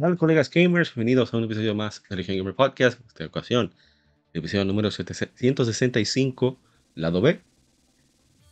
Hola 0.00 0.14
colegas 0.14 0.48
gamers, 0.48 0.94
bienvenidos 0.94 1.34
a 1.34 1.38
un 1.38 1.44
episodio 1.44 1.74
más 1.74 2.04
de 2.08 2.14
Legion 2.14 2.38
Gamer 2.38 2.54
Podcast. 2.54 3.00
Esta 3.08 3.26
ocasión, 3.26 3.72
el 4.32 4.38
episodio 4.38 4.64
número 4.64 4.92
765, 4.92 6.56
lado 6.94 7.20
B. 7.20 7.40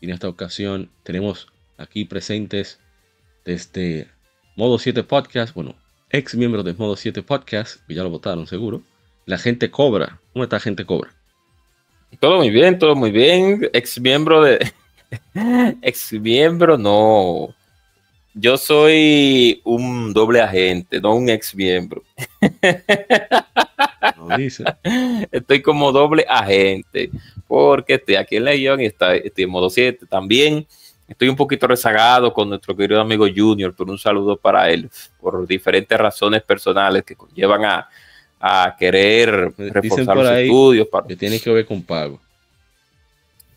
Y 0.00 0.06
en 0.06 0.10
esta 0.10 0.28
ocasión 0.28 0.90
tenemos 1.04 1.46
aquí 1.78 2.04
presentes 2.04 2.80
desde 3.44 4.08
Modo 4.56 4.80
7 4.80 5.04
Podcast, 5.04 5.54
bueno, 5.54 5.76
ex 6.10 6.34
miembro 6.34 6.64
de 6.64 6.74
Modo 6.74 6.96
7 6.96 7.22
Podcast, 7.22 7.76
que 7.86 7.94
ya 7.94 8.02
lo 8.02 8.10
votaron 8.10 8.48
seguro. 8.48 8.82
La 9.24 9.38
gente 9.38 9.70
cobra. 9.70 10.20
¿Cómo 10.32 10.42
está 10.42 10.58
gente 10.58 10.84
cobra? 10.84 11.14
Todo 12.18 12.38
muy 12.38 12.50
bien, 12.50 12.76
todo 12.80 12.96
muy 12.96 13.12
bien. 13.12 13.70
Ex 13.72 14.00
miembro 14.00 14.42
de. 14.42 14.72
ex 15.82 16.12
miembro, 16.12 16.76
no 16.76 17.54
yo 18.38 18.58
soy 18.58 19.62
un 19.64 20.12
doble 20.12 20.42
agente, 20.42 21.00
no 21.00 21.14
un 21.14 21.28
ex 21.28 21.54
miembro. 21.54 22.02
No 24.16 24.36
dice. 24.36 24.64
Estoy 25.30 25.60
como 25.62 25.92
doble 25.92 26.24
agente, 26.28 27.10
porque 27.46 27.94
estoy 27.94 28.14
aquí 28.14 28.36
en 28.36 28.44
Legion 28.44 28.80
y 28.80 28.86
estoy 28.86 29.22
en 29.36 29.50
modo 29.50 29.68
7 29.68 30.06
también. 30.06 30.66
Estoy 31.08 31.28
un 31.28 31.36
poquito 31.36 31.66
rezagado 31.66 32.32
con 32.32 32.48
nuestro 32.48 32.74
querido 32.76 33.00
amigo 33.00 33.26
Junior, 33.34 33.74
pero 33.76 33.90
un 33.90 33.98
saludo 33.98 34.36
para 34.36 34.70
él, 34.70 34.88
por 35.20 35.46
diferentes 35.46 35.98
razones 35.98 36.42
personales 36.42 37.04
que 37.04 37.14
conllevan 37.14 37.64
a, 37.64 37.88
a 38.40 38.76
querer 38.78 39.52
reforzar 39.56 40.16
los 40.16 40.30
estudios. 40.30 40.88
Para... 40.88 41.06
Que 41.06 41.16
tiene 41.16 41.38
que 41.38 41.50
ver 41.50 41.66
con 41.66 41.82
pago. 41.82 42.18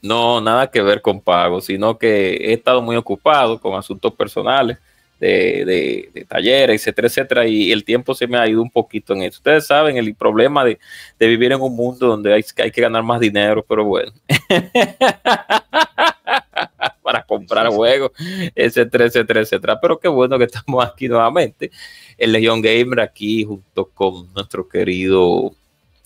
No, 0.02 0.42
nada 0.42 0.72
que 0.72 0.82
ver 0.82 1.02
con 1.02 1.22
pago, 1.22 1.62
sino 1.62 1.98
que 1.98 2.36
he 2.36 2.54
estado 2.54 2.82
muy 2.82 2.96
ocupado 2.96 3.60
con 3.60 3.78
asuntos 3.78 4.14
personales 4.14 4.78
de, 5.20 6.12
de, 6.14 6.26
talleres, 6.26 6.82
etcétera, 6.82 7.08
etcétera, 7.08 7.48
y 7.48 7.72
el 7.72 7.84
tiempo 7.84 8.16
se 8.16 8.28
me 8.28 8.38
ha 8.38 8.48
ido 8.48 8.62
un 8.62 8.72
poquito 8.72 9.14
en 9.14 9.24
eso. 9.24 9.40
Ustedes 9.40 9.68
saben 9.68 9.98
el 9.98 10.16
problema 10.16 10.64
de, 10.64 10.80
vivir 11.20 11.52
en 11.52 11.62
un 11.62 11.76
mundo 11.76 12.08
donde 12.08 12.34
hay, 12.34 12.44
hay 12.58 12.72
que 12.72 12.82
ganar 12.82 13.04
más 13.04 13.20
dinero, 13.20 13.66
pero 13.68 13.84
bueno. 13.84 14.12
para 17.02 17.24
comprar 17.24 17.68
juegos, 17.70 18.12
etcétera, 18.56 19.06
etcétera, 19.06 19.42
etcétera. 19.42 19.80
Pero 19.82 20.00
qué 20.00 20.08
bueno 20.08 20.38
que 20.38 20.46
estamos 20.46 20.86
aquí 20.86 21.08
nuevamente, 21.08 21.72
el 22.18 22.32
Legion 22.32 22.62
Gamer, 22.62 23.02
aquí 23.02 23.44
junto 23.44 23.90
con 23.90 24.32
nuestro 24.34 24.68
querido, 24.68 25.52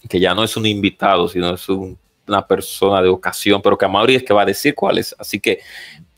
que 0.10 0.20
ya 0.20 0.34
no 0.34 0.44
es 0.44 0.56
un 0.56 0.66
invitado, 0.66 1.28
sino 1.28 1.54
es 1.54 1.68
un 1.70 1.98
una 2.28 2.46
persona 2.46 3.02
de 3.02 3.10
ocasión, 3.10 3.62
pero 3.62 3.78
que 3.78 3.88
Mauri 3.88 4.16
es 4.16 4.24
que 4.24 4.34
va 4.34 4.44
a 4.44 4.46
decir 4.46 4.76
cuál 4.76 4.98
es. 4.98 5.16
Así 5.18 5.40
que 5.40 5.60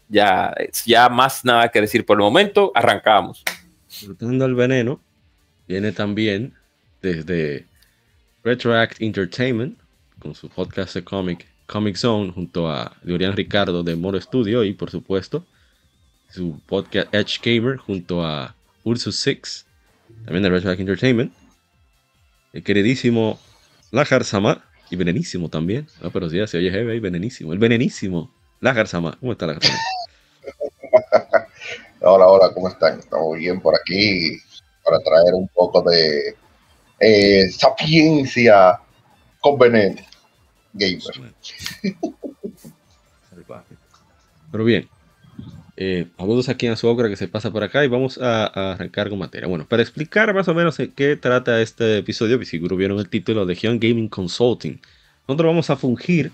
ya, 0.08 0.54
ya 0.86 1.10
más 1.10 1.44
nada 1.44 1.70
que 1.70 1.82
decir 1.82 2.06
por 2.06 2.18
el 2.18 2.24
momento, 2.24 2.72
arrancamos. 2.76 3.44
El 4.20 4.56
veneno, 4.56 5.00
viene 5.68 5.92
también 5.92 6.54
desde 7.02 7.66
Retroact 8.44 9.02
Entertainment, 9.02 9.80
con 10.20 10.36
su 10.36 10.50
podcast 10.50 10.94
de 10.96 11.04
comic, 11.04 11.48
Comic 11.66 11.96
Zone, 11.96 12.32
junto 12.32 12.70
a 12.70 12.96
Dorian 13.04 13.36
Ricardo 13.36 13.84
de 13.84 13.96
Moro 13.96 14.20
Studio 14.20 14.64
y 14.64 14.74
por 14.74 14.92
supuesto 14.92 15.46
su 16.30 16.60
podcast 16.66 17.14
Edge 17.14 17.40
Gamer 17.42 17.78
junto 17.78 18.26
a 18.26 18.54
Ursus 18.84 19.16
Six, 19.16 19.66
también 20.26 20.44
de 20.44 20.50
Retroact 20.50 20.80
Entertainment. 20.80 21.34
El 22.54 22.64
queridísimo 22.64 23.40
Lajar 23.92 24.24
Sama, 24.24 24.64
y 24.90 24.96
venenísimo 24.96 25.50
también. 25.50 25.88
No, 26.01 26.12
pero 26.12 26.29
sí, 26.29 26.46
se 26.47 26.57
oye 26.57 26.72
heavy, 26.72 27.00
venenísimo. 27.00 27.53
El 27.53 27.59
venenísimo. 27.59 28.31
La 28.59 28.73
Garzama. 28.73 29.18
¿Cómo 29.19 29.31
está 29.31 29.47
la 29.47 29.53
Garzama? 29.53 29.79
hola, 32.01 32.28
hola, 32.28 32.53
¿cómo 32.53 32.69
están? 32.69 33.00
Estamos 33.00 33.38
bien 33.38 33.59
por 33.59 33.75
aquí 33.75 34.38
para 34.84 35.00
traer 35.00 35.34
un 35.34 35.47
poco 35.50 35.81
de 35.81 36.35
eh, 37.00 37.50
sapiencia 37.50 38.79
con 39.40 39.57
veneno. 39.57 40.01
Gamer. 40.73 41.34
Pero 44.52 44.63
bien, 44.63 44.90
eh, 45.78 46.08
saludos 46.18 46.47
aquí 46.50 46.68
a 46.68 46.75
su 46.75 46.88
obra 46.88 47.09
que 47.09 47.18
se 47.18 47.28
pasa 47.28 47.52
por 47.52 47.63
acá 47.63 47.84
y 47.84 47.88
vamos 47.88 48.18
a, 48.18 48.46
a, 48.46 48.74
arrancar 48.74 49.09
con 49.09 49.19
materia. 49.19 49.47
Bueno, 49.47 49.68
para 49.68 49.81
explicar 49.81 50.34
más 50.34 50.47
o 50.47 50.53
menos 50.53 50.80
en 50.80 50.91
qué 50.91 51.16
trata 51.18 51.62
este 51.62 51.97
episodio, 51.97 52.40
si 52.40 52.46
seguro 52.46 52.78
vieron 52.78 53.00
el 53.00 53.09
título 53.09 53.46
de 53.46 53.56
Hyun 53.56 53.80
Gaming 53.80 54.08
Consulting, 54.08 54.80
nosotros 55.28 55.47
vamos 55.47 55.69
a 55.69 55.75
fungir 55.75 56.31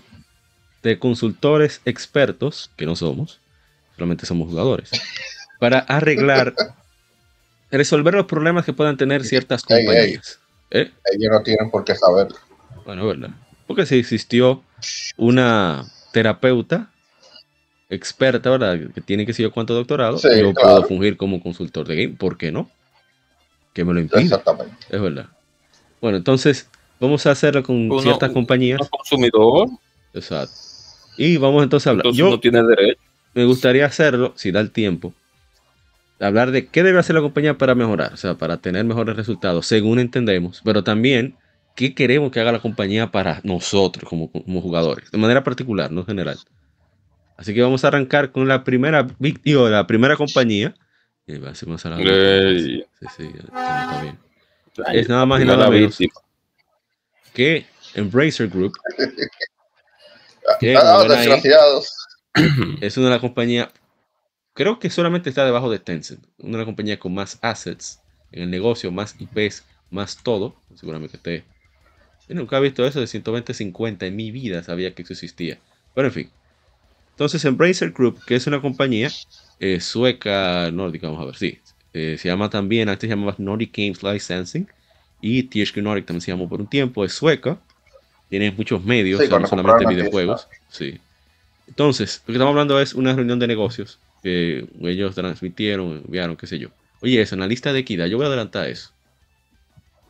de 0.82 0.98
consultores 0.98 1.80
expertos, 1.84 2.70
que 2.76 2.86
no 2.86 2.94
somos, 2.94 3.40
solamente 3.96 4.26
somos 4.26 4.48
jugadores, 4.48 4.90
para 5.58 5.80
arreglar, 5.80 6.54
resolver 7.70 8.14
los 8.14 8.26
problemas 8.26 8.64
que 8.64 8.72
puedan 8.72 8.96
tener 8.96 9.24
ciertas 9.24 9.62
compañías. 9.62 10.38
¿Eh? 10.70 10.90
Ellos 11.12 11.32
no 11.32 11.42
tienen 11.42 11.70
por 11.70 11.84
qué 11.84 11.94
saberlo. 11.94 12.36
Bueno, 12.84 13.06
verdad. 13.06 13.30
Porque 13.66 13.86
si 13.86 13.98
existió 13.98 14.62
una 15.16 15.84
terapeuta 16.12 16.91
experta, 17.92 18.50
¿verdad? 18.50 18.78
Que 18.94 19.00
tiene 19.00 19.26
que 19.26 19.32
ser 19.32 19.44
yo 19.44 19.52
cuánto 19.52 19.74
doctorado, 19.74 20.18
yo 20.18 20.54
puedo 20.54 20.82
fungir 20.84 21.16
como 21.16 21.42
consultor 21.42 21.86
de 21.86 21.96
game, 21.96 22.16
¿por 22.16 22.38
qué 22.38 22.50
no? 22.50 22.70
Que 23.74 23.84
me 23.84 23.92
lo 23.92 24.00
impide. 24.00 24.22
Exactamente. 24.22 24.74
Es 24.88 25.00
verdad. 25.00 25.26
Bueno, 26.00 26.16
entonces 26.16 26.68
vamos 26.98 27.26
a 27.26 27.32
hacerlo 27.32 27.62
con 27.62 27.90
ciertas 28.00 28.30
compañías. 28.30 28.80
consumidor. 28.88 29.68
Exacto. 30.14 30.54
Y 31.18 31.36
vamos 31.36 31.62
entonces 31.62 31.86
a 31.86 31.90
hablar. 31.90 32.06
yo 32.12 32.30
no 32.30 32.40
tiene 32.40 32.62
derecho. 32.62 33.00
Me 33.34 33.44
gustaría 33.44 33.86
hacerlo, 33.86 34.32
si 34.36 34.52
da 34.52 34.60
el 34.60 34.70
tiempo, 34.70 35.14
hablar 36.20 36.50
de 36.50 36.66
qué 36.66 36.82
debe 36.82 36.98
hacer 36.98 37.14
la 37.14 37.22
compañía 37.22 37.58
para 37.58 37.74
mejorar, 37.74 38.12
o 38.14 38.16
sea, 38.16 38.34
para 38.34 38.58
tener 38.58 38.84
mejores 38.84 39.16
resultados, 39.16 39.66
según 39.66 39.98
entendemos, 39.98 40.60
pero 40.64 40.84
también 40.84 41.34
qué 41.74 41.94
queremos 41.94 42.30
que 42.30 42.40
haga 42.40 42.52
la 42.52 42.60
compañía 42.60 43.10
para 43.10 43.40
nosotros 43.42 44.08
como, 44.08 44.30
como 44.30 44.60
jugadores, 44.60 45.10
de 45.10 45.18
manera 45.18 45.42
particular, 45.44 45.90
no 45.90 46.04
general. 46.04 46.38
Así 47.36 47.54
que 47.54 47.62
vamos 47.62 47.84
a 47.84 47.88
arrancar 47.88 48.32
con 48.32 48.46
la 48.48 48.64
primera 48.64 49.06
víctima, 49.18 49.70
la 49.70 49.86
primera 49.86 50.16
compañía. 50.16 50.74
Y 51.26 51.38
va 51.38 51.50
a 51.50 51.88
la 51.88 51.96
sí, 52.58 52.84
sí, 53.16 53.30
está 53.44 54.02
bien. 54.02 54.18
Es 54.92 55.08
nada 55.08 55.26
más 55.26 55.40
y 55.40 55.44
nada 55.44 55.70
menos 55.70 55.98
que 57.32 57.66
Embracer 57.94 58.48
Group. 58.48 58.72
Que, 60.58 60.76
ah, 60.76 61.06
es 62.80 62.96
una 62.96 63.06
de 63.06 63.12
las 63.12 63.20
compañías, 63.20 63.68
creo 64.54 64.80
que 64.80 64.90
solamente 64.90 65.28
está 65.28 65.44
debajo 65.44 65.70
de 65.70 65.78
Tencent, 65.78 66.24
una 66.38 66.52
de 66.52 66.58
las 66.58 66.66
compañías 66.66 66.98
con 66.98 67.14
más 67.14 67.38
assets 67.42 68.00
en 68.32 68.42
el 68.42 68.50
negocio, 68.50 68.90
más 68.90 69.14
IPs, 69.20 69.64
más 69.90 70.20
todo. 70.22 70.56
Seguramente 70.74 71.16
esté. 71.16 71.44
Yo 72.28 72.34
nunca 72.34 72.58
he 72.58 72.60
visto 72.60 72.84
eso 72.84 72.98
de 72.98 73.06
120, 73.06 73.54
50 73.54 74.06
en 74.06 74.16
mi 74.16 74.32
vida, 74.32 74.64
sabía 74.64 74.94
que 74.94 75.02
eso 75.02 75.12
existía. 75.12 75.60
Pero 75.94 76.08
en 76.08 76.14
fin. 76.14 76.30
Entonces, 77.12 77.44
Embracer 77.44 77.92
Group, 77.92 78.18
que 78.26 78.34
es 78.34 78.46
una 78.46 78.60
compañía 78.60 79.10
eh, 79.60 79.80
sueca, 79.80 80.70
nórdica, 80.72 81.06
vamos 81.06 81.22
a 81.22 81.26
ver, 81.26 81.36
sí. 81.36 81.58
Eh, 81.94 82.16
se 82.18 82.28
llama 82.28 82.50
también, 82.50 82.88
antes 82.88 83.08
se 83.08 83.14
llamaba 83.14 83.34
Nordic 83.38 83.76
Games 83.76 84.02
Licensing. 84.02 84.66
Y 85.20 85.44
THQ 85.44 85.76
Nordic 85.78 86.06
también 86.06 86.20
se 86.20 86.32
llamó 86.32 86.48
por 86.48 86.60
un 86.60 86.66
tiempo, 86.66 87.04
es 87.04 87.12
sueca. 87.12 87.58
Tiene 88.28 88.50
muchos 88.50 88.82
medios, 88.82 89.20
no 89.28 89.46
solamente 89.46 89.86
videojuegos. 89.86 90.48
Sí. 90.68 90.98
Entonces, 91.68 92.22
lo 92.26 92.32
que 92.32 92.32
estamos 92.32 92.52
hablando 92.52 92.80
es 92.80 92.94
una 92.94 93.14
reunión 93.14 93.38
de 93.38 93.46
negocios 93.46 93.98
que 94.22 94.66
ellos 94.82 95.14
transmitieron, 95.14 96.02
enviaron, 96.04 96.36
qué 96.36 96.46
sé 96.46 96.58
yo. 96.58 96.70
Oye, 97.00 97.20
eso, 97.20 97.34
analista 97.34 97.72
de 97.72 97.80
equidad, 97.80 98.06
yo 98.06 98.16
voy 98.16 98.24
a 98.24 98.28
adelantar 98.28 98.68
eso. 98.68 98.90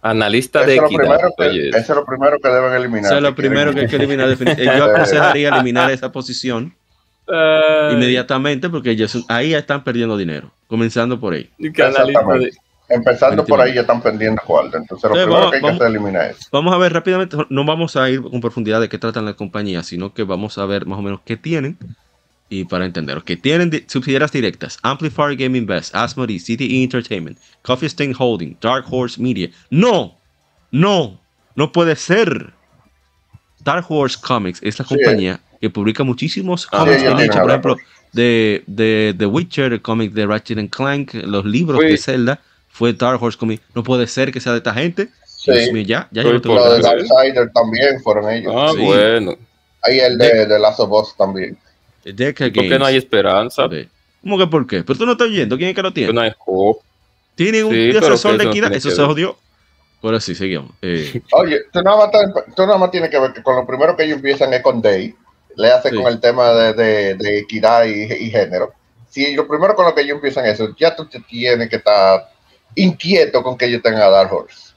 Analista 0.03 0.65
de 0.65 0.77
equidad. 0.77 1.19
eso 1.39 1.77
es 1.77 1.89
lo 1.89 2.05
primero 2.05 2.39
que 2.41 2.49
deben 2.49 2.73
eliminar. 2.73 3.05
Eso 3.05 3.17
es 3.17 3.23
lo 3.23 3.35
primero 3.35 3.75
que 3.75 3.81
hay 3.81 3.87
que 3.87 3.97
eliminar. 3.97 4.37
yo 4.37 4.85
aconsejaría 4.85 5.49
eliminar 5.55 5.91
esa 5.91 6.11
posición 6.11 6.75
Ay, 7.29 7.95
inmediatamente 7.95 8.69
porque 8.69 8.91
ellos 8.91 9.25
ahí 9.29 9.51
ya 9.51 9.59
están 9.59 9.85
perdiendo 9.85 10.17
dinero, 10.17 10.51
comenzando 10.67 11.19
por 11.21 11.35
ahí. 11.35 11.49
de-. 11.59 12.53
Empezando 12.89 13.45
por 13.47 13.61
ahí 13.61 13.73
ya 13.75 13.83
están 13.83 14.03
pendiendo 14.03 14.43
cuarto. 14.45 14.77
Entonces 14.77 15.09
lo 15.09 15.17
Sí, 15.17 15.23
primero 15.23 15.35
vamos- 15.39 15.51
que 15.51 15.57
hay 15.57 15.61
que 15.63 15.67
vamos- 15.67 15.81
hacer 15.81 15.89
es 15.89 15.95
eliminar 15.95 16.31
eso. 16.33 16.49
Vamos 16.53 16.75
a 16.75 16.79
ver 16.79 16.93
rápidamente, 16.93 17.37
no 17.49 17.65
vamos 17.65 17.97
a 17.97 18.11
ir 18.11 18.21
con 18.21 18.41
profundidad 18.41 18.81
de 18.81 18.89
qué 18.89 18.99
tratan 18.99 19.25
las 19.25 19.35
compañías, 19.37 19.87
sino 19.87 20.13
que 20.13 20.25
vamos 20.25 20.59
a 20.59 20.67
ver 20.67 20.85
más 20.85 20.99
o 20.99 21.03
menos 21.03 21.21
qué 21.25 21.37
tienen 21.39 21.79
y 22.51 22.65
para 22.65 22.85
entender. 22.85 23.23
Que 23.23 23.37
tienen 23.39 23.71
di- 23.71 23.85
subsidiarias 23.87 24.33
directas, 24.33 24.79
Amplifier 24.83 25.37
Gaming 25.37 25.65
Best, 25.65 25.95
Asmodee, 25.95 26.39
CTE 26.39 26.83
Entertainment, 26.83 27.39
Coffee 27.63 27.87
Stain 27.89 28.15
Holding, 28.19 28.59
Dark 28.61 28.85
Horse 28.91 29.23
Media. 29.23 29.49
No, 29.71 30.19
no, 30.71 31.19
no 31.55 31.73
puede 31.73 31.97
ser. 31.97 32.53
Dark 33.65 33.87
Horse 33.89 34.19
Comics 34.21 34.61
es 34.63 34.79
la 34.79 34.85
Sí. 34.85 34.97
Que 35.63 35.71
publica 35.71 36.03
muchísimos 36.03 36.67
Ah, 36.73 36.79
cómics 36.81 37.01
bien 37.03 37.13
hechos, 37.21 37.31
tiene 37.31 37.41
por 37.41 37.51
ejemplo, 37.51 37.77
de, 38.13 38.65
de 38.67 39.15
The 39.17 39.27
Witcher, 39.27 39.73
el 39.73 39.81
cómic 39.81 40.13
de 40.13 40.27
Ratchet 40.27 40.59
and 40.59 40.71
Clank, 40.71 41.15
los 41.15 41.45
libros 41.45 41.81
de 41.81 41.97
Zelda, 41.97 42.41
fue 42.69 42.93
Dark 42.93 43.23
Horse 43.23 43.39
Comics. 43.39 43.63
No 43.73 43.85
puede 43.85 44.09
ser 44.09 44.33
que 44.33 44.41
sea 44.41 44.51
de 44.53 44.59
esta 44.59 44.75
gente. 44.75 45.09
Sí. 45.25 45.53
Dios 45.73 45.87
ya, 45.87 46.09
ya 46.11 46.23
yo 46.25 46.33
no 46.33 46.41
tengo 46.41 46.57
Lo 46.57 46.75
de. 46.75 46.81
Darksider 46.83 47.51
también 47.53 48.01
fueron 48.03 48.29
ellos. 48.31 48.53
Ah, 48.57 48.73
Sí. 48.75 48.83
bueno. 48.85 49.37
Ahí 49.83 50.01
el 50.01 50.19
de, 50.19 50.47
de 50.47 50.59
Last 50.59 50.81
of 50.81 50.91
Us 50.91 51.17
también. 51.17 51.57
¿Por 52.03 52.15
qué 52.53 52.77
no 52.79 52.85
hay 52.85 52.97
esperanza? 52.97 53.69
¿Cómo 54.21 54.37
que 54.39 54.47
por 54.49 54.67
qué? 54.67 54.83
Pero 54.83 54.99
tú 54.99 55.07
no 55.07 55.13
estás 55.13 55.29
oyendo. 55.29 55.57
¿Quién 55.57 55.71
es 55.71 55.77
que 55.77 55.83
lo 55.83 55.89
¿Por 55.91 55.95
tiene? 55.95 56.13
no 56.13 56.21
hay 56.23 56.33
hope? 56.45 56.81
Tienen 57.37 57.65
un 57.67 57.71
Sí, 57.73 57.77
que 57.77 57.93
de 57.93 58.01
no 58.01 58.51
equidad. 58.51 58.51
tiene 58.69 58.77
Eso 58.77 58.91
se 58.91 59.03
jodió. 59.05 59.37
Ahora 60.03 60.19
sí, 60.19 60.35
seguimos. 60.35 60.73
Eh, 60.83 61.23
Oye, 61.33 61.61
tú 61.73 61.81
nada, 61.83 61.97
más, 61.97 62.11
tú 62.57 62.63
nada 62.67 62.79
más 62.79 62.91
tienes 62.91 63.09
que 63.11 63.21
ver 63.21 63.33
que 63.33 63.43
con 63.45 63.55
lo 63.55 63.65
primero 63.65 63.97
que 63.97 64.03
ellos 64.05 64.17
empiezan 64.17 64.53
es 64.53 64.61
con 64.61 64.83
Day. 64.83 65.15
Le 65.57 65.71
hace 65.71 65.91
Sí. 65.91 65.97
con 65.97 66.07
el 66.07 66.21
tema 66.21 66.51
de, 66.53 66.73
de- 66.75 67.15
de 67.15 67.39
equidad 67.39 67.85
y, 67.85 68.03
y 68.13 68.31
género. 68.31 68.73
Si 69.11 69.35
lo 69.35 69.47
primero 69.47 69.75
con 69.75 69.85
lo 69.85 69.95
que 69.95 70.01
ellos 70.01 70.17
empiezan 70.17 70.47
eso, 70.47 70.75
ya 70.79 70.97
tú 70.97 71.07
te 71.07 71.21
tienes 71.21 71.69
que 71.69 71.77
estar 71.77 72.31
inquieto 72.75 73.43
con 73.43 73.59
que 73.59 73.67
ellos 73.67 73.83
tengan 73.83 74.03
a 74.03 74.09
Dark 74.09 74.33
Horse. 74.33 74.73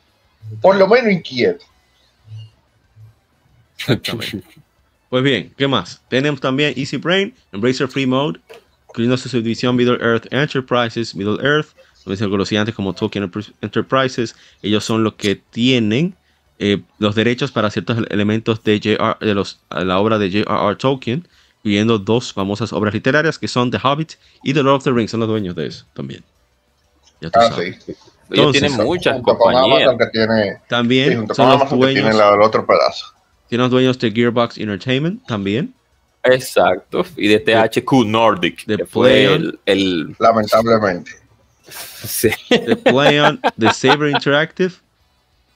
Por 0.62 0.76
lo 0.76 0.88
menos 0.88 1.12
inquieto. 1.12 1.64
pues 5.10 5.24
bien, 5.24 5.54
¿qué 5.58 5.68
más? 5.68 6.02
Tenemos 6.10 6.42
también 6.42 6.74
Easy 6.76 6.98
Brain, 6.98 7.34
Embracer 7.52 7.88
Free 7.88 8.06
Mode, 8.06 8.40
incluyendo 8.90 9.18
su 9.18 9.30
subdivisión 9.30 9.76
Middle 9.76 9.98
Earth 10.02 10.28
Enterprises, 10.32 11.16
Middle 11.16 11.38
Earth, 11.46 11.68
los 12.06 12.50
gigantes 12.50 12.76
como 12.76 12.94
Tolkien 12.94 13.32
Enterprises. 13.62 14.36
Ellos 14.62 14.84
son 14.84 15.04
los 15.04 15.14
que 15.16 15.36
tienen 15.36 16.16
eh, 16.60 16.82
los 17.00 17.16
derechos 17.16 17.52
para 17.52 17.70
ciertos 17.70 17.98
ele- 17.98 18.08
elementos 18.12 18.64
de, 18.64 18.78
J.R. 18.78 19.16
de 19.26 19.34
los, 19.36 19.60
la 19.70 20.00
obra 20.00 20.18
de 20.18 20.30
J.R.R. 20.32 20.76
Tolkien, 20.78 21.28
incluyendo 21.60 21.98
dos 22.00 22.32
famosas 22.34 22.72
obras 22.74 22.94
literarias 22.94 23.38
que 23.40 23.48
son 23.48 23.72
The 23.72 23.80
Hobbit 23.84 24.14
y 24.44 24.54
The 24.54 24.64
Lord 24.64 24.76
of 24.78 24.84
the 24.84 24.92
Rings. 24.92 25.12
Son 25.12 25.20
los 25.20 25.30
dueños 25.30 25.56
de 25.56 25.68
eso 25.68 25.86
también. 25.94 26.24
Ya 27.22 27.30
tú 27.30 27.40
Ah, 27.40 27.50
sabes. 27.50 27.84
sí. 27.86 27.92
Ellos 28.32 28.56
Entonces, 28.56 28.62
tienen 28.72 28.88
muchas 28.88 29.22
compañías. 29.22 29.92
Tiene, 30.12 30.54
sí, 30.54 30.58
También 30.68 31.18
junto 31.18 31.36
son 31.36 31.60
los 31.60 31.70
dueños, 31.70 32.10
el 32.16 32.42
otro 32.42 32.66
pedazo. 32.66 33.06
tienen 33.48 33.64
los 33.66 33.72
dueños 33.72 34.00
de 34.00 34.12
Gearbox 34.12 34.58
Entertainment 34.58 35.24
también. 35.28 35.74
Exacto. 36.24 37.06
Y 37.18 37.28
de 37.28 37.40
THQ 37.40 37.92
Nordic. 38.08 38.66
de 38.66 38.80
Playon. 38.80 39.42
el, 39.44 39.60
el- 39.68 40.16
Lamentablemente. 40.18 41.12
sí. 41.68 42.30
de 42.50 42.76
PlayOn, 42.78 43.40
de 43.56 43.74
Saber 43.74 44.10
Interactive. 44.10 44.74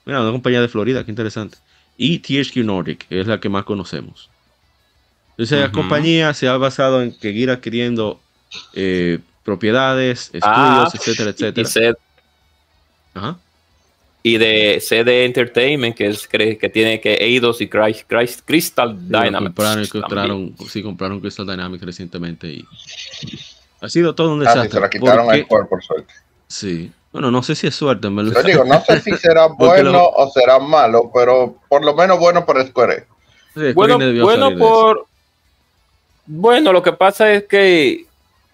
Mira, 0.09 0.21
una 0.21 0.31
compañía 0.31 0.59
de 0.59 0.67
Florida, 0.67 1.03
qué 1.05 1.11
interesante. 1.11 1.59
Y 1.95 2.17
THQ 2.17 2.57
Nordic, 2.65 3.07
que 3.07 3.19
es 3.21 3.27
la 3.27 3.39
que 3.39 3.47
más 3.47 3.63
conocemos. 3.63 4.27
Entonces, 5.31 5.59
la 5.59 5.65
Ujú. 5.67 5.75
compañía 5.75 6.33
se 6.33 6.47
ha 6.47 6.57
basado 6.57 7.03
en 7.03 7.13
seguir 7.19 7.51
adquiriendo 7.51 8.19
eh, 8.73 9.19
propiedades, 9.43 10.31
estudios, 10.33 10.43
Ah, 10.43 10.91
etcétera, 10.91 11.29
y- 11.29 11.33
etcétera. 11.33 11.61
Y, 11.61 11.71
C- 11.71 11.93
Ajá. 13.13 13.37
y 14.23 14.37
de 14.37 14.79
CD 14.81 15.25
Entertainment, 15.25 15.95
que 15.95 16.07
es 16.07 16.27
que, 16.27 16.57
que 16.57 16.69
tiene 16.69 16.99
que 16.99 17.13
Eidos 17.13 17.61
y 17.61 17.67
Cry- 17.69 18.03
Cry- 18.07 18.41
Crystal 18.45 18.97
Sí, 18.97 19.05
Dynamics. 19.05 19.43
compraron, 19.53 19.87
compraron, 19.87 20.55
sí, 20.67 20.81
compraron 20.81 21.19
Crystal 21.19 21.45
Dynamics 21.45 21.85
recientemente 21.85 22.47
y 22.47 22.65
ha 23.81 23.87
sido 23.89 24.15
todo 24.15 24.33
un 24.33 24.41
Ah, 24.41 24.51
sí, 24.53 24.57
desastre. 24.57 24.71
se 24.71 24.79
la 24.79 24.89
quitaron 24.89 25.25
porque- 25.25 25.39
al 25.41 25.47
cuerpo, 25.47 25.69
por 25.69 25.83
suerte. 25.83 26.13
sí. 26.47 26.91
Bueno, 27.11 27.31
no 27.31 27.41
sé 27.41 27.55
si 27.55 27.65
es 27.67 27.75
suerte, 27.75 28.07
en 28.07 28.15
verdad. 28.15 28.33
Yo 28.35 28.43
digo, 28.43 28.63
no 28.65 28.79
sé 28.83 29.01
si 29.01 29.11
será 29.17 29.47
bueno 29.57 29.91
lo- 29.91 30.09
o 30.09 30.29
será 30.31 30.59
malo, 30.59 31.11
pero 31.13 31.55
por 31.67 31.83
lo 31.83 31.95
menos 31.95 32.19
bueno 32.19 32.45
para 32.45 32.65
Square. 32.65 33.05
Sí, 33.55 33.73
Bueno, 33.73 33.97
bueno 34.21 34.55
por. 34.57 35.05
Bueno, 36.25 36.71
lo 36.71 36.83
que 36.83 36.93
pasa 36.93 37.31
es 37.33 37.45
que 37.45 38.05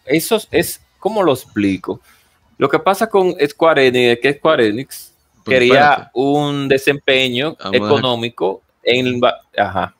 eso 0.06 0.40
es. 0.52 0.81
¿Cómo 1.00 1.22
lo 1.22 1.34
explico? 1.34 2.00
Lo 2.57 2.69
que 2.69 2.80
pasa 2.80 3.07
con 3.07 3.36
Square 3.46 3.88
Enix 3.88 4.13
es 4.13 4.19
que 4.22 4.34
Square 4.40 4.68
Enix 4.68 5.12
Pero 5.44 5.60
quería 5.60 5.74
espérate. 5.92 6.10
un 6.13 6.68
desempeño 6.69 7.56
Vamos 7.62 7.75
económico 7.75 8.62
en. 8.81 9.19
Ajá. 9.58 9.94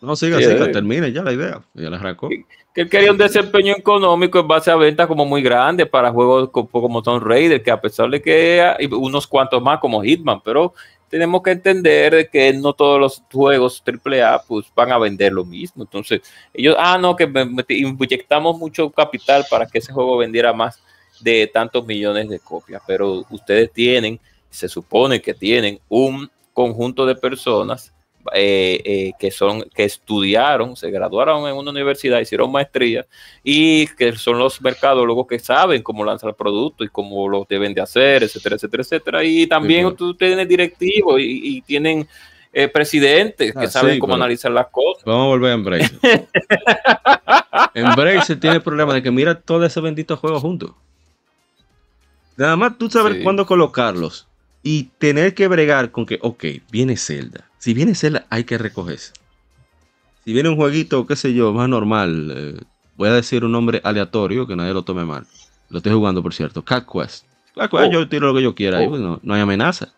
No, 0.00 0.16
siga, 0.16 0.38
Sí, 0.38 0.44
siga, 0.44 0.64
eh. 0.64 0.68
termine 0.68 1.12
ya 1.12 1.22
la 1.22 1.32
idea. 1.32 1.60
Ya 1.74 1.90
la 1.90 1.98
arrancó. 1.98 2.30
Que 2.74 2.82
él 2.82 2.88
quería 2.90 3.10
un 3.10 3.18
desempeño 3.18 3.74
económico 3.76 4.38
en 4.38 4.46
base 4.46 4.70
a 4.70 4.76
ventas 4.76 5.08
como 5.08 5.24
muy 5.24 5.42
grande 5.42 5.86
para 5.86 6.12
juegos 6.12 6.50
co- 6.50 6.68
como 6.68 7.02
Tomb 7.02 7.22
Raider, 7.22 7.62
que 7.62 7.70
a 7.70 7.80
pesar 7.80 8.08
de 8.10 8.22
que 8.22 8.62
hay 8.62 8.86
unos 8.86 9.26
cuantos 9.26 9.60
más 9.60 9.80
como 9.80 10.02
Hitman, 10.04 10.40
pero 10.40 10.72
tenemos 11.08 11.42
que 11.42 11.50
entender 11.50 12.14
de 12.14 12.28
que 12.28 12.52
no 12.52 12.72
todos 12.72 13.00
los 13.00 13.22
juegos 13.32 13.82
AAA 13.84 14.42
pues 14.46 14.66
van 14.76 14.92
a 14.92 14.98
vender 14.98 15.32
lo 15.32 15.44
mismo. 15.44 15.82
Entonces, 15.82 16.20
ellos, 16.54 16.76
ah, 16.78 16.96
no, 16.96 17.16
que 17.16 17.28
inyectamos 17.68 18.56
mucho 18.56 18.88
capital 18.90 19.44
para 19.50 19.66
que 19.66 19.78
ese 19.78 19.92
juego 19.92 20.18
vendiera 20.18 20.52
más 20.52 20.80
de 21.20 21.48
tantos 21.48 21.84
millones 21.84 22.28
de 22.28 22.38
copias, 22.38 22.80
pero 22.86 23.24
ustedes 23.30 23.72
tienen, 23.72 24.20
se 24.48 24.68
supone 24.68 25.20
que 25.20 25.34
tienen 25.34 25.80
un 25.88 26.30
conjunto 26.54 27.04
de 27.04 27.16
personas 27.16 27.92
eh, 28.34 28.80
eh, 28.84 29.12
que 29.18 29.30
son 29.30 29.62
que 29.74 29.84
estudiaron, 29.84 30.76
se 30.76 30.90
graduaron 30.90 31.48
en 31.48 31.56
una 31.56 31.70
universidad, 31.70 32.20
hicieron 32.20 32.50
maestría 32.52 33.06
y 33.42 33.86
que 33.96 34.14
son 34.16 34.38
los 34.38 34.60
mercadólogos 34.60 35.26
que 35.26 35.38
saben 35.38 35.82
cómo 35.82 36.04
lanzar 36.04 36.30
el 36.30 36.34
producto 36.36 36.84
y 36.84 36.88
cómo 36.88 37.28
lo 37.28 37.46
deben 37.48 37.72
de 37.74 37.80
hacer, 37.80 38.22
etcétera, 38.22 38.56
etcétera, 38.56 38.82
etcétera. 38.82 39.24
Y 39.24 39.46
también 39.46 39.84
pero- 39.86 39.96
tú 39.96 40.14
tienes 40.14 40.46
directivos 40.48 41.20
y, 41.20 41.56
y 41.56 41.60
tienen 41.62 42.06
eh, 42.52 42.66
presidentes 42.68 43.52
que 43.52 43.66
Ah, 43.66 43.68
saben 43.70 43.94
sí, 43.94 43.98
cómo 44.00 44.14
analizar 44.14 44.50
las 44.50 44.66
cosas. 44.68 45.04
Vamos 45.04 45.24
a 45.24 45.28
volver 45.28 45.50
a 45.52 45.54
Embracer. 45.54 46.26
Embracer 47.74 48.40
tiene 48.40 48.56
el 48.56 48.62
problema 48.62 48.94
de 48.94 49.02
que 49.02 49.10
mira 49.10 49.34
todos 49.40 49.64
esos 49.66 49.82
benditos 49.82 50.18
juegos 50.18 50.42
juntos. 50.42 50.72
Nada 52.36 52.56
más 52.56 52.76
tú 52.78 52.90
sabes 52.90 53.18
Sí. 53.18 53.22
cuándo 53.22 53.46
colocarlos 53.46 54.26
y 54.62 54.84
tener 54.98 55.34
que 55.34 55.46
bregar 55.48 55.90
con 55.90 56.06
que, 56.06 56.18
ok, 56.22 56.44
viene 56.70 56.96
Zelda. 56.96 57.48
Si 57.60 57.74
viene 57.74 57.94
Zelda, 57.94 58.26
hay 58.30 58.44
que 58.44 58.56
recogerse. 58.58 59.12
Si 60.24 60.32
viene 60.32 60.48
un 60.48 60.56
jueguito, 60.56 61.06
qué 61.06 61.14
sé 61.14 61.34
yo, 61.34 61.52
más 61.52 61.68
normal, 61.68 62.32
eh, 62.34 62.60
voy 62.96 63.08
a 63.10 63.12
decir 63.12 63.44
un 63.44 63.52
nombre 63.52 63.80
aleatorio 63.84 64.46
que 64.46 64.56
nadie 64.56 64.72
lo 64.72 64.82
tome 64.82 65.04
mal. 65.04 65.26
Lo 65.68 65.76
estoy 65.78 65.92
jugando, 65.92 66.22
por 66.22 66.32
cierto. 66.34 66.64
Cat 66.64 66.86
Quest. 66.90 67.26
Cat 67.54 67.70
Quest, 67.70 67.84
Oh. 67.84 67.90
yo 67.92 68.08
tiro 68.08 68.28
lo 68.28 68.34
que 68.34 68.42
yo 68.42 68.54
quiera, 68.54 68.78
ahí, 68.78 68.86
Oh. 68.86 68.90
pues, 68.90 69.02
no, 69.02 69.20
no 69.22 69.34
hay 69.34 69.42
amenaza. 69.42 69.92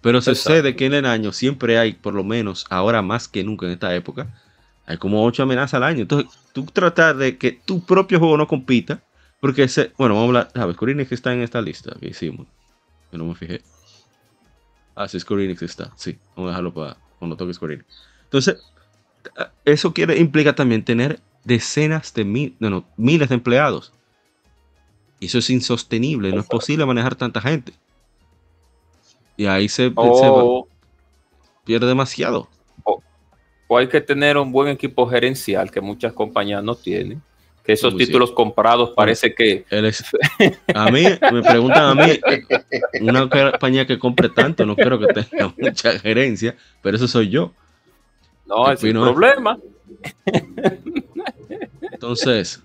Pero 0.00 0.20
se 0.22 0.34
sucede 0.34 0.74
que 0.74 0.86
en 0.86 0.94
el 0.94 1.06
año 1.06 1.30
siempre 1.32 1.78
hay, 1.78 1.92
por 1.92 2.14
lo 2.14 2.24
menos 2.24 2.66
ahora 2.70 3.02
más 3.02 3.28
que 3.28 3.44
nunca 3.44 3.66
en 3.66 3.72
esta 3.72 3.94
época, 3.94 4.34
hay 4.86 4.96
como 4.96 5.24
ocho 5.24 5.42
amenazas 5.42 5.74
al 5.74 5.84
año. 5.84 6.00
Entonces, 6.02 6.32
tú 6.54 6.64
tratar 6.64 7.16
de 7.16 7.36
que 7.36 7.52
tu 7.52 7.84
propio 7.84 8.18
juego 8.18 8.36
no 8.38 8.48
compita, 8.48 9.02
porque 9.40 9.64
ese, 9.64 9.92
bueno, 9.98 10.14
vamos 10.14 10.24
a 10.24 10.28
hablar, 10.28 10.50
¿sabes? 10.54 10.74
Square 10.76 10.92
Enix 10.92 11.12
está 11.12 11.34
en 11.34 11.42
esta 11.42 11.60
lista 11.60 11.94
que 12.00 12.08
hicimos. 12.08 12.46
Que 13.10 13.18
no 13.18 13.26
me 13.26 13.34
fijé. 13.34 13.60
Ah, 14.94 15.08
sí, 15.08 15.18
Square 15.18 15.44
Enix 15.44 15.62
está. 15.62 15.92
Sí, 15.96 16.18
vamos 16.36 16.48
a 16.48 16.52
dejarlo 16.52 16.74
para 16.74 16.96
cuando 17.18 17.36
toque 17.36 17.54
Square 17.54 17.74
Enix. 17.74 17.86
Entonces, 18.24 18.62
eso 19.64 19.92
quiere, 19.92 20.18
implica 20.18 20.54
también 20.54 20.84
tener 20.84 21.20
decenas 21.44 22.12
de 22.14 22.24
mil, 22.24 22.56
no, 22.58 22.70
no, 22.70 22.84
miles 22.96 23.28
de 23.28 23.34
empleados. 23.34 23.92
Y 25.20 25.26
eso 25.26 25.38
es 25.38 25.50
insostenible, 25.50 26.32
no 26.32 26.40
es 26.40 26.46
posible 26.46 26.84
manejar 26.84 27.14
tanta 27.14 27.40
gente. 27.40 27.72
Y 29.36 29.46
ahí 29.46 29.68
se, 29.68 29.90
pierde 31.64 31.86
demasiado. 31.86 32.48
o 32.84 33.78
hay 33.78 33.88
que 33.88 34.00
tener 34.00 34.36
un 34.36 34.52
buen 34.52 34.68
equipo 34.68 35.06
gerencial 35.06 35.70
que 35.70 35.80
muchas 35.80 36.12
compañías 36.12 36.62
no 36.62 36.74
tienen. 36.74 37.22
Que 37.64 37.74
esos 37.74 37.94
Uy, 37.94 38.00
sí. 38.00 38.06
títulos 38.06 38.32
comprados 38.32 38.90
parece 38.90 39.34
que 39.34 39.64
Él 39.70 39.84
es- 39.86 40.04
a 40.74 40.90
mí, 40.90 41.04
me 41.32 41.42
preguntan 41.42 41.84
a 41.84 41.94
mí, 41.94 42.18
una 43.00 43.28
compañía 43.28 43.86
que 43.86 43.98
compre 44.00 44.28
tanto, 44.28 44.66
no 44.66 44.74
creo 44.74 44.98
que 44.98 45.06
tenga 45.08 45.54
mucha 45.56 45.98
gerencia, 46.00 46.56
pero 46.82 46.96
eso 46.96 47.06
soy 47.06 47.28
yo. 47.28 47.52
no 48.46 48.64
¿Qué 48.66 48.72
es 48.74 48.82
el 48.84 48.90
opino? 48.96 49.02
problema. 49.12 49.58
Entonces, 51.92 52.60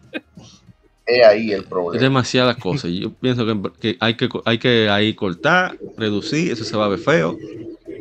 Es 1.06 1.25
ahí 1.25 1.51
el 1.51 1.62
es 1.62 1.68
problema. 1.68 2.01
demasiada 2.01 2.56
cosa. 2.56 2.88
Yo 2.88 3.12
pienso 3.13 3.46
que, 3.46 3.70
que 3.80 3.98
hay 4.00 4.16
que 4.16 4.30
hay 4.46 4.58
que 4.58 4.89
ahí 4.89 5.13
cortar, 5.13 5.77
reducir, 5.98 6.51
eso 6.51 6.63
se 6.63 6.75
va 6.75 6.86
a 6.86 6.89
ver 6.89 7.00
feo, 7.00 7.38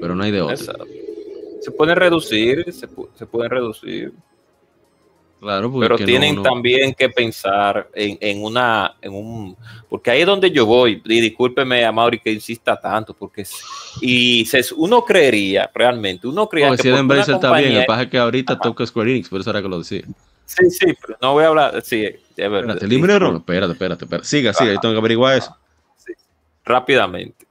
pero 0.00 0.14
no 0.14 0.24
hay 0.24 0.30
de 0.32 0.40
otra. 0.42 0.54
Exacto. 0.54 0.84
Se 1.60 1.70
pueden 1.72 1.96
reducir, 1.96 2.72
se, 2.72 2.88
pu- 2.88 3.08
se 3.14 3.26
pueden 3.26 3.50
reducir. 3.50 4.12
Claro, 5.38 5.70
pero 5.78 5.96
que 5.96 6.04
no- 6.04 6.06
tienen 6.06 6.34
no- 6.36 6.42
también 6.42 6.94
que 6.94 7.10
pensar 7.10 7.88
en, 7.94 8.16
en 8.20 8.42
una, 8.42 8.96
en 9.02 9.12
un, 9.14 9.56
porque 9.88 10.10
ahí 10.10 10.20
es 10.22 10.26
donde 10.26 10.50
yo 10.50 10.64
voy, 10.64 11.02
y 11.04 11.20
discúlpeme 11.20 11.84
a 11.84 11.92
Mauri 11.92 12.18
que 12.18 12.32
insista 12.32 12.80
tanto, 12.80 13.12
porque 13.12 13.44
y 14.00 14.46
se, 14.46 14.62
uno 14.76 15.04
creería, 15.04 15.70
realmente, 15.74 16.26
uno 16.26 16.48
creería 16.48 16.70
No, 16.70 16.76
que 16.76 16.82
si 16.82 16.88
porque 16.90 17.12
una 17.12 17.20
está 17.22 17.52
bien, 17.58 17.72
el 17.74 17.86
pasa 17.86 18.02
es 18.02 18.08
que 18.08 18.18
ahorita 18.18 18.58
toca 18.58 18.86
Square 18.86 19.10
Enix, 19.10 19.28
por 19.28 19.40
eso 19.40 19.50
era 19.50 19.60
que 19.60 19.68
lo 19.68 19.78
decía. 19.78 20.02
Sí, 20.46 20.70
sí, 20.70 20.86
pero 21.00 21.18
no 21.20 21.32
voy 21.34 21.44
a 21.44 21.48
hablar, 21.48 21.82
sí, 21.82 22.04
es 22.04 22.20
verdad. 22.36 22.76
Espérate, 22.76 22.86
Limited 22.86 23.18
Run. 23.18 23.36
Espérate, 23.36 23.72
espérate, 23.72 24.04
espérate. 24.04 24.28
Siga, 24.28 24.52
siga, 24.54 24.72
yo 24.72 24.80
tengo 24.80 24.94
que 24.94 25.00
averiguar 25.00 25.36
eso. 25.36 25.54
rápidamente. 26.64 27.46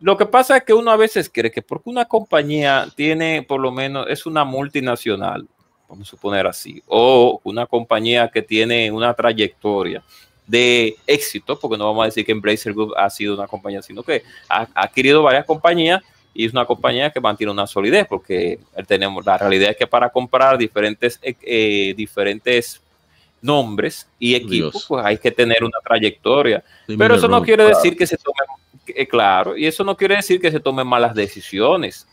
Lo 0.00 0.16
que 0.16 0.26
pasa 0.26 0.56
es 0.58 0.64
que 0.64 0.72
uno 0.72 0.90
a 0.90 0.96
veces 0.96 1.30
cree 1.32 1.50
que 1.50 1.62
porque 1.62 1.90
una 1.90 2.06
compañía 2.06 2.86
tiene, 2.96 3.42
por 3.42 3.60
lo 3.60 3.70
menos, 3.70 4.06
es 4.08 4.26
una 4.26 4.44
multinacional, 4.44 5.46
vamos 5.90 6.06
a 6.06 6.10
suponer 6.10 6.46
así, 6.46 6.82
o 6.86 7.40
una 7.42 7.66
compañía 7.66 8.28
que 8.28 8.42
tiene 8.42 8.90
una 8.92 9.12
trayectoria 9.12 10.02
de 10.46 10.96
éxito, 11.06 11.58
porque 11.58 11.76
no 11.76 11.86
vamos 11.86 12.02
a 12.02 12.06
decir 12.06 12.24
que 12.24 12.32
Embracer 12.32 12.72
Group 12.72 12.94
ha 12.96 13.10
sido 13.10 13.34
una 13.34 13.46
compañía, 13.46 13.82
sino 13.82 14.02
que 14.02 14.22
ha, 14.48 14.62
ha 14.74 14.82
adquirido 14.82 15.22
varias 15.22 15.44
compañías 15.44 16.00
y 16.32 16.46
es 16.46 16.52
una 16.52 16.64
compañía 16.64 17.10
que 17.10 17.20
mantiene 17.20 17.52
una 17.52 17.66
solidez, 17.66 18.06
porque 18.08 18.60
tenemos 18.86 19.26
la 19.26 19.36
realidad 19.36 19.70
es 19.70 19.76
que 19.76 19.86
para 19.86 20.08
comprar 20.08 20.56
diferentes, 20.56 21.18
eh, 21.22 21.34
eh, 21.42 21.94
diferentes 21.96 22.80
nombres 23.42 24.06
y 24.18 24.34
equipos, 24.34 24.72
Dios. 24.72 24.86
pues 24.86 25.04
hay 25.04 25.18
que 25.18 25.30
tener 25.30 25.64
una 25.64 25.78
trayectoria. 25.84 26.62
Pero 26.86 27.16
eso 27.16 27.26
no 27.26 27.42
quiere 27.42 27.64
claro. 27.64 27.76
decir 27.76 27.96
que 27.96 28.06
se 28.06 28.16
tomen, 28.16 28.46
que- 28.86 29.08
claro, 29.08 29.56
y 29.56 29.66
eso 29.66 29.82
no 29.82 29.96
quiere 29.96 30.16
decir 30.16 30.40
que 30.40 30.50
se 30.52 30.60
tomen 30.60 30.86
malas 30.86 31.14
decisiones. 31.14 32.06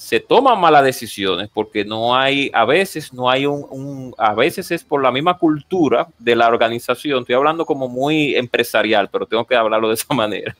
Se 0.00 0.18
toman 0.18 0.58
malas 0.58 0.82
decisiones 0.82 1.50
porque 1.52 1.84
no 1.84 2.16
hay, 2.16 2.50
a 2.54 2.64
veces 2.64 3.12
no 3.12 3.28
hay 3.28 3.44
un, 3.44 4.14
a 4.16 4.32
veces 4.32 4.70
es 4.70 4.82
por 4.82 5.02
la 5.02 5.12
misma 5.12 5.36
cultura 5.36 6.08
de 6.18 6.34
la 6.34 6.48
organización. 6.48 7.20
Estoy 7.20 7.34
hablando 7.34 7.66
como 7.66 7.86
muy 7.86 8.34
empresarial, 8.34 9.10
pero 9.10 9.26
tengo 9.26 9.44
que 9.44 9.54
hablarlo 9.54 9.88
de 9.88 9.94
esa 9.94 10.14
manera. 10.14 10.56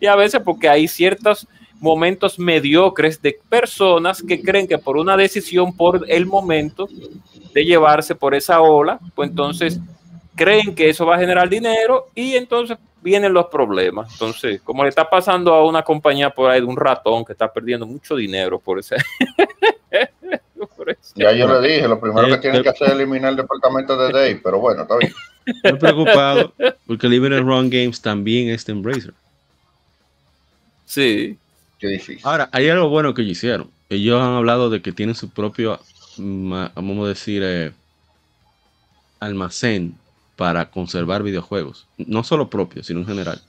y 0.00 0.06
a 0.06 0.16
veces 0.16 0.40
porque 0.42 0.70
hay 0.70 0.88
ciertos 0.88 1.46
momentos 1.80 2.38
mediocres 2.38 3.20
de 3.20 3.38
personas 3.46 4.22
que 4.22 4.40
creen 4.40 4.66
que 4.66 4.78
por 4.78 4.96
una 4.96 5.14
decisión 5.14 5.76
por 5.76 6.06
el 6.08 6.24
momento 6.24 6.88
de 7.52 7.62
llevarse 7.62 8.14
por 8.14 8.34
esa 8.34 8.62
ola, 8.62 9.00
pues 9.14 9.28
entonces 9.28 9.78
creen 10.34 10.74
que 10.74 10.88
eso 10.90 11.04
va 11.06 11.16
a 11.16 11.18
generar 11.18 11.48
dinero 11.48 12.08
y 12.14 12.34
entonces 12.36 12.78
vienen 13.02 13.32
los 13.32 13.46
problemas. 13.46 14.12
Entonces, 14.12 14.60
como 14.62 14.82
le 14.84 14.88
está 14.88 15.08
pasando 15.08 15.52
a 15.54 15.66
una 15.66 15.82
compañía 15.82 16.30
por 16.30 16.50
ahí 16.50 16.60
de 16.60 16.66
un 16.66 16.76
ratón 16.76 17.24
que 17.24 17.32
está 17.32 17.52
perdiendo 17.52 17.86
mucho 17.86 18.16
dinero 18.16 18.58
por 18.60 18.78
ese. 18.78 18.96
por 20.76 20.90
ese- 20.90 21.12
Ya 21.16 21.32
yo 21.32 21.46
le 21.60 21.66
dije, 21.68 21.88
lo 21.88 22.00
primero 22.00 22.26
Eh, 22.28 22.30
que 22.32 22.38
tienen 22.38 22.60
eh. 22.60 22.62
que 22.62 22.68
hacer 22.70 22.88
es 22.88 22.94
eliminar 22.94 23.30
el 23.30 23.36
departamento 23.36 23.96
de 23.96 24.12
Dave, 24.12 24.40
pero 24.42 24.58
bueno, 24.60 24.82
está 24.82 24.96
bien. 24.98 25.12
Estoy 25.44 25.72
preocupado 25.78 26.52
porque 26.86 27.08
Limited 27.08 27.40
Run 27.40 27.68
Games 27.68 28.00
también 28.00 28.48
es 28.50 28.64
de 28.64 28.72
Embracer. 28.72 29.12
Sí, 30.86 31.36
Qué 31.78 31.88
difícil. 31.88 32.20
Ahora, 32.22 32.48
hay 32.52 32.68
algo 32.68 32.88
bueno 32.90 33.12
que 33.12 33.22
ellos 33.22 33.32
hicieron. 33.38 33.68
Ellos 33.88 34.20
han 34.22 34.34
hablado 34.34 34.70
de 34.70 34.80
que 34.80 34.92
tienen 34.92 35.16
su 35.16 35.28
propio, 35.30 35.80
ma- 36.16 36.70
vamos 36.76 37.04
a 37.04 37.08
decir, 37.08 37.42
eh, 37.44 37.72
almacén 39.18 39.96
para 40.42 40.70
conservar 40.70 41.22
videojuegos. 41.22 41.86
No 41.98 42.24
solo 42.24 42.50
propios, 42.50 42.88
sino 42.88 42.98
en 42.98 43.06
general. 43.06 43.40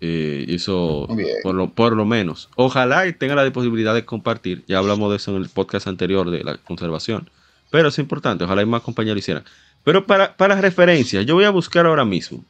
Eh, 0.00 0.46
y 0.48 0.56
eso, 0.56 1.06
por 1.44 1.54
lo, 1.54 1.70
por 1.70 1.94
lo 1.94 2.04
menos. 2.04 2.48
Ojalá 2.56 3.06
y 3.06 3.12
tenga 3.12 3.36
la 3.36 3.48
posibilidad 3.52 3.94
de 3.94 4.04
compartir. 4.04 4.64
Ya 4.66 4.78
hablamos 4.78 5.10
de 5.10 5.16
eso 5.18 5.30
en 5.30 5.40
el 5.40 5.48
podcast 5.48 5.86
anterior 5.86 6.28
de 6.28 6.42
la 6.42 6.56
conservación. 6.56 7.30
Pero 7.70 7.86
es 7.90 7.98
importante. 8.00 8.42
Ojalá 8.42 8.62
y 8.62 8.66
más 8.66 8.82
compañías 8.82 9.14
lo 9.14 9.20
hicieran. 9.20 9.44
Pero 9.84 10.04
para, 10.04 10.36
para 10.36 10.60
referencia, 10.60 11.22
yo 11.22 11.36
voy 11.36 11.44
a 11.44 11.50
buscar 11.50 11.86
ahora 11.86 12.04
mismo. 12.04 12.44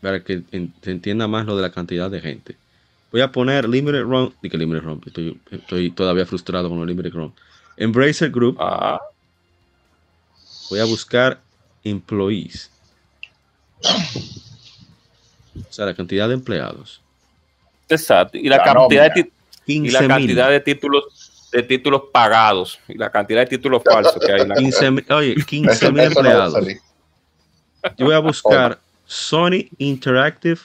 Para 0.00 0.24
que 0.24 0.42
en- 0.52 0.72
se 0.80 0.90
entienda 0.90 1.28
más 1.28 1.44
lo 1.44 1.54
de 1.54 1.60
la 1.60 1.70
cantidad 1.70 2.10
de 2.10 2.22
gente. 2.22 2.56
Voy 3.12 3.20
a 3.20 3.30
poner 3.30 3.68
Limited 3.68 4.04
Run. 4.04 4.32
Y 4.42 4.48
que 4.48 4.56
Limited 4.56 4.84
Run. 4.84 5.02
Estoy, 5.04 5.38
estoy 5.50 5.90
todavía 5.90 6.24
frustrado 6.24 6.70
con 6.70 6.78
el 6.80 6.86
Limited 6.86 7.12
Run. 7.12 7.34
Embracer 7.76 8.30
Group. 8.30 8.56
ah, 8.58 8.98
Voy 10.70 10.80
a 10.80 10.84
buscar 10.84 11.40
employees. 11.84 12.70
O 15.68 15.72
sea, 15.72 15.86
la 15.86 15.94
cantidad 15.94 16.28
de 16.28 16.34
empleados. 16.34 17.00
exacto. 17.88 18.36
Y 18.38 18.48
la, 18.48 18.58
La 18.58 18.64
cantidad 18.64 19.14
de 19.14 19.20
y 19.66 19.90
la 19.90 19.98
15 20.00 20.08
cantidad 20.08 20.50
de 20.50 20.60
títulos 20.60 21.04
de 21.52 21.62
títulos 21.62 22.02
pagados 22.12 22.78
y 22.88 22.94
la 22.98 23.10
cantidad 23.10 23.40
de 23.40 23.46
títulos 23.46 23.82
falsos 23.84 24.16
que 24.24 24.32
hay. 24.32 24.40
en 24.42 24.48
la- 24.50 24.54
15 24.56 24.90
mil- 24.90 25.06
oye, 25.12 25.34
15 25.46 25.72
Eso, 25.72 25.86
mil 25.92 25.96
no 25.96 26.02
empleados. 26.02 26.66
Yo 27.96 28.06
voy 28.06 28.14
a 28.14 28.18
buscar 28.18 28.78
Sony 29.06 29.68
Interactive. 29.78 30.60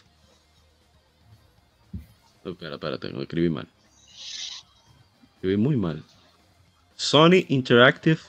Oh, 2.44 2.50
espera, 2.50 2.74
espérate, 2.76 3.10
lo 3.10 3.22
escribí 3.22 3.50
mal. 3.50 3.68
Escribí 5.36 5.58
muy 5.58 5.76
mal. 5.78 6.04
Sony 6.96 7.46
Interactive 7.48 8.20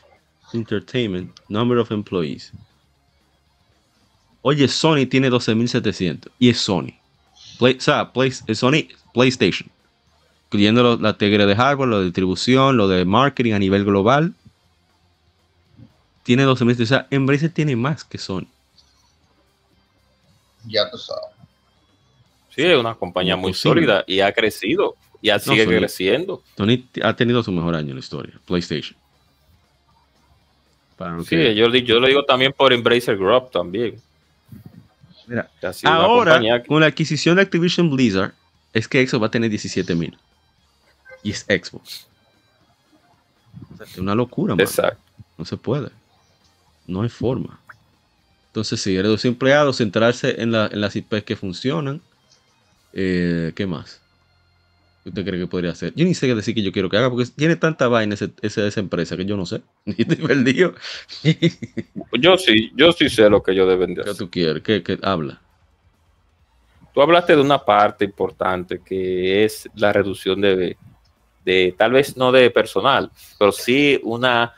Entertainment, 0.54 1.32
number 1.48 1.78
of 1.78 1.90
employees. 1.90 2.52
Oye, 4.42 4.66
Sony 4.68 5.06
tiene 5.08 5.30
12.700 5.30 6.30
y 6.38 6.48
es 6.50 6.58
Sony. 6.60 6.92
Play- 7.58 7.76
o 7.76 7.80
sea, 7.80 8.12
Play- 8.12 8.32
es 8.46 8.58
Sony 8.58 8.88
PlayStation. 9.14 9.70
Incluyendo 10.46 10.82
lo- 10.82 10.96
la 10.96 11.16
tigre 11.16 11.46
de 11.46 11.54
hardware, 11.56 11.88
lo 11.88 11.98
de 12.00 12.04
distribución, 12.06 12.76
lo 12.76 12.88
de 12.88 13.04
marketing 13.04 13.52
a 13.52 13.58
nivel 13.58 13.84
global. 13.84 14.34
Tiene 16.24 16.44
12.000. 16.44 16.82
O 16.82 16.86
sea, 16.86 17.06
Embracer 17.10 17.50
tiene 17.50 17.74
más 17.76 18.04
que 18.04 18.18
Sony. 18.18 18.46
Ya 20.66 20.90
tú 20.90 20.98
sabes. 20.98 21.24
Sí, 22.54 22.62
es 22.62 22.78
una 22.78 22.94
compañía 22.94 23.34
muy 23.36 23.52
posible. 23.52 23.80
sólida 23.82 24.04
y 24.06 24.20
ha 24.20 24.32
crecido 24.32 24.94
y 25.22 25.28
ya 25.28 25.38
sigue 25.38 25.64
Sony- 25.64 25.78
creciendo. 25.78 26.42
Sony 26.56 26.84
ha 27.02 27.16
tenido 27.16 27.42
su 27.42 27.50
mejor 27.50 27.74
año 27.74 27.88
en 27.90 27.94
la 27.94 28.00
historia. 28.00 28.34
PlayStation. 28.44 28.96
Sí, 31.24 31.54
yo, 31.54 31.68
yo 31.74 32.00
lo 32.00 32.06
digo 32.06 32.24
también 32.24 32.52
por 32.52 32.72
Embracer 32.72 33.16
Group 33.16 33.50
también. 33.50 34.00
Mira, 35.26 35.48
Ahora, 35.84 36.32
que- 36.60 36.66
con 36.68 36.80
la 36.80 36.86
adquisición 36.86 37.36
de 37.36 37.42
Activision 37.42 37.90
Blizzard, 37.90 38.32
es 38.72 38.88
que 38.88 39.06
Xbox 39.06 39.22
va 39.22 39.26
a 39.28 39.30
tener 39.30 39.48
17 39.50 39.94
mil. 39.94 40.16
Y 41.22 41.30
es 41.30 41.40
Xbox. 41.48 42.06
O 43.72 43.76
sea, 43.76 43.86
es 43.86 43.98
una 43.98 44.14
locura, 44.14 44.54
mano. 44.54 44.62
Exacto. 44.68 45.00
No 45.38 45.44
se 45.44 45.56
puede. 45.56 45.90
No 46.86 47.02
hay 47.02 47.08
forma. 47.08 47.58
Entonces, 48.48 48.80
si 48.82 49.00
reducir 49.00 49.30
empleados, 49.30 49.76
centrarse 49.78 50.42
en, 50.42 50.52
la- 50.52 50.66
en 50.66 50.80
las 50.80 50.94
IPs 50.96 51.22
que 51.24 51.36
funcionan. 51.36 52.02
Eh, 52.92 53.52
¿Qué 53.54 53.66
más? 53.66 54.01
¿Qué 55.02 55.08
¿Usted 55.08 55.24
cree 55.24 55.40
que 55.40 55.46
podría 55.48 55.72
hacer? 55.72 55.92
Yo 55.96 56.04
ni 56.04 56.14
sé 56.14 56.26
qué 56.28 56.34
decir 56.34 56.54
que 56.54 56.62
yo 56.62 56.70
quiero 56.70 56.88
que 56.88 56.96
haga, 56.96 57.10
porque 57.10 57.26
tiene 57.34 57.56
tanta 57.56 57.88
vaina 57.88 58.14
ese- 58.14 58.30
ese- 58.40 58.66
esa 58.66 58.80
empresa 58.80 59.16
que 59.16 59.24
yo 59.24 59.36
no 59.36 59.46
sé. 59.46 59.62
Y 59.84 60.02
estoy 60.02 60.16
perdido. 60.16 60.74
Yo 62.20 62.36
sí, 62.38 62.70
yo 62.76 62.92
sí 62.92 63.08
sé 63.08 63.28
lo 63.28 63.42
que 63.42 63.52
ellos 63.52 63.68
deben 63.68 63.94
de 63.94 64.04
¿Qué 64.04 64.10
hacer. 64.10 64.16
tú 64.26 64.30
quieres? 64.30 64.62
¿Qué, 64.62 64.82
qué 64.82 64.98
habla? 65.02 65.40
Tú 66.94 67.00
hablaste 67.02 67.34
de 67.34 67.40
una 67.42 67.58
parte 67.64 68.04
importante 68.04 68.80
que 68.84 69.44
es 69.44 69.68
la 69.74 69.92
reducción 69.92 70.40
de, 70.40 70.76
de 71.44 71.74
tal 71.76 71.92
vez 71.92 72.16
no 72.16 72.30
de 72.30 72.50
personal, 72.50 73.10
pero 73.38 73.50
sí 73.50 73.98
una 74.04 74.52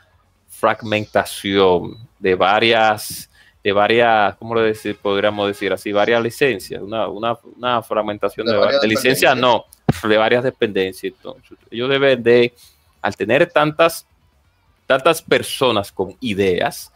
fragmentación 0.49 1.95
de 2.19 2.35
varias, 2.35 3.29
de 3.63 3.71
varias, 3.71 4.35
¿cómo 4.35 4.53
lo 4.53 4.61
decir? 4.61 4.97
Podríamos 5.01 5.47
decir 5.47 5.71
así, 5.73 5.91
varias 5.91 6.21
licencias, 6.21 6.81
una, 6.81 7.07
una, 7.07 7.37
una 7.55 7.81
fragmentación 7.81 8.45
De 8.45 8.53
de, 8.53 8.59
varias 8.59 8.81
de 8.81 8.87
licencias, 8.89 9.35
no, 9.37 9.65
de 10.07 10.17
varias 10.17 10.43
dependencias. 10.43 11.13
Entonces, 11.13 11.57
ellos 11.71 11.89
deben 11.89 12.21
de, 12.21 12.53
al 13.01 13.15
tener 13.15 13.49
tantas, 13.51 14.05
tantas 14.85 15.21
personas 15.21 15.91
con 15.91 16.15
ideas, 16.19 16.91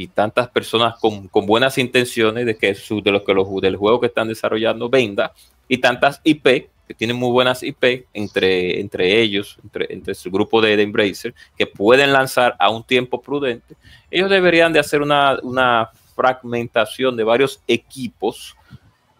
y 0.00 0.06
tantas 0.06 0.48
personas 0.48 0.98
con, 0.98 1.28
con 1.28 1.44
buenas 1.44 1.76
intenciones 1.76 2.46
de 2.46 2.56
que 2.56 2.74
su, 2.74 3.02
de 3.02 3.12
los 3.12 3.22
que 3.22 3.34
los 3.34 3.46
del 3.60 3.76
juego 3.76 4.00
que 4.00 4.06
están 4.06 4.28
desarrollando 4.28 4.88
venda 4.88 5.34
y 5.68 5.76
tantas 5.76 6.22
IP 6.24 6.70
que 6.88 6.94
tienen 6.96 7.18
muy 7.18 7.30
buenas 7.30 7.62
IP 7.62 8.06
entre, 8.14 8.80
entre 8.80 9.20
ellos, 9.20 9.58
entre, 9.62 9.92
entre 9.92 10.14
su 10.14 10.30
grupo 10.30 10.62
de, 10.62 10.74
de 10.76 10.84
Embracer, 10.84 11.34
que 11.56 11.66
pueden 11.66 12.14
lanzar 12.14 12.56
a 12.58 12.70
un 12.70 12.82
tiempo 12.82 13.20
prudente, 13.20 13.76
ellos 14.10 14.30
deberían 14.30 14.72
de 14.72 14.78
hacer 14.78 15.02
una, 15.02 15.38
una 15.42 15.90
fragmentación 16.16 17.14
de 17.14 17.22
varios 17.22 17.60
equipos 17.68 18.56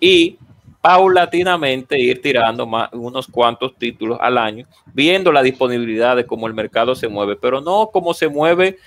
y 0.01 0.39
paulatinamente 0.81 1.99
ir 1.99 2.23
tirando 2.23 2.67
más, 2.67 2.89
unos 2.93 3.27
cuantos 3.27 3.77
títulos 3.77 4.19
al 4.21 4.39
año, 4.39 4.67
viendo 4.93 5.31
la 5.33 5.43
disponibilidad 5.43 6.17
de 6.17 6.27
cómo 6.27 6.47
el 6.47 6.55
mercado 6.55 6.95
se 6.95 7.09
mueve, 7.09 7.37
pero 7.37 7.61
no 7.61 7.91
como 7.93 8.15
se 8.15 8.29
mueve 8.29 8.79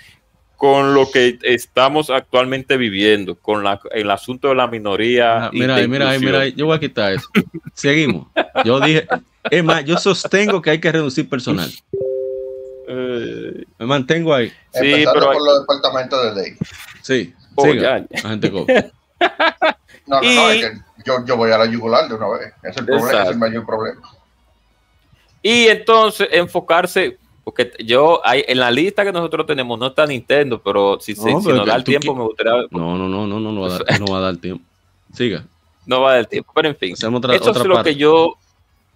con 0.56 0.94
lo 0.94 1.10
que 1.12 1.38
estamos 1.44 2.10
actualmente 2.10 2.78
viviendo, 2.78 3.36
con 3.36 3.64
la, 3.64 3.80
el 3.92 4.10
asunto 4.10 4.48
de 4.48 4.56
la 4.56 4.68
minoría. 4.68 5.46
Ah, 5.46 5.50
y 5.52 5.60
mira, 5.60 5.76
de 5.76 5.82
ahí, 5.82 5.88
mira, 5.88 6.06
ahí, 6.10 6.16
inclusión. 6.16 6.32
mira, 6.32 6.44
ahí. 6.46 6.54
yo 6.56 6.66
voy 6.68 6.78
a 6.78 6.80
quitar 6.80 7.12
eso. 7.14 7.28
Seguimos. 7.74 8.28
Yo 8.64 8.80
dije, 8.80 9.06
es 9.52 9.64
más, 9.64 9.84
yo 9.84 9.98
sostengo 9.98 10.62
que 10.62 10.70
hay 10.70 10.80
que 10.80 10.92
reducir 10.92 11.28
personal. 11.28 11.70
Eh, 12.88 13.64
Me 13.80 13.86
mantengo 13.86 14.34
ahí. 14.34 14.50
Sí, 14.72 14.80
Empezando 14.92 15.14
pero 15.14 15.30
hay- 15.32 15.38
por 15.38 15.46
los 15.48 15.60
departamentos 15.62 16.36
de 16.36 16.42
ley. 16.42 16.54
Sí. 17.02 17.34
Oh, 17.56 17.66
siga, 17.66 18.00
ya. 18.10 18.20
agente 18.28 18.50
Go. 18.50 18.66
No, 20.08 20.22
no, 20.22 20.24
Y- 20.24 20.36
no, 20.36 20.50
es 20.50 20.66
que 20.66 20.78
yo, 21.06 21.26
yo 21.26 21.38
voy 21.38 21.52
a 21.52 21.58
la 21.58 21.66
yugular 21.66 22.08
de 22.08 22.16
una 22.16 22.28
vez. 22.30 22.54
Es 22.64 22.78
el, 22.78 22.86
problema, 22.86 23.08
ese 23.08 23.08
es 23.08 23.14
el 23.14 23.20
Exacto. 23.20 23.40
mayor 23.40 23.66
problema. 23.66 24.02
Y 25.42 25.68
entonces 25.68 26.30
enfocarse, 26.32 27.18
porque 27.44 27.72
yo, 27.86 28.22
hay, 28.26 28.46
en 28.48 28.60
la 28.60 28.72
lista 28.72 29.04
que 29.04 29.12
nosotros 29.12 29.46
tenemos 29.46 29.78
no 29.78 29.88
está 29.88 30.06
Nintendo, 30.06 30.62
pero 30.62 31.00
si, 31.00 31.16
se- 31.16 31.32
No, 31.32 31.40
si 31.42 31.46
pero 31.48 31.58
nos 31.58 31.68
da 31.68 31.76
el 31.76 31.84
tiempo 31.84 32.16
me 32.16 32.24
gustaría, 32.24 32.54
No, 32.72 32.98
no, 32.98 33.10
no, 33.10 33.28
no, 33.28 33.40
no, 33.40 33.52
no 33.52 33.62
va 33.62 33.68
a 33.68 33.80
dar, 33.80 34.00
no 34.00 34.06
va 34.08 34.18
a 34.20 34.22
dar 34.22 34.38
tiempo. 34.38 34.64
Siga. 35.14 35.46
no 35.86 36.02
va 36.02 36.14
a 36.14 36.16
dar 36.16 36.26
tiempo, 36.28 36.52
pero 36.56 36.70
en 36.70 36.76
fin. 36.78 36.94
Hacemos 36.94 37.18
otra, 37.20 37.36
Eso 37.36 37.50
otra 37.50 37.62
es 37.62 37.68
lo 37.68 37.76
parte. 37.76 37.90
que 37.92 37.96
yo, 37.98 38.36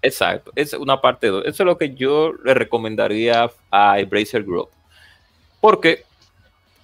exacto, 0.02 0.52
es 0.56 0.74
una 0.74 1.02
parte 1.02 1.28
2. 1.28 1.44
Eso 1.46 1.64
es 1.64 1.68
lo 1.68 1.78
que 1.78 1.94
yo 1.94 2.32
le 2.44 2.54
recomendaría 2.54 3.52
a 3.70 4.00
Embracer 4.00 4.44
Group. 4.44 4.70
Porque 5.60 6.06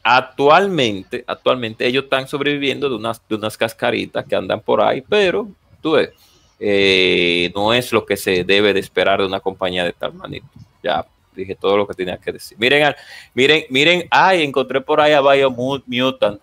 actualmente, 0.04 1.24
actualmente 1.26 1.88
ellos 1.88 2.04
están 2.04 2.28
sobreviviendo 2.28 2.90
de 2.90 2.96
unas, 2.96 3.22
de 3.28 3.36
unas 3.36 3.58
cascaritas 3.58 4.26
que 4.26 4.36
andan 4.36 4.60
por 4.60 4.82
ahí, 4.82 5.02
pero 5.02 5.48
tú 5.82 5.94
ves, 5.94 6.12
eh, 6.60 7.52
no 7.56 7.74
es 7.74 7.92
lo 7.92 8.06
que 8.06 8.18
se 8.18 8.44
debe 8.44 8.74
de 8.74 8.80
esperar 8.80 9.20
de 9.20 9.26
una 9.26 9.40
compañía 9.40 9.84
de 9.84 9.94
tal 9.94 10.14
manera. 10.14 10.46
Ya 10.82 11.06
dije 11.34 11.56
todo 11.56 11.78
lo 11.78 11.88
que 11.88 11.94
tenía 11.94 12.18
que 12.18 12.32
decir. 12.32 12.58
Miren, 12.60 12.94
miren, 13.34 13.64
miren, 13.70 14.08
ay, 14.12 14.44
encontré 14.44 14.82
por 14.82 15.02
ahí 15.02 15.14
a 15.14 15.22
Biomutant. 15.22 16.42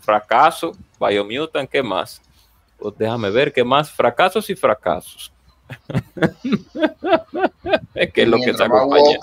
Fracaso, 0.00 0.72
Biomutant, 0.98 1.70
¿qué 1.70 1.82
más? 1.82 2.20
Pues 2.78 2.94
déjame 2.96 3.30
ver 3.30 3.52
qué 3.52 3.64
más. 3.64 3.90
Fracasos 3.90 4.48
y 4.50 4.54
fracasos. 4.54 5.32
es 7.94 8.12
que 8.12 8.22
es 8.22 8.28
lo 8.28 8.38
que 8.38 8.54
se 8.54 8.64
acompaña. 8.64 9.18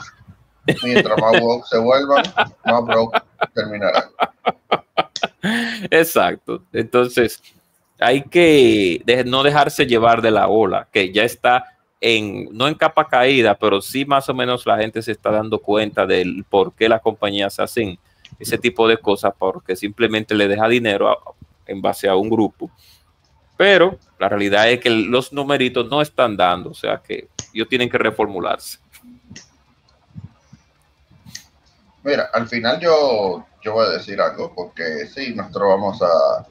Mientras 0.83 1.19
más 1.19 1.41
woke 1.41 1.65
se 1.67 1.77
vuelvan, 1.77 2.23
más 2.65 2.85
broke 2.85 3.21
terminarán. 3.53 4.03
Exacto. 5.91 6.63
Entonces, 6.73 7.41
hay 7.99 8.23
que 8.23 9.03
no 9.25 9.43
dejarse 9.43 9.85
llevar 9.85 10.21
de 10.21 10.31
la 10.31 10.47
ola, 10.47 10.87
que 10.91 11.11
ya 11.11 11.23
está 11.23 11.77
en, 12.01 12.49
no 12.51 12.67
en 12.67 12.75
capa 12.75 13.07
caída, 13.07 13.55
pero 13.55 13.81
sí 13.81 14.05
más 14.05 14.27
o 14.29 14.33
menos 14.33 14.65
la 14.65 14.77
gente 14.77 15.01
se 15.01 15.11
está 15.11 15.31
dando 15.31 15.59
cuenta 15.59 16.05
del 16.05 16.43
por 16.47 16.73
qué 16.73 16.89
las 16.89 17.01
compañías 17.01 17.59
hacen 17.59 17.97
ese 18.39 18.57
tipo 18.57 18.87
de 18.87 18.97
cosas, 18.97 19.33
porque 19.37 19.75
simplemente 19.75 20.35
le 20.35 20.47
deja 20.47 20.67
dinero 20.67 21.35
en 21.65 21.81
base 21.81 22.07
a 22.07 22.15
un 22.15 22.29
grupo. 22.29 22.69
Pero 23.57 23.97
la 24.19 24.27
realidad 24.27 24.69
es 24.69 24.81
que 24.81 24.89
los 24.89 25.31
numeritos 25.31 25.89
no 25.89 26.01
están 26.01 26.35
dando, 26.35 26.71
o 26.71 26.73
sea 26.73 27.01
que 27.01 27.29
ellos 27.53 27.69
tienen 27.69 27.89
que 27.89 27.97
reformularse. 27.97 28.79
Mira, 32.05 32.29
al 32.33 32.47
final 32.47 32.79
yo, 32.79 33.45
yo 33.63 33.73
voy 33.73 33.87
a 33.87 33.89
decir 33.89 34.21
algo, 34.21 34.53
porque 34.55 35.07
sí, 35.07 35.33
nosotros 35.33 35.69
vamos 35.69 35.99
a, 36.03 36.45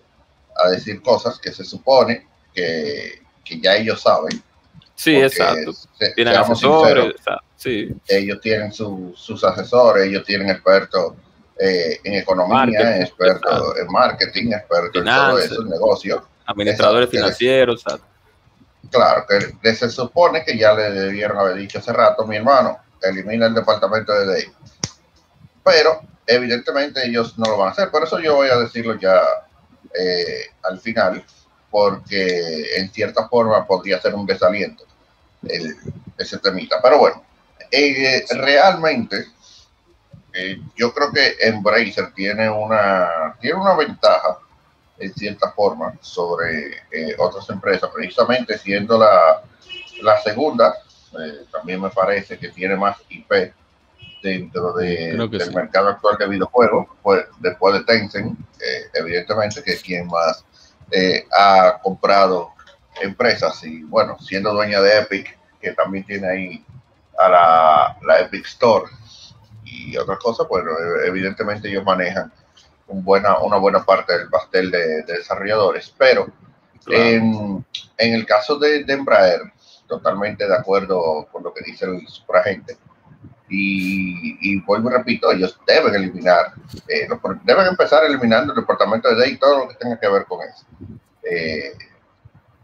a 0.64 0.68
decir 0.70 1.00
cosas 1.00 1.38
que 1.38 1.52
se 1.52 1.64
supone 1.64 2.26
que, 2.52 3.22
que 3.44 3.60
ya 3.60 3.76
ellos 3.76 4.02
saben. 4.02 4.42
Sí, 4.96 5.14
exacto. 5.16 5.72
se- 5.72 6.10
Tienen 6.14 6.34
asesores, 6.36 7.10
exacto, 7.16 7.44
sí. 7.56 7.88
ellos 8.08 8.40
tienen 8.40 8.72
su- 8.72 9.12
sus 9.16 9.44
asesores, 9.44 10.06
ellos 10.08 10.24
tienen 10.24 10.50
expertos 10.50 11.14
eh, 11.60 12.00
en 12.02 12.14
economía, 12.14 12.56
Marketing, 12.56 13.02
expertos 13.02 13.52
exacto. 13.52 13.76
en 13.78 13.86
marketing, 13.92 14.52
expertos 14.52 14.96
en 14.96 15.04
todo 15.04 15.38
eso, 15.38 15.62
en 15.62 15.68
negocio. 15.70 16.28
Administradores 16.46 17.06
Exacto. 17.06 17.26
financieros, 17.26 17.82
exacto. 17.82 18.06
Claro, 18.90 19.24
que 19.28 19.56
que 19.62 19.74
se 19.74 19.88
supone 19.88 20.44
que 20.44 20.58
ya 20.58 20.74
le 20.74 20.90
debieron 20.90 21.38
haber 21.38 21.54
dicho 21.54 21.78
hace 21.78 21.92
rato, 21.92 22.26
mi 22.26 22.36
hermano, 22.36 22.76
elimina 23.02 23.46
el 23.46 23.54
departamento 23.54 24.12
de 24.12 24.26
ley. 24.26 24.44
Pero 25.64 26.02
evidentemente 26.26 27.06
ellos 27.06 27.38
no 27.38 27.46
lo 27.46 27.58
van 27.58 27.68
a 27.68 27.72
hacer, 27.72 27.90
por 27.90 28.04
eso 28.04 28.18
yo 28.20 28.36
voy 28.36 28.48
a 28.48 28.58
decirlo 28.58 28.98
ya 28.98 29.20
eh, 29.98 30.50
al 30.62 30.78
final, 30.78 31.24
porque 31.70 32.76
en 32.76 32.90
cierta 32.90 33.28
forma 33.28 33.66
podría 33.66 34.00
ser 34.00 34.14
un 34.14 34.26
desaliento 34.26 34.84
ese 36.16 36.38
temita. 36.38 36.80
Pero 36.82 36.98
bueno, 36.98 37.22
eh, 37.70 38.24
realmente 38.30 39.26
eh, 40.32 40.60
yo 40.76 40.92
creo 40.92 41.12
que 41.12 41.36
Embracer 41.40 42.12
tiene 42.12 42.48
una, 42.48 43.36
tiene 43.40 43.58
una 43.58 43.74
ventaja 43.74 44.38
en 44.98 45.12
cierta 45.14 45.50
forma 45.52 45.98
sobre 46.00 46.82
otras 47.18 47.48
empresas, 47.50 47.90
precisamente 47.92 48.56
siendo 48.58 48.96
la, 48.96 49.42
la 50.02 50.20
segunda, 50.22 50.74
también 51.50 51.80
me 51.80 51.90
parece 51.90 52.38
que 52.38 52.48
tiene 52.48 52.76
más 52.76 52.96
IP 53.08 53.52
dentro 54.24 54.72
de- 54.72 55.16
del 55.28 55.40
sí. 55.40 55.54
mercado 55.54 55.88
actual 55.90 56.16
de 56.18 56.26
videojuegos, 56.28 56.86
pues, 57.02 57.24
después 57.40 57.74
de 57.74 57.84
Tencent, 57.84 58.38
eh, 58.60 58.84
evidentemente 58.94 59.62
que 59.62 59.72
es 59.74 59.82
quien 59.82 60.06
más 60.08 60.44
eh, 60.90 61.26
ha 61.36 61.78
comprado 61.82 62.50
empresas 63.00 63.62
y 63.64 63.82
bueno, 63.84 64.16
siendo 64.20 64.52
dueña 64.52 64.80
de 64.80 64.98
Epic, 65.00 65.38
que 65.60 65.72
también 65.72 66.04
tiene 66.04 66.28
ahí 66.28 66.64
a 67.18 67.28
la, 67.28 67.96
la 68.06 68.20
Epic 68.20 68.44
Store 68.46 68.86
y 69.64 69.96
otras 69.96 70.18
cosas, 70.18 70.46
bueno, 70.48 70.70
eh, 70.72 71.06
evidentemente 71.06 71.68
ellos 71.68 71.84
manejan 71.84 72.32
un 72.86 73.02
buena, 73.02 73.38
una 73.38 73.56
buena 73.56 73.84
parte 73.84 74.16
del 74.16 74.28
pastel 74.28 74.70
de, 74.70 75.02
de 75.02 75.12
desarrolladores, 75.18 75.92
pero 75.98 76.28
Claro. 76.84 77.02
en, 77.02 77.66
en 77.96 78.14
el 78.14 78.26
caso 78.26 78.58
de, 78.58 78.84
de 78.84 78.92
Embraer, 78.92 79.40
totalmente 79.88 80.46
de 80.46 80.54
acuerdo 80.54 81.26
con 81.32 81.42
lo 81.42 81.52
que 81.54 81.64
dice 81.64 81.86
el 81.86 82.06
superagente. 82.06 82.76
Y, 83.48 84.38
y 84.40 84.60
vuelvo 84.62 84.90
y 84.90 84.94
repito, 84.94 85.30
ellos 85.30 85.58
deben 85.66 85.94
eliminar, 85.94 86.54
eh, 86.88 87.06
los- 87.08 87.20
deben 87.44 87.66
empezar 87.66 88.04
eliminando 88.04 88.52
el 88.54 88.60
departamento 88.60 89.08
de 89.08 89.16
DEI 89.16 89.32
y 89.32 89.36
todo 89.38 89.58
lo 89.58 89.68
que 89.68 89.74
tenga 89.74 90.00
que 90.00 90.08
ver 90.08 90.24
con 90.24 90.40
eso, 90.42 90.64
eh, 91.30 91.72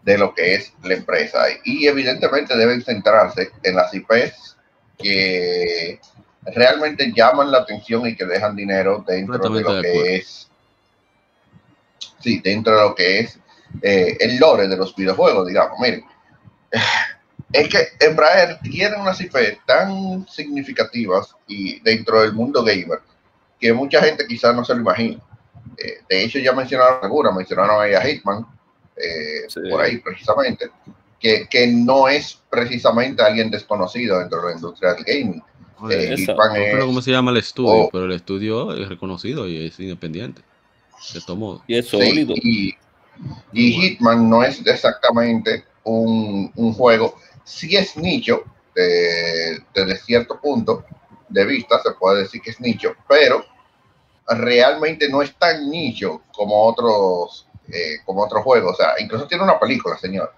de 0.02 0.18
lo 0.18 0.34
que 0.34 0.54
es 0.54 0.72
la 0.82 0.94
empresa. 0.94 1.44
Y 1.64 1.86
evidentemente 1.86 2.56
deben 2.56 2.82
centrarse 2.82 3.50
en 3.62 3.76
las 3.76 3.92
IPs 3.92 4.56
que 4.98 6.00
realmente 6.46 7.12
llaman 7.14 7.50
la 7.52 7.58
atención 7.58 8.06
y 8.06 8.16
que 8.16 8.24
dejan 8.24 8.56
dinero 8.56 9.04
dentro 9.06 9.34
de 9.54 9.60
lo 9.62 9.68
que 9.82 10.16
es, 10.16 10.50
sí, 12.20 12.40
dentro 12.42 12.74
de 12.74 12.82
lo 12.82 12.94
que 12.94 13.20
es 13.20 13.38
eh, 13.82 14.16
el 14.20 14.38
lore 14.38 14.66
de 14.66 14.76
los 14.78 14.96
videojuegos, 14.96 15.46
digamos. 15.46 15.78
Miren, 15.78 16.04
es 17.52 17.68
que 17.68 17.78
Embraer 18.00 18.58
tiene 18.60 18.96
unas 18.96 19.20
IP 19.20 19.34
tan 19.66 20.26
significativas 20.28 21.34
y 21.48 21.80
dentro 21.80 22.20
del 22.22 22.32
mundo 22.32 22.62
gamer 22.62 23.00
que 23.58 23.72
mucha 23.72 24.02
gente 24.02 24.26
quizás 24.26 24.54
no 24.54 24.64
se 24.64 24.74
lo 24.74 24.80
imagina. 24.80 25.20
Eh, 25.76 25.98
de 26.08 26.24
hecho, 26.24 26.38
ya 26.38 26.52
mencionaron 26.52 26.98
algunas, 27.02 27.34
mencionaron 27.34 27.80
ahí 27.82 27.94
a 27.94 28.00
Hitman, 28.02 28.46
eh, 28.96 29.44
Sí. 29.48 29.60
por 29.70 29.80
ahí 29.82 29.98
precisamente, 29.98 30.70
que, 31.18 31.46
que 31.48 31.66
no 31.66 32.08
es 32.08 32.40
precisamente 32.48 33.22
alguien 33.22 33.50
desconocido 33.50 34.18
dentro 34.18 34.40
de 34.42 34.48
la 34.50 34.54
industria 34.54 34.94
del 34.94 35.04
gaming. 35.04 35.42
Eh, 35.90 36.14
No 36.28 36.54
es- 36.54 36.84
cómo 36.84 37.02
se 37.02 37.10
llama 37.10 37.30
el 37.30 37.38
estudio, 37.38 37.70
Oh. 37.84 37.88
pero 37.90 38.04
el 38.04 38.12
estudio 38.12 38.72
es 38.74 38.88
reconocido 38.88 39.46
y 39.48 39.66
es 39.66 39.78
independiente. 39.80 40.42
De 41.14 41.20
todo 41.22 41.36
modo. 41.36 41.62
Y 41.66 41.76
es 41.78 41.86
Sí, 41.88 41.90
sólido. 41.96 42.34
y, 42.36 42.74
y 43.52 43.72
Hitman 43.72 44.28
no 44.28 44.42
es 44.44 44.64
exactamente 44.66 45.64
un, 45.84 46.52
un 46.54 46.72
juego, 46.74 47.16
sí 47.44 47.76
es 47.76 47.96
nicho, 47.96 48.44
de- 48.74 49.62
desde 49.74 49.96
cierto 49.96 50.40
punto 50.40 50.84
de 51.28 51.44
vista 51.44 51.80
se 51.82 51.92
puede 51.92 52.22
decir 52.22 52.40
que 52.40 52.50
es 52.50 52.60
nicho, 52.60 52.94
pero 53.08 53.44
realmente 54.28 55.08
no 55.08 55.22
es 55.22 55.34
tan 55.36 55.68
nicho 55.70 56.22
como 56.32 56.64
otros 56.64 57.46
eh, 57.72 57.98
como 58.04 58.22
otros 58.24 58.42
juegos. 58.42 58.72
O 58.74 58.76
sea, 58.76 58.94
incluso 58.98 59.26
tiene 59.28 59.44
una 59.44 59.58
película, 59.58 59.96
señor. 59.96 60.32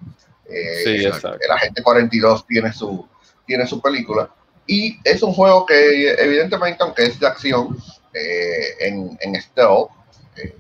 Eh, 0.46 0.82
Sí, 0.84 0.90
exacto. 0.96 1.16
exacto. 1.28 1.38
el 1.46 1.50
agente 1.50 1.82
42 1.82 2.46
tiene 2.46 2.72
su, 2.72 3.06
tiene 3.46 3.66
su 3.66 3.80
película. 3.80 4.30
Y 4.66 4.98
es 5.04 5.22
un 5.22 5.32
juego 5.32 5.64
que 5.66 6.10
evidentemente, 6.12 6.82
aunque 6.82 7.04
es 7.04 7.18
de 7.18 7.26
acción, 7.26 7.76
eh, 8.12 8.76
en, 8.80 9.16
en 9.20 9.40
stealth, 9.40 9.88
eh, 10.36 10.54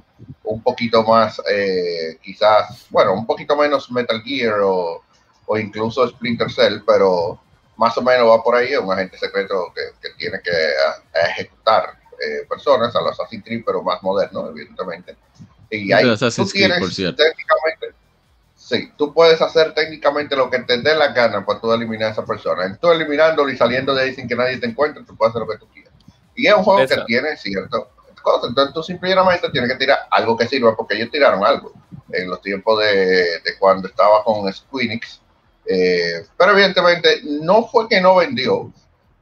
un 0.44 0.62
poquito 0.62 1.02
más, 1.02 1.40
eh, 1.50 2.16
quizás, 2.22 2.86
bueno, 2.90 3.12
un 3.12 3.26
poquito 3.26 3.54
menos 3.54 3.90
Metal 3.90 4.22
Gear 4.22 4.60
o, 4.62 5.02
o 5.46 5.58
incluso 5.58 6.08
Splinter 6.08 6.50
Cell, 6.50 6.80
pero 6.86 7.40
más 7.76 7.96
o 7.98 8.02
menos 8.02 8.28
va 8.28 8.42
por 8.42 8.54
ahí, 8.54 8.72
es 8.72 8.78
un 8.78 8.92
agente 8.92 9.18
secreto 9.18 9.72
que, 9.74 9.80
que 10.00 10.14
tiene 10.16 10.40
que 10.42 10.50
a- 10.50 11.18
a 11.18 11.26
ejecutar 11.30 11.94
eh, 12.20 12.46
personas, 12.48 12.94
a 12.94 13.00
los 13.00 13.12
Assassin's 13.18 13.44
Creed, 13.44 13.62
pero 13.66 13.82
más 13.82 14.00
moderno, 14.02 14.48
evidentemente. 14.48 15.16
Y 15.70 15.90
ahí 15.92 16.04
tú 16.36 16.46
tienes 16.46 16.78
por 16.78 16.92
cierto. 16.92 17.16
técnicamente, 17.22 17.94
sí, 18.54 18.92
tú 18.96 19.12
puedes 19.12 19.40
hacer 19.42 19.74
técnicamente 19.74 20.36
lo 20.36 20.48
que 20.50 20.60
te 20.60 20.80
dé 20.80 20.94
la 20.94 21.08
gana 21.08 21.44
para 21.44 21.60
tú 21.60 21.72
eliminar 21.72 22.10
a 22.10 22.12
esa 22.12 22.24
persona. 22.24 22.78
Tú 22.80 22.92
eliminándolo 22.92 23.50
y 23.50 23.56
saliendo 23.56 23.94
de 23.94 24.02
ahí 24.02 24.14
sin 24.14 24.28
que 24.28 24.36
nadie 24.36 24.58
te 24.58 24.66
encuentre, 24.66 25.02
tú 25.02 25.16
puedes 25.16 25.34
hacer 25.34 25.46
lo 25.46 25.52
que 25.52 25.58
tú 25.58 25.66
quieras. 25.72 25.92
Y 26.36 26.46
es 26.46 26.54
un 26.54 26.62
juego 26.62 26.80
Exacto. 26.82 27.04
que 27.06 27.12
tiene 27.14 27.36
cierto 27.36 27.90
cosas. 28.22 28.50
Entonces 28.50 28.72
tú 28.72 28.82
simplemente 28.84 29.50
tienes 29.50 29.70
que 29.72 29.76
tirar 29.78 29.98
algo 30.10 30.36
que 30.36 30.46
sirva, 30.46 30.76
porque 30.76 30.94
ellos 30.94 31.10
tiraron 31.10 31.44
algo 31.44 31.72
en 32.12 32.28
los 32.28 32.40
tiempos 32.40 32.78
de, 32.78 33.40
de 33.40 33.58
cuando 33.58 33.88
estaba 33.88 34.22
con 34.22 34.52
Squeenix. 34.52 35.20
Eh, 35.66 36.24
pero 36.36 36.52
evidentemente 36.52 37.20
no 37.22 37.66
fue 37.68 37.88
que 37.88 38.00
no 38.00 38.16
vendió, 38.16 38.72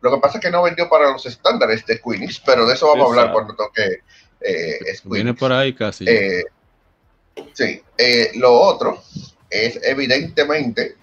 Lo 0.00 0.10
que 0.10 0.20
pasa 0.20 0.38
es 0.38 0.44
que 0.44 0.50
no 0.50 0.62
vendió 0.62 0.88
para 0.88 1.10
los 1.10 1.26
estándares 1.26 1.84
de 1.84 2.00
Queenies, 2.00 2.40
pero 2.40 2.66
de 2.66 2.74
eso 2.74 2.88
vamos 2.88 3.06
a 3.06 3.10
hablar 3.10 3.32
cuando 3.32 3.54
toque 3.54 4.00
eh, 4.40 4.78
Viene 5.04 5.34
por 5.34 5.52
ahí 5.52 5.74
casi. 5.74 6.04
Eh, 6.08 6.44
sí, 7.52 7.82
eh, 7.96 8.32
lo 8.34 8.52
otro 8.52 9.02
es 9.48 9.78
evidentemente 9.82 10.96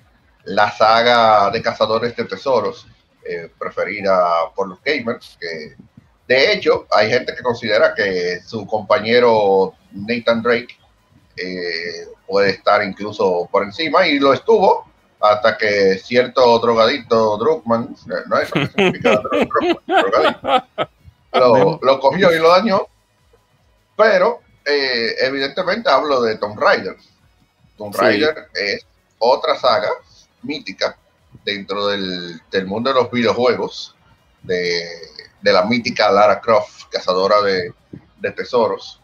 la 0.46 0.72
saga 0.72 1.52
de 1.52 1.62
cazadores 1.62 2.16
de 2.16 2.24
tesoros 2.24 2.88
eh, 3.24 3.50
preferida 3.60 4.52
por 4.56 4.70
los 4.70 4.82
gamers. 4.84 5.38
Que, 5.40 5.76
de 6.28 6.54
hecho, 6.54 6.88
hay 6.92 7.10
gente 7.10 7.36
que 7.36 7.44
considera 7.44 7.94
que 7.94 8.42
su 8.46 8.66
compañero 8.66 9.74
Nathan 9.92 10.42
Drake 10.42 10.76
puede 12.26 12.50
estar 12.50 12.84
incluso 12.84 13.48
por 13.52 13.64
encima 13.64 14.08
y 14.08 14.18
lo 14.18 14.34
estuvo 14.34 14.87
hasta 15.20 15.58
que 15.58 15.98
cierto 16.04 16.60
drogadito 16.60 17.38
Druckmann, 17.38 17.96
eh, 18.10 18.24
no 18.28 18.38
es 18.38 18.50
lo 18.56 18.62
que 18.62 18.68
significa 18.68 19.22
lo, 21.34 21.80
lo 21.82 22.00
cogió 22.00 22.34
y 22.34 22.40
lo 22.40 22.50
dañó. 22.50 22.88
Pero 23.96 24.42
eh, 24.66 25.16
evidentemente 25.22 25.90
hablo 25.90 26.22
de 26.22 26.38
Tomb 26.38 26.60
Raider. 26.60 26.96
Tomb 27.78 27.94
Sí. 27.94 28.00
Raider 28.02 28.48
es 28.54 28.86
otra 29.20 29.56
saga 29.56 29.90
mítica 30.44 30.98
dentro 31.44 31.88
del, 31.88 32.40
del 32.52 32.66
mundo 32.66 32.92
de 32.94 32.96
los 33.02 33.12
videojuegos 33.12 33.96
de, 34.44 34.84
de 35.42 35.54
la 35.54 35.64
mítica 35.64 36.12
Lara 36.12 36.40
Croft, 36.42 36.84
cazadora 36.92 37.42
de, 37.42 37.74
de 38.18 38.32
tesoros. 38.32 39.02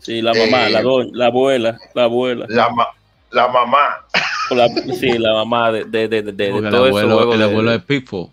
Sí, 0.00 0.20
la 0.22 0.32
mamá, 0.34 0.66
Eh, 0.66 0.70
la, 0.70 0.82
do- 0.82 1.04
la 1.12 1.26
abuela, 1.26 1.78
la 1.94 2.04
abuela. 2.04 2.46
La, 2.48 2.68
ma- 2.70 2.88
la 3.30 3.48
mamá. 3.48 4.06
O 4.52 4.54
la- 4.54 4.68
sí, 4.68 5.18
la 5.18 5.32
mamá 5.32 5.72
de, 5.72 5.84
de, 5.84 6.08
de, 6.08 6.22
de, 6.22 6.32
de 6.32 6.50
Porque 6.50 6.66
el 6.68 6.72
todo 6.72 6.86
ese 6.86 6.98
abuelo, 7.00 7.16
juego 7.16 7.32
el 7.32 7.38
de- 7.38 7.44
abuelo 7.44 7.70
de 7.70 7.80
Pitfall. 7.80 8.28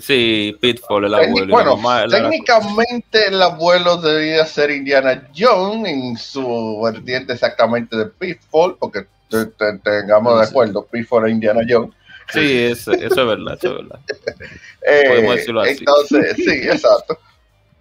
Sí, 0.00 0.54
Pitfall, 0.60 1.04
el 1.06 1.14
abuelo. 1.14 1.46
bueno, 1.52 1.76
mamá 1.78 2.06
técnicamente 2.08 3.28
el 3.28 3.40
abuelo 3.40 3.96
debía 3.96 4.44
ser 4.44 4.70
Indiana 4.70 5.26
Jones 5.36 5.90
en 5.90 6.16
su 6.18 6.80
vertiente 6.84 7.32
exactamente 7.32 7.96
de 7.96 8.04
Pitfall, 8.06 8.76
porque 8.78 9.06
te- 9.30 9.46
te- 9.46 9.78
tengamos 9.78 10.38
de 10.40 10.46
acuerdo, 10.46 10.84
Pitfall 10.84 11.26
e 11.28 11.30
Indiana 11.30 11.62
Jones. 11.66 11.90
Sí, 12.30 12.58
eso, 12.64 12.92
eso 12.92 13.06
es 13.22 13.26
verdad, 13.26 13.54
eso 13.56 13.68
es 13.68 13.74
verdad. 13.88 14.00
Eh, 14.90 15.04
Podemos 15.08 15.34
decirlo 15.36 15.60
así. 15.62 15.70
Entonces, 15.78 16.36
sí, 16.36 16.50
exacto. 16.50 17.18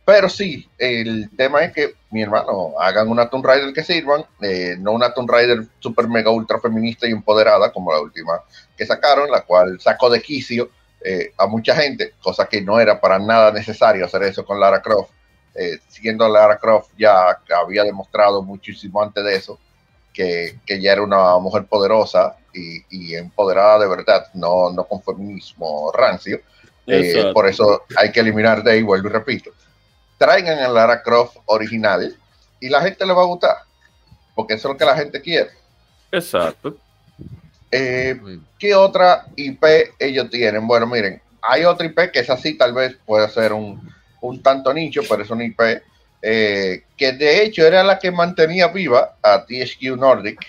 Pero 0.07 0.29
sí, 0.29 0.65
el 0.77 1.29
tema 1.35 1.65
es 1.65 1.73
que, 1.73 1.95
mi 2.11 2.21
hermano, 2.21 2.75
hagan 2.79 3.09
una 3.09 3.29
Tomb 3.29 3.45
Raider 3.45 3.73
que 3.73 3.83
sirvan, 3.83 4.23
eh, 4.41 4.77
no 4.79 4.93
una 4.93 5.13
Tomb 5.13 5.29
Raider 5.29 5.65
super 5.79 6.07
mega 6.07 6.31
ultra 6.31 6.61
feminista 6.61 7.05
y 7.05 7.11
empoderada 7.11 7.73
como 7.73 7.91
la 7.91 7.99
última 7.99 8.41
que 8.77 8.85
sacaron, 8.85 9.29
la 9.29 9.41
cual 9.41 9.81
sacó 9.81 10.09
de 10.09 10.21
quicio 10.21 10.69
eh, 11.03 11.33
a 11.37 11.45
mucha 11.45 11.75
gente, 11.75 12.13
cosa 12.21 12.45
que 12.45 12.61
no 12.61 12.79
era 12.79 13.01
para 13.01 13.19
nada 13.19 13.51
necesario 13.51 14.05
hacer 14.05 14.23
eso 14.23 14.45
con 14.45 14.61
Lara 14.61 14.81
Croft, 14.81 15.11
eh, 15.53 15.77
siendo 15.89 16.29
Lara 16.29 16.57
Croft 16.57 16.91
ya 16.97 17.41
había 17.61 17.83
demostrado 17.83 18.41
muchísimo 18.41 19.03
antes 19.03 19.25
de 19.25 19.35
eso 19.35 19.59
que, 20.13 20.57
que 20.65 20.79
ya 20.79 20.93
era 20.93 21.01
una 21.01 21.37
mujer 21.37 21.65
poderosa 21.65 22.37
y, 22.53 22.79
y 22.89 23.15
empoderada 23.15 23.79
de 23.79 23.89
verdad, 23.89 24.27
no, 24.35 24.71
no 24.71 24.85
con 24.85 25.03
feminismo 25.03 25.91
rancio. 25.91 26.39
Eh, 26.89 27.31
por 27.33 27.45
eso 27.45 27.83
hay 27.97 28.09
que 28.13 28.21
eliminar 28.21 28.63
de 28.63 28.71
ahí, 28.71 28.83
vuelvo 28.83 29.09
y 29.09 29.11
repito. 29.11 29.51
Traigan 30.17 30.59
a 30.59 30.67
Lara 30.67 31.01
Croft 31.03 31.37
original 31.45 32.15
y 32.59 32.69
la 32.69 32.81
gente 32.81 33.05
le 33.05 33.13
va 33.13 33.21
a 33.21 33.25
gustar, 33.25 33.57
porque 34.35 34.55
eso 34.55 34.67
es 34.67 34.73
lo 34.73 34.77
que 34.77 34.85
la 34.85 34.95
gente 34.95 35.21
quiere. 35.21 35.51
Exacto. 36.11 36.77
Eh, 37.71 38.19
¿Qué 38.57 38.73
otra 38.73 39.25
IP 39.35 39.63
ellos 39.99 40.29
tienen? 40.29 40.65
Bueno, 40.65 40.87
miren, 40.87 41.21
hay 41.41 41.65
otra 41.65 41.85
IP 41.85 42.11
que 42.11 42.19
es 42.19 42.29
así, 42.29 42.57
tal 42.57 42.73
vez 42.73 42.97
puede 43.05 43.29
ser 43.29 43.53
un, 43.53 43.93
un 44.21 44.41
tanto 44.41 44.73
nicho, 44.73 45.01
pero 45.07 45.23
es 45.23 45.29
una 45.29 45.45
IP 45.45 45.61
eh, 46.21 46.83
que 46.95 47.11
de 47.11 47.43
hecho 47.43 47.65
era 47.65 47.83
la 47.83 47.99
que 47.99 48.11
mantenía 48.11 48.67
viva 48.67 49.15
a 49.21 49.45
THQ 49.45 49.97
Nordic 49.97 50.39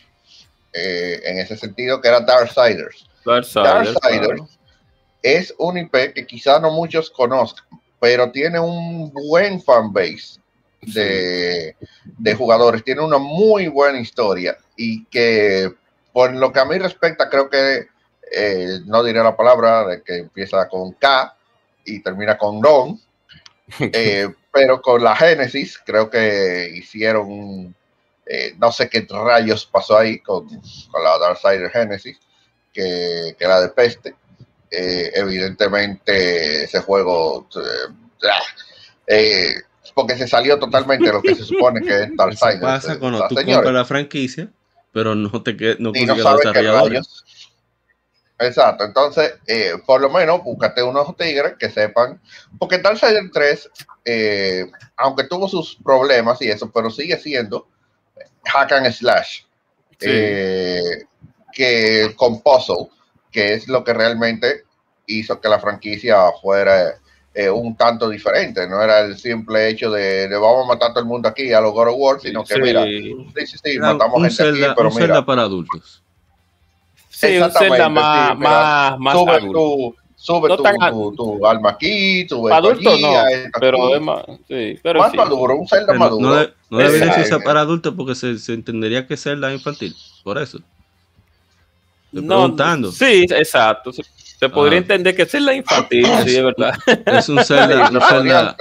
eh, 0.73 1.21
en 1.25 1.39
ese 1.39 1.57
sentido, 1.57 2.01
que 2.01 2.09
era 2.09 2.21
Darksiders. 2.21 3.07
Darksiders, 3.25 3.95
Darksiders 3.95 4.27
claro. 4.27 4.49
es 5.23 5.55
un 5.59 5.79
IP 5.79 6.15
que 6.15 6.27
quizá 6.27 6.59
no 6.59 6.71
muchos 6.71 7.11
conozcan, 7.11 7.65
pero 8.01 8.31
tiene 8.31 8.59
un 8.59 9.13
buen 9.13 9.61
fanbase 9.63 10.41
de, 10.81 11.77
de 12.05 12.35
jugadores, 12.35 12.85
tiene 12.85 13.03
una 13.03 13.19
muy 13.19 13.69
buena 13.69 14.01
historia 14.01 14.57
y 14.77 15.05
que 15.07 15.73
por 16.13 16.35
lo 16.35 16.53
que 16.53 16.61
a 16.61 16.65
mí 16.65 16.79
respecta, 16.79 17.29
creo 17.29 17.49
que 17.49 17.87
eh, 18.33 18.81
no 18.87 19.03
diré 19.03 19.23
la 19.23 19.37
palabra 19.37 19.87
de 19.87 20.03
que 20.03 20.19
empieza 20.19 20.69
con 20.69 20.93
K 20.93 21.35
y 21.85 22.01
termina 22.01 22.37
con 22.37 22.63
Ron, 22.63 23.01
eh, 23.79 24.29
pero 24.53 24.81
con 24.83 25.03
la 25.03 25.17
Génesis 25.17 25.79
creo 25.79 26.11
que 26.11 26.71
hicieron, 26.75 27.75
eh, 28.27 28.55
no 28.59 28.73
sé 28.73 28.89
qué 28.89 29.07
rayos 29.09 29.67
pasó 29.67 29.97
ahí 29.97 30.19
con, 30.21 30.49
con 30.49 31.05
la 31.05 31.19
Darksider 31.19 31.71
Genesis, 31.71 32.19
que, 32.73 33.37
que 33.39 33.47
la 33.47 33.61
de 33.61 33.69
peste. 33.69 34.15
Eh, 34.71 35.11
evidentemente 35.15 36.65
ese 36.65 36.81
juego 36.81 37.49
eh, 37.57 38.29
ah, 38.31 38.43
eh, 39.07 39.55
porque 39.95 40.17
se 40.17 40.29
salió 40.29 40.59
totalmente 40.59 41.07
de 41.07 41.13
lo 41.13 41.23
que 41.23 41.35
se 41.35 41.43
supone 41.43 41.81
que 41.81 42.03
es 42.03 42.17
Darksiders. 42.17 42.61
pasa 42.61 42.99
cuando 42.99 43.19
la 43.21 43.29
tú 43.29 43.35
compras 43.35 43.73
la 43.73 43.85
franquicia, 43.85 44.49
pero 44.93 45.15
no 45.15 45.43
te 45.43 45.55
no 45.79 45.93
y 45.95 46.05
no 46.05 46.17
sabes 46.19 46.41
desarrolladores. 46.45 47.25
Exacto, 48.41 48.85
entonces, 48.85 49.35
eh, 49.49 49.73
por 49.85 50.01
lo 50.01 50.11
menos, 50.11 50.45
búscate 50.45 50.83
unos 50.83 51.17
tigres 51.17 51.55
que 51.59 51.69
sepan, 51.69 52.21
porque 52.59 52.79
Darksiders 52.79 53.33
3, 53.33 53.71
eh, 54.05 54.67
aunque 54.97 55.25
tuvo 55.25 55.49
sus 55.49 55.75
problemas 55.83 56.41
y 56.41 56.49
eso, 56.49 56.71
pero 56.71 56.91
sigue 56.91 57.17
siendo 57.19 57.67
hack 58.45 58.73
and 58.73 58.93
slash, 58.93 59.41
Sí. 59.99 60.07
eh, 60.09 61.05
que 61.53 62.13
con 62.15 62.41
puzzle, 62.41 62.89
que 63.31 63.55
es 63.55 63.69
lo 63.69 63.85
que 63.85 63.93
realmente 63.95 64.65
hizo 65.07 65.41
que 65.41 65.49
la 65.49 65.59
franquicia 65.59 66.17
fuera 66.43 66.95
eh, 67.35 67.49
un 67.51 67.77
tanto 67.77 68.09
diferente, 68.09 68.69
no 68.69 68.83
era 68.83 69.01
el 69.01 69.17
simple 69.17 69.69
hecho 69.69 69.91
de, 69.91 70.29
de 70.29 70.37
vamos 70.37 70.65
a 70.65 70.69
matar 70.69 70.91
a 70.91 70.95
todo 70.95 71.01
el 71.05 71.09
mundo 71.09 71.29
aquí 71.29 71.53
a 71.53 71.61
los 71.61 71.73
God 71.73 71.89
of 71.89 71.95
War, 71.97 72.21
sino 72.21 72.43
que 72.45 72.55
Sí. 72.55 72.61
mira, 72.61 72.85
sí, 72.85 73.47
sí, 73.47 73.57
sí, 73.63 73.71
Era 73.77 73.93
matamos 73.93 74.23
gente 74.23 74.35
Zelda, 74.37 74.67
aquí, 74.67 74.75
pero 74.77 74.89
un 74.89 74.95
mira, 74.95 75.07
Zelda 75.07 75.25
para 75.27 75.43
adultos. 75.43 76.03
Sí, 77.11 77.27
un 77.27 77.33
Exactamente, 77.35 77.77
Zelda 77.77 77.89
más, 77.89 78.31
sí, 78.31 78.37
más, 78.39 78.99
más 78.99 79.15
sube 79.15 79.33
adulto. 79.33 79.53
tu, 79.59 79.97
sube 80.17 80.49
No 80.49 80.57
tu, 80.57 80.63
tan 80.63 80.77
tu, 80.91 81.15
tu 81.17 81.47
alma 81.47 81.71
aquí, 81.71 82.29
sube 82.29 82.53
Adulto 82.53 82.91
allí, 82.91 83.03
no, 83.03 83.13
pero 83.61 83.85
aquí. 83.87 83.95
es 83.95 84.01
más, 84.01 84.23
sí, 84.49 84.81
pero 84.83 84.99
más 85.01 85.11
sí. 85.11 85.17
maduro, 85.17 85.57
un 85.57 85.69
Zelda 85.69 85.87
Pero 85.89 85.99
no, 85.99 86.05
maduro. 86.05 86.29
no, 86.29 86.35
de- 86.37 86.55
no 86.71 86.79
debería 86.79 87.39
para 87.45 87.61
adultos 87.61 87.95
porque 87.97 88.15
se, 88.15 88.39
se 88.39 88.53
entendería 88.53 89.07
que 89.07 89.15
es 89.15 89.23
Zelda 89.23 89.53
infantil. 89.53 89.95
Por 90.25 90.39
eso. 90.39 90.59
Estoy 92.13 92.23
No, 92.23 92.37
preguntando. 92.37 92.93
Sí, 92.93 93.27
exacto. 93.31 93.93
Se, 93.93 94.03
se 94.39 94.49
podría 94.49 94.79
Ah. 94.79 94.83
entender 94.83 95.15
que 95.15 95.23
es 95.23 95.35
la 95.35 95.53
infantil, 95.55 96.07
sí, 96.25 96.37
es 96.37 96.43
verdad. 96.45 96.75
Es 97.07 97.29
un 97.29 97.43
Zelda, 97.45 97.91
un 97.91 98.01
Zelda, 98.01 98.57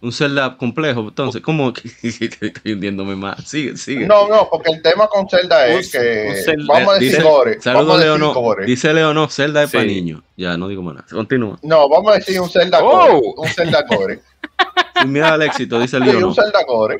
un 0.00 0.12
Zelda 0.12 0.56
complejo. 0.56 1.00
Entonces, 1.02 1.42
¿cómo 1.42 1.72
que 1.72 1.82
estoy 2.02 2.72
hundiéndome 2.72 3.14
más? 3.16 3.44
Sigue, 3.48 3.76
sigue. 3.76 4.06
No, 4.06 4.28
no, 4.28 4.48
porque 4.50 4.70
el 4.72 4.82
tema 4.82 5.06
con 5.08 5.28
Zelda 5.28 5.66
es 5.68 5.86
Un- 5.86 5.92
que 5.92 6.26
un 6.30 6.36
Zelda- 6.44 6.64
vamos 6.74 6.88
a 6.90 6.94
decir 6.94 7.10
Dice- 7.10 7.22
gore, 7.22 7.60
Saludos, 7.60 8.00
Leono. 8.00 8.34
gore. 8.34 8.64
Dice 8.66 8.92
Leono, 8.94 9.28
Zelda 9.28 9.62
es 9.64 9.70
para 9.70 9.84
Sí. 9.84 9.90
niños. 9.94 10.22
Ya, 10.36 10.56
no 10.56 10.68
digo 10.68 10.82
más 10.82 10.94
nada. 10.94 11.06
Continúa. 11.10 11.58
No, 11.62 11.88
vamos 11.88 12.12
a 12.12 12.14
decir 12.16 12.40
un 12.40 12.48
Zelda 12.50 12.78
Oh. 12.82 13.20
gore, 13.20 13.20
un 13.36 13.48
Zelda 13.48 13.82
gore. 13.88 14.20
Sin 15.00 15.12
miedo 15.12 15.26
al 15.26 15.42
éxito, 15.42 15.78
dice 15.80 15.98
Sí, 15.98 16.04
Leono. 16.04 16.28
un 16.28 16.34
Zelda 16.34 16.64
gore. 16.66 16.98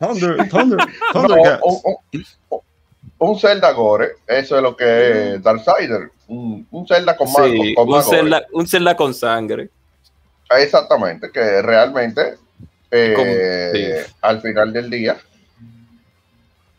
Thunder, 0.00 0.48
Thunder, 0.48 0.78
No, 1.14 1.60
un, 3.30 3.38
Zelda 3.38 3.72
gore, 3.72 4.16
eso 4.26 4.56
es 4.56 4.62
lo 4.62 4.76
que 4.76 5.34
es 5.34 5.42
Darksider, 5.42 6.10
un, 6.28 6.66
un 6.70 6.86
Zelda 6.86 7.16
con 7.16 7.32
más, 7.32 7.44
Sí, 7.44 7.74
con 7.74 7.88
un 7.88 7.94
más. 7.94 8.08
Zelda, 8.08 8.46
un 8.52 8.66
Zelda 8.66 8.96
con 8.96 9.14
sangre. 9.14 9.68
Exactamente, 10.50 11.30
que 11.30 11.62
realmente 11.62 12.34
eh, 12.90 13.72
sí. 14.04 14.12
al 14.20 14.40
final 14.40 14.72
del 14.72 14.90
día 14.90 15.16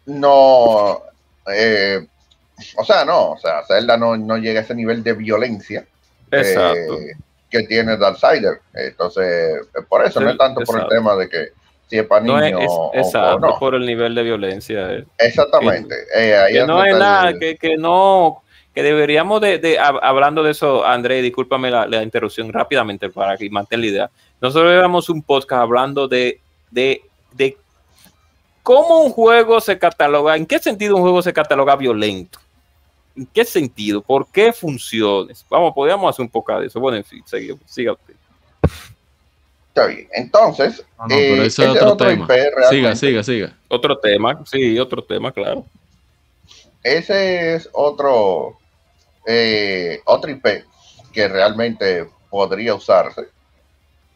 no, 0.06 1.02
eh, 1.48 2.06
o 2.76 2.84
sea, 2.84 3.06
no, 3.06 3.32
o 3.32 3.38
sea, 3.38 3.64
Zelda 3.66 3.98
no, 3.98 4.18
no 4.18 4.38
llega 4.38 4.60
a 4.60 4.64
ese 4.64 4.76
nivel 4.76 5.04
de 5.04 5.14
violencia 5.14 5.86
Exacto. 6.32 7.00
eh, 7.00 7.14
que 7.50 7.64
tiene 7.64 7.98
Darksider. 7.98 8.60
Entonces, 8.74 9.66
por 9.88 10.06
eso 10.06 10.20
no 10.20 10.32
es 10.32 10.38
tanto 10.38 10.62
por 10.62 10.76
el 10.76 10.82
Exacto. 10.84 10.96
tema 10.96 11.16
de 11.16 11.30
que 11.30 11.48
si 11.88 11.98
es 11.98 12.06
para 12.08 12.26
No 12.26 12.40
niños 12.40 12.62
es, 12.62 12.68
o 12.72 12.92
exacto, 12.94 13.40
no. 13.40 13.60
por 13.60 13.76
el 13.76 13.86
nivel 13.86 14.16
de 14.16 14.24
violencia. 14.24 14.94
eh. 14.94 15.06
Exactamente. 15.18 15.96
eh, 16.16 16.36
ahí 16.36 16.54
que 16.54 16.60
es 16.62 16.68
no 16.68 16.84
es 16.84 16.98
nada, 16.98 17.30
el- 17.30 17.40
que, 17.40 17.56
que 17.58 17.78
no, 17.78 18.42
que 18.74 18.82
deberíamos 18.84 19.40
de, 19.42 19.60
de- 19.60 19.80
hab- 19.80 20.00
hablando 20.02 20.42
de 20.44 20.52
eso, 20.52 20.86
André, 20.86 21.22
discúlpame 21.22 21.70
la, 21.70 21.86
la 21.88 22.02
interrupción 22.02 22.52
rápidamente 22.52 23.10
para 23.10 23.38
que 23.38 23.50
mantenga 23.50 23.82
la 23.82 23.88
idea. 23.88 24.12
Nosotros 24.42 24.72
llevamos 24.72 25.10
un 25.10 25.22
podcast 25.22 25.62
hablando 25.62 26.08
de, 26.08 26.40
de, 26.72 27.02
de 27.34 27.58
cómo 28.64 29.02
un 29.02 29.12
juego 29.12 29.60
se 29.62 29.78
cataloga, 29.78 30.36
en 30.36 30.46
qué 30.46 30.60
sentido 30.60 30.96
un 30.96 31.02
juego 31.04 31.22
se 31.22 31.34
cataloga 31.34 31.76
violento. 31.76 32.40
¿En 33.16 33.28
qué 33.28 33.46
sentido? 33.46 34.02
¿Por 34.02 34.26
qué 34.32 34.52
funciones? 34.52 35.46
Vamos, 35.48 35.72
podríamos 35.76 36.10
hacer 36.10 36.24
un 36.24 36.32
poco 36.32 36.60
de 36.60 36.66
eso. 36.66 36.80
Bueno, 36.80 36.98
en 36.98 37.04
fin, 37.04 37.24
siga 37.68 37.92
usted. 37.94 38.16
Está 39.74 39.88
bien. 39.88 40.08
Entonces, 40.14 40.86
No, 41.00 41.04
no, 41.06 41.08
pero 41.10 41.20
eh, 41.20 41.46
ese 41.48 41.64
es 41.64 41.70
ese 41.70 41.70
otro 41.70 41.94
otro 41.94 42.08
tema. 42.08 42.26
IP 42.26 42.32
Siga, 42.32 42.52
realmente- 42.56 42.96
siga, 42.96 43.24
siga. 43.24 43.58
Otro 43.70 43.98
tema, 43.98 44.44
sí, 44.46 44.78
otro 44.80 45.04
tema, 45.04 45.32
claro. 45.32 45.66
ese 46.84 47.56
es 47.56 47.68
otro, 47.74 48.58
eh, 49.26 50.00
otro 50.06 50.30
IP 50.30 50.64
que 51.12 51.28
realmente 51.28 52.08
podría 52.30 52.76
usarse, 52.76 53.24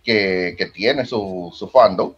que, 0.03 0.53
que 0.57 0.67
tiene 0.67 1.05
su, 1.05 1.51
su 1.55 1.67
fandom, 1.69 2.13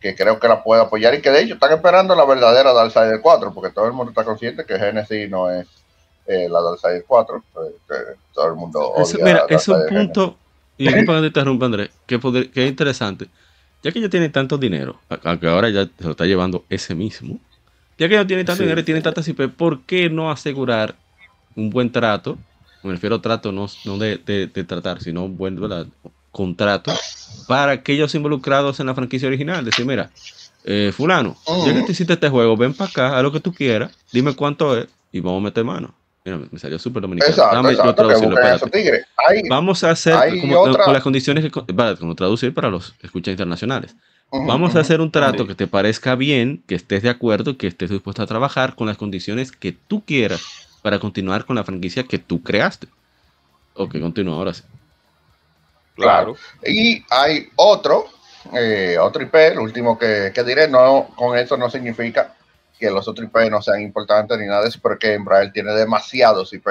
que 0.00 0.14
creo 0.14 0.38
que 0.40 0.48
la 0.48 0.62
puede 0.62 0.82
apoyar 0.82 1.14
y 1.14 1.20
que 1.20 1.30
de 1.30 1.42
hecho 1.42 1.54
están 1.54 1.72
esperando 1.72 2.14
la 2.16 2.24
verdadera 2.24 2.72
Darksiders 2.72 3.20
4, 3.20 3.52
porque 3.52 3.72
todo 3.74 3.86
el 3.86 3.92
mundo 3.92 4.10
está 4.10 4.24
consciente 4.24 4.64
que 4.64 4.78
Genesis 4.78 5.28
no 5.30 5.50
es 5.50 5.66
eh, 6.26 6.48
la 6.48 6.60
Darksiders 6.62 7.04
4, 7.06 7.36
eh, 7.36 7.74
que 7.88 7.94
todo 8.32 8.46
el 8.48 8.54
mundo 8.54 8.80
odia 8.90 9.24
mira, 9.24 9.46
es 9.50 9.68
un 9.68 9.86
punto, 9.86 10.36
y 10.76 10.84
disculpa 10.84 11.14
que 11.16 11.20
te 11.22 11.26
interrumpa, 11.28 11.66
Andrés, 11.66 11.90
que, 12.06 12.18
poder- 12.18 12.50
que 12.50 12.64
es 12.64 12.70
interesante. 12.70 13.28
Ya 13.82 13.92
que 13.92 14.00
ya 14.00 14.08
tiene 14.08 14.30
tanto 14.30 14.56
dinero, 14.58 15.00
aunque 15.24 15.46
ahora 15.46 15.68
ya 15.70 15.84
se 15.84 16.04
lo 16.04 16.12
está 16.12 16.24
llevando 16.24 16.64
ese 16.70 16.94
mismo, 16.94 17.38
ya 17.98 18.08
que 18.08 18.14
ya 18.14 18.26
tiene 18.26 18.44
tanto 18.44 18.58
Sí. 18.58 18.64
dinero 18.64 18.80
y 18.80 18.84
tiene 18.84 19.02
tantas 19.02 19.28
IP, 19.28 19.48
¿por 19.48 19.84
qué 19.84 20.08
no 20.10 20.30
asegurar 20.30 20.96
un 21.54 21.70
buen 21.70 21.92
trato? 21.92 22.38
Me 22.82 22.92
refiero 22.92 23.16
a 23.16 23.22
trato 23.22 23.52
no, 23.52 23.66
no 23.84 23.98
de, 23.98 24.18
de- 24.18 24.46
de 24.46 24.64
tratar, 24.64 25.00
sino 25.02 25.24
un 25.24 25.36
buen 25.36 25.56
¿verdad? 25.60 25.86
contrato 26.30 26.92
para 27.46 27.72
aquellos 27.72 28.14
involucrados 28.14 28.80
en 28.80 28.86
la 28.86 28.94
franquicia 28.94 29.28
original. 29.28 29.64
Decir, 29.64 29.84
mira, 29.86 30.10
eh, 30.64 30.92
fulano, 30.96 31.36
ya 31.46 31.72
que 31.74 31.82
Mm. 31.82 31.84
te 31.86 31.92
hiciste 31.92 32.12
este 32.14 32.28
juego, 32.30 32.56
ven 32.56 32.74
para 32.74 32.88
acá, 32.90 33.16
haz 33.16 33.22
lo 33.22 33.32
que 33.32 33.40
tú 33.40 33.52
quieras, 33.54 33.92
dime 34.12 34.34
cuánto 34.34 34.76
es 34.78 34.88
y 35.12 35.20
vamos 35.20 35.40
a 35.40 35.44
meter 35.44 35.64
mano. 35.64 35.94
Mira, 36.24 36.38
me 36.50 36.58
salió 36.58 36.78
súper 36.78 37.02
dominicano. 37.02 37.30
Exacto, 37.32 37.54
Dame 37.54 37.74
yo 37.74 37.80
exacto, 37.82 38.66
que 38.70 38.78
tigres. 38.78 39.06
Hay, 39.28 39.42
Vamos 39.48 39.84
a 39.84 39.90
hacer 39.90 40.14
Hay 40.14 40.40
como, 40.40 40.58
otra- 40.58 40.84
con 40.84 40.94
las 40.94 41.02
condiciones 41.02 41.44
que 41.44 41.72
vale, 41.74 41.98
como 41.98 42.14
traducir 42.14 42.54
para 42.54 42.70
los 42.70 42.94
escuchas 43.02 43.32
internacionales. 43.32 43.94
Vamos 44.32 44.74
a 44.74 44.80
hacer 44.80 45.00
un 45.02 45.12
trato 45.12 45.42
Sí. 45.42 45.48
que 45.48 45.54
te 45.54 45.66
parezca 45.66 46.14
bien, 46.14 46.62
que 46.66 46.74
estés 46.74 47.02
de 47.02 47.10
acuerdo, 47.10 47.58
que 47.58 47.66
estés 47.66 47.90
dispuesto 47.90 48.22
a 48.22 48.26
trabajar 48.26 48.74
con 48.74 48.86
las 48.86 48.96
condiciones 48.96 49.52
que 49.52 49.72
tú 49.72 50.02
quieras 50.04 50.42
para 50.82 50.98
continuar 50.98 51.44
con 51.44 51.56
la 51.56 51.62
franquicia 51.64 52.04
que 52.04 52.18
tú 52.18 52.42
creaste. 52.42 52.88
Ok, 53.74 53.98
continúa 54.00 54.36
ahora 54.36 54.54
sí. 54.54 54.62
Claro. 55.94 56.36
Y 56.66 57.04
hay 57.10 57.48
otro, 57.56 58.06
eh, 58.58 58.96
otro 58.98 59.22
IP, 59.22 59.34
el 59.52 59.58
último 59.58 59.98
que, 59.98 60.32
que 60.34 60.42
diré, 60.42 60.68
no, 60.68 61.08
con 61.14 61.36
eso 61.38 61.56
no 61.56 61.70
significa 61.70 62.33
que 62.78 62.90
los 62.90 63.06
otros 63.08 63.26
IP 63.28 63.50
no 63.50 63.62
sean 63.62 63.80
importantes 63.80 64.38
ni 64.38 64.46
nada 64.46 64.62
de 64.62 64.68
eso, 64.68 64.78
porque 64.82 65.14
Embraer 65.14 65.52
tiene 65.52 65.72
demasiados 65.72 66.52
IP, 66.52 66.66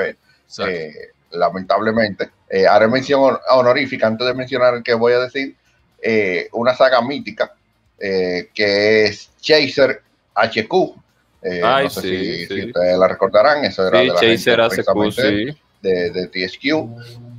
eh, 0.67 0.93
lamentablemente. 1.31 2.29
Eh, 2.49 2.67
haré 2.67 2.87
mención 2.87 3.21
hon- 3.21 3.39
honorífica, 3.49 4.07
antes 4.07 4.27
de 4.27 4.33
mencionar 4.33 4.75
el 4.75 4.83
que 4.83 4.93
voy 4.93 5.13
a 5.13 5.19
decir, 5.19 5.55
eh, 6.01 6.47
una 6.51 6.75
saga 6.75 7.01
mítica, 7.01 7.51
eh, 7.99 8.49
que 8.53 9.05
es 9.05 9.29
Chaser 9.41 10.01
HQ. 10.35 10.95
Eh, 11.41 11.61
Ay, 11.63 11.85
no 11.85 11.89
sé 11.89 12.01
sí, 12.01 12.09
si, 12.09 12.45
sí. 12.45 12.61
si 12.61 12.65
ustedes 12.67 12.97
la 12.97 13.07
recordarán, 13.07 13.65
eso 13.65 13.87
era 13.87 13.99
Sí, 13.99 14.05
de 14.05 14.13
la 14.13 14.19
Chaser 14.19 14.85
gente 14.85 15.11
sí. 15.51 15.57
de, 15.81 16.09
de 16.11 16.27
THQ. 16.27 16.87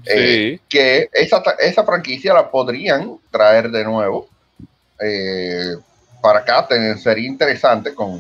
Eh, 0.07 0.59
que 0.69 1.09
esa, 1.13 1.43
esa 1.61 1.83
franquicia 1.85 2.35
la 2.35 2.51
podrían 2.51 3.19
traer 3.31 3.71
de 3.71 3.85
nuevo 3.85 4.29
eh, 5.01 5.77
para 6.25 6.39
acá. 6.39 6.67
sería 6.97 7.29
interesante 7.29 7.95
con, 7.95 8.19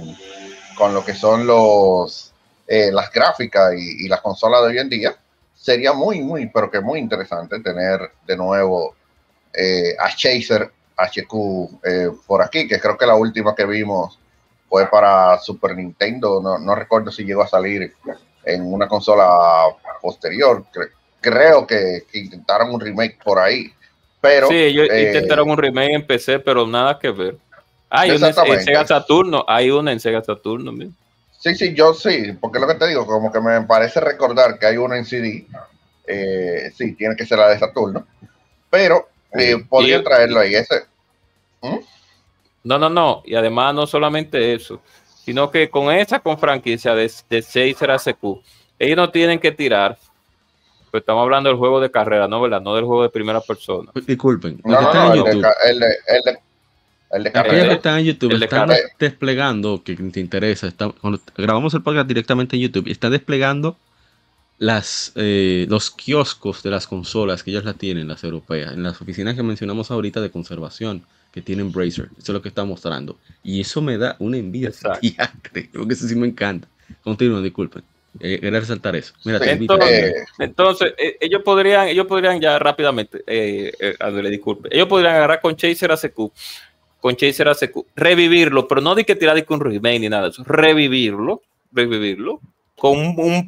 con 0.76 0.92
lo 0.92 1.02
que 1.02 1.14
son 1.14 1.46
los 1.46 2.34
eh, 2.66 2.92
las 2.92 3.10
gráficas 3.10 3.72
y, 3.74 4.04
y 4.04 4.08
las 4.08 4.20
consolas 4.20 4.60
de 4.62 4.68
hoy 4.68 4.78
en 4.78 4.90
día. 4.90 5.16
Sería 5.54 5.94
muy, 5.94 6.20
muy, 6.20 6.46
pero 6.48 6.70
que 6.70 6.80
muy 6.80 6.98
interesante 6.98 7.60
tener 7.60 8.10
de 8.26 8.36
nuevo 8.36 8.94
eh, 9.54 9.96
a 9.98 10.14
Chaser 10.14 10.70
HQ 10.96 11.32
eh, 11.82 12.10
por 12.26 12.42
aquí, 12.42 12.68
que 12.68 12.78
creo 12.78 12.98
que 12.98 13.06
la 13.06 13.14
última 13.14 13.54
que 13.54 13.64
vimos 13.64 14.18
fue 14.68 14.86
para 14.90 15.38
Super 15.38 15.74
Nintendo. 15.74 16.42
No, 16.42 16.58
no 16.58 16.74
recuerdo 16.74 17.10
si 17.10 17.24
llegó 17.24 17.42
a 17.42 17.48
salir 17.48 17.94
en 18.44 18.70
una 18.70 18.86
consola 18.86 19.64
posterior. 20.02 20.62
Cre- 20.70 20.90
creo 21.22 21.66
que, 21.66 22.04
que 22.12 22.18
intentaron 22.18 22.74
un 22.74 22.80
remake 22.80 23.18
por 23.24 23.38
ahí. 23.38 23.72
Pero 24.20 24.48
sí, 24.48 24.56
ellos 24.56 24.88
eh, 24.90 25.04
intentaron 25.06 25.48
un 25.48 25.56
remake 25.56 25.94
en 25.94 26.06
PC, 26.06 26.40
pero 26.40 26.66
nada 26.66 26.98
que 26.98 27.10
ver. 27.10 27.38
Hay 27.90 28.10
una 28.10 28.28
en-. 28.28 28.60
Sega 28.64 28.86
Saturno, 28.86 29.44
hay 29.46 29.70
una 29.70 29.92
en 29.92 30.00
Sega 30.00 30.22
Saturno. 30.22 30.72
mira. 30.72 30.90
Sí, 31.38 31.54
sí, 31.54 31.74
yo 31.74 31.92
sí, 31.92 32.32
porque 32.40 32.56
es 32.58 32.62
lo 32.62 32.68
que 32.68 32.74
te 32.76 32.86
digo, 32.88 33.06
como 33.06 33.30
que 33.30 33.40
me 33.40 33.60
parece 33.62 34.00
recordar 34.00 34.58
que 34.58 34.66
hay 34.66 34.76
uno 34.78 34.94
en 34.94 35.04
CD. 35.04 35.46
Eh, 36.06 36.70
sí, 36.76 36.94
tiene 36.94 37.14
que 37.16 37.26
ser 37.26 37.38
la 37.38 37.48
de 37.50 37.58
Saturno. 37.58 38.06
Pero 38.70 39.08
eh, 39.32 39.56
Y- 39.80 40.02
traerlo 40.02 40.40
ahí. 40.40 40.54
Ese, 40.54 40.84
No, 42.62 42.78
no, 42.78 42.88
no. 42.88 43.22
Y 43.26 43.34
además 43.34 43.74
no 43.74 43.86
solamente 43.86 44.54
eso, 44.54 44.80
sino 45.24 45.50
que 45.50 45.68
con 45.68 45.92
esa 45.94 46.18
con 46.20 46.38
franquicia 46.38 46.94
de, 46.94 47.10
de 47.28 47.42
6 47.42 47.82
ACQ, 47.82 48.40
ellos 48.78 48.96
no 48.96 49.10
tienen 49.10 49.38
que 49.38 49.52
tirar. 49.52 49.98
Pues 50.90 51.02
estamos 51.02 51.22
hablando 51.22 51.48
del 51.50 51.58
juego 51.58 51.80
de 51.80 51.90
carrera, 51.90 52.28
no, 52.28 52.40
¿verdad? 52.40 52.60
No 52.60 52.74
del 52.74 52.84
juego 52.84 53.02
de 53.02 53.08
primera 53.10 53.40
persona. 53.40 53.90
Disculpen, 54.06 54.60
no, 54.64 54.80
no, 54.80 54.94
no, 54.94 55.12
el 55.12 55.24
de, 55.24 55.26
YouTube. 55.30 55.42
ca- 55.42 55.56
el 55.68 55.80
de, 55.80 55.86
el 56.06 56.22
de, 56.22 56.38
el 57.14 57.24
de 57.24 57.32
que 57.32 57.72
están 57.72 57.98
en 58.00 58.04
YouTube 58.06 58.32
el 58.32 58.40
de 58.40 58.44
están 58.46 58.68
carrera. 58.68 58.88
desplegando, 58.98 59.82
que 59.84 59.94
te 59.96 60.20
interesa, 60.20 60.66
están- 60.68 60.92
cuando 60.92 61.20
grabamos 61.36 61.72
el 61.74 61.82
podcast 61.82 62.08
directamente 62.08 62.56
en 62.56 62.62
YouTube, 62.62 62.88
están 62.88 63.12
desplegando 63.12 63.76
las, 64.58 65.12
eh, 65.16 65.66
los 65.68 65.90
kioscos 65.90 66.62
de 66.62 66.70
las 66.70 66.86
consolas 66.86 67.42
que 67.42 67.50
ellas 67.50 67.64
la 67.64 67.74
tienen, 67.74 68.06
las 68.08 68.22
europeas, 68.24 68.72
en 68.72 68.82
las 68.82 69.00
oficinas 69.00 69.34
que 69.34 69.42
mencionamos 69.42 69.90
ahorita 69.90 70.20
de 70.20 70.30
conservación 70.30 71.02
que 71.32 71.42
tienen 71.42 71.72
Bracer. 71.72 72.08
Eso 72.12 72.20
es 72.20 72.28
lo 72.30 72.40
que 72.42 72.48
está 72.48 72.64
mostrando. 72.64 73.18
Y 73.42 73.60
eso 73.60 73.82
me 73.82 73.98
da 73.98 74.14
una 74.20 74.36
envidia. 74.36 74.70
Diacre, 75.02 75.70
Porque 75.74 75.94
eso 75.94 76.06
sí 76.06 76.14
me 76.14 76.28
encanta. 76.28 76.68
Continúen, 77.02 77.42
disculpen. 77.42 77.82
Eh, 78.20 78.38
quería 78.40 78.60
resaltar 78.60 78.94
eso. 78.94 79.12
Mira, 79.24 79.40
te 79.40 79.46
Sí, 79.46 79.50
invito. 79.52 79.74
entonces- 79.74 80.04
Eh, 80.14 80.24
Entonces, 80.38 80.94
eh, 80.98 81.16
ellos 81.20 81.42
podrían, 81.44 81.88
ellos 81.88 82.06
podrían 82.06 82.40
ya 82.40 82.56
rápidamente, 82.60 83.24
eh, 83.26 83.72
eh, 83.80 83.96
André, 83.98 84.30
disculpe, 84.30 84.68
ellos 84.70 84.86
podrían 84.86 85.16
agarrar 85.16 85.40
con 85.40 85.56
Chaser 85.56 85.90
ACQ, 85.90 86.30
con 87.04 87.16
Chaser 87.16 87.46
ACQ, 87.48 87.84
revivirlo, 87.94 88.66
pero 88.66 88.80
no 88.80 88.94
de 88.94 89.04
que 89.04 89.14
tirar 89.14 89.34
de 89.36 89.44
que 89.44 89.52
un 89.52 89.60
remake 89.60 90.00
ni 90.00 90.08
nada 90.08 90.22
de 90.22 90.28
eso, 90.30 90.42
revivirlo, 90.46 91.42
revivirlo, 91.70 92.40
con 92.78 92.96
un, 92.98 93.46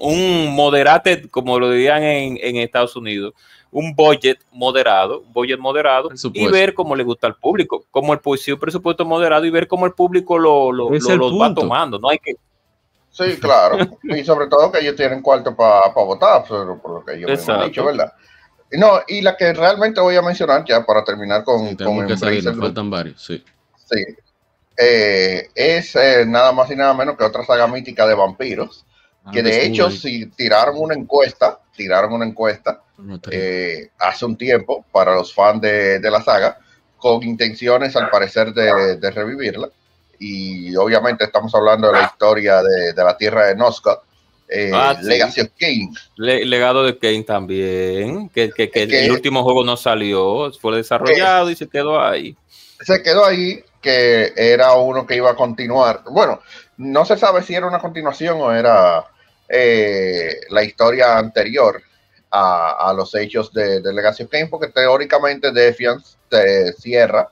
un, 0.00 0.54
moderate, 0.54 1.28
como 1.30 1.58
lo 1.58 1.68
dirían 1.72 2.00
en, 2.04 2.38
en 2.40 2.54
Estados 2.58 2.94
Unidos, 2.94 3.34
un 3.72 3.92
budget 3.92 4.38
moderado, 4.52 5.22
un 5.22 5.32
budget 5.32 5.58
moderado, 5.58 6.10
y 6.32 6.46
ver 6.46 6.74
cómo 6.74 6.94
le 6.94 7.02
gusta 7.02 7.26
al 7.26 7.34
público, 7.34 7.84
como 7.90 8.12
el 8.12 8.20
sí, 8.38 8.52
un 8.52 8.60
presupuesto 8.60 9.04
moderado 9.04 9.44
y 9.44 9.50
ver 9.50 9.66
cómo 9.66 9.84
el 9.86 9.92
público 9.92 10.38
lo, 10.38 10.70
lo, 10.70 10.90
va 10.90 11.52
tomando, 11.52 11.98
no 11.98 12.08
hay 12.08 12.20
que, 12.20 12.36
Sí, 13.10 13.36
claro. 13.40 13.78
y 14.04 14.22
sobre 14.22 14.46
todo 14.46 14.70
que 14.70 14.78
ellos 14.78 14.94
tienen 14.94 15.22
cuarto 15.22 15.56
para 15.56 15.88
votar, 15.88 16.44
pero 16.48 16.80
por 16.80 17.00
lo 17.00 17.04
que 17.04 17.14
ellos 17.14 17.48
han 17.48 17.64
dicho, 17.64 17.84
¿verdad? 17.84 18.12
No, 18.72 19.00
y 19.08 19.22
la 19.22 19.36
que 19.36 19.52
realmente 19.52 20.00
voy 20.00 20.16
a 20.16 20.22
mencionar 20.22 20.64
ya 20.66 20.84
para 20.84 21.02
terminar 21.04 21.42
con, 21.44 21.68
Sí, 21.70 21.76
con 21.76 22.06
que 22.06 22.16
salir, 22.16 22.44
nos 22.44 22.58
faltan 22.58 22.90
varios. 22.90 23.22
Sí. 23.24 23.42
Sí. 23.90 24.04
Eh, 24.76 25.48
es 25.54 25.96
eh, 25.96 26.24
nada 26.26 26.52
más 26.52 26.70
y 26.70 26.76
nada 26.76 26.94
menos 26.94 27.16
que 27.16 27.24
otra 27.24 27.44
saga 27.44 27.66
mítica 27.66 28.06
de 28.06 28.14
vampiros. 28.14 28.84
que 29.32 29.40
Ah, 29.40 29.42
de 29.42 29.50
estuvo 29.50 29.72
hecho, 29.74 29.86
ahí. 29.88 29.96
si 29.96 30.26
tiraron 30.26 30.74
una 30.78 30.94
encuesta, 30.94 31.60
tiraron 31.76 32.12
una 32.12 32.26
encuesta 32.26 32.82
No 32.98 33.18
eh, 33.30 33.90
hace 33.98 34.24
un 34.24 34.36
tiempo 34.36 34.84
para 34.92 35.14
los 35.14 35.32
fans 35.34 35.60
de, 35.62 35.98
de 35.98 36.10
la 36.10 36.22
saga, 36.22 36.58
con 36.98 37.22
intenciones 37.22 37.96
al 37.96 38.10
parecer 38.10 38.52
de, 38.52 38.96
de 38.96 39.10
revivirla. 39.10 39.68
Y 40.20 40.74
obviamente 40.76 41.24
estamos 41.24 41.54
hablando 41.54 41.88
de 41.88 41.94
la 42.00 42.06
historia 42.06 42.62
de, 42.62 42.92
de 42.92 43.04
la 43.04 43.16
tierra 43.16 43.46
de 43.46 43.56
Noscott, 43.56 44.02
eh, 44.48 44.70
Ah, 44.74 44.96
sí. 45.00 45.06
Legacy 45.06 45.40
of 45.42 45.48
King. 45.58 45.94
Le- 46.16 46.44
legado 46.46 46.82
de 46.84 46.96
Kane 46.98 47.22
también, 47.24 48.28
que, 48.30 48.50
que- 48.50 48.70
que 48.70 48.82
Es 48.84 48.88
que- 48.88 49.04
el 49.04 49.12
último 49.12 49.42
juego 49.42 49.64
no 49.64 49.76
salió, 49.76 50.50
fue 50.52 50.76
desarrollado 50.76 51.50
y 51.50 51.56
se 51.56 51.68
quedó 51.68 52.00
ahí. 52.00 52.36
se 52.80 53.02
quedó 53.02 53.24
ahí 53.24 53.62
que 53.82 54.32
era 54.36 54.74
uno 54.74 55.06
que 55.06 55.16
iba 55.16 55.30
a 55.30 55.36
continuar. 55.36 56.02
Bueno, 56.10 56.40
no 56.78 57.04
se 57.04 57.16
sabe 57.16 57.42
si 57.42 57.54
era 57.54 57.66
una 57.66 57.78
continuación 57.80 58.38
o 58.40 58.52
era 58.52 59.04
eh, 59.48 60.40
la 60.50 60.62
historia 60.62 61.16
anterior 61.18 61.80
a, 62.30 62.88
a 62.90 62.92
los 62.92 63.14
hechos 63.14 63.52
de, 63.52 63.80
de 63.80 63.92
Legacy 63.92 64.24
of 64.24 64.30
Kain, 64.30 64.50
porque 64.50 64.68
teóricamente 64.68 65.50
Defiance 65.52 66.16
eh, 66.30 66.72
cierra 66.78 67.28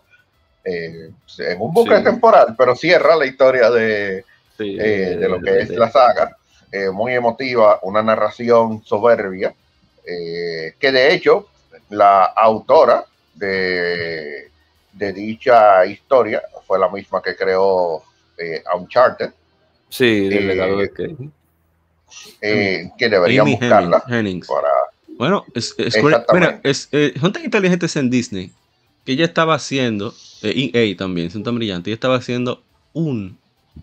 eh, 0.64 1.10
en 1.38 1.60
un 1.60 1.72
bucle 1.72 1.98
Sí. 1.98 2.04
temporal, 2.04 2.54
pero 2.58 2.74
cierra 2.74 3.14
la 3.16 3.26
historia 3.26 3.70
de, 3.70 4.24
Sí, 4.56 4.74
de 4.76 5.28
lo 5.28 5.40
que 5.40 5.58
es 5.60 5.70
la 5.70 5.90
saga. 5.90 6.36
Eh, 6.72 6.90
muy 6.90 7.14
emotiva, 7.14 7.78
una 7.82 8.02
narración 8.02 8.82
soberbia, 8.84 9.54
eh, 10.04 10.74
que 10.78 10.92
de 10.92 11.14
hecho 11.14 11.48
la 11.90 12.24
autora 12.24 13.04
de, 13.34 14.50
de 14.92 15.12
dicha 15.12 15.84
historia 15.86 16.42
fue 16.66 16.78
la 16.78 16.88
misma 16.88 17.22
que 17.22 17.36
creó 17.36 18.02
eh, 18.38 18.62
Uncharted. 18.76 19.30
sí, 19.88 20.28
del 20.28 20.38
eh, 20.38 20.46
legado 20.46 20.78
de 20.78 20.90
eh, 22.40 22.90
que 22.98 23.08
deberían 23.08 23.42
Amy 23.42 23.52
buscarla 23.56 24.04
Hennings. 24.08 24.46
Para 24.46 24.68
Bueno, 25.18 25.44
es, 25.54 25.74
es- 25.78 25.96
mira, 26.32 26.60
es, 26.62 26.88
eh, 26.92 27.14
son 27.20 27.32
tan 27.32 27.44
inteligentes 27.44 27.96
en 27.96 28.10
Disney 28.10 28.52
que 29.04 29.12
ella 29.12 29.24
estaba 29.24 29.54
haciendo, 29.54 30.12
eh, 30.42 30.70
EA 30.74 30.96
también, 30.96 31.30
son 31.30 31.42
tan 31.42 31.54
brillantes, 31.56 31.88
ella 31.88 31.94
estaba 31.94 32.16
haciendo 32.16 32.62
un 32.92 33.38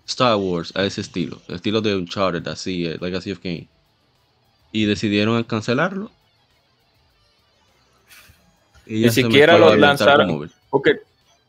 Star 0.07 0.35
Wars 0.35 0.71
a 0.75 0.83
ese 0.83 1.01
estilo, 1.01 1.39
el 1.47 1.55
estilo 1.55 1.81
de 1.81 1.95
Uncharted, 1.95 2.47
así, 2.47 2.85
eh, 2.85 2.97
Legacy 2.99 3.31
of 3.31 3.39
Kain. 3.39 3.67
Y 4.71 4.85
decidieron 4.85 5.43
cancelarlo. 5.43 6.11
Y 8.85 9.01
Ni 9.01 9.09
siquiera 9.11 9.57
lo 9.57 9.75
lanzaron. 9.75 10.51
Porque, 10.69 10.99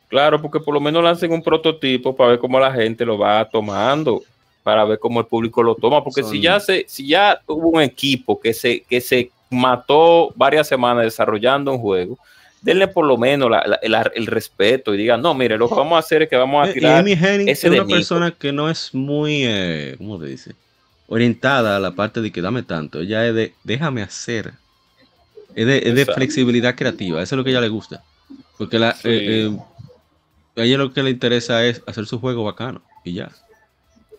claro, 0.09 0.41
porque 0.41 0.61
por 0.61 0.75
lo 0.75 0.81
menos 0.81 1.03
lancen 1.03 1.33
un 1.33 1.43
prototipo 1.43 2.15
para 2.15 2.31
ver 2.31 2.39
cómo 2.39 2.61
la 2.61 2.73
gente 2.73 3.05
lo 3.05 3.19
va 3.19 3.49
tomando, 3.49 4.23
para 4.63 4.85
ver 4.85 4.99
cómo 4.99 5.21
el 5.21 5.27
público 5.27 5.63
lo 5.63 5.75
toma. 5.75 6.05
Porque 6.05 6.23
Son- 6.23 6.31
si 6.31 6.41
ya 6.41 6.61
se, 6.61 6.85
si 6.87 7.09
ya 7.09 7.41
hubo 7.47 7.71
un 7.71 7.81
equipo 7.83 8.39
que 8.39 8.53
se, 8.53 8.83
que 8.83 9.01
se 9.01 9.31
mató 9.51 10.33
varias 10.37 10.69
semanas 10.69 11.05
desarrollando 11.05 11.73
un 11.73 11.79
juego, 11.79 12.19
denle 12.65 12.89
por 12.89 13.05
lo 13.07 13.17
menos 13.19 13.51
la- 13.51 13.63
la- 13.67 13.79
el, 13.83 13.95
el 14.15 14.27
respeto 14.27 14.95
y 14.95 14.97
digan, 14.97 15.21
no, 15.23 15.35
mire, 15.35 15.57
lo 15.59 15.69
que 15.69 15.75
vamos 15.75 15.97
a 15.97 15.99
hacer 15.99 16.23
es 16.23 16.29
que 16.31 16.37
vamos 16.37 16.65
a 16.65 16.69
Eh, 16.69 16.71
Y 16.71 16.75
tirar. 16.75 16.99
Amy 17.01 17.13
Hennig 17.13 17.49
es 17.51 17.59
ese 17.59 17.71
de 17.71 17.81
una 17.81 17.95
persona 17.95 18.31
que 18.33 18.53
no 18.53 18.71
es 18.71 18.95
muy, 18.95 19.43
eh, 19.45 19.95
¿cómo 19.99 20.19
te 20.19 20.27
dice? 20.27 20.53
Orientada 21.07 21.77
a 21.77 21.79
la 21.81 21.91
parte 21.93 22.21
de 22.23 22.33
que 22.33 22.41
dame 22.41 22.63
tanto. 22.63 23.01
Ella 23.01 23.27
es 23.27 23.35
de 23.35 23.55
déjame 23.63 24.03
hacer. 24.03 24.53
Es 25.55 25.67
de, 25.67 25.77
es 25.79 25.85
de 25.95 26.01
Exacto. 26.01 26.15
flexibilidad 26.15 26.75
creativa. 26.75 27.23
Eso 27.23 27.35
es 27.35 27.37
lo 27.37 27.45
que 27.45 27.51
a 27.51 27.53
ella 27.53 27.61
le 27.61 27.69
gusta. 27.69 28.03
Porque 28.59 28.79
la, 28.79 28.93
Sí. 28.95 29.09
eh, 29.09 29.51
eh, 30.57 30.61
a 30.61 30.65
ella 30.65 30.79
lo 30.79 30.93
que 30.93 31.03
le 31.03 31.11
interesa 31.11 31.65
es 31.65 31.83
hacer 31.87 32.07
su 32.07 32.19
juego 32.19 32.45
bacano. 32.45 32.83
Y 33.05 33.13
ya. 33.13 33.29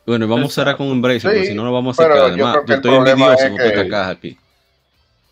Bueno, 0.05 0.27
vamos 0.27 0.51
a 0.51 0.61
cerrar 0.61 0.77
con 0.77 0.87
Embracer, 0.87 1.21
Sí, 1.21 1.27
porque 1.27 1.47
si 1.47 1.53
no 1.55 1.65
lo 1.65 1.73
vamos 1.73 1.99
a 1.99 2.03
yo 2.07 2.13
Además, 2.25 2.57
yo, 2.67 2.75
estoy 2.75 2.93
envidioso 2.95 3.33
es 3.33 3.49
con 3.49 3.57
que- 3.57 3.67
esta 3.67 3.87
caja 3.89 4.09
aquí. 4.11 4.37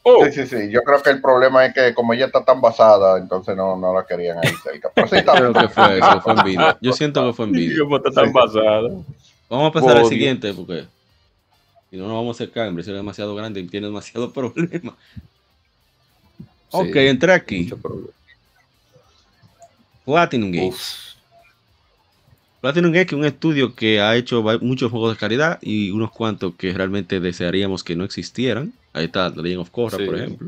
Oh, 0.06 0.26
Sí, 0.26 0.32
sí, 0.34 0.48
sí. 0.48 0.70
Yo 0.70 0.82
creo 0.84 1.02
que 1.02 1.10
el 1.12 1.22
problema 1.22 1.66
es 1.66 1.74
que 1.74 1.94
como 1.94 2.14
ella 2.14 2.26
está 2.26 2.44
tan 2.44 2.60
basada, 2.60 3.18
entonces 3.18 3.56
no, 3.56 3.78
no 3.78 3.94
la 3.94 4.06
querían 4.06 4.38
ahí 4.38 4.52
cerca. 4.62 4.92
Pero 4.94 5.08
sí, 5.08 5.16
está 5.16 5.32
Creo 5.34 5.54
bien. 5.54 5.68
que 5.68 5.74
fue 5.74 5.98
eso, 5.98 6.22
fue 6.22 6.34
envidia. 6.34 6.78
Yo 6.82 6.92
siento 6.94 7.26
que 7.26 7.34
fue 7.34 7.46
envidia. 7.46 7.78
¿Cómo 7.82 7.98
está 7.98 8.12
tan 8.12 8.26
Sí. 8.28 8.32
basada? 8.34 8.90
Vamos 9.50 9.70
a 9.70 9.72
pasar 9.72 9.98
al 9.98 10.06
siguiente 10.06 10.54
porque 10.54 10.86
si 11.90 11.98
no 11.98 12.08
nos 12.08 12.16
vamos 12.18 12.36
a 12.40 12.44
acercar, 12.44 12.68
Embracer 12.68 12.94
es 12.96 13.00
demasiado 13.00 13.34
grande 13.36 13.60
y 13.62 13.68
tiene 13.68 13.88
demasiados 13.88 14.32
problemas. 14.34 14.96
Ok, 16.72 16.88
Sí, 16.92 17.00
entré 17.00 17.34
aquí. 17.34 17.64
mucho 17.64 17.78
problema. 17.78 18.08
Platinum 20.06 20.52
Games. 20.52 21.13
Platinum 22.64 22.96
es 22.96 23.12
un 23.12 23.26
estudio 23.26 23.76
que 23.76 24.00
ha 24.00 24.16
hecho 24.16 24.42
muchos 24.62 24.90
juegos 24.90 25.12
de 25.14 25.20
calidad 25.20 25.60
y 25.62 25.92
unos 25.92 26.12
cuantos 26.12 26.54
que 26.56 26.72
realmente 26.72 27.20
desearíamos 27.20 27.84
que 27.84 27.94
no 27.98 28.06
existieran. 28.06 28.72
Ahí 28.94 29.04
está 29.08 29.30
The 29.34 29.42
Legend 29.42 29.60
of 29.64 29.70
Korra, 29.70 29.98
Sí. 29.98 30.06
por 30.06 30.16
ejemplo. 30.16 30.48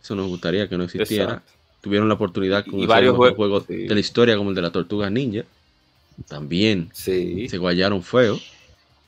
Eso 0.00 0.14
nos 0.14 0.28
gustaría 0.28 0.68
que 0.68 0.78
no 0.78 0.84
existiera. 0.84 1.24
exacto. 1.24 1.52
Tuvieron 1.80 2.06
la 2.06 2.14
oportunidad 2.14 2.64
con 2.64 2.86
varios 2.86 3.16
juegos, 3.16 3.64
sí. 3.66 3.74
de 3.88 3.92
la 3.94 3.98
historia 3.98 4.36
como 4.36 4.50
el 4.50 4.54
de 4.54 4.62
la 4.62 4.70
Tortuga 4.70 5.10
Ninja. 5.10 5.42
También 6.28 6.88
Sí, 6.92 7.48
se 7.48 7.58
guayaron 7.58 8.00
feo. 8.04 8.38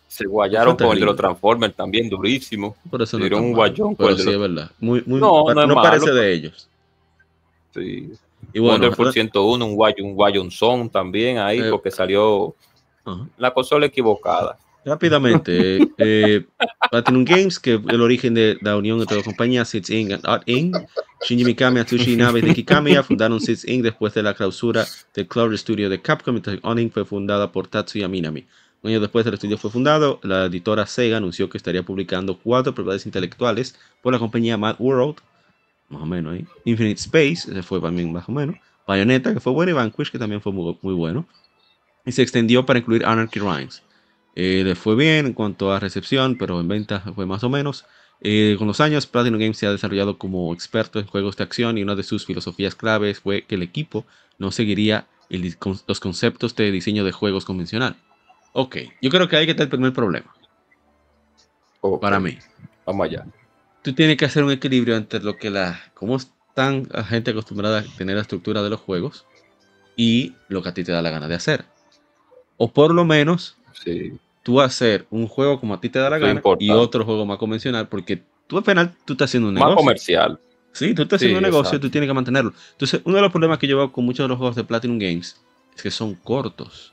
se 0.09 0.27
guayaron 0.27 0.77
con 0.77 0.89
el 0.95 0.99
de 0.99 1.07
los. 1.07 1.15
Transformers 1.17 1.77
también, 1.77 2.09
durísimo. 2.11 2.77
Por 2.91 3.03
eso 3.03 3.19
no 3.19 3.25
Dieron 3.25 3.45
un 3.45 3.53
guayón 3.53 3.95
Pero 3.95 4.17
sí 4.19 4.29
es 4.29 4.37
verdad. 4.39 4.69
Muy, 4.81 5.01
muy, 5.07 5.21
No, 5.21 5.45
pa- 5.45 5.55
no 5.55 5.63
es 5.63 5.69
no 5.69 5.75
parece 5.77 6.07
malo. 6.07 6.17
de 6.17 6.33
ellos. 6.33 6.69
Sí. 7.73 8.11
Y 8.55 8.61
bueno, 8.61 8.75
Wonderful 8.77 9.13
101, 9.13 9.67
un 9.67 9.77
Guay- 9.77 10.01
un 10.01 10.15
Guayon 10.15 10.51
Song 10.51 10.89
también 10.91 11.39
ahí, 11.39 11.59
Eh, 11.61 11.69
porque 11.71 11.91
salió 11.91 12.55
ajá. 13.05 13.29
la 13.37 13.53
consola 13.53 13.85
equivocada. 13.87 14.57
Rápidamente, 14.87 15.79
eh, 15.99 16.45
Platinum 16.91 17.25
Games, 17.25 17.59
que 17.59 17.73
el 17.89 18.01
origen 18.01 18.35
de 18.35 18.57
la 18.61 18.77
unión 18.77 19.01
entre 19.01 19.23
compañías 19.23 19.69
Sits 19.69 19.91
Inc. 19.91 20.13
and 20.13 20.27
Art 20.27 20.43
Inc. 20.49 20.77
Shinji 21.27 21.45
Mikami, 21.45 21.81
Atsushi 21.81 22.13
Inabe 22.13 22.41
y 22.41 22.43
Deki 22.43 22.65
Kamiya 22.65 23.03
fundaron 23.03 23.41
Sits 23.41 23.67
Inc. 23.67 23.83
después 23.83 24.13
de 24.15 24.23
la 24.23 24.35
clausura 24.35 24.85
del 25.15 25.27
Cloud 25.27 25.57
Studio 25.57 25.89
de 25.89 26.01
Capcom, 26.01 26.35
mientras 26.35 26.59
Art 26.63 26.79
Inc. 26.79 26.93
fue 26.93 27.05
fundada 27.05 27.51
por 27.51 27.67
Tatsuya 27.67 28.09
Minami. 28.09 28.47
Un 28.83 28.91
año 28.91 29.01
después 29.01 29.25
del 29.25 29.35
estudio 29.35 29.57
fue 29.57 29.71
fundado, 29.71 30.21
la 30.23 30.45
editora 30.45 30.87
Sega 30.87 31.17
anunció 31.17 31.49
que 31.49 31.57
estaría 31.57 31.83
publicando 31.83 32.39
cuatro 32.39 32.75
propiedades 32.75 33.07
intelectuales 33.07 33.75
por 34.03 34.13
la 34.13 34.19
compañía 34.19 34.59
Mad 34.59 34.77
World, 34.79 35.17
más 35.89 36.03
o 36.03 36.07
menos 36.07 36.35
ahí, 36.35 36.47
Infinite 36.65 37.01
Space, 37.01 37.51
ese 37.51 37.63
fue 37.63 37.81
también 37.81 38.13
más 38.13 38.29
o 38.29 38.33
menos, 38.33 38.57
Bayonetta, 38.87 39.33
que 39.33 39.41
fue 39.41 39.53
bueno, 39.53 39.71
y 39.71 39.75
Vanquish, 39.75 40.11
que 40.11 40.19
también 40.19 40.41
fue 40.41 40.53
muy, 40.53 40.77
muy 40.83 40.95
bueno, 40.95 41.27
y 42.05 42.13
se 42.13 42.23
extendió 42.23 42.67
para 42.67 42.79
incluir 42.79 43.05
Anarchy 43.05 43.41
Rhymes. 43.41 43.83
Eh, 44.37 44.63
le 44.65 44.75
fue 44.75 44.97
bien 44.97 45.27
en 45.27 45.33
cuanto 45.33 45.73
a 45.73 45.81
recepción, 45.81 46.37
pero 46.37 46.61
en 46.61 46.69
venta 46.69 47.01
fue 47.15 47.25
más 47.25 47.45
o 47.45 47.49
menos. 47.49 47.85
Eh, 48.21 48.57
con 48.59 48.67
los 48.67 48.81
años, 48.81 49.07
Platinum 49.07 49.41
Games 49.41 49.57
se 49.57 49.67
ha 49.67 49.73
desarrollado 49.73 50.19
como 50.19 50.53
experto 50.53 50.99
en 50.99 51.07
juegos 51.07 51.37
de 51.37 51.45
acción 51.45 51.79
y 51.79 51.83
una 51.83 51.95
de 51.95 52.03
sus 52.03 52.27
filosofías 52.27 52.75
claves 52.75 53.21
fue 53.21 53.43
que 53.43 53.55
el 53.55 53.63
equipo 53.63 54.05
no 54.39 54.51
seguiría 54.51 55.07
el 55.31 55.57
los 55.87 56.01
conceptos 56.01 56.55
de 56.57 56.71
diseño 56.71 57.05
de 57.05 57.13
juegos 57.13 57.45
convencional. 57.45 57.97
Ok, 58.53 58.77
yo 59.01 59.11
creo 59.11 59.29
que 59.29 59.37
ahí 59.37 59.49
está 59.49 59.65
el 59.65 59.69
primer 59.69 59.93
problema 59.93 60.33
Ok, 61.81 62.01
para 62.01 62.21
mí. 62.21 62.39
Vamos 62.87 63.07
allá. 63.07 63.27
Tú 63.85 63.93
tienes 63.93 64.17
que 64.17 64.25
hacer 64.25 64.43
un 64.43 64.51
equilibrio 64.51 64.97
entre 64.97 65.21
lo 65.23 65.37
que 65.37 65.51
la, 65.51 65.79
cómo 65.93 66.17
están 66.17 66.89
la 66.91 67.05
gente 67.05 67.31
acostumbrada 67.33 67.81
a 67.81 67.83
tener 67.99 68.17
la 68.17 68.23
estructura 68.23 68.63
de 68.63 68.71
los 68.71 68.81
juegos 68.81 69.27
y 69.95 70.35
lo 70.49 70.63
que 70.63 70.71
a 70.71 70.75
ti 70.75 70.83
te 70.85 70.91
da 70.93 71.03
la 71.03 71.11
gana 71.11 71.29
de 71.29 71.35
hacer. 71.35 71.67
O 72.57 72.73
por 72.73 72.95
lo 72.95 73.05
menos 73.05 73.57
Sí. 73.75 74.13
tú 74.43 74.61
hacer 74.61 75.07
un 75.11 75.27
juego 75.29 75.61
como 75.61 75.75
a 75.75 75.81
ti 75.81 75.91
te 75.91 75.99
da 75.99 76.09
la 76.09 76.19
gana 76.19 76.41
y 76.59 76.71
otro 76.71 77.05
juego 77.05 77.27
más 77.27 77.37
convencional, 77.39 77.89
porque 77.89 78.23
tú 78.47 78.57
al 78.57 78.65
final 78.65 78.95
tú 79.05 79.13
estás 79.15 79.31
haciendo 79.31 79.49
un 79.49 79.55
Más 79.55 79.63
negocio. 79.65 79.77
comercial. 79.77 80.41
Sí, 80.73 80.95
tú 80.95 81.03
estás 81.03 81.19
haciendo 81.19 81.37
Sí, 81.39 81.39
un 81.39 81.43
negocio 81.43 81.65
y 81.65 81.69
exacto. 81.77 81.87
tú 81.87 81.91
tienes 81.91 82.09
que 82.09 82.15
mantenerlo. 82.15 82.53
Entonces, 82.73 83.01
uno 83.05 83.17
de 83.17 83.23
los 83.23 83.31
problemas 83.31 83.59
que 83.59 83.67
yo 83.69 83.77
veo 83.77 83.93
con 83.93 84.05
muchos 84.05 84.25
de 84.25 84.29
los 84.29 84.39
juegos 84.39 84.57
de 84.57 84.65
Platinum 84.65 84.99
Games 84.99 85.41
es 85.77 85.83
que 85.83 85.91
son 85.91 86.15
cortos. 86.15 86.93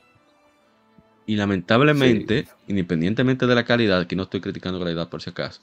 Y 1.26 1.36
lamentablemente, 1.36 2.46
independientemente 2.68 3.46
de 3.46 3.54
la 3.54 3.64
calidad, 3.64 4.06
que 4.06 4.14
no 4.16 4.24
estoy 4.24 4.40
criticando 4.40 4.78
calidad 4.78 5.08
por 5.08 5.22
si 5.22 5.30
acaso, 5.30 5.62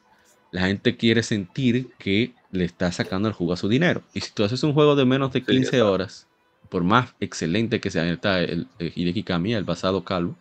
la 0.51 0.62
gente 0.67 0.97
quiere 0.97 1.23
sentir 1.23 1.91
que 1.99 2.33
le 2.51 2.65
está 2.65 2.91
sacando 2.91 3.27
el 3.27 3.33
jugo 3.33 3.53
a 3.53 3.57
su 3.57 3.67
dinero. 3.69 4.01
Y 4.13 4.21
si 4.21 4.31
tú 4.31 4.43
haces 4.43 4.63
un 4.63 4.73
juego 4.73 4.95
de 4.95 5.05
menos 5.05 5.31
de 5.31 5.41
Sí, 5.41 5.45
15 5.45 5.67
exacto. 5.77 5.91
horas, 5.91 6.27
por 6.69 6.83
más 6.83 7.13
excelente 7.19 7.79
que 7.79 7.91
sea, 7.91 8.09
está 8.12 8.41
el, 8.41 8.67
el 8.79 8.91
Hideki 8.95 9.23
Kamiya, 9.23 9.57
el 9.57 9.63
basado 9.63 10.03
calvo, 10.03 10.35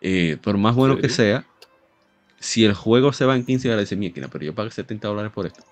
eh, 0.00 0.36
por 0.42 0.56
más 0.58 0.74
bueno 0.74 0.96
que 0.98 1.08
sea, 1.08 1.44
si 2.40 2.64
el 2.64 2.74
juego 2.74 3.12
se 3.12 3.24
va 3.24 3.36
en 3.36 3.44
15 3.44 3.68
horas, 3.70 3.80
dice, 3.82 3.96
mira, 3.96 4.28
pero 4.28 4.44
yo 4.44 4.54
pagué 4.54 4.70
70 4.70 5.08
dólares 5.08 5.32
por 5.32 5.46
esto. 5.46 5.64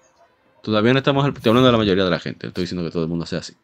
Todavía 0.63 0.93
no 0.93 0.99
estamos, 0.99 1.25
al- 1.25 1.33
estoy 1.35 1.51
hablando 1.51 1.67
de 1.67 1.73
la 1.73 1.79
mayoría 1.79 2.05
de 2.05 2.11
la 2.11 2.21
gente, 2.21 2.49
estoy 2.49 2.63
diciendo 2.65 2.85
que 2.85 2.93
todo 2.93 3.03
el 3.05 3.09
mundo 3.09 3.27
sea 3.27 3.39
así. 3.41 3.55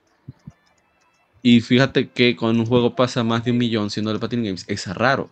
Y 1.42 1.60
fíjate 1.60 2.08
que 2.08 2.36
cuando 2.36 2.60
un 2.62 2.66
juego 2.66 2.94
pasa 2.96 3.22
más 3.22 3.44
de 3.44 3.52
un 3.52 3.58
millón 3.58 3.90
siendo 3.90 4.12
de 4.12 4.18
Platinum 4.18 4.44
Games, 4.46 4.64
es 4.68 4.86
raro. 4.94 5.30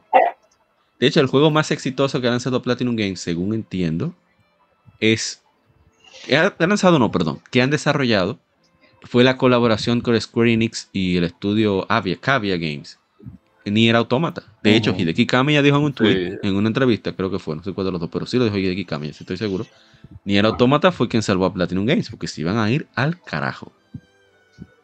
De 1.00 1.06
hecho, 1.08 1.20
el 1.20 1.26
juego 1.26 1.50
más 1.50 1.70
exitoso 1.70 2.20
que 2.20 2.28
ha 2.28 2.30
lanzado 2.30 2.62
Platinum 2.62 2.94
Games, 2.94 3.20
según 3.20 3.52
entiendo, 3.52 4.14
es. 5.12 5.42
que 6.26 6.36
ha 6.36 6.54
lanzado, 6.58 6.98
no, 6.98 7.10
perdón, 7.10 7.40
que 7.50 7.60
han 7.60 7.70
desarrollado, 7.70 8.38
fue 9.02 9.24
la 9.24 9.36
colaboración 9.36 10.00
con 10.00 10.18
Square 10.18 10.52
Enix 10.54 10.88
y 10.92 11.16
el 11.18 11.24
estudio 11.24 11.84
Avia, 11.90 12.16
Cavia 12.20 12.56
Games. 12.56 12.98
Nier 13.66 13.96
Automata. 13.96 14.42
De 14.62 14.76
hecho, 14.76 14.90
Ujú. 14.92 15.00
Hideki 15.00 15.26
Kamiya 15.26 15.62
dijo 15.62 15.76
en 15.78 15.84
un 15.84 15.92
tweet, 15.94 16.32
Sí. 16.32 16.38
en 16.48 16.54
una 16.56 16.68
entrevista, 16.68 17.12
creo 17.12 17.30
que 17.30 17.38
fue, 17.38 17.56
no 17.56 17.62
sé 17.62 17.72
cuál 17.72 17.86
de 17.86 17.92
los 17.92 18.00
dos, 18.00 18.10
pero 18.12 18.26
sí 18.26 18.36
lo 18.36 18.44
dijo 18.44 18.58
Hideki 18.58 18.84
Kamiya, 18.84 19.12
si 19.14 19.24
estoy 19.24 19.38
seguro. 19.38 19.66
Nier 20.24 20.44
Automata 20.44 20.92
fue 20.92 21.08
quien 21.08 21.22
salvó 21.22 21.46
a 21.46 21.52
Platinum 21.54 21.86
Games, 21.86 22.10
porque 22.10 22.26
se 22.26 22.42
iban 22.42 22.58
a 22.58 22.70
ir 22.70 22.86
al 22.94 23.20
carajo. 23.22 23.72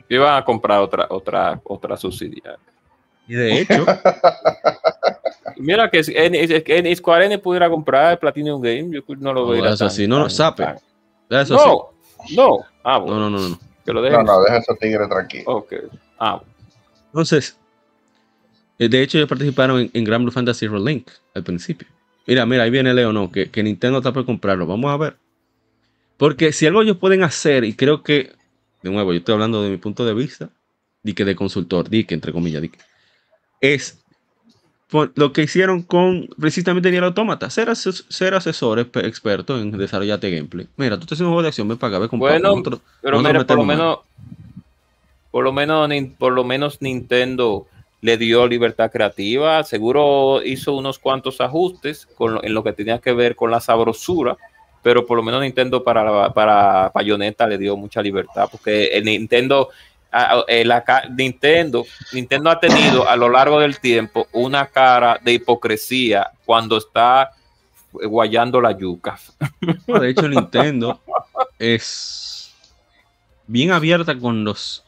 Iban 0.08 0.34
a 0.34 0.44
comprar 0.44 0.80
otra, 0.80 1.06
otra, 1.10 1.60
otra 1.64 1.96
subsidiaria. 1.98 2.58
Y 3.28 3.34
de 3.34 3.60
hecho, 3.60 3.84
Mira 5.60 5.90
que 5.90 6.00
en, 6.06 6.96
Square 6.96 7.26
Enix 7.26 7.40
pudiera 7.40 7.68
comprar 7.68 8.18
Platinum 8.18 8.60
Game, 8.60 8.90
yo 8.90 9.02
no 9.18 9.32
lo 9.32 9.42
No, 9.44 9.48
veo. 9.50 9.66
eso 9.66 9.88
sí, 9.90 10.06
no, 10.08 10.18
no, 10.18 10.30
sape. 10.30 10.64
eso 11.28 11.58
sí. 11.58 12.34
No, 12.36 12.48
no. 12.58 12.64
Ah, 12.82 12.98
No, 12.98 13.04
bueno, 13.04 13.30
no, 13.30 13.38
no, 13.38 13.48
no. 13.50 13.58
que 13.84 13.92
lo 13.92 14.00
No, 14.00 14.06
dejen. 14.08 14.24
no, 14.24 14.42
deja 14.42 14.56
a 14.56 14.58
esos 14.58 14.78
tigres 14.78 15.08
tranquilos. 15.08 15.44
Ok. 15.48 15.72
Ah, 16.18 16.36
bueno. 16.36 16.52
Entonces, 17.06 17.58
eh, 18.78 18.88
de 18.88 19.02
hecho, 19.02 19.18
ellos 19.18 19.28
participaron 19.28 19.80
en, 19.80 19.90
en 19.92 20.04
Grand 20.04 20.22
Blue 20.24 20.32
Fantasy 20.32 20.66
Relink 20.66 21.10
al 21.34 21.42
principio. 21.44 21.86
Mira, 22.26 22.46
mira, 22.46 22.62
ahí 22.62 22.70
viene 22.70 22.94
Leo, 22.94 23.12
no, 23.12 23.30
que, 23.30 23.50
que 23.50 23.62
Nintendo 23.62 23.98
está 23.98 24.12
por 24.12 24.24
comprarlo. 24.24 24.66
Vamos 24.66 24.90
a 24.92 24.96
ver. 24.96 25.16
Porque 26.16 26.52
si 26.52 26.66
algo 26.66 26.82
ellos 26.82 26.98
pueden 26.98 27.22
hacer, 27.22 27.64
y 27.64 27.74
creo 27.74 28.02
que, 28.02 28.32
de 28.82 28.90
nuevo, 28.90 29.12
yo 29.12 29.18
estoy 29.18 29.34
hablando 29.34 29.62
de 29.62 29.70
mi 29.70 29.76
punto 29.78 30.04
de 30.04 30.14
vista, 30.14 30.50
di 31.02 31.14
que 31.14 31.24
de 31.24 31.34
consultor, 31.34 31.88
di 31.88 32.04
que 32.04 32.14
entre 32.14 32.32
comillas, 32.32 32.62
di 32.62 32.68
que, 32.68 32.78
es 33.60 33.99
lo 35.14 35.32
que 35.32 35.42
hicieron 35.42 35.82
con 35.82 36.28
precisamente 36.40 36.90
Nier 36.90 37.04
Automata, 37.04 37.48
ser, 37.50 37.68
ases- 37.68 38.04
ser 38.08 38.34
asesores 38.34 38.86
pe- 38.86 39.06
expertos 39.06 39.60
en 39.60 39.70
desarrollarte 39.72 40.30
gameplay. 40.30 40.66
Mira, 40.76 40.96
tú 40.96 41.02
estás 41.02 41.16
haciendo 41.16 41.28
un 41.30 41.34
juego 41.34 41.42
de 41.42 41.48
acción, 41.48 41.68
ven 41.68 41.78
para 41.78 41.90
acá, 41.94 41.98
ve 42.00 42.08
comprar. 42.08 42.32
Bueno, 42.32 42.48
nosotros- 42.56 42.80
Pero 43.00 43.18
mira, 43.18 43.44
por 43.44 43.56
lo 43.56 43.64
menos, 43.64 43.98
por 45.30 45.44
lo 45.44 45.52
menos, 45.52 45.88
por 46.18 46.32
lo 46.32 46.44
menos 46.44 46.82
Nintendo 46.82 47.66
le 48.00 48.16
dio 48.16 48.46
libertad 48.46 48.90
creativa, 48.90 49.62
seguro 49.62 50.42
hizo 50.44 50.74
unos 50.74 50.98
cuantos 50.98 51.40
ajustes 51.40 52.06
con 52.16 52.34
lo- 52.34 52.44
en 52.44 52.54
lo 52.54 52.64
que 52.64 52.72
tenía 52.72 52.98
que 52.98 53.12
ver 53.12 53.36
con 53.36 53.50
la 53.50 53.60
sabrosura, 53.60 54.36
pero 54.82 55.06
por 55.06 55.16
lo 55.18 55.22
menos 55.22 55.42
Nintendo 55.42 55.84
para, 55.84 56.32
para 56.32 56.90
Bayonetta 56.94 57.46
le 57.46 57.58
dio 57.58 57.76
mucha 57.76 58.02
libertad, 58.02 58.48
porque 58.50 58.86
el 58.86 59.04
Nintendo, 59.04 59.68
a- 60.12 60.44
eh, 60.48 60.64
la 60.64 60.84
Nintendo, 61.16 61.84
Nintendo 62.12 62.50
ha 62.50 62.58
tenido 62.60 63.08
a 63.08 63.16
lo 63.16 63.28
largo 63.28 63.60
del 63.60 63.78
tiempo 63.78 64.26
una 64.32 64.66
cara 64.66 65.18
de 65.22 65.34
hipocresía 65.34 66.30
cuando 66.44 66.76
está 66.78 67.30
guayando 67.92 68.60
la 68.60 68.76
yuca. 68.76 69.18
De 69.86 70.10
hecho, 70.10 70.28
Nintendo 70.28 71.00
es 71.58 72.52
bien 73.46 73.72
abierta 73.72 74.16
con 74.18 74.44
los 74.44 74.84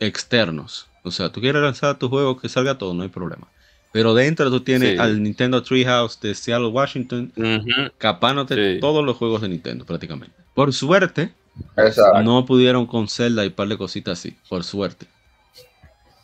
externos. 0.00 0.88
O 1.02 1.10
sea, 1.10 1.30
tú 1.30 1.40
quieres 1.40 1.62
lanzar 1.62 1.98
tu 1.98 2.08
juego 2.08 2.36
que 2.38 2.48
salga 2.48 2.76
todo, 2.78 2.94
no 2.94 3.02
hay 3.02 3.08
problema. 3.08 3.46
Pero 3.92 4.12
dentro 4.14 4.50
tú 4.50 4.60
tienes 4.60 4.92
Sí. 4.92 4.98
al 4.98 5.22
Nintendo 5.22 5.62
Treehouse 5.62 6.20
de 6.20 6.34
Seattle, 6.34 6.68
Washington, 6.68 7.32
Ujú. 7.36 7.90
capándote 7.98 8.74
Sí. 8.74 8.80
todos 8.80 9.04
los 9.04 9.16
juegos 9.16 9.40
de 9.42 9.48
Nintendo 9.48 9.84
prácticamente. 9.86 10.34
Por 10.54 10.72
suerte, 10.72 11.32
Exacto. 11.76 12.22
no 12.22 12.44
pudieron 12.44 12.86
con 12.86 13.08
Zelda 13.08 13.44
y 13.44 13.48
un 13.48 13.52
par 13.54 13.68
de 13.68 13.78
cositas 13.78 14.18
así, 14.18 14.36
por 14.48 14.64
suerte. 14.64 15.06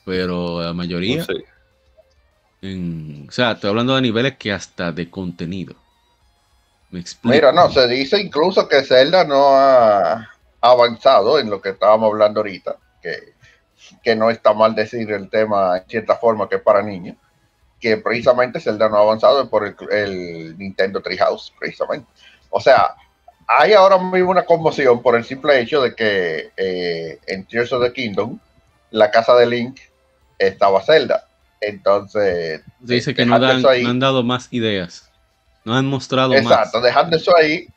Pero 0.05 0.62
la 0.62 0.72
mayoría, 0.72 1.18
No 1.18 1.24
sé. 1.24 1.45
en- 2.62 3.26
o 3.28 3.33
sea, 3.33 3.53
estoy 3.53 3.70
hablando 3.70 3.95
de 3.95 4.03
niveles 4.03 4.37
que 4.37 4.53
hasta 4.53 4.93
de 4.93 5.11
contenido. 5.11 5.74
Me 6.91 7.01
explico. 7.01 7.35
Mira, 7.35 7.53
no, 7.53 7.70
se 7.70 7.87
dice 7.89 8.20
incluso 8.20 8.68
que 8.68 8.83
Zelda 8.83 9.24
no 9.24 9.49
ha 9.57 10.28
avanzado 10.61 11.39
en 11.39 11.49
lo 11.51 11.61
que 11.61 11.70
estábamos 11.70 12.12
hablando 12.12 12.41
ahorita, 12.41 12.76
que, 13.03 13.33
que 14.03 14.14
no 14.14 14.30
está 14.30 14.53
mal 14.53 14.74
decir 14.74 15.11
el 15.11 15.28
tema 15.30 15.78
en 15.78 15.85
cierta 15.89 16.16
forma 16.16 16.49
que 16.49 16.57
es 16.57 16.62
para 16.62 16.83
niños, 16.83 17.16
que 17.80 17.97
precisamente 17.97 18.61
Zelda 18.61 18.89
no 18.89 18.97
ha 18.97 19.01
avanzado 19.01 19.49
por 19.49 19.66
el, 19.66 19.74
el 19.91 20.59
Nintendo 20.59 21.01
Treehouse, 21.01 21.53
precisamente. 21.59 22.07
O 22.51 22.61
sea, 22.61 22.95
hay 23.59 23.72
ahora 23.72 23.98
mismo 23.98 24.30
una 24.30 24.44
conmoción 24.44 25.03
por 25.03 25.16
el 25.16 25.24
simple 25.24 25.61
hecho 25.61 25.82
de 25.82 25.94
que 25.94 26.50
eh, 26.57 27.18
en 27.26 27.44
Tears 27.46 27.72
of 27.72 27.82
the 27.84 27.92
Kingdom, 27.92 28.38
la 28.90 29.11
casa 29.11 29.34
de 29.36 29.46
Link 29.46 29.78
estaba 30.38 30.82
Zelda. 30.82 31.26
Entonces, 31.61 32.61
Se 32.86 32.94
dice 32.94 33.14
que 33.14 33.24
no, 33.24 33.38
dan- 33.38 33.64
ahí- 33.66 33.84
no 33.84 33.90
han 33.90 34.00
dado 34.00 34.22
más 34.22 34.48
ideas. 34.50 35.09
No 35.64 35.74
han 35.74 35.86
mostrado 35.86 36.34
Exacto, 36.34 36.78
más. 36.78 36.82
dejando 36.84 37.16
eso 37.16 37.36
ahí, 37.36 37.68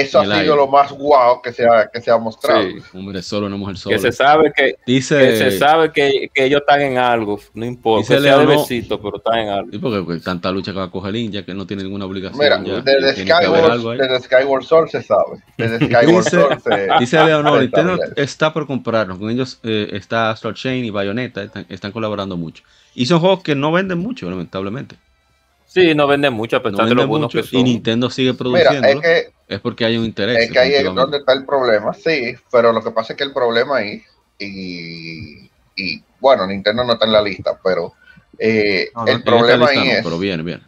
eso 0.00 0.20
ha 0.20 0.22
sido 0.24 0.34
aire. 0.34 0.46
lo 0.46 0.66
más 0.66 0.92
guau 0.92 1.42
que 1.42 1.52
se 1.52 1.66
ha, 1.66 1.88
que 1.92 2.00
se 2.00 2.10
ha 2.10 2.18
mostrado. 2.18 2.62
Sí. 2.62 2.78
Hombre, 2.94 3.22
solo 3.22 3.46
una 3.46 3.56
mujer 3.56 3.76
sola. 3.76 3.96
Que 3.96 4.02
se 4.02 4.12
sabe 4.12 4.52
que, 4.56 4.76
Dice, 4.86 5.18
que 5.18 5.36
se 5.36 5.58
sabe 5.58 5.92
que, 5.92 6.30
que 6.32 6.44
ellos 6.44 6.60
están 6.60 6.80
en 6.80 6.98
algo, 6.98 7.38
no 7.54 7.64
importa, 7.64 8.00
Dice 8.00 8.14
que 8.16 8.22
sea 8.22 8.38
de 8.38 8.46
besito, 8.46 9.00
pero 9.00 9.16
están 9.18 9.38
en 9.38 9.48
algo. 9.48 9.70
Sí, 9.70 9.78
porque 9.78 10.02
pues, 10.02 10.22
tanta 10.22 10.50
lucha 10.50 10.72
que 10.72 10.78
va 10.78 10.84
a 10.84 10.90
coger 10.90 11.12
Link, 11.12 11.32
ya 11.32 11.44
que 11.44 11.54
no 11.54 11.66
tiene 11.66 11.82
ninguna 11.82 12.06
obligación. 12.06 12.38
Mira, 12.38 12.62
ya, 12.64 12.80
desde 12.80 13.22
Skyward, 13.22 13.98
desde 13.98 14.20
Skyward 14.20 14.64
Sword 14.64 14.88
se 14.88 15.02
sabe. 15.02 15.42
Desde 15.56 15.76
Skyward 15.86 16.06
Dice- 16.24 16.30
Sword 16.30 16.60
se... 16.60 16.88
Dice 16.98 17.24
Leonor, 17.24 17.60
Nintendo 17.60 17.98
está 18.16 18.52
por 18.52 18.66
comprarnos. 18.66 19.18
Con 19.18 19.30
ellos 19.30 19.60
eh, 19.62 19.90
está 19.92 20.30
Astral 20.30 20.54
Chain 20.54 20.84
y 20.84 20.90
Bayonetta, 20.90 21.42
están, 21.42 21.66
están 21.68 21.92
colaborando 21.92 22.36
mucho. 22.36 22.62
Y 22.94 23.06
son 23.06 23.20
juegos 23.20 23.42
que 23.42 23.54
no 23.54 23.72
venden 23.72 23.98
mucho, 23.98 24.28
lamentablemente. 24.28 24.96
Sí, 25.72 25.94
no 25.94 26.06
venden 26.06 26.34
mucho 26.34 26.56
a 26.56 26.58
No 26.58 26.70
pesar 26.70 26.86
de 26.88 26.94
buenos 27.06 27.34
mucho 27.34 27.38
que 27.40 27.56
y 27.56 27.60
son. 27.60 27.64
Nintendo 27.64 28.10
sigue 28.10 28.32
Mira, 28.32 28.38
produciendo. 28.38 28.88
es 28.88 28.94
Es, 28.96 29.00
que, 29.48 29.58
porque 29.60 29.84
hay 29.86 29.96
un 29.96 30.04
interés. 30.04 30.38
es 30.38 30.52
que 30.52 30.58
ahí 30.58 30.74
es 30.74 30.84
donde 30.84 31.18
está 31.18 31.32
el 31.32 31.46
problema, 31.46 31.94
sí, 31.94 32.34
pero 32.50 32.72
lo 32.72 32.82
que 32.82 32.90
pasa 32.90 33.12
es 33.14 33.16
que 33.16 33.24
el 33.24 33.32
problema 33.32 33.78
ahí, 33.78 34.02
y, 34.38 35.50
y 35.76 36.02
bueno, 36.20 36.46
Nintendo 36.46 36.84
no 36.84 36.92
está 36.92 37.06
en 37.06 37.12
la 37.12 37.22
lista, 37.22 37.58
pero 37.64 37.94
eh, 38.38 38.90
No, 38.94 39.00
no, 39.02 39.06
el 39.06 39.12
en 39.14 39.18
esta 39.20 39.30
problema 39.30 39.66
lista 39.70 39.80
ahí 39.80 39.88
no, 39.88 39.94
es... 39.94 40.04
Pero 40.04 40.18
viene, 40.18 40.42
viene. 40.42 40.62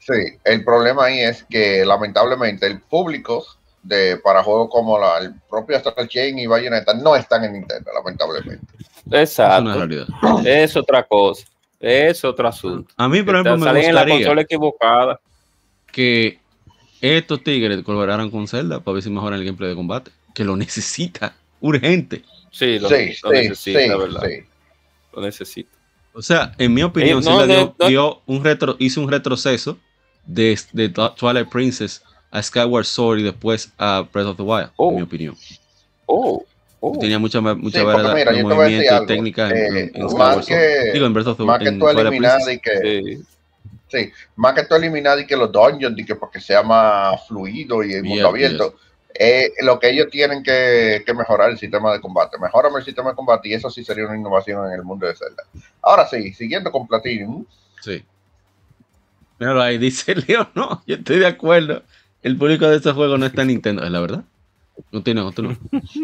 Sí, 0.00 0.38
el 0.44 0.64
problema 0.64 1.04
ahí 1.06 1.20
es 1.20 1.44
que 1.44 1.84
lamentablemente 1.84 2.66
el 2.66 2.80
público 2.80 3.44
de 3.82 4.16
para 4.18 4.42
juegos 4.42 4.68
como 4.70 4.98
la, 4.98 5.18
el 5.18 5.34
propio 5.48 5.76
Astral 5.76 6.08
Chain 6.08 6.38
y 6.38 6.46
Bayonetta 6.46 6.92
no 6.94 7.14
están 7.16 7.44
en 7.44 7.52
Nintendo, 7.54 7.90
lamentablemente. 7.94 8.66
Es 8.78 9.04
una 9.06 9.20
Exacto. 9.22 9.74
realidad. 9.74 10.06
Es 10.44 10.76
otra 10.76 11.04
cosa. 11.04 11.46
Es 11.80 12.24
otro 12.24 12.48
asunto. 12.48 12.92
A 12.96 13.08
mí, 13.08 13.22
por 13.22 13.34
ejemplo, 13.36 13.56
me 13.56 13.64
Salen 13.64 13.84
en 13.84 13.94
la 13.94 14.06
consola 14.06 14.42
equivocada. 14.42 15.20
que 15.92 16.38
estos 17.00 17.42
tigres 17.44 17.82
colaboraran 17.82 18.30
con 18.30 18.48
Zelda 18.48 18.80
para 18.80 18.94
ver 18.94 19.02
si 19.02 19.10
mejoran 19.10 19.38
el 19.38 19.44
gameplay 19.46 19.70
de 19.70 19.76
combate. 19.76 20.10
Que 20.34 20.44
lo 20.44 20.56
necesita, 20.56 21.34
urgente. 21.60 22.22
Sí, 22.50 22.78
lo, 22.78 22.88
Sí, 22.88 22.94
lo 23.22 23.30
sí, 23.30 23.36
necesita, 23.36 23.80
sí, 23.80 23.88
¿verdad? 23.88 24.22
sí. 24.26 24.44
Lo 25.14 25.22
necesita. 25.22 25.70
O 26.14 26.22
sea, 26.22 26.52
en 26.58 26.74
mi 26.74 26.82
opinión, 26.82 27.18
Eh, 27.20 27.22
no, 27.24 27.38
Zelda 27.38 27.46
dio, 27.54 27.64
no, 27.66 27.74
no. 27.78 27.88
dio 27.88 28.22
un 28.26 28.42
retro, 28.44 28.76
hizo 28.80 29.00
un 29.00 29.10
retroceso 29.10 29.78
de, 30.26 30.58
de 30.72 30.88
Twilight 30.88 31.48
Princess 31.48 32.02
a 32.30 32.42
Skyward 32.42 32.84
Sword 32.84 33.20
y 33.20 33.22
después 33.22 33.72
a 33.78 34.04
Breath 34.12 34.26
of 34.26 34.36
the 34.36 34.42
Wild, 34.42 34.70
Oh. 34.76 34.90
en 34.90 34.96
mi 34.96 35.02
opinión. 35.02 35.36
Oh, 36.06 36.44
oh. 36.80 36.98
Tenía 36.98 37.18
mucha, 37.18 37.40
mucha 37.40 37.78
Sí, 37.80 37.84
mira, 37.86 38.32
de 38.32 38.42
movimientos 38.42 39.06
técnicas 39.06 39.52
Eh, 39.52 39.90
en 39.94 40.16
más 40.16 40.46
que- 40.46 40.90
Digo, 40.92 41.06
en 41.06 41.12
Breath 41.14 41.26
of 41.28 41.36
the 41.38 41.44
Más 41.44 41.58
que 41.58 41.68
en 41.68 41.78
tú 41.78 41.88
eliminar 41.88 42.38
Princess. 42.44 42.54
y 42.54 42.58
que 42.60 43.18
Sí. 43.18 43.22
sí, 43.88 44.12
más 44.36 44.54
que 44.54 44.64
tú 44.64 44.74
eliminar 44.74 45.18
y 45.18 45.26
que 45.26 45.36
los 45.36 45.50
dungeons 45.50 45.98
y 45.98 46.04
que 46.04 46.14
porque 46.14 46.40
sea 46.40 46.62
más 46.62 47.26
fluido 47.26 47.82
y 47.82 47.92
el 47.94 48.04
mundo 48.04 48.28
abierto. 48.28 48.74
eh, 49.20 49.50
lo 49.62 49.80
que 49.80 49.90
ellos 49.90 50.06
tienen 50.10 50.44
que, 50.44 51.02
que 51.04 51.12
mejorar 51.12 51.50
el 51.50 51.58
sistema 51.58 51.92
de 51.92 52.00
combate. 52.00 52.38
Mejorame 52.38 52.78
el 52.78 52.84
sistema 52.84 53.10
de 53.10 53.16
combate 53.16 53.48
y 53.48 53.54
eso 53.54 53.68
sí 53.68 53.82
sería 53.82 54.06
una 54.06 54.16
innovación 54.16 54.64
en 54.68 54.74
el 54.74 54.84
mundo 54.84 55.06
de 55.08 55.16
Zelda. 55.16 55.42
Ahora 55.82 56.06
sí, 56.06 56.32
siguiendo 56.34 56.70
con 56.70 56.86
Platinum, 56.86 57.44
Sí. 57.80 58.04
Míralo 59.40 59.60
ahí, 59.62 59.78
dice 59.78 60.14
Leo, 60.14 60.48
no, 60.54 60.82
yo 60.86 60.96
estoy 60.96 61.18
de 61.18 61.26
acuerdo. 61.26 61.82
El 62.22 62.36
público 62.36 62.68
de 62.68 62.76
estos 62.76 62.94
juegos 62.94 63.18
no 63.18 63.26
está 63.26 63.42
en 63.42 63.48
Nintendo, 63.48 63.82
es 63.84 63.90
la 63.90 64.00
verdad. 64.00 64.24
Continúa, 64.90 65.24
continúa. 65.24 65.56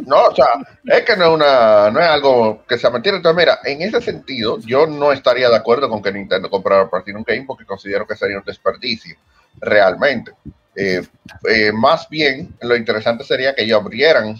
No, 0.06 0.24
o 0.26 0.34
sea, 0.34 0.46
es 0.84 1.02
que 1.02 1.16
no 1.16 1.24
es, 1.24 1.30
una, 1.30 1.90
no 1.90 2.00
es 2.00 2.06
algo 2.06 2.64
que 2.68 2.76
sea 2.78 2.90
mentira. 2.90 3.16
Entonces, 3.16 3.36
mira, 3.36 3.58
en 3.64 3.82
ese 3.82 4.00
sentido, 4.00 4.58
yo 4.60 4.86
no 4.86 5.12
estaría 5.12 5.48
de 5.48 5.56
acuerdo 5.56 5.88
con 5.88 6.02
que 6.02 6.12
Nintendo 6.12 6.50
comprara 6.50 6.90
Platinum 6.90 7.24
Game 7.26 7.44
porque 7.46 7.64
considero 7.64 8.06
que 8.06 8.16
sería 8.16 8.38
un 8.38 8.44
desperdicio, 8.44 9.16
realmente. 9.60 10.32
Eh, 10.76 11.02
eh, 11.48 11.72
más 11.72 12.08
bien, 12.08 12.54
lo 12.62 12.76
interesante 12.76 13.24
sería 13.24 13.54
que 13.54 13.62
ellos 13.62 13.80
abrieran 13.80 14.36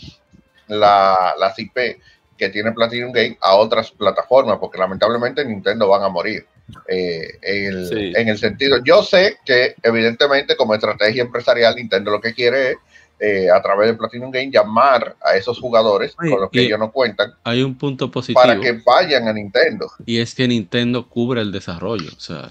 la, 0.67 1.35
las 1.39 1.59
IP 1.59 2.01
que 2.37 2.49
tiene 2.49 2.73
Platinum 2.73 3.13
Game 3.13 3.39
a 3.41 3.55
otras 3.55 3.93
plataformas, 3.93 4.59
porque 4.59 4.79
lamentablemente 4.79 5.45
Nintendo 5.45 5.89
van 5.89 6.03
a 6.03 6.09
morir. 6.09 6.47
Eh, 6.89 7.29
en, 7.43 7.65
el, 7.67 7.89
Sí. 7.89 8.13
en 8.17 8.29
el 8.29 8.39
sentido, 8.39 8.79
yo 8.83 9.03
sé 9.03 9.37
que 9.45 9.75
evidentemente 9.83 10.57
como 10.57 10.75
estrategia 10.75 11.23
empresarial 11.23 11.77
Nintendo 11.77 12.11
lo 12.11 12.21
que 12.21 12.35
quiere 12.35 12.71
es 12.73 12.77
eh, 13.25 13.51
a 13.51 13.63
través 13.63 13.89
de 13.89 13.95
Platinum 13.95 14.31
Game 14.31 14.51
llamar 14.51 15.17
a 15.23 15.37
esos 15.37 15.59
jugadores 15.61 16.15
con 16.15 16.29
los 16.41 16.51
que 16.51 16.63
y- 16.63 16.67
ellos 16.67 16.79
no 16.79 16.91
cuentan 16.93 17.35
Hay 17.45 17.63
un 17.63 17.77
punto 17.79 18.11
positivo 18.11 18.41
para 18.43 18.59
que 18.61 18.81
vayan 18.85 19.29
a 19.29 19.33
Nintendo. 19.33 19.91
y 20.05 20.19
es 20.19 20.35
que 20.35 20.47
Nintendo 20.49 21.09
cubre 21.09 21.41
el 21.41 21.53
desarrollo. 21.53 22.11
O 22.17 22.21
sea, 22.21 22.51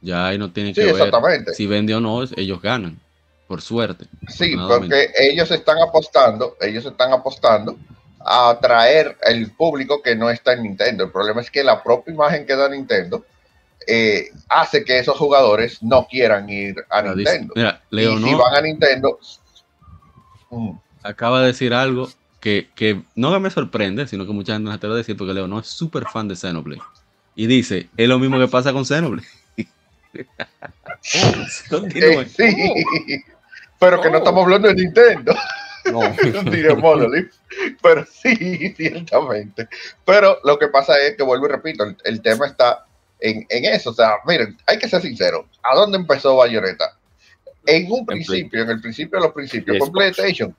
ya 0.00 0.26
ahí 0.26 0.38
no 0.38 0.52
tienen 0.52 0.74
Sí, 0.74 0.80
que 0.80 0.86
ver 0.86 0.96
exactamente. 0.96 1.54
si 1.54 1.66
vende 1.66 1.94
o 1.94 2.00
no, 2.00 2.22
ellos 2.36 2.60
ganan, 2.60 2.98
por 3.48 3.60
suerte. 3.62 4.06
Sí, 4.28 4.54
porque 4.68 5.10
ellos 5.18 5.50
están 5.50 5.78
apostando, 5.78 6.56
ellos 6.60 6.84
están 6.84 7.12
apostando 7.12 7.76
a 8.20 8.50
atraer 8.50 9.16
el 9.22 9.52
público 9.52 10.02
que 10.02 10.16
no 10.16 10.28
está 10.30 10.52
en 10.54 10.64
Nintendo. 10.64 11.04
El 11.04 11.12
problema 11.12 11.40
es 11.40 11.50
que 11.50 11.62
la 11.62 11.82
propia 11.82 12.12
imagen 12.12 12.44
que 12.44 12.56
da 12.56 12.68
Nintendo 12.68 13.24
eh, 13.86 14.30
hace 14.48 14.84
que 14.84 14.98
esos 14.98 15.16
jugadores 15.16 15.80
no 15.82 16.08
quieran 16.08 16.48
ir 16.50 16.74
a 16.90 17.02
Nintendo. 17.02 17.52
mira, 17.54 17.80
y 17.92 17.96
Leo 17.96 18.18
si 18.18 18.34
van 18.34 18.54
a 18.56 18.60
Nintendo, 18.60 19.18
mm, 20.50 20.70
acaba 21.02 21.40
de 21.40 21.48
decir 21.48 21.74
algo 21.74 22.08
que, 22.40 22.68
que 22.74 23.02
no 23.14 23.38
me 23.40 23.50
sorprende, 23.50 24.06
sino 24.06 24.26
que 24.26 24.32
mucha 24.32 24.52
gente 24.52 24.66
no 24.66 24.72
se 24.72 24.78
te 24.78 24.86
va 24.86 24.94
a 24.94 24.98
decir 24.98 25.16
porque 25.16 25.34
Leo 25.34 25.48
no 25.48 25.58
es 25.58 25.66
súper 25.66 26.04
fan 26.06 26.28
de 26.28 26.36
Xenoblade. 26.36 26.82
Y 27.34 27.46
dice, 27.46 27.88
es 27.96 28.08
lo 28.08 28.18
mismo 28.18 28.38
que 28.38 28.48
pasa 28.48 28.72
con 28.72 28.84
Xenoblade. 28.84 29.28
Eh, 31.12 32.26
sí, 32.36 33.24
pero 33.78 34.00
que 34.00 34.10
no 34.10 34.18
estamos 34.18 34.44
hablando 34.44 34.68
de 34.68 34.74
Nintendo. 34.74 35.34
No. 35.92 36.00
Pero 37.80 38.04
sí, 38.10 38.74
ciertamente. 38.76 39.68
Pero 40.04 40.38
lo 40.42 40.58
que 40.58 40.66
pasa 40.66 40.98
es 40.98 41.16
que, 41.16 41.22
vuelvo 41.22 41.46
y 41.46 41.50
repito, 41.50 41.84
el, 41.84 41.96
el 42.02 42.20
tema 42.22 42.46
está 42.46 42.86
en, 43.20 43.46
en 43.48 43.64
eso. 43.66 43.90
O 43.90 43.94
sea, 43.94 44.16
miren, 44.26 44.56
hay 44.66 44.80
que 44.80 44.88
ser 44.88 45.02
sinceros. 45.02 45.46
¿A 45.62 45.76
dónde 45.76 45.98
empezó 45.98 46.34
Bayonetta? 46.36 46.95
En 47.66 47.90
un 47.90 48.06
principio, 48.06 48.62
en 48.62 48.70
el 48.70 48.80
principio 48.80 49.18
de 49.18 49.24
los 49.26 49.34
principios, 49.34 49.78
con. 49.78 49.92
PlayStation. 49.92 50.54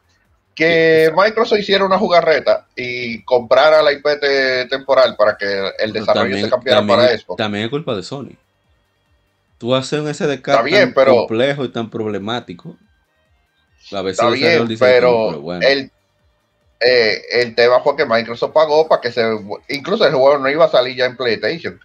Que 0.53 1.12
Microsoft 1.16 1.60
hiciera 1.60 1.86
una 1.86 1.99
jugarreta 1.99 2.66
y 2.76 3.22
comprara 3.24 3.82
la 3.84 3.91
IP 3.93 4.03
te- 4.20 4.66
temporal 4.66 5.16
para 5.16 5.38
que 5.38 5.45
el 5.78 5.93
desarrollo 5.93 6.36
se 6.36 6.49
cambiara 6.49 6.80
también, 6.80 6.97
para 6.99 7.18
Xbox. 7.18 7.38
también 7.38 7.64
es 7.66 7.70
culpa 7.70 7.95
de 7.95 8.01
Sony. 8.01 8.32
Tú 9.60 9.76
haces 9.76 9.99
un 9.99 10.08
SDK 10.12 10.47
Está 10.47 10.62
bien, 10.64 10.86
tan 10.86 10.93
pero- 10.95 11.16
complejo 11.28 11.64
y 11.64 11.70
tan 11.70 11.89
problemático. 11.91 12.76
A 13.91 14.01
veces 14.01 14.20
Está 14.20 14.32
bien, 14.32 14.68
dice, 14.68 14.84
pero, 14.84 15.60
el, 15.62 15.91
eh, 16.80 17.22
el 17.32 17.55
tema 17.55 17.80
fue 17.82 17.95
que 17.95 18.05
Microsoft 18.05 18.51
pagó 18.51 18.88
para 18.88 18.99
que 19.01 19.12
se. 19.12 19.22
Incluso 19.70 20.05
el 20.08 20.14
juego 20.14 20.39
no 20.39 20.49
iba 20.49 20.66
a 20.66 20.70
salir 20.72 20.95
ya 20.97 21.05
en 21.05 21.16
PlayStation, 21.16 21.80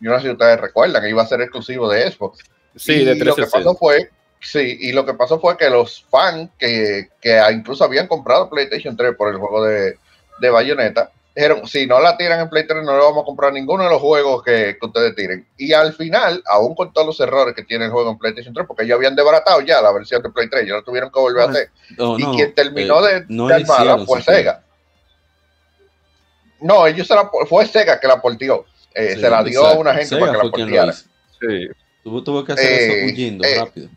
Yo 0.00 0.10
no 0.10 0.18
sé 0.18 0.26
si 0.26 0.32
ustedes 0.32 0.60
recuerdan 0.60 1.02
que 1.02 1.08
iba 1.10 1.22
a 1.22 1.26
ser 1.26 1.40
exclusivo 1.40 1.88
de 1.90 2.10
Xbox. 2.12 2.44
Sí, 2.76 2.92
y 2.92 3.04
de 3.04 3.14
lo 3.16 3.34
que 3.34 3.42
360. 3.42 3.58
pasó 3.58 3.74
fue, 3.74 4.10
sí, 4.40 4.78
y 4.80 4.92
lo 4.92 5.04
que 5.04 5.14
pasó 5.14 5.40
fue 5.40 5.56
que 5.56 5.70
los 5.70 6.04
fans 6.10 6.50
que, 6.58 7.08
que 7.20 7.40
incluso 7.52 7.84
habían 7.84 8.06
comprado 8.06 8.48
PlayStation 8.50 8.96
3 8.96 9.14
por 9.16 9.28
el 9.28 9.36
juego 9.38 9.64
de, 9.64 9.96
de 10.40 10.50
Bayonetta, 10.50 11.10
dijeron, 11.34 11.68
si 11.68 11.86
no 11.86 12.00
la 12.00 12.16
tiran 12.16 12.40
en 12.40 12.48
Play 12.48 12.66
3 12.66 12.82
no 12.82 12.92
le 12.92 12.98
vamos 12.98 13.22
a 13.22 13.24
comprar 13.24 13.52
ninguno 13.52 13.84
de 13.84 13.90
los 13.90 14.00
juegos 14.00 14.42
que, 14.42 14.76
que 14.80 14.86
ustedes 14.86 15.14
tiren. 15.14 15.46
Y 15.56 15.72
al 15.72 15.92
final, 15.92 16.42
aún 16.46 16.74
con 16.74 16.92
todos 16.92 17.06
los 17.06 17.20
errores 17.20 17.54
que 17.54 17.62
tiene 17.62 17.84
el 17.84 17.92
juego 17.92 18.10
en 18.10 18.18
PlayStation 18.18 18.52
3, 18.52 18.66
porque 18.66 18.82
ellos 18.82 18.96
habían 18.96 19.14
desbaratado 19.14 19.60
ya 19.60 19.80
la 19.80 19.92
versión 19.92 20.20
de 20.20 20.30
Play 20.30 20.48
3, 20.50 20.66
ya 20.66 20.74
lo 20.74 20.82
tuvieron 20.82 21.12
que 21.12 21.20
volver 21.20 21.42
a 21.44 21.46
No, 21.46 21.52
hacer. 21.52 21.70
No, 21.96 22.18
y 22.18 22.22
no, 22.22 22.34
quien 22.34 22.54
terminó 22.54 23.06
eh, 23.06 23.20
de, 23.20 23.26
no 23.28 23.46
de 23.46 23.54
armarla 23.54 23.98
fue. 24.04 24.20
Sega. 24.20 24.64
No, 26.60 26.86
ellos 26.88 27.06
se 27.06 27.14
la, 27.14 27.30
fue 27.48 27.66
Sega 27.66 28.00
que 28.00 28.08
la 28.08 28.20
portió. 28.20 28.64
Eh, 28.94 29.14
Sí, 29.14 29.20
se 29.20 29.30
la 29.30 29.44
dio 29.44 29.64
a 29.64 29.74
una 29.74 29.92
gente 29.94 30.08
Sega 30.08 30.32
para 30.32 30.50
que 30.50 30.66
la 30.66 30.86
hizo. 30.86 31.04
Sí. 31.40 31.68
Tuvo, 32.02 32.24
tuvo 32.24 32.44
que 32.44 32.52
hacer 32.52 32.64
Eh, 32.66 32.98
eso 32.98 33.06
huyendo 33.06 33.44
eh, 33.44 33.58
rápido. 33.58 33.88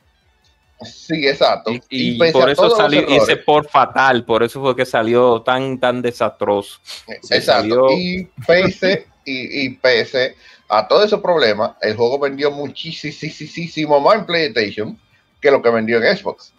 Sí, 0.84 1.28
exacto. 1.28 1.72
Y, 1.72 1.82
y 1.90 2.32
por 2.32 2.50
eso 2.50 2.64
todos 2.64 2.78
salió 2.78 3.02
ese 3.08 3.38
por 3.38 3.68
fatal, 3.68 4.26
por 4.26 4.44
eso 4.44 4.60
fue 4.62 4.76
que 4.76 4.86
salió 4.86 5.42
tan, 5.42 5.80
tan 5.80 6.02
desastroso. 6.02 6.80
Se 7.22 7.38
Exacto. 7.38 7.44
salió- 7.88 7.92
Y 7.92 8.28
pese, 8.48 9.08
y, 9.26 9.66
y 9.66 9.70
pese 9.70 10.36
a 10.70 10.88
todo 10.88 11.04
ese 11.04 11.18
problema, 11.20 11.78
el 11.82 11.96
juego 11.96 12.18
vendió 12.20 12.50
muchísimo 12.52 14.00
más 14.00 14.16
en 14.16 14.26
PlayStation 14.26 15.00
que 15.42 15.52
lo 15.52 15.62
que 15.62 15.70
vendió 15.70 16.02
en 16.02 16.18
Xbox. 16.18 16.54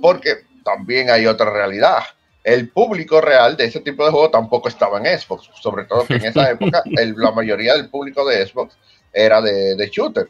Porque 0.00 0.34
también 0.64 1.10
hay 1.10 1.26
otra 1.26 1.50
realidad. 1.50 1.98
El 2.44 2.68
público 2.70 3.20
real 3.20 3.56
de 3.56 3.64
ese 3.64 3.80
tipo 3.80 4.04
de 4.04 4.10
juego 4.10 4.30
tampoco 4.30 4.68
estaba 4.68 4.98
en 4.98 5.18
Xbox. 5.18 5.50
Sobre 5.60 5.84
todo 5.84 6.06
que 6.06 6.14
en 6.16 6.24
esa 6.26 6.50
época 6.50 6.82
el- 6.96 7.14
la 7.16 7.30
mayoría 7.32 7.74
del 7.74 7.88
público 7.88 8.24
de 8.26 8.46
Xbox 8.46 8.76
era 9.12 9.40
de, 9.40 9.74
de 9.76 9.88
shooter. 9.88 10.28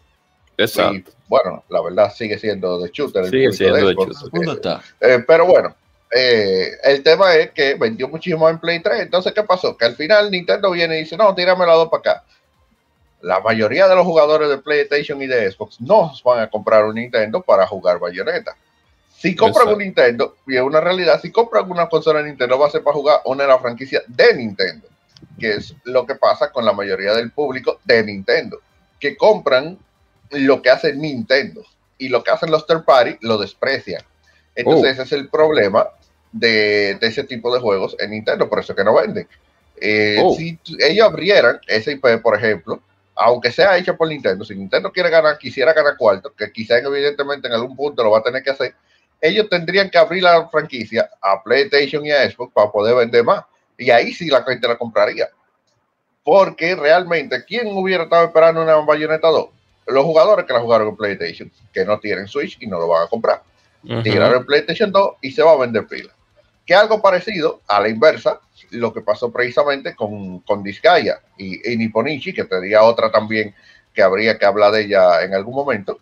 Exacto. 0.59 1.11
Y 1.11 1.15
bueno, 1.29 1.65
la 1.69 1.81
verdad 1.81 2.13
sigue 2.13 2.39
siendo 2.39 2.81
de 2.81 2.91
shooter. 2.93 3.25
el 3.25 3.31
Sigue 3.31 3.53
siendo 3.53 3.77
de 3.77 3.95
Xbox. 3.95 4.21
shooter. 4.21 4.31
¿Dónde 4.33 4.53
está? 4.53 4.83
Eh, 5.01 5.25
pero 5.27 5.47
bueno, 5.47 5.75
eh, 6.11 6.73
el 6.83 7.03
tema 7.03 7.35
es 7.37 7.51
que 7.53 7.75
vendió 7.75 8.09
muchísimo 8.09 8.49
en 8.49 8.59
Play 8.59 8.81
3. 8.81 9.03
Entonces, 9.03 9.33
¿qué 9.33 9.43
pasó? 9.43 9.77
Que 9.77 9.85
al 9.85 9.97
final 9.97 10.31
Nintendo 10.31 10.71
viene 10.71 10.97
y 10.97 11.01
dice, 11.05 11.17
no, 11.17 11.35
tírame 11.35 11.65
la 11.65 11.75
dos 11.75 11.89
para 11.89 12.01
acá. 12.01 12.25
La 13.21 13.41
mayoría 13.41 13.89
de 13.89 13.97
los 13.97 14.05
jugadores 14.05 14.49
de 14.49 14.59
PlayStation 14.59 15.21
y 15.23 15.27
de 15.27 15.51
Xbox 15.51 15.81
no 15.81 16.13
van 16.25 16.41
a 16.41 16.51
comprar 16.51 16.85
un 16.85 16.95
Nintendo 16.95 17.43
para 17.43 17.67
jugar 17.67 17.99
Bayonetta. 17.99 18.57
Si 19.17 19.35
compran 19.35 19.67
Exacto. 19.67 19.73
un 19.77 19.83
Nintendo, 19.83 20.37
y 20.47 20.57
es 20.57 20.63
una 20.63 20.81
realidad, 20.81 21.21
si 21.21 21.33
compran 21.33 21.69
una 21.69 21.89
consola 21.89 22.21
de 22.21 22.29
Nintendo, 22.29 22.57
va 22.57 22.69
a 22.69 22.71
ser 22.71 22.85
para 22.85 22.95
jugar 22.95 23.21
una 23.25 23.43
de 23.43 23.49
las 23.49 23.61
franquicias 23.61 24.05
de 24.07 24.35
Nintendo, 24.35 24.87
que 25.41 25.55
es 25.55 25.75
lo 25.83 26.07
que 26.07 26.15
pasa 26.15 26.53
con 26.53 26.65
la 26.65 26.73
mayoría 26.73 27.13
del 27.15 27.33
público 27.33 27.81
de 27.85 28.05
Nintendo, 28.05 28.61
que 29.01 29.17
compran 29.17 29.77
lo 30.31 30.63
que 30.63 30.71
hace 30.71 30.93
Nintendo 30.95 31.63
y 31.99 32.09
lo 32.09 32.23
que 32.23 32.31
hacen 32.31 32.51
los 32.51 32.67
third 32.67 32.85
party 32.85 33.17
lo 33.23 33.39
desprecian. 33.39 34.03
Entonces, 34.55 34.85
Oh. 34.85 34.93
ese 34.93 35.03
es 35.03 35.13
el 35.13 35.29
problema 35.29 35.89
de, 36.33 36.97
de 37.01 37.07
ese 37.07 37.25
tipo 37.25 37.53
de 37.55 37.61
juegos 37.61 37.97
en 37.99 38.11
Nintendo, 38.11 38.49
por 38.49 38.61
eso 38.61 38.75
que 38.75 38.85
no 38.85 38.95
venden. 38.95 39.27
Eh, 39.81 40.19
Oh. 40.23 40.35
Si 40.35 40.59
ellos 40.81 41.07
abrieran 41.07 41.61
ese 41.67 41.93
IP, 41.93 42.21
por 42.23 42.37
ejemplo, 42.37 42.83
aunque 43.15 43.51
sea 43.51 43.77
hecho 43.77 43.97
por 43.97 44.09
Nintendo, 44.09 44.45
si 44.45 44.55
Nintendo 44.55 44.93
quiere 44.93 45.11
ganar, 45.11 45.39
quisiera 45.39 45.73
ganar 45.73 45.97
cuarto, 45.97 46.33
que 46.37 46.53
quizá 46.53 46.79
evidentemente 46.79 47.49
en 47.49 47.55
algún 47.55 47.75
punto 47.77 48.03
lo 48.05 48.11
va 48.13 48.19
a 48.19 48.23
tener 48.23 48.43
que 48.43 48.51
hacer, 48.51 48.75
ellos 49.21 49.49
tendrían 49.49 49.91
que 49.91 49.99
abrir 49.99 50.23
la 50.23 50.49
franquicia 50.49 51.11
a 51.21 51.43
PlayStation 51.43 52.05
y 52.07 52.13
a 52.13 52.31
Xbox 52.31 52.53
para 52.53 52.71
poder 52.71 52.95
vender 52.95 53.25
más. 53.25 53.45
Y 53.77 53.91
ahí 53.91 54.13
sí 54.13 54.29
la 54.29 54.45
gente 54.45 54.69
la 54.69 54.77
compraría. 54.79 55.29
Porque 56.23 56.77
realmente, 56.77 57.45
¿quién 57.45 57.69
hubiera 57.69 58.05
estado 58.05 58.27
esperando 58.27 58.63
una 58.63 58.77
Bayonetta 58.77 59.29
2? 59.29 59.49
Los 59.89 60.05
jugadores 60.05 60.47
que 60.47 60.53
la 60.53 60.61
jugaron 60.61 60.89
en 60.89 60.97
PlayStation, 60.97 61.51
que 61.73 61.85
no 61.85 61.99
tienen 61.99 62.29
Switch 62.29 62.57
y 62.61 62.67
no 62.67 62.79
lo 62.79 62.89
van 62.89 63.05
a 63.05 63.09
comprar 63.09 63.43
tiraron 64.03 64.41
el 64.41 64.47
PlayStation 64.47 64.91
2 64.93 65.17
y 65.23 65.31
se 65.31 65.43
va 65.43 65.53
a 65.53 65.57
vender 65.57 65.87
pila. 65.87 66.13
Que 66.67 66.75
algo 66.75 67.01
parecido 67.01 67.63
a 67.67 67.81
la 67.81 67.89
inversa, 67.89 68.41
lo 68.71 68.93
que 68.93 69.01
pasó 69.01 69.33
precisamente 69.33 69.95
con, 69.95 70.41
con 70.41 70.63
Disgaea 70.63 71.21
y, 71.39 71.73
y 71.73 71.77
Nipponichi, 71.77 72.35
que 72.35 72.45
sería 72.45 72.83
otra 72.83 73.11
también 73.11 73.55
que 73.95 74.03
habría 74.03 74.39
que 74.39 74.45
hablar 74.45 74.73
de 74.73 74.83
ella 74.83 75.23
en 75.23 75.35
algún 75.35 75.55
momento, 75.55 75.99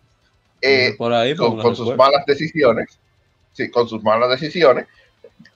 eh, 0.61 0.95
por 0.97 1.13
ahí, 1.13 1.35
con, 1.35 1.75
sus 1.75 1.95
malas 1.95 2.25
decisiones, 2.25 2.99
sí, 3.53 3.69
con 3.69 3.87
sus 3.87 4.03
malas 4.03 4.29
decisiones, 4.29 4.87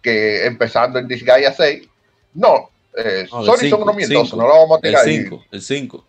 que 0.01 0.45
empezando 0.45 0.99
en 0.99 1.07
Disgaea 1.07 1.51
6, 1.51 1.87
no, 2.35 2.69
eh, 2.95 3.27
No, 3.31 3.43
Sony 3.43 3.57
cinco, 3.57 3.77
son 3.77 3.83
unos 3.83 3.95
mientosos, 3.95 4.29
cinco. 4.29 4.41
no 4.41 4.47
lo 4.47 4.53
vamos 4.53 4.77
a 4.77 4.87
El 4.87 4.93
tirar. 4.93 5.09
y- 5.09 5.23
5, 5.23 5.45
el 5.51 5.61
5. 5.61 6.05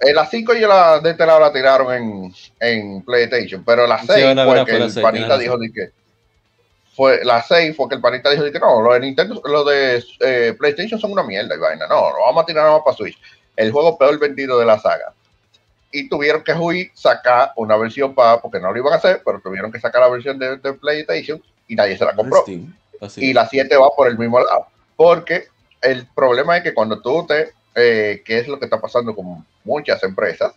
Eh, 0.00 0.12
la 0.14 0.26
5 0.26 0.54
y 0.54 0.60
la 0.60 1.00
de 1.00 1.10
este 1.10 1.26
lado 1.26 1.40
la 1.40 1.52
tiraron 1.52 1.92
en, 1.92 2.34
en 2.60 3.02
PlayStation, 3.02 3.64
pero 3.64 3.86
la 3.86 3.98
Sí, 3.98 4.06
6 4.06 4.24
verdad, 4.26 4.46
fue 4.46 4.64
que 4.64 4.76
el 4.76 4.90
seis, 4.90 5.02
panita 5.02 5.36
dijo 5.38 5.54
razón. 5.54 5.66
de 5.66 5.72
que 5.72 5.90
fue 6.94 7.24
la 7.24 7.42
6 7.42 7.76
fue 7.76 7.88
que 7.88 7.94
el 7.96 8.00
panita 8.00 8.30
dijo 8.30 8.44
de 8.44 8.52
que 8.52 8.60
no, 8.60 8.80
lo 8.80 8.92
de 8.92 9.00
Nintendo, 9.00 9.40
lo 9.44 9.64
de 9.64 10.04
eh, 10.20 10.54
PlayStation 10.58 11.00
son 11.00 11.12
una 11.12 11.22
mierda 11.22 11.54
y 11.54 11.58
vaina, 11.58 11.86
no, 11.88 12.10
lo 12.10 12.20
vamos 12.26 12.42
a 12.42 12.46
tirar 12.46 12.64
nada 12.66 12.82
para 12.82 12.96
Switch. 12.96 13.18
El 13.56 13.72
juego 13.72 13.98
peor 13.98 14.18
vendido 14.18 14.58
de 14.58 14.66
la 14.66 14.78
saga. 14.78 15.12
Y 15.90 16.08
tuvieron 16.08 16.44
que 16.44 16.52
huir, 16.52 16.90
sacar 16.94 17.52
una 17.56 17.76
versión 17.76 18.14
para, 18.14 18.40
porque 18.40 18.60
no 18.60 18.70
lo 18.72 18.78
iban 18.78 18.92
a 18.92 18.96
hacer, 18.96 19.22
pero 19.24 19.40
tuvieron 19.40 19.72
que 19.72 19.80
sacar 19.80 20.02
la 20.02 20.08
versión 20.08 20.38
de, 20.38 20.58
de 20.58 20.72
PlayStation 20.74 21.42
y 21.66 21.74
nadie 21.74 21.96
se 21.96 22.04
la 22.04 22.14
compró 22.14 22.44
así. 23.00 23.20
y 23.24 23.32
la 23.32 23.48
7 23.48 23.76
va 23.76 23.90
por 23.96 24.06
el 24.08 24.18
mismo 24.18 24.38
lado. 24.38 24.66
Porque 24.96 25.48
el 25.80 26.06
problema 26.14 26.56
es 26.56 26.62
que 26.62 26.74
cuando 26.74 27.00
tú 27.00 27.26
te, 27.26 27.52
eh, 27.78 28.22
que 28.24 28.38
es 28.38 28.48
lo 28.48 28.58
que 28.58 28.66
está 28.66 28.80
pasando 28.80 29.14
con 29.14 29.46
muchas 29.64 30.02
empresas, 30.02 30.52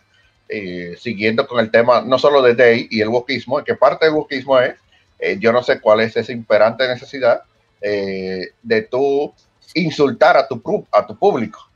eh, 0.48 0.96
siguiendo 0.98 1.46
con 1.46 1.60
el 1.60 1.70
tema 1.70 2.02
no 2.02 2.18
solo 2.18 2.42
de 2.42 2.54
Day 2.54 2.88
y 2.90 3.00
el 3.00 3.08
wokismo, 3.08 3.62
que 3.64 3.74
parte 3.74 4.06
del 4.06 4.14
wokismo 4.14 4.58
es, 4.58 4.74
eh, 5.18 5.36
yo 5.38 5.52
no 5.52 5.62
sé 5.62 5.80
cuál 5.80 6.00
es 6.00 6.16
esa 6.16 6.32
imperante 6.32 6.86
necesidad 6.86 7.42
eh, 7.80 8.48
de 8.62 8.82
tú 8.82 9.32
insultar 9.74 10.36
a 10.36 10.46
tu, 10.46 10.62
a 10.90 11.06
tu 11.06 11.16
público. 11.16 11.68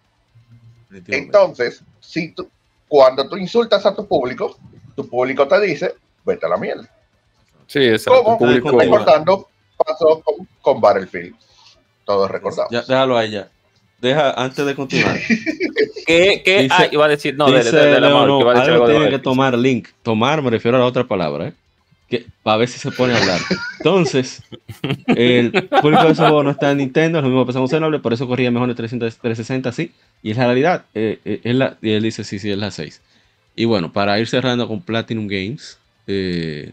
Entonces, 1.06 1.82
si 2.00 2.32
tú, 2.32 2.48
cuando 2.88 3.28
tú 3.28 3.36
insultas 3.36 3.84
a 3.86 3.94
tu 3.94 4.06
público, 4.06 4.56
tu 4.94 5.08
público 5.08 5.46
te 5.48 5.60
dice, 5.60 5.94
vete 6.24 6.46
a 6.46 6.48
la 6.48 6.56
mierda. 6.56 6.88
Sí, 7.66 7.80
exacto. 7.80 8.22
Continúa. 8.24 8.82
Recordando, 8.82 9.48
pasó 9.76 10.22
con, 10.22 10.48
con 10.60 10.80
Battlefield. 10.80 11.34
Todos 12.04 12.30
recordamos. 12.30 12.70
Ya, 12.70 12.82
déjalo 12.82 13.16
ahí 13.16 13.30
ya. 13.30 13.50
Deja, 14.00 14.30
antes 14.32 14.64
de 14.66 14.74
continuar. 14.74 15.18
¿Qué, 16.06 16.42
qué? 16.44 16.62
Dice- 16.62 16.74
ah, 16.76 16.88
iba 16.92 17.04
a 17.06 17.08
decir, 17.08 17.34
no, 17.36 17.46
dice 17.50 17.74
de, 17.76 17.86
de 17.86 18.00
la 18.00 18.08
Leo, 18.08 18.16
mano, 18.16 18.26
no, 18.26 18.38
que 18.38 18.42
iba 18.42 18.52
a 18.52 18.54
decir 18.54 18.72
algo 18.74 18.86
tiene 18.86 19.10
que 19.10 19.18
tomar 19.18 19.58
link. 19.58 19.88
Tomar 20.02 20.42
me 20.42 20.50
refiero 20.50 20.76
a 20.76 20.80
la 20.80 20.86
otra 20.86 21.04
palabra, 21.04 21.48
¿eh? 21.48 21.52
Que, 22.08 22.24
para 22.44 22.58
ver 22.58 22.68
si 22.68 22.78
se 22.78 22.92
pone 22.92 23.14
a 23.14 23.18
hablar. 23.20 23.40
Entonces, 23.78 24.40
el 25.08 25.50
público 25.82 26.04
de 26.04 26.14
juego 26.14 26.42
no 26.44 26.50
está 26.50 26.70
en 26.70 26.78
Nintendo, 26.78 27.18
es 27.18 27.24
lo 27.24 27.30
mismo 27.30 27.42
que 27.44 27.48
pasó 27.48 27.58
con 27.58 27.68
Xenoblade, 27.68 28.00
por 28.02 28.12
eso 28.12 28.28
corría 28.28 28.50
mejor 28.52 28.70
en 28.70 28.76
300 28.76 29.16
360, 29.16 29.72
sí. 29.72 29.90
Y 30.22 30.30
es 30.30 30.36
la 30.36 30.44
realidad. 30.46 30.84
eh, 30.94 31.18
eh, 31.24 31.40
es 31.42 31.54
la- 31.56 31.76
y 31.82 31.90
él 31.90 32.02
dice, 32.04 32.22
sí, 32.22 32.38
sí, 32.38 32.48
es 32.50 32.58
la 32.58 32.70
6. 32.70 33.02
Y 33.56 33.64
bueno, 33.64 33.92
para 33.92 34.20
ir 34.20 34.28
cerrando 34.28 34.68
con 34.68 34.82
Platinum 34.82 35.26
Games, 35.26 35.78
eh, 36.06 36.70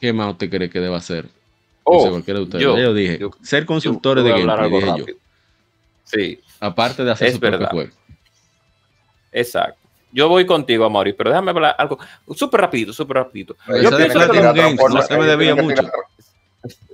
¿qué 0.00 0.12
más 0.12 0.30
usted 0.30 0.48
cree 0.48 0.70
que 0.70 0.78
deba 0.78 0.98
hacer? 0.98 1.24
No 1.24 1.30
sé, 1.30 2.06
Oh, 2.06 2.10
cualquiera 2.10 2.38
de 2.38 2.44
ustedes. 2.44 2.62
yo- 2.62 2.78
yo 2.78 2.94
dije, 2.94 3.18
yo- 3.18 3.30
ser 3.42 3.62
yo 3.62 3.66
consultores 3.66 4.22
a 4.22 4.28
de 4.28 4.32
gameplay, 4.44 4.70
dije 4.70 4.86
yo. 4.98 5.04
Sí, 6.12 6.40
Aparte 6.60 7.04
de 7.04 7.10
hacer 7.12 7.28
Es 7.28 7.34
su 7.34 7.40
propio 7.40 7.58
verdad. 7.58 7.72
juego. 7.72 7.90
exacto. 9.32 9.78
Yo 10.14 10.28
voy 10.28 10.44
contigo, 10.44 10.88
Mauricio, 10.90 11.16
pero 11.16 11.30
déjame 11.30 11.50
hablar 11.52 11.74
algo 11.78 11.98
súper 12.36 12.60
rapidito, 12.60 12.92
súper 12.92 13.16
rapidito. 13.16 13.56
Yo 13.66 13.96
pienso 13.96 13.96
que 13.96 14.06
que 14.06 14.12
Platinum 14.12 14.32
tirar 14.34 14.56
lo- 14.56 14.62
Games, 14.62 14.80
no 14.94 15.02
se 15.02 15.16
me 15.16 15.24
debía 15.26 15.54
mucho. 15.54 15.74
tirar- 15.82 15.92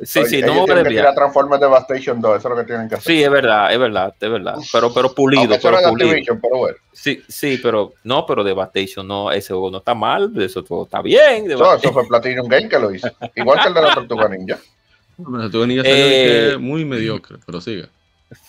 Sí, 0.03 0.25
sí, 0.25 0.37
ellos 0.37 0.47
no 0.47 0.55
me 0.55 0.61
voy 0.61 0.62
a 0.62 0.64
tienen 0.66 0.85
que 0.85 0.89
desviar. 0.91 1.03
tirar 1.03 1.14
Transformers 1.16 1.61
Devastation 1.61 2.21
2, 2.23 2.39
eso 2.39 2.49
es 2.49 2.55
lo 2.55 2.61
que 2.61 2.66
tienen 2.66 2.89
que 2.89 2.95
hacer. 2.95 3.12
Sí, 3.12 3.23
es 3.23 3.29
verdad, 3.31 3.71
es 3.73 3.79
verdad, 3.79 4.14
es 4.19 4.31
verdad. 4.31 4.55
Pero, 4.73 4.95
pero 4.95 5.12
pulido, 5.14 5.59
pero 5.61 5.79
pulido. 5.91 6.39
Pero 6.41 6.57
bueno. 6.57 6.77
Sí, 6.93 7.21
sí, 7.29 7.59
pero 7.61 7.93
no, 8.05 8.25
pero 8.25 8.45
Devastation 8.45 9.07
no, 9.07 9.31
ese 9.33 9.49
juego 9.49 9.71
no 9.73 9.79
está 9.79 9.95
mal, 9.95 10.33
eso 10.41 10.62
todo 10.62 10.85
está 10.85 11.03
bien. 11.03 11.51
Eso, 11.51 11.59
Deva- 11.59 11.77
eso 11.77 11.93
fue 11.93 12.07
Platinum 12.07 12.47
Game 12.49 12.69
que 12.69 12.79
lo 12.79 12.95
hizo. 12.95 13.09
Igual 13.35 13.61
que 13.61 13.69
el 13.69 13.75
de 13.75 13.83
la 13.83 13.95
Tortuga 13.95 14.29
Ninja. 14.29 14.59
Niña 15.19 15.51
salió 15.51 15.83
de 15.83 16.53
Eh, 16.53 16.57
muy 16.59 16.85
mediocre, 16.85 17.39
pero 17.45 17.61
siga. 17.61 17.89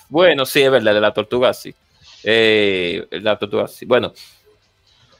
Bueno, 0.10 0.45
sí, 0.45 0.62
es 0.62 0.72
verdad, 0.72 0.93
de 0.93 0.99
la 1.01 1.14
tortuga 1.14 1.53
sí. 1.53 1.74
Eh, 2.24 3.07
la 3.12 3.38
tortuga 3.38 3.68
sí. 3.68 3.86
Bueno, 3.86 4.12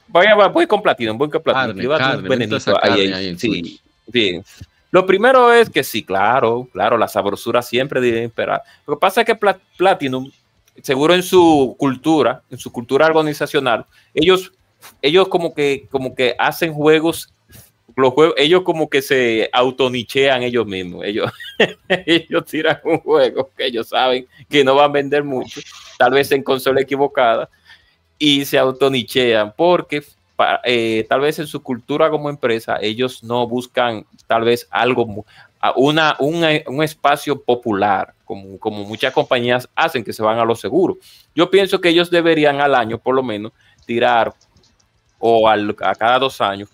voy, 0.08 0.26
a, 0.26 0.34
voy 0.48 0.66
con 0.66 0.82
Platinum, 0.82 1.16
voy 1.16 1.30
con 1.30 1.42
Platinum. 1.42 1.88
Carne, 1.88 1.98
carne, 1.98 2.28
venenito 2.28 2.78
ahí, 2.82 3.00
ahí. 3.00 3.12
ahí 3.12 3.38
Sí, 3.38 3.80
bien. 4.06 4.44
Lo 4.90 5.06
primero 5.06 5.52
es 5.52 5.70
que 5.70 5.84
sí, 5.84 6.02
claro, 6.02 6.68
claro, 6.72 6.98
la 6.98 7.06
sabrosura 7.06 7.62
siempre 7.62 8.00
debe 8.00 8.24
esperar. 8.24 8.60
Lo 8.86 8.96
que 8.96 9.00
pasa 9.00 9.20
es 9.20 9.26
que 9.26 9.36
Pla- 9.36 9.58
Platinum, 9.76 10.28
seguro 10.82 11.14
en 11.14 11.22
su 11.22 11.76
cultura, 11.78 12.42
en 12.50 12.58
su 12.58 12.72
cultura 12.72 13.06
organizacional, 13.06 13.86
ellos, 14.12 14.50
ellos 15.00 15.28
como 15.28 15.54
que, 15.54 15.86
como 15.92 16.12
que 16.12 16.34
hacen 16.36 16.74
juegos, 16.74 17.32
los 17.96 18.12
juegos, 18.12 18.34
ellos 18.38 18.62
como 18.62 18.88
que 18.88 19.02
se 19.02 19.48
autonichean 19.52 20.42
ellos 20.42 20.66
mismos. 20.66 21.04
Ellos, 21.04 21.30
ellos 21.88 22.44
tiran 22.46 22.80
un 22.84 22.98
juego 22.98 23.50
que 23.56 23.66
ellos 23.66 23.88
saben 23.88 24.26
que 24.48 24.64
no 24.64 24.74
van 24.74 24.90
a 24.90 24.92
vender 24.92 25.24
mucho, 25.24 25.60
tal 25.98 26.12
vez 26.12 26.30
en 26.32 26.42
consola 26.42 26.80
equivocada. 26.80 27.48
y 28.18 28.44
se 28.44 28.58
autonichean 28.58 29.54
porque 29.56 30.02
eh, 30.64 31.06
tal 31.08 31.20
vez 31.20 31.38
en 31.38 31.46
su 31.46 31.62
cultura 31.62 32.10
como 32.10 32.30
empresa 32.30 32.78
ellos 32.80 33.22
no 33.22 33.46
buscan 33.46 34.06
tal 34.26 34.44
vez 34.44 34.66
algo, 34.70 35.24
un, 35.76 36.82
espacio 36.82 37.42
popular, 37.42 38.14
como, 38.24 38.58
como 38.58 38.84
muchas 38.84 39.12
compañías 39.12 39.68
hacen 39.74 40.02
que 40.04 40.12
se 40.12 40.22
van 40.22 40.38
a 40.38 40.44
lo 40.44 40.54
seguro. 40.54 40.96
Yo 41.34 41.50
pienso 41.50 41.80
que 41.80 41.90
ellos 41.90 42.10
deberían 42.10 42.60
al 42.60 42.74
año 42.74 42.98
por 42.98 43.14
lo 43.14 43.22
menos 43.22 43.52
tirar 43.86 44.32
o 45.18 45.48
al- 45.48 45.76
a 45.82 45.94
cada 45.94 46.18
dos 46.18 46.40
años 46.40 46.68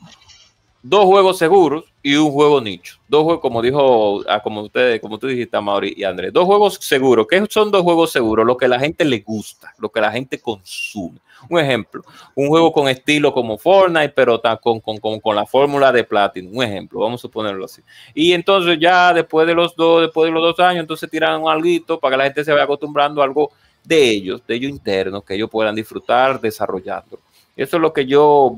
dos 0.89 1.05
juegos 1.05 1.39
seguros 1.39 1.84
y 2.03 2.14
un 2.14 2.30
juego 2.30 2.61
nicho. 2.61 2.99
Dos 3.09 3.24
juegos, 3.24 3.41
como 3.41 3.61
dijo, 3.61 4.22
ah, 4.28 4.41
como 4.41 4.62
ustedes, 4.62 5.01
como 5.01 5.18
tú 5.18 5.26
dijiste, 5.26 5.61
Mauri 5.61 5.95
y 5.97 6.05
Andrés, 6.05 6.32
dos 6.32 6.45
juegos 6.45 6.78
seguros. 6.80 7.26
¿Qué 7.28 7.45
son 7.51 7.70
dos 7.70 7.82
juegos 7.82 8.12
seguros? 8.12 8.47
Lo 8.47 8.57
que 8.57 8.68
la 8.68 8.78
gente 8.78 9.05
le 9.05 9.20
gusta, 9.20 9.74
lo 9.78 9.89
que 9.89 10.01
la 10.01 10.12
gente 10.12 10.41
consume. 10.41 11.18
Un 11.51 11.59
ejemplo, 11.59 12.03
un 12.34 12.49
juego 12.49 12.72
con 12.72 12.89
estilo 12.89 13.32
como 13.32 13.59
Fortnite, 13.59 14.11
pero 14.11 14.41
con, 14.61 14.80
con, 14.80 14.99
con, 14.99 15.20
con 15.20 15.37
la 15.37 15.45
fórmula 15.45 15.93
de 15.93 16.05
Platinum. 16.05 16.57
Un 16.57 16.64
ejemplo, 16.64 17.01
vamos 17.01 17.24
a 17.24 17.28
ponerlo 17.28 17.64
así. 17.64 17.82
Y 18.14 18.32
entonces 18.32 18.78
ya 18.80 19.12
después 19.12 19.47
de 19.47 19.55
los 19.55 19.74
dos, 19.74 20.03
después 20.03 20.28
de 20.28 20.32
los 20.32 20.43
dos 20.43 20.61
años, 20.61 20.80
entonces 20.82 21.11
tiran 21.11 21.47
alguito 21.47 21.99
para 21.99 22.12
que 22.12 22.18
la 22.18 22.24
gente 22.24 22.45
se 22.45 22.53
vaya 22.53 22.64
acostumbrando 22.64 23.20
a 23.20 23.24
algo 23.24 23.51
de 23.84 24.11
ellos, 24.11 24.43
de 24.47 24.55
ellos 24.55 24.70
internos, 24.70 25.24
que 25.24 25.34
ellos 25.34 25.51
puedan 25.51 25.74
disfrutar 25.74 26.41
desarrollando. 26.41 27.20
Eso 27.57 27.76
es 27.76 27.80
lo 27.80 27.92
que 27.92 28.04
yo 28.04 28.54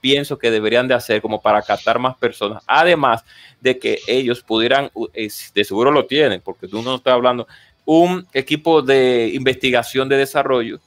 pienso 0.00 0.36
que 0.36 0.50
deberían 0.50 0.88
de 0.88 0.94
hacer 0.94 1.22
como 1.22 1.40
para 1.40 1.62
captar 1.62 2.00
más 2.00 2.16
personas. 2.16 2.62
Además 2.66 3.24
de 3.60 3.78
que 3.78 4.00
ellos 4.06 4.42
pudieran, 4.42 4.90
de 5.14 5.64
seguro 5.64 5.92
lo 5.92 6.06
tienen, 6.06 6.40
porque 6.40 6.66
tú 6.66 6.82
no 6.82 6.96
estás 6.96 7.14
hablando, 7.14 7.46
un 7.84 8.26
equipo 8.32 8.82
de 8.82 9.30
investigación 9.32 10.08
de 10.08 10.16
desarrollo 10.16 10.80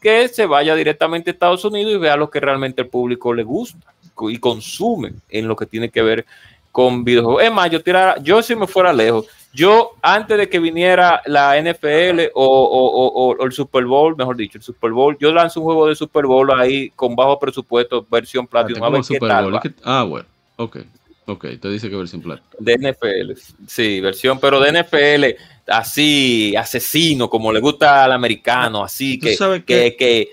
que 0.00 0.28
se 0.28 0.46
vaya 0.46 0.74
directamente 0.74 1.30
a 1.30 1.32
Estados 1.32 1.64
Unidos 1.64 1.92
y 1.92 1.98
vea 1.98 2.16
lo 2.16 2.30
que 2.30 2.40
realmente 2.40 2.82
el 2.82 2.88
público 2.88 3.34
le 3.34 3.42
gusta 3.42 3.92
y 4.28 4.38
consume 4.38 5.12
en 5.28 5.46
lo 5.46 5.56
que 5.56 5.66
tiene 5.66 5.90
que 5.90 6.02
ver 6.02 6.24
con 6.72 7.04
videojuegos. 7.04 7.42
Es 7.42 7.52
más, 7.52 7.70
yo 7.70 7.82
tirara, 7.82 8.16
yo 8.22 8.42
si 8.42 8.54
me 8.54 8.66
fuera 8.66 8.92
lejos, 8.92 9.26
yo 9.52 9.92
antes 10.02 10.38
de 10.38 10.48
que 10.48 10.58
viniera 10.58 11.20
la 11.26 11.56
NFL 11.60 12.30
o, 12.34 12.44
o- 12.44 13.06
o- 13.08 13.36
o 13.36 13.44
el 13.44 13.52
Super 13.52 13.84
Bowl, 13.84 14.16
mejor 14.16 14.36
dicho, 14.36 14.58
el 14.58 14.62
Super 14.64 14.92
Bowl, 14.92 15.16
yo 15.20 15.32
lanzo 15.32 15.60
un 15.60 15.64
juego 15.66 15.86
de 15.88 15.94
Super 15.96 16.26
Bowl 16.26 16.50
ahí 16.52 16.90
con 16.90 17.16
bajo 17.16 17.38
presupuesto, 17.38 18.06
versión 18.10 18.46
Platinum, 18.46 18.82
a 18.82 18.86
Como 18.86 18.92
ver 18.92 19.00
qué 19.00 19.14
Super 19.14 19.28
tal 19.28 19.44
Bowl, 19.44 19.54
va. 19.54 19.58
es 19.58 19.62
que- 19.70 19.80
ah, 19.84 20.02
bueno. 20.04 20.26
Ok. 20.56 20.78
Ok. 21.26 21.46
Te 21.60 21.68
dice 21.68 21.88
que 21.90 21.96
versión 21.96 22.20
plata. 22.22 22.42
de 22.58 22.74
NFL, 22.74 23.34
sí, 23.66 24.00
versión, 24.00 24.38
pero 24.40 24.58
de 24.60 24.70
NFL 24.70 25.36
así, 25.68 26.54
asesino, 26.56 27.28
como 27.30 27.52
le 27.52 27.60
gusta 27.60 28.04
al 28.04 28.12
americano, 28.12 28.82
así 28.82 29.18
¿Tú 29.18 29.26
que, 29.28 29.34
sabes 29.36 29.64
que, 29.64 29.96
que 29.96 30.30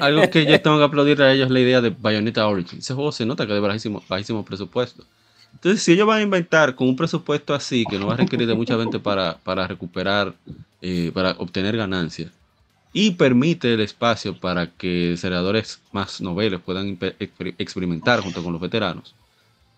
Algo 0.00 0.30
que 0.30 0.46
yo 0.46 0.58
tengo 0.62 0.78
que 0.78 0.84
aplaudir 0.84 1.20
a 1.22 1.32
ellos 1.32 1.46
es 1.46 1.50
la 1.52 1.60
idea 1.60 1.80
de 1.82 1.90
Bayonetta 1.90 2.46
Origin. 2.46 2.78
Ese 2.78 2.94
juego 2.94 3.12
se 3.12 3.26
nota 3.26 3.46
que 3.46 3.52
de 3.52 3.60
bajísimo, 3.60 4.02
bajísimo 4.08 4.44
presupuesto. 4.44 5.04
Entonces, 5.54 5.82
si 5.82 5.92
ellos 5.92 6.06
van 6.06 6.18
a 6.18 6.22
inventar 6.22 6.74
con 6.76 6.88
un 6.88 6.96
presupuesto 6.96 7.54
así, 7.54 7.86
que 7.86 7.98
no 7.98 8.06
va 8.06 8.14
a 8.14 8.16
requerir 8.18 8.46
de 8.46 8.54
mucha 8.54 8.76
gente 8.78 8.98
para, 9.00 9.38
para 9.38 9.66
recuperar, 9.66 10.34
eh, 10.82 11.10
para 11.14 11.32
obtener 11.32 11.76
ganancias, 11.76 12.30
y 12.92 13.12
permite 13.12 13.74
el 13.74 13.80
espacio 13.80 14.38
para 14.38 14.70
que 14.70 15.10
desarrolladores 15.10 15.80
más 15.92 16.20
noveles 16.20 16.60
puedan 16.60 16.98
exper- 16.98 17.54
experimentar 17.58 18.20
junto 18.20 18.42
con 18.42 18.52
los 18.52 18.60
veteranos, 18.60 19.14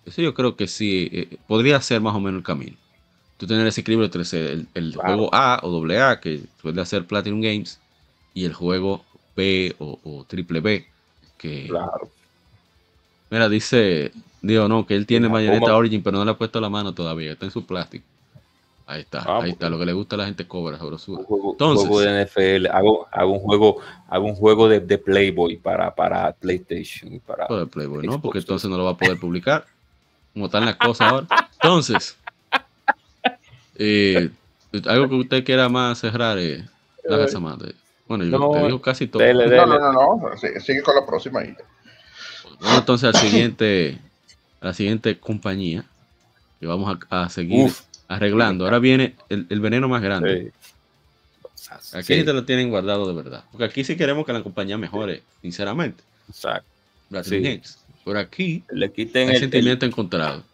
eso 0.05 0.23
yo 0.23 0.35
creo 0.35 0.57
que 0.57 0.69
sí 0.69 1.09
eh, 1.13 1.39
podría 1.47 1.81
ser 1.81 2.01
más 2.01 2.15
o 2.15 2.21
menos 2.21 2.39
el 2.39 2.45
camino. 2.45 2.77
Tú 3.37 3.47
tener 3.47 3.67
ese 3.67 3.83
equilibrio 3.83 4.07
entre 4.07 4.23
el, 4.75 4.97
juego 4.97 5.31
A 5.35 5.61
o 5.63 5.71
doble 5.71 6.01
A, 6.01 6.21
que 6.21 6.41
suele 6.61 6.81
hacer 6.81 7.07
Platinum 7.07 7.41
Games, 7.41 7.81
y 8.35 8.45
el 8.45 8.55
juego 8.55 9.05
B 9.37 9.75
o, 9.79 9.99
o 10.05 10.25
triple 10.25 10.61
B, 10.61 10.87
que 11.39 11.67
claro, 11.69 12.11
Mira, 13.31 13.49
dice, 13.49 14.13
digo, 14.47 14.69
no, 14.69 14.87
que 14.87 14.95
él 14.95 15.07
tiene 15.07 15.27
¿Cómo? 15.27 15.35
Bayonetta 15.37 15.77
Origin, 15.77 16.03
pero 16.03 16.19
no 16.19 16.25
le 16.25 16.31
ha 16.33 16.39
puesto 16.39 16.61
la 16.61 16.69
mano 16.71 16.93
todavía, 16.95 17.33
está 17.33 17.45
en 17.47 17.51
su 17.53 17.65
plástico. 17.67 18.05
Ahí 18.89 19.01
está, 19.01 19.19
Ah, 19.27 19.41
ahí 19.43 19.51
está, 19.51 19.69
lo 19.69 19.79
que 19.81 19.87
le 19.87 19.93
gusta 19.93 20.15
a 20.15 20.19
la 20.19 20.27
gente 20.27 20.47
cobra, 20.47 20.75
un 20.75 20.79
sabrosura. 20.81 21.25
juego, 21.25 21.45
un 21.47 21.53
Entonces- 21.55 21.89
juego 21.89 22.01
de 22.03 22.25
NFL, 22.25 22.67
hago, 22.69 23.09
hago 23.11 23.33
un 23.33 23.41
juego, 23.41 23.79
hago 24.09 24.25
un 24.27 24.35
juego 24.37 24.69
de, 24.69 24.79
de 24.81 24.99
Playboy 24.99 25.57
para, 25.57 25.93
para 25.93 26.33
PlayStation 26.33 27.21
para 27.27 27.47
de 27.49 27.67
Playboy, 27.67 28.07
¿no? 28.07 28.13
Xbox. 28.13 28.23
Porque 28.23 28.39
entonces 28.39 28.71
no 28.71 28.77
lo 28.79 28.85
va 28.85 28.91
a 28.93 28.97
poder 28.97 29.19
publicar, 29.19 29.67
como 30.33 30.47
están 30.47 30.65
las 30.67 30.77
cosas 30.77 31.11
ahora. 31.13 31.27
Entonces, 31.55 32.17
eh, 33.77 34.31
algo 34.87 35.09
que 35.09 35.15
usted 35.17 35.45
quiera 35.45 35.69
más 35.69 35.99
cerrar, 35.99 36.39
eh, 36.39 36.65
la. 37.05 37.27
Bueno, 38.09 38.25
yo 38.25 38.39
No, 38.39 38.51
te 38.53 38.63
digo 38.67 38.81
casi 38.81 39.09
todo. 39.09 39.21
dele, 39.23 39.47
No, 39.47 39.51
dele. 39.51 39.67
no, 39.67 39.93
no, 39.93 40.21
Sigue 40.61 40.83
con 40.83 40.95
la 40.95 41.05
próxima 41.05 41.41
ahí. 41.41 41.55
Vamos 42.61 42.79
entonces 42.79 43.15
al 43.15 43.21
siguiente, 43.21 43.99
a 44.61 44.67
la 44.67 44.75
siguiente 44.75 45.19
compañía 45.19 45.85
que 46.61 46.67
vamos 46.67 46.99
a, 47.11 47.25
a 47.25 47.29
seguir 47.29 47.67
Uf. 47.67 47.83
arreglando. 48.09 48.65
Ahora 48.65 48.79
viene 48.79 49.15
el, 49.29 49.47
el 49.51 49.61
veneno 49.61 49.89
más 49.89 50.03
grande. 50.03 50.53
Sí. 51.55 51.71
Aquí 51.93 52.15
Sí, 52.15 52.25
te 52.25 52.33
lo 52.33 52.45
tienen 52.45 52.71
guardado 52.71 53.09
de 53.09 53.15
verdad. 53.15 53.45
Porque 53.51 53.65
aquí 53.65 53.85
sí 53.85 53.97
queremos 53.97 54.25
que 54.25 54.33
la 54.33 54.43
compañía 54.43 54.79
mejore, 54.79 55.23
sinceramente. 55.43 56.03
exacto. 56.29 56.69
Por 58.05 58.17
aquí 58.17 58.63
Le 58.71 58.93
quiten 58.93 59.29
hay 59.29 59.35
el, 59.35 59.41
sentimiento 59.41 59.85
encontrado. 59.85 60.45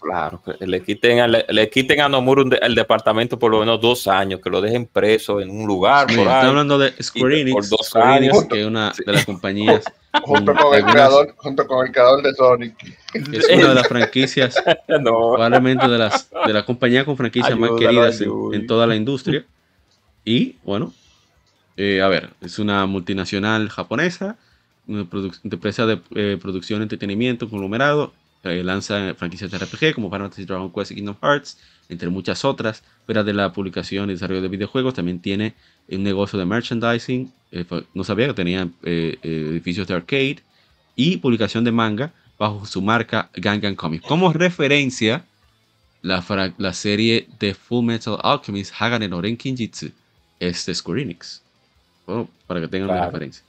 Claro, 0.00 0.42
que 0.42 0.66
le 0.66 0.82
quiten, 0.82 1.20
a, 1.20 1.28
le, 1.28 1.44
le 1.48 1.68
quiten 1.68 2.00
a 2.00 2.08
Nomura 2.08 2.42
un 2.42 2.48
de- 2.50 2.58
el 2.62 2.74
departamento 2.74 3.38
por 3.38 3.50
lo 3.50 3.60
menos 3.60 3.80
dos 3.80 4.08
años, 4.08 4.40
que 4.42 4.48
lo 4.48 4.60
dejen 4.60 4.86
preso 4.86 5.40
en 5.40 5.50
un 5.50 5.66
lugar 5.66 6.06
por 6.06 6.18
está 6.20 6.40
ahí. 6.40 6.48
hablando 6.48 6.78
de 6.78 6.92
Square 7.02 7.40
Enix, 7.42 7.54
por 7.54 7.68
dos 7.68 7.86
Square 7.88 8.16
Enix, 8.16 8.32
años. 8.34 8.44
que 8.48 8.60
es 8.62 8.66
una 8.66 8.94
Sí. 8.94 9.02
de 9.06 9.12
las 9.12 9.26
compañías, 9.26 9.84
Junto 10.24 10.54
con 10.54 10.66
el 10.68 10.74
algunas- 10.74 10.92
creador, 10.92 11.34
junto 11.36 11.66
con 11.66 11.86
el 11.86 11.92
creador 11.92 12.22
de 12.22 12.34
Sonic. 12.34 12.76
que 13.12 13.36
es 13.36 13.48
una 13.50 13.68
de 13.68 13.74
las 13.74 13.88
franquicias, 13.88 14.54
No, 14.88 15.32
probablemente 15.34 15.86
de 15.86 15.98
las 15.98 16.30
de 16.46 16.52
las 16.52 16.64
compañías 16.64 17.04
con 17.04 17.16
franquicias 17.16 17.56
más 17.58 17.70
queridas 17.78 18.20
en, 18.22 18.30
en 18.52 18.66
toda 18.66 18.86
la 18.86 18.96
industria. 18.96 19.44
Y 20.24 20.56
bueno, 20.64 20.92
eh, 21.76 22.00
a 22.02 22.08
ver, 22.08 22.30
es 22.40 22.58
una 22.58 22.86
multinacional 22.86 23.68
japonesa, 23.68 24.36
una 24.86 25.06
empresa 25.44 25.86
de 25.86 26.00
eh, 26.14 26.38
producción, 26.40 26.82
entretenimiento, 26.82 27.48
conglomerado, 27.48 28.12
eh, 28.44 28.62
lanza 28.64 29.14
franquicias 29.14 29.50
de 29.50 29.58
RPG 29.58 29.94
como 29.94 30.08
Final 30.08 30.22
Fantasy 30.26 30.44
Dragon 30.44 30.72
Quest 30.72 30.90
y 30.92 30.94
Kingdom 30.96 31.16
Hearts, 31.22 31.58
entre 31.88 32.08
muchas 32.08 32.44
otras, 32.44 32.82
pero 33.06 33.24
de 33.24 33.32
la 33.34 33.52
publicación 33.52 34.08
y 34.10 34.14
desarrollo 34.14 34.40
de 34.42 34.48
videojuegos 34.48 34.94
también 34.94 35.20
tiene 35.20 35.54
un 35.88 36.02
negocio 36.02 36.38
de 36.38 36.44
merchandising, 36.46 37.32
eh, 37.52 37.64
no 37.94 38.04
sabía 38.04 38.28
que 38.28 38.34
tenía 38.34 38.62
eh, 38.84 39.18
eh, 39.22 39.46
edificios 39.50 39.86
de 39.88 39.94
arcade 39.94 40.38
y 40.94 41.16
publicación 41.16 41.64
de 41.64 41.72
manga 41.72 42.12
bajo 42.38 42.64
su 42.64 42.80
marca 42.80 43.28
Gangan 43.34 43.74
Comics. 43.74 44.06
Como 44.06 44.32
referencia, 44.32 45.24
la, 46.02 46.24
la 46.58 46.72
serie 46.72 47.28
de 47.38 47.54
Full 47.54 47.84
Metal 47.84 48.16
Alchemist 48.22 48.72
Hagane 48.78 49.08
no 49.08 49.20
Renkinjitsu 49.20 49.90
es 50.38 50.64
de 50.64 50.74
Square 50.74 51.02
Enix. 51.02 51.42
Bueno, 52.06 52.28
para 52.46 52.60
que 52.60 52.68
tengan 52.68 52.88
una 52.88 52.98
Claro. 52.98 53.10
referencia. 53.12 53.44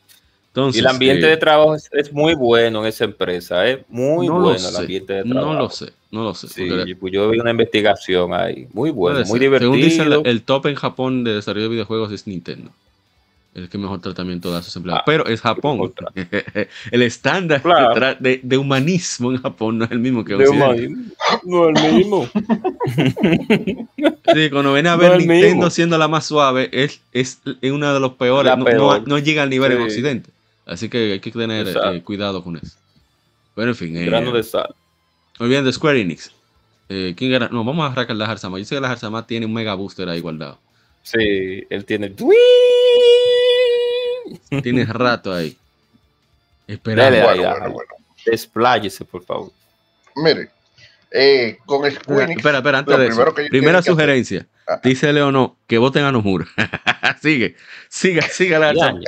Entonces, 0.54 0.78
y 0.78 0.80
el 0.82 0.88
ambiente 0.88 1.28
eh, 1.28 1.30
de 1.30 1.38
trabajo 1.38 1.76
es, 1.76 1.90
es 1.94 2.12
muy 2.12 2.36
bueno 2.36 2.82
en 2.82 2.88
esa 2.88 3.06
empresa, 3.06 3.66
es 3.66 3.80
muy 3.88 4.28
no 4.28 4.38
lo 4.40 4.44
bueno 4.46 4.68
el 4.68 4.76
ambiente 4.76 5.14
de 5.14 5.24
trabajo. 5.24 5.54
No 5.54 5.60
lo 5.60 5.70
sé, 5.70 5.94
no 6.12 6.24
lo 6.24 6.34
sé. 6.34 6.48
Sí, 6.50 6.94
pues 6.96 7.14
yo 7.14 7.30
vi 7.30 7.40
una 7.40 7.52
investigación 7.52 8.34
ahí, 8.34 8.68
muy 8.74 8.90
bueno, 8.92 9.24
muy 9.28 9.40
divertido. 9.40 9.72
Según 9.74 9.86
dice 9.90 10.02
el, 10.04 10.22
el 10.26 10.42
top 10.44 10.66
en 10.68 10.76
Japón 10.76 11.24
de 11.24 11.36
desarrollo 11.36 11.64
de 11.64 11.70
videojuegos 11.70 12.12
es 12.12 12.28
Nintendo. 12.28 12.70
El 13.54 13.68
que 13.68 13.78
mejor 13.78 14.00
tratamiento 14.00 14.50
da 14.50 14.60
a 14.60 14.62
sus 14.62 14.74
empleados. 14.78 15.02
Ah, 15.02 15.04
Pero 15.06 15.26
es 15.28 15.42
Japón. 15.42 15.94
el 16.92 17.02
estándar 17.02 17.62
Claro. 17.62 18.16
de, 18.20 18.58
humanismo 18.58 19.30
en 19.32 19.42
Japón 19.42 19.78
no 19.78 19.84
es 19.86 19.92
el 19.92 20.00
mismo 20.00 20.24
que 20.24 20.36
De 20.36 20.48
Occidente. 20.48 21.14
No 21.44 21.68
el 21.70 21.94
mismo. 21.96 22.30
Sí, 24.34 24.50
cuando 24.50 24.74
ven 24.74 24.88
a 24.88 24.96
ver 24.96 25.18
Nintendo 25.18 25.48
mismo. 25.56 25.70
siendo 25.70 25.98
la 25.98 26.08
más 26.08 26.26
suave, 26.26 26.70
es, 26.72 27.02
es, 27.12 27.40
es 27.62 27.72
una 27.72 27.94
de 27.94 28.00
los 28.00 28.14
peores. 28.14 28.56
No, 28.58 28.64
peor. 28.64 29.02
no- 29.02 29.06
no 29.08 29.20
llega 29.20 29.44
al 29.44 29.50
nivel 29.50 29.74
en. 29.74 29.82
Occidente. 29.82 30.30
Así 30.72 30.88
que 30.88 31.12
hay 31.14 31.20
que 31.20 31.32
tener 31.32 31.68
eh, 31.68 32.02
cuidado 32.02 32.42
con 32.42 32.56
eso. 32.56 32.78
Pero 33.56 33.72
en 33.72 33.76
fin, 33.76 33.98
eh, 33.98 34.06
Grano 34.06 34.32
de 34.32 34.42
sal. 34.42 34.74
muy 35.38 35.50
bien, 35.50 35.66
de 35.66 35.74
Square 35.74 36.00
Enix. 36.00 36.32
Eh, 36.88 37.14
¿quién 37.18 37.34
era? 37.34 37.50
No, 37.50 37.66
vamos 37.66 37.84
a 37.90 37.92
arrancar 37.92 38.16
la 38.16 38.26
Harzama. 38.26 38.58
Yo 38.58 38.64
sé 38.64 38.76
que 38.76 38.82
la 38.82 38.90
Harzama 38.90 39.28
tiene 39.28 39.46
un 39.46 39.54
mega 39.54 39.74
booster 39.74 40.08
ahí 40.08 40.22
guardado. 40.22 40.60
Sí, 41.04 41.66
él 41.70 41.84
tiene. 41.84 42.16
Tiene 44.64 44.86
rato 44.86 45.34
ahí. 45.34 45.58
Ahí, 46.70 46.80
Bueno, 46.82 47.02
dale. 47.02 47.22
bueno, 47.22 47.72
bueno. 47.72 47.94
Despláyese, 48.26 49.04
por 49.04 49.26
favor. 49.26 49.52
Mire, 50.16 50.52
eh, 51.12 51.58
con 51.66 51.90
Square 51.92 52.24
Enix, 52.24 52.38
Espera, 52.38 52.60
espera, 52.60 52.78
antes 52.78 52.98
de 52.98 53.08
eso. 53.08 53.26
Primera 53.50 53.82
sugerencia. 53.82 54.48
Ajá. 54.66 54.80
Dice 54.82 55.12
Leonor 55.12 55.56
que 55.68 55.78
voten 55.80 56.06
a 56.06 56.14
Nomura. 56.14 56.46
sigue, 57.22 57.58
siga, 57.90 58.22
siga 58.22 58.58
la 58.58 58.70
Harzama. 58.70 59.02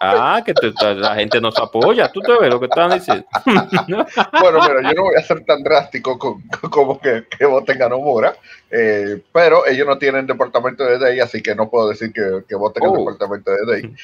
Ah, 0.00 0.42
que 0.44 0.54
te- 0.54 0.72
la 0.94 1.14
gente 1.16 1.40
nos 1.40 1.58
apoya. 1.58 2.10
Tú 2.10 2.20
te 2.20 2.32
ves 2.38 2.48
lo 2.50 2.58
que 2.60 2.66
están 2.66 2.90
diciendo. 2.90 3.24
Bueno, 4.40 4.58
mira, 4.60 4.82
yo 4.90 4.94
no 4.94 5.02
voy 5.04 5.14
a 5.16 5.22
ser 5.22 5.44
tan 5.44 5.62
drástico 5.62 6.18
con- 6.18 6.42
con- 6.48 6.70
como 6.70 7.00
que, 7.00 7.24
que 7.38 7.44
voten 7.46 7.82
a 7.82 7.88
Nomura, 7.88 8.34
eh, 8.70 9.22
pero 9.32 9.66
ellos 9.66 9.86
no 9.86 9.98
tienen 9.98 10.26
departamento 10.26 10.84
de 10.84 10.98
Day, 10.98 11.20
así 11.20 11.42
que 11.42 11.54
no 11.54 11.68
puedo 11.68 11.88
decir 11.88 12.12
que, 12.12 12.42
que 12.48 12.54
voten 12.54 12.84
al 12.84 12.90
Oh. 12.90 12.98
departamento 12.98 13.50
de 13.50 13.66
Day. 13.66 13.94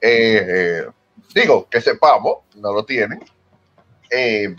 eh, 0.00 0.86
digo, 1.34 1.66
que 1.70 1.80
sepamos, 1.80 2.38
no 2.56 2.72
lo 2.72 2.84
tienen. 2.84 3.20
Eh, 4.10 4.54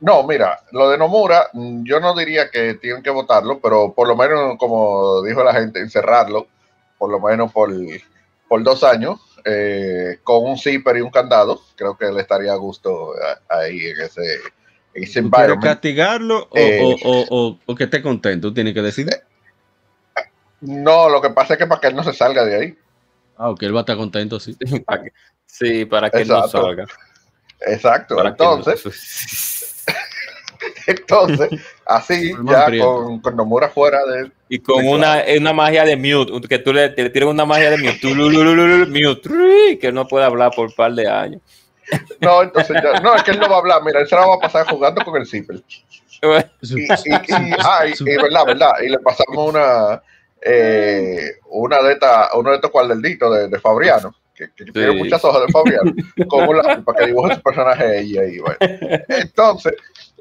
no, 0.00 0.22
mira, 0.22 0.60
lo 0.72 0.88
de 0.90 0.96
Nomura, 0.98 1.48
yo 1.52 2.00
no 2.00 2.14
diría 2.14 2.50
que 2.50 2.74
tienen 2.74 3.02
que 3.02 3.10
votarlo, 3.10 3.58
pero 3.60 3.92
por 3.92 4.08
lo 4.08 4.16
menos, 4.16 4.56
como 4.58 5.22
dijo 5.22 5.44
la 5.44 5.52
gente, 5.52 5.78
encerrarlo, 5.80 6.46
por 6.98 7.10
lo 7.10 7.20
menos 7.20 7.52
por, 7.52 7.70
por 8.48 8.62
dos 8.62 8.82
años, 8.82 9.20
eh, 9.44 10.18
con 10.22 10.44
un 10.44 10.58
zipper 10.58 10.96
y 10.96 11.00
un 11.00 11.10
candado, 11.10 11.60
creo 11.76 11.96
que 11.96 12.06
le 12.10 12.20
estaría 12.22 12.52
a 12.52 12.56
gusto 12.56 13.12
a- 13.48 13.56
ahí 13.58 13.86
en 13.86 14.00
ese, 14.00 14.22
en 14.22 14.40
ese 14.40 14.42
¿Tú 14.94 15.02
¿Quieres 15.02 15.16
environment. 15.16 15.62
castigarlo 15.64 16.48
o, 16.50 16.56
Eh. 16.58 16.80
o- 16.82 17.10
o- 17.10 17.26
o- 17.30 17.58
o 17.66 17.74
que 17.74 17.84
esté 17.84 18.02
contento? 18.02 18.48
Tú 18.48 18.54
tienes 18.54 18.74
que 18.74 18.82
decidir. 18.82 19.20
No, 20.60 21.08
lo 21.08 21.22
que 21.22 21.30
pasa 21.30 21.54
es 21.54 21.58
que 21.58 21.66
para 21.66 21.80
que 21.80 21.86
él 21.88 21.96
no 21.96 22.04
se 22.04 22.12
salga 22.12 22.44
de 22.44 22.54
ahí. 22.54 22.78
Ah, 23.36 23.50
ok, 23.50 23.62
él 23.62 23.74
va 23.74 23.80
a 23.80 23.82
estar 23.82 23.96
contento, 23.96 24.38
sí. 24.38 24.56
Para 24.86 25.02
que- 25.04 25.12
sí, 25.46 25.84
para 25.86 26.10
que 26.10 26.24
no 26.24 26.36
Exacto. 26.36 26.62
salga. 26.62 26.84
Exacto. 27.60 28.16
Para 28.16 28.30
no- 28.30 28.36
Entonces, 28.36 28.82
entonces, 30.86 31.48
así, 31.86 32.32
ya 32.46 32.66
con, 32.78 33.20
con 33.20 33.36
Nomura 33.36 33.68
fuera 33.68 34.04
de, 34.06 34.30
y 34.48 34.58
con 34.58 34.86
una, 34.86 35.22
una 35.38 35.52
magia 35.52 35.84
de 35.84 35.96
mute, 35.96 36.46
que 36.48 36.58
tú 36.58 36.72
le, 36.72 36.88
te 36.90 37.08
tiras 37.10 37.28
una 37.28 37.44
magia 37.44 37.70
de 37.70 37.78
mute, 37.78 38.14
mute, 38.88 39.78
que 39.78 39.92
no 39.92 40.06
puede 40.08 40.24
hablar 40.24 40.50
por 40.54 40.66
un 40.66 40.72
par 40.74 40.92
de 40.92 41.08
años. 41.08 41.40
No, 42.20 42.42
entonces 42.42 42.76
ya- 42.82 43.00
no, 43.00 43.16
es 43.16 43.22
que 43.24 43.32
él 43.32 43.40
no 43.40 43.48
va 43.48 43.56
a 43.56 43.58
hablar, 43.58 43.82
mira, 43.84 43.98
él 44.00 44.06
se 44.06 44.14
la 44.14 44.24
va 44.24 44.34
a 44.36 44.38
pasar 44.38 44.64
jugando 44.68 45.04
con 45.04 45.16
el 45.16 45.26
zipper. 45.26 45.56
Y, 46.62 46.82
y, 46.82 46.84
y, 46.84 46.86
ah, 47.64 47.84
y- 47.86 47.94
y 48.10 48.16
verdad, 48.16 48.44
verdad, 48.46 48.72
y 48.84 48.88
le 48.90 48.98
pasamos 49.00 49.48
una, 49.52 50.00
eh, 50.40 51.32
una 51.48 51.82
de 51.82 51.92
estas, 51.94 52.28
uno 52.34 52.50
de 52.50 52.56
estos 52.56 52.70
cuadernitos 52.70 53.34
de, 53.36 53.48
de 53.48 53.58
Fabriano, 53.58 54.14
que, 54.36 54.48
que 54.54 54.66
tiene 54.66 54.92
Sí. 54.92 54.98
muchas 54.98 55.24
hojas 55.24 55.46
de 55.46 55.52
Fabriano, 55.52 55.92
con 56.28 56.48
un 56.48 56.58
lápiz 56.58 56.84
para 56.84 56.98
que 56.98 57.06
dibuje 57.06 57.34
su 57.34 57.42
personaje 57.42 57.98
ella 58.00 58.24
y 58.24 58.38
bueno. 58.38 58.56
Entonces, 59.08 59.74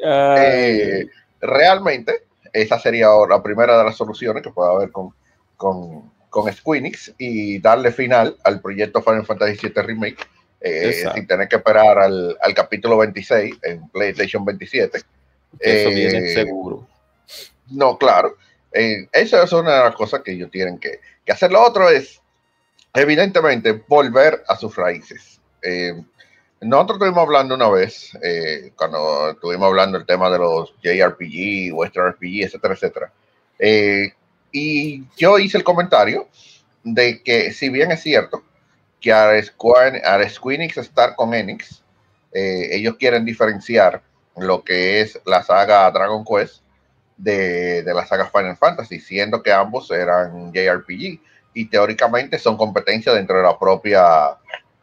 eh, 0.04 1.08
realmente, 1.42 2.24
esa 2.54 2.80
sería 2.80 3.10
la 3.28 3.42
primera 3.42 3.78
de 3.78 3.84
las 3.84 3.98
soluciones 3.98 4.44
que 4.44 4.52
puede 4.52 4.72
haber 4.72 4.92
con, 4.92 5.14
con, 5.58 6.12
con 6.30 6.52
Squeenix 6.52 7.14
y 7.18 7.60
darle 7.60 7.92
final 7.92 8.38
al 8.44 8.62
proyecto 8.62 9.02
Final 9.02 9.26
Fantasy 9.26 9.68
VII 9.68 9.82
Remake 9.84 10.26
eh, 10.62 11.06
sin 11.14 11.26
tener 11.26 11.48
que 11.48 11.56
esperar 11.56 11.98
al, 11.98 12.38
al 12.42 12.54
capítulo 12.54 12.98
26 12.98 13.56
en 13.64 13.88
PlayStation 13.90 14.44
27. 14.44 14.98
eso 14.98 15.06
eh, 15.60 15.96
viene 15.96 16.34
seguro. 16.34 16.88
No, 17.70 17.98
claro. 17.98 18.36
Eh, 18.74 19.08
esa 19.12 19.44
es 19.44 19.52
una 19.54 19.78
de 19.78 19.84
las 19.86 19.96
cosas 19.96 20.22
que 20.22 20.32
ellos 20.32 20.52
tienen 20.52 20.78
que, 20.78 21.00
que 21.26 21.32
hacer. 21.32 21.52
Lo 21.52 21.66
otro 21.66 21.90
es, 21.90 22.22
evidentemente, 22.94 23.84
volver 23.88 24.44
a 24.48 24.56
sus 24.58 24.76
raíces. 24.76 25.40
Nosotros 26.62 26.98
estuvimos 26.98 27.24
hablando 27.24 27.56
una 27.56 27.70
vez, 27.70 28.18
eh, 28.22 28.74
cuando 28.76 29.30
estuvimos 29.32 29.68
hablando 29.68 29.98
del 29.98 30.06
tema 30.06 30.30
de 30.30 30.40
los 30.40 30.74
JRPG, 30.84 31.74
Western 31.74 32.12
RPG, 32.12 32.44
etcétera, 32.44 32.74
etcétera. 32.74 33.14
Eh, 33.58 34.14
y 34.52 35.04
yo 35.16 35.40
hice 35.40 35.58
el 35.58 35.64
comentario 35.64 36.28
de 36.84 37.24
que, 37.24 37.54
si 37.54 37.70
bien 37.70 37.92
es 37.92 38.02
cierto 38.02 38.44
que 39.00 39.14
al 39.14 39.42
Square, 39.42 40.02
Squeenix 40.30 40.78
estar 40.78 41.16
con 41.16 41.34
Enix, 41.34 41.82
eh, 42.34 42.70
ellos 42.72 42.96
quieren 42.98 43.24
diferenciar 43.24 44.02
lo 44.36 44.64
que 44.64 45.00
es 45.02 45.20
la 45.26 45.44
saga 45.44 45.90
Dragon 45.92 46.26
Quest 46.26 46.62
de, 47.16 47.84
de 47.84 47.94
la 47.94 48.06
saga 48.06 48.30
Final 48.30 48.58
Fantasy, 48.58 49.00
siendo 49.00 49.42
que 49.42 49.54
ambos 49.54 49.92
eran 49.92 50.52
JRPG 50.52 51.20
y 51.54 51.66
teóricamente 51.66 52.38
son 52.38 52.58
competencia 52.58 53.14
dentro 53.14 53.38
de 53.38 53.44
la 53.44 53.58
propia, 53.58 54.38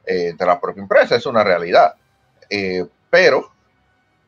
eh, 0.07 0.35
de 0.37 0.47
la 0.47 0.61
propia 0.61 0.83
empresa, 0.83 1.17
es 1.17 1.27
una 1.27 1.43
realidad. 1.43 1.95
Eh, 2.49 2.85
pero, 3.11 3.51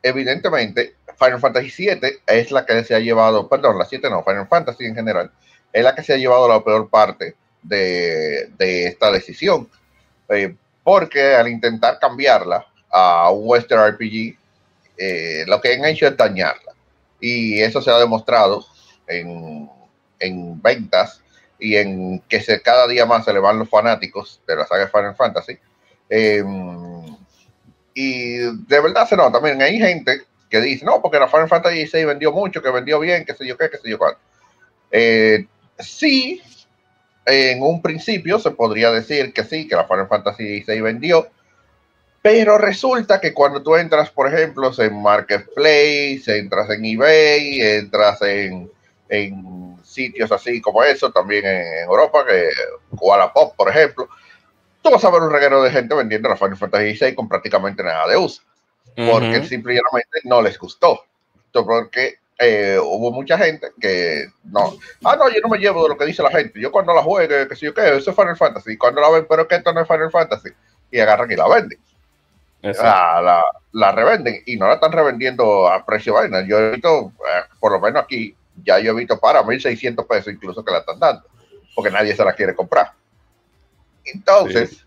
evidentemente, 0.03 0.95
Final 1.17 1.39
Fantasy 1.39 1.71
VII 1.85 2.21
es 2.27 2.51
la 2.51 2.65
que 2.65 2.83
se 2.83 2.95
ha 2.95 2.99
llevado, 2.99 3.47
perdón, 3.47 3.77
la 3.77 3.85
7 3.85 4.09
no, 4.09 4.23
Final 4.23 4.47
Fantasy 4.47 4.85
en 4.85 4.95
general, 4.95 5.31
es 5.71 5.83
la 5.83 5.95
que 5.95 6.03
se 6.03 6.13
ha 6.13 6.17
llevado 6.17 6.47
la 6.47 6.63
peor 6.63 6.89
parte 6.89 7.35
de, 7.61 8.49
de 8.57 8.87
esta 8.87 9.11
decisión. 9.11 9.69
Eh, 10.29 10.55
porque 10.83 11.35
al 11.35 11.47
intentar 11.47 11.99
cambiarla 11.99 12.65
a 12.89 13.31
un 13.31 13.47
Western 13.47 13.93
RPG, 13.93 14.37
lo 15.47 15.61
que 15.61 15.73
han 15.73 15.85
hecho 15.85 16.07
es 16.07 16.17
dañarla. 16.17 16.73
Y 17.19 17.61
eso 17.61 17.81
se 17.81 17.91
ha 17.91 17.99
demostrado 17.99 18.65
en, 19.07 19.69
en 20.19 20.61
ventas 20.61 21.21
y 21.59 21.75
en 21.75 22.19
que 22.27 22.41
se, 22.41 22.61
cada 22.61 22.87
día 22.87 23.05
más 23.05 23.25
se 23.25 23.33
le 23.33 23.39
van 23.39 23.59
los 23.59 23.69
fanáticos 23.69 24.41
de 24.47 24.55
la 24.55 24.65
saga 24.65 24.87
Final 24.87 25.15
Fantasy. 25.15 25.57
Eh, 26.09 26.43
y 27.93 28.37
de 28.37 28.79
verdad 28.79 29.07
se 29.07 29.15
nota. 29.15 29.33
También 29.33 29.61
hay 29.61 29.77
gente 29.77 30.21
que 30.49 30.61
dice, 30.61 30.85
no, 30.85 31.01
porque 31.01 31.19
la 31.19 31.27
Final 31.27 31.47
Fantasy 31.47 31.85
VI 31.91 32.05
vendió 32.05 32.31
mucho, 32.31 32.61
que 32.61 32.71
vendió 32.71 32.99
bien, 32.99 33.25
qué 33.25 33.33
sé 33.33 33.45
yo 33.45 33.57
qué, 33.57 33.69
qué 33.69 33.77
sé 33.77 33.89
yo 33.89 33.97
cuánto. 33.97 34.19
Eh, 34.91 35.45
sí, 35.77 36.41
en 37.25 37.61
un 37.61 37.81
principio 37.81 38.39
se 38.39 38.51
podría 38.51 38.91
decir 38.91 39.33
que 39.33 39.43
sí, 39.43 39.67
que 39.67 39.75
la 39.75 39.85
Final 39.85 40.07
Fantasy 40.07 40.63
VI 40.65 40.81
vendió, 40.81 41.27
pero 42.21 42.57
resulta 42.57 43.21
que 43.21 43.33
cuando 43.33 43.61
tú 43.61 43.75
entras, 43.75 44.09
por 44.09 44.27
ejemplo, 44.27 44.71
en 44.77 45.01
Marketplace, 45.01 46.23
entras 46.27 46.69
en 46.71 46.85
eBay, 46.85 47.61
entras 47.61 48.21
en, 48.23 48.69
en 49.07 49.77
sitios 49.83 50.31
así 50.31 50.59
como 50.61 50.83
eso, 50.83 51.11
también 51.11 51.45
en 51.45 51.83
Europa, 51.83 52.25
que 52.27 52.49
Wallapop, 52.91 53.55
por 53.55 53.69
ejemplo, 53.69 54.09
tú 54.81 54.91
vas 54.91 55.03
a 55.03 55.09
ver 55.09 55.21
un 55.21 55.31
reguero 55.31 55.61
de 55.63 55.71
gente 55.71 55.95
vendiendo 55.95 56.29
la 56.29 56.37
Final 56.37 56.57
Fantasy 56.57 56.97
VI 56.99 57.15
con 57.15 57.27
prácticamente 57.27 57.83
nada 57.83 58.07
de 58.07 58.17
uso, 58.17 58.41
porque 58.95 59.37
Ujú. 59.39 59.47
simplemente 59.47 60.19
no 60.23 60.41
les 60.41 60.57
gustó. 60.57 61.03
Porque 61.51 62.19
eh, 62.37 62.77
hubo 62.81 63.11
mucha 63.11 63.37
gente 63.37 63.71
que 63.81 64.27
no, 64.43 64.77
ah, 65.03 65.15
no, 65.15 65.29
yo 65.29 65.41
no 65.41 65.49
me 65.49 65.57
llevo 65.57 65.83
de 65.83 65.89
lo 65.89 65.97
que 65.97 66.05
dice 66.05 66.21
la 66.21 66.29
gente. 66.29 66.59
Yo 66.59 66.71
cuando 66.71 66.93
la 66.93 67.01
juegue, 67.01 67.47
que 67.47 67.55
sé 67.55 67.65
yo 67.65 67.73
qué, 67.73 67.97
eso 67.97 68.11
es 68.11 68.15
Final 68.15 68.37
Fantasy. 68.37 68.73
Y 68.73 68.77
cuando 68.77 69.01
la 69.01 69.09
ven, 69.09 69.25
pero 69.27 69.47
que 69.47 69.55
esto 69.55 69.73
no 69.73 69.81
es 69.81 69.87
Final 69.87 70.11
Fantasy, 70.11 70.49
y 70.91 70.99
agarran 70.99 71.31
y 71.31 71.35
la 71.35 71.47
venden 71.47 71.79
la, 72.61 73.21
la, 73.21 73.45
la 73.71 73.91
revenden 73.91 74.41
y 74.45 74.57
no 74.57 74.67
la 74.67 74.75
están 74.75 74.91
revendiendo 74.91 75.67
a 75.67 75.85
precio 75.85 76.13
vaina. 76.13 76.45
Yo 76.45 76.57
he 76.57 76.71
visto, 76.71 77.13
eh, 77.19 77.43
por 77.59 77.71
lo 77.71 77.79
menos 77.79 78.03
aquí, 78.03 78.35
ya 78.63 78.79
yo 78.79 78.91
he 78.91 78.95
visto 78.95 79.19
para 79.19 79.41
1.600 79.41 80.05
pesos 80.05 80.33
incluso 80.33 80.63
que 80.63 80.71
la 80.71 80.79
están 80.79 80.99
dando, 80.99 81.23
porque 81.75 81.91
nadie 81.91 82.15
se 82.15 82.23
la 82.23 82.33
quiere 82.33 82.55
comprar. 82.55 82.91
Entonces, 84.05 84.85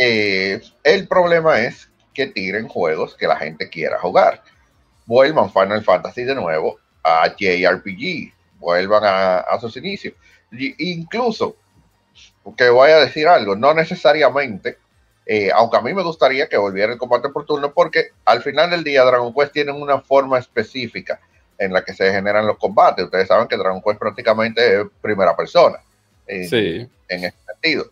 eh, 0.00 0.60
el 0.84 1.08
problema 1.08 1.60
es 1.60 1.88
que 2.14 2.26
tiren 2.26 2.68
juegos 2.68 3.14
que 3.14 3.26
la 3.26 3.36
gente 3.36 3.68
quiera 3.68 3.98
jugar. 3.98 4.42
Vuelvan 5.06 5.50
Final 5.52 5.82
Fantasy 5.84 6.24
de 6.24 6.34
nuevo 6.34 6.78
a 7.02 7.28
JRPG, 7.28 8.32
vuelvan 8.58 9.04
a, 9.04 9.38
a 9.38 9.60
sus 9.60 9.76
inicios. 9.76 10.14
Y- 10.52 10.92
incluso, 10.92 11.56
que 12.56 12.68
voy 12.70 12.90
a 12.90 12.98
decir 12.98 13.28
algo, 13.28 13.54
no 13.56 13.72
necesariamente 13.74 14.78
eh, 15.30 15.50
aunque 15.54 15.76
a 15.76 15.82
mí 15.82 15.92
me 15.92 16.02
gustaría 16.02 16.48
que 16.48 16.56
volviera 16.56 16.90
el 16.90 16.98
combate 16.98 17.28
por 17.28 17.44
turno, 17.44 17.70
porque 17.74 18.12
al 18.24 18.42
final 18.42 18.70
del 18.70 18.82
día 18.82 19.04
Dragon 19.04 19.34
Quest 19.34 19.52
tiene 19.52 19.72
una 19.72 20.00
forma 20.00 20.38
específica 20.38 21.20
en 21.58 21.70
la 21.74 21.84
que 21.84 21.92
se 21.92 22.10
generan 22.10 22.46
los 22.46 22.56
combates. 22.56 23.04
Ustedes 23.04 23.28
saben 23.28 23.46
que 23.46 23.58
Dragon 23.58 23.82
Quest 23.82 23.98
prácticamente 23.98 24.80
es 24.80 24.86
primera 25.02 25.36
persona 25.36 25.80
en, 26.26 26.48
Sí. 26.48 26.88
en 27.08 27.24
ese 27.24 27.36
sentido. 27.46 27.90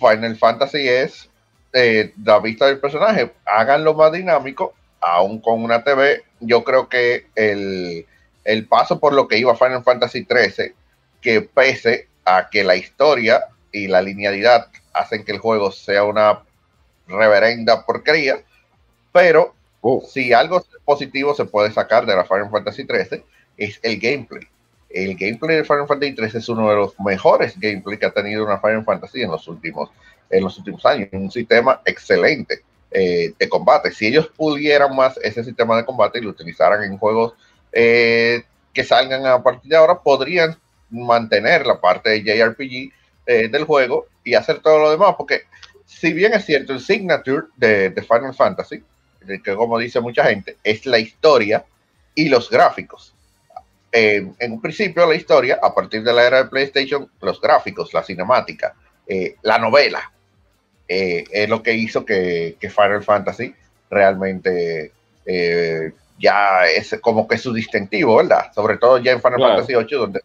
Final 0.00 0.36
Fantasy 0.36 0.88
es 0.88 1.30
eh, 1.72 2.12
la 2.24 2.40
vista 2.40 2.66
del 2.66 2.80
personaje. 2.80 3.32
Háganlo 3.44 3.94
más 3.94 4.12
dinámico, 4.12 4.74
aún 5.00 5.40
con 5.40 5.62
una 5.62 5.84
TV. 5.84 6.22
Yo 6.40 6.64
creo 6.64 6.88
que 6.88 7.26
el, 7.36 8.06
el 8.44 8.66
paso 8.66 8.98
por 8.98 9.12
lo 9.12 9.28
que 9.28 9.38
iba 9.38 9.56
Final 9.56 9.84
Fantasy 9.84 10.24
13, 10.24 10.74
que 11.20 11.42
pese 11.42 12.08
a 12.24 12.48
que 12.50 12.64
la 12.64 12.76
historia 12.76 13.44
y 13.72 13.86
la 13.86 14.02
linealidad 14.02 14.68
hacen 14.92 15.24
que 15.24 15.32
el 15.32 15.38
juego 15.38 15.70
sea 15.70 16.04
una 16.04 16.40
reverenda 17.06 17.86
porquería, 17.86 18.40
pero 19.12 19.54
Oh. 19.82 20.02
si 20.06 20.32
algo 20.32 20.64
positivo 20.84 21.34
se 21.34 21.46
puede 21.46 21.72
sacar 21.72 22.04
de 22.04 22.14
la 22.14 22.24
Final 22.24 22.50
Fantasy 22.50 22.84
13 22.84 23.24
es 23.56 23.80
el 23.82 23.98
gameplay. 23.98 24.46
El 24.90 25.16
gameplay 25.16 25.58
de 25.58 25.64
Final 25.64 25.86
Fantasy 25.86 26.14
13 26.14 26.38
es 26.38 26.48
uno 26.48 26.68
de 26.68 26.74
los 26.74 26.98
mejores 26.98 27.58
gameplay 27.58 27.96
que 27.96 28.06
ha 28.06 28.10
tenido 28.10 28.44
una 28.44 28.58
Final 28.58 28.84
Fantasy 28.84 29.22
en 29.22 29.30
los 29.30 29.46
últimos, 29.46 29.90
en 30.28 30.42
los 30.42 30.58
últimos 30.58 30.84
años. 30.84 31.08
Un 31.12 31.30
sistema 31.30 31.80
excelente 31.84 32.64
eh, 32.90 33.32
de 33.38 33.48
combate. 33.48 33.92
Si 33.92 34.08
ellos 34.08 34.28
pudieran 34.36 34.94
más 34.96 35.16
ese 35.22 35.44
sistema 35.44 35.76
de 35.76 35.84
combate 35.84 36.18
y 36.18 36.22
lo 36.22 36.30
utilizaran 36.30 36.82
en 36.82 36.98
juegos 36.98 37.34
eh, 37.72 38.42
que 38.72 38.82
salgan 38.82 39.24
a 39.26 39.40
partir 39.40 39.70
de 39.70 39.76
ahora, 39.76 40.00
podrían 40.00 40.56
mantener 40.90 41.66
la 41.66 41.80
parte 41.80 42.10
de 42.10 42.22
JRPG 42.24 42.92
eh, 43.26 43.48
del 43.48 43.62
juego 43.62 44.06
y 44.24 44.34
hacer 44.34 44.58
todo 44.58 44.80
lo 44.80 44.90
demás. 44.90 45.14
Porque 45.16 45.42
si 45.86 46.12
bien 46.12 46.34
es 46.34 46.44
cierto, 46.44 46.72
el 46.72 46.80
signature 46.80 47.46
de, 47.56 47.90
de 47.90 48.02
Final 48.02 48.34
Fantasy, 48.34 48.82
que 49.44 49.54
como 49.54 49.78
dice 49.78 50.00
mucha 50.00 50.24
gente, 50.24 50.56
es 50.64 50.84
la 50.84 50.98
historia 50.98 51.64
y 52.16 52.28
los 52.28 52.50
gráficos. 52.50 53.14
Eh, 53.92 54.24
en 54.38 54.52
un 54.52 54.60
principio 54.60 55.06
la 55.06 55.14
historia, 55.16 55.58
a 55.60 55.74
partir 55.74 56.02
de 56.02 56.12
la 56.12 56.24
era 56.26 56.42
de 56.44 56.48
PlayStation, 56.50 57.10
los 57.20 57.40
gráficos, 57.40 57.92
la 57.92 58.02
cinemática, 58.02 58.74
eh, 59.06 59.36
la 59.42 59.58
novela, 59.58 60.12
eh, 60.86 61.24
es 61.30 61.48
lo 61.48 61.62
que 61.62 61.74
hizo 61.74 62.04
que, 62.04 62.56
que 62.60 62.70
Final 62.70 63.02
Fantasy 63.02 63.54
realmente 63.90 64.92
eh, 65.26 65.92
ya 66.18 66.66
es 66.66 66.96
como 67.00 67.26
que 67.26 67.38
su 67.38 67.52
distintivo, 67.52 68.16
¿verdad? 68.16 68.52
Sobre 68.54 68.76
todo 68.78 68.98
ya 68.98 69.12
en 69.12 69.20
Final 69.20 69.36
Claro. 69.38 69.54
Fantasy 69.54 69.74
VIII, 69.74 69.98
donde 69.98 70.20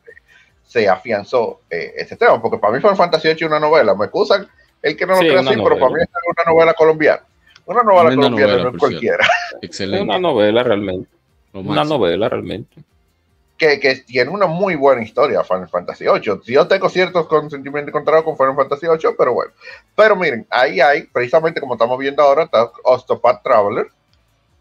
se 0.64 0.88
afianzó 0.90 1.62
eh, 1.70 1.94
ese 1.98 2.18
tema, 2.18 2.42
porque 2.42 2.58
para 2.58 2.74
mí 2.74 2.80
Final 2.80 2.98
Fantasy 2.98 3.28
VIII 3.30 3.36
es 3.38 3.48
una 3.48 3.60
novela, 3.60 3.96
me 3.96 4.06
excusan 4.06 4.48
el 4.82 4.96
que 4.98 5.06
no 5.06 5.14
lo 5.14 5.20
Sí, 5.22 5.28
crea 5.28 5.42
una 5.42 5.52
así, 5.52 5.60
pero 5.64 5.76
para 5.76 5.88
mí 5.88 5.94
novela. 5.94 6.04
es 6.04 6.38
una 6.46 6.52
novela 6.54 6.74
colombiana. 6.74 7.22
Una 7.66 7.82
novela 7.84 8.02
Tremenda 8.10 8.24
colombiana 8.28 8.52
novela, 8.54 8.72
no 8.72 8.78
cualquiera. 8.78 9.26
Es 9.26 9.58
Excelente. 9.64 10.04
una 10.04 10.20
novela 10.20 10.64
realmente. 10.64 11.10
Una 11.54 11.84
novela 11.84 12.30
realmente. 12.30 12.76
Que, 13.58 13.80
que 13.80 13.96
tiene 13.98 14.30
una 14.32 14.48
muy 14.48 14.76
buena 14.76 15.02
historia 15.02 15.44
Final 15.44 15.70
Fantasy 15.70 16.06
VIII. 16.06 16.42
Yo 16.46 16.68
tengo 16.68 16.90
ciertos 16.90 17.28
sentimientos 17.50 17.90
encontrados 17.90 18.26
con 18.26 18.38
Final 18.38 18.56
Fantasy 18.56 18.88
VIII, 18.88 19.16
pero 19.18 19.34
bueno. 19.34 19.52
Pero 19.96 20.16
miren, 20.16 20.46
ahí 20.50 20.82
hay, 20.82 21.04
precisamente 21.04 21.62
como 21.62 21.76
estamos 21.76 21.98
viendo 21.98 22.22
ahora, 22.22 22.44
está 22.44 22.70
Octopath 22.84 23.44
Traveler, 23.44 23.88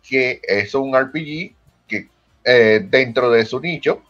que 0.08 0.40
es 0.42 0.74
un 0.74 0.96
RPG 0.96 1.54
que 1.88 2.08
eh, 2.44 2.86
dentro 2.88 3.30
de 3.30 3.44
su 3.44 3.60
nicho 3.60 4.00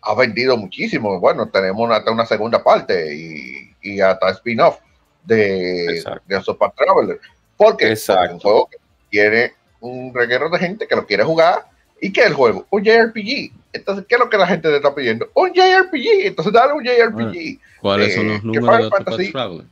ha 0.00 0.14
vendido 0.14 0.56
muchísimo. 0.56 1.20
Bueno, 1.20 1.48
tenemos 1.48 1.90
hasta 1.90 2.10
una 2.10 2.26
segunda 2.26 2.62
parte 2.62 3.14
y, 3.14 3.74
y 3.82 4.00
hasta 4.00 4.30
spin-off 4.30 4.78
de, 5.24 5.96
Exacto. 5.96 6.22
de 6.26 6.36
Octopath 6.36 6.74
Traveler. 6.74 7.20
Porque 7.56 7.90
Exacto. 7.90 8.24
es 8.24 8.32
un 8.32 8.40
juego 8.40 8.68
que 8.70 8.78
tiene 9.10 9.52
un 9.80 10.14
reguero 10.14 10.48
de 10.48 10.58
gente 10.58 10.86
que 10.86 10.96
lo 10.96 11.06
quiere 11.06 11.22
jugar. 11.22 11.66
¿Y 12.00 12.12
qué 12.12 12.22
es 12.22 12.26
el 12.28 12.34
juego? 12.34 12.66
Un 12.70 12.82
JRPG. 12.82 13.61
Entonces, 13.72 14.04
¿qué 14.08 14.16
es 14.16 14.20
lo 14.20 14.28
que 14.28 14.36
la 14.36 14.46
gente 14.46 14.68
le 14.68 14.76
está 14.76 14.94
pidiendo? 14.94 15.30
Un 15.34 15.52
JRPG. 15.52 16.26
Entonces, 16.26 16.52
dale 16.52 16.72
un 16.74 16.84
JRPG. 16.84 17.58
¿Cuáles 17.80 18.08
Eh, 18.10 18.16
son 18.16 18.28
los 18.28 18.40
que 18.40 18.46
números 18.46 18.90
de 19.16 19.30
Traveler? 19.32 19.64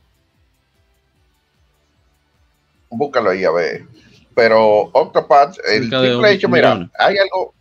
Búscalo 2.89 3.29
ahí 3.29 3.43
a 3.45 3.51
ver. 3.51 3.83
Pero 4.35 4.89
Octopath, 4.93 5.57
el 5.67 5.83
simple 5.83 6.31
hecho, 6.31 6.49
mira, 6.49 6.89
hay 6.97 7.17
algo, 7.17 7.53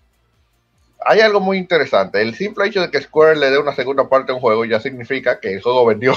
hay 1.05 1.20
algo 1.20 1.41
muy 1.41 1.59
interesante. 1.59 2.20
El 2.22 2.34
simple 2.34 2.66
hecho 2.66 2.80
de 2.80 2.91
que 2.91 3.01
Square 3.01 3.36
le 3.36 3.51
dé 3.51 3.59
una 3.59 3.74
segunda 3.74 4.09
parte 4.09 4.32
a 4.32 4.34
un 4.34 4.41
juego 4.41 4.64
ya 4.64 4.80
significa 4.80 5.41
que 5.41 5.55
el 5.55 5.62
juego 5.62 5.84
vendió 5.86 6.14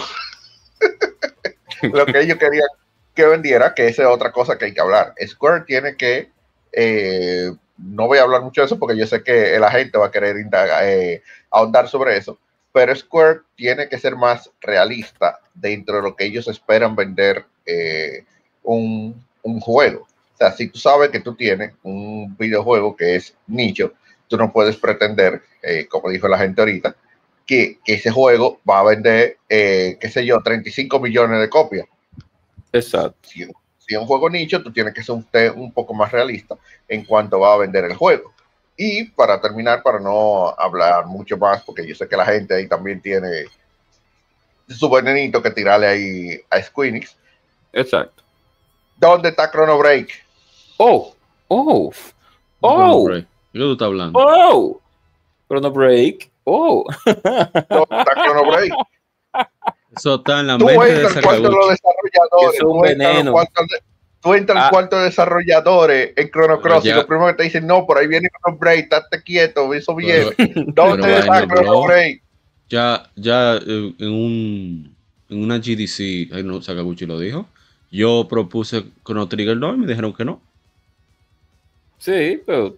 lo 1.81 2.05
que 2.05 2.19
ellos 2.21 2.37
querían 2.37 2.67
que 3.15 3.25
vendiera, 3.25 3.73
que 3.75 3.87
esa 3.87 4.03
es 4.03 4.07
otra 4.07 4.31
cosa 4.31 4.57
que 4.57 4.65
hay 4.65 4.73
que 4.73 4.81
hablar. 4.81 5.13
Square 5.25 5.65
tiene 5.65 5.95
que, 5.95 6.29
eh, 6.71 7.51
no 7.77 8.07
voy 8.07 8.17
a 8.17 8.23
hablar 8.23 8.41
mucho 8.41 8.61
de 8.61 8.65
eso 8.65 8.79
porque 8.79 8.97
yo 8.97 9.07
sé 9.07 9.23
que 9.23 9.57
la 9.59 9.71
gente 9.71 9.97
va 9.97 10.07
a 10.07 10.11
querer 10.11 10.37
indagar, 10.37 10.83
eh, 10.83 11.23
ahondar 11.49 11.87
sobre 11.87 12.17
eso, 12.17 12.37
pero 12.71 12.95
Square 12.95 13.41
tiene 13.55 13.87
que 13.87 13.99
ser 13.99 14.15
más 14.15 14.49
realista 14.61 15.39
dentro 15.53 15.97
de 15.97 16.01
lo 16.03 16.15
que 16.15 16.25
ellos 16.25 16.47
esperan 16.47 16.95
vender 16.95 17.45
eh, 17.65 18.25
un, 18.63 19.23
un 19.41 19.59
juego. 19.59 20.01
O 20.01 20.37
sea, 20.37 20.51
si 20.51 20.67
tú 20.67 20.79
sabes 20.79 21.09
que 21.09 21.19
tú 21.19 21.35
tienes 21.35 21.73
un 21.83 22.35
videojuego 22.37 22.95
que 22.95 23.15
es 23.15 23.35
nicho, 23.47 23.93
tú 24.27 24.37
no 24.37 24.51
puedes 24.51 24.77
pretender, 24.77 25.41
eh, 25.61 25.87
como 25.87 26.09
dijo 26.09 26.27
la 26.27 26.39
gente 26.39 26.61
ahorita, 26.61 26.95
que, 27.45 27.77
que 27.83 27.95
ese 27.95 28.09
juego 28.09 28.59
va 28.67 28.79
a 28.79 28.83
vender, 28.83 29.37
qué 29.47 30.09
sé 30.11 30.25
yo, 30.25 30.41
35 30.41 30.99
millones 30.99 31.39
de 31.39 31.49
copias. 31.49 31.85
Exacto. 32.71 33.17
Si, 33.21 33.45
si 33.85 33.95
es 33.95 33.99
un 33.99 34.07
juego 34.07 34.29
nicho, 34.29 34.61
tú 34.63 34.71
tienes 34.71 34.93
que 34.93 35.03
ser 35.03 35.15
un, 35.15 35.23
te- 35.23 35.49
un 35.51 35.71
poco 35.71 35.93
más 35.93 36.11
realista 36.11 36.55
en 36.87 37.03
cuanto 37.05 37.39
va 37.39 37.53
a 37.53 37.57
vender 37.57 37.83
el 37.85 37.95
juego. 37.95 38.33
Y 38.77 39.03
para 39.05 39.39
terminar, 39.39 39.83
para 39.83 39.99
no 39.99 40.49
hablar 40.57 41.05
mucho 41.05 41.37
más, 41.37 41.61
porque 41.63 41.85
yo 41.87 41.93
sé 41.93 42.07
que 42.07 42.17
la 42.17 42.25
gente 42.25 42.55
ahí 42.55 42.67
también 42.67 43.01
tiene 43.01 43.45
su 44.67 44.89
venenito 44.89 45.41
que 45.43 45.51
tirarle 45.51 45.87
ahí 45.87 46.41
a 46.49 46.61
Squeenix. 46.61 47.15
Exacto. 47.73 48.23
¿Dónde 48.97 49.29
está 49.29 49.51
Chrono 49.51 49.77
Break? 49.77 50.09
Oh, 50.77 51.13
oh, 51.49 51.91
oh, 52.61 53.03
Break. 53.05 53.25
¿De 53.25 53.27
qué 53.53 53.59
tú 53.59 53.71
estás 53.73 53.85
hablando? 53.87 54.19
oh. 54.19 54.79
Chrono 55.47 55.71
Break. 55.71 56.31
Oh. 56.45 56.85
¿Dónde 57.05 57.97
está 57.99 58.13
Chrono 58.25 58.51
Break? 58.51 58.73
Eso 59.95 60.15
está 60.15 60.39
en 60.39 60.47
la 60.47 60.57
Tú 60.57 60.65
mente 60.65 60.93
de 60.93 61.09
Sakaguchi. 61.09 61.77
Desarrolladores. 62.13 62.55
Es 62.55 62.63
un 62.63 62.71
Tú 62.71 62.85
entras, 62.85 63.07
al 63.09 63.13
veneno. 63.13 63.31
cuarto 63.33 63.61
de- 63.63 63.83
tú 64.21 64.33
entras 64.33 64.57
al 64.57 64.63
Ah. 64.63 64.69
cuarto 64.69 64.97
de 64.99 65.03
desarrolladores 65.05 66.13
en 66.15 66.29
Chrono 66.31 66.61
Cross 66.61 66.85
y 66.85 66.87
ya- 66.89 66.95
lo 66.97 67.07
primero 67.07 67.27
que 67.27 67.33
te 67.33 67.43
dicen, 67.43 67.67
no, 67.67 67.85
por 67.85 67.97
ahí 67.97 68.07
viene 68.07 68.29
Chrono 68.41 68.57
Break, 68.57 68.83
estate 68.83 69.23
quieto, 69.23 69.73
eso 69.73 69.93
¿Dónde 70.75 71.01
pero 71.03 71.17
está 71.17 71.27
vaina, 71.29 71.53
Chrono. 71.55 71.83
Break? 71.83 72.21
Ya, 72.69 73.09
ya 73.15 73.55
eh, 73.57 73.93
en 73.99 74.09
un 74.11 74.95
en 75.29 75.43
una 75.43 75.57
GDC, 75.57 76.29
ay 76.33 76.43
no, 76.43 76.61
Sakaguchi 76.61 77.05
lo 77.05 77.17
dijo. 77.19 77.47
Yo 77.91 78.27
propuse 78.27 78.83
Chrono 79.05 79.27
Trigger 79.27 79.57
2 79.59 79.75
y 79.75 79.79
me 79.79 79.87
dijeron 79.87 80.13
que 80.13 80.25
no. 80.25 80.41
Sí, 81.97 82.41
pero 82.45 82.75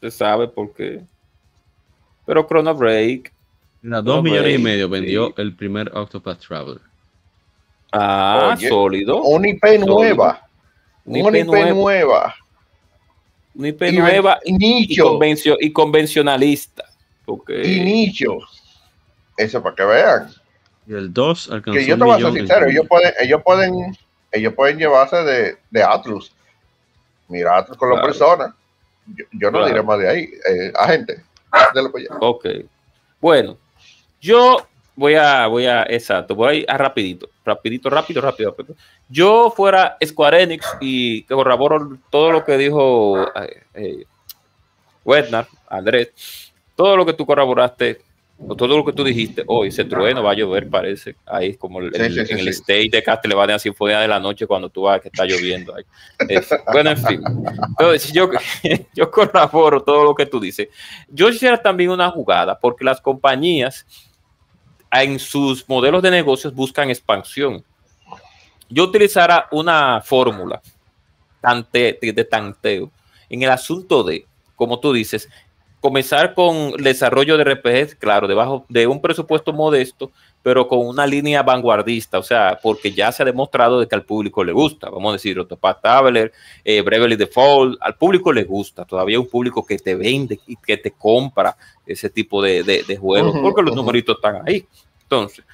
se 0.00 0.10
sabe 0.10 0.48
por 0.48 0.72
qué. 0.74 1.00
Pero 2.26 2.46
Chrono 2.46 2.74
Break. 2.74 3.32
Chrono 3.80 4.02
dos 4.02 4.22
millones 4.22 4.58
y 4.58 4.62
medio 4.62 4.88
vendió 4.88 5.28
sí. 5.28 5.34
el 5.38 5.54
primer 5.54 5.90
Octopath 5.94 6.38
Traveler. 6.46 6.80
Ah, 7.96 8.54
Oye, 8.56 8.68
sólido. 8.68 9.22
Una 9.22 9.48
IP 9.48 9.62
Sólido. 9.64 9.86
nueva. 9.86 10.48
Una 11.04 11.28
Una 11.28 11.38
IP 11.38 11.48
IP 11.48 11.74
nueva. 11.74 12.34
Una 13.54 13.68
IP 13.68 13.82
Y 13.82 13.92
nueva 13.96 14.38
y, 14.44 14.52
nicho. 14.52 15.04
convencio- 15.04 15.56
y 15.60 15.72
convencionalista. 15.72 16.84
Porque 17.24 17.62
Y 17.66 17.80
nicho. 17.80 18.38
Eso 19.36 19.62
para 19.62 19.74
que 19.76 19.84
vean. 19.84 20.30
Y 20.86 20.92
el 20.94 21.12
2 21.12 21.50
alcanzó 21.50 21.78
Que 21.78 21.86
yo 21.86 21.96
te 21.96 22.04
voy 22.04 22.14
a 22.14 22.24
ser 22.24 22.32
sincero, 22.34 22.66
ellos 22.68 22.86
pueden, 22.88 23.12
ellos 23.20 23.42
pueden, 23.44 23.96
ellos 24.32 24.52
pueden 24.54 24.78
llevarse 24.78 25.16
de, 25.16 25.56
de 25.70 25.82
Atlus. 25.82 26.32
Mira, 27.28 27.56
Atlus 27.58 27.76
con 27.78 27.88
la 27.90 27.94
Claro. 27.96 28.06
persona. 28.08 28.56
Yo, 29.06 29.24
yo 29.32 29.50
no 29.50 29.58
Claro. 29.58 29.66
diré 29.66 29.82
más 29.82 29.98
de 29.98 30.08
ahí. 30.08 30.22
Eh, 30.50 30.72
agente. 30.76 31.22
Ok. 32.20 32.46
Bueno, 33.20 33.56
yo 34.20 34.56
voy 34.96 35.14
a, 35.14 35.46
voy 35.46 35.66
a, 35.66 35.82
exacto, 35.84 36.34
voy 36.34 36.48
a 36.48 36.54
ir 36.54 36.66
rapidito, 36.68 37.28
rapidito, 37.44 37.90
rápido, 37.90 38.20
rápido, 38.20 38.54
rápido. 38.56 38.76
Yo 39.08 39.52
fuera 39.54 39.96
Square 40.04 40.42
Enix 40.42 40.66
y 40.80 41.22
corroboro 41.24 41.98
todo 42.10 42.32
lo 42.32 42.44
que 42.44 42.56
dijo 42.58 43.26
eh, 43.42 43.62
eh, 43.74 44.04
Wednar, 45.04 45.46
Andrés, 45.68 46.52
todo 46.74 46.96
lo 46.96 47.04
que 47.04 47.12
tú 47.12 47.26
corroboraste, 47.26 48.00
o 48.36 48.56
todo 48.56 48.76
lo 48.76 48.84
que 48.84 48.92
tú 48.92 49.04
dijiste, 49.04 49.44
hoy 49.46 49.70
se 49.70 49.84
trueno, 49.84 50.22
va 50.22 50.32
a 50.32 50.34
llover, 50.34 50.68
parece, 50.68 51.14
ahí 51.24 51.54
como 51.56 51.78
el- 51.78 51.94
Sí, 51.94 52.02
el- 52.02 52.14
sí, 52.14 52.26
sí, 52.26 52.32
en 52.32 52.38
el 52.40 52.44
sí. 52.46 52.50
stage 52.62 52.88
de 52.90 53.02
Castlevania 53.02 53.58
Sinfonía 53.60 54.00
de 54.00 54.08
la 54.08 54.18
Noche 54.18 54.46
cuando 54.46 54.68
tú 54.68 54.82
vas 54.82 55.00
que 55.00 55.06
está 55.08 55.24
lloviendo 55.24 55.72
ahí. 55.74 55.84
Bueno, 56.72 56.90
en 56.90 56.96
fin. 56.98 57.22
Entonces, 57.78 58.12
yo, 58.12 58.28
yo 58.94 59.10
corroboro 59.10 59.82
todo 59.82 60.02
lo 60.04 60.14
que 60.16 60.26
tú 60.26 60.40
dices. 60.40 60.68
Yo 61.08 61.30
quisiera 61.30 61.58
también 61.62 61.90
una 61.90 62.10
jugada, 62.10 62.58
porque 62.58 62.84
las 62.84 63.00
compañías 63.00 63.86
en 65.02 65.18
sus 65.18 65.68
modelos 65.68 66.02
de 66.02 66.10
negocios 66.10 66.54
buscan 66.54 66.90
expansión. 66.90 67.64
Yo 68.68 68.84
utilizara 68.84 69.48
una 69.50 70.00
fórmula 70.00 70.60
tante- 71.40 71.98
de 72.00 72.24
tanteo 72.24 72.90
en 73.28 73.42
el 73.42 73.50
asunto 73.50 74.02
de, 74.02 74.26
como 74.56 74.78
tú 74.80 74.92
dices, 74.92 75.28
comenzar 75.80 76.34
con 76.34 76.56
el 76.78 76.82
desarrollo 76.84 77.36
de 77.36 77.44
RPGs, 77.44 77.94
claro, 77.96 78.26
debajo 78.26 78.64
de 78.68 78.86
un 78.86 79.00
presupuesto 79.02 79.52
modesto, 79.52 80.10
pero 80.42 80.66
con 80.68 80.86
una 80.86 81.06
línea 81.06 81.42
vanguardista, 81.42 82.18
o 82.18 82.22
sea, 82.22 82.58
porque 82.62 82.92
ya 82.92 83.10
se 83.12 83.22
ha 83.22 83.26
demostrado 83.26 83.80
de 83.80 83.86
que 83.88 83.94
al 83.94 84.02
público 84.04 84.44
le 84.44 84.52
gusta, 84.52 84.88
vamos 84.90 85.10
a 85.10 85.12
decir, 85.14 85.38
Octopath 85.38 85.80
Traveler, 85.82 86.32
eh, 86.64 86.80
Bravely 86.82 87.16
Default, 87.16 87.78
al 87.80 87.96
público 87.96 88.32
le 88.32 88.44
gusta, 88.44 88.84
todavía 88.84 89.16
hay 89.16 89.22
un 89.22 89.28
público 89.28 89.64
que 89.64 89.78
te 89.78 89.94
vende 89.94 90.38
y 90.46 90.56
que 90.56 90.76
te 90.78 90.90
compra 90.92 91.56
ese 91.86 92.08
tipo 92.10 92.42
de, 92.42 92.62
de- 92.62 92.82
de 92.82 92.96
juegos, 92.96 93.32
porque 93.42 93.62
los 93.62 93.74
numeritos 93.74 94.16
están 94.16 94.42
ahí. 94.46 94.66
Entonces, 95.04 95.44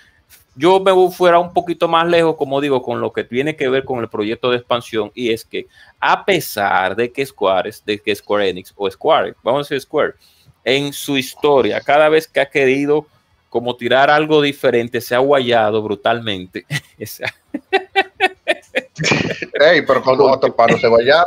yo 0.56 0.80
me 0.80 0.92
fuera 1.10 1.38
un 1.38 1.52
poquito 1.52 1.86
más 1.88 2.06
lejos, 2.08 2.36
como 2.36 2.60
digo, 2.60 2.82
con 2.82 3.00
lo 3.00 3.12
que 3.12 3.24
tiene 3.24 3.56
que 3.56 3.68
ver 3.68 3.84
con 3.84 4.00
el 4.00 4.08
proyecto 4.08 4.50
de 4.50 4.56
expansión, 4.56 5.10
y 5.14 5.32
es 5.32 5.44
que 5.44 5.66
a 6.00 6.24
pesar 6.24 6.96
de 6.96 7.12
que 7.12 7.24
Square, 7.24 7.70
de 7.84 7.98
que 7.98 8.14
Square 8.14 8.48
Enix 8.48 8.72
o 8.76 8.90
Square, 8.90 9.34
vamos 9.42 9.60
a 9.60 9.74
decir 9.74 9.80
Square, 9.80 10.14
en 10.64 10.92
su 10.92 11.16
historia, 11.16 11.80
cada 11.80 12.08
vez 12.08 12.28
que 12.28 12.40
ha 12.40 12.50
querido 12.50 13.06
como 13.48 13.76
tirar 13.76 14.10
algo 14.10 14.40
diferente, 14.40 15.00
se 15.00 15.14
ha 15.14 15.18
guayado 15.18 15.82
brutalmente. 15.82 16.64
Ey, 19.60 19.82
pero 19.86 20.02
con 20.02 20.20
otro 20.20 20.54
paro 20.54 20.78
se 20.78 20.88
vaya. 20.88 21.24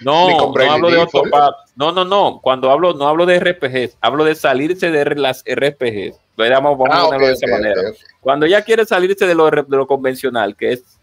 No, 0.00 0.52
no 0.54 0.70
hablo 0.72 0.90
de. 0.90 0.98
Octopath. 0.98 1.54
No, 1.76 1.92
no, 1.92 2.04
no. 2.04 2.40
Cuando 2.42 2.70
hablo, 2.70 2.92
no 2.94 3.06
hablo 3.08 3.26
de 3.26 3.36
RPGs, 3.36 3.98
hablo 4.00 4.24
de 4.24 4.34
salirse 4.34 4.90
de 4.90 5.14
las 5.16 5.42
RPGs. 5.46 6.18
Vamos, 6.36 6.78
vamos 6.78 6.88
Ah, 6.90 7.00
a 7.00 7.04
ponerlo 7.06 7.26
de 7.28 7.32
esa 7.32 7.46
ok, 7.46 7.52
manera. 7.52 7.80
ok. 7.90 7.96
Cuando 8.20 8.46
ella 8.46 8.62
quiere 8.62 8.84
salirse 8.84 9.26
de 9.26 9.34
lo, 9.34 9.50
de 9.50 9.64
lo 9.68 9.86
convencional, 9.86 10.54
que 10.54 10.72
es, 10.72 10.98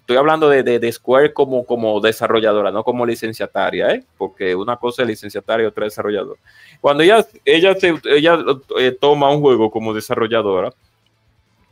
estoy 0.00 0.16
hablando 0.18 0.50
de, 0.50 0.62
de- 0.62 0.78
de 0.78 0.92
Square 0.92 1.32
como, 1.32 1.64
como 1.64 1.98
desarrolladora, 2.00 2.70
no 2.70 2.84
como 2.84 3.06
licenciataria, 3.06 3.90
¿eh? 3.92 4.04
porque 4.18 4.54
una 4.54 4.76
cosa 4.76 5.00
es 5.02 5.08
licenciataria 5.08 5.64
y 5.64 5.66
otra 5.68 5.86
es 5.86 5.92
desarrolladora. 5.92 6.38
Cuando 6.82 7.02
ella, 7.02 7.24
ella, 7.46 7.74
se- 7.76 7.94
ella 8.04 8.38
eh, 8.78 8.92
toma 8.92 9.30
un 9.30 9.40
juego 9.40 9.70
como 9.70 9.94
desarrolladora, 9.94 10.72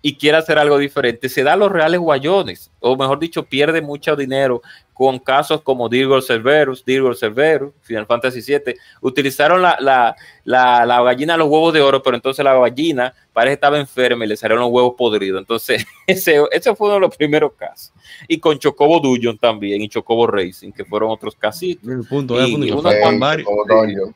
y 0.02 0.16
quiere 0.16 0.36
hacer 0.36 0.58
algo 0.58 0.76
diferente, 0.78 1.28
se 1.28 1.44
da 1.44 1.54
los 1.54 1.70
reales 1.70 2.00
guayones, 2.00 2.70
o 2.80 2.96
mejor 2.96 3.20
dicho, 3.20 3.44
pierde 3.44 3.80
mucho 3.80 4.16
dinero 4.16 4.60
con 4.92 5.18
casos 5.18 5.62
como 5.62 5.88
Dirgo 5.88 6.20
Cerberus, 6.20 6.84
Dirgo 6.84 7.14
Cerberus, 7.14 7.72
Final 7.82 8.06
Fantasy 8.06 8.40
VII, 8.40 8.74
utilizaron 9.00 9.62
la, 9.62 9.76
la, 9.80 10.14
la, 10.44 10.84
la 10.84 11.02
gallina 11.02 11.36
los 11.36 11.48
huevos 11.48 11.72
de 11.72 11.80
oro, 11.80 12.02
pero 12.02 12.16
entonces 12.16 12.44
la 12.44 12.54
gallina 12.54 13.14
parece 13.32 13.52
que 13.52 13.54
estaba 13.54 13.78
enferma 13.78 14.24
y 14.24 14.28
le 14.28 14.36
salieron 14.36 14.62
los 14.62 14.70
huevos 14.70 14.94
podridos. 14.96 15.40
Entonces, 15.40 15.84
ese, 16.06 16.42
ese 16.50 16.74
fue 16.74 16.88
uno 16.88 16.94
de 16.94 17.00
los 17.00 17.16
primeros 17.16 17.52
casos. 17.54 17.92
Y 18.28 18.38
con 18.38 18.58
Chocobo 18.58 19.00
Dungeon 19.00 19.38
también, 19.38 19.80
y 19.80 19.88
Chocobo 19.88 20.26
Racing, 20.26 20.72
que 20.72 20.84
fueron 20.84 21.10
otros 21.10 21.36
casitos. 21.36 21.88
El 21.88 22.04
punto, 22.04 22.34
Y 22.46 22.54
el 22.54 22.74
punto 22.74 22.90
no, 22.90 23.86
yo. 23.86 24.12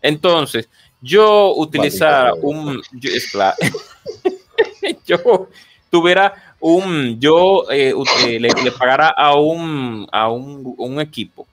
Entonces, 0.00 0.68
yo 1.00 1.54
utilizara 1.56 2.30
Maldito 2.30 2.46
un. 2.46 2.82
Yo, 2.92 3.10
es 3.10 3.32
claro. 3.32 3.56
yo 5.06 5.48
tuviera 5.90 6.34
un. 6.60 7.18
Yo 7.20 7.64
eh, 7.70 7.92
eh, 8.26 8.40
le, 8.40 8.48
le 8.48 8.72
pagara 8.72 9.08
a 9.08 9.34
un, 9.36 10.06
a 10.12 10.28
un, 10.30 10.74
un 10.78 11.00
equipo 11.00 11.46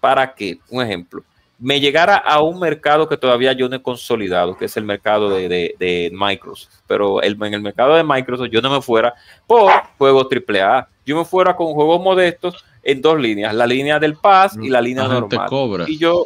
para 0.00 0.34
que, 0.34 0.58
un 0.70 0.82
ejemplo, 0.82 1.22
me 1.58 1.80
llegara 1.80 2.16
a 2.16 2.40
un 2.40 2.60
mercado 2.60 3.08
que 3.08 3.16
todavía 3.16 3.52
yo 3.52 3.68
no 3.68 3.74
he 3.76 3.82
consolidado, 3.82 4.56
que 4.56 4.66
es 4.66 4.76
el 4.76 4.84
mercado 4.84 5.28
de, 5.30 5.48
de- 5.48 5.74
de 5.78 6.10
Microsoft. 6.12 6.72
Pero 6.86 7.20
el- 7.20 7.36
en 7.42 7.54
el 7.54 7.60
mercado 7.60 7.94
de 7.96 8.04
Microsoft 8.04 8.48
yo 8.50 8.60
no 8.62 8.70
me 8.70 8.80
fuera 8.80 9.12
por 9.46 9.70
juegos 9.98 10.28
AAA. 10.30 10.86
Yo 11.04 11.16
me 11.16 11.24
fuera 11.24 11.56
con 11.56 11.72
juegos 11.74 12.00
modestos 12.00 12.64
en 12.84 13.02
dos 13.02 13.18
líneas, 13.20 13.52
la 13.54 13.66
línea 13.66 13.98
del 13.98 14.14
Pass 14.14 14.56
y 14.62 14.68
la 14.68 14.80
línea 14.80 15.02
La 15.08 15.14
normal. 15.20 15.48
cobra. 15.48 15.84
Y 15.88 15.98
yo, 15.98 16.24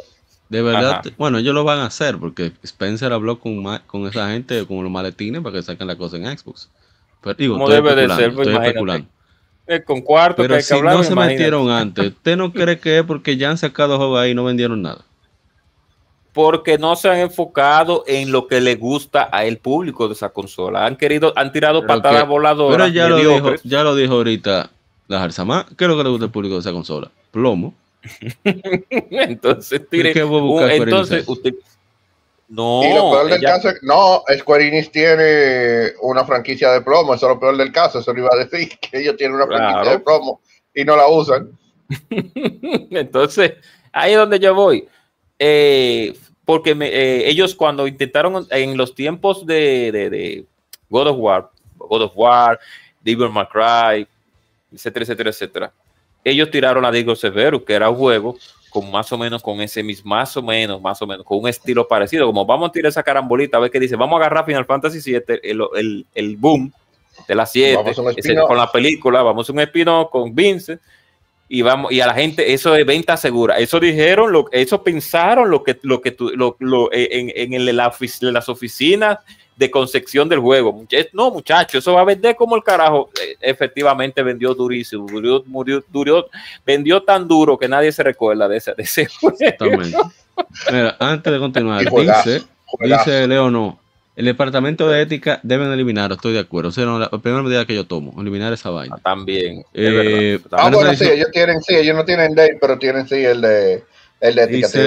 De 0.52 0.60
verdad, 0.62 1.00
Ajá. 1.00 1.02
bueno, 1.16 1.38
ellos 1.38 1.54
lo 1.54 1.64
van 1.64 1.78
a 1.78 1.86
hacer 1.86 2.18
porque 2.18 2.52
Spencer 2.62 3.12
habló 3.12 3.38
con, 3.38 3.62
con 3.86 4.06
esa 4.06 4.30
gente, 4.30 4.66
con 4.66 4.82
los 4.82 4.92
maletines, 4.92 5.40
para 5.42 5.54
que 5.56 5.62
saquen 5.62 5.86
la 5.86 5.96
cosa 5.96 6.18
en 6.18 6.26
Xbox. 6.38 6.68
Pero 7.22 7.34
digo, 7.34 7.54
Como 7.54 7.70
estoy 7.70 7.82
debe 7.88 8.02
de 8.02 8.08
ser, 8.14 8.34
pues, 8.34 8.46
estoy 8.48 8.52
imagínate. 8.52 8.68
especulando. 8.68 9.08
eh, 9.66 9.82
con 9.82 10.00
cuarto 10.02 10.36
que 10.36 10.42
Pero 10.42 10.54
hay 10.54 10.60
que 10.60 10.64
si 10.64 10.74
hablar, 10.74 10.92
no 10.92 10.98
me 11.00 11.04
se 11.06 11.12
imagino. 11.12 11.32
metieron 11.32 11.70
antes, 11.70 12.06
¿usted 12.12 12.36
no 12.36 12.52
cree 12.52 12.78
que 12.78 12.98
es 12.98 13.04
porque 13.04 13.36
ya 13.38 13.48
han 13.50 13.56
sacado 13.56 13.96
juegos 13.96 14.20
ahí 14.20 14.32
y 14.32 14.34
no 14.34 14.44
vendieron 14.44 14.82
nada? 14.82 15.04
porque 16.34 16.78
no 16.78 16.96
se 16.96 17.10
han 17.10 17.18
enfocado 17.18 18.04
en 18.06 18.32
lo 18.32 18.46
que 18.46 18.60
le 18.62 18.76
gusta 18.76 19.28
a 19.30 19.44
el 19.44 19.58
público 19.58 20.08
de 20.08 20.14
esa 20.14 20.30
consola. 20.30 20.86
Han 20.86 20.96
querido, 20.96 21.32
han 21.36 21.52
tirado 21.52 21.80
Pero 21.82 21.88
patadas 21.94 22.22
que- 22.22 22.28
voladoras. 22.28 22.76
Pero 22.76 22.88
ya 22.88 23.08
lo, 23.08 23.16
dijo, 23.18 23.54
ya 23.64 23.82
lo 23.82 23.94
dijo 23.94 24.14
ahorita 24.14 24.70
la 25.08 25.18
Jarzamá. 25.18 25.66
¿Qué 25.76 25.84
es 25.84 25.90
lo 25.90 25.96
que 25.96 26.04
le 26.04 26.08
gusta 26.10 26.24
al 26.24 26.30
público 26.30 26.54
de 26.54 26.60
esa 26.60 26.72
consola? 26.72 27.10
Plomo. 27.32 27.74
entonces, 28.44 29.80
¿Y 29.80 29.84
tire, 29.90 30.12
entonces 30.16 31.28
usted 31.28 31.54
no, 32.48 32.82
y 32.84 32.92
lo 32.92 33.10
peor 33.12 33.24
del 33.30 33.38
ella- 33.38 33.54
caso 33.54 33.68
es 33.70 33.82
no, 33.82 34.22
Square 34.38 34.68
Enix 34.68 34.90
tiene 34.90 35.92
una 36.02 36.24
franquicia 36.24 36.70
de 36.72 36.82
plomo, 36.82 37.14
eso 37.14 37.26
es 37.26 37.34
lo 37.34 37.40
peor 37.40 37.56
del 37.56 37.72
caso, 37.72 38.00
eso 38.00 38.12
lo 38.12 38.20
iba 38.20 38.30
a 38.32 38.44
decir, 38.44 38.76
que 38.80 38.98
ellos 38.98 39.16
tienen 39.16 39.36
una 39.36 39.46
franquicia 39.46 39.82
Claro. 39.82 39.90
de 39.98 40.04
plomo 40.04 40.40
y 40.74 40.84
no 40.84 40.96
la 40.96 41.08
usan. 41.08 41.50
Entonces, 42.90 43.54
ahí 43.92 44.12
es 44.12 44.18
donde 44.18 44.38
yo 44.38 44.54
voy. 44.54 44.86
Eh, 45.38 46.14
porque 46.44 46.74
me- 46.74 46.88
eh, 46.88 47.28
ellos 47.28 47.54
cuando 47.54 47.86
intentaron 47.86 48.46
en 48.50 48.76
los 48.76 48.94
tiempos 48.94 49.46
de, 49.46 49.90
de- 49.92 50.10
de 50.10 50.44
God 50.90 51.08
of 51.08 51.16
War, 51.18 51.50
God 51.78 52.02
of 52.02 52.12
War, 52.16 52.58
Devil 53.02 53.30
May 53.30 53.46
Cry, 53.46 54.06
etcétera, 54.72 55.04
etcétera, 55.04 55.30
etcétera, 55.30 55.72
ellos 56.24 56.50
tiraron 56.50 56.84
a 56.84 56.90
Digo 56.90 57.14
Severus, 57.16 57.62
que 57.64 57.72
era 57.74 57.90
un 57.90 57.96
juego 57.96 58.36
con 58.70 58.90
más 58.90 59.12
o 59.12 59.18
menos 59.18 59.42
con 59.42 59.60
ese 59.60 59.82
mismo, 59.82 60.10
más 60.14 60.34
o 60.36 60.42
menos, 60.42 60.80
más 60.80 61.00
o 61.02 61.06
menos, 61.06 61.26
con 61.26 61.38
un 61.40 61.48
estilo 61.48 61.86
parecido, 61.86 62.24
como 62.26 62.46
vamos 62.46 62.70
a 62.70 62.72
tirar 62.72 62.88
esa 62.88 63.02
carambolita, 63.02 63.58
a 63.58 63.60
ver 63.60 63.70
qué 63.70 63.78
dice, 63.78 63.96
vamos 63.96 64.14
a 64.14 64.24
agarrar 64.24 64.46
Final 64.46 64.64
Fantasy 64.64 64.98
VII, 65.12 65.22
el, 65.42 65.60
el, 65.76 66.06
el 66.14 66.36
boom 66.36 66.72
de 67.28 67.34
las 67.34 67.52
7, 67.52 67.76
Vamos 67.76 67.98
a 67.98 68.00
un 68.02 68.10
ese- 68.12 68.20
spin-off. 68.20 68.48
con 68.48 68.56
la 68.56 68.72
película, 68.72 69.22
vamos 69.22 69.48
a 69.48 69.52
un 69.52 69.60
spin-off 69.60 70.10
con 70.10 70.34
Vincent, 70.34 70.80
y 71.48 71.60
vamos 71.60 71.92
y 71.92 72.00
a 72.00 72.06
la 72.06 72.14
gente 72.14 72.50
eso 72.54 72.74
es 72.74 72.86
venta 72.86 73.14
segura 73.18 73.58
eso 73.58 73.78
dijeron 73.78 74.32
lo 74.32 74.46
eso 74.52 74.82
pensaron 74.82 75.50
lo 75.50 75.62
que 75.62 75.78
lo 75.82 76.00
que 76.00 76.12
tú- 76.12 76.30
lo, 76.34 76.56
lo- 76.60 76.90
en, 76.94 77.30
en, 77.36 77.52
el- 77.52 77.76
la 77.76 77.92
ofic- 77.92 78.22
las 78.30 78.48
oficinas 78.48 79.18
de 79.56 79.70
concepción 79.70 80.28
del 80.28 80.38
juego 80.40 80.84
no 81.12 81.30
muchachos 81.30 81.78
eso 81.78 81.92
va 81.92 82.00
a 82.00 82.04
vender 82.04 82.34
como 82.36 82.56
el 82.56 82.62
carajo 82.62 83.10
Eh, 83.22 83.36
efectivamente 83.40 84.22
vendió 84.22 84.54
durísimo 84.54 85.06
murió, 85.06 85.42
murió, 85.46 85.84
duró, 85.88 86.28
vendió 86.66 87.02
tan 87.02 87.28
duro 87.28 87.58
que 87.58 87.68
nadie 87.68 87.92
se 87.92 88.02
recuerda 88.02 88.48
de 88.48 88.56
ese, 88.56 88.74
de 88.74 88.82
ese 88.82 89.06
juego 89.20 89.36
Exactamente. 89.38 89.96
Mira, 90.70 90.96
antes 90.98 91.32
de 91.32 91.38
continuar, 91.38 91.84
dice, 91.90 92.42
dice 92.80 93.26
Leo 93.28 93.50
no. 93.50 93.78
El 94.14 94.26
departamento 94.26 94.88
de 94.88 95.00
ética 95.00 95.40
deben 95.42 95.72
eliminar, 95.72 96.12
estoy 96.12 96.34
de 96.34 96.40
acuerdo. 96.40 96.68
O 96.68 96.72
sea, 96.72 96.84
no, 96.84 96.98
la 96.98 97.08
primera 97.08 97.42
medida 97.42 97.64
que 97.64 97.74
yo 97.74 97.86
tomo, 97.86 98.12
eliminar 98.20 98.52
esa 98.52 98.68
vaina. 98.68 98.98
también 99.02 99.60
es 99.60 99.64
Eh, 99.72 100.38
verdad. 100.42 100.58
Ah, 100.60 100.70
bueno, 100.70 100.94
sí, 100.94 101.08
ellos 101.08 101.28
tienen, 101.32 101.62
sí, 101.62 101.74
ellos 101.74 101.96
no 101.96 102.04
tienen 102.04 102.34
ley, 102.34 102.50
pero 102.60 102.78
tienen 102.78 103.08
sí 103.08 103.24
el 103.24 103.40
de 103.40 103.82
el 104.22 104.34
de 104.36 104.46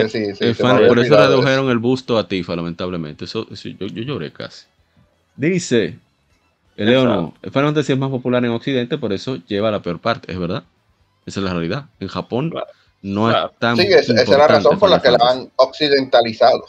sí, 0.09 0.33
sí, 0.36 0.53
fan- 0.53 0.88
por 0.88 0.97
eso 0.99 1.15
redujeron 1.15 1.69
el 1.69 1.77
busto 1.77 2.17
a 2.17 2.27
Tifa, 2.27 2.55
lamentablemente. 2.55 3.25
Eso, 3.25 3.45
eso 3.51 3.69
yo, 3.69 3.88
yo 3.88 4.01
lloré 4.03 4.31
casi. 4.31 4.65
Dice, 5.36 5.97
el 6.77 6.86
Leo 6.89 7.05
no. 7.05 7.33
El 7.41 7.51
Final 7.51 7.65
Fantasy 7.67 7.91
es 7.93 7.99
más 7.99 8.09
popular 8.09 8.43
en 8.45 8.51
Occidente, 8.51 8.97
por 8.97 9.11
eso 9.13 9.38
lleva 9.47 9.69
la 9.71 9.81
peor 9.81 9.99
parte, 9.99 10.31
es 10.31 10.39
verdad. 10.39 10.63
Esa 11.25 11.39
es 11.39 11.43
la 11.43 11.51
realidad. 11.53 11.86
En 11.99 12.07
Japón 12.07 12.49
Claro. 12.51 12.67
no 13.01 13.29
Claro. 13.29 13.51
es 13.53 13.59
tan 13.59 13.75
Sí, 13.77 13.83
es- 13.88 14.09
esa 14.09 14.21
es 14.21 14.29
la 14.29 14.47
razón 14.47 14.79
por 14.79 14.89
la 14.89 15.01
que 15.01 15.11
la 15.11 15.17
han 15.21 15.49
occidentalizado. 15.57 16.63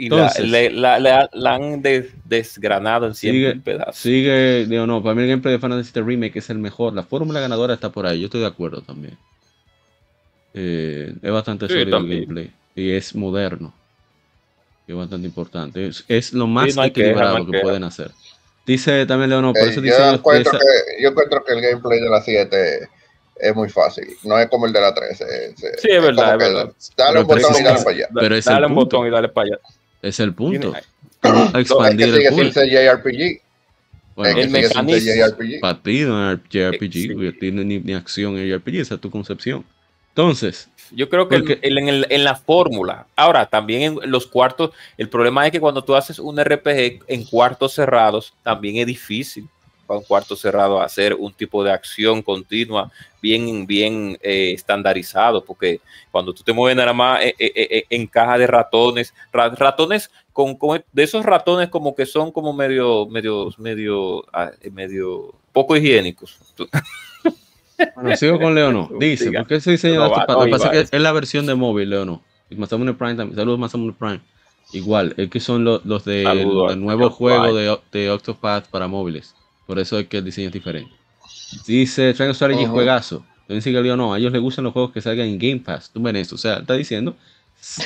y 0.00 0.08
la, 0.10 0.16
entonces- 0.16 0.48
le- 0.48 0.70
la- 0.70 0.98
la- 1.00 1.28
la 1.32 1.54
han 1.56 1.82
des- 1.82 2.12
desgranado 2.24 3.06
en 3.08 3.14
Sigue- 3.16 3.56
pedazos 3.56 3.96
Sigue, 3.96 4.64
digo, 4.66 4.86
no, 4.86 5.02
para 5.02 5.14
mí 5.16 5.22
el 5.22 5.28
gameplay 5.28 5.52
de 5.54 5.58
Final 5.58 5.84
Fantasy 5.84 6.00
Remake 6.00 6.38
es 6.38 6.48
el 6.50 6.58
mejor. 6.58 6.94
La 6.94 7.02
fórmula 7.02 7.40
ganadora 7.40 7.74
está 7.74 7.90
por 7.90 8.06
ahí, 8.06 8.20
yo 8.20 8.26
estoy 8.26 8.40
de 8.42 8.46
acuerdo 8.46 8.80
también. 8.80 9.18
Eh, 10.54 11.12
es 11.22 11.30
bastante 11.32 11.66
Sí, 11.66 11.72
sólido 11.74 11.90
también. 11.98 12.20
el 12.20 12.26
gameplay. 12.26 12.52
Y 12.74 12.92
es 12.92 13.14
moderno. 13.14 13.72
Y 14.86 14.92
es 14.92 14.98
bastante 14.98 15.26
importante. 15.26 15.86
Es, 15.86 16.04
es 16.08 16.32
lo 16.32 16.46
más 16.46 16.70
Sí, 16.72 16.76
no 16.76 16.84
equilibrado 16.84 17.38
no 17.38 17.46
que 17.46 17.52
queja. 17.52 17.62
pueden 17.62 17.84
hacer. 17.84 18.10
Dice 18.66 19.06
también 19.06 19.30
Leonor, 19.30 19.54
por 19.54 19.62
Eh, 19.66 19.70
eso 19.70 19.76
yo, 19.76 19.82
dice 19.82 20.08
encuentro 20.10 20.52
que, 20.52 21.02
yo 21.02 21.08
encuentro 21.10 21.44
que 21.44 21.52
el 21.54 21.60
gameplay 21.60 22.00
de 22.00 22.08
la 22.10 22.20
7 22.22 22.88
es 23.40 23.54
muy 23.54 23.68
fácil. 23.70 24.06
No 24.24 24.38
es 24.38 24.48
como 24.48 24.66
el 24.66 24.72
de 24.72 24.80
la 24.80 24.92
13. 24.94 25.24
es- 25.24 25.80
Sí, 25.80 25.88
es 25.90 26.02
verdad, 26.02 26.32
es 26.34 26.38
que 26.48 26.52
verdad. 26.54 26.72
Dale 26.96 27.20
un 27.20 27.26
botón 27.26 27.54
y 27.58 27.62
dale 27.62 27.78
para 27.82 27.90
allá. 27.96 28.08
Pero 28.14 28.34
es 28.36 28.44
dale 28.44 28.58
el 28.58 28.64
un 28.64 28.74
punto. 28.74 28.96
botón 28.96 29.06
y 29.06 29.10
dale 29.10 29.28
para 29.28 29.46
allá 29.46 29.58
es 30.00 30.20
el 30.20 30.32
punto. 30.34 30.72
Tiene- 30.72 30.86
Cómo 31.20 31.34
No, 31.38 31.44
es 31.46 31.52
que 31.52 31.60
expandir 31.60 32.06
sigue 32.06 32.26
el 32.28 32.34
sin 32.34 32.36
pool. 32.44 32.52
ser 32.52 32.68
JRPG. 32.68 33.40
Bueno, 34.14 34.34
que 34.36 34.42
el 34.42 34.50
mecanismo. 34.50 35.12
JRPG. 35.12 35.60
partido 35.60 36.30
en 36.32 36.42
JRPG, 36.50 36.92
Sí. 36.92 37.08
porque 37.14 37.32
tiene 37.32 37.64
ni, 37.64 37.78
ni 37.78 37.94
acción 37.94 38.36
en 38.38 38.46
JRPG, 38.48 38.80
esa 38.80 38.94
es 38.96 39.00
tu 39.00 39.10
concepción. 39.10 39.64
Entonces, 40.18 40.68
Yo 40.90 41.08
creo 41.10 41.28
que 41.28 41.38
Porque- 41.38 41.60
en, 41.62 41.88
el- 41.88 42.06
en 42.08 42.24
la 42.24 42.34
fórmula, 42.34 43.06
ahora 43.14 43.44
también 43.46 43.82
en 44.02 44.10
los 44.10 44.26
cuartos, 44.26 44.70
el 44.96 45.08
problema 45.10 45.44
es 45.46 45.52
que 45.52 45.60
cuando 45.60 45.84
tú 45.84 45.94
haces 45.94 46.18
un 46.18 46.38
RPG 46.42 47.02
en 47.06 47.24
cuartos 47.24 47.74
cerrados, 47.74 48.32
también 48.42 48.76
es 48.78 48.86
difícil 48.86 49.46
para 49.86 49.98
un 50.00 50.04
cuarto 50.06 50.34
cerrado 50.34 50.80
hacer 50.80 51.12
un 51.14 51.32
tipo 51.34 51.62
de 51.62 51.72
acción 51.72 52.22
continua 52.22 52.90
bien, 53.22 53.66
bien 53.66 54.18
eh, 54.22 54.52
estandarizado, 54.54 55.44
porque 55.44 55.80
cuando 56.10 56.32
tú 56.32 56.42
te 56.42 56.52
mueves 56.54 56.76
nada 56.76 56.92
más 56.94 57.22
eh, 57.22 57.34
eh, 57.38 57.52
eh, 57.54 57.84
en 57.90 58.06
caja 58.06 58.38
de 58.38 58.46
ratones, 58.46 59.14
ra- 59.30 59.50
ratones 59.50 60.10
con, 60.32 60.56
con- 60.56 60.82
de 60.90 61.02
esos 61.02 61.24
ratones 61.24 61.68
como 61.68 61.94
que 61.94 62.06
son 62.06 62.32
como 62.32 62.52
medio, 62.54 63.06
medio, 63.06 63.50
medio, 63.58 64.24
ah, 64.32 64.50
medio 64.72 65.34
poco 65.52 65.76
higiénicos. 65.76 66.38
Bueno, 67.94 68.16
sigo 68.16 68.38
con 68.38 68.54
Leono. 68.54 68.90
Dice. 69.00 69.32
¿por 69.32 69.46
qué 69.46 69.60
se 69.60 69.72
diseña 69.72 69.96
No 69.96 70.08
no 70.08 70.26
Lo 70.26 70.44
que 70.44 70.50
pasa 70.50 70.70
que 70.70 70.80
es 70.80 70.92
la 70.92 71.12
versión 71.12 71.46
de 71.46 71.54
móvil, 71.54 71.90
Leono. 71.90 72.22
Y 72.50 72.56
Masamune 72.56 72.94
Prime 72.94 73.14
también. 73.14 73.36
Saludos, 73.36 73.58
Masamune 73.58 73.92
Prime. 73.92 74.20
Igual, 74.72 75.14
es 75.16 75.30
que 75.30 75.40
son 75.40 75.64
los, 75.64 75.84
los 75.84 76.04
de, 76.04 76.24
Saludos, 76.24 76.70
del 76.70 76.80
nuevo 76.80 77.10
juego 77.10 77.54
de, 77.54 77.78
de 77.92 78.10
Octopath 78.10 78.68
para 78.68 78.86
móviles. 78.86 79.34
Por 79.66 79.78
eso 79.78 79.98
es 79.98 80.08
que 80.08 80.18
el 80.18 80.24
diseño 80.24 80.48
es 80.48 80.52
diferente. 80.52 80.92
Dice 81.66 82.12
Triangle 82.14 82.34
Strategy 82.34 82.64
Ujú. 82.64 82.74
juegazo. 82.74 83.24
También 83.46 83.62
sigue 83.62 83.80
Leono. 83.80 84.12
A 84.12 84.18
ellos 84.18 84.32
les 84.32 84.42
gustan 84.42 84.64
los 84.64 84.72
juegos 84.72 84.92
que 84.92 85.00
salgan 85.00 85.26
en 85.26 85.38
Game 85.38 85.60
Pass. 85.60 85.90
Tú 85.92 86.02
ven 86.02 86.16
esto. 86.16 86.34
O 86.34 86.38
sea, 86.38 86.58
está 86.58 86.74
diciendo, 86.74 87.16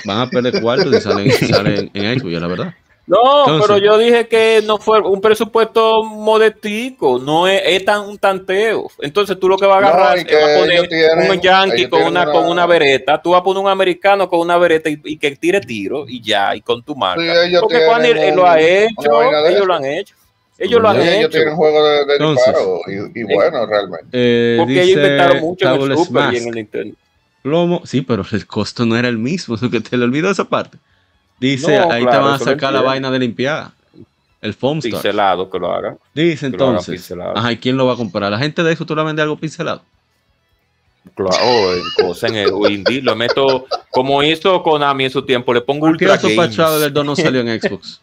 van 0.05 0.21
a 0.21 0.31
perder 0.31 0.61
cuartos 0.61 0.93
y 0.93 1.01
salen, 1.01 1.31
salen 1.31 1.91
en 1.95 2.19
Xbox, 2.19 2.33
ya 2.33 2.41
la 2.41 2.49
verdad. 2.49 2.75
No, 3.13 3.41
Entonces- 3.41 3.67
pero 3.67 3.79
yo 3.79 3.99
dije 3.99 4.27
que 4.27 4.63
no 4.65 4.79
fue 4.79 5.01
un 5.01 5.21
presupuesto 5.21 6.03
modestico, 6.03 7.19
no 7.19 7.47
es, 7.47 7.61
es 7.67 7.85
tan 7.85 8.03
un 8.09 8.17
tanteo. 8.17 8.89
Entonces 9.01 9.39
tú 9.39 9.49
lo 9.49 9.59
que 9.59 9.67
vas 9.67 9.79
a 9.79 9.81
No, 9.83 9.87
agarrar 9.89 10.17
y 10.17 10.21
es 10.21 10.27
que 10.27 10.35
vas 10.37 10.45
a 10.57 10.59
poner 10.61 10.89
tienen- 10.89 11.31
un 11.31 11.41
yankee 11.41 11.89
con 11.89 12.03
una, 12.05 12.23
una- 12.23 12.33
con 12.33 12.49
una 12.49 12.67
vereta, 12.67 13.21
tú 13.21 13.31
vas 13.33 13.41
a 13.41 13.45
poner 13.45 13.63
un 13.63 13.69
americano 13.69 14.29
con 14.31 14.41
una 14.41 14.57
vereta 14.57 14.89
y, 14.89 14.99
y 15.05 15.19
que 15.19 15.37
tire 15.37 15.61
tiro 15.61 16.05
y 16.09 16.23
ya, 16.23 16.57
y 16.57 16.63
con 16.63 16.83
tu 16.83 16.95
marca. 16.97 17.23
Sí, 17.23 17.49
ellos 17.49 17.61
Porque 17.63 17.85
Juan 17.87 18.05
él 18.07 18.35
lo 18.35 18.47
ha 18.47 18.55
un- 18.55 18.59
hecho, 18.61 19.23
ellos 19.23 19.51
eso. 19.57 19.67
lo 19.67 19.75
han 19.75 19.85
hecho. 19.85 20.15
Ellos 20.59 20.81
lo 20.81 20.89
han 20.89 21.03
Sí, 21.03 21.09
ellos 21.09 21.19
hecho. 21.21 21.29
tienen 21.31 21.57
juegos 21.57 21.85
de, 21.85 22.05
de 22.07 22.13
Entonces- 22.15 22.47
disparo 22.47 22.81
y, 22.87 23.21
y 23.21 23.25
bueno, 23.25 23.67
realmente. 23.67 24.07
Eh, 24.13 24.57
Porque 24.59 24.83
ellos 24.83 24.97
inventaron 24.97 25.41
mucho 25.41 25.75
en 25.75 25.81
el 25.91 25.99
Super 25.99 26.33
y 26.35 26.37
en 26.39 26.49
el 26.49 26.55
Nintendo. 26.55 26.97
Plomo, 27.43 27.83
sí, 27.85 28.03
pero 28.03 28.25
el 28.31 28.47
costo 28.47 28.87
no 28.87 28.97
era 28.97 29.09
el 29.09 29.19
mismo, 29.19 29.55
eso 29.57 29.69
que 29.71 29.81
te 29.81 29.97
le 29.97 30.05
olvidó 30.05 30.31
esa 30.31 30.45
parte. 30.45 30.79
Dice, 31.43 31.79
No, 31.79 31.91
ahí 31.91 32.01
te 32.07 32.17
van 32.17 32.35
a 32.35 32.39
sacar 32.39 32.73
la 32.73 32.81
vaina 32.83 33.11
de 33.11 33.19
limpiar. 33.19 33.73
El 34.41 34.55
Foam 34.55 34.79
Stars. 34.79 34.95
Pincelado 35.03 35.51
que 35.51 35.59
lo 35.59 35.73
hagan. 35.73 35.99
Dice 36.15 36.41
que 36.41 36.47
entonces. 36.47 36.95
pincelado. 36.95 37.37
Ajá, 37.37 37.53
¿y 37.53 37.59
quién 37.59 37.77
lo 37.77 37.87
va 37.87 37.95
a 37.95 37.97
comprar? 37.97 38.31
La 38.31 38.39
gente 38.39 38.63
de 38.63 38.73
eso 38.73 38.85
tú 38.87 38.95
la 38.97 39.03
vendes 39.03 39.23
algo 39.23 39.37
pincelado. 39.37 39.83
Claro, 41.15 41.37
oh, 41.45 41.73
en 41.75 42.07
cosa 42.07 42.29
en 42.29 42.37
el 42.37 42.51
indie. 42.71 43.03
Lo 43.03 43.15
meto 43.17 43.67
como 43.91 44.23
hizo 44.23 44.63
Konami 44.63 45.05
en 45.05 45.11
su 45.11 45.23
tiempo. 45.23 45.53
Le 45.53 45.61
pongo 45.61 45.87
¿Por 45.89 45.97
qué 45.97 46.07
Ultra 46.09 46.29
Games. 46.29 46.55
Traveler 46.57 46.93
2 46.93 47.05
no 47.05 47.17
salió 47.17 47.41
en 47.41 47.49
Xbox? 47.61 48.01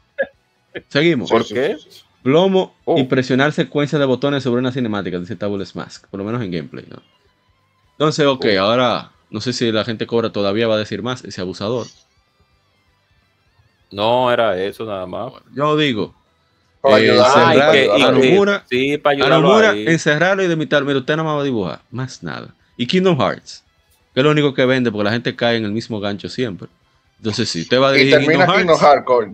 Seguimos. 0.89 1.29
¿Por 1.29 1.45
qué? 1.45 1.77
Plomo 2.23 2.73
Oh. 2.85 2.97
y 2.99 3.03
presionar 3.05 3.51
secuencias 3.53 3.99
de 3.99 4.05
botones 4.05 4.43
sobre 4.43 4.59
una 4.59 4.71
cinemática, 4.73 5.17
dice 5.19 5.35
Tabulous 5.37 5.75
Mask, 5.75 6.07
por 6.09 6.17
lo 6.19 6.25
menos 6.25 6.41
en 6.41 6.51
gameplay, 6.51 6.85
¿no? 6.89 7.01
Entonces, 7.93 8.25
ok, 8.25 8.45
Oh. 8.57 8.61
ahora 8.61 9.11
no 9.29 9.39
sé 9.41 9.53
si 9.53 9.71
la 9.71 9.85
gente 9.85 10.05
cobra 10.05 10.29
todavía 10.31 10.67
va 10.67 10.75
a 10.75 10.79
decir 10.79 11.01
más, 11.01 11.23
ese 11.23 11.39
abusador. 11.41 11.87
No, 13.91 14.31
era 14.31 14.61
eso 14.61 14.85
nada 14.85 15.05
más. 15.05 15.33
Yo 15.53 15.75
digo, 15.77 16.13
Para 16.81 16.99
Eh, 16.99 17.05
y 17.05 17.71
que, 17.71 17.85
y 17.97 18.49
sí, 18.69 18.97
para 18.97 19.25
a 19.25 19.29
Nomura 19.29 19.73
encerrarlo 19.73 20.43
y 20.43 20.47
demitar, 20.47 20.83
mira, 20.85 20.99
usted 20.99 21.15
nada 21.15 21.27
más 21.27 21.37
va 21.37 21.41
a 21.41 21.45
dibujar, 21.45 21.81
más 21.91 22.23
nada. 22.23 22.53
Y 22.77 22.85
Kingdom 22.85 23.19
Hearts, 23.19 23.63
que 24.13 24.21
es 24.21 24.23
lo 24.23 24.31
único 24.31 24.53
que 24.53 24.65
vende, 24.65 24.91
porque 24.91 25.03
la 25.05 25.11
gente 25.11 25.35
cae 25.35 25.57
en 25.57 25.65
el 25.65 25.71
mismo 25.71 25.99
gancho 25.99 26.29
siempre. 26.29 26.69
Entonces, 27.17 27.49
si 27.49 27.61
usted 27.61 27.81
va 27.81 27.89
a 27.89 27.95
Y 27.95 27.99
dirigir 27.99 28.19
termina 28.19 28.45
Kingdom 28.45 28.57
Kingdom 28.59 28.79
Hearts, 28.79 28.81
Hardcore. 28.95 29.31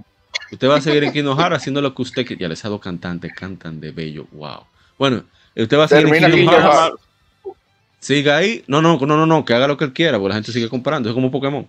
usted 0.51 0.69
va 0.69 0.75
a 0.77 0.81
seguir 0.81 1.03
en 1.03 1.13
Kingdom 1.13 1.37
Hearts 1.37 1.57
haciendo 1.57 1.81
lo 1.81 1.93
que 1.93 2.01
usted 2.01 2.25
quiere. 2.25 2.41
Ya 2.41 2.47
les 2.49 2.63
dos 2.63 2.81
cantantes 2.81 3.31
cantan 3.35 3.79
de 3.79 3.91
bello, 3.91 4.25
wow. 4.31 4.61
Bueno, 4.97 5.23
usted 5.55 5.77
va 5.77 5.83
a 5.83 5.87
seguir 5.87 6.05
Termina 6.05 6.27
en 6.27 6.33
Kingdom 6.33 6.51
Kingdom 6.53 6.71
Hearts. 6.71 6.89
Hearts. 6.89 7.01
Siga 7.99 8.37
ahí. 8.37 8.63
No, 8.67 8.81
no, 8.81 8.97
no, 8.99 9.17
no, 9.17 9.25
no, 9.25 9.45
que 9.45 9.53
haga 9.53 9.67
lo 9.67 9.77
que 9.77 9.85
él 9.85 9.93
quiera, 9.93 10.17
porque 10.17 10.29
la 10.29 10.35
gente 10.35 10.51
sigue 10.51 10.69
comprando. 10.69 11.09
Es 11.09 11.15
como 11.15 11.31
Pokémon. 11.31 11.67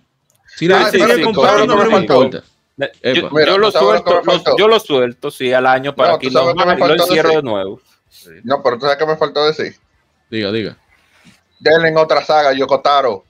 Si 0.55 0.67
la 0.67 0.77
Ah, 0.77 0.83
gente 0.85 0.99
sí, 0.99 1.11
sigue 1.11 1.23
comprando, 1.23 1.75
no 1.75 1.85
me 1.91 1.97
importa. 1.99 2.43
Yo, 2.77 2.85
Epa. 3.01 3.29
Mira, 3.31 3.45
yo 3.47 3.57
lo 3.57 3.71
¿tú 3.71 3.79
sabes 3.79 3.87
lo 3.87 4.03
que 4.03 4.23
suelto, 4.23 4.51
lo- 4.51 4.57
yo 4.57 4.67
lo 4.67 4.79
suelto, 4.79 5.31
sí, 5.31 5.51
al 5.51 5.65
año 5.65 5.95
para 5.95 6.13
No, 6.13 6.19
que 6.19 6.27
¿tú 6.27 6.33
sabes 6.33 6.55
no 6.55 6.65
lo 6.65 6.93
encierro 6.93 7.35
de 7.35 7.41
nuevo. 7.41 7.81
No, 8.43 8.61
pero 8.61 8.77
tú 8.77 8.81
sabes 8.83 8.97
que 8.97 9.05
me 9.05 9.17
faltó 9.17 9.45
decir. 9.45 9.75
Diga, 10.29 10.51
diga. 10.51 10.77
Denle 11.59 11.89
en 11.89 11.97
otra 11.97 12.23
saga, 12.23 12.53
Yokotaro. 12.53 13.25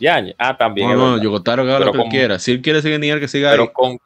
Ya, 0.00 0.24
ah, 0.38 0.56
también. 0.56 0.96
No, 0.96 1.16
no. 1.16 1.22
Yokotaro 1.22 1.64
que 1.64 1.70
haga 1.70 1.78
Pero 1.80 1.92
lo 1.92 2.04
que 2.04 2.08
quiera. 2.08 2.38
Si 2.38 2.52
él 2.52 2.62
quiere 2.62 2.80
seguir 2.80 3.00
nivel, 3.00 3.20
que 3.20 3.28
siga 3.28 3.50
ahí. 3.50 3.58
pero 3.58 3.72
con 3.72 3.98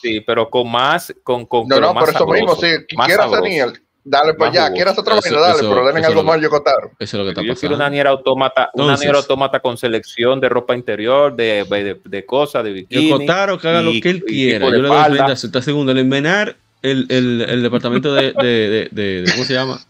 sí, 0.00 0.20
pero 0.20 0.50
con 0.50 0.70
más 0.70 1.14
con, 1.22 1.46
con 1.46 1.62
No, 1.68 1.76
pero 1.76 1.80
no, 1.88 1.94
más 1.94 2.04
por 2.04 2.14
eso 2.14 2.26
mismo, 2.26 2.56
si 2.56 2.66
a 2.66 3.08
sabroso. 3.08 3.42
Niel, 3.42 3.82
dale 4.08 4.34
para 4.34 4.50
allá. 4.50 4.72
Quieras 4.72 4.98
otra 4.98 5.16
vaina, 5.16 5.40
dale, 5.40 5.58
eso- 5.58 5.68
pero 5.68 5.84
denle 5.84 6.00
eso 6.00 6.08
algo 6.10 6.22
más 6.22 6.40
Yokotaro. 6.40 6.90
Eso 6.98 6.98
es 6.98 7.12
lo 7.14 7.24
que 7.24 7.30
está 7.30 7.42
Yo 7.42 7.54
quiero 7.54 7.74
una 7.74 7.84
pasando. 7.84 7.90
niera 7.94 8.10
autómata, 8.10 8.70
una 8.74 8.84
Entonces- 8.84 9.04
niera 9.04 9.18
autómata 9.18 9.60
con 9.60 9.76
selección 9.76 10.40
de 10.40 10.48
ropa 10.48 10.74
interior, 10.76 11.34
de, 11.34 11.64
de, 11.68 12.00
de 12.04 12.24
cosas, 12.24 12.64
de 12.64 12.72
bikini. 12.72 13.08
Yokotaro 13.10 13.58
que 13.58 13.68
haga 13.68 13.82
lo 13.82 13.92
que 14.00 14.08
él 14.10 14.24
quiera. 14.24 14.64
Yo 14.66 14.70
le 14.70 14.88
doy. 14.88 15.04
30 15.10 15.32
está 15.32 15.60
segundo. 15.62 15.92
El 15.92 15.98
envenenar 15.98 16.56
el, 16.82 17.06
el, 17.10 17.42
el 17.48 17.62
departamento 17.62 18.14
de, 18.14 18.32
de, 18.32 18.42
de, 18.44 18.88
de- 18.92 19.22
de- 19.22 19.32
¿Cómo 19.32 19.44
se 19.44 19.54
llama? 19.54 19.80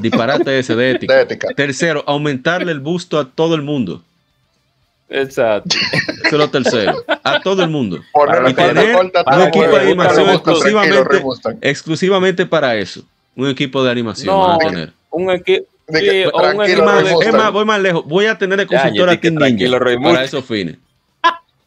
Disparate 0.00 0.58
ese 0.58 0.74
de 0.74 0.90
ética. 0.90 1.14
De 1.14 1.22
ética. 1.22 1.48
Tercero, 1.54 2.02
aumentarle 2.06 2.72
el 2.72 2.80
busto 2.80 3.18
a 3.18 3.30
todo 3.30 3.54
el 3.54 3.62
mundo. 3.62 4.02
Exacto. 5.08 5.76
Eso 5.92 6.26
es 6.26 6.32
lo 6.32 6.48
tercero. 6.50 7.04
A 7.22 7.40
todo 7.40 7.62
el 7.62 7.70
mundo. 7.70 8.00
Ponerle 8.12 8.50
Y 8.50 8.54
tener 8.54 8.96
un 8.96 9.42
equipo 9.42 9.68
de 9.68 9.80
animación 9.80 10.28
exclusivamente-. 10.30 11.24
Exclusivamente 11.60 12.46
para 12.46 12.74
eso. 12.76 13.02
Un 13.36 13.48
equipo 13.48 13.82
de 13.84 13.90
animación 13.90 14.26
No, 14.34 14.40
van 14.46 14.54
a 14.54 14.58
tener. 14.58 14.92
Un 15.10 15.30
equipo 15.30 15.66
De 15.88 16.00
que- 16.00 16.26
o 16.26 16.36
un 16.36 16.40
tranquilo, 16.42 16.62
Es 16.64 16.70
equipo 16.70 16.84
más, 16.86 16.94
Rey 16.96 17.04
de- 17.04 17.10
es 17.10 17.14
Mustang. 17.16 17.36
más, 17.36 17.52
voy 17.52 17.64
más 17.64 17.80
lejos. 17.80 18.04
Voy 18.06 18.26
a 18.26 18.38
tener 18.38 18.58
de 18.58 18.66
Ya, 18.70 18.82
consultor 18.82 19.10
a 19.10 19.20
Team 19.20 19.34
Ninja 19.36 19.78
Rey 19.78 19.96
para 19.98 20.24
esos 20.24 20.44
fines. 20.44 20.76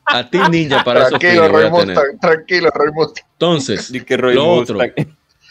A 0.06 0.30
Team 0.30 0.50
Ninja 0.52 0.84
para 0.84 1.08
esos 1.08 1.20
fines 1.20 1.52
voy 1.52 1.64
a 1.64 1.72
tener. 1.72 1.96
Mustang. 1.96 2.20
Tranquilo, 2.20 2.70
Rey 2.74 2.92
Mustang. 2.94 3.26
Entonces, 3.34 3.92
Di 3.92 4.02
que 4.02 4.18
Roy 4.18 4.36
lo 4.36 4.48
otro, 4.50 4.80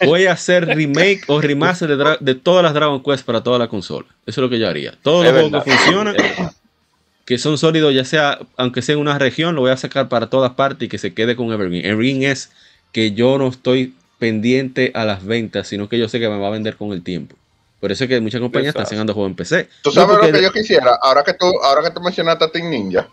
voy 0.04 0.26
a 0.26 0.32
hacer 0.32 0.66
remake 0.66 1.22
o 1.28 1.40
remaster 1.40 1.96
de, 2.20 2.34
todas 2.34 2.62
las 2.64 2.74
Dragon 2.74 3.02
Quest 3.02 3.24
para 3.24 3.42
toda 3.42 3.58
la 3.58 3.68
consola. 3.68 4.06
Eso 4.26 4.40
es 4.40 4.42
lo 4.42 4.50
que 4.50 4.58
yo 4.58 4.68
haría. 4.68 4.94
Todos 5.02 5.24
los 5.24 5.32
juegos 5.32 5.64
que 5.64 5.70
funcionan, 5.70 6.16
que 7.24 7.38
son 7.38 7.58
sólidos, 7.58 7.94
ya 7.94 8.04
sea, 8.04 8.38
aunque 8.56 8.82
sea 8.82 8.94
en 8.94 9.00
una 9.00 9.18
región, 9.18 9.54
lo 9.54 9.60
voy 9.62 9.70
a 9.70 9.76
sacar 9.76 10.08
para 10.08 10.28
todas 10.28 10.52
partes 10.52 10.86
y 10.86 10.88
que 10.88 10.98
se 10.98 11.12
quede 11.14 11.36
con 11.36 11.52
Evergreen. 11.52 11.84
Evergreen 11.84 12.22
es 12.24 12.50
que 12.92 13.12
yo 13.12 13.36
no 13.38 13.48
estoy 13.48 13.94
pendiente 14.18 14.92
a 14.94 15.04
las 15.04 15.24
ventas, 15.24 15.68
sino 15.68 15.88
que 15.88 15.98
yo 15.98 16.08
sé 16.08 16.18
que 16.20 16.28
me 16.28 16.38
va 16.38 16.48
a 16.48 16.50
vender 16.50 16.76
con 16.76 16.92
el 16.92 17.02
tiempo. 17.02 17.36
Por 17.80 17.92
eso 17.92 18.04
es 18.04 18.08
que 18.10 18.20
muchas 18.20 18.40
compañías 18.40 18.70
están 18.70 18.86
sacando 18.86 19.12
juegos 19.12 19.30
en 19.30 19.36
PC. 19.36 19.68
Tú 19.82 19.90
No 19.90 19.92
sabes 19.92 20.16
porque- 20.16 20.32
lo 20.32 20.38
que 20.38 20.44
yo 20.44 20.52
quisiera, 20.52 20.98
ahora 21.02 21.22
que 21.22 21.34
tú, 21.34 21.46
ahora 21.62 21.82
que 21.82 21.90
tú 21.90 22.00
mencionaste 22.00 22.44
a 22.44 22.48
Team 22.50 22.70
Ninja, 22.70 23.08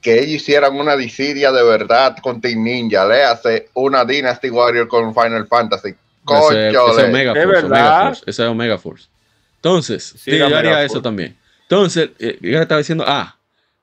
que 0.00 0.14
ellos 0.20 0.42
hicieran 0.42 0.76
una 0.76 0.96
disidia 0.96 1.50
de 1.50 1.62
verdad 1.64 2.16
con 2.22 2.40
Team 2.40 2.62
Ninja, 2.62 3.04
le 3.06 3.24
hace 3.24 3.68
una 3.74 4.04
Dynasty 4.04 4.50
Warrior 4.50 4.86
con 4.86 5.12
Final 5.14 5.46
Fantasy. 5.48 5.88
Ese, 5.88 5.96
Coño, 6.24 6.92
ese 6.92 7.04
Omega 7.04 7.32
¿Es 7.32 7.44
Force? 7.44 7.66
Omega 7.66 8.04
Force, 8.06 8.22
ese 8.26 8.42
es 8.44 8.48
Omega 8.48 8.78
Force. 8.78 9.08
Entonces, 9.56 10.14
Sí, 10.18 10.30
yo 10.38 10.44
haría 10.46 10.58
Omega 10.58 10.84
eso 10.84 11.02
también. 11.02 11.36
Entonces, 11.62 12.10
eh, 12.18 12.38
yo 12.40 12.60
estaba 12.60 12.78
diciendo, 12.78 13.04
ah, 13.06 13.36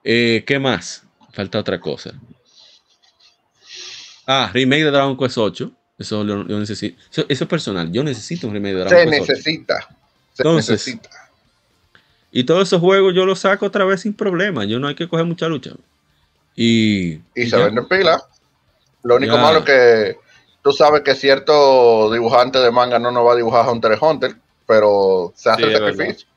eh, 0.03 0.43
¿qué 0.47 0.57
más? 0.59 1.03
Falta 1.33 1.59
otra 1.59 1.79
cosa. 1.79 2.11
Ah, 4.25 4.49
remake 4.53 4.83
de 4.85 4.91
Dragon 4.91 5.17
Quest 5.17 5.37
8. 5.37 5.71
Eso 6.01 6.25
yo, 6.25 6.45
yo 6.47 6.59
necesito. 6.59 6.99
Eso, 7.11 7.25
eso 7.29 7.43
es 7.43 7.49
personal. 7.49 7.91
Yo 7.91 8.03
necesito 8.03 8.47
un 8.47 8.53
remake 8.53 8.75
de 8.75 8.83
se 8.89 8.95
Quest 8.95 9.07
8. 9.07 9.09
necesita. 9.19 9.87
Se 10.33 10.43
Entonces, 10.43 10.69
necesita. 10.71 11.09
Y 12.31 12.43
todos 12.45 12.67
esos 12.67 12.79
juegos 12.79 13.13
yo 13.13 13.25
los 13.25 13.39
saco 13.39 13.65
otra 13.65 13.85
vez 13.85 14.01
sin 14.01 14.13
problema. 14.13 14.63
Yo 14.65 14.79
no 14.79 14.87
hay 14.87 14.95
que 14.95 15.07
coger 15.07 15.25
mucha 15.25 15.47
lucha. 15.47 15.71
Y, 16.55 17.13
Y 17.13 17.21
y 17.35 17.43
se 17.43 17.57
ya. 17.57 17.65
venden 17.65 17.87
pila. 17.87 18.21
Lo 19.03 19.15
único 19.15 19.35
Ya. 19.35 19.41
malo 19.41 19.59
es 19.59 19.65
que 19.65 20.15
tú 20.61 20.71
sabes 20.71 21.01
que 21.01 21.15
cierto 21.15 22.11
dibujante 22.11 22.59
de 22.59 22.71
manga 22.71 22.99
no 22.99 23.11
nos 23.11 23.25
va 23.25 23.33
a 23.33 23.35
dibujar 23.35 23.67
Hunter 23.67 23.91
x 23.93 24.01
Hunter, 24.01 24.35
pero 24.67 25.33
se 25.35 25.49
hace 25.49 25.63
Sí, 25.63 25.67
el 25.69 25.77
sacrificio. 25.77 26.27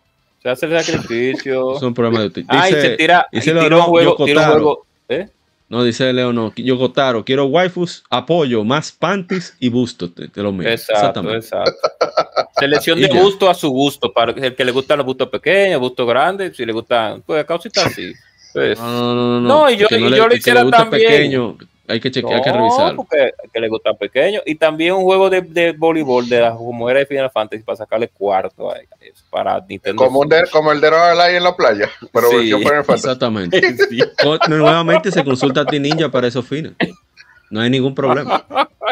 Se 0.42 0.48
hace 0.50 0.66
el 0.66 0.82
sacrificio. 0.84 1.76
Es 1.76 1.82
un 1.82 1.94
problema 1.94 2.20
de 2.22 2.30
ti. 2.30 2.44
Ah, 2.48 2.68
y 2.68 2.72
se 2.72 2.76
Dice, 2.76 2.96
tira, 2.96 3.26
y 3.32 3.36
dice 3.36 3.52
tira 3.52 3.76
un 3.76 3.82
juego, 3.84 4.16
tira 4.24 4.40
un 4.48 4.52
juego. 4.52 4.86
¿eh? 5.08 5.28
No, 5.74 5.82
dice 5.82 6.12
Leonor, 6.12 6.52
yo 6.54 6.76
Gotaro, 6.76 7.24
quiero 7.24 7.46
waifus, 7.46 8.04
apoyo, 8.08 8.62
más 8.62 8.92
panties 8.92 9.56
y 9.58 9.68
busto, 9.70 10.08
te, 10.08 10.28
te 10.28 10.40
lo 10.40 10.52
meto. 10.52 10.70
Exacto, 10.70 11.34
exacto. 11.34 11.72
Selección 12.60 13.00
de 13.00 13.08
gusto 13.08 13.50
a 13.50 13.54
su 13.54 13.70
gusto. 13.70 14.12
Para 14.12 14.30
el 14.30 14.54
que 14.54 14.64
le 14.64 14.70
gustan 14.70 14.98
los 14.98 15.06
bustos 15.06 15.28
pequeños, 15.30 15.80
bustos 15.80 16.06
grandes, 16.06 16.56
si 16.56 16.64
le 16.64 16.72
gustan, 16.72 17.22
pues 17.26 17.44
cositas 17.44 17.86
así. 17.86 18.12
Pues, 18.54 18.78
No, 18.78 18.86
no, 18.88 19.14
no, 19.16 19.40
no. 19.40 19.48
No, 19.48 19.70
y 19.70 19.76
yo- 19.76 19.88
y 19.90 19.98
le- 20.08 20.16
yo 20.16 20.28
lo 20.28 20.36
hiciera 20.36 20.70
también. 20.70 21.08
pequeño, 21.10 21.58
hay 21.86 22.00
que 22.00 22.10
chequear, 22.10 22.34
hay 22.36 22.42
que 22.42 22.50
no, 22.50 22.56
revisarlo. 22.56 22.96
porque 22.96 23.32
que 23.52 23.60
le 23.60 23.68
gustan 23.68 23.96
pequeños. 23.96 24.42
Y 24.46 24.54
también 24.54 24.94
un 24.94 25.02
juego 25.04 25.28
de, 25.30 25.42
de 25.42 25.72
voleibol, 25.72 26.28
de 26.28 26.40
la, 26.40 26.54
como 26.54 26.88
era 26.88 27.00
de 27.00 27.06
Final 27.06 27.30
Fantasy, 27.30 27.62
para 27.62 27.76
sacarle 27.76 28.08
cuarto 28.08 28.70
a 28.70 28.76
eso, 28.78 29.24
para 29.30 29.60
Nintendo. 29.68 30.02
Como, 30.04 30.20
un 30.20 30.28
de- 30.28 30.48
como 30.50 30.72
el 30.72 30.80
de 30.80 30.90
Live 30.90 31.36
en 31.36 31.44
la 31.44 31.54
playa, 31.56 31.90
pero 32.12 32.30
Sí. 32.30 32.36
versión 32.36 32.60
Final 32.62 32.84
Fantasy. 32.84 33.06
Exactamente. 33.08 33.60
Sí. 33.90 34.00
Nuevamente 34.48 35.10
se 35.12 35.22
consulta 35.24 35.60
a 35.62 35.66
ti 35.66 35.78
Ninja 35.78 36.08
para 36.10 36.26
esos 36.28 36.46
fines. 36.46 36.72
No 37.50 37.60
hay 37.60 37.70
ningún 37.70 37.94
problema. 37.94 38.44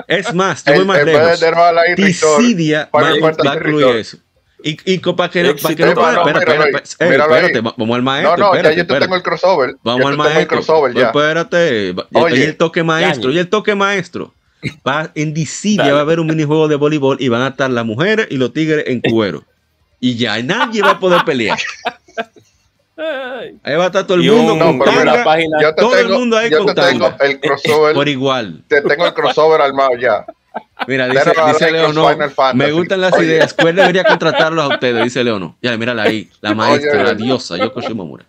Es 0.06 0.32
más, 0.35 0.64
voy 0.64 0.77
En, 0.77 0.86
más 0.86 1.05
vez 1.05 1.40
lejos. 1.40 1.40
Dissidia 1.97 2.89
va, 2.94 3.01
va 3.02 3.52
a 3.52 3.55
incluir 3.56 3.97
eso. 3.97 4.19
Y, 4.64 4.78
y 4.94 4.98
para 4.98 5.28
que, 5.30 5.43
no- 5.43 5.56
para 5.56 5.74
que 5.74 5.82
no 5.84 5.89
espera, 5.90 6.12
No, 6.12 6.28
espera, 6.28 6.78
espera, 6.82 7.24
espérate, 7.24 7.60
va- 7.60 7.74
vamos 7.76 7.97
al 7.97 8.02
maestro. 8.02 8.36
No, 8.36 8.44
no, 8.44 8.55
espérate, 8.55 8.62
ya 8.62 8.70
yo 8.70 8.74
te 8.76 8.80
espérate. 8.82 9.05
tengo 9.06 9.16
el 9.16 9.22
crossover. 9.22 9.76
Vamos 9.82 10.01
ya 10.02 10.06
al 10.06 10.12
el 10.12 10.18
maestro. 10.18 10.47
crossover 10.48 10.94
ya. 10.94 11.06
Espérate. 11.06 11.94
Oye. 12.12 12.36
y 12.39 12.43
el 12.43 12.56
toque 12.56 12.82
maestro. 12.82 13.30
Y 13.30 13.39
el 13.39 13.48
toque 13.48 13.74
maestro. 13.74 14.32
Va, 14.86 15.10
en 15.14 15.34
Dissidia 15.34 15.82
Dale. 15.82 15.93
va 15.94 15.98
a 15.98 16.02
haber 16.02 16.20
un 16.20 16.28
minijuego 16.28 16.68
de 16.68 16.76
voleibol 16.76 17.16
y 17.20 17.28
van 17.28 17.43
a 17.43 17.48
estar 17.48 17.68
las 17.70 17.84
mujeres 17.84 18.28
y 18.30 18.36
los 18.36 18.52
tigres 18.52 18.84
en 18.86 19.01
cuero. 19.01 19.43
Y 19.98 20.16
ya 20.16 20.40
nadie 20.43 20.82
va 20.82 20.90
a 20.90 20.98
poder 21.01 21.24
pelear. 21.24 21.59
Ahí 23.64 23.74
va 23.76 23.84
a 23.84 23.86
estar 23.86 24.06
todo 24.06 24.18
el 24.18 24.30
mundo 24.30 24.52
un- 24.55 24.78
con 24.78 24.94
mira, 24.94 25.24
página. 25.24 25.59
Yo 25.60 25.74
te 25.74 25.80
todo 25.82 25.97
el 25.98 26.09
mundo 26.10 26.36
ahí 26.36 26.51
yo 26.51 26.64
con 26.64 26.74
te 26.74 26.82
tengo 26.82 27.12
el 27.20 27.40
crossover. 27.40 27.94
por 27.94 28.09
igual. 28.09 28.62
te 28.68 28.80
tengo 28.82 29.06
el 29.06 29.14
crossover 29.14 29.60
armado 29.60 29.97
ya. 29.98 30.24
Mira, 30.86 31.06
Dead 31.09 31.24
dice, 31.24 31.30
dice 31.30 31.68
Final 31.92 32.30
Fantasy. 32.30 32.56
me 32.59 32.72
gustan 32.72 33.00
las 33.00 33.12
Oye. 33.12 33.26
ideas. 33.26 33.54
¿Cuál 33.54 33.76
debería 33.76 34.04
contratarlos 34.04 34.64
a 34.64 34.68
ustedes? 34.74 35.04
Dice 35.04 35.22
Leonor. 35.24 35.52
Ya, 35.62 35.76
mírala 35.76 36.04
ahí. 36.04 36.28
La 36.40 36.54
maestra, 36.54 36.92
Oye. 36.94 37.04
la 37.04 37.14
diosa, 37.14 37.56
Yoko 37.56 37.80
Shimomura. 37.80 38.24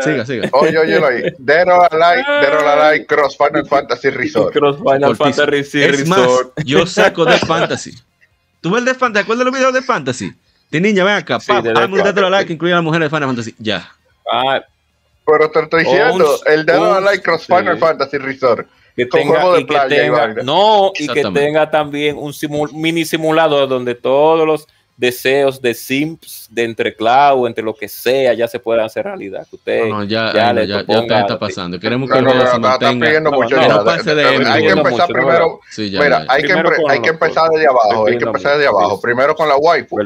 Siga, 0.00 0.24
siga. 0.24 0.48
Oye, 0.52 0.78
óyelo 0.78 1.06
ahí. 1.06 1.22
Dead 1.38 1.66
or 1.68 1.88
Alive, 1.90 2.24
Dead 2.40 2.54
or 2.54 2.64
Alive 2.66 3.06
Cross 3.06 3.36
Final 3.36 3.66
Fantasy 3.66 4.10
Resort. 4.10 4.52
Cross 4.52 4.76
Final. 4.78 5.16
Fantasy 5.16 5.82
Es 5.82 6.06
más, 6.08 6.18
Resort. 6.20 6.52
yo 6.64 6.86
saco 6.86 7.24
de 7.24 7.36
Fantasy. 7.38 7.92
¿Tú 8.60 8.70
ves 8.70 8.80
el 8.80 8.84
de 8.86 8.94
Fantasy? 8.94 9.12
¿Te 9.14 9.20
acuerdas 9.20 9.38
de 9.40 9.50
los 9.50 9.54
videos 9.58 9.74
de 9.74 9.82
Fantasy? 9.82 10.32
De 10.70 10.80
niña, 10.80 11.04
ven 11.04 11.14
acá. 11.14 11.40
Sí, 11.40 11.50
hazme 11.52 11.70
un 11.70 12.00
or 12.00 12.24
Alive 12.24 12.46
que 12.46 12.52
incluya 12.52 12.74
a 12.74 12.78
las 12.78 12.84
mujeres 12.84 13.10
de 13.10 13.16
Final 13.16 13.28
Fantasy. 13.28 13.54
Ya. 13.58 13.90
Ah, 14.30 14.60
Pero 15.26 15.50
te 15.50 15.60
estoy 15.60 15.84
diciendo, 15.84 16.14
Un- 16.14 16.52
el 16.52 16.64
Dead 16.66 16.78
or 16.78 16.96
Alive 16.98 17.22
Cross. 17.22 17.46
Final 17.46 17.78
Fantasy 17.78 18.18
Resort. 18.18 18.68
Que 18.96 19.06
tenga, 19.06 19.56
y 19.56 19.60
que 19.60 19.64
playa 19.66 19.88
tenga 19.88 20.34
no 20.42 20.92
y 20.98 21.08
que 21.08 21.22
tenga 21.32 21.70
también 21.70 22.16
un 22.18 22.32
mini 22.72 23.04
simulador 23.04 23.68
donde 23.68 23.94
todos 23.94 24.46
los 24.46 24.66
deseos 25.00 25.62
de 25.62 25.72
simps, 25.72 26.46
de 26.50 26.62
entre 26.64 26.94
cloud, 26.94 27.46
entre 27.46 27.64
lo 27.64 27.74
que 27.74 27.88
sea, 27.88 28.34
ya 28.34 28.46
se 28.46 28.58
puedan 28.58 28.84
hacer 28.84 29.06
realidad. 29.06 29.46
Que 29.48 29.56
usted 29.56 29.86
No, 29.88 29.98
no, 30.00 30.04
ya, 30.04 30.26
ya 30.26 30.32
ya, 30.34 30.52
le 30.52 30.66
ya, 30.66 30.76
ya 30.80 30.84
ponga- 30.84 31.08
te 31.08 31.20
está 31.20 31.38
pasando. 31.38 31.80
Queremos 31.80 32.10
que 32.10 32.20
No, 32.20 32.30
el 32.32 32.36
no, 32.38 32.46
se 32.46 32.58
mantenga. 32.58 33.20
No, 33.20 33.30
Hay 33.40 34.62
que 34.62 34.68
empezar 34.68 34.90
mucho, 34.90 35.06
no, 35.06 35.06
primero. 35.08 35.60
Sí, 35.70 35.90
ya, 35.90 36.02
Mira, 36.02 36.26
ya. 36.26 36.32
hay 36.32 36.42
que, 36.42 36.52
hay 36.90 37.00
que 37.00 37.08
empezar 37.08 37.48
desde 37.48 37.66
abajo. 37.66 38.06
Hay 38.06 38.18
que 38.18 38.24
empezar 38.24 38.52
desde 38.58 38.66
abajo. 38.68 39.00
Primero 39.00 39.34
con 39.34 39.48
la 39.48 39.56
waifu. 39.56 39.96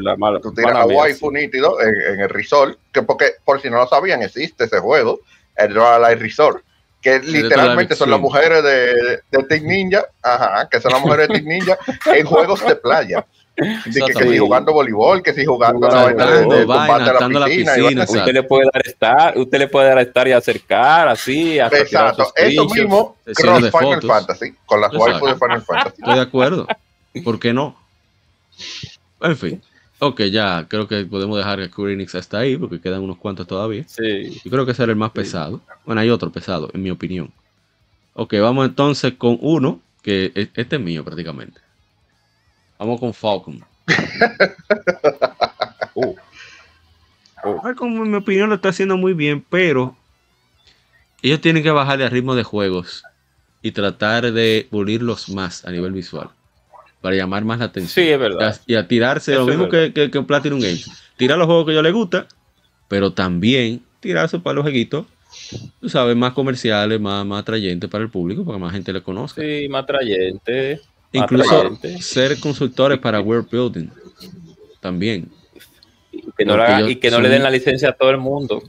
Tú 0.41 0.53
tiras 0.53 0.73
la 0.73 0.85
waifu 0.85 1.29
nítido 1.29 1.81
en, 1.81 2.13
en 2.13 2.19
el 2.21 2.29
resort. 2.29 2.79
Que 2.93 3.01
porque, 3.03 3.31
por 3.43 3.61
si 3.61 3.69
no 3.69 3.75
lo 3.75 3.87
sabían, 3.87 4.21
existe 4.21 4.63
ese 4.63 4.79
juego, 4.79 5.19
el 5.57 5.73
Light 5.73 6.19
Resort. 6.19 6.63
Que 7.05 7.19
de 7.19 7.27
literalmente 7.27 7.95
son 7.95 8.09
las 8.09 8.19
mujeres 8.19 8.63
de, 8.63 9.19
de 9.29 9.43
Team 9.47 9.63
Ninja. 9.67 10.07
Ajá, 10.23 10.67
que 10.67 10.81
son 10.81 10.91
las 10.91 11.01
mujeres 11.01 11.27
de 11.27 11.35
Team 11.35 11.45
Ninja 11.45 11.77
en 12.07 12.25
juegos 12.25 12.65
de 12.65 12.75
playa. 12.75 13.27
De 13.55 14.01
que, 14.01 14.11
que 14.11 14.23
si 14.23 14.37
jugando 14.39 14.73
voleibol, 14.73 15.21
que 15.21 15.31
si 15.31 15.45
jugando 15.45 15.87
la 15.87 16.05
vaina 16.05 16.25
de 16.25 16.65
combate 16.65 17.09
a 17.11 17.13
la 17.13 17.25
en 17.27 17.33
la 17.33 17.45
piscina. 17.45 17.47
y 17.47 17.57
piscina, 17.57 17.83
vaina 17.83 18.03
así. 18.03 18.13
exacto. 18.13 18.17
Usted 18.17 18.33
le 18.33 18.43
puede 18.43 18.69
dar 18.73 18.87
estar, 18.87 19.37
usted 19.37 19.59
le 19.59 19.67
puede 19.67 19.87
dar 19.89 19.99
estar 19.99 20.27
y 20.27 20.31
acercar 20.31 21.07
así, 21.07 21.59
hasta 21.59 21.77
Exacto, 21.77 22.33
eso 22.35 22.65
mismo 22.65 23.17
cross 23.23 23.69
Final. 23.69 24.01
Fantasy, 24.01 24.55
con 24.65 24.81
las 24.81 24.91
waifus 24.91 25.29
de 25.29 25.35
Final 25.35 25.61
Fantasy. 25.61 25.95
Estoy 25.99 26.15
de 26.15 26.21
acuerdo. 26.21 26.67
¿Por 27.23 27.39
qué 27.39 27.53
no? 27.53 27.77
En 29.21 29.37
fin. 29.37 29.61
Ok, 29.99 30.23
ya 30.23 30.67
creo 30.67 30.87
que 30.87 31.05
podemos 31.05 31.37
dejar 31.37 31.59
que 31.59 31.67
Square 31.67 31.93
Enix 31.93 32.15
hasta 32.15 32.39
ahí 32.39 32.57
porque 32.57 32.81
quedan 32.81 33.01
unos 33.01 33.17
cuantos 33.17 33.47
todavía. 33.47 33.85
Sí. 33.87 34.41
Yo 34.43 34.51
creo 34.51 34.65
que 34.65 34.73
ese 34.73 34.83
era 34.83 34.91
el 34.91 34.97
más 34.97 35.11
pesado. 35.11 35.61
Bueno, 35.85 36.01
hay 36.01 36.09
otro 36.09 36.31
pesado, 36.31 36.69
en 36.73 36.83
mi 36.83 36.91
opinión. 36.91 37.31
Ok, 38.13 38.33
vamos 38.41 38.67
entonces 38.67 39.13
con 39.13 39.37
uno, 39.41 39.79
que 40.01 40.31
e- 40.35 40.49
este 40.53 40.75
es 40.75 40.81
mío 40.81 41.03
prácticamente. 41.03 41.61
Vamos 42.77 42.99
con 42.99 43.13
Falcon. 43.13 43.63
Uh, 45.93 46.15
Falcon, 47.61 47.93
en 47.93 48.11
mi 48.11 48.17
opinión, 48.17 48.49
lo 48.49 48.55
está 48.55 48.69
haciendo 48.69 48.97
muy 48.97 49.13
bien, 49.13 49.45
pero 49.49 49.95
ellos 51.21 51.39
tienen 51.39 51.63
que 51.63 51.71
bajarle 51.71 52.03
al 52.03 52.11
ritmo 52.11 52.35
de 52.35 52.43
juegos 52.43 53.03
y 53.61 53.71
tratar 53.71 54.31
de 54.31 54.67
pulirlos 54.69 55.29
más 55.29 55.65
a 55.65 55.71
nivel 55.71 55.93
visual 55.93 56.29
para 57.05 57.15
llamar 57.17 57.45
más 57.45 57.59
la 57.59 57.65
atención. 57.65 58.03
Sí, 58.03 58.09
es 58.11 58.17
verdad. 58.19 58.59
Y 58.65 58.73
a 58.73 58.87
tirarse 58.87 59.33
Eso 59.33 59.41
lo 59.41 59.45
mismo 59.47 59.69
que, 59.69 59.93
que, 59.93 60.09
que 60.09 60.21
Platinum 60.23 60.59
Games. 60.59 60.89
Tirar 61.17 61.37
los 61.37 61.45
juegos 61.45 61.67
que 61.67 61.71
ellos 61.73 61.83
les 61.83 61.93
gusta, 61.93 62.27
pero 62.87 63.13
también 63.13 63.83
tirarse 63.99 64.39
para 64.39 64.55
los 64.55 64.63
jueguitos, 64.63 65.05
tú 65.79 65.87
sabes, 65.87 66.15
más 66.15 66.33
comerciales, 66.33 66.99
más, 66.99 67.23
más 67.23 67.41
atrayentes 67.41 67.87
para 67.91 68.03
el 68.03 68.09
público, 68.09 68.43
para 68.43 68.57
que 68.57 68.61
más 68.63 68.73
gente 68.73 68.91
le 68.91 69.03
conozca. 69.03 69.39
sí, 69.39 69.67
más 69.69 69.83
atrayente. 69.83 70.81
Incluso 71.11 71.55
atrayente. 71.55 72.01
ser 72.01 72.39
consultores 72.39 72.97
para 72.97 73.21
World 73.21 73.47
Building 73.51 73.87
también. 74.79 75.29
Y 76.11 76.23
que 76.35 76.43
no, 76.43 76.57
le 76.57 76.63
haga- 76.63 76.89
y 76.89 76.95
que 76.95 77.11
no 77.11 77.21
le 77.21 77.29
den 77.29 77.43
la 77.43 77.51
licencia 77.51 77.89
a 77.89 77.93
todo 77.93 78.09
el 78.09 78.17
mundo. 78.17 78.63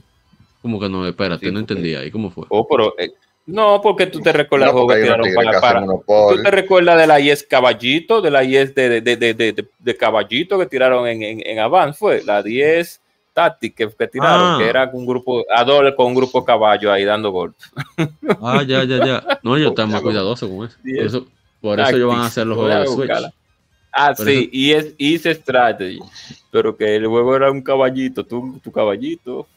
Como 0.61 0.79
que 0.79 0.89
no, 0.89 1.07
espérate, 1.07 1.47
Sí, 1.47 1.51
no 1.51 1.59
porque- 1.59 1.73
entendí 1.73 1.95
ahí, 1.95 2.11
¿cómo 2.11 2.29
fue? 2.29 2.45
Oh, 2.49 2.67
pero, 2.67 2.93
eh, 2.99 3.11
no, 3.47 3.81
porque 3.81 4.05
tú 4.07 4.19
te 4.21 4.31
recuerdas 4.31 4.73
No, 4.73 4.85
que 4.87 4.95
tiraron 5.01 5.27
para, 5.33 5.59
para-. 5.59 5.85
¿Tú 5.85 6.43
te 6.43 6.51
recuerdas 6.51 6.97
de 6.99 7.07
la 7.07 7.19
IES 7.19 7.43
Caballito? 7.49 8.21
De 8.21 8.29
la 8.29 8.43
IES 8.43 8.75
de, 8.75 8.89
de, 8.89 9.01
de, 9.01 9.17
de, 9.17 9.33
de- 9.33 9.53
de- 9.53 9.67
de 9.79 9.97
Caballito 9.97 10.59
que 10.59 10.65
tiraron 10.67 11.07
en, 11.07 11.23
en, 11.23 11.41
en 11.45 11.59
Advance, 11.59 11.97
fue 11.97 12.23
la 12.23 12.43
10 12.43 13.01
Tactic 13.33 13.75
que, 13.75 13.89
que 13.89 14.07
tiraron, 14.07 14.55
Ah. 14.55 14.57
que 14.59 14.67
era 14.69 14.89
un 14.93 15.05
grupo, 15.05 15.45
Adol 15.55 15.95
con 15.95 16.07
un 16.07 16.15
grupo 16.15 16.43
caballo 16.43 16.91
ahí 16.91 17.03
dando 17.05 17.31
golpes. 17.31 17.71
Ah, 18.41 18.63
ya, 18.67 18.83
ya, 18.83 19.03
ya. 19.05 19.39
No, 19.43 19.57
yo 19.57 19.69
estaba 19.69 19.87
más 19.87 20.01
cuidadoso 20.01 20.49
con 20.49 20.67
eso. 20.67 20.77
Por 20.83 20.97
eso, 21.05 21.25
por 21.61 21.79
eso 21.79 21.95
ellos 21.95 22.09
van 22.09 22.19
a 22.21 22.25
hacer 22.25 22.45
los 22.47 22.57
juegos 22.57 22.79
de 22.79 22.87
Switch. 22.87 23.31
Ah, 23.93 24.13
Por 24.15 24.25
sí, 24.27 24.49
y 24.51 24.73
es 24.73 24.93
Strategy. 25.23 25.99
Pero 26.51 26.75
que 26.77 26.95
el 26.97 27.07
juego 27.07 27.35
era 27.35 27.49
un 27.51 27.61
caballito, 27.61 28.23
tú, 28.25 28.59
tu 28.63 28.71
caballito. 28.71 29.47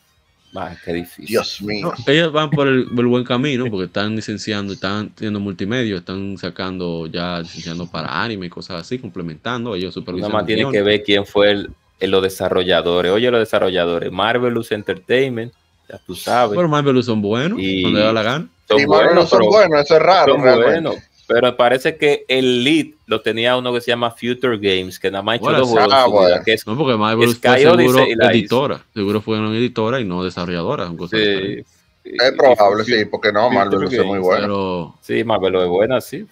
Ah, 0.54 0.74
qué 0.84 0.92
difícil. 0.92 1.26
Dios 1.26 1.62
mío. 1.62 1.92
No, 1.96 2.12
ellos 2.12 2.32
van 2.32 2.50
por 2.50 2.66
el, 2.66 2.86
por 2.86 3.00
el 3.00 3.06
buen 3.06 3.22
camino 3.24 3.66
porque 3.70 3.84
están 3.86 4.16
licenciando, 4.16 4.72
están 4.72 5.10
teniendo 5.10 5.38
multimedia, 5.38 5.96
están 5.96 6.36
sacando 6.38 7.06
ya 7.06 7.38
licenciando 7.40 7.86
para 7.88 8.22
anime 8.22 8.46
y 8.46 8.48
cosas 8.50 8.80
así, 8.80 8.98
complementando. 8.98 9.74
Ellos 9.76 9.90
Nada 9.96 10.00
supervisan. 10.00 10.32
más 10.32 10.40
el 10.40 10.46
tiene 10.46 10.70
que 10.72 10.82
ver 10.82 11.02
quién 11.04 11.24
fue 11.24 11.52
el, 11.52 11.70
el- 12.00 12.10
los 12.10 12.22
desarrolladores. 12.22 13.12
Oye, 13.12 13.30
los 13.30 13.38
desarrolladores. 13.40 14.10
Marvelous 14.10 14.72
Entertainment, 14.72 15.52
ya 15.88 15.98
tú 15.98 16.14
sabes. 16.16 16.56
Pero 16.56 16.68
Marvel 16.68 17.02
son 17.04 17.22
buenos, 17.22 17.58
Y- 17.60 17.82
cuando 17.82 18.00
le 18.00 18.04
da 18.06 18.12
la 18.12 18.22
gana. 18.22 18.48
son 18.68 18.80
Y 18.80 18.84
buenos, 18.86 19.28
son 19.28 19.38
pero- 19.40 19.50
buenos, 19.52 19.80
eso 19.84 19.96
es 19.96 20.02
raro. 20.02 20.32
son 20.34 20.42
realmente. 20.42 20.70
buenos. 20.72 20.94
Pero 21.32 21.56
parece 21.56 21.96
que 21.96 22.24
el 22.26 22.64
lead 22.64 22.86
lo 23.06 23.20
tenía 23.20 23.56
uno 23.56 23.72
que 23.72 23.80
se 23.80 23.92
llama 23.92 24.10
Future 24.10 24.58
Games, 24.58 24.98
que 24.98 25.12
nada 25.12 25.22
más 25.22 25.34
ha 25.34 25.36
hecho 25.36 25.44
Bueno, 25.44 25.58
dos 25.60 25.68
juegos 25.68 25.92
ah, 25.94 26.06
bueno. 26.08 26.42
que 26.44 26.54
es 26.54 26.66
No, 26.66 26.76
porque 26.76 26.96
Marvel 26.96 27.30
Sky 27.34 27.48
fue 27.48 27.58
seguro 27.60 27.76
Odyssey 27.76 28.10
y 28.10 28.14
la 28.16 28.24
hizo. 28.24 28.30
editora. 28.32 28.84
Seguro 28.92 29.20
fueron 29.20 29.54
editora 29.54 30.00
y 30.00 30.04
no 30.04 30.24
desarrolladora. 30.24 30.90
Sí, 31.08 31.62
Es 32.02 32.32
probable, 32.36 32.84
sí, 32.84 32.98
sí, 32.98 33.04
porque 33.04 33.32
no, 33.32 33.48
Marvel 33.48 33.84
es 33.84 34.04
muy 34.04 34.18
bueno. 34.18 34.42
Pero, 34.42 34.94
Sí, 35.02 35.22
Marvel 35.22 35.54
es 35.54 35.68
buena, 35.68 36.00
sí. 36.00 36.26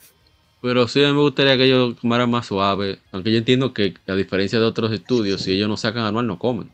pero 0.61 0.89
sí, 0.89 1.05
a 1.05 1.09
mí 1.09 1.15
me 1.15 1.21
gustaría 1.21 1.57
que 1.57 1.67
ellos 1.67 1.95
tomaran 2.01 2.29
más 2.29 2.47
suave. 2.47 2.99
Aunque 3.13 3.31
yo 3.31 3.39
entiendo 3.39 3.73
que, 3.73 3.95
a 4.09 4.15
diferencia 4.15 4.59
de 4.59 4.65
otros 4.65 4.91
estudios, 4.91 5.43
si 5.43 5.53
ellos 5.53 5.69
no 5.69 5.77
sacan 5.77 6.07
anual, 6.07 6.27
no 6.27 6.41
comen. 6.41 6.73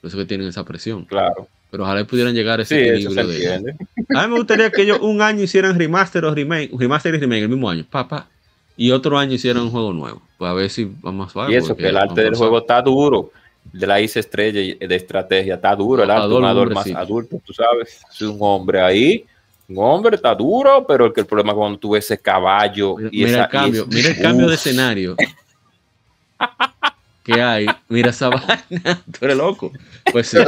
Por 0.00 0.08
eso 0.08 0.16
que 0.18 0.24
tienen 0.24 0.46
esa 0.46 0.64
presión. 0.64 1.04
Claro. 1.06 1.48
Pero 1.70 1.82
ojalá 1.82 2.04
pudieran 2.04 2.34
llegar 2.34 2.60
a 2.60 2.62
ese 2.62 2.76
Sí, 2.78 2.88
equilibrio 2.88 3.26
de 3.26 3.34
entiende. 3.34 3.76
A 4.14 4.22
mí 4.22 4.32
me 4.32 4.38
gustaría 4.38 4.70
que 4.70 4.82
ellos 4.82 4.98
un 5.00 5.20
año 5.20 5.42
hicieran 5.42 5.78
remaster 5.78 6.24
o 6.24 6.34
remake, 6.34 6.70
remaster 6.78 7.14
y 7.14 7.18
remake 7.18 7.42
el 7.42 7.48
mismo 7.48 7.68
año, 7.68 7.84
papá. 7.90 8.28
Y 8.76 8.90
otro 8.90 9.18
año 9.18 9.32
hicieran 9.34 9.62
un 9.64 9.70
juego 9.70 9.92
nuevo. 9.92 10.22
Pues 10.38 10.50
a 10.50 10.54
ver 10.54 10.70
si 10.70 10.90
vamos 11.00 11.34
a 11.36 11.50
Y 11.50 11.54
eso, 11.54 11.76
que 11.76 11.88
el 11.88 11.96
arte 11.96 12.22
del 12.22 12.34
juego 12.34 12.58
está 12.58 12.80
duro. 12.82 13.30
De 13.72 13.86
la 13.86 14.00
ICE 14.00 14.20
estrella 14.20 14.60
y 14.60 14.74
de 14.74 14.94
estrategia 14.94 15.56
está 15.56 15.74
duro. 15.74 16.02
El 16.04 16.10
arte 16.10 16.28
de 16.28 16.34
un 16.34 16.44
Adoro, 16.44 16.60
ador 16.62 16.74
más 16.74 16.86
adulto, 16.92 17.40
tú 17.44 17.52
sabes. 17.52 18.00
Es 18.12 18.20
un 18.22 18.36
hombre 18.40 18.80
ahí. 18.80 19.24
Un 19.68 19.78
hombre 19.78 20.14
está 20.14 20.32
duro, 20.34 20.84
pero 20.86 21.06
el, 21.06 21.12
que 21.12 21.20
el 21.22 21.26
problema 21.26 21.50
es 21.50 21.56
cuando 21.56 21.78
tú 21.78 21.90
ves 21.90 22.04
ese 22.04 22.18
caballo 22.18 22.94
y 23.10 23.24
Mira 23.24 23.30
esa, 23.30 23.44
el 23.44 23.50
cambio, 23.50 23.80
y 23.80 23.88
es- 23.88 23.94
mira 23.96 24.08
el 24.10 24.22
cambio 24.22 24.48
de 24.48 24.54
escenario 24.54 25.16
que 27.26 27.42
hay. 27.42 27.66
Mira 27.88 28.10
esa 28.10 28.28
vaina, 28.70 29.02
tú 29.12 29.18
eres 29.24 29.36
loco. 29.36 29.72
Pues 30.12 30.28
sí. 30.28 30.38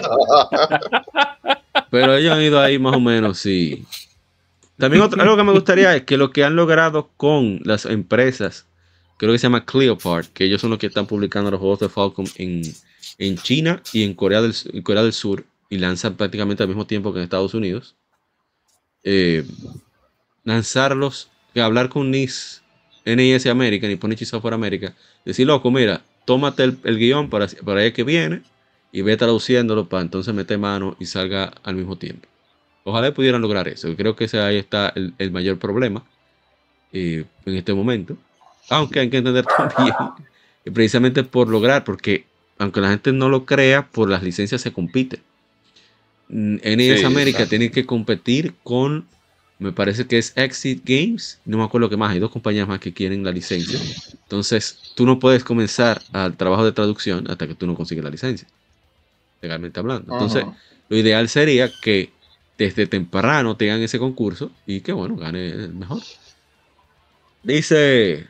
Pero 1.91 2.17
ellos 2.17 2.33
han 2.33 2.43
ido 2.43 2.61
ahí 2.61 2.79
más 2.79 2.95
o 2.95 3.01
menos, 3.01 3.39
sí. 3.39 3.85
También 4.77 5.03
otro- 5.03 5.21
algo 5.21 5.37
que 5.37 5.43
me 5.43 5.53
gustaría 5.53 5.97
es 5.97 6.05
que 6.05 6.17
lo 6.17 6.31
que 6.31 6.45
han 6.45 6.55
logrado 6.55 7.11
con 7.17 7.61
las 7.65 7.85
empresas, 7.85 8.67
creo 9.17 9.33
que 9.33 9.39
se 9.39 9.45
llama 9.47 9.65
Cleopard, 9.65 10.27
que 10.27 10.45
ellos 10.45 10.61
son 10.61 10.71
los 10.71 10.79
que 10.79 10.87
están 10.87 11.07
publicando 11.07 11.51
los 11.51 11.59
juegos 11.61 11.81
de 11.81 11.89
Falcon 11.89 12.27
en, 12.37 12.63
en 13.19 13.37
China 13.39 13.83
y 13.93 14.05
en 14.05 14.15
Corea, 14.15 14.41
del, 14.41 14.55
Corea 14.85 15.03
del 15.03 15.13
Sur, 15.13 15.45
y 15.69 15.79
lanzan 15.79 16.15
prácticamente 16.15 16.63
al 16.63 16.69
mismo 16.69 16.87
tiempo 16.87 17.13
que 17.13 17.19
en 17.19 17.25
Estados 17.25 17.55
Unidos. 17.55 17.97
Eh, 19.03 19.45
lanzarlos, 20.45 21.29
hablar 21.57 21.89
con 21.89 22.11
NIS, 22.11 22.63
NIS 23.05 23.47
América, 23.47 23.87
Nipponichi 23.89 24.25
Software 24.25 24.55
América, 24.55 24.95
decir, 25.25 25.47
loco, 25.47 25.71
mira, 25.71 26.03
tómate 26.29 26.63
el, 26.63 26.77
el 26.85 26.99
guion 26.99 27.31
para, 27.31 27.47
para 27.65 27.83
el 27.83 27.95
que 27.95 28.05
viene 28.05 28.43
y 28.93 29.01
ve 29.01 29.17
traduciéndolo 29.17 29.89
para 29.89 30.03
entonces 30.03 30.35
meter 30.35 30.59
mano 30.59 30.95
y 31.01 31.07
salga 31.07 31.55
al 31.63 31.75
mismo 31.75 31.97
tiempo. 31.97 32.29
Ojalá 32.85 33.15
pudieran 33.15 33.41
lograr 33.41 33.67
eso. 33.67 33.89
Creo 33.97 34.15
que 34.15 34.25
ese 34.25 34.39
ahí 34.39 34.59
está 34.59 34.93
el, 34.95 35.15
el 35.17 35.31
mayor 35.31 35.59
problema 35.59 36.05
eh, 36.93 37.25
en 37.47 37.57
este 37.57 37.73
momento. 37.73 38.19
Aunque 38.69 39.01
hay 39.01 39.09
que 39.09 39.17
entender 39.17 39.47
también 39.57 39.95
que 40.63 40.71
precisamente 40.71 41.25
por 41.25 41.49
lograr, 41.49 41.83
porque 41.83 42.27
aunque 42.59 42.83
la 42.83 42.91
gente 42.91 43.11
no 43.13 43.31
lo 43.31 43.47
crea, 43.47 43.87
por 43.87 44.11
las 44.11 44.23
licencias 44.23 44.61
se 44.61 44.71
compite. 44.71 45.23
NES 46.29 47.01
Sí, 47.01 47.07
América 47.07 47.47
tiene 47.47 47.71
que 47.71 47.87
competir 47.87 48.53
con, 48.63 49.07
me 49.59 49.73
parece 49.73 50.07
que 50.07 50.19
es 50.19 50.33
Exit 50.37 50.83
Games, 50.85 51.41
no 51.45 51.59
me 51.59 51.65
acuerdo 51.65 51.89
qué 51.89 51.97
más, 51.97 52.13
hay 52.13 52.21
dos 52.21 52.31
compañías 52.31 52.69
más 52.69 52.79
que 52.79 52.93
quieren 52.93 53.25
la 53.25 53.33
licencia. 53.33 53.79
Entonces, 54.13 54.93
tú 54.95 55.05
no 55.05 55.19
puedes 55.19 55.43
comenzar 55.43 56.01
al 56.13 56.37
trabajo 56.37 56.65
de 56.65 56.73
traducción 56.73 57.29
hasta 57.31 57.47
que 57.49 57.55
tú 57.55 57.67
no 57.67 57.75
consigues 57.75 58.05
la 58.05 58.11
licencia, 58.11 58.47
legalmente 59.43 59.81
hablando. 59.81 60.13
Entonces, 60.13 60.45
Ajá. 60.45 60.57
lo 60.89 60.97
ideal 60.97 61.29
sería 61.29 61.71
que 61.83 62.11
desde 62.57 62.87
temprano 62.87 63.57
tengan 63.57 63.81
ese 63.83 63.99
concurso 63.99 64.51
y 64.67 64.81
que, 64.81 64.93
bueno, 64.93 65.17
gane 65.17 65.49
el 65.49 65.75
mejor. 65.75 65.99
Dice 67.43 68.27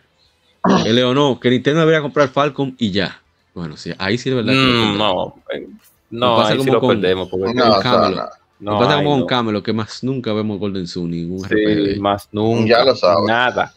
el 0.84 0.94
Leonor 0.94 1.40
que 1.40 1.50
Nintendo 1.50 1.80
debería 1.80 2.02
comprar 2.02 2.28
Falcon 2.28 2.74
y 2.78 2.90
ya. 2.90 3.20
Bueno, 3.54 3.76
sí, 3.76 3.92
ahí 3.98 4.18
sí 4.18 4.30
de 4.30 4.36
verdad. 4.36 4.52
que 4.52 4.58
mm, 4.58 4.98
no, 4.98 5.34
no, 6.10 6.40
ahí 6.40 6.60
sí 6.60 6.70
lo 6.70 6.80
con- 6.80 7.00
perdemos. 7.00 7.28
Porque 7.28 7.52
No. 7.54 7.80
No. 8.60 8.78
pasa 8.78 8.96
como 8.96 9.10
con 9.10 9.20
no. 9.20 9.26
Camelot, 9.26 9.64
que 9.64 9.72
más 9.72 10.02
nunca 10.04 10.32
vemos 10.32 10.58
Golden 10.58 10.86
Sun, 10.86 11.10
ningún 11.10 11.44
RPG. 11.44 11.54
de 11.56 11.74
Sí, 11.84 11.90
ahí. 11.92 11.98
más 12.00 12.28
nunca. 12.32 12.68
Ya 12.68 12.84
lo 12.84 12.94
sabes. 12.96 13.26
Nada. 13.26 13.74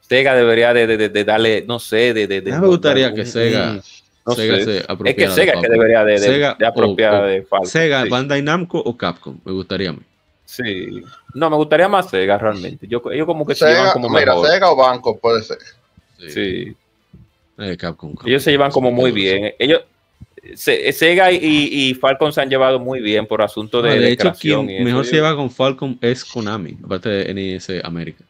Sega 0.00 0.34
debería 0.34 0.72
de, 0.72 0.86
de- 0.86 0.96
de- 0.96 1.08
de 1.10 1.24
darle, 1.24 1.64
no 1.68 1.78
sé, 1.78 2.14
de... 2.14 2.26
de, 2.26 2.40
de 2.40 2.58
me 2.58 2.66
gustaría 2.66 3.12
que 3.12 3.26
Sega, 3.26 3.78
no 4.26 4.34
Sega 4.34 4.56
sé. 4.56 4.64
se 4.64 4.78
Es 4.78 5.14
que 5.14 5.28
de 5.28 5.30
Sega 5.30 5.52
que 5.52 5.58
Falcon. 5.58 5.70
debería 5.72 6.04
de, 6.04 6.12
de, 6.12 6.18
Sega 6.18 6.56
de 6.58 6.66
apropiar 6.66 7.14
o- 7.14 7.18
o 7.18 7.26
de 7.26 7.42
Falcon. 7.42 7.68
Sega, 7.68 8.02
sí. 8.04 8.08
Bandai 8.08 8.40
Namco 8.42 8.78
o 8.78 8.96
Capcom, 8.96 9.38
me 9.44 9.52
gustaría 9.52 9.90
a 9.90 9.92
mí. 9.92 10.00
Sí. 10.46 11.02
No, 11.34 11.50
me 11.50 11.56
gustaría 11.56 11.88
más 11.88 12.08
Sega 12.08 12.38
realmente. 12.38 12.86
Yo, 12.88 13.02
ellos 13.12 13.26
como 13.26 13.44
que 13.46 13.54
se 13.54 13.66
llevan 13.66 13.82
Sega, 13.82 13.92
como 13.92 14.08
mira, 14.08 14.32
mejor. 14.34 14.48
Sega 14.48 14.70
o 14.70 14.76
Banco 14.76 15.18
puede 15.18 15.42
ser. 15.42 15.58
Sí. 16.16 16.74
Eh, 17.58 17.76
Capcom, 17.76 18.12
Capcom. 18.12 18.28
Ellos 18.28 18.42
se 18.42 18.50
llevan 18.50 18.70
como 18.70 18.90
muy 18.90 19.10
bien. 19.12 19.52
Ellos, 19.58 19.82
Sega 20.56 21.32
y, 21.32 21.38
y 21.40 21.94
Falcon 21.94 22.32
se 22.32 22.40
han 22.40 22.48
llevado 22.48 22.78
muy 22.78 23.00
bien 23.00 23.26
por 23.26 23.42
asunto 23.42 23.82
de, 23.82 23.90
No, 23.90 23.94
de 23.94 24.00
de 24.00 24.12
hecho, 24.12 24.20
creación 24.22 24.66
quien 24.66 24.84
mejor 24.84 25.04
se 25.04 25.16
lleva 25.16 25.34
con 25.34 25.50
Falcon 25.50 25.98
es 26.00 26.24
Konami, 26.24 26.76
aparte 26.84 27.08
de 27.08 27.34
NES 27.34 27.68
América. 27.84 28.24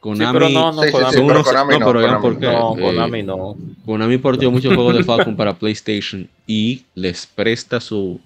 Konami, 0.00 0.38
pero 0.38 0.48
no, 0.50 0.72
no, 0.72 0.82
Sí, 0.82 0.88
sí, 0.88 0.92
Konami 0.92 1.12
sí, 1.12 1.22
pero 1.26 1.42
Konami 1.42 1.72
no, 1.72 1.78
no, 1.78 1.86
pero 1.86 2.00
vean 2.00 2.20
Konami 2.20 2.40
no, 2.40 2.76
eh, 2.76 2.80
Konami 2.80 3.22
no. 3.22 3.56
Konami 3.84 4.18
portió 4.18 4.50
muchos 4.50 4.74
juegos 4.74 4.96
de 4.96 5.04
Falcon 5.04 5.36
para 5.36 5.54
PlayStation 5.54 6.28
y 6.46 6.84
les 6.94 7.26
presta 7.26 7.80
su, 7.80 8.20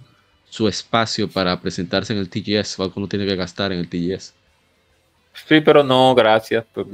su 0.49 0.69
espacio 0.69 1.29
para 1.29 1.61
presentarse 1.61 2.13
en 2.13 2.19
el 2.19 2.29
TGS. 2.29 2.77
Falcon 2.77 3.03
no 3.03 3.09
tiene 3.09 3.27
que 3.27 3.37
gastar 3.37 3.73
en 3.73 3.79
el 3.79 3.89
TGS. 3.89 4.35
Sí, 5.49 5.61
pero 5.61 5.83
no, 5.83 6.15
gracias. 6.15 6.65
pero 6.75 6.89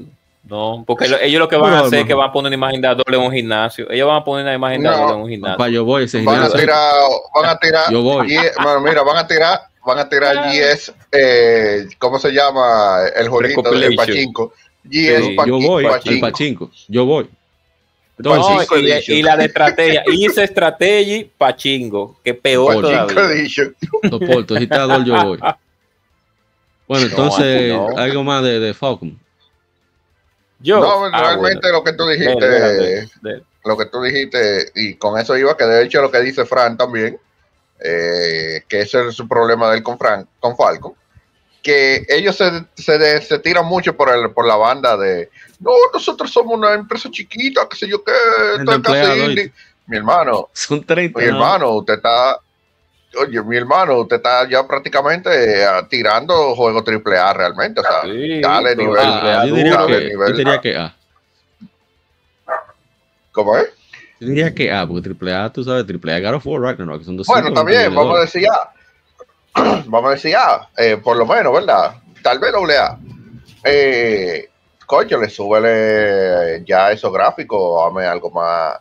no, 0.49 0.85
porque 0.87 1.09
lo- 1.09 1.19
ellos 1.21 1.39
lo 1.41 1.49
que 1.49 1.57
van 1.57 1.71
Bueno, 1.71 1.85
a 1.85 1.87
hacer 1.87 1.99
es 2.01 2.07
que 2.07 2.15
van 2.15 2.29
a 2.29 2.33
poner 2.33 2.49
una 2.51 2.55
imagen 2.57 2.81
de 2.81 2.89
Adol 2.89 3.05
en 3.15 3.21
un 3.21 3.33
gimnasio. 3.33 3.91
Ellos 3.91 4.07
van 4.07 4.17
a 4.19 4.25
poner 4.25 4.45
una 4.45 4.55
imagen 4.55 4.83
de 4.83 4.89
No. 4.89 4.95
Adol 4.95 5.11
en 5.17 5.23
un 5.23 5.29
gimnasio. 5.29 5.57
Papá, 5.57 5.69
yo 5.71 5.85
voy 5.85 6.05
ese 6.05 6.19
Van 6.23 6.29
a 6.29 6.33
gimnasio. 6.43 6.61
tirar, 6.61 6.93
van 7.35 7.47
a 7.51 7.59
tirar. 7.59 7.93
Yo 7.93 8.03
voy. 8.03 8.29
G- 8.29 8.53
bueno, 8.63 8.81
mira, 8.81 9.03
van 9.03 9.17
a 9.17 9.27
tirar, 9.27 9.61
van 9.85 9.99
a 9.99 10.09
tirar 10.09 10.37
GS, 10.53 10.93
eh, 11.13 11.87
¿cómo 11.99 12.19
se 12.19 12.31
llama 12.33 12.99
el 13.17 13.29
jueguito 13.29 13.63
de 13.63 13.71
Recopilation. 13.71 13.97
Pachinko? 13.97 14.53
GS 14.85 15.25
Sí, 15.25 15.37
Yo 15.47 15.59
voy 15.61 15.85
Pachinko. 15.85 16.27
pachinko. 16.27 16.71
Yo 16.89 17.05
voy. 17.07 17.29
No, 18.19 18.63
y, 18.79 19.13
y 19.13 19.23
la 19.23 19.37
de 19.37 19.45
estrategia. 19.47 20.03
Hice 20.07 20.45
estrategy 20.45 21.31
Pachingo, 21.37 22.17
que 22.25 22.33
peor 22.35 22.81
todavía. 22.81 23.49
Soporto, 24.09 24.57
si 24.57 24.63
está 24.63 25.05
yo 25.05 25.23
voy. 25.25 25.39
Bueno, 26.89 27.07
entonces, 27.07 27.73
No, 27.73 27.91
no. 27.91 27.99
algo 27.99 28.23
más 28.23 28.43
de, 28.45 28.61
de 28.61 28.73
Falcon. 28.75 29.19
Yo, 30.67 30.81
No, 30.81 31.05
ah, 31.07 31.21
realmente 31.21 31.61
bueno. 31.71 31.79
lo 31.79 31.85
que 31.85 31.93
tú 31.93 32.09
dijiste, 32.09 33.09
lo 33.65 33.77
que 33.79 33.87
tú 33.87 34.03
dijiste, 34.03 34.73
y 34.75 34.95
con 34.97 35.17
eso 35.19 35.37
iba, 35.37 35.57
que 35.57 35.65
de 35.65 35.85
hecho 35.85 36.03
lo 36.03 36.11
que 36.11 36.21
dice 36.21 36.45
Fran 36.45 36.77
también, 36.77 37.19
eh, 37.79 38.63
que 38.69 38.81
ese 38.81 39.07
es 39.07 39.15
su 39.15 39.29
problema 39.29 39.71
de 39.71 39.77
él 39.77 39.83
con 39.85 39.97
Fran, 39.97 40.29
con 40.41 40.57
Falcon, 40.57 40.93
que 41.63 42.05
ellos 42.09 42.37
se, 42.37 42.51
se, 42.75 42.99
de- 42.99 43.23
se 43.23 43.39
tiran 43.39 43.65
mucho 43.67 43.97
por 43.97 44.09
el, 44.09 44.33
por 44.33 44.45
la 44.45 44.57
banda 44.57 44.97
de 44.97 45.31
no, 45.61 45.71
nosotros 45.93 46.33
somos 46.33 46.59
una 46.59 46.75
empresa 46.75 47.09
chiquita, 47.13 47.69
qué 47.71 47.77
sé 47.77 47.89
yo 47.89 48.03
qué, 48.03 48.13
esto 48.59 48.73
es 48.73 48.79
casi 48.83 48.97
empleados, 48.97 49.19
indie". 49.31 49.53
Mi 49.87 49.99
hermano, 49.99 50.49
Son 50.53 50.85
30. 50.85 51.21
mi 51.21 51.27
¿no? 51.27 51.33
hermano, 51.33 51.71
usted 51.75 51.95
está, 51.95 52.41
oye, 53.19 53.43
mi 53.43 53.57
hermano, 53.57 54.01
usted 54.01 54.17
está 54.17 54.49
ya 54.49 54.67
prácticamente 54.67 55.31
eh, 55.63 55.67
tirando 55.89 56.55
juegos 56.55 56.85
triple 56.85 57.19
A 57.19 57.33
realmente, 57.33 57.81
o 57.81 57.83
sea, 57.85 58.03
Sí, 58.03 58.41
dale 58.41 58.75
todo 58.75 58.87
nivel, 58.87 59.05
Ah, 59.07 59.45
yo 59.47 59.55
diría 59.55 59.75
dale 59.75 59.99
que, 59.99 60.05
nivel 60.09 60.29
yo 60.31 60.37
diría 60.37 60.53
A. 60.55 60.61
que 60.61 60.77
A. 60.77 60.97
¿Cómo 63.33 63.57
es? 63.57 63.67
Yo 64.19 64.29
diría 64.29 64.55
que 64.55 64.73
A, 64.73 64.87
porque 64.87 65.03
triple 65.03 65.35
A, 65.35 65.53
tú 65.53 65.63
sabes, 65.63 65.87
triple 65.87 66.15
A 66.15 66.21
God 66.21 66.37
of 66.37 66.47
War 66.47 66.61
Ragnarok, 66.63 67.03
son 67.05 67.17
200 67.17 67.27
Bueno, 67.27 67.55
también, 67.55 67.95
vamos 67.95 68.17
a 68.17 68.21
decir 68.23 68.47
A. 68.49 68.73
vamos 69.87 70.11
a 70.11 70.15
decir 70.15 70.35
A, 70.37 70.69
eh, 70.77 70.97
por 70.97 71.17
lo 71.17 71.27
menos, 71.27 71.53
¿verdad? 71.53 71.97
Tal 72.23 72.39
vez 72.39 72.53
doble 72.53 72.79
A. 72.79 72.99
Eh, 73.65 74.49
coño, 74.87 75.19
le 75.19 75.29
súbele 75.29 76.65
ya 76.65 76.93
esos 76.93 77.13
gráficos, 77.13 77.85
dame 77.85 78.07
algo 78.07 78.31
más, 78.31 78.79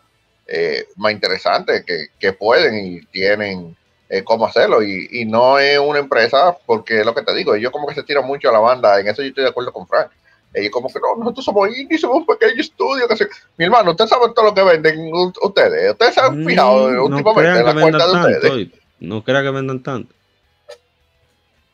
eh, 0.48 0.86
más 0.98 1.12
interesante 1.12 1.84
que, 1.86 2.07
que 2.20 2.34
pueden 2.34 2.78
y 2.86 3.02
tienen 3.07 3.76
eh, 4.10 4.23
cómo 4.23 4.45
hacerlo. 4.45 4.84
Y, 4.84 5.07
y 5.11 5.26
no 5.26 5.57
es 5.60 5.80
una 5.80 5.99
empresa, 5.99 6.57
porque 6.65 6.99
es 6.99 7.06
lo 7.06 7.14
que 7.15 7.22
te 7.23 7.34
digo, 7.36 7.56
ellos 7.56 7.72
como 7.72 7.88
que 7.88 7.95
se 7.95 8.03
tiran 8.03 8.26
mucho 8.26 8.49
a 8.49 8.53
la 8.53 8.60
banda, 8.60 8.99
en 8.99 9.07
eso 9.07 9.22
yo 9.22 9.30
estoy 9.30 9.44
de 9.44 9.49
acuerdo 9.49 9.72
con 9.73 9.88
Frank. 9.88 10.07
Ellos 10.53 10.72
como 10.72 10.88
que 10.88 10.99
no, 11.02 11.18
nosotros 11.18 11.44
somos 11.44 11.76
indie, 11.77 11.98
somos 11.98 12.18
un 12.18 12.26
pequeño 12.26 12.61
estudio. 12.61 13.07
Que 13.10 13.18
se... 13.18 13.27
Mi 13.57 13.65
hermano, 13.65 13.91
ustedes 13.91 14.10
saben 14.10 14.34
todo 14.34 14.45
lo 14.45 14.53
que 14.53 14.64
venden 14.64 15.11
ustedes. 15.41 15.91
Ustedes 15.91 16.14
se 16.14 16.22
han 16.22 16.45
fijado 16.45 16.88
Mm, 16.90 16.94
no 16.95 17.03
últimamente 17.03 17.41
crean 17.41 17.57
en 17.57 17.65
la 17.65 17.73
que 17.73 17.82
cuenta 17.82 18.07
de 18.07 18.14
ustedes. 18.14 18.52
oye. 18.52 18.72
No 19.02 19.22
crean 19.23 19.44
que 19.44 19.52
vendan 19.52 19.84
tanto. 19.84 20.14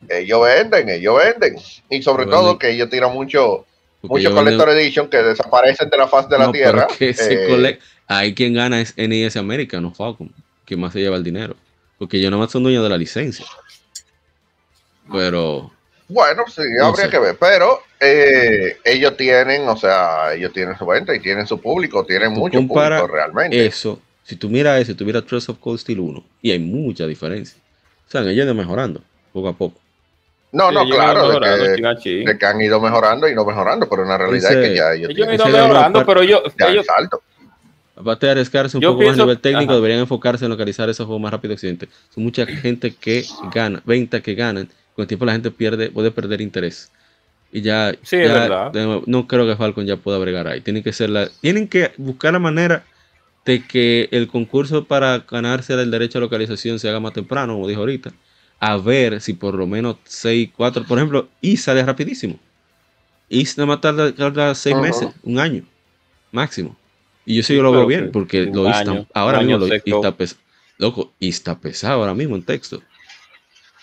Ellos 0.08 0.42
venden, 0.42 0.88
ellos 0.88 1.16
venden. 1.16 1.56
Y 1.88 2.02
sobre 2.02 2.24
Venden. 2.24 2.40
todo 2.40 2.58
que 2.58 2.70
ellos 2.70 2.90
tiran 2.90 3.12
mucho, 3.12 3.64
porque 4.00 4.08
mucho 4.14 4.18
ellos 4.20 4.32
venden- 4.32 4.56
Collector 4.56 4.68
Edition 4.70 5.08
que 5.08 5.16
desaparecen 5.22 5.88
de 5.88 5.96
la 5.96 6.08
faz 6.08 6.28
de 6.28 6.38
la 6.38 6.46
No, 6.46 6.52
tierra. 6.52 6.88
que 6.98 7.14
Eh, 7.16 7.78
Ahí 8.08 8.34
quien 8.34 8.52
gana 8.54 8.80
es 8.80 8.94
NES 8.96 9.36
América, 9.36 9.80
no 9.80 9.94
Falcon. 9.94 10.30
Quien 10.66 10.80
más 10.80 10.92
se 10.92 10.98
lleva 10.98 11.16
el 11.16 11.22
dinero. 11.22 11.54
Porque 12.02 12.16
ellos 12.16 12.32
nomás 12.32 12.50
son 12.50 12.64
dueños 12.64 12.82
de 12.82 12.88
la 12.88 12.98
licencia. 12.98 13.46
Pero. 15.12 15.70
bueno, 16.08 16.42
sí, 16.48 16.62
No 16.76 16.86
habría 16.86 17.04
sé. 17.04 17.10
que 17.12 17.18
ver. 17.20 17.36
Pero 17.38 17.78
eh, 18.00 18.76
ellos 18.82 19.16
tienen, 19.16 19.68
o 19.68 19.76
sea, 19.76 20.34
ellos 20.34 20.52
tienen 20.52 20.76
su 20.76 20.84
venta 20.84 21.14
y 21.14 21.20
tienen 21.20 21.46
su 21.46 21.60
público, 21.60 22.04
tienen 22.04 22.34
Tú 22.34 22.40
mucho 22.40 22.58
público 22.66 23.06
realmente. 23.06 23.64
Eso, 23.64 24.00
si 24.24 24.34
tú 24.34 24.48
miras 24.48 24.80
eso, 24.80 24.96
tú 24.96 25.04
miras 25.04 25.24
Trails 25.26 25.48
of 25.48 25.58
Cold 25.60 25.78
Steel 25.78 26.00
1, 26.00 26.24
y 26.42 26.50
hay 26.50 26.58
mucha 26.58 27.06
diferencia. 27.06 27.56
O 28.08 28.10
sea, 28.10 28.22
ellos 28.22 28.46
ido 28.46 28.54
mejorando 28.56 29.00
poco 29.32 29.46
a 29.46 29.52
poco. 29.52 29.78
no, 30.50 30.70
Sí, 30.70 30.74
no, 30.74 30.82
ellos 30.82 30.96
claro, 30.96 31.38
de 31.38 31.98
que, 32.02 32.24
de 32.26 32.46
han 32.46 32.60
ido 32.60 32.80
mejorando 32.80 33.28
y 33.28 33.34
no 33.36 33.44
mejorando, 33.44 33.88
pero 33.88 34.02
una 34.02 34.18
realidad 34.18 34.50
es 34.54 34.70
que 34.70 34.74
ya 34.74 34.92
ellos 34.92 35.10
Ellos 35.10 35.28
han 35.28 35.34
ido 35.34 35.46
mejorando, 35.46 36.04
pero 36.04 36.24
yo, 36.24 36.42
ellos, 36.68 36.84
salto. 36.84 37.22
Aparte 38.02 38.26
de 38.26 38.32
arriesgarse 38.32 38.76
un 38.76 38.82
Yo 38.82 38.90
poco 38.90 39.02
más 39.04 39.08
a 39.08 39.12
pienso- 39.12 39.24
nivel 39.24 39.38
técnico, 39.40 39.72
ajá. 39.72 39.74
deberían 39.76 40.00
enfocarse 40.00 40.44
en 40.44 40.50
localizar 40.50 40.90
esos 40.90 41.06
juegos 41.06 41.22
más 41.22 41.32
rápido 41.32 41.54
accidente. 41.54 41.88
Son 42.14 42.22
mucha 42.24 42.44
gente 42.46 42.92
que 42.94 43.24
gana, 43.44 43.82
venta 43.86 44.20
que 44.20 44.34
ganan. 44.34 44.68
Con 44.94 45.04
el 45.04 45.06
tiempo 45.08 45.24
la 45.24 45.32
gente 45.32 45.50
pierde, 45.50 45.90
puede 45.90 46.10
perder 46.10 46.40
interés. 46.40 46.90
Y 47.52 47.60
ya, 47.62 47.92
Sí, 48.02 48.16
es 48.16 48.28
ya, 48.28 48.34
verdad. 48.34 48.72
de 48.72 48.84
nuevo, 48.84 49.02
no 49.06 49.26
creo 49.26 49.46
que 49.46 49.56
Falcon 49.56 49.86
ya 49.86 49.96
pueda 49.96 50.18
bregar 50.18 50.48
ahí. 50.48 50.60
Tienen 50.60 50.82
que 50.82 50.92
ser 50.92 51.10
la, 51.10 51.28
tienen 51.40 51.68
que 51.68 51.92
buscar 51.96 52.32
la 52.32 52.38
manera 52.38 52.84
de 53.44 53.64
que 53.66 54.08
el 54.10 54.26
concurso 54.28 54.84
para 54.84 55.18
ganarse 55.20 55.74
el 55.74 55.90
derecho 55.90 56.18
a 56.18 56.20
localización 56.22 56.78
se 56.78 56.88
haga 56.88 57.00
más 57.00 57.12
temprano, 57.12 57.54
como 57.54 57.68
dijo 57.68 57.80
ahorita. 57.80 58.12
A 58.58 58.76
ver 58.76 59.20
si 59.20 59.32
por 59.34 59.54
lo 59.54 59.66
menos 59.66 59.96
6, 60.04 60.50
4, 60.56 60.84
por 60.84 60.98
ejemplo, 60.98 61.28
y 61.40 61.56
sale 61.56 61.84
rapidísimo. 61.84 62.38
Y 63.28 63.44
nada 63.56 63.66
más 63.66 63.80
tarda, 63.80 64.12
tarda 64.12 64.54
6 64.54 64.74
Ujú. 64.74 64.82
meses, 64.84 65.08
un 65.22 65.38
año, 65.38 65.64
máximo. 66.30 66.76
Y 67.24 67.36
yo 67.36 67.42
sí 67.42 67.54
yo 67.54 67.62
lo 67.62 67.72
veo 67.72 67.86
bien, 67.86 68.06
que 68.06 68.10
porque 68.10 68.46
lo 68.46 68.68
año, 68.68 68.92
un 68.92 69.06
ahora 69.14 69.40
mismo 69.40 69.58
lo 69.58 69.74
está 69.74 70.12
pesado. 70.16 70.40
Loco, 70.78 71.12
y 71.18 71.28
está 71.28 71.58
pesado 71.58 72.00
ahora 72.00 72.14
mismo 72.14 72.34
en 72.34 72.42
texto. 72.42 72.82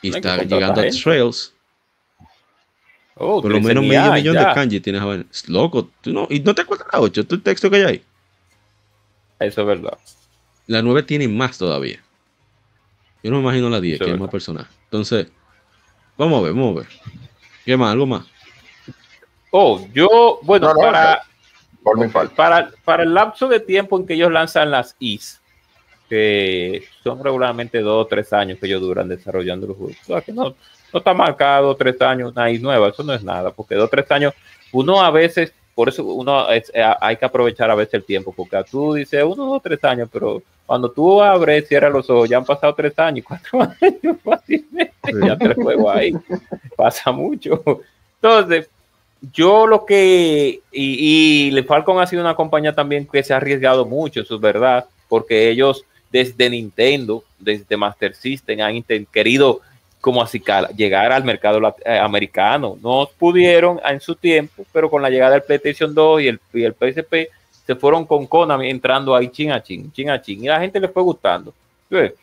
Y 0.02 0.10
Hay 0.10 0.16
está 0.16 0.44
llegando 0.44 0.82
a 0.82 0.84
gente. 0.84 1.00
Trails. 1.02 1.54
oh, 3.16 3.42
Por 3.42 3.52
lo 3.52 3.62
menos 3.62 3.84
ya, 3.86 3.90
medio 3.90 4.14
millón 4.14 4.36
ya. 4.36 4.50
de 4.50 4.54
kanji 4.54 4.80
tienes 4.80 5.04
vaina. 5.04 5.26
Loco, 5.48 5.90
tú 6.02 6.12
no, 6.12 6.28
y 6.30 6.40
no 6.40 6.54
te 6.54 6.64
acuerdas 6.64 6.88
la 6.92 7.00
8, 7.00 7.26
tú 7.26 7.36
el 7.36 7.42
texto 7.42 7.70
que 7.70 7.78
hay 7.78 7.84
ahí. 7.84 8.04
Eso 9.40 9.62
es 9.62 9.68
verdad. 9.68 9.98
La 10.68 10.82
9 10.82 11.04
tiene 11.04 11.28
más 11.28 11.58
todavía. 11.58 12.04
Yo 13.24 13.32
no 13.32 13.38
me 13.38 13.44
imagino 13.44 13.70
la 13.70 13.80
10, 13.82 13.96
Eso 13.96 14.06
que 14.06 14.12
es 14.12 14.20
más 14.20 14.30
personaje. 14.30 14.74
Entonces, 14.86 15.28
vamos 16.18 16.40
a 16.40 16.44
ver, 16.44 16.54
vamos 16.54 16.78
a 16.78 16.80
ver. 16.82 16.90
¿Qué 17.66 17.78
más? 17.78 17.92
¿Algo 17.92 18.06
más? 18.06 18.26
Oh, 19.52 19.86
yo, 19.94 20.40
bueno, 20.44 20.68
No, 20.68 20.74
no, 20.76 20.80
para, 20.82 21.24
Para, 22.36 22.72
para 22.86 23.04
el 23.04 23.14
lapso 23.14 23.48
de 23.48 23.60
tiempo 23.60 23.98
en 23.98 24.06
que 24.06 24.14
ellos 24.14 24.32
lanzan 24.32 24.72
las 24.72 24.96
IS, 25.00 25.42
que 26.08 26.84
son 27.04 27.24
regularmente 27.24 27.80
dos 27.82 28.06
o 28.06 28.08
tres 28.08 28.34
años 28.34 28.58
que 28.60 28.66
ellos 28.68 28.82
duran 28.82 29.08
desarrollando 29.08 29.68
los 29.68 29.78
juegos. 29.78 29.98
O 30.04 30.06
sea, 30.06 30.22
que 30.22 30.32
no, 30.34 30.56
no 30.94 30.98
está 31.00 31.14
marcado 31.14 31.76
tres 31.76 32.02
años 32.02 32.32
una 32.32 32.50
IS 32.50 32.62
nueva, 32.62 32.90
eso 32.90 33.04
no 33.04 33.14
es 33.14 33.24
nada, 33.24 33.52
porque 33.52 33.76
dos 33.76 33.86
o 33.86 33.90
tres 33.90 34.10
años, 34.12 34.34
uno 34.72 35.02
a 35.02 35.12
veces, 35.12 35.54
por 35.76 35.90
eso 35.90 36.04
uno 36.04 36.50
es- 36.50 36.72
eh, 36.74 36.84
hay 37.00 37.16
que 37.18 37.26
aprovechar 37.26 37.70
a 37.70 37.76
veces 37.76 37.94
el 37.96 38.04
tiempo, 38.04 38.34
porque 38.36 38.62
tú 38.70 38.94
dices 38.94 39.24
uno, 39.24 39.46
dos, 39.46 39.62
tres 39.62 39.84
años, 39.84 40.10
pero 40.12 40.42
cuando 40.66 40.90
tú 40.92 41.22
abres, 41.22 41.68
cierras 41.68 41.92
los 41.94 42.10
ojos, 42.10 42.28
ya 42.30 42.38
han 42.38 42.46
pasado 42.46 42.74
tres 42.74 42.98
años, 42.98 43.26
cuatro 43.28 43.62
años 43.62 44.18
fácilmente, 44.24 44.94
ya 45.24 45.38
te 45.38 45.54
juego 45.54 45.90
ahí, 45.92 46.14
pasa 46.76 47.12
mucho. 47.12 47.64
Entonces, 48.22 48.70
yo 49.34 49.68
lo 49.68 49.86
que, 49.86 50.62
y, 50.72 51.50
y 51.50 51.64
Falcon 51.64 52.02
ha 52.02 52.08
sido 52.08 52.22
una 52.22 52.36
compañía 52.36 52.74
también 52.74 53.06
que 53.06 53.24
se 53.24 53.34
ha 53.34 53.38
arriesgado 53.38 53.86
mucho, 53.86 54.22
eso 54.22 54.36
es 54.36 54.42
verdad, 54.42 54.86
porque 55.08 55.50
ellos 55.50 55.84
desde 56.12 56.50
Nintendo, 56.50 57.24
desde 57.38 57.78
Master 57.78 58.16
System, 58.16 58.62
han 58.62 58.84
querido 59.12 59.62
como 60.02 60.22
así 60.22 60.42
llegar 60.76 61.12
al 61.12 61.24
mercado 61.24 61.76
eh, 61.86 61.98
americano. 61.98 62.78
No 62.82 63.10
pudieron 63.18 63.80
en 63.86 64.00
su 64.00 64.16
tiempo, 64.16 64.66
pero 64.72 64.90
con 64.90 65.02
la 65.02 65.10
llegada 65.10 65.34
del 65.34 65.44
PlayStation 65.44 65.94
2 65.94 66.22
y 66.22 66.28
el, 66.28 66.40
y 66.54 66.64
el 66.64 66.74
PSP, 66.74 67.30
se 67.66 67.76
fueron 67.76 68.06
con 68.06 68.26
Konami 68.26 68.70
entrando 68.70 69.16
ahí 69.16 69.30
chin 69.30 69.52
a 69.52 69.62
chin, 69.62 69.92
chin 69.92 70.10
a 70.10 70.22
chin, 70.22 70.44
y 70.44 70.48
la 70.48 70.60
gente 70.60 70.80
le 70.80 70.88
fue 70.88 71.04
gustando. 71.04 71.54
Que 71.90 72.16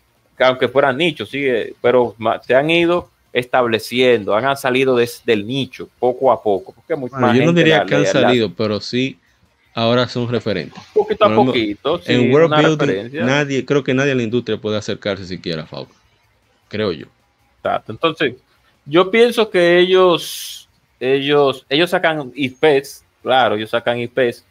aunque 0.45 0.69
fueran 0.69 0.97
nichos, 0.97 1.29
sí, 1.29 1.47
pero 1.81 2.15
se 2.45 2.55
han 2.55 2.69
ido 2.69 3.11
estableciendo, 3.39 4.35
han 4.35 4.57
salido 4.57 4.97
desde 4.97 5.33
el 5.35 5.47
nicho 5.47 5.89
poco 5.99 6.33
a 6.33 6.43
poco. 6.43 6.73
Porque 6.73 6.97
mucha 6.97 7.19
Bueno, 7.19 7.35
yo 7.35 7.41
no 7.41 7.47
gente 7.49 7.61
diría 7.61 7.79
la- 7.79 7.87
que 7.87 7.95
han 7.95 8.03
la- 8.03 8.09
salido, 8.09 8.53
pero 8.55 8.81
sí 8.81 9.19
ahora 9.75 10.09
son 10.09 10.29
referentes. 10.29 10.83
poquito 10.95 11.25
a 11.27 11.35
poquito. 11.35 11.99
sí, 11.99 12.13
en 12.13 12.33
World 12.33 12.57
Building, 12.57 12.79
referencia. 12.87 13.25
nadie, 13.27 13.65
creo 13.67 13.85
que 13.85 13.93
nadie 13.93 14.13
en 14.13 14.17
la 14.19 14.23
industria 14.25 14.57
puede 14.59 14.79
acercarse 14.79 15.27
siquiera 15.27 15.63
a 15.63 15.67
Falcon. 15.67 15.95
Creo 16.69 16.93
yo. 16.93 17.07
Exacto. 17.59 17.93
Entonces, 17.93 18.35
yo 18.87 19.11
pienso 19.11 19.51
que 19.51 19.79
ellos, 19.79 20.69
ellos, 20.99 21.67
ellos 21.69 21.91
sacan 21.91 22.33
IPs, 22.35 23.05
claro, 23.23 23.57
ellos 23.57 23.69
sacan 23.71 23.99
IPs, 23.99 24.45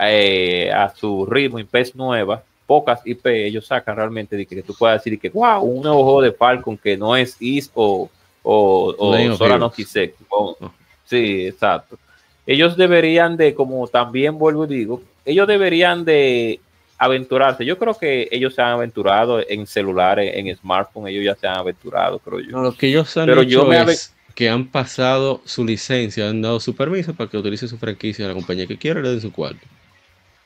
eh, 0.00 0.70
a 0.70 0.94
su 0.94 1.24
ritmo 1.24 1.58
IPs 1.58 1.94
nuevas, 1.96 2.42
pocas 2.72 3.00
IP 3.04 3.26
ellos 3.26 3.66
sacan 3.66 3.96
realmente 3.96 4.34
de 4.36 4.46
que, 4.46 4.54
que 4.56 4.62
tú 4.62 4.74
puedas 4.74 5.02
decir 5.04 5.18
que 5.20 5.28
wow, 5.28 5.60
un 5.62 5.82
nuevo 5.82 6.02
juego 6.04 6.22
de 6.22 6.32
Falcon 6.32 6.78
que 6.78 6.96
no 6.96 7.14
es 7.14 7.36
Is 7.38 7.70
o, 7.74 8.08
o, 8.42 8.94
o 8.98 9.12
Lane 9.12 9.30
of 9.30 9.38
Sora 9.38 9.58
no 9.58 9.66
Heroes. 9.66 9.74
Kiseki. 9.76 10.24
O- 10.30 10.56
Oh. 10.58 10.72
Sí, 11.04 11.46
exacto. 11.46 11.98
Ellos 12.46 12.74
deberían 12.78 13.36
de, 13.36 13.52
como 13.54 13.86
también 13.88 14.38
vuelvo 14.38 14.64
y 14.64 14.68
digo, 14.68 15.02
ellos 15.26 15.46
deberían 15.46 16.04
de 16.06 16.58
aventurarse. 16.96 17.64
Yo 17.66 17.76
creo 17.78 17.94
que 17.94 18.28
ellos 18.30 18.54
se 18.54 18.62
han 18.62 18.70
aventurado 18.72 19.40
en 19.46 19.66
celulares, 19.66 20.32
en 20.34 20.56
smartphone, 20.56 21.08
ellos 21.08 21.24
ya 21.24 21.34
se 21.34 21.46
han 21.46 21.58
aventurado, 21.58 22.18
creo 22.20 22.40
yo. 22.40 22.50
No, 22.52 22.62
lo 22.62 22.72
que 22.74 22.86
ellos 22.88 23.14
han 23.18 23.26
Pero 23.26 23.42
hecho 23.42 23.50
yo 23.70 23.72
es 23.72 24.14
que 24.34 24.48
han 24.48 24.66
pasado 24.68 25.42
su 25.44 25.64
licencia, 25.64 26.28
han 26.30 26.40
dado 26.40 26.58
su 26.60 26.74
permiso 26.74 27.12
para 27.12 27.28
que 27.28 27.36
utilice 27.36 27.68
su 27.68 27.76
franquicia 27.76 28.24
a 28.24 28.28
la 28.28 28.34
compañía 28.34 28.66
que 28.66 28.78
quiera 28.78 29.00
y 29.00 29.02
le 29.02 29.10
den 29.10 29.20
su 29.20 29.30
cuarto. 29.30 29.60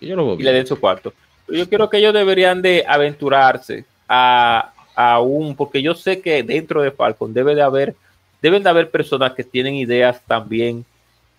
Y 0.01 0.09
yo 0.09 0.17
lo 0.17 0.27
veo 0.27 0.41
y 0.41 0.43
le 0.43 0.53
den 0.53 0.67
su 0.67 0.79
cuarto. 0.79 1.13
Yo 1.49 1.69
creo 1.69 1.89
que 1.89 1.99
ellos 1.99 2.15
deberían 2.15 2.61
de 2.63 2.85
aventurarse 2.87 3.85
a, 4.09 4.73
a 4.95 5.21
un, 5.21 5.55
porque 5.55 5.83
yo 5.83 5.95
sé 5.95 6.21
que 6.21 6.43
dentro 6.43 6.83
de 6.83 6.91
Falcon 6.91 7.33
debe 7.33 7.55
de 7.55 7.63
haber, 7.63 7.95
deben 8.43 8.63
de 8.63 8.71
haber 8.71 8.91
personas 8.91 9.33
que 9.33 9.45
tienen 9.45 9.75
ideas 9.75 10.21
también 10.27 10.85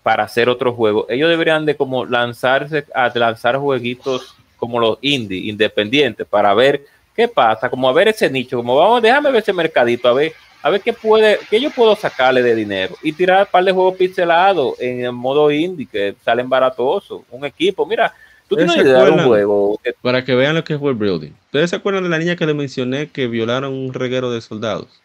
para 0.04 0.24
hacer 0.24 0.48
otros 0.48 0.76
juegos. 0.76 1.06
Ellos 1.10 1.30
deberían 1.30 1.66
de 1.66 1.76
como 1.76 2.06
lanzarse 2.06 2.86
a 2.94 3.12
lanzar 3.14 3.58
jueguitos 3.58 4.36
como 4.58 4.80
los 4.80 4.98
indie, 5.02 5.50
independientes, 5.50 6.26
para 6.26 6.54
ver 6.54 6.86
qué 7.16 7.28
pasa, 7.28 7.70
como 7.70 7.92
ver 7.94 8.10
ese 8.10 8.30
nicho, 8.30 8.58
como 8.58 8.76
vamos, 8.76 9.02
déjame 9.02 9.32
ver 9.32 9.42
ese 9.42 9.52
mercadito, 9.52 10.08
a 10.08 10.14
ver, 10.14 10.34
a 10.62 10.70
ver 10.70 10.82
qué 10.82 10.94
puede, 10.94 11.40
qué 11.50 11.60
yo 11.60 11.72
puedo 11.72 11.96
sacarle 11.96 12.42
de 12.42 12.56
dinero 12.56 12.96
y 13.02 13.12
tirar 13.12 13.42
un 13.42 13.52
par 13.52 13.64
de 13.64 13.72
juegos 13.72 13.96
pixelados 13.96 14.80
en 14.80 15.06
el 15.06 15.12
modo 15.12 15.52
indie 15.52 15.88
que 15.92 16.16
salen 16.24 16.48
baratosos, 16.48 17.22
un 17.32 17.46
equipo, 17.46 17.86
mira, 17.86 18.14
tú 18.48 18.56
¿Ustedes 18.56 18.74
tienes 18.74 18.92
idea 18.92 19.04
de 19.06 19.12
un 19.12 19.20
juego 19.26 19.80
Para 20.02 20.24
que 20.24 20.36
vean 20.36 20.56
lo 20.56 20.64
que 20.64 20.74
es 20.74 20.80
world 20.80 21.00
building. 21.00 21.32
¿Ustedes 21.46 21.70
se 21.70 21.76
acuerdan 21.76 22.04
de 22.04 22.10
la 22.10 22.20
niña 22.20 22.36
que 22.36 22.46
les 22.46 22.56
mencioné 22.56 23.10
que 23.10 23.28
violaron 23.28 23.74
un 23.74 23.94
reguero 23.94 24.32
de 24.32 24.42
soldados? 24.42 25.02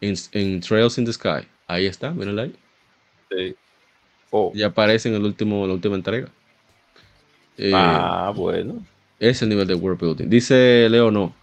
En, 0.00 0.14
en 0.32 0.60
Trails 0.60 0.98
in 0.98 1.04
the 1.04 1.12
Sky. 1.12 1.46
Ahí 1.66 1.86
está, 1.86 2.10
mírenla 2.10 2.42
ahí. 2.42 2.54
Sí. 3.30 3.54
Oh. 4.30 4.52
Ya 4.54 4.68
aparece 4.68 5.08
en 5.08 5.14
el 5.14 5.24
último, 5.24 5.66
la 5.66 5.74
última 5.74 5.94
entrega. 5.94 6.28
Eh, 7.58 7.72
Ah, 7.74 8.32
bueno. 8.34 8.84
Ese 9.18 9.30
es 9.30 9.42
el 9.42 9.50
nivel 9.50 9.66
de 9.66 9.74
world 9.74 10.00
building. 10.00 10.28
Dice 10.28 10.88
Leo, 10.90 11.10
no. 11.10 11.34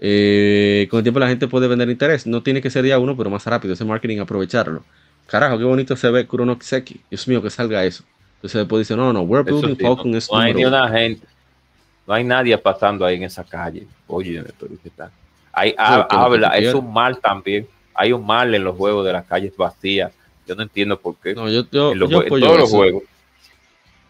Eh, 0.00 0.86
con 0.90 0.98
el 0.98 1.02
tiempo 1.04 1.20
la 1.20 1.28
gente 1.28 1.48
puede 1.48 1.68
vender 1.68 1.90
interés. 1.90 2.26
No 2.26 2.42
tiene 2.42 2.62
que 2.62 2.70
ser 2.70 2.82
día 2.84 2.98
uno, 2.98 3.16
pero 3.16 3.30
más 3.30 3.44
rápido. 3.46 3.74
Ese 3.74 3.84
marketing, 3.84 4.18
aprovecharlo. 4.18 4.84
Carajo, 5.26 5.58
qué 5.58 5.64
bonito 5.64 5.96
se 5.96 6.10
ve 6.10 6.26
Kurono 6.26 6.58
Kiseki. 6.58 7.00
Dios 7.10 7.26
mío, 7.28 7.42
que 7.42 7.50
salga 7.50 7.84
eso. 7.84 8.04
Entonces 8.36 8.58
después 8.60 8.80
dice, 8.80 8.96
no, 8.96 9.12
no, 9.12 9.24
building 9.26 9.76
sí, 9.76 9.82
Falcon 9.82 10.10
no, 10.12 10.18
es 10.18 10.30
no 10.30 10.38
hay 10.38 10.54
ni 10.54 10.64
una 10.64 10.88
gente, 10.88 11.26
no 12.06 12.14
hay 12.14 12.24
nadie 12.24 12.56
pasando 12.58 13.04
ahí 13.04 13.16
en 13.16 13.24
esa 13.24 13.42
calle. 13.44 13.86
Oye, 14.06 14.42
pero 14.58 14.72
¿qué 14.82 14.90
tal? 14.90 15.10
Hay, 15.52 15.74
habla, 15.78 16.56
es 16.58 16.74
un 16.74 16.92
mal 16.92 17.18
también. 17.18 17.66
Hay 17.94 18.12
un 18.12 18.24
mal 18.26 18.54
en 18.54 18.62
los 18.62 18.76
juegos 18.76 19.06
de 19.06 19.12
las 19.14 19.24
calles 19.24 19.56
vacías. 19.56 20.12
Yo 20.46 20.54
no 20.54 20.62
entiendo 20.62 20.98
por 21.00 21.16
qué. 21.16 21.34
No, 21.34 21.48
yo, 21.48 21.64
yo, 21.72 21.92
en, 21.92 21.98
los 21.98 22.10
yo 22.10 22.18
jue- 22.18 22.20
en 22.22 22.26
apoyo 22.26 22.44
todos 22.46 22.58
los 22.60 22.68
eso. 22.68 22.76
juegos. 22.76 23.02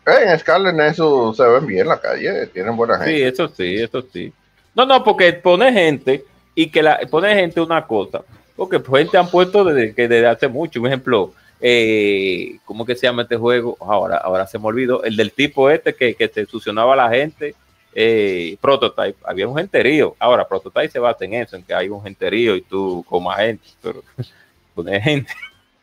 Eh, 0.07 0.31
En 0.33 0.39
Scarlet 0.39 0.75
Nexus 0.75 1.37
se 1.37 1.45
ven 1.47 1.67
bien 1.67 1.87
la 1.89 2.01
calle, 2.01 2.47
tienen 2.49 2.77
buena 2.77 2.99
Sí, 2.99 3.05
gente. 3.11 3.29
eso 3.29 3.49
sí, 3.49 3.75
eso 3.77 4.03
sí. 4.13 4.33
No, 4.75 4.85
no, 4.87 5.03
porque 5.03 5.33
pone 5.35 5.73
gente 5.73 6.25
y 6.55 6.69
que 6.69 6.83
la 6.83 6.99
pone 7.11 7.35
gente 7.35 7.61
una 7.61 7.87
cosa. 7.87 8.23
Porque 8.57 8.81
gente 8.81 9.17
han 9.17 9.29
puesto 9.31 9.65
desde 9.65 9.95
que 9.95 10.09
desde 10.09 10.27
hace 10.27 10.49
mucho. 10.49 10.81
Un 10.81 10.87
ejemplo, 10.89 11.33
eh, 11.61 12.59
¿cómo 12.65 12.85
que 12.85 12.95
se 12.95 13.07
llama 13.07 13.23
este 13.23 13.37
juego? 13.37 13.77
Ahora, 13.81 14.17
ahora 14.19 14.47
se 14.47 14.59
me 14.59 14.67
olvidó. 14.67 15.03
El 15.05 15.17
del 15.17 15.33
tipo 15.33 15.71
este 15.71 15.95
que, 15.95 16.15
que 16.15 16.29
se 16.29 16.47
succionaba 16.47 16.93
a 16.95 16.97
la 16.97 17.11
gente. 17.11 17.55
eh, 17.99 18.59
Prototype, 18.61 19.17
había 19.25 19.49
un 19.49 19.57
genterío. 19.57 20.15
Ahora, 20.19 20.47
Prototype 20.47 20.91
se 20.91 20.99
basa 20.99 21.25
en 21.25 21.35
eso, 21.35 21.57
en 21.57 21.63
que 21.63 21.73
hay 21.75 21.89
un 21.89 22.03
genterío 22.03 22.55
y 22.55 22.61
tú 22.61 23.03
comas 23.09 23.39
gente, 23.39 23.67
pero 23.83 24.03
pone 24.75 25.01
gente. 25.01 25.33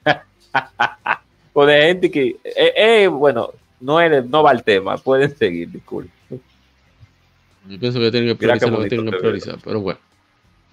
pone 1.53 1.81
gente 1.81 2.11
que, 2.11 2.37
eh, 2.43 2.73
eh, 2.75 3.07
bueno, 3.07 3.49
no, 3.79 3.99
es, 3.99 4.25
no 4.29 4.43
va 4.43 4.51
al 4.51 4.63
tema, 4.63 4.97
pueden 4.97 5.35
seguir, 5.35 5.71
disculpe. 5.71 6.11
Yo 7.67 7.79
pienso 7.79 7.99
que 7.99 8.11
tienen 8.11 8.29
que 8.29 8.35
priorizar 8.35 8.69
que 8.69 8.89
tienen 8.89 9.11
que 9.11 9.17
priorizar, 9.17 9.57
pero 9.63 9.79
bueno. 9.79 9.99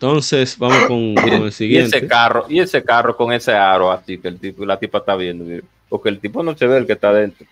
Entonces, 0.00 0.56
vamos 0.56 0.78
con, 0.86 1.14
con 1.14 1.28
el 1.30 1.48
Y 1.48 1.52
siguiente. 1.52 1.98
ese 1.98 2.06
carro, 2.06 2.46
y 2.48 2.58
ese 2.60 2.82
carro 2.82 3.14
con 3.14 3.32
ese 3.34 3.52
aro 3.52 3.92
así 3.92 4.16
que 4.16 4.28
el 4.28 4.38
tipo, 4.40 4.64
la 4.64 4.78
tipa 4.78 4.98
está 4.98 5.14
viendo, 5.14 5.44
porque 5.90 6.08
el 6.08 6.18
tipo 6.18 6.42
no 6.42 6.56
se 6.56 6.66
ve 6.66 6.78
el 6.78 6.86
que 6.86 6.94
está 6.94 7.12
dentro. 7.12 7.46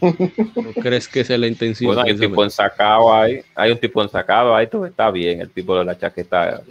¿No 0.00 0.72
crees 0.80 1.06
que 1.06 1.20
esa 1.20 1.34
es 1.34 1.40
la 1.40 1.48
intención? 1.48 1.88
Bueno, 1.88 2.02
hay 2.02 2.12
un 2.12 2.20
tipo 2.20 2.42
ensacado 2.44 3.12
ahí, 3.12 3.40
hay 3.54 3.72
un 3.72 3.78
tipo 3.78 4.02
ensacado 4.02 4.54
ahí, 4.56 4.68
todo 4.68 4.86
está 4.86 5.10
bien, 5.10 5.42
el 5.42 5.50
tipo 5.50 5.76
de 5.76 5.84
la 5.84 5.98
chaqueta. 5.98 6.62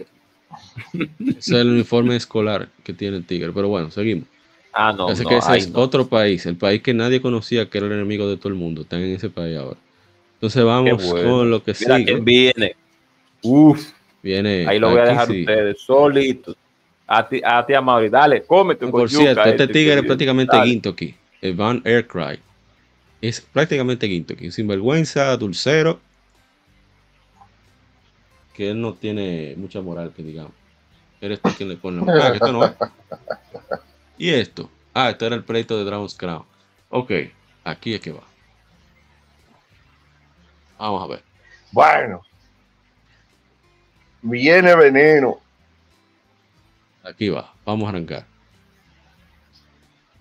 Es 1.38 1.48
el 1.50 1.68
uniforme 1.68 2.16
escolar 2.16 2.68
que 2.82 2.92
tiene 2.92 3.18
el 3.18 3.24
tigre, 3.24 3.52
pero 3.52 3.68
bueno, 3.68 3.90
seguimos. 3.90 4.24
Ah, 4.72 4.92
no, 4.92 5.08
Así 5.08 5.22
no, 5.22 5.28
que 5.28 5.36
ese 5.36 5.56
es 5.56 5.70
no. 5.70 5.78
otro 5.80 6.08
país, 6.08 6.46
el 6.46 6.56
país 6.56 6.82
que 6.82 6.94
nadie 6.94 7.20
conocía 7.20 7.68
que 7.68 7.78
era 7.78 7.86
el 7.86 7.92
enemigo 7.92 8.26
de 8.28 8.38
todo 8.38 8.48
el 8.48 8.54
mundo. 8.54 8.82
Están 8.82 9.02
en 9.02 9.14
ese 9.14 9.28
país 9.30 9.56
ahora. 9.56 9.78
Entonces 10.34 10.64
vamos 10.64 11.10
bueno. 11.10 11.30
con 11.30 11.50
lo 11.50 11.62
que 11.62 11.74
Mira 11.78 11.96
sigue. 11.98 12.06
quién 12.06 12.24
viene. 12.24 12.76
Uf, 13.42 13.90
Viene 14.22 14.66
ahí 14.68 14.78
lo 14.78 14.90
voy 14.90 15.00
a 15.00 15.02
aquí 15.02 15.10
dejar 15.10 15.26
sí. 15.28 15.40
ustedes 15.40 15.80
solitos. 15.80 16.56
A 17.06 17.28
ti, 17.28 17.42
a 17.44 17.66
ti, 17.66 17.74
Amaury, 17.74 18.08
dale, 18.08 18.44
cómete 18.44 18.86
No, 18.86 18.92
con 18.92 19.00
por 19.02 19.10
cierto, 19.10 19.40
yuca, 19.40 19.50
este 19.50 19.66
tigre 19.68 19.94
es 19.94 20.02
prácticamente 20.04 20.56
dale. 20.56 20.70
Gintoki. 20.70 21.14
El 21.40 21.54
Van 21.54 21.82
Aircry. 21.84 22.40
Es 23.20 23.40
prácticamente 23.40 24.08
Gintoki. 24.08 24.46
Un 24.46 24.52
sinvergüenza, 24.52 25.36
dulcero. 25.36 26.00
Que 28.54 28.70
él 28.70 28.80
no 28.80 28.94
tiene 28.94 29.54
mucha 29.56 29.80
moral, 29.80 30.12
que 30.16 30.22
digamos. 30.22 30.52
Eres 31.20 31.40
tú 31.40 31.50
quien 31.56 31.68
le 31.68 31.76
pone 31.76 31.98
la 31.98 32.04
moral. 32.04 32.22
Ah, 32.22 32.34
esto 32.34 32.52
no. 32.52 32.74
Y 34.18 34.30
esto. 34.30 34.70
Ah, 34.94 35.10
esto 35.10 35.26
era 35.26 35.34
el 35.34 35.44
pleito 35.44 35.76
de 35.76 35.84
Dragon's 35.84 36.14
Crown. 36.14 36.44
Ok, 36.90 37.10
aquí 37.64 37.94
es 37.94 38.00
que 38.00 38.12
va. 38.12 38.22
Vamos 40.78 41.02
a 41.02 41.06
ver. 41.06 41.22
Bueno. 41.72 42.22
Viene 44.22 44.74
veneno. 44.76 45.38
Aquí 47.02 47.28
va, 47.28 47.52
vamos 47.64 47.86
a 47.86 47.88
arrancar. 47.90 48.26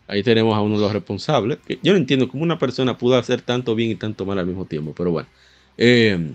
Ahí 0.08 0.24
tenemos 0.24 0.58
a 0.58 0.62
uno 0.62 0.76
de 0.76 0.82
los 0.82 0.92
responsables. 0.92 1.60
que 1.66 1.80
yo 1.82 1.94
no 1.94 1.98
entiendo 1.98 2.28
cómo 2.28 2.44
una 2.44 2.60
persona 2.60 2.98
pudo 2.98 3.18
hacer 3.18 3.42
tanto 3.42 3.76
bien 3.76 3.92
y 3.92 3.96
tanto 3.96 4.26
mal 4.26 4.38
al 4.40 4.46
mismo 4.46 4.66
tiempo, 4.66 4.94
pero 4.94 5.12
bueno. 5.12 5.30
Eh, 5.78 6.34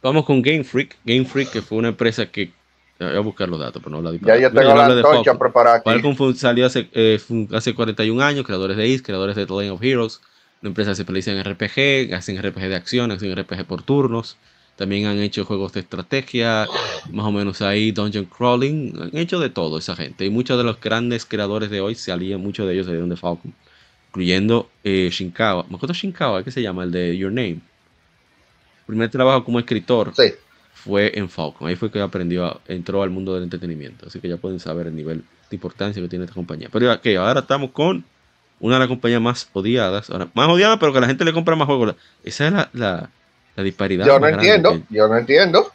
vamos 0.00 0.24
con 0.24 0.40
Game 0.40 0.64
Freak. 0.64 0.96
Game 1.04 1.26
Freak, 1.26 1.50
que 1.50 1.60
fue 1.60 1.76
una 1.76 1.88
empresa 1.88 2.26
que. 2.26 2.52
Voy 2.98 3.14
a 3.14 3.20
buscar 3.20 3.48
los 3.48 3.60
datos, 3.60 3.80
pero 3.80 3.90
no 3.92 3.98
habla 3.98 4.12
de 4.12 4.18
Ya 4.18 4.36
yo 4.38 4.50
tengo 4.50 4.74
la 4.74 4.86
antorcha 4.86 5.38
preparada 5.38 5.82
aquí. 5.84 6.34
Salió 6.34 6.66
hace, 6.66 6.88
eh, 6.92 7.20
hace 7.52 7.74
41 7.74 8.24
años, 8.24 8.44
creadores 8.44 8.76
de 8.76 8.88
Is, 8.88 9.02
creadores 9.02 9.36
de 9.36 9.46
The 9.46 9.52
Lane 9.52 9.70
of 9.70 9.82
Heroes, 9.82 10.20
una 10.62 10.70
empresa 10.70 10.90
que 10.90 10.96
se 10.96 11.02
especializa 11.02 11.30
en 11.32 11.44
RPG, 11.44 12.14
hacen 12.14 12.42
RPG 12.42 12.68
de 12.68 12.74
acción, 12.74 13.12
hacen 13.12 13.36
RPG 13.36 13.66
por 13.66 13.82
turnos, 13.82 14.36
también 14.78 15.06
han 15.06 15.18
hecho 15.18 15.44
juegos 15.44 15.72
de 15.74 15.80
estrategia, 15.80 16.66
más 17.12 17.26
o 17.26 17.32
menos 17.32 17.60
ahí 17.60 17.90
dungeon 17.90 18.24
crawling, 18.26 18.94
han 19.02 19.10
hecho 19.16 19.38
de 19.40 19.50
todo 19.50 19.76
esa 19.78 19.94
gente, 19.96 20.24
y 20.24 20.30
muchos 20.30 20.56
de 20.56 20.64
los 20.64 20.80
grandes 20.80 21.26
creadores 21.26 21.68
de 21.68 21.80
hoy 21.80 21.94
salían, 21.96 22.40
muchos 22.40 22.66
de 22.66 22.72
ellos 22.74 22.86
salieron 22.86 23.08
de 23.10 23.16
Falcon, 23.16 23.52
incluyendo 24.08 24.70
eh, 24.84 25.10
Shinkawa, 25.12 25.66
me 25.68 25.76
acuerdo 25.76 25.92
Shinkawa, 25.94 26.42
¿qué 26.44 26.50
se 26.50 26.62
llama? 26.62 26.84
El 26.84 26.92
de 26.92 27.16
Your 27.18 27.32
Name. 27.32 27.58
Primer 28.86 29.10
trabajo 29.10 29.44
como 29.44 29.58
escritor 29.58 30.12
Sí. 30.16 30.32
fue 30.72 31.12
en 31.18 31.28
Falcon. 31.28 31.68
Ahí 31.68 31.76
fue 31.76 31.90
que 31.90 32.00
aprendió, 32.00 32.46
a- 32.46 32.60
entró 32.68 33.02
al 33.02 33.10
mundo 33.10 33.34
del 33.34 33.42
entretenimiento. 33.42 34.06
Así 34.06 34.18
que 34.20 34.28
ya 34.28 34.38
pueden 34.38 34.60
saber 34.60 34.86
el 34.86 34.96
nivel 34.96 35.18
de 35.50 35.56
importancia 35.56 36.00
que 36.02 36.08
tiene 36.08 36.24
esta 36.24 36.34
compañía. 36.34 36.68
Pero 36.72 36.90
ok, 36.92 37.06
ahora 37.18 37.40
estamos 37.40 37.70
con 37.72 38.04
una 38.60 38.76
de 38.76 38.78
las 38.80 38.88
compañías 38.88 39.20
más 39.20 39.48
odiadas. 39.52 40.08
Ahora, 40.08 40.28
más 40.34 40.48
odiada, 40.48 40.78
pero 40.78 40.92
que 40.92 41.00
la 41.00 41.06
gente 41.06 41.24
le 41.24 41.32
compra 41.34 41.54
más 41.54 41.66
juegos. 41.66 41.96
Esa 42.24 42.46
es 42.46 42.52
la, 42.54 42.70
la, 42.72 43.10
la 43.58 43.64
disparidad. 43.64 44.06
Yo 44.06 44.18
no 44.20 44.28
entiendo, 44.28 44.72
que- 44.72 44.94
yo 44.94 45.08
no 45.08 45.16
entiendo. 45.18 45.72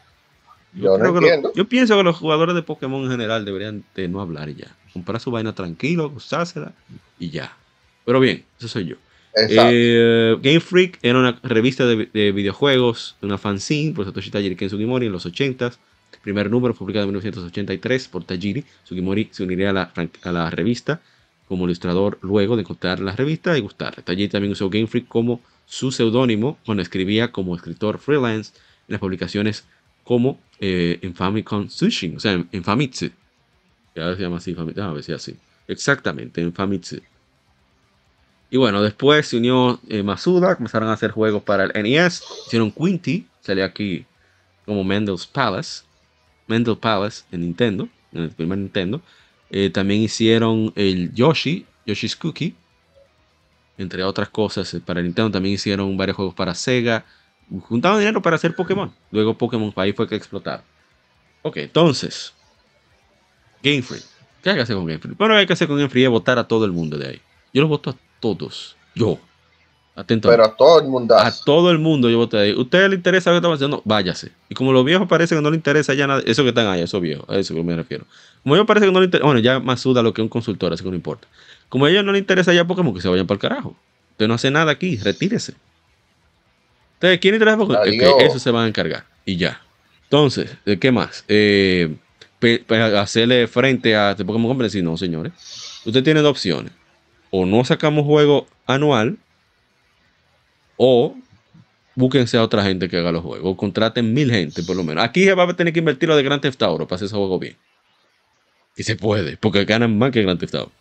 Yo 0.73 0.97
no 0.97 1.11
lo- 1.11 1.17
entiendo. 1.19 1.51
yo 1.53 1.65
pienso 1.67 1.95
que 1.97 2.03
los 2.03 2.15
jugadores 2.17 2.55
de 2.55 2.63
Pokémon 2.63 3.03
en 3.03 3.11
general 3.11 3.45
deberían 3.45 3.83
de 3.95 4.07
no 4.07 4.21
hablar 4.21 4.49
ya. 4.49 4.67
Comprar 4.91 5.19
su 5.19 5.29
vaina 5.31 5.53
tranquilo, 5.53 6.11
usársela 6.15 6.71
y 7.19 7.29
ya. 7.29 7.55
Pero 8.05 8.19
bien, 8.19 8.43
eso 8.57 8.67
soy 8.67 8.85
yo. 8.85 8.95
Eh, 9.35 10.37
Game 10.41 10.59
Freak 10.59 10.99
era 11.01 11.19
una 11.19 11.39
revista 11.43 11.85
de, 11.85 12.07
de 12.13 12.31
videojuegos, 12.31 13.15
una 13.21 13.37
fanzine 13.37 13.93
por 13.93 14.05
Satoshi 14.05 14.29
Tajiri 14.31 14.55
Ken 14.55 14.69
Sugimori 14.69 15.07
en 15.07 15.11
los 15.11 15.25
80s. 15.25 15.77
Primer 16.23 16.49
número 16.49 16.73
publicado 16.73 17.03
en 17.03 17.09
1983 17.09 18.07
por 18.07 18.23
Tajiri. 18.23 18.63
Sugimori 18.83 19.27
se 19.31 19.43
uniría 19.43 19.71
a 19.71 19.73
la, 19.73 19.91
a 20.23 20.31
la 20.31 20.49
revista 20.49 21.01
como 21.47 21.65
ilustrador 21.65 22.17
luego 22.21 22.55
de 22.55 22.61
encontrar 22.61 22.99
la 22.99 23.15
revista 23.15 23.57
y 23.57 23.61
gustarle. 23.61 24.03
Tajiri 24.03 24.29
también 24.29 24.53
usó 24.53 24.69
Game 24.69 24.87
Freak 24.87 25.07
como 25.07 25.41
su 25.65 25.91
seudónimo 25.91 26.57
cuando 26.65 26.81
escribía 26.83 27.31
como 27.31 27.55
escritor 27.55 27.99
freelance 27.99 28.53
en 28.87 28.93
las 28.93 28.99
publicaciones 28.99 29.65
como 30.03 30.39
eh, 30.59 30.99
en 31.01 31.13
o 32.15 32.19
sea, 32.19 32.33
en, 32.33 32.47
en 32.51 32.63
Famitsu. 32.63 33.09
Ahora 33.95 34.15
se 34.15 34.21
llama 34.21 34.37
así, 34.37 34.53
Fami- 34.55 34.77
ah, 34.79 34.93
a 34.97 35.03
si 35.03 35.13
así. 35.13 35.35
Exactamente, 35.67 36.41
en 36.41 36.53
Famitsu. 36.53 36.99
Y 38.49 38.57
bueno, 38.57 38.81
después 38.81 39.27
se 39.27 39.37
unió 39.37 39.79
eh, 39.89 40.03
Masuda, 40.03 40.55
comenzaron 40.55 40.89
a 40.89 40.93
hacer 40.93 41.11
juegos 41.11 41.43
para 41.43 41.65
el 41.65 41.71
NES. 41.83 42.23
Hicieron 42.47 42.71
Quinty, 42.71 43.25
salió 43.41 43.65
aquí 43.65 44.05
como 44.65 44.83
Mendel's 44.83 45.25
Palace. 45.25 45.83
Mendel 46.45 46.77
Palace 46.77 47.23
en 47.31 47.41
Nintendo, 47.41 47.87
en 48.11 48.23
el 48.23 48.29
primer 48.29 48.57
Nintendo. 48.57 49.01
Eh, 49.55 49.69
también 49.69 50.01
hicieron 50.01 50.73
el 50.75 51.13
Yoshi, 51.13 51.67
Yoshi's 51.85 52.15
Cookie, 52.15 52.55
entre 53.77 54.03
otras 54.03 54.29
cosas. 54.29 54.73
eh, 54.73 54.81
Para 54.83 54.99
Nintendo 54.99 55.29
también 55.29 55.53
hicieron 55.53 55.95
varios 55.95 56.17
juegos 56.17 56.33
para 56.33 56.55
Sega. 56.55 57.05
Juntaban 57.61 57.99
dinero 57.99 58.19
para 58.19 58.35
hacer 58.35 58.55
Pokémon. 58.55 58.91
Luego 59.11 59.37
Pokémon 59.37 59.71
ahí 59.75 59.93
fue 59.93 60.09
que 60.09 60.15
explotaron. 60.15 60.65
Ok, 61.43 61.57
entonces. 61.57 62.33
Game 63.61 63.83
Freak. 63.83 64.03
¿Qué 64.41 64.49
hay 64.49 64.55
que 64.55 64.63
hacer 64.63 64.75
con 64.75 64.87
Game 64.87 64.97
Freak? 64.97 65.17
Bueno, 65.19 65.35
hay 65.35 65.45
que 65.45 65.53
hacer 65.53 65.67
con 65.67 65.77
Game 65.77 65.89
Freak 65.89 66.05
es 66.05 66.09
votar 66.09 66.39
a 66.39 66.47
todo 66.47 66.65
el 66.65 66.71
mundo 66.71 66.97
de 66.97 67.09
ahí. 67.09 67.21
Yo 67.53 67.61
los 67.61 67.69
voto 67.69 67.91
a 67.91 67.95
todos. 68.19 68.75
Yo. 68.95 69.19
Atento. 69.95 70.27
Pero 70.27 70.43
a 70.43 70.55
todo 70.55 70.79
el 70.79 70.87
mundo. 70.87 71.15
a 71.15 71.31
todo 71.45 71.69
el 71.69 71.77
mundo 71.77 72.09
yo 72.09 72.17
voté 72.17 72.37
ahí. 72.37 72.53
¿Usted 72.53 72.89
le 72.89 72.95
interesa 72.95 73.29
lo 73.29 73.35
que 73.35 73.37
estamos 73.37 73.57
haciendo? 73.57 73.81
Váyase. 73.85 74.31
Y 74.49 74.55
como 74.55 74.73
los 74.73 74.83
viejos 74.83 75.07
parece 75.07 75.35
que 75.35 75.41
no 75.41 75.51
le 75.51 75.55
interesa 75.55 75.93
ya 75.93 76.07
nada, 76.07 76.23
eso 76.25 76.41
que 76.41 76.49
están 76.49 76.65
ahí, 76.67 76.81
esos 76.81 76.99
viejos, 76.99 77.29
a 77.29 77.37
eso 77.37 77.53
que 77.53 77.61
me 77.61 77.75
refiero. 77.75 78.05
Como 78.41 78.55
ellos 78.55 78.65
parece 78.65 78.87
que 78.87 78.91
no 78.91 78.99
le 78.99 79.05
interesa, 79.05 79.25
bueno, 79.25 79.39
ya 79.39 79.59
más 79.59 79.81
suda 79.81 80.01
lo 80.01 80.11
que 80.11 80.23
un 80.23 80.29
consultor, 80.29 80.73
así 80.73 80.83
que 80.83 80.89
no 80.89 80.95
importa. 80.95 81.27
Como 81.69 81.85
a 81.85 81.91
ellos 81.91 82.03
no 82.03 82.11
le 82.11 82.17
interesa 82.17 82.53
ya 82.53 82.65
Pokémon, 82.65 82.93
que 82.93 83.01
se 83.01 83.07
vayan 83.07 83.27
para 83.27 83.35
el 83.35 83.41
carajo. 83.41 83.75
Usted 84.11 84.27
no 84.27 84.33
hace 84.33 84.49
nada 84.49 84.71
aquí, 84.71 84.97
retírese. 84.97 85.53
Entonces, 86.95 87.19
¿quién 87.19 87.35
interesa 87.35 87.57
Pokémon? 87.57 87.81
Adiós. 87.83 88.15
eso 88.19 88.39
se 88.39 88.49
van 88.49 88.65
a 88.65 88.67
encargar. 88.67 89.05
Y 89.25 89.37
ya. 89.37 89.61
Entonces, 90.05 90.55
¿de 90.65 90.79
¿qué 90.79 90.91
más? 90.91 91.23
Eh, 91.27 91.95
hacerle 92.97 93.47
frente 93.47 93.95
a 93.95 94.11
este 94.11 94.25
Pokémon 94.25 94.49
Company. 94.49 94.69
Sí, 94.69 94.81
no, 94.81 94.97
señores. 94.97 95.33
Usted 95.85 96.03
tiene 96.03 96.21
dos 96.21 96.31
opciones. 96.31 96.71
O 97.29 97.45
no 97.45 97.63
sacamos 97.63 98.05
juego 98.05 98.47
anual, 98.65 99.17
o 100.77 101.15
búsquense 101.95 102.37
a 102.37 102.43
otra 102.43 102.63
gente 102.63 102.89
que 102.89 102.97
haga 102.97 103.11
los 103.11 103.23
juegos. 103.23 103.51
O 103.51 103.57
contraten 103.57 104.13
mil 104.13 104.31
gente, 104.31 104.63
por 104.63 104.75
lo 104.75 104.83
menos. 104.83 105.03
Aquí 105.03 105.23
se 105.23 105.33
va 105.33 105.43
a 105.43 105.53
tener 105.55 105.73
que 105.73 105.79
invertir 105.79 106.09
lo 106.09 106.15
de 106.15 106.23
Grand 106.23 106.41
Theft 106.41 106.61
Auto 106.63 106.87
para 106.87 106.95
hacer 106.95 107.05
ese 107.07 107.15
juego 107.15 107.37
bien. 107.39 107.55
Y 108.75 108.83
se 108.83 108.95
puede, 108.95 109.37
porque 109.37 109.65
ganan 109.65 109.97
más 109.97 110.11
que 110.11 110.21
Grand 110.23 110.39
Theft 110.39 110.55
Auto. 110.55 110.71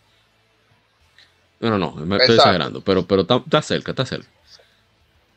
No, 1.59 1.69
no, 1.69 1.77
no, 1.77 1.91
me 1.93 2.01
estoy 2.17 2.35
Exacto. 2.35 2.35
exagerando, 2.35 2.81
pero, 2.81 3.05
pero 3.05 3.21
está, 3.21 3.37
está 3.37 3.61
cerca, 3.61 3.91
está 3.91 4.05
cerca. 4.05 4.27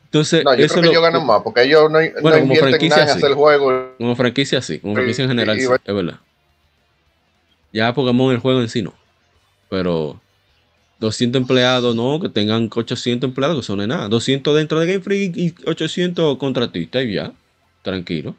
Entonces, 0.04 0.44
No, 0.44 0.54
yo 0.54 0.64
eso 0.64 0.74
creo 0.74 0.82
que 0.82 0.86
lo- 0.86 0.92
ellos 0.92 1.02
ganan 1.02 1.26
más, 1.26 1.42
porque 1.42 1.62
ellos 1.62 1.90
no, 1.90 2.00
no 2.00 2.06
Bueno, 2.22 2.30
como 2.40 2.54
invierten 2.54 2.70
franquicia, 2.70 2.96
nada 2.96 3.12
sí. 3.12 3.18
hacer 3.18 3.34
juegos. 3.34 3.84
Como 3.98 4.16
franquicia 4.16 4.62
sí, 4.62 4.78
como 4.78 4.94
franquicia 4.94 5.22
en 5.22 5.28
general 5.28 5.56
y- 5.56 5.60
sí, 5.60 5.72
es 5.84 5.94
verdad. 5.94 6.20
Ya 7.72 7.92
Pokémon 7.92 8.32
el 8.32 8.38
juego 8.38 8.60
en 8.60 8.68
sí 8.68 8.82
no. 8.82 8.94
Pero 9.68 10.18
200 10.98 11.42
empleados, 11.42 11.94
no, 11.94 12.20
que 12.20 12.28
tengan 12.28 12.70
800 12.74 13.28
empleados, 13.28 13.56
que 13.56 13.62
son 13.62 13.78
de 13.78 13.86
nada. 13.86 14.08
200 14.08 14.56
dentro 14.56 14.80
de 14.80 14.86
Game 14.86 15.00
Freak 15.00 15.36
y 15.36 15.54
800 15.66 16.38
contratistas 16.38 17.04
y 17.04 17.14
ya, 17.14 17.32
tranquilo. 17.82 18.34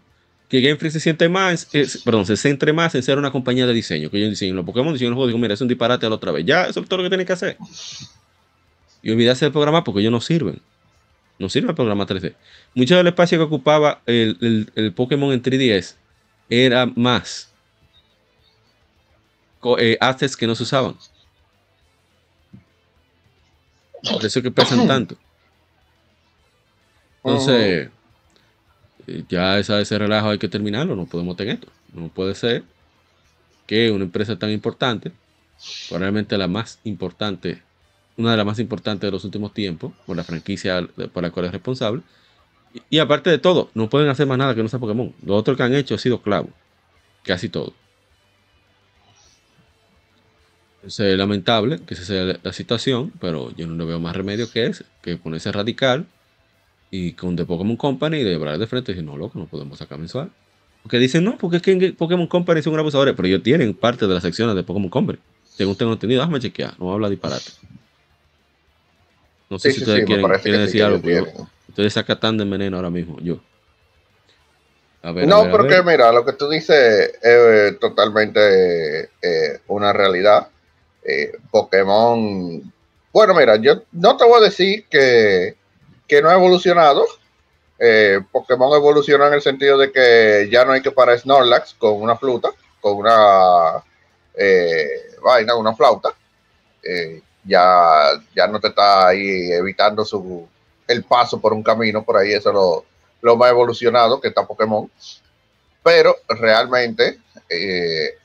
Que 0.49 0.61
Game 0.61 0.77
Freak 0.77 0.93
se 0.93 0.99
siente 0.99 1.29
más, 1.29 1.67
eh, 1.73 1.85
perdón, 2.03 2.25
se 2.25 2.37
centre 2.37 2.73
más 2.73 2.95
en 2.95 3.03
ser 3.03 3.17
una 3.17 3.31
compañía 3.31 3.67
de 3.67 3.73
diseño. 3.73 4.09
Que 4.09 4.19
yo 4.19 4.29
diseño 4.29 4.53
los 4.53 4.65
Pokémon, 4.65 4.93
diseño 4.93 5.11
los 5.11 5.17
juegos, 5.17 5.29
digo, 5.29 5.39
mira, 5.39 5.53
es 5.53 5.61
un 5.61 5.67
disparate 5.67 6.05
a 6.05 6.09
la 6.09 6.15
otra 6.15 6.31
vez. 6.31 6.45
Ya, 6.45 6.65
eso 6.65 6.79
es 6.79 6.87
todo 6.87 6.97
lo 6.97 7.03
que 7.03 7.09
tiene 7.09 7.25
que 7.25 7.33
hacer. 7.33 7.57
Y 9.03 9.11
olvidarse 9.11 9.45
de 9.45 9.51
programar 9.51 9.83
porque 9.83 9.99
ellos 10.01 10.11
no 10.11 10.21
sirven. 10.21 10.59
No 11.37 11.49
sirve 11.49 11.69
el 11.69 11.75
programa 11.75 12.07
3D. 12.07 12.33
Mucho 12.73 12.95
del 12.95 13.07
espacio 13.07 13.37
que 13.37 13.43
ocupaba 13.43 14.01
el, 14.05 14.93
Pokémon 14.95 15.31
en 15.33 15.43
3DS 15.43 15.95
era 16.49 16.85
más 16.85 17.51
eh, 19.77 19.97
assets 19.99 20.35
que 20.35 20.47
no 20.47 20.55
se 20.55 20.63
usaban. 20.63 20.95
Por 24.03 24.25
eso 24.25 24.39
es 24.39 24.43
que 24.43 24.51
pesan 24.51 24.87
tanto. 24.87 25.15
Entonces, 27.23 27.89
eh, 29.07 29.23
ya 29.29 29.59
esa, 29.59 29.79
ese 29.81 29.97
relajo 29.97 30.29
hay 30.29 30.37
que 30.37 30.47
terminarlo. 30.47 30.95
No 30.95 31.05
podemos 31.05 31.35
tener 31.35 31.55
esto. 31.55 31.67
No 31.93 32.09
puede 32.09 32.35
ser 32.35 32.63
que 33.65 33.91
una 33.91 34.05
empresa 34.05 34.37
tan 34.39 34.51
importante, 34.51 35.11
probablemente 35.89 36.37
la 36.37 36.47
más 36.47 36.79
importante, 36.83 37.61
una 38.15 38.31
de 38.31 38.37
las 38.37 38.45
más 38.45 38.59
importantes 38.59 39.07
de 39.07 39.11
los 39.11 39.25
últimos 39.25 39.53
tiempos, 39.53 39.93
por 40.05 40.15
la 40.15 40.23
franquicia 40.23 40.87
por 41.13 41.23
la 41.23 41.31
cual 41.31 41.47
es 41.47 41.51
responsable, 41.51 42.01
y, 42.73 42.81
y 42.89 42.99
aparte 42.99 43.29
de 43.29 43.37
todo, 43.37 43.69
no 43.73 43.89
pueden 43.89 44.09
hacer 44.09 44.25
más 44.25 44.37
nada 44.37 44.55
que 44.55 44.63
no 44.63 44.69
sea 44.69 44.79
Pokémon. 44.79 45.13
Lo 45.23 45.35
otro 45.35 45.55
que 45.55 45.63
han 45.63 45.75
hecho 45.75 45.95
ha 45.95 45.97
sido 45.97 46.21
clavo. 46.21 46.49
Casi 47.23 47.49
todo. 47.49 47.73
Es 50.83 50.99
eh, 50.99 51.17
lamentable 51.17 51.79
que 51.85 51.93
esa 51.95 52.05
sea 52.05 52.23
la, 52.23 52.39
la 52.41 52.53
situación, 52.53 53.11
pero 53.19 53.51
yo 53.51 53.67
no 53.67 53.75
le 53.75 53.85
veo 53.85 53.99
más 53.99 54.15
remedio 54.15 54.49
que 54.49 54.65
ese, 54.65 54.85
que 55.01 55.17
ponerse 55.17 55.51
radical 55.51 56.05
y 56.91 57.13
con 57.13 57.35
The 57.35 57.45
Pokémon 57.45 57.77
Company 57.77 58.17
y 58.17 58.23
de 58.23 58.35
hablar 58.35 58.57
de 58.59 58.67
frente 58.67 58.91
y 58.91 58.95
decir, 58.95 59.05
no, 59.09 59.17
loco, 59.17 59.39
no 59.39 59.47
podemos 59.47 59.77
sacar 59.79 59.97
mensual. 59.99 60.31
Porque 60.83 60.99
dicen, 60.99 61.23
no, 61.23 61.37
porque 61.37 61.57
es 61.57 61.63
que 61.63 61.93
Pokémon 61.97 62.27
Company 62.27 62.61
son 62.61 62.77
abusadores, 62.79 63.15
pero 63.15 63.27
ellos 63.27 63.43
tienen 63.43 63.73
parte 63.73 64.07
de 64.07 64.13
las 64.13 64.23
secciones 64.23 64.55
de 64.55 64.63
Pokémon 64.63 64.89
Company. 64.89 65.19
Según 65.43 65.75
tengo 65.75 65.93
entendido, 65.93 66.21
déjame 66.21 66.39
chequear, 66.39 66.79
no 66.79 66.93
habla 66.93 67.09
disparate. 67.09 67.51
No 69.49 69.57
sé 69.59 69.69
Sí, 69.69 69.75
si 69.75 69.79
ustedes 69.81 70.01
sí, 70.01 70.05
quieren, 70.05 70.41
sí 70.41 70.51
decir 70.51 70.83
algo, 70.83 71.09
yo- 71.09 71.25
ustedes 71.67 71.93
sacan 71.93 72.19
tan 72.19 72.37
de 72.37 72.45
veneno 72.45 72.77
ahora 72.77 72.89
mismo, 72.89 73.17
yo. 73.21 73.39
A 75.03 75.11
ver, 75.11 75.23
a 75.23 75.27
No, 75.27 75.35
a 75.37 75.47
porque 75.47 75.75
ver. 75.75 75.83
mira, 75.83 76.11
lo 76.11 76.25
que 76.25 76.33
tú 76.33 76.49
dices 76.49 77.11
es 77.21 77.23
eh, 77.23 77.77
totalmente 77.79 78.39
eh, 79.21 79.59
una 79.67 79.93
realidad. 79.93 80.47
Eh, 81.09 81.31
Pokémon, 81.49 82.73
bueno, 83.13 83.33
mira, 83.33 83.55
yo 83.55 83.81
no 83.93 84.17
te 84.17 84.25
voy 84.25 84.41
a 84.41 84.43
decir 84.43 84.85
que, 84.89 85.55
que 86.05 86.21
no 86.21 86.29
ha 86.29 86.33
evolucionado. 86.33 87.05
Eh, 87.79 88.19
Pokémon 88.29 88.75
evoluciona 88.75 89.27
en 89.27 89.35
el 89.35 89.41
sentido 89.41 89.77
de 89.77 89.91
que 89.91 90.49
ya 90.51 90.65
no 90.65 90.73
hay 90.73 90.81
que 90.81 90.91
parar 90.91 91.17
Snorlax 91.17 91.75
con 91.75 92.01
una 92.01 92.17
fruta, 92.17 92.49
con 92.81 92.97
una 92.97 93.81
eh, 94.35 95.15
vaina, 95.23 95.55
una 95.55 95.73
flauta. 95.73 96.09
Eh, 96.83 97.21
ya, 97.45 98.21
ya 98.35 98.47
no 98.47 98.59
te 98.59 98.67
está 98.67 99.07
ahí 99.07 99.51
evitando 99.51 100.03
su, 100.03 100.45
el 100.87 101.05
paso 101.05 101.39
por 101.39 101.53
un 101.53 101.63
camino, 101.63 102.03
por 102.03 102.17
ahí 102.17 102.33
eso 102.33 102.51
lo, 102.51 102.85
lo 103.21 103.37
más 103.37 103.49
evolucionado 103.49 104.19
que 104.19 104.27
está 104.27 104.45
Pokémon. 104.45 104.91
Pero 105.81 106.17
realmente 106.27 107.19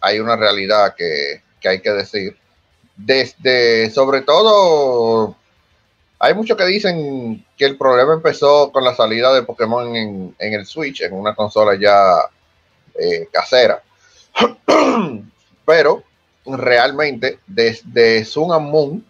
hay 0.01 0.19
una 0.19 0.35
realidad 0.35 0.97
que, 0.97 1.43
que 1.61 1.69
hay 1.69 1.81
que 1.81 1.93
decir. 1.93 2.42
Desde, 3.05 3.91
sobre 3.91 4.21
todo, 4.21 5.35
hay 6.21 6.35
muchos 6.35 6.57
que 6.57 6.67
dicen 6.67 7.45
que 7.57 7.65
el 7.65 7.77
problema 7.77 8.15
empezó 8.15 8.71
con 8.71 8.85
la 8.85 8.95
salida 8.95 9.35
de 9.35 9.43
Pokémon 9.43 9.97
en, 9.97 10.35
el 10.39 10.65
Switch, 10.67 11.01
en 11.01 11.13
una 11.13 11.35
consola 11.35 11.77
ya 11.77 12.31
eh, 12.97 13.29
casera. 13.33 13.83
Pero 15.67 16.05
realmente, 16.47 17.41
desde 17.47 18.25
Sun 18.25 18.53
and 18.53 18.71
Moon 18.71 19.05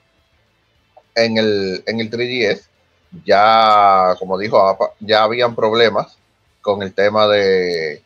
en 1.14 1.36
el, 1.36 1.82
en 1.86 2.00
el 2.00 2.10
3DS, 2.10 2.62
ya, 3.26 4.16
como 4.18 4.38
dijo 4.38 4.66
APA, 4.66 4.92
ya 5.00 5.22
habían 5.24 5.54
problemas 5.54 6.16
con 6.62 6.82
el 6.82 6.94
tema 6.94 7.26
de, 7.28 8.02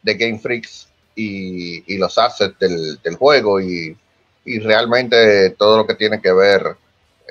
de 0.00 0.14
Game 0.14 0.38
Freaks 0.38 0.86
y, 1.16 1.92
y 1.92 1.98
los 1.98 2.16
assets 2.18 2.56
del, 2.60 3.00
del 3.02 3.16
juego 3.16 3.60
y, 3.60 3.96
y 4.44 4.58
realmente 4.60 5.50
todo 5.50 5.78
lo 5.78 5.86
que 5.86 5.94
tiene 5.94 6.20
que 6.20 6.32
ver 6.32 6.76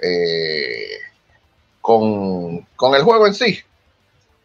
eh, 0.02 1.00
con, 1.82 2.62
con 2.76 2.96
el 2.96 3.04
juego 3.04 3.28
en 3.28 3.34
sí. 3.36 3.60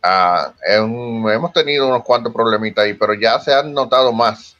Ah, 0.02 0.54
hemos 0.66 1.52
tenido 1.52 1.88
unos 1.88 2.04
cuantos 2.04 2.32
problemitas 2.32 2.84
ahí, 2.84 2.94
pero 2.94 3.14
ya 3.14 3.40
se 3.40 3.52
han 3.52 3.72
notado 3.74 4.12
más 4.12 4.56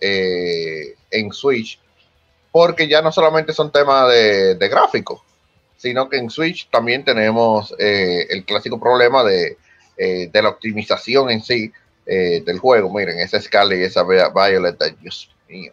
eh, 0.00 0.94
en 1.10 1.32
Switch, 1.32 1.80
porque 2.52 2.88
ya 2.88 3.02
no 3.02 3.12
solamente 3.12 3.52
son 3.52 3.72
temas 3.72 4.08
de, 4.10 4.54
de 4.56 4.68
gráficos, 4.68 5.20
sino 5.76 6.08
que 6.08 6.18
en 6.18 6.30
Switch 6.30 6.68
también 6.70 7.04
tenemos 7.04 7.74
eh, 7.78 8.26
el 8.30 8.44
clásico 8.44 8.80
problema 8.80 9.24
de, 9.24 9.58
de 9.98 10.42
la 10.42 10.50
optimización 10.50 11.30
en 11.30 11.42
sí 11.42 11.72
del 12.06 12.58
juego. 12.60 12.92
Miren, 12.92 13.18
esa 13.18 13.40
Scarlet 13.40 13.80
y 13.80 13.84
esa 13.84 14.02
Vi- 14.04 14.16
Violet, 14.34 14.78
Dios 15.00 15.30
mío, 15.48 15.72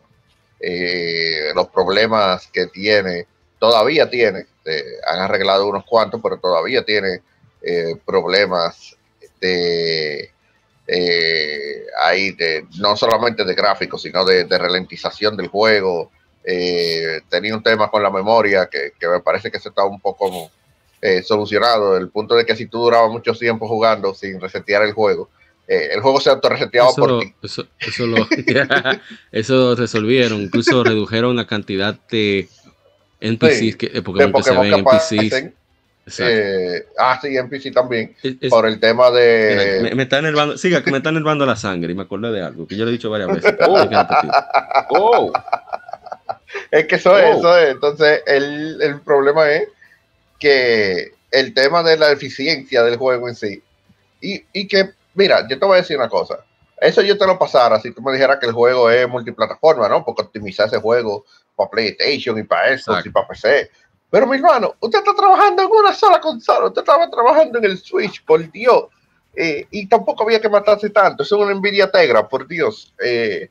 eh, 0.66 1.52
los 1.54 1.68
problemas 1.68 2.48
que 2.48 2.68
tiene, 2.68 3.28
todavía 3.60 4.10
tiene, 4.10 4.46
eh, 4.64 4.84
han 5.06 5.20
arreglado 5.20 5.68
unos 5.68 5.84
cuantos, 5.84 6.22
pero 6.24 6.38
todavía 6.38 6.84
tiene 6.86 7.22
eh, 7.62 7.96
problemas 8.06 8.96
de 9.42 10.32
eh, 10.88 11.86
ahí 12.02 12.32
de 12.32 12.66
no 12.80 12.96
solamente 12.96 13.44
de 13.44 13.54
gráficos, 13.54 14.02
sino 14.02 14.24
de, 14.24 14.46
de 14.46 14.58
ralentización 14.58 15.36
del 15.36 15.50
juego. 15.50 16.12
Eh, 16.46 17.20
tenía 17.30 17.56
un 17.56 17.64
tema 17.64 17.92
con 17.92 18.02
la 18.02 18.10
memoria 18.10 18.68
que, 18.68 18.94
que 18.98 19.08
me 19.10 19.20
parece 19.20 19.52
que 19.52 19.60
se 19.60 19.68
está 19.68 19.84
un 19.84 20.00
poco 20.00 20.50
solucionado. 21.26 21.98
El 21.98 22.08
punto 22.08 22.34
de 22.34 22.46
que 22.46 22.56
si 22.56 22.68
tú 22.68 22.80
durabas 22.80 23.12
mucho 23.12 23.34
tiempo 23.34 23.68
jugando 23.68 24.14
sin 24.14 24.40
resetear 24.40 24.84
el 24.84 24.94
juego, 24.94 25.28
eh, 25.68 25.90
el 25.94 26.02
juego 26.02 26.20
se 26.20 26.30
autorreseteaba 26.30 26.90
Eso, 26.90 26.96
por 27.00 27.10
lo- 27.12 27.20
ti. 27.20 27.34
eso, 27.42 27.66
eso 27.80 28.06
lo, 28.06 28.18
eso 29.32 29.56
lo 29.56 29.76
resolvieron, 29.76 30.42
incluso 30.42 30.84
redujeron 30.84 31.36
la 31.36 31.48
cantidad 31.48 31.98
de 32.12 32.48
NPCs 33.22 33.58
Sí, 33.60 33.74
que, 33.76 33.86
eh, 33.88 33.90
de 33.94 34.02
Pokémon 34.02 34.34
que 34.34 34.44
se 34.44 34.52
ven 34.58 34.72
que 34.72 34.80
NPCs. 34.80 36.20
eh, 36.20 36.86
ah, 37.00 37.18
sí, 37.22 37.38
NPC 37.38 37.72
también. 37.72 38.14
Es- 38.22 38.36
es- 38.42 38.50
Por 38.50 38.66
el 38.66 38.80
tema 38.82 39.10
mira, 39.10 39.22
de. 39.22 39.80
me, 39.84 39.96
me 39.96 40.04
está 40.04 40.20
enervando, 40.20 40.58
siga, 40.58 40.84
que 40.84 40.92
me 40.92 40.98
está 40.98 41.10
enervando 41.10 41.46
la 41.46 41.56
sangre 41.56 41.94
y 41.94 41.96
me 41.96 42.02
acordé 42.04 42.32
de 42.34 42.42
algo 42.42 42.68
que 42.68 42.76
yo 42.76 42.84
le 42.84 42.92
he 42.92 42.94
dicho 42.94 43.10
varias 43.10 43.30
veces. 43.34 43.56
Oh. 44.90 45.32
Oh, 45.32 45.34
Es 46.72 46.86
que 46.88 46.96
eso 46.96 47.18
es, 47.18 47.26
Oh. 47.36 47.40
eso 47.40 47.58
es. 47.58 47.70
Entonces, 47.72 48.22
el, 48.28 48.82
el 48.82 49.00
problema 49.02 49.50
es 49.52 49.70
que 50.40 51.12
el 51.32 51.54
tema 51.54 51.82
de 51.84 51.98
la 51.98 52.12
eficiencia 52.12 52.84
del 52.84 52.98
juego 52.98 53.30
en 53.30 53.36
sí. 53.36 53.62
Y, 54.22 54.44
y 54.54 54.68
que, 54.68 54.90
mira, 55.14 55.48
yo 55.48 55.60
te 55.60 55.66
voy 55.66 55.76
a 55.76 55.82
decir 55.82 55.98
una 55.98 56.10
cosa. 56.10 56.40
Eso 56.80 57.02
yo 57.02 57.18
te 57.18 57.26
lo 57.26 57.40
pasara 57.40 57.80
si 57.80 57.92
tú 57.92 58.02
me 58.02 58.12
dijeras 58.12 58.40
que 58.40 58.48
el 58.48 58.52
juego 58.52 58.90
es 58.90 59.08
multiplataforma, 59.08 59.88
¿no? 59.88 60.04
Porque 60.04 60.24
optimizar 60.24 60.68
ese 60.68 60.80
juego 60.80 61.26
para 61.56 61.70
PlayStation 61.70 62.38
y 62.38 62.44
para 62.44 62.68
Xbox 62.68 62.80
Exacto. 62.80 63.10
y 63.10 63.12
para 63.12 63.28
PC. 63.28 63.72
Pero 64.10 64.28
mi 64.28 64.36
hermano, 64.36 64.76
usted 64.80 65.00
está 65.00 65.16
trabajando 65.16 65.64
en 65.64 65.70
una 65.72 65.94
sola 65.94 66.20
consola, 66.20 66.68
usted 66.68 66.82
estaba 66.82 67.10
trabajando 67.10 67.58
en 67.58 67.66
el 67.66 67.78
Switch, 67.78 68.24
por 68.26 68.52
Dios. 68.52 68.86
Eh, 69.36 69.66
y 69.72 69.88
tampoco 69.88 70.24
había 70.24 70.40
que 70.40 70.50
matarse 70.50 70.90
tanto. 70.90 71.24
Eso 71.24 71.38
es 71.38 71.42
una 71.42 71.56
Nvidia 71.56 71.90
Tegra, 71.90 72.28
por 72.28 72.48
Dios. 72.48 72.94
Eh, 73.04 73.50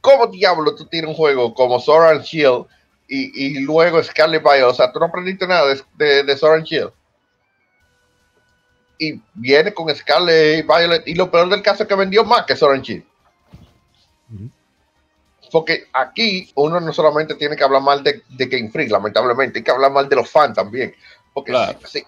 ¿Cómo 0.00 0.26
diablo 0.28 0.74
tú 0.74 0.86
tienes 0.86 1.10
un 1.10 1.16
juego 1.16 1.52
como 1.54 1.80
Sword 1.80 2.08
and 2.08 2.22
Shield 2.22 2.66
y, 3.08 3.46
y 3.46 3.60
luego 3.60 4.02
Scarlet 4.02 4.42
Violet? 4.42 4.64
O 4.64 4.74
sea, 4.74 4.92
tú 4.92 5.00
no 5.00 5.06
aprendiste 5.06 5.46
nada 5.46 5.66
de, 5.66 5.82
de, 5.96 6.22
de 6.22 6.36
Sword 6.36 6.58
and 6.58 6.64
Shield. 6.64 6.92
Y 8.98 9.20
viene 9.34 9.72
con 9.72 9.94
Scarlet 9.94 10.66
Violet 10.66 11.06
y 11.06 11.14
lo 11.14 11.30
peor 11.30 11.48
del 11.48 11.62
caso 11.62 11.84
es 11.84 11.88
que 11.88 11.94
vendió 11.94 12.24
más 12.24 12.44
que 12.46 12.54
Shield. 12.54 13.04
Ujú. 14.32 14.50
Porque 15.52 15.86
aquí 15.92 16.50
uno 16.54 16.80
no 16.80 16.92
solamente 16.92 17.34
tiene 17.36 17.56
que 17.56 17.64
hablar 17.64 17.80
mal 17.82 18.02
de, 18.02 18.22
de 18.28 18.46
Game 18.46 18.70
Freak, 18.70 18.90
lamentablemente, 18.90 19.60
hay 19.60 19.64
que 19.64 19.70
hablar 19.70 19.92
mal 19.92 20.08
de 20.08 20.16
los 20.16 20.28
fans 20.28 20.54
también. 20.54 20.94
Porque 21.32 21.52
Claro. 21.52 21.78
sí, 21.86 22.02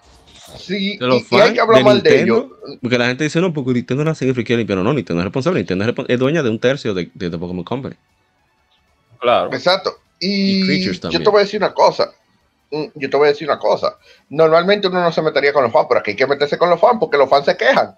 sí, 0.57 0.97
De 0.97 1.07
los 1.07 1.23
y, 1.31 1.35
y 1.35 1.35
hay 1.35 1.41
fans 1.41 1.53
que 1.53 1.61
hablar 1.61 1.77
de 1.77 1.83
mal 1.83 2.03
de 2.03 2.21
ellos. 2.21 2.45
Porque 2.81 2.97
la 2.97 3.07
gente 3.07 3.23
dice, 3.23 3.39
no, 3.41 3.53
porque 3.53 3.71
Nintendo 3.71 4.03
no 4.03 4.11
hace 4.11 4.25
Game 4.25 4.33
Freak 4.35 4.47
quiere", 4.47 4.65
pero 4.65 4.83
no, 4.83 4.93
Nintendo 4.93 5.21
es 5.21 5.25
responsable. 5.25 5.59
Nintendo 5.59 5.85
es, 5.85 5.93
es 6.09 6.19
dueña 6.19 6.43
de 6.43 6.49
un 6.49 6.59
tercio 6.59 6.93
de, 6.93 7.09
de 7.13 7.29
The 7.29 7.37
Pokémon 7.37 7.63
Company. 7.63 7.95
claro. 9.19 9.51
Exacto. 9.53 9.97
Y 10.19 10.71
Y, 10.71 10.83
yo 10.83 10.99
te 11.01 11.29
voy 11.29 11.37
a 11.37 11.43
decir 11.45 11.59
una 11.59 11.73
cosa. 11.73 12.11
Yo 12.95 13.09
te 13.09 13.17
voy 13.17 13.27
a 13.27 13.31
decir 13.31 13.47
una 13.49 13.59
cosa. 13.59 13.97
Normalmente 14.29 14.87
uno 14.87 15.01
no 15.01 15.11
se 15.11 15.21
metería 15.21 15.51
con 15.51 15.63
los 15.63 15.71
fans, 15.73 15.87
pero 15.89 15.99
aquí 15.99 16.11
hay 16.11 16.15
que 16.17 16.25
meterse 16.27 16.57
con 16.57 16.69
los 16.69 16.79
fans 16.79 16.97
porque 16.99 17.17
los 17.17 17.29
fans 17.29 17.45
se 17.45 17.57
quejan. 17.57 17.95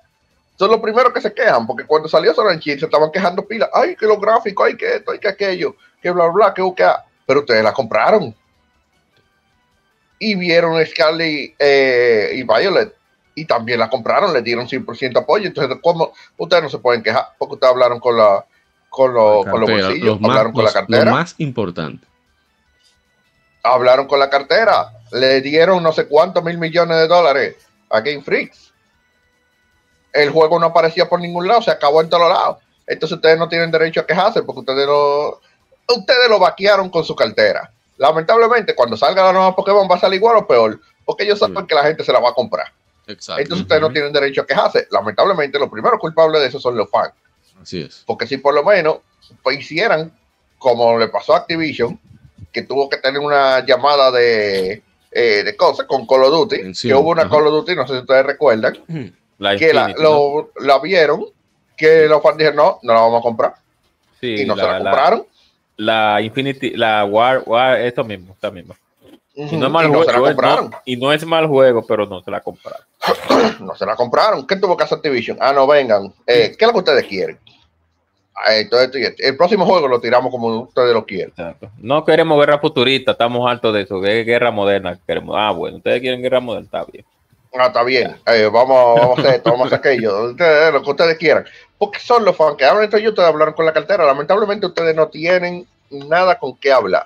Son 0.58 0.70
los 0.72 0.80
primeros 0.80 1.14
que 1.14 1.22
se 1.22 1.34
quejan, 1.34 1.66
porque 1.68 1.86
cuando 1.86 2.08
salió 2.10 2.34
Soran 2.34 2.60
Chill 2.60 2.80
se 2.80 2.86
estaban 2.86 3.12
quejando 3.12 3.46
pila. 3.46 3.70
Ay, 3.74 3.96
que 3.96 4.06
los 4.06 4.20
gráficos, 4.20 4.68
ay, 4.68 4.76
que 4.78 4.96
esto, 4.96 5.12
ay, 5.12 5.20
que 5.20 5.28
aquello, 5.28 5.76
que 6.02 6.10
bla, 6.12 6.28
bla, 6.28 6.54
que 6.54 6.62
busca. 6.62 7.06
Pero 7.26 7.40
ustedes 7.42 7.64
la 7.64 7.74
compraron. 7.74 8.36
Y 10.20 10.36
vieron 10.36 10.84
Scarlet 10.86 11.56
eh, 11.60 12.32
y 12.36 12.44
Violet. 12.44 12.94
Y 13.36 13.46
también 13.46 13.80
la 13.80 13.90
compraron, 13.90 14.32
le 14.32 14.42
dieron 14.42 14.68
100% 14.68 15.18
apoyo. 15.18 15.48
Entonces, 15.48 15.78
¿cómo? 15.82 16.14
Ustedes 16.38 16.64
no 16.64 16.70
se 16.70 16.78
pueden 16.78 17.02
quejar 17.02 17.30
porque 17.38 17.56
ustedes 17.56 17.72
hablaron 17.74 18.00
con 18.00 18.16
la 18.18 18.46
con, 18.90 19.12
los- 19.12 19.44
con 19.52 19.60
los 19.62 19.70
bolsillos, 19.88 20.06
los 20.08 20.22
más- 20.22 20.30
hablaron 20.30 20.54
con 20.54 20.64
los- 20.64 20.74
la 20.76 20.82
Lo 20.82 20.88
cartera 20.88 21.12
más 21.12 21.36
importante. 21.40 22.08
Hablaron 23.64 24.08
con 24.08 24.20
la 24.20 24.30
cartera, 24.30 24.92
le 25.12 25.42
dieron 25.42 25.82
no 25.82 25.94
sé 25.94 26.06
cuántos 26.08 26.44
mil 26.44 26.58
millones 26.58 26.98
de 26.98 27.08
dólares 27.08 27.56
a 27.90 28.02
Game 28.02 28.22
Freaks. 28.22 28.74
El 30.12 30.30
juego 30.30 30.60
no 30.60 30.68
aparecía 30.68 31.08
por 31.10 31.20
ningún 31.20 31.48
lado, 31.48 31.62
se 31.62 31.72
acabó 31.72 32.02
en 32.02 32.10
todos 32.10 32.30
lados. 32.30 32.58
Entonces 32.86 33.16
ustedes 33.16 33.40
no 33.40 33.48
tienen 33.48 33.72
derecho 33.72 34.02
a 34.02 34.06
quejarse 34.06 34.44
porque 34.44 34.60
ustedes 34.60 34.86
lo, 34.86 35.42
ustedes 35.88 36.30
lo 36.30 36.40
vaquearon 36.40 36.90
con 36.90 37.04
su 37.06 37.16
cartera. 37.16 37.72
Lamentablemente, 37.98 38.76
cuando 38.76 38.98
salga 38.98 39.24
la 39.24 39.34
nueva 39.34 39.56
Pokémon 39.56 39.88
va 39.90 39.96
a 39.96 40.00
salir 40.00 40.18
igual 40.18 40.38
o 40.38 40.48
peor, 40.48 40.80
porque 41.06 41.24
ellos 41.24 41.40
saben 41.40 41.58
Sí. 41.58 41.68
que 41.68 41.76
la 41.76 41.84
gente 41.84 42.04
se 42.04 42.12
la 42.12 42.20
va 42.20 42.30
a 42.30 42.34
comprar. 42.34 42.68
Exacto. 43.08 43.42
Entonces 43.42 43.64
ustedes 43.64 43.82
no 43.82 43.92
tienen 43.92 44.12
derecho 44.14 44.42
a 44.42 44.46
quejarse. 44.48 44.88
Lamentablemente, 44.92 45.58
los 45.58 45.70
primeros 45.70 46.00
culpables 46.00 46.42
de 46.42 46.48
eso 46.48 46.60
son 46.60 46.76
los 46.76 46.90
fans. 46.90 47.14
Así 47.62 47.82
es. 47.82 48.04
Porque 48.06 48.28
si 48.28 48.38
por 48.38 48.54
lo 48.54 48.64
menos 48.64 48.98
pues, 49.42 49.60
hicieran 49.60 50.12
como 50.58 50.98
le 50.98 51.08
pasó 51.08 51.34
a 51.34 51.40
Activision, 51.40 52.00
que 52.54 52.62
tuvo 52.62 52.88
que 52.88 52.98
tener 52.98 53.20
una 53.20 53.66
llamada 53.66 54.12
de, 54.12 54.82
eh, 55.12 55.44
de 55.44 55.56
cosas 55.58 55.86
con 55.88 56.06
Call 56.08 56.24
of 56.24 56.32
Duty, 56.32 56.72
que 56.88 56.94
hubo 56.96 57.10
una 57.10 57.24
ajá. 57.24 57.32
Call 57.32 57.48
of 57.48 57.54
Duty, 57.54 57.76
no 57.76 57.88
sé 57.88 57.94
si 57.96 58.00
ustedes 58.00 58.26
recuerdan, 58.26 58.78
La 59.40 59.58
que 59.58 59.74
la, 59.74 59.82
Infinity, 59.90 60.04
¿no? 60.04 60.10
lo- 60.10 60.52
la 60.66 60.80
vieron, 60.80 61.26
que 61.76 62.08
los 62.08 62.22
fans 62.22 62.38
dijeron, 62.38 62.56
no, 62.58 62.80
no 62.84 62.94
la 62.94 63.00
vamos 63.02 63.20
a 63.20 63.24
comprar, 63.24 63.56
Sí, 64.22 64.36
y 64.42 64.46
no 64.46 64.56
se 64.56 64.62
la, 64.62 64.68
la 64.68 64.80
la- 64.80 64.92
compraron. 64.92 65.26
la 65.78 66.22
Infinity, 66.22 66.70
la 66.78 67.04
War, 67.04 67.44
War, 67.46 67.82
esto 67.82 68.04
mismo, 68.04 68.34
esta 68.34 68.52
misma. 68.52 68.76
Y 69.36 69.58
no 69.58 69.66
es 69.66 69.72
mal 69.72 69.88
y 69.88 69.92
no 69.92 70.04
se 70.04 70.12
la 70.12 70.20
juego, 70.20 70.26
compraron. 70.36 70.70
no- 70.70 70.78
y 70.86 70.96
no 70.96 71.12
es 71.12 71.26
mal 71.26 71.48
juego, 71.48 71.84
pero 71.88 72.06
no 72.06 72.22
se 72.22 72.30
la 72.30 72.40
compraron. 72.42 72.86
No 73.60 73.76
se 73.76 73.86
la 73.86 73.96
compraron. 73.96 74.46
¿Qué 74.48 74.56
tuvo 74.56 74.78
que 74.78 74.84
hacer 74.84 74.98
Activision? 74.98 75.38
Ah, 75.42 75.52
no, 75.54 75.66
vengan. 75.68 76.14
Eh, 76.28 76.56
¿Qué 76.58 76.64
es 76.66 76.68
lo 76.68 76.74
que 76.74 76.80
ustedes 76.80 77.06
quieren? 77.06 77.38
Y 78.46 78.62
esto. 78.62 78.78
El 79.20 79.38
próximo 79.38 79.66
juego 79.66 79.88
lo 79.88 80.02
tiramos 80.02 80.32
como 80.32 80.62
ustedes 80.62 80.94
lo 80.94 81.06
quieren. 81.06 81.30
Exacto. 81.30 81.70
No 81.78 82.04
queremos 82.04 82.40
guerra 82.40 82.60
futurista, 82.60 83.12
estamos 83.12 83.50
hartos 83.50 83.74
de 83.74 83.82
eso, 83.82 84.04
es 84.04 84.26
guerra 84.26 84.52
moderna. 84.52 84.96
que 84.96 85.02
Queremos. 85.08 85.36
Ah, 85.38 85.52
bueno, 85.52 85.78
ustedes 85.78 86.02
quieren 86.02 86.22
guerra 86.22 86.40
moderna, 86.40 86.66
está 86.66 86.86
bien. 86.92 87.06
Ah, 87.54 87.68
está 87.68 87.84
bien. 87.84 88.16
Eh, 88.26 88.50
vamos, 88.52 89.00
vamos 89.00 89.18
a 89.18 89.22
hacer 89.22 89.36
esto, 89.36 89.52
vamos 89.52 89.72
a 89.72 89.76
hacer 89.76 89.80
aquello. 89.80 90.24
Ustedes, 90.32 90.74
lo 90.74 90.82
que 90.82 90.90
ustedes 90.90 91.18
quieran. 91.18 91.46
Porque 91.78 92.00
son 92.00 92.26
los 92.26 92.36
fans 92.36 92.56
que 92.58 92.66
hablan 92.66 92.86
entre 92.86 93.00
ellos. 93.00 93.12
Ustedes 93.12 93.30
hablaron 93.30 93.54
con 93.54 93.66
la 93.66 93.74
cartera. 93.74 94.06
Lamentablemente, 94.06 94.66
ustedes 94.66 94.96
no 94.96 95.08
tienen 95.10 95.68
nada 95.92 96.40
con 96.40 96.58
qué 96.58 96.72
hablar. 96.72 97.06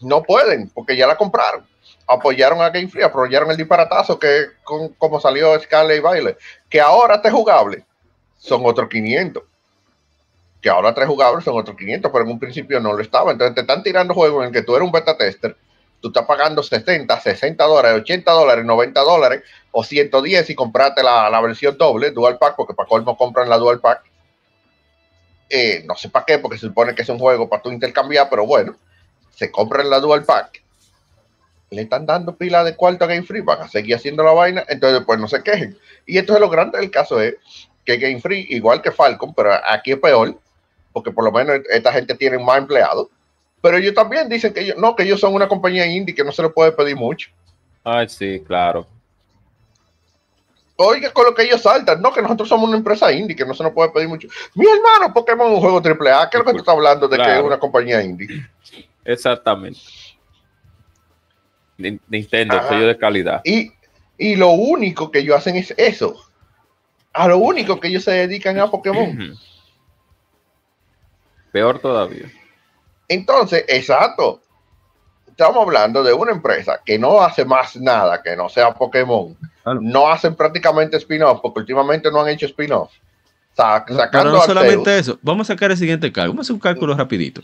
No 0.00 0.22
pueden, 0.22 0.68
porque 0.68 0.96
ya 0.96 1.06
la 1.06 1.16
compraron. 1.16 1.64
Apoyaron 2.06 2.60
a 2.60 2.68
Game 2.68 2.88
Free, 2.88 3.02
apoyaron 3.02 3.50
el 3.50 3.56
disparatazo 3.56 4.18
que, 4.18 4.46
con, 4.62 4.90
como 4.90 5.18
salió 5.18 5.58
Scarlet 5.58 5.98
y 5.98 6.00
Violet. 6.00 6.38
Que 6.68 6.80
ahora 6.80 7.16
está 7.16 7.30
jugable. 7.30 7.82
Son 8.38 8.60
otros 8.64 8.90
500. 8.90 9.42
Que 10.60 10.68
ahora 10.68 10.94
tres 10.94 11.08
jugables 11.08 11.44
son 11.44 11.58
otros 11.58 11.76
500, 11.76 12.10
pero 12.10 12.24
en 12.24 12.30
un 12.30 12.38
principio 12.38 12.80
no 12.80 12.92
lo 12.92 13.02
estaba. 13.02 13.32
Entonces 13.32 13.54
te 13.54 13.60
están 13.62 13.82
tirando 13.82 14.14
juegos 14.14 14.42
en 14.42 14.48
el 14.48 14.52
que 14.52 14.62
tú 14.62 14.74
eres 14.74 14.86
un 14.86 14.92
beta 14.92 15.16
tester. 15.16 15.56
Tú 16.00 16.08
estás 16.08 16.26
pagando 16.26 16.62
60, 16.62 17.20
60 17.20 17.64
dólares, 17.64 18.00
80 18.02 18.30
dólares, 18.30 18.64
90 18.64 19.00
dólares 19.00 19.42
o 19.70 19.82
110 19.82 20.50
y 20.50 20.54
compraste 20.54 21.02
la, 21.02 21.30
la 21.30 21.40
versión 21.40 21.76
doble, 21.76 22.10
Dual 22.10 22.38
Pack, 22.38 22.56
porque 22.56 22.74
para 22.74 22.88
colmo 22.88 23.16
compran 23.16 23.48
la 23.48 23.58
Dual 23.58 23.80
Pack. 23.80 24.02
Eh, 25.48 25.84
no 25.86 25.94
sé 25.94 26.08
para 26.08 26.24
qué, 26.24 26.38
porque 26.38 26.58
se 26.58 26.66
supone 26.66 26.94
que 26.94 27.02
es 27.02 27.08
un 27.08 27.18
juego 27.18 27.48
para 27.48 27.62
tú 27.62 27.70
intercambiar, 27.70 28.28
pero 28.28 28.46
bueno, 28.46 28.76
se 29.30 29.50
compran 29.50 29.88
la 29.88 30.00
Dual 30.00 30.24
Pack. 30.24 30.62
Le 31.70 31.82
están 31.82 32.06
dando 32.06 32.36
pila 32.36 32.64
de 32.64 32.76
cuarto 32.76 33.04
a 33.04 33.08
Game 33.08 33.22
Free, 33.22 33.40
van 33.40 33.62
a 33.62 33.68
seguir 33.68 33.96
haciendo 33.96 34.22
la 34.22 34.32
vaina, 34.32 34.64
entonces 34.68 34.98
después 34.98 35.18
no 35.18 35.28
se 35.28 35.42
quejen. 35.42 35.78
Y 36.04 36.18
esto 36.18 36.34
es 36.34 36.40
lo 36.40 36.48
grande 36.48 36.78
del 36.78 36.90
caso, 36.90 37.20
es 37.20 37.36
que 37.84 37.96
Game 37.96 38.20
Free, 38.20 38.46
igual 38.50 38.82
que 38.82 38.92
Falcon, 38.92 39.34
pero 39.34 39.52
aquí 39.68 39.92
es 39.92 39.98
peor, 39.98 40.38
porque 40.96 41.10
por 41.10 41.24
lo 41.24 41.30
menos 41.30 41.60
esta 41.68 41.92
gente 41.92 42.14
tiene 42.14 42.38
más 42.38 42.56
empleados. 42.56 43.08
Pero 43.60 43.76
ellos 43.76 43.92
también 43.92 44.30
dicen 44.30 44.54
que 44.54 44.60
ellos, 44.60 44.78
no, 44.78 44.96
que 44.96 45.02
ellos 45.02 45.20
son 45.20 45.34
una 45.34 45.46
compañía 45.46 45.84
indie 45.84 46.14
que 46.14 46.24
no 46.24 46.32
se 46.32 46.40
le 46.40 46.48
puede 46.48 46.72
pedir 46.72 46.96
mucho. 46.96 47.28
Ay, 47.84 48.08
sí, 48.08 48.42
claro. 48.46 48.86
Oiga, 50.76 51.12
con 51.12 51.26
lo 51.26 51.34
que 51.34 51.42
ellos 51.42 51.60
saltan, 51.60 52.00
no, 52.00 52.14
que 52.14 52.22
nosotros 52.22 52.48
somos 52.48 52.66
una 52.66 52.78
empresa 52.78 53.12
indie, 53.12 53.36
que 53.36 53.44
no 53.44 53.52
se 53.52 53.62
nos 53.62 53.72
puede 53.72 53.90
pedir 53.90 54.08
mucho. 54.08 54.26
Mi 54.54 54.64
hermano, 54.64 55.12
Pokémon 55.12 55.48
es 55.48 55.52
un 55.56 55.60
juego 55.60 55.82
triple 55.82 56.10
A, 56.10 56.30
¿qué 56.30 56.38
es 56.38 56.40
lo 56.40 56.46
que 56.46 56.52
tú 56.52 56.58
estás 56.60 56.74
hablando 56.74 57.08
de 57.08 57.18
que 57.18 57.36
es 57.38 57.42
una 57.44 57.58
compañía 57.58 58.02
indie? 58.02 58.28
Exactamente. 59.04 59.78
Nin- 61.76 62.00
Nintendo, 62.08 62.56
Ajá. 62.56 62.70
sello 62.70 62.86
de 62.86 62.96
calidad. 62.96 63.42
Y, 63.44 63.70
y 64.16 64.34
lo 64.34 64.48
único 64.52 65.10
que 65.10 65.18
ellos 65.18 65.36
hacen 65.36 65.56
es 65.56 65.74
eso. 65.76 66.16
A 67.12 67.28
lo 67.28 67.36
único 67.36 67.78
que 67.80 67.88
ellos 67.88 68.04
se 68.04 68.12
dedican 68.12 68.58
a 68.58 68.70
Pokémon. 68.70 69.36
Peor 71.56 71.78
todavía. 71.78 72.30
Entonces, 73.08 73.64
exacto. 73.68 74.42
Estamos 75.26 75.62
hablando 75.62 76.02
de 76.02 76.12
una 76.12 76.32
empresa 76.32 76.80
que 76.84 76.98
no 76.98 77.22
hace 77.22 77.46
más 77.46 77.76
nada 77.76 78.22
que 78.22 78.36
no 78.36 78.48
sea 78.50 78.74
Pokémon. 78.74 79.34
Claro. 79.62 79.80
No 79.82 80.08
hacen 80.08 80.34
prácticamente 80.34 80.98
spin-off, 80.98 81.40
porque 81.42 81.60
últimamente 81.60 82.10
no 82.10 82.20
han 82.20 82.28
hecho 82.28 82.44
spin-off. 82.44 82.92
Sa- 83.56 83.84
Pero 83.86 84.30
no 84.32 84.42
a 84.42 84.46
solamente 84.46 84.90
Arceus. 84.90 85.08
eso. 85.16 85.18
Vamos 85.22 85.48
a 85.48 85.54
sacar 85.54 85.70
el 85.70 85.78
siguiente 85.78 86.12
cálculo. 86.12 86.32
Vamos 86.34 86.44
a 86.44 86.46
hacer 86.46 86.54
un 86.54 86.60
cálculo 86.60 86.94
rapidito. 86.94 87.40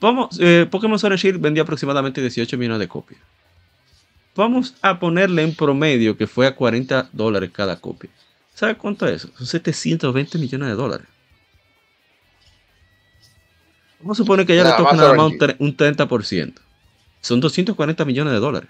Vamos, 0.00 0.38
eh, 0.40 0.66
Pokémon 0.70 0.98
Sword 0.98 1.16
Shield 1.16 1.38
vendía 1.40 1.62
aproximadamente 1.64 2.22
18 2.22 2.56
millones 2.56 2.78
de 2.80 2.88
copias. 2.88 3.20
Vamos 4.34 4.74
a 4.80 4.98
ponerle 4.98 5.42
en 5.42 5.54
promedio 5.54 6.16
que 6.16 6.26
fue 6.26 6.46
a 6.46 6.54
40 6.56 7.08
dólares 7.12 7.50
cada 7.52 7.76
copia. 7.76 8.08
¿Sabe 8.54 8.74
cuánto 8.76 9.06
es 9.06 9.16
eso? 9.24 9.28
Son 9.36 9.46
720 9.46 10.38
millones 10.38 10.68
de 10.68 10.74
dólares. 10.74 11.06
Vamos 14.04 14.18
a 14.18 14.22
suponer 14.22 14.44
que 14.44 14.54
ya 14.54 14.64
Nada 14.64 14.76
le 14.76 14.84
toca 14.84 14.96
nada 14.96 15.14
más 15.14 15.32
un, 15.32 15.56
un 15.60 15.76
30%. 15.78 16.60
Son 17.22 17.40
240 17.40 18.04
millones 18.04 18.34
de 18.34 18.38
dólares. 18.38 18.68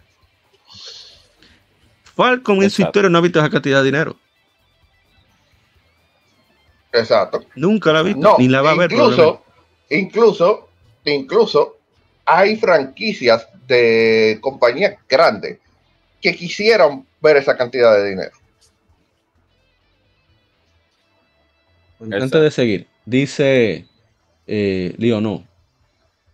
Falcon 2.14 2.62
en 2.62 2.70
su 2.70 2.82
historia 2.82 3.10
no 3.10 3.18
ha 3.18 3.20
visto 3.20 3.40
esa 3.40 3.50
cantidad 3.50 3.80
de 3.80 3.86
dinero. 3.86 4.16
Exacto. 6.92 7.44
Nunca 7.56 7.92
la 7.92 7.98
ha 7.98 8.02
visto, 8.04 8.20
No, 8.20 8.36
ni 8.38 8.46
la 8.46 8.62
va 8.62 8.70
a 8.70 8.76
ver. 8.76 8.92
incluso, 8.92 9.44
incluso, 9.90 10.68
incluso, 11.04 11.78
hay 12.24 12.54
franquicias 12.54 13.48
de 13.66 14.38
compañías 14.40 14.94
grandes 15.08 15.58
que 16.22 16.36
quisieran 16.36 17.04
ver 17.20 17.38
esa 17.38 17.56
cantidad 17.56 17.96
de 17.96 18.08
dinero. 18.08 18.36
Antes 21.98 22.30
de 22.30 22.50
seguir, 22.52 22.86
dice 23.04 23.88
eh, 24.46 24.94
Leo, 24.98 25.20
no. 25.20 25.44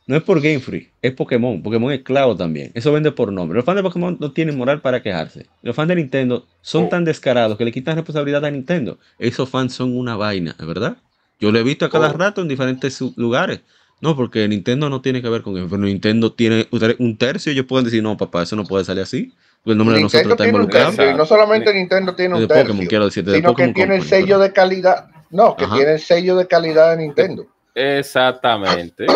No 0.06 0.16
es 0.16 0.22
por 0.24 0.40
Game 0.40 0.58
Free, 0.58 0.90
es 1.02 1.12
Pokémon. 1.12 1.62
Pokémon 1.62 1.92
es 1.92 2.02
clavo 2.02 2.34
también. 2.36 2.72
Eso 2.74 2.92
vende 2.92 3.12
por 3.12 3.32
nombre. 3.32 3.54
Los 3.56 3.64
fans 3.64 3.76
de 3.76 3.82
Pokémon 3.84 4.16
no 4.18 4.32
tienen 4.32 4.58
moral 4.58 4.80
para 4.80 5.02
quejarse. 5.02 5.46
Los 5.62 5.76
fans 5.76 5.88
de 5.88 5.94
Nintendo 5.96 6.46
son 6.62 6.88
tan 6.88 7.04
descarados 7.04 7.56
que 7.56 7.64
le 7.64 7.70
quitan 7.70 7.94
responsabilidad 7.94 8.44
a 8.44 8.50
Nintendo. 8.50 8.98
Esos 9.20 9.48
fans 9.48 9.72
son 9.72 9.96
una 9.96 10.16
vaina, 10.16 10.56
¿es 10.58 10.66
verdad? 10.66 10.96
Yo 11.38 11.52
lo 11.52 11.58
he 11.60 11.62
visto 11.62 11.84
a 11.84 11.90
cada 11.90 12.10
Oh. 12.10 12.12
rato 12.12 12.40
en 12.42 12.48
diferentes 12.48 13.00
lugares. 13.16 13.60
No, 14.00 14.16
porque 14.16 14.48
Nintendo 14.48 14.90
no 14.90 15.00
tiene 15.00 15.22
que 15.22 15.28
ver 15.28 15.42
con 15.42 15.56
eso. 15.56 15.68
Pero 15.70 15.82
Nintendo 15.82 16.32
tiene 16.32 16.66
un 16.98 17.16
tercio. 17.16 17.52
Ellos 17.52 17.66
pueden 17.66 17.84
decir, 17.84 18.02
no, 18.02 18.16
papá, 18.16 18.42
eso 18.42 18.56
no 18.56 18.64
puede 18.64 18.84
salir 18.84 19.02
así. 19.04 19.32
Porque 19.62 19.72
el 19.72 19.78
nombre 19.78 19.96
de 19.96 20.02
nosotros 20.02 20.32
está 20.32 20.46
involucrado. 20.46 20.86
tercio, 20.88 21.10
y 21.10 21.14
no 21.14 21.24
solamente 21.26 21.72
Nintendo 21.72 22.14
tiene 22.16 22.34
un 22.34 22.40
De 22.40 22.48
Pokémon, 22.48 22.66
tercio, 22.68 22.88
quiero 22.88 23.04
decir, 23.04 23.24
de 23.24 23.36
sino 23.36 23.50
Pokémon 23.50 23.74
que 23.74 23.80
tiene 23.80 23.96
el 23.96 24.02
sello 24.02 24.38
de 24.40 24.52
calidad. 24.52 25.08
No, 25.30 25.54
que 25.54 25.64
Ajá. 25.66 25.76
tiene 25.76 25.92
el 25.92 26.00
sello 26.00 26.34
de 26.36 26.46
calidad 26.48 26.96
de 26.96 27.04
Nintendo. 27.04 27.46
Exactamente. 27.74 29.06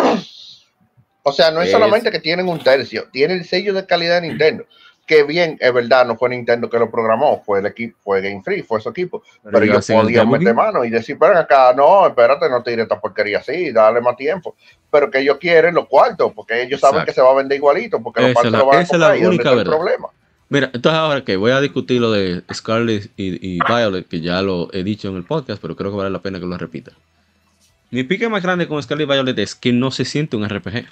O 1.23 1.31
sea, 1.31 1.51
no 1.51 1.61
es 1.61 1.67
Es- 1.67 1.71
solamente 1.73 2.11
que 2.11 2.19
tienen 2.19 2.47
un 2.47 2.59
tercio, 2.59 3.05
tiene 3.11 3.33
el 3.33 3.45
sello 3.45 3.73
de 3.73 3.85
calidad 3.85 4.21
de 4.21 4.27
Nintendo. 4.29 4.65
Que 5.07 5.21
bien, 5.23 5.55
es 5.59 5.71
verdad, 5.71 6.03
no 6.05 6.17
fue 6.17 6.29
Nintendo 6.29 6.67
que 6.67 6.79
lo 6.79 6.89
programó, 6.89 7.39
fue 7.45 7.59
el 7.59 7.67
equipo, 7.67 7.95
fue 8.03 8.21
Game 8.21 8.41
Free, 8.43 8.63
fue 8.63 8.81
su 8.81 8.89
equipo. 8.89 9.21
Pero, 9.43 9.61
ellos 9.63 9.85
podían 9.87 10.27
meter 10.31 10.53
mano 10.55 10.83
y 10.83 10.89
decir, 10.89 11.15
pero 11.19 11.37
acá, 11.37 11.73
no, 11.75 12.07
espérate, 12.07 12.49
no 12.49 12.63
tires 12.63 12.83
esta 12.83 12.99
porquería 12.99 13.37
así, 13.37 13.71
dale 13.71 14.01
más 14.01 14.15
tiempo. 14.17 14.55
Pero 14.89 15.11
que 15.11 15.19
ellos 15.19 15.37
quieren 15.39 15.75
los 15.75 15.87
cuartos, 15.87 16.31
porque 16.33 16.59
ellos 16.63 16.79
saben 16.79 17.05
que 17.05 17.13
se 17.13 17.21
va 17.21 17.31
a 17.31 17.35
vender 17.35 17.57
igualito, 17.57 18.01
porque 18.01 18.21
los 18.21 18.29
Esa 18.31 18.33
cuartos 18.33 18.51
la- 18.51 18.57
lo 18.59 18.65
van 18.65 18.77
a 18.77 18.81
es 18.81 18.87
la 18.89 18.97
comprar 18.97 19.17
y 19.17 19.21
¿dónde 19.21 19.35
única 19.35 19.49
el 19.51 19.55
verdad. 19.57 19.71
problema. 19.75 20.07
Mira, 20.49 20.69
entonces 20.73 20.99
ahora 20.99 21.23
que 21.23 21.35
voy 21.37 21.51
a 21.51 21.61
discutir 21.61 22.01
lo 22.01 22.11
de 22.11 22.41
Scarlet 22.51 23.09
y, 23.15 23.55
y 23.55 23.59
Violet, 23.67 24.07
que 24.07 24.21
ya 24.21 24.41
lo 24.41 24.69
he 24.73 24.83
dicho 24.83 25.07
en 25.09 25.17
el 25.17 25.23
podcast, 25.23 25.61
pero 25.61 25.75
creo 25.75 25.91
que 25.91 25.97
vale 25.97 26.09
la 26.09 26.19
pena 26.19 26.39
que 26.39 26.45
lo 26.47 26.57
repita. 26.57 26.91
Mi 27.95 28.03
pique 28.03 28.27
más 28.27 28.43
grande 28.43 28.67
con 28.67 28.83
Scarlet 28.83 29.07
Violet 29.07 29.39
es 29.39 29.55
que 29.55 29.71
no 29.71 29.89
se 29.89 30.03
siente 30.03 30.35
un 30.35 30.43
RPG. 30.49 30.85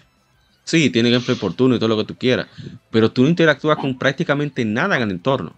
Sí, 0.64 0.90
tiene 0.90 1.12
gameplay 1.12 1.36
por 1.36 1.54
turno 1.54 1.76
y 1.76 1.78
todo 1.78 1.90
lo 1.90 1.98
que 1.98 2.06
tú 2.06 2.16
quieras, 2.16 2.48
pero 2.92 3.12
tú 3.12 3.24
no 3.24 3.28
interactúas 3.28 3.78
con 3.78 4.00
prácticamente 4.00 4.64
nada 4.64 4.96
en 4.96 5.02
el 5.02 5.12
entorno. 5.12 5.54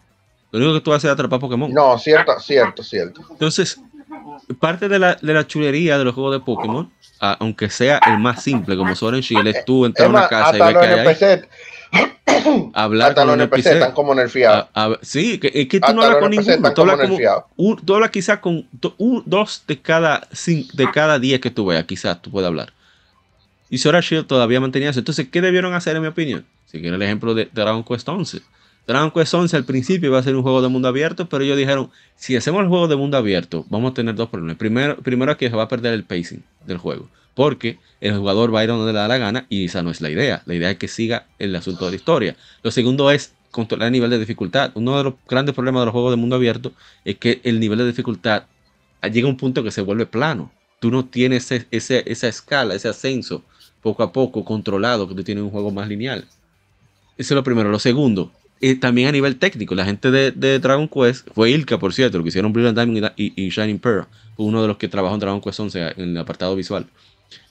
Lo 0.51 0.57
único 0.57 0.73
que 0.73 0.81
tú 0.81 0.91
haces 0.91 1.05
es 1.05 1.11
atrapar 1.11 1.39
Pokémon. 1.39 1.71
No, 1.71 1.99
cierto, 1.99 2.39
cierto, 2.39 2.81
cierto. 2.81 3.21
Entonces, 3.29 3.79
parte 4.59 4.89
de 4.89 4.97
la, 4.97 5.13
de 5.21 5.33
la 5.35 5.45
chulería 5.45 5.99
de 5.99 6.03
los 6.05 6.15
juegos 6.15 6.33
de 6.33 6.39
Pokémon, 6.39 6.91
a- 7.19 7.33
aunque 7.39 7.69
sea 7.69 7.99
el 8.07 8.17
más 8.17 8.41
simple, 8.41 8.75
como 8.75 8.95
Sword 8.95 9.13
and 9.13 9.23
Shield, 9.23 9.45
es 9.45 9.63
tú 9.65 9.85
entrar 9.85 10.07
a 10.07 10.09
una 10.09 10.27
casa 10.27 10.57
y 10.57 10.59
ver 10.61 10.73
los 10.73 10.81
que 10.81 10.87
hay 10.87 10.93
ahí, 10.99 11.05
hablar 12.73 13.09
hasta 13.09 13.21
con 13.21 13.27
los 13.37 13.37
NPC 13.47 13.57
están 13.73 13.91
como 13.93 14.13
nerfeados. 14.15 14.67
Sí, 15.01 15.37
que, 15.39 15.51
es 15.53 15.67
que 15.67 15.79
tú 15.79 15.93
no 15.93 16.01
hablas 16.01 16.19
con 16.19 16.31
ninguno. 16.31 16.73
Tú 16.73 16.81
hablas, 16.81 16.97
como 17.07 17.17
un- 17.57 17.85
tú 17.85 17.95
hablas 17.95 18.09
quizás 18.11 18.39
con 18.39 18.67
do- 18.71 18.95
un- 18.97 19.23
dos 19.25 19.63
de 19.67 19.79
cada, 19.81 20.21
cin- 20.31 20.71
de 20.73 20.91
cada 20.91 21.19
diez 21.19 21.39
que 21.39 21.51
tú 21.51 21.65
veas, 21.65 21.83
quizás 21.85 22.21
tú 22.21 22.31
puedas 22.31 22.47
hablar. 22.47 22.73
Y 23.69 23.77
Sword 23.79 23.95
and 23.95 24.03
Shield 24.05 24.27
todavía 24.27 24.59
mantenía 24.59 24.89
eso. 24.91 24.99
Entonces, 24.99 25.27
¿qué 25.31 25.41
debieron 25.41 25.73
hacer 25.73 25.95
en 25.95 26.01
mi 26.03 26.07
opinión? 26.07 26.45
Siguiendo 26.65 26.95
el 26.97 27.01
ejemplo 27.01 27.33
de 27.33 27.49
Dragon 27.51 27.83
Quest 27.83 28.07
11. 28.07 28.41
Dragon 28.87 29.09
Quest 29.11 29.33
11 29.33 29.57
al 29.57 29.65
principio 29.65 30.09
iba 30.09 30.19
a 30.19 30.23
ser 30.23 30.35
un 30.35 30.43
juego 30.43 30.61
de 30.61 30.67
mundo 30.67 30.87
abierto, 30.87 31.27
pero 31.27 31.43
ellos 31.43 31.57
dijeron, 31.57 31.89
si 32.15 32.35
hacemos 32.35 32.61
el 32.61 32.67
juego 32.67 32.87
de 32.87 32.95
mundo 32.95 33.17
abierto, 33.17 33.65
vamos 33.69 33.91
a 33.91 33.93
tener 33.95 34.13
dos 34.15 34.29
problemas. 34.29 34.57
Primero, 34.57 34.97
primero 34.97 35.31
es 35.31 35.37
que 35.37 35.49
se 35.49 35.55
va 35.55 35.63
a 35.63 35.67
perder 35.67 35.93
el 35.93 36.03
pacing 36.03 36.43
del 36.67 36.77
juego, 36.77 37.09
porque 37.33 37.79
el 37.99 38.15
jugador 38.15 38.53
va 38.53 38.59
a 38.59 38.63
ir 38.63 38.69
donde 38.69 38.93
le 38.93 38.99
da 38.99 39.07
la 39.07 39.17
gana 39.17 39.47
y 39.49 39.65
esa 39.65 39.81
no 39.81 39.89
es 39.89 40.01
la 40.01 40.11
idea. 40.11 40.43
La 40.45 40.53
idea 40.53 40.69
es 40.69 40.77
que 40.77 40.87
siga 40.87 41.25
el 41.39 41.55
asunto 41.55 41.85
de 41.85 41.91
la 41.91 41.95
historia. 41.97 42.35
Lo 42.61 42.69
segundo 42.69 43.09
es 43.09 43.33
controlar 43.49 43.87
el 43.87 43.93
nivel 43.93 44.09
de 44.11 44.19
dificultad. 44.19 44.71
Uno 44.75 44.97
de 44.97 45.03
los 45.05 45.13
grandes 45.27 45.55
problemas 45.55 45.81
de 45.81 45.85
los 45.85 45.93
juegos 45.93 46.11
de 46.11 46.17
mundo 46.17 46.35
abierto 46.35 46.73
es 47.03 47.17
que 47.17 47.41
el 47.43 47.59
nivel 47.59 47.79
de 47.79 47.87
dificultad 47.87 48.43
llega 49.11 49.27
a 49.27 49.31
un 49.31 49.37
punto 49.37 49.63
que 49.63 49.71
se 49.71 49.81
vuelve 49.81 50.05
plano. 50.05 50.51
Tú 50.79 50.91
no 50.91 51.05
tienes 51.05 51.51
ese- 51.51 51.67
ese- 51.71 52.03
esa 52.05 52.27
escala, 52.27 52.75
ese 52.75 52.89
ascenso 52.89 53.43
poco 53.81 54.03
a 54.03 54.11
poco 54.11 54.43
controlado 54.45 55.07
que 55.07 55.15
tú 55.15 55.23
tienes 55.23 55.43
un 55.43 55.49
juego 55.49 55.71
más 55.71 55.87
lineal. 55.87 56.25
Eso 57.17 57.33
es 57.33 57.35
lo 57.35 57.43
primero. 57.43 57.69
Lo 57.69 57.79
segundo, 57.79 58.31
también 58.73 59.09
a 59.09 59.11
nivel 59.11 59.37
técnico, 59.37 59.75
la 59.75 59.85
gente 59.85 60.09
de, 60.09 60.59
Dragon 60.59 60.87
Quest, 60.87 61.27
fue 61.33 61.51
Ilka, 61.51 61.77
por 61.77 61.93
cierto, 61.93 62.17
lo 62.17 62.23
que 62.23 62.29
hicieron 62.29 62.51
Brilliant 62.51 62.77
Diamond 62.77 63.11
y, 63.15 63.49
Shining 63.49 63.79
Pearl, 63.79 64.07
uno 64.37 64.61
de 64.61 64.67
los 64.67 64.77
que 64.77 64.87
trabajó 64.87 65.13
en 65.13 65.19
Dragon 65.19 65.41
Quest 65.41 65.59
11 65.59 65.93
en 65.97 66.09
el 66.09 66.17
apartado 66.17 66.55
visual. 66.55 66.87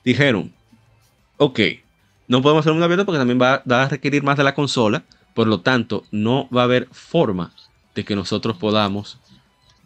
Dijeron, 0.05 0.53
ok, 1.36 1.61
no 2.27 2.43
podemos 2.43 2.65
hacer 2.65 2.73
un 2.73 2.82
abierto 2.82 3.07
porque 3.07 3.19
también 3.19 3.41
va, 3.41 3.62
va 3.70 3.85
a 3.85 3.89
requerir 3.89 4.23
más 4.23 4.36
de 4.36 4.45
la 4.45 4.55
consola, 4.55 5.05
por 5.35 5.47
lo 5.47 5.61
tanto, 5.61 6.05
no 6.11 6.49
va 6.55 6.62
a 6.62 6.65
haber 6.65 6.89
forma 6.91 7.53
de 7.95 8.05
que 8.05 8.16
nosotros 8.16 8.57
podamos 8.57 9.19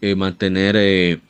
eh, 0.01 0.15
mantener 0.15 0.77
eh, 0.77 1.21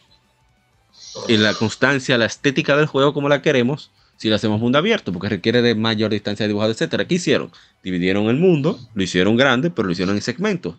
en 1.29 1.43
la 1.43 1.55
constancia, 1.55 2.19
la 2.19 2.27
estética 2.27 2.77
del 2.77 2.87
juego 2.87 3.15
como 3.15 3.29
la 3.29 3.43
queremos, 3.43 3.91
si 4.19 4.29
lo 4.29 4.35
hacemos 4.37 4.61
mundo 4.61 4.77
abierto, 4.77 5.11
porque 5.13 5.31
requiere 5.31 5.63
de 5.63 5.75
mayor 5.75 6.11
distancia 6.11 6.45
de 6.45 6.49
dibujado, 6.49 6.71
etcétera. 6.73 7.07
¿Qué 7.07 7.15
hicieron? 7.15 7.51
Dividieron 7.83 8.27
el 8.27 8.37
mundo, 8.37 8.79
lo 8.93 9.03
hicieron 9.03 9.37
grande, 9.39 9.71
pero 9.71 9.87
lo 9.87 9.93
hicieron 9.93 10.15
en 10.17 10.21
segmentos. 10.23 10.75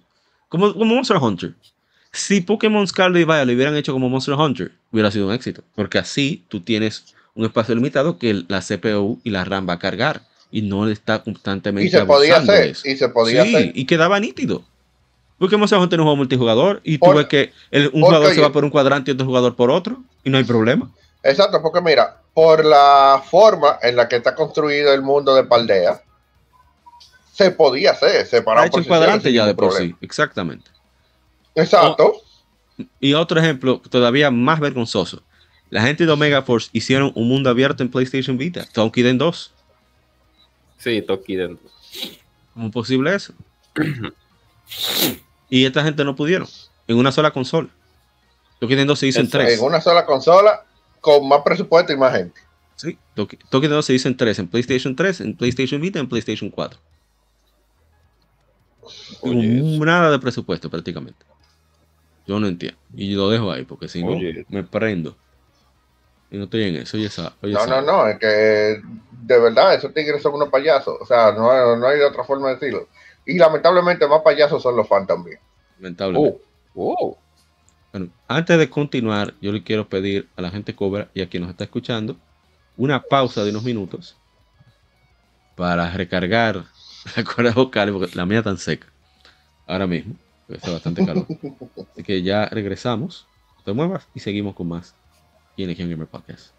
Como, 0.50 0.72
como 0.74 0.94
Monster 0.94 1.18
Hunter. 1.18 1.54
Si 2.12 2.42
Pokémon 2.42 2.88
Scarlet 2.88 3.22
y 3.22 3.26
Violet 3.26 3.48
lo 3.48 3.54
hubieran 3.54 3.76
hecho 3.76 3.94
como 3.94 4.10
Monster 4.10 4.36
Hunter, 4.36 4.72
hubiera 4.92 5.10
sido 5.10 5.28
un 5.28 5.34
éxito. 5.34 5.64
Porque 5.76 5.98
así 5.98 6.44
tú 6.50 6.60
tienes 6.62 7.16
un 7.34 7.46
espacio 7.46 7.74
limitado 7.76 8.18
que 8.20 8.44
la 8.48 8.62
CPU 8.62 9.20
y 9.24 9.30
la 9.30 9.46
RAM 9.46 9.68
va 9.70 9.74
a 9.74 9.80
cargar. 9.80 10.22
Y 10.52 10.64
no 10.64 10.86
le 10.86 10.94
está 10.94 11.24
constantemente 11.24 11.88
Y 11.88 11.92
se 11.92 12.06
podía 12.06 12.38
hacer, 12.38 12.76
y 12.84 12.96
se 12.96 13.10
podía 13.10 13.44
sí, 13.44 13.56
hacer. 13.56 13.72
y 13.76 13.86
quedaba 13.86 14.20
nítido. 14.20 14.64
Porque 15.38 15.56
Monster 15.56 15.80
Hunter 15.80 15.98
es 15.98 16.02
un 16.02 16.06
juego 16.06 16.18
multijugador 16.18 16.82
y 16.84 16.98
tú 16.98 17.14
ves 17.14 17.28
que 17.28 17.54
el- 17.72 17.92
un 17.94 18.02
jugador 18.02 18.34
se 18.34 18.42
va 18.42 18.52
por 18.52 18.66
un 18.66 18.72
cuadrante 18.72 19.12
y 19.12 19.14
otro 19.14 19.26
jugador 19.28 19.56
por 19.56 19.72
otro 19.72 20.04
y 20.26 20.30
no 20.30 20.38
hay 20.40 20.44
problema. 20.44 20.92
Exacto, 21.24 21.62
porque 21.62 21.82
mira, 21.82 22.22
por 22.34 22.64
la 22.64 23.22
forma 23.30 23.80
en 23.82 23.96
la 23.96 24.08
que 24.08 24.18
está 24.18 24.36
construido 24.36 24.94
el 24.94 25.02
mundo 25.02 25.36
de 25.36 25.44
Paldea, 25.44 26.02
se 27.34 27.52
podía 27.52 27.92
hacer, 27.92 28.26
separado 28.26 28.68
hecho 28.68 28.78
en 28.78 28.84
posiciones 28.84 29.00
cuadrante 29.00 29.34
ya 29.34 29.46
de 29.46 29.56
por 29.56 29.70
problema. 29.70 29.98
sí, 30.00 30.06
exactamente. 30.06 30.72
Exacto. 31.56 32.14
Y 33.00 33.14
otro 33.14 33.40
ejemplo 33.40 33.82
todavía 33.90 34.32
más 34.32 34.60
vergonzoso. 34.60 35.24
La 35.70 35.82
gente 35.84 36.06
de 36.06 36.12
Omega 36.12 36.42
Force 36.42 36.70
hicieron 36.74 37.12
un 37.16 37.28
mundo 37.28 37.50
abierto 37.50 37.84
en 37.84 37.92
PlayStation 37.92 38.38
Vita, 38.38 38.66
Tonkiden 38.74 39.18
2. 39.18 39.54
Sí, 40.78 41.02
Toki 41.02 41.36
dentro. 41.36 41.70
¿Cómo 42.54 42.68
es 42.68 42.74
posible 42.74 43.14
eso? 43.14 43.34
y 45.50 45.66
esta 45.66 45.84
gente 45.84 46.04
no 46.04 46.16
pudieron, 46.16 46.48
en 46.88 46.98
una 46.98 47.12
sola 47.12 47.32
consola. 47.32 47.70
Tonkiden 48.60 48.88
2 48.88 49.00
se 49.00 49.08
hizo 49.08 49.20
en 49.20 49.30
tres. 49.30 49.60
En 49.60 49.66
una 49.66 49.80
sola 49.80 50.06
consola, 50.06 50.66
con 51.02 51.28
más 51.28 51.42
presupuesto 51.44 51.94
y 51.94 51.98
más 51.98 52.16
gente. 52.16 52.40
Sí, 52.76 52.98
Toki- 53.16 53.38
Tonkiden 53.50 53.76
2 53.76 53.86
se 53.86 53.94
hizo 53.94 54.08
en 54.08 54.16
tres, 54.18 54.40
en 54.40 54.48
PlayStation 54.48 54.96
3, 54.96 55.22
en 55.22 55.36
PlayStation 55.36 55.82
Vita 55.82 56.00
y 56.00 56.02
en 56.02 56.10
PlayStation 56.10 56.50
4. 56.50 56.80
Con 59.20 59.38
Oye, 59.38 59.76
eso. 59.76 59.86
nada 59.86 60.12
de 60.12 60.20
presupuesto 60.20 60.70
prácticamente. 60.70 61.26
Yo 62.26 62.40
no 62.40 62.48
entiendo. 62.48 62.78
Y 62.96 63.14
lo 63.16 63.30
dejo 63.30 63.52
ahí, 63.52 63.66
porque 63.66 63.88
si 63.88 64.04
no, 64.04 64.12
Oye. 64.12 64.46
me 64.50 64.64
prendo. 64.64 65.16
Y 66.32 66.38
no 66.38 66.44
estoy 66.46 66.64
en 66.64 66.76
eso. 66.78 66.96
Oye, 66.98 67.08
esa, 67.08 67.34
oye, 67.42 67.54
No, 67.54 67.60
esa- 67.60 67.82
no, 67.82 67.82
no, 67.82 68.08
es 68.08 68.20
que 68.20 68.28
de 68.28 69.40
verdad 69.40 69.74
esos 69.76 69.94
tigres 69.94 70.22
son 70.22 70.36
unos 70.36 70.50
payasos. 70.50 70.96
O 71.02 71.06
sea, 71.06 71.32
no, 71.32 71.76
no 71.76 71.88
hay 71.88 71.98
de 72.00 72.06
otra 72.06 72.24
forma 72.24 72.48
de 72.50 72.54
decirlo. 72.56 72.88
Y 73.26 73.38
lamentablemente 73.38 74.08
más 74.08 74.22
payasos 74.22 74.62
son 74.64 74.76
los 74.76 74.88
fans 74.88 75.08
también. 75.08 75.40
Lamentablemente. 75.80 76.40
Oh, 76.76 76.96
oh. 77.00 77.18
Bueno, 77.92 78.10
antes 78.28 78.58
de 78.58 78.70
continuar, 78.70 79.34
yo 79.42 79.52
le 79.52 79.64
quiero 79.64 79.90
pedir 79.90 80.28
a 80.36 80.42
la 80.42 80.52
gente 80.52 80.76
Cobra 80.76 81.10
y 81.14 81.22
a 81.22 81.30
quien 81.30 81.42
nos 81.42 81.52
está 81.52 81.64
escuchando 81.64 82.18
una 82.78 83.02
pausa 83.02 83.44
de 83.44 83.50
unos 83.50 83.64
minutos 83.64 84.16
para 85.56 85.92
recargar 85.92 86.66
la 87.16 87.24
cuerda 87.24 87.52
vocal, 87.52 87.92
porque 87.92 88.16
la 88.16 88.26
mía 88.26 88.44
tan 88.44 88.58
seca 88.58 88.88
ahora 89.68 89.88
mismo, 89.88 90.16
porque 90.48 90.62
hace 90.62 90.72
bastante 90.72 91.06
calor. 91.06 91.26
Así 91.92 92.04
que 92.04 92.22
ya 92.22 92.46
regresamos, 92.46 93.28
te 93.66 93.74
muevas 93.74 94.08
y 94.14 94.20
seguimos 94.20 94.56
con 94.56 94.68
más 94.68 94.96
aquí 95.54 95.64
en 95.64 95.70
Legion 95.70 95.90
Gamer 95.90 96.08
Podcast. 96.08 96.59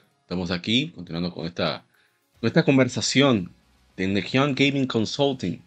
Estamos 0.31 0.51
aquí 0.51 0.93
continuando 0.95 1.33
con 1.33 1.45
esta, 1.45 1.83
con 2.39 2.47
esta 2.47 2.63
conversación 2.63 3.51
de 3.97 4.07
Legion 4.07 4.55
Gaming 4.55 4.87
Consulting, 4.87 5.61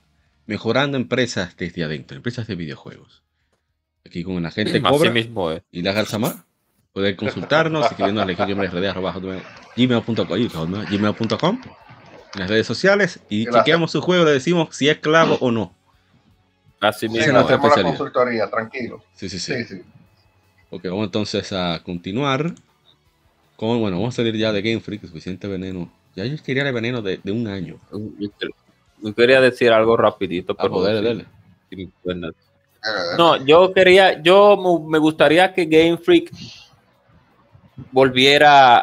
mejorando 0.46 0.96
empresas 0.96 1.54
desde 1.58 1.84
adentro, 1.84 2.16
empresas 2.16 2.46
de 2.46 2.54
videojuegos. 2.54 3.22
Aquí 4.06 4.24
con 4.24 4.42
la 4.42 4.50
gente 4.50 4.80
Cobra 4.80 5.10
mismo 5.10 5.50
es. 5.50 5.60
y 5.70 5.82
la 5.82 5.92
Garzamar. 5.92 6.36
Pueden 6.94 7.14
consultarnos 7.14 7.84
escribiendo 7.84 8.22
a 8.22 8.24
legiongamerrd.gmail.com 8.24 10.84
gmail.com 10.90 11.60
en 12.34 12.40
las 12.40 12.48
redes 12.48 12.66
sociales 12.66 13.20
y 13.28 13.44
Gracias. 13.44 13.64
chequeamos 13.64 13.90
su 13.90 14.00
juego, 14.00 14.24
le 14.24 14.30
decimos 14.30 14.74
si 14.74 14.88
es 14.88 14.96
clavo 14.96 15.36
o 15.42 15.50
no. 15.50 15.74
Así 16.80 17.06
Sí, 17.06 17.12
mismo 17.12 17.34
no 17.34 17.42
nuestra 17.42 17.56
es. 17.56 17.60
hacemos 17.64 17.76
la 17.76 17.82
consultoría, 17.98 18.48
tranquilo. 18.48 19.04
Sí, 19.14 19.28
sí, 19.28 19.38
sí. 19.38 19.56
Sí, 19.56 19.64
sí. 19.76 19.82
Ok, 20.70 20.84
vamos 20.86 21.04
entonces 21.04 21.52
a 21.52 21.82
continuar 21.84 22.54
con, 23.56 23.80
bueno, 23.80 23.96
vamos 23.98 24.14
a 24.14 24.16
salir 24.16 24.36
ya 24.36 24.52
de 24.52 24.62
Game 24.62 24.80
Freak, 24.80 25.02
suficiente 25.02 25.46
veneno. 25.46 25.90
Ya 26.16 26.24
yo 26.24 26.36
quería 26.42 26.66
el 26.66 26.72
veneno 26.72 27.02
de, 27.02 27.20
de 27.22 27.32
un 27.32 27.46
año. 27.46 27.76
Yo 29.02 29.14
quería 29.14 29.40
decir 29.40 29.72
algo 29.72 29.96
rapidito, 29.96 30.52
A 30.52 30.56
pero 30.56 30.70
poder, 30.70 31.02
dale. 31.02 31.26
Eh, 31.70 31.88
No, 33.18 33.44
yo 33.44 33.72
quería, 33.72 34.22
yo 34.22 34.56
me 34.86 34.98
gustaría 34.98 35.52
que 35.52 35.64
Game 35.66 35.98
Freak 35.98 36.30
volviera 37.90 38.78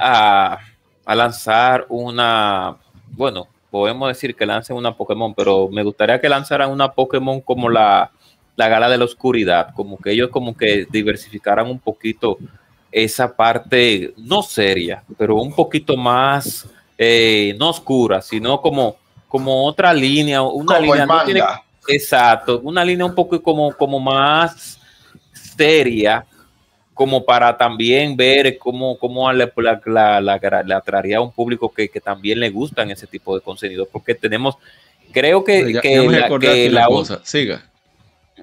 a, 0.54 0.60
a 1.06 1.16
lanzar 1.16 1.86
una, 1.90 2.78
bueno, 3.12 3.48
podemos 3.70 4.10
decir 4.10 4.36
que 4.36 4.46
lancen 4.46 4.76
una 4.76 4.96
Pokémon, 4.96 5.34
pero 5.34 5.70
me 5.70 5.84
gustaría 5.84 6.20
que 6.20 6.30
lanzaran 6.30 6.72
una 6.72 6.92
Pokémon 6.92 7.42
como 7.42 7.70
la, 7.70 8.12
la 8.56 8.68
Gala 8.68 8.90
de 8.90 8.98
la 8.98 9.06
Oscuridad, 9.06 9.74
como 9.76 9.98
que 9.98 10.12
ellos 10.12 10.30
como 10.30 10.56
que 10.56 10.86
diversificaran 10.92 11.68
un 11.70 11.80
poquito 11.80 12.38
esa 12.92 13.36
parte, 13.36 14.14
no 14.18 14.42
seria, 14.44 15.04
pero 15.18 15.36
un 15.38 15.54
poquito 15.54 15.96
más, 15.96 16.68
eh, 16.98 17.56
no 17.58 17.70
oscura, 17.70 18.22
sino 18.22 18.60
como, 18.62 18.98
como 19.28 19.66
otra 19.66 19.94
línea, 19.94 20.42
una 20.42 20.76
Como 20.76 20.82
línea, 20.88 21.04
el 21.04 21.08
no 21.08 21.24
tiene- 21.24 21.40
manga. 21.42 21.64
Exacto, 21.88 22.60
una 22.64 22.84
línea 22.86 23.06
un 23.06 23.16
poco 23.16 23.42
como, 23.42 23.72
como 23.76 24.00
más 24.00 24.78
seria, 25.34 26.26
como 26.94 27.24
para 27.26 27.58
también 27.58 28.16
ver 28.16 28.58
cómo, 28.58 28.98
cómo 28.98 29.32
la, 29.32 29.52
la, 29.86 30.22
la- 30.22 30.64
la- 30.66 30.78
atraería 30.78 31.18
a 31.18 31.22
un 31.22 31.32
público 31.32 31.72
que, 31.74 31.90
que 31.90 32.00
también 32.00 32.40
le 32.40 32.50
gustan 32.50 32.92
ese 32.92 33.08
tipo 33.08 33.34
de 33.36 33.42
contenido, 33.42 33.88
porque 33.92 34.14
tenemos, 34.14 34.58
creo 35.12 35.44
que, 35.44 35.74
Ya- 35.74 35.82
que 35.82 35.94
ya 35.96 36.04
la- 36.30 36.40
que 36.40 36.70
la 36.70 36.86
cosa. 36.86 37.22
Siga. 37.24 37.64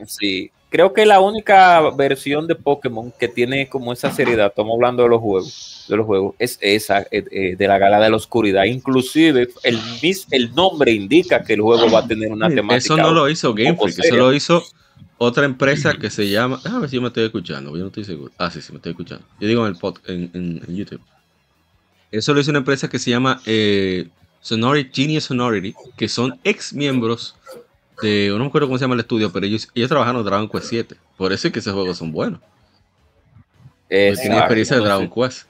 Sí, 0.06 0.50
creo 0.70 0.92
que 0.92 1.06
la 1.06 1.20
única 1.20 1.90
versión 1.90 2.46
de 2.46 2.54
Pokémon 2.54 3.12
que 3.18 3.28
tiene 3.28 3.68
como 3.68 3.92
esa 3.92 4.10
seriedad, 4.10 4.48
estamos 4.48 4.74
hablando 4.74 5.02
de 5.02 5.08
los 5.08 5.20
juegos, 5.20 5.86
de 5.88 5.96
los 5.96 6.06
juegos, 6.06 6.34
es 6.38 6.58
esa 6.60 7.00
eh, 7.10 7.24
eh, 7.30 7.56
de 7.56 7.68
la 7.68 7.78
Gala 7.78 7.98
de 8.00 8.10
la 8.10 8.16
Oscuridad. 8.16 8.64
Inclusive 8.64 9.48
el, 9.62 9.78
mis- 10.02 10.26
el 10.30 10.54
nombre 10.54 10.92
indica 10.92 11.42
que 11.42 11.54
el 11.54 11.60
juego 11.62 11.90
va 11.90 12.00
a 12.00 12.06
tener 12.06 12.30
una 12.30 12.48
temática. 12.48 12.76
Eso 12.94 12.96
no 12.96 13.12
lo 13.12 13.28
hizo 13.28 13.54
Game 13.54 13.76
Freak, 13.76 13.98
eso 14.00 14.16
lo 14.16 14.32
hizo 14.34 14.62
otra 15.16 15.44
empresa 15.46 15.94
que 15.94 16.10
se 16.10 16.28
llama. 16.28 16.60
A 16.64 16.78
ver 16.78 16.88
si 16.90 16.96
yo 16.96 17.02
me 17.02 17.08
estoy 17.08 17.24
escuchando, 17.24 17.72
yo 17.72 17.78
no 17.80 17.86
estoy 17.86 18.04
seguro. 18.04 18.30
Ah, 18.38 18.50
sí, 18.50 18.60
sí, 18.62 18.72
me 18.72 18.76
estoy 18.76 18.90
escuchando. 18.92 19.24
Yo 19.40 19.48
digo 19.48 19.66
en 19.66 19.72
el 19.72 19.78
pod, 19.78 19.96
en, 20.06 20.30
en- 20.34 20.62
en 20.68 20.76
YouTube. 20.76 21.00
Eso 22.10 22.32
lo 22.34 22.40
hizo 22.40 22.50
una 22.50 22.60
empresa 22.60 22.88
que 22.88 22.98
se 22.98 23.10
llama 23.10 23.40
eh, 23.44 24.06
Sonority, 24.40 24.90
Genius 24.94 25.24
Sonority, 25.24 25.74
que 25.96 26.08
son 26.08 26.38
ex 26.44 26.72
miembros 26.72 27.34
de. 28.02 28.28
No 28.30 28.38
me 28.38 28.46
acuerdo 28.46 28.68
cómo 28.68 28.78
se 28.78 28.84
llama 28.84 28.94
el 28.94 29.00
estudio, 29.00 29.32
pero 29.32 29.46
ellos, 29.46 29.68
ellos 29.74 29.88
trabajaron 29.88 30.20
en 30.20 30.26
Dragon 30.26 30.48
Quest 30.48 30.66
7. 30.66 30.96
Por 31.16 31.32
eso 31.32 31.48
es 31.48 31.52
que 31.52 31.58
esos 31.60 31.74
juegos 31.74 31.98
son 31.98 32.12
buenos. 32.12 32.40
Porque 33.88 34.14
tienen 34.20 34.38
experiencia 34.38 34.76
de 34.76 34.82
Dragon 34.82 35.10
Quest. 35.10 35.48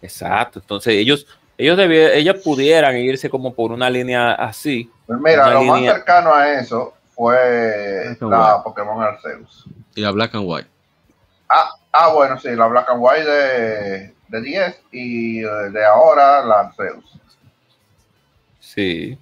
Exacto. 0.00 0.58
Entonces 0.58 0.94
ellos, 0.94 1.26
ellos 1.56 1.78
ellas 1.78 2.36
pudieran 2.42 2.96
irse 2.96 3.30
como 3.30 3.54
por 3.54 3.72
una 3.72 3.88
línea 3.88 4.32
así. 4.32 4.90
Pues 5.06 5.20
mira, 5.20 5.50
lo 5.50 5.62
más 5.64 5.80
cercano 5.80 6.34
a 6.34 6.52
eso 6.54 6.94
fue 7.14 8.16
Black 8.18 8.22
and 8.22 8.30
la 8.30 8.54
White. 8.54 8.62
Pokémon 8.64 9.02
Arceus. 9.02 9.64
Y 9.94 10.00
la 10.00 10.10
Black 10.10 10.34
and 10.34 10.44
White. 10.46 10.68
Ah, 11.94 12.08
bueno, 12.14 12.38
sí, 12.38 12.48
la 12.56 12.66
Black 12.66 12.88
and 12.88 13.00
White 13.02 13.24
de, 13.24 14.14
de 14.28 14.40
10 14.40 14.82
y 14.92 15.40
de 15.40 15.84
ahora 15.84 16.42
la 16.42 16.60
Arceus. 16.60 17.04
Sí. 18.58 19.18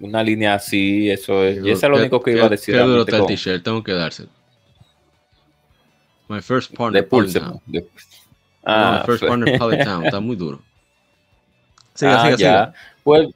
Una 0.00 0.22
línea 0.22 0.54
así, 0.54 1.10
eso 1.10 1.44
es. 1.44 1.56
Y 1.64 1.70
eso 1.70 1.86
es 1.86 1.90
lo 1.90 1.96
único 1.98 2.20
que 2.20 2.32
iba 2.32 2.46
a 2.46 2.48
decir. 2.48 2.74
Qué 2.74 2.80
duro 2.80 3.02
está 3.02 3.18
el 3.18 3.26
t-shirt, 3.26 3.62
tengo 3.62 3.82
que 3.82 3.92
dárselo. 3.92 4.28
My 6.28 6.40
first 6.40 6.74
partner. 6.74 7.06
De- 7.66 7.80
No, 7.82 7.90
Ah, 8.66 8.98
my 9.00 9.06
first 9.06 9.24
partner 9.26 9.58
Polytown, 9.58 10.04
está 10.06 10.20
muy 10.20 10.36
duro. 10.36 10.62
Siga, 11.94 12.14
Ah, 12.16 12.24
siga, 12.24 12.30
ya. 12.30 12.36
siga. 12.36 12.74
Pues, 13.02 13.28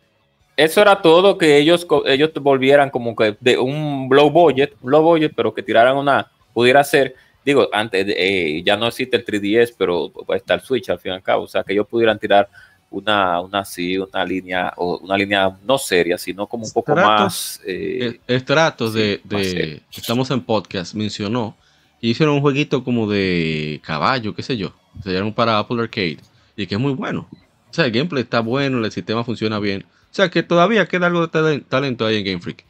eso 0.57 0.81
era 0.81 1.01
todo 1.01 1.37
que 1.39 1.59
ellos, 1.59 1.87
ellos 2.07 2.33
volvieran 2.41 2.91
como 2.91 3.15
que 3.15 3.37
de 3.39 3.59
un 3.59 4.09
low 4.11 4.31
budget, 4.31 4.75
un 4.81 4.91
low 4.91 5.03
budget, 5.03 5.33
pero 5.37 5.53
que 5.55 5.63
tiraran 5.63 5.97
una, 5.97 6.31
pudiera 6.53 6.83
ser, 6.83 7.15
digo, 7.45 7.69
antes 7.73 8.07
de- 8.07 8.15
eh, 8.59 8.63
ya 8.65 8.77
no 8.77 8.87
existe 8.89 9.17
el 9.19 9.25
3DS, 9.25 9.75
pero 9.79 10.11
está 10.35 10.55
el 10.55 10.61
Switch 10.63 10.89
al 10.89 10.99
fin 10.99 11.13
y 11.13 11.15
al 11.17 11.23
cabo, 11.23 11.45
o 11.45 11.47
sea, 11.49 11.63
que 11.63 11.75
ellos 11.75 11.87
pudieran 11.87 12.19
tirar 12.19 12.49
una, 12.91 13.41
una 13.41 13.61
así, 13.61 13.99
una 13.99 14.25
línea, 14.25 14.73
o 14.77 14.99
una 14.99 15.17
línea 15.17 15.57
no 15.65 15.77
seria, 15.79 16.17
sino 16.19 16.47
como 16.47 16.65
un 16.65 16.73
poco 16.73 16.95
más. 16.95 17.61
eh, 17.67 18.15
Eh, 18.27 18.35
Estratos 18.37 18.93
sí, 18.95 19.21
de. 19.25 19.83
Estamos 19.95 20.31
en 20.31 20.41
podcast, 20.41 20.95
mencionó. 20.95 21.57
Y 22.01 22.11
hicieron 22.11 22.37
un 22.37 22.41
jueguito 22.41 22.85
como 22.85 23.09
de 23.11 23.81
caballo, 23.85 24.35
qué 24.35 24.43
sé 24.43 24.57
yo. 24.57 24.73
Se 25.03 25.11
llamaron 25.11 25.35
para 25.35 25.59
Apple 25.59 25.83
Arcade. 25.83 26.19
Y 26.57 26.67
que 26.67 26.77
es 26.77 26.81
muy 26.81 26.93
bueno. 26.95 27.29
O 27.71 27.75
sea, 27.75 27.85
el 27.87 27.91
gameplay 27.93 28.23
está 28.23 28.41
bueno, 28.41 28.83
el 28.85 28.91
sistema 28.93 29.25
funciona 29.25 29.59
bien. 29.59 29.85
O 30.11 30.15
sea, 30.15 30.31
que 30.31 30.43
todavía 30.43 30.87
queda 30.87 31.07
algo 31.07 31.27
de 31.27 31.29
talen- 31.29 31.65
talento 31.69 32.07
ahí 32.07 32.17
en 32.17 32.25
Game 32.25 32.41
Freak. 32.41 32.65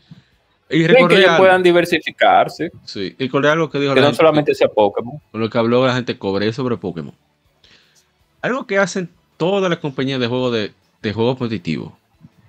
Y 0.71 0.85
que 0.85 0.93
ellos 0.93 1.25
algo, 1.29 1.39
puedan 1.39 1.63
diversificarse, 1.63 2.71
sí, 2.85 3.15
y 3.19 3.25
recordé 3.25 3.49
algo 3.49 3.71
que 3.71 3.79
dijo 3.79 3.95
que 3.95 4.01
la 4.01 4.07
no 4.07 4.09
gente- 4.09 4.17
solamente 4.19 4.55
sea 4.55 4.69
Pokémon. 4.69 5.19
con 5.31 5.41
lo 5.41 5.49
que 5.49 5.57
habló 5.57 5.87
la 5.87 5.95
gente 5.95 6.19
cobré 6.19 6.53
sobre 6.53 6.77
Pokémon. 6.77 7.15
Algo 8.43 8.67
que 8.67 8.77
hacen 8.79 9.09
todas 9.39 9.71
las 9.71 9.79
compañías 9.79 10.21
de 10.21 10.27
juegos 10.27 10.53
de, 10.53 10.73
de 11.01 11.13
juegos 11.15 11.39
competitivos. 11.39 11.93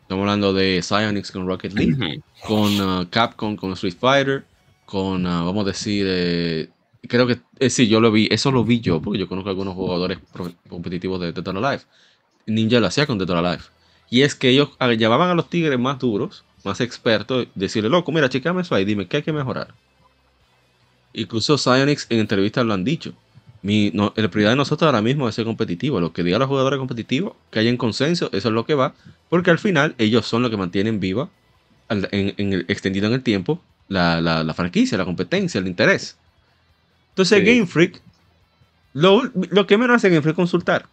Estamos 0.01 0.23
hablando 0.23 0.53
de 0.53 0.81
Psyonix 0.81 1.31
con 1.31 1.47
Rocket 1.47 1.71
League, 1.73 2.21
con 2.45 2.81
uh, 2.81 3.07
Capcom 3.09 3.55
con 3.55 3.71
Street 3.73 3.95
Fighter, 3.97 4.43
con, 4.85 5.25
uh, 5.25 5.45
vamos 5.45 5.63
a 5.65 5.67
decir, 5.67 6.05
eh, 6.09 6.67
creo 7.07 7.27
que, 7.27 7.39
eh, 7.59 7.69
sí, 7.69 7.87
yo 7.87 8.01
lo 8.01 8.11
vi, 8.11 8.27
eso 8.31 8.51
lo 8.51 8.63
vi 8.63 8.81
yo, 8.81 8.99
porque 9.01 9.19
yo 9.19 9.27
conozco 9.29 9.51
algunos 9.51 9.75
jugadores 9.75 10.17
competitivos 10.67 11.21
de 11.21 11.31
Dead 11.31 11.47
or 11.47 11.63
Alive. 11.63 11.83
Ninja 12.47 12.79
lo 12.79 12.87
hacía 12.87 13.05
con 13.05 13.19
Dead 13.19 13.29
or 13.29 13.37
Alive. 13.37 13.63
Y 14.09 14.23
es 14.23 14.33
que 14.33 14.49
ellos 14.49 14.69
ah, 14.79 14.91
llamaban 14.93 15.29
a 15.29 15.35
los 15.35 15.47
tigres 15.47 15.77
más 15.77 15.99
duros, 15.99 16.43
más 16.63 16.81
expertos, 16.81 17.47
decirle, 17.53 17.89
loco, 17.89 18.11
mira, 18.11 18.29
checame 18.29 18.63
eso 18.63 18.73
ahí, 18.73 18.83
dime, 18.83 19.07
¿qué 19.07 19.17
hay 19.17 19.23
que 19.23 19.31
mejorar? 19.31 19.75
Incluso 21.13 21.55
Psyonix 21.55 22.07
en 22.09 22.19
entrevistas 22.19 22.65
lo 22.65 22.73
han 22.73 22.83
dicho. 22.83 23.13
Mi, 23.61 23.91
no, 23.93 24.13
la 24.15 24.29
prioridad 24.29 24.51
de 24.51 24.55
nosotros 24.57 24.85
ahora 24.87 25.01
mismo 25.01 25.27
es 25.27 25.35
ser 25.35 25.45
competitivo. 25.45 25.99
Lo 25.99 26.13
que 26.13 26.23
digan 26.23 26.39
los 26.39 26.47
jugadores 26.49 26.77
competitivos, 26.79 27.33
que 27.51 27.59
haya 27.59 27.69
en 27.69 27.77
consenso, 27.77 28.29
eso 28.33 28.47
es 28.49 28.53
lo 28.53 28.65
que 28.65 28.75
va. 28.75 28.95
Porque 29.29 29.51
al 29.51 29.59
final 29.59 29.95
ellos 29.97 30.25
son 30.25 30.41
los 30.43 30.51
que 30.51 30.57
mantienen 30.57 30.99
viva, 30.99 31.29
en, 31.89 32.07
en 32.37 32.53
el- 32.53 32.65
extendido 32.69 33.07
en 33.07 33.13
el 33.13 33.23
tiempo, 33.23 33.61
la, 33.87 34.21
la- 34.21 34.43
la 34.43 34.53
franquicia, 34.53 34.97
la 34.97 35.05
competencia, 35.05 35.59
el 35.59 35.67
interés. 35.67 36.17
Entonces 37.11 37.39
Sí. 37.39 37.45
Game 37.45 37.67
Freak, 37.67 38.01
lo, 38.93 39.23
lo 39.33 39.67
que 39.67 39.77
menos 39.77 39.97
hace 39.97 40.09
Game 40.09 40.21
Freak 40.21 40.33
es 40.33 40.37
consultar. 40.37 40.89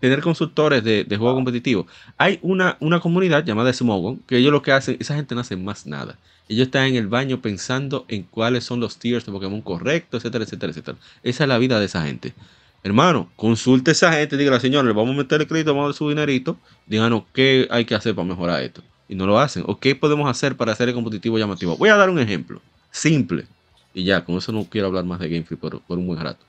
Tener 0.00 0.22
consultores 0.22 0.84
de, 0.84 1.04
de 1.04 1.16
juego 1.18 1.34
competitivo. 1.36 1.86
Hay 2.18 2.38
una, 2.42 2.76
una 2.80 3.00
comunidad 3.00 3.44
llamada 3.44 3.72
Smogon, 3.72 4.20
que 4.26 4.38
ellos 4.38 4.52
lo 4.52 4.62
que 4.62 4.72
hacen, 4.72 4.96
esa 5.00 5.14
gente 5.16 5.34
no 5.34 5.42
hace 5.42 5.56
más 5.56 5.86
nada. 5.86 6.18
Ellos 6.50 6.66
están 6.66 6.86
en 6.86 6.96
el 6.96 7.06
baño 7.06 7.40
pensando 7.40 8.04
en 8.08 8.24
cuáles 8.24 8.64
son 8.64 8.80
los 8.80 8.96
tiers 8.96 9.24
de 9.24 9.30
Pokémon 9.30 9.62
correctos, 9.62 10.24
etcétera, 10.24 10.42
etcétera, 10.42 10.70
etcétera. 10.72 10.98
Esa 11.22 11.44
es 11.44 11.48
la 11.48 11.58
vida 11.58 11.78
de 11.78 11.86
esa 11.86 12.04
gente. 12.04 12.34
Hermano, 12.82 13.30
consulte 13.36 13.92
a 13.92 13.92
esa 13.92 14.12
gente, 14.14 14.36
dígale, 14.36 14.58
señor, 14.58 14.84
le 14.84 14.92
vamos 14.92 15.14
a 15.14 15.18
meter 15.18 15.40
el 15.40 15.46
crédito, 15.46 15.70
vamos 15.70 15.84
a 15.84 15.88
dar 15.90 15.94
su 15.94 16.08
dinerito, 16.08 16.58
díganos 16.86 17.22
qué 17.32 17.68
hay 17.70 17.84
que 17.84 17.94
hacer 17.94 18.16
para 18.16 18.26
mejorar 18.26 18.64
esto. 18.64 18.82
Y 19.08 19.14
no 19.14 19.26
lo 19.26 19.38
hacen. 19.38 19.62
O 19.68 19.78
qué 19.78 19.94
podemos 19.94 20.28
hacer 20.28 20.56
para 20.56 20.72
hacer 20.72 20.88
el 20.88 20.94
competitivo 20.96 21.38
llamativo. 21.38 21.76
Voy 21.76 21.88
a 21.88 21.94
dar 21.94 22.10
un 22.10 22.18
ejemplo. 22.18 22.60
Simple. 22.90 23.46
Y 23.94 24.02
ya, 24.02 24.24
con 24.24 24.34
eso 24.34 24.50
no 24.50 24.64
quiero 24.64 24.88
hablar 24.88 25.04
más 25.04 25.20
de 25.20 25.28
Game 25.28 25.44
Freak 25.44 25.60
por, 25.60 25.80
por 25.82 25.98
un 25.98 26.08
buen 26.08 26.18
rato. 26.18 26.44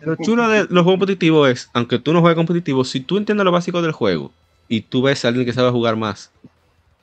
Lo 0.00 0.16
chulo 0.16 0.48
de 0.48 0.62
los 0.62 0.82
juegos 0.82 0.94
competitivos 0.94 1.48
es, 1.48 1.70
aunque 1.74 2.00
tú 2.00 2.12
no 2.12 2.22
juegues 2.22 2.36
competitivo, 2.36 2.82
si 2.82 2.98
tú 2.98 3.18
entiendes 3.18 3.44
lo 3.44 3.52
básico 3.52 3.82
del 3.82 3.92
juego 3.92 4.32
y 4.68 4.80
tú 4.80 5.02
ves 5.02 5.24
a 5.24 5.28
alguien 5.28 5.46
que 5.46 5.52
sabe 5.52 5.70
jugar 5.70 5.94
más, 5.94 6.32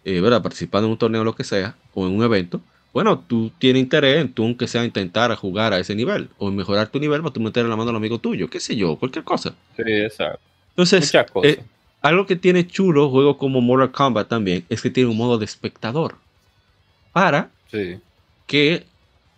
eh, 0.05 0.21
¿verdad? 0.21 0.41
Participando 0.41 0.87
en 0.87 0.91
un 0.93 0.97
torneo 0.97 1.21
o 1.21 1.23
lo 1.23 1.35
que 1.35 1.43
sea, 1.43 1.75
o 1.93 2.07
en 2.07 2.15
un 2.15 2.23
evento, 2.23 2.61
bueno, 2.93 3.19
tú 3.19 3.51
tienes 3.59 3.81
interés 3.81 4.21
en 4.21 4.33
tú, 4.33 4.43
aunque 4.43 4.67
sea 4.67 4.83
intentar 4.83 5.33
jugar 5.35 5.73
a 5.73 5.79
ese 5.79 5.95
nivel, 5.95 6.29
o 6.37 6.49
en 6.49 6.55
mejorar 6.55 6.89
tu 6.89 6.99
nivel 6.99 7.21
para 7.21 7.33
tú 7.33 7.39
meter 7.39 7.65
la 7.65 7.75
mano 7.75 7.91
al 7.91 7.95
amigo 7.95 8.19
tuyo, 8.19 8.49
qué 8.49 8.59
sé 8.59 8.75
yo, 8.75 8.95
cualquier 8.97 9.23
cosa. 9.23 9.55
Sí, 9.75 9.83
exacto. 9.85 10.39
Entonces, 10.71 11.11
cosas. 11.31 11.51
eh, 11.51 11.63
algo 12.01 12.25
que 12.25 12.35
tiene 12.35 12.65
chulo 12.65 13.09
juegos 13.09 13.37
como 13.37 13.61
Mortal 13.61 13.91
Kombat 13.91 14.27
también 14.27 14.65
es 14.69 14.81
que 14.81 14.89
tiene 14.89 15.09
un 15.09 15.17
modo 15.17 15.37
de 15.37 15.45
espectador 15.45 16.15
para 17.11 17.51
sí. 17.71 17.99
que 18.47 18.85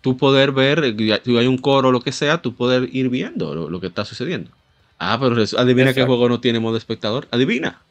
tú 0.02 0.18
poder 0.18 0.52
ver, 0.52 0.96
si 1.24 1.38
hay 1.38 1.48
un 1.48 1.58
coro 1.58 1.90
o 1.90 1.92
lo 1.92 2.02
que 2.02 2.12
sea, 2.12 2.42
tú 2.42 2.56
poder 2.56 2.90
ir 2.94 3.10
viendo 3.10 3.54
lo, 3.56 3.70
lo 3.70 3.80
que 3.82 3.88
está 3.88 4.06
sucediendo. 4.06 4.52
Ah, 5.00 5.18
pero 5.20 5.36
adivina 5.58 5.94
qué 5.94 6.02
Exacto. 6.02 6.06
juego 6.06 6.30
no 6.30 6.40
tiene 6.40 6.60
modo 6.60 6.78
espectador. 6.78 7.28
Adivina. 7.32 7.82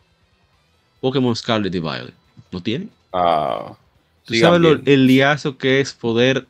Pokémon 1.01 1.35
Scarlet 1.35 1.75
y 1.75 1.81
Violet. 1.81 2.20
¿No 2.53 2.63
tiene? 2.63 2.89
Ah, 3.13 3.77
Tú 4.25 4.35
sabes 4.35 4.61
lo- 4.61 4.81
el 4.85 5.07
liazo 5.07 5.57
que 5.59 5.81
es 5.81 5.93
poder. 5.93 6.47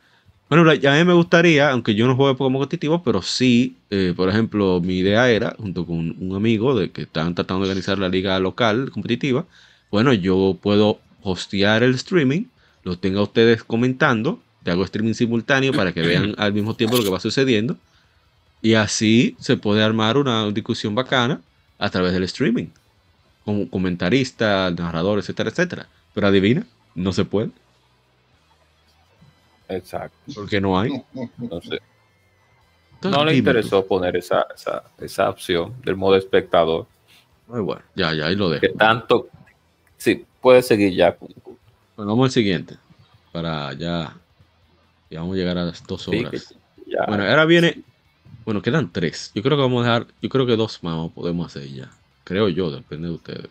Bueno, 0.49 0.69
a 0.69 0.75
mí 0.75 1.03
me 1.05 1.13
gustaría, 1.13 1.71
aunque 1.71 1.95
yo 1.95 2.07
no 2.07 2.15
juegue 2.15 2.35
Pokémon 2.35 2.61
competitivo, 2.61 3.01
pero 3.03 3.21
sí, 3.21 3.77
eh, 3.89 4.13
por 4.15 4.27
ejemplo, 4.29 4.81
mi 4.81 4.97
idea 4.99 5.29
era, 5.29 5.55
junto 5.57 5.85
con 5.85 6.15
un 6.19 6.35
amigo 6.35 6.77
de 6.77 6.91
que 6.91 7.03
estaban 7.03 7.33
tratando 7.35 7.63
de 7.63 7.69
organizar 7.71 7.97
la 7.97 8.09
liga 8.09 8.37
local 8.39 8.91
competitiva, 8.91 9.45
bueno, 9.89 10.13
yo 10.13 10.57
puedo 10.61 10.99
hostear 11.21 11.83
el 11.83 11.93
streaming, 11.95 12.45
lo 12.83 12.97
tenga 12.97 13.21
ustedes 13.21 13.63
comentando, 13.63 14.39
te 14.63 14.71
hago 14.71 14.83
streaming 14.83 15.13
simultáneo 15.13 15.73
para 15.73 15.93
que 15.93 16.01
vean 16.01 16.35
al 16.37 16.53
mismo 16.53 16.75
tiempo 16.75 16.97
lo 16.97 17.03
que 17.03 17.09
va 17.09 17.19
sucediendo, 17.21 17.77
y 18.61 18.73
así 18.75 19.35
se 19.39 19.57
puede 19.57 19.83
armar 19.83 20.17
una 20.17 20.49
discusión 20.51 20.95
bacana 20.95 21.41
a 21.79 21.89
través 21.89 22.13
del 22.13 22.23
streaming, 22.23 22.67
con 23.45 23.65
comentaristas, 23.67 24.73
narradores, 24.77 25.25
etcétera, 25.25 25.49
etcétera. 25.49 25.87
Pero 26.13 26.27
adivina, 26.27 26.65
no 26.95 27.13
se 27.13 27.25
puede. 27.25 27.51
Exacto. 29.69 30.17
Porque 30.35 30.59
no 30.59 30.77
hay. 30.77 30.91
Entonces, 31.39 31.79
no 33.01 33.25
le 33.25 33.31
tú. 33.31 33.37
interesó 33.37 33.85
poner 33.85 34.17
esa, 34.17 34.45
esa, 34.53 34.83
esa 34.99 35.29
opción 35.29 35.73
del 35.83 35.95
modo 35.95 36.15
espectador. 36.15 36.85
Muy 37.47 37.61
bueno. 37.61 37.81
Ya, 37.95 38.13
ya, 38.13 38.27
ahí 38.27 38.35
lo 38.35 38.49
dejo. 38.49 38.61
Que 38.61 38.69
tanto. 38.69 39.29
Sí, 39.97 40.25
puede 40.41 40.61
seguir 40.61 40.93
ya. 40.93 41.17
Bueno, 41.95 42.11
vamos 42.11 42.25
al 42.25 42.31
siguiente. 42.31 42.75
Para 43.31 43.73
ya. 43.73 44.15
Ya 45.09 45.19
vamos 45.19 45.35
a 45.35 45.37
llegar 45.37 45.57
a 45.57 45.65
las 45.65 45.85
dos 45.85 46.07
horas. 46.07 46.53
ya. 46.85 47.05
Bueno, 47.07 47.23
ahora 47.23 47.45
viene. 47.45 47.81
Bueno, 48.45 48.61
quedan 48.61 48.91
tres. 48.91 49.31
Yo 49.33 49.41
creo 49.41 49.57
que 49.57 49.63
vamos 49.63 49.85
a 49.85 49.87
dejar. 49.87 50.07
Yo 50.21 50.29
creo 50.29 50.45
que 50.45 50.55
dos 50.55 50.83
más 50.83 51.11
podemos 51.11 51.47
hacer 51.47 51.67
ya. 51.69 51.89
Creo 52.23 52.49
yo, 52.49 52.71
depende 52.71 53.07
de 53.07 53.13
ustedes. 53.15 53.47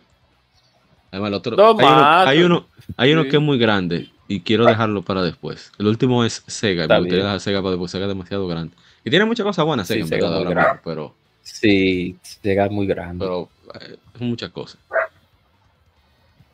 Además, 1.11 1.27
el 1.29 1.33
otro. 1.35 1.77
Hay, 1.79 1.83
uno, 1.85 2.25
hay 2.29 2.43
uno, 2.43 2.65
hay 2.97 3.13
uno 3.13 3.23
Sí. 3.23 3.29
que 3.29 3.35
es 3.35 3.41
muy 3.41 3.57
grande 3.57 4.09
y 4.27 4.39
quiero 4.41 4.65
dejarlo 4.65 5.01
para 5.01 5.21
después. 5.23 5.71
El 5.77 5.87
último 5.87 6.23
es 6.23 6.43
Sega. 6.47 6.83
Está 6.83 6.93
Me 6.95 6.99
gustaría 7.01 7.17
bien. 7.23 7.25
dejar 7.27 7.39
Sega 7.41 7.59
para 7.61 7.71
después. 7.71 7.91
Sega 7.91 8.05
es 8.05 8.09
demasiado 8.09 8.47
grande. 8.47 8.75
Y 9.03 9.09
tiene 9.09 9.25
muchas 9.25 9.43
cosas 9.45 9.65
buenas, 9.65 9.87
Sí, 9.87 9.95
Sega, 9.95 10.03
en 10.03 10.07
Sega 10.09 10.21
verdad, 10.29 10.37
es 10.39 10.43
muy 10.45 10.47
ahora 10.47 10.61
grande. 10.61 10.79
mismo, 10.79 10.81
pero. 10.85 11.15
Sí, 11.43 12.17
llega 12.43 12.69
muy 12.69 12.87
grande. 12.87 13.25
pero 13.25 13.49
eh, 13.81 13.97
son 14.17 14.27
muchas 14.29 14.49
cosas. 14.51 14.79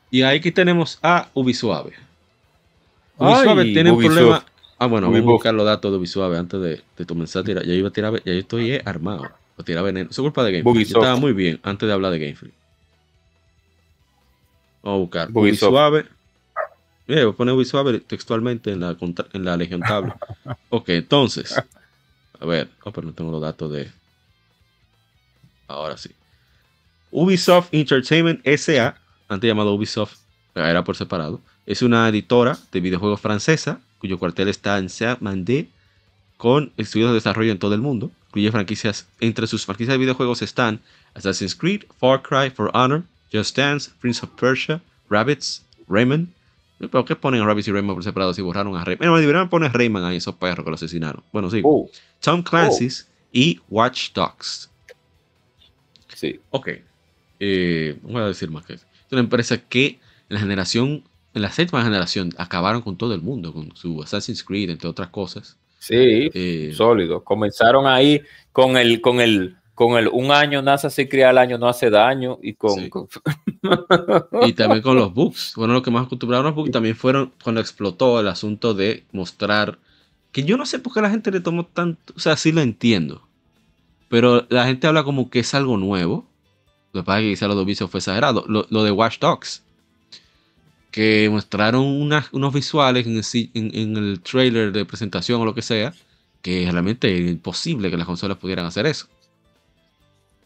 Y 0.10 0.22
aquí 0.24 0.52
tenemos 0.52 0.98
a 1.04 1.28
Ubisuave. 1.34 1.94
Ubisuave 3.18 3.62
Ay, 3.64 3.74
tiene 3.74 3.92
un 3.92 3.98
Ubisoft. 3.98 4.16
problema. 4.16 4.46
Ah, 4.80 4.86
bueno, 4.88 5.08
vamos 5.08 5.18
a 5.18 5.22
Ubisoft. 5.22 5.34
buscar 5.34 5.54
los 5.54 5.66
datos 5.66 5.92
de 5.92 5.98
Ubisuave 5.98 6.38
antes 6.38 6.62
de, 6.62 6.82
de 6.98 7.06
comenzar 7.06 7.42
a 7.42 7.46
tirar. 7.46 7.64
Ya 7.66 7.74
iba 7.74 7.90
a 7.90 7.92
tirar, 7.92 8.14
ya 8.24 8.32
yo 8.34 8.40
estoy 8.40 8.72
eh, 8.74 8.82
armado. 8.86 9.30
A 9.58 9.64
tirar 9.64 9.84
veneno. 9.84 10.10
Eso 10.10 10.22
es 10.22 10.26
culpa 10.26 10.44
de 10.44 10.52
Game 10.52 10.64
Freak. 10.64 10.88
Yo 10.88 11.00
estaba 11.00 11.16
muy 11.16 11.34
bien 11.34 11.60
antes 11.64 11.88
de 11.88 11.94
hablar 11.94 12.12
de 12.12 12.20
Game 12.20 12.36
Freak. 12.36 12.54
Vamos 14.84 14.98
a 14.98 15.02
buscar. 15.02 15.30
Ubisoft. 15.32 15.70
Ubisuave. 15.70 16.06
Mira, 17.08 17.24
voy 17.26 17.34
a 17.34 17.36
poner 17.38 17.54
Ubisuave 17.56 18.00
textualmente 18.02 18.72
en 18.72 18.82
la, 18.82 18.96
en 19.34 19.46
la 19.46 19.58
Legion 19.58 19.82
Tablet. 19.82 20.14
ok, 20.70 20.90
entonces. 20.90 21.56
A 22.40 22.46
ver, 22.46 22.70
oh, 22.84 22.92
pero 22.92 23.08
no 23.08 23.14
tengo 23.14 23.32
los 23.32 23.42
datos 23.42 23.72
de. 23.72 23.90
Ahora 25.68 25.98
sí. 25.98 26.12
Ubisoft 27.12 27.70
Entertainment 27.72 28.46
SA, 28.46 28.96
antes 29.28 29.48
llamado 29.48 29.74
Ubisoft, 29.74 30.18
era 30.56 30.84
por 30.84 30.96
separado, 30.96 31.42
es 31.66 31.82
una 31.82 32.08
editora 32.10 32.58
de 32.72 32.80
videojuegos 32.80 33.22
francesa 33.22 33.80
cuyo 34.00 34.18
cuartel 34.20 34.48
está 34.48 34.78
en 34.78 34.90
Saint-Mandé 34.90 35.68
con 36.38 36.72
estudios 36.78 37.10
de 37.10 37.16
desarrollo 37.16 37.52
en 37.52 37.60
todo 37.60 37.74
el 37.74 37.82
mundo. 37.82 38.12
Incluye 38.38 38.52
franquicias, 38.52 39.08
entre 39.20 39.48
sus 39.48 39.66
franquicias 39.66 39.96
de 39.96 39.98
videojuegos 39.98 40.44
están 40.44 40.80
Assassin's 41.16 41.56
Creed, 41.56 41.86
Far 42.00 42.22
Cry, 42.22 42.52
For 42.52 42.70
Honor, 42.76 43.04
Just 43.34 43.58
Dance, 43.58 43.90
Prince 44.00 44.24
of 44.24 44.30
Persia, 44.40 44.80
Rabbits, 45.10 45.66
Rayman. 45.88 46.32
¿Pero 46.78 47.04
qué 47.04 47.16
ponen 47.16 47.42
a 47.42 47.48
Rabbits 47.48 47.68
y 47.68 47.72
Rayman 47.72 47.96
por 47.96 48.04
separado 48.04 48.36
si 48.36 48.44
borraron 48.44 48.76
a 48.76 48.84
Rayman? 48.84 49.00
Bueno, 49.00 49.18
deberían 49.18 49.50
poner 49.50 49.74
Rayman 49.74 50.04
ahí, 50.04 50.18
esos 50.18 50.36
perros 50.36 50.64
que 50.64 50.70
lo 50.70 50.76
asesinaron. 50.76 51.24
Bueno, 51.34 51.50
sí. 51.50 51.62
Oh, 51.64 51.90
Tom 52.20 52.44
Clancy's 52.44 53.08
y 53.32 53.60
Watch 53.70 54.14
Dogs. 54.14 54.70
sí. 56.14 56.40
Ok. 56.52 56.70
Eh, 57.40 57.98
voy 58.04 58.22
a 58.22 58.28
decir 58.28 58.52
más 58.52 58.68
que 58.68 58.74
eso. 58.74 58.86
Es 59.08 59.12
una 59.12 59.22
empresa 59.22 59.58
que 59.58 60.00
en 60.30 60.36
la 60.36 60.40
generación, 60.40 61.04
en 61.34 61.42
la 61.42 61.52
séptima 61.52 61.84
generación, 61.84 62.36
acabaron 62.38 62.84
con 62.84 62.98
todo 62.98 63.16
el 63.16 63.22
mundo, 63.24 63.52
con 63.52 63.76
su 63.76 64.00
Assassin's 64.04 64.44
Creed, 64.44 64.70
entre 64.70 64.88
otras 64.88 65.10
cosas. 65.10 65.57
Sí, 65.80 66.30
Eh, 66.34 66.72
sólido. 66.76 67.24
Comenzaron 67.24 67.88
ahí 67.88 68.22
con 68.52 68.78
el, 68.78 69.00
con 69.02 69.22
el, 69.22 69.56
con 69.76 69.98
el 69.98 70.08
un 70.08 70.32
año 70.32 70.62
nace 70.62 70.88
así, 70.88 71.08
cría 71.08 71.30
el 71.30 71.38
año 71.38 71.58
no 71.58 71.68
hace 71.68 71.90
daño 71.90 72.40
y 72.42 72.54
con, 72.56 72.72
Sí. 72.80 72.90
con- 72.90 73.08
Y 74.42 74.54
también 74.54 74.82
con 74.82 74.96
los 74.96 75.14
bugs. 75.14 75.54
Bueno, 75.56 75.74
lo 75.74 75.82
que 75.82 75.92
más 75.92 76.06
acostumbraron 76.06 76.46
a 76.46 76.50
los 76.50 76.56
bugs 76.56 76.72
también 76.72 76.96
fueron 76.96 77.34
cuando 77.44 77.62
explotó 77.62 78.20
el 78.20 78.28
asunto 78.28 78.74
de 78.74 79.06
mostrar. 79.12 79.78
Que 80.32 80.44
yo 80.44 80.58
no 80.58 80.66
sé 80.66 80.80
por 80.80 80.94
qué 80.94 81.02
la 81.02 81.10
gente 81.10 81.32
le 81.32 81.40
tomó 81.40 81.66
tanto. 81.66 82.14
O 82.16 82.20
sea, 82.20 82.36
sí 82.38 82.52
lo 82.52 82.62
entiendo. 82.62 83.22
Pero 84.10 84.46
la 84.50 84.66
gente 84.66 84.88
habla 84.88 85.04
como 85.04 85.30
que 85.30 85.40
es 85.40 85.54
algo 85.54 85.78
nuevo. 85.78 86.26
Lo 86.94 87.02
que 87.02 87.06
pasa 87.06 87.20
es 87.20 87.24
que 87.26 87.30
quizá 87.32 87.48
lo 87.48 87.56
de 87.56 87.62
Ubisoft 87.64 87.92
fue 87.92 88.00
exagerado. 88.00 88.46
Lo, 88.48 88.66
lo 88.70 88.84
de 88.84 88.92
Watch 88.92 89.20
Dogs. 89.20 89.64
Que 90.98 91.30
mostraron 91.30 91.84
unas- 91.86 92.34
unos 92.34 92.52
visuales 92.54 93.06
en 93.06 93.18
el, 93.18 93.24
si- 93.24 93.52
en- 93.54 93.70
en 93.76 93.96
el 93.98 94.20
trailer 94.22 94.72
de 94.72 94.84
presentación 94.84 95.40
o 95.42 95.46
lo 95.46 95.54
que 95.54 95.62
sea. 95.62 95.94
Que 96.42 96.68
realmente 96.72 97.16
era 97.16 97.30
imposible 97.30 97.92
que 97.92 97.98
las 97.98 98.08
consolas 98.08 98.38
pudieran 98.38 98.66
hacer 98.66 98.86
eso. 98.88 99.06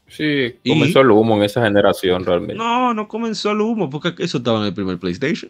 sí, 0.08 0.56
Y- 0.64 0.70
comenzó 0.74 1.00
el 1.02 1.12
humo 1.12 1.38
en 1.38 1.44
esa 1.44 1.64
generación 1.64 2.26
realmente. 2.26 2.56
No, 2.56 2.80
No, 2.88 2.94
no 2.94 3.08
comenzó 3.08 3.52
el 3.52 3.62
humo. 3.62 3.90
Porque 3.90 4.14
eso 4.24 4.40
estaba 4.40 4.60
en 4.60 4.66
el 4.66 4.74
primer 4.74 4.98
PlayStation. 5.00 5.50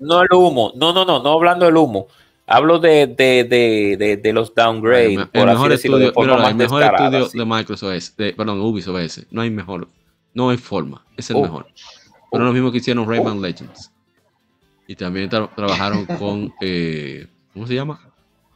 el 0.00 0.36
humo, 0.36 0.72
no, 0.74 0.92
no, 0.92 1.04
no, 1.04 1.22
no 1.22 1.32
hablando 1.32 1.66
del 1.66 1.76
humo. 1.76 2.08
Hablo 2.48 2.78
de, 2.80 3.06
de, 3.06 3.44
de, 3.44 3.96
de, 3.98 4.16
de 4.16 4.32
los 4.32 4.52
downgrades, 4.54 5.18
el, 5.18 5.28
por 5.28 5.46
mejor 5.46 5.70
decirlo, 5.70 5.98
estudio, 5.98 6.08
de 6.08 6.14
forma 6.14 6.36
más 6.42 6.50
el 6.50 6.56
mejor 6.56 6.82
estudio 6.82 7.26
sí. 7.28 7.38
de 7.38 7.44
Microsoft 7.44 7.92
es, 7.92 8.16
de, 8.16 8.32
perdón, 8.32 8.60
Ubisoft 8.60 8.98
es. 9.00 9.26
No 9.30 9.40
hay 9.42 9.50
mejor, 9.50 9.88
no 10.34 10.50
hay 10.50 10.56
forma, 10.56 11.04
es 11.16 11.30
el 11.30 11.36
Oh. 11.36 11.42
mejor. 11.42 11.66
Pero 12.32 12.44
lo 12.44 12.52
mismo 12.52 12.70
que 12.72 12.78
hicieron 12.78 13.08
Rayman 13.08 13.40
Legends. 13.42 13.90
Y 14.88 14.94
también 14.96 15.28
tra- 15.30 15.52
trabajaron 15.54 16.06
con, 16.18 16.52
eh, 16.60 17.26
¿cómo 17.52 17.66
se 17.66 17.74
llama? 17.74 18.00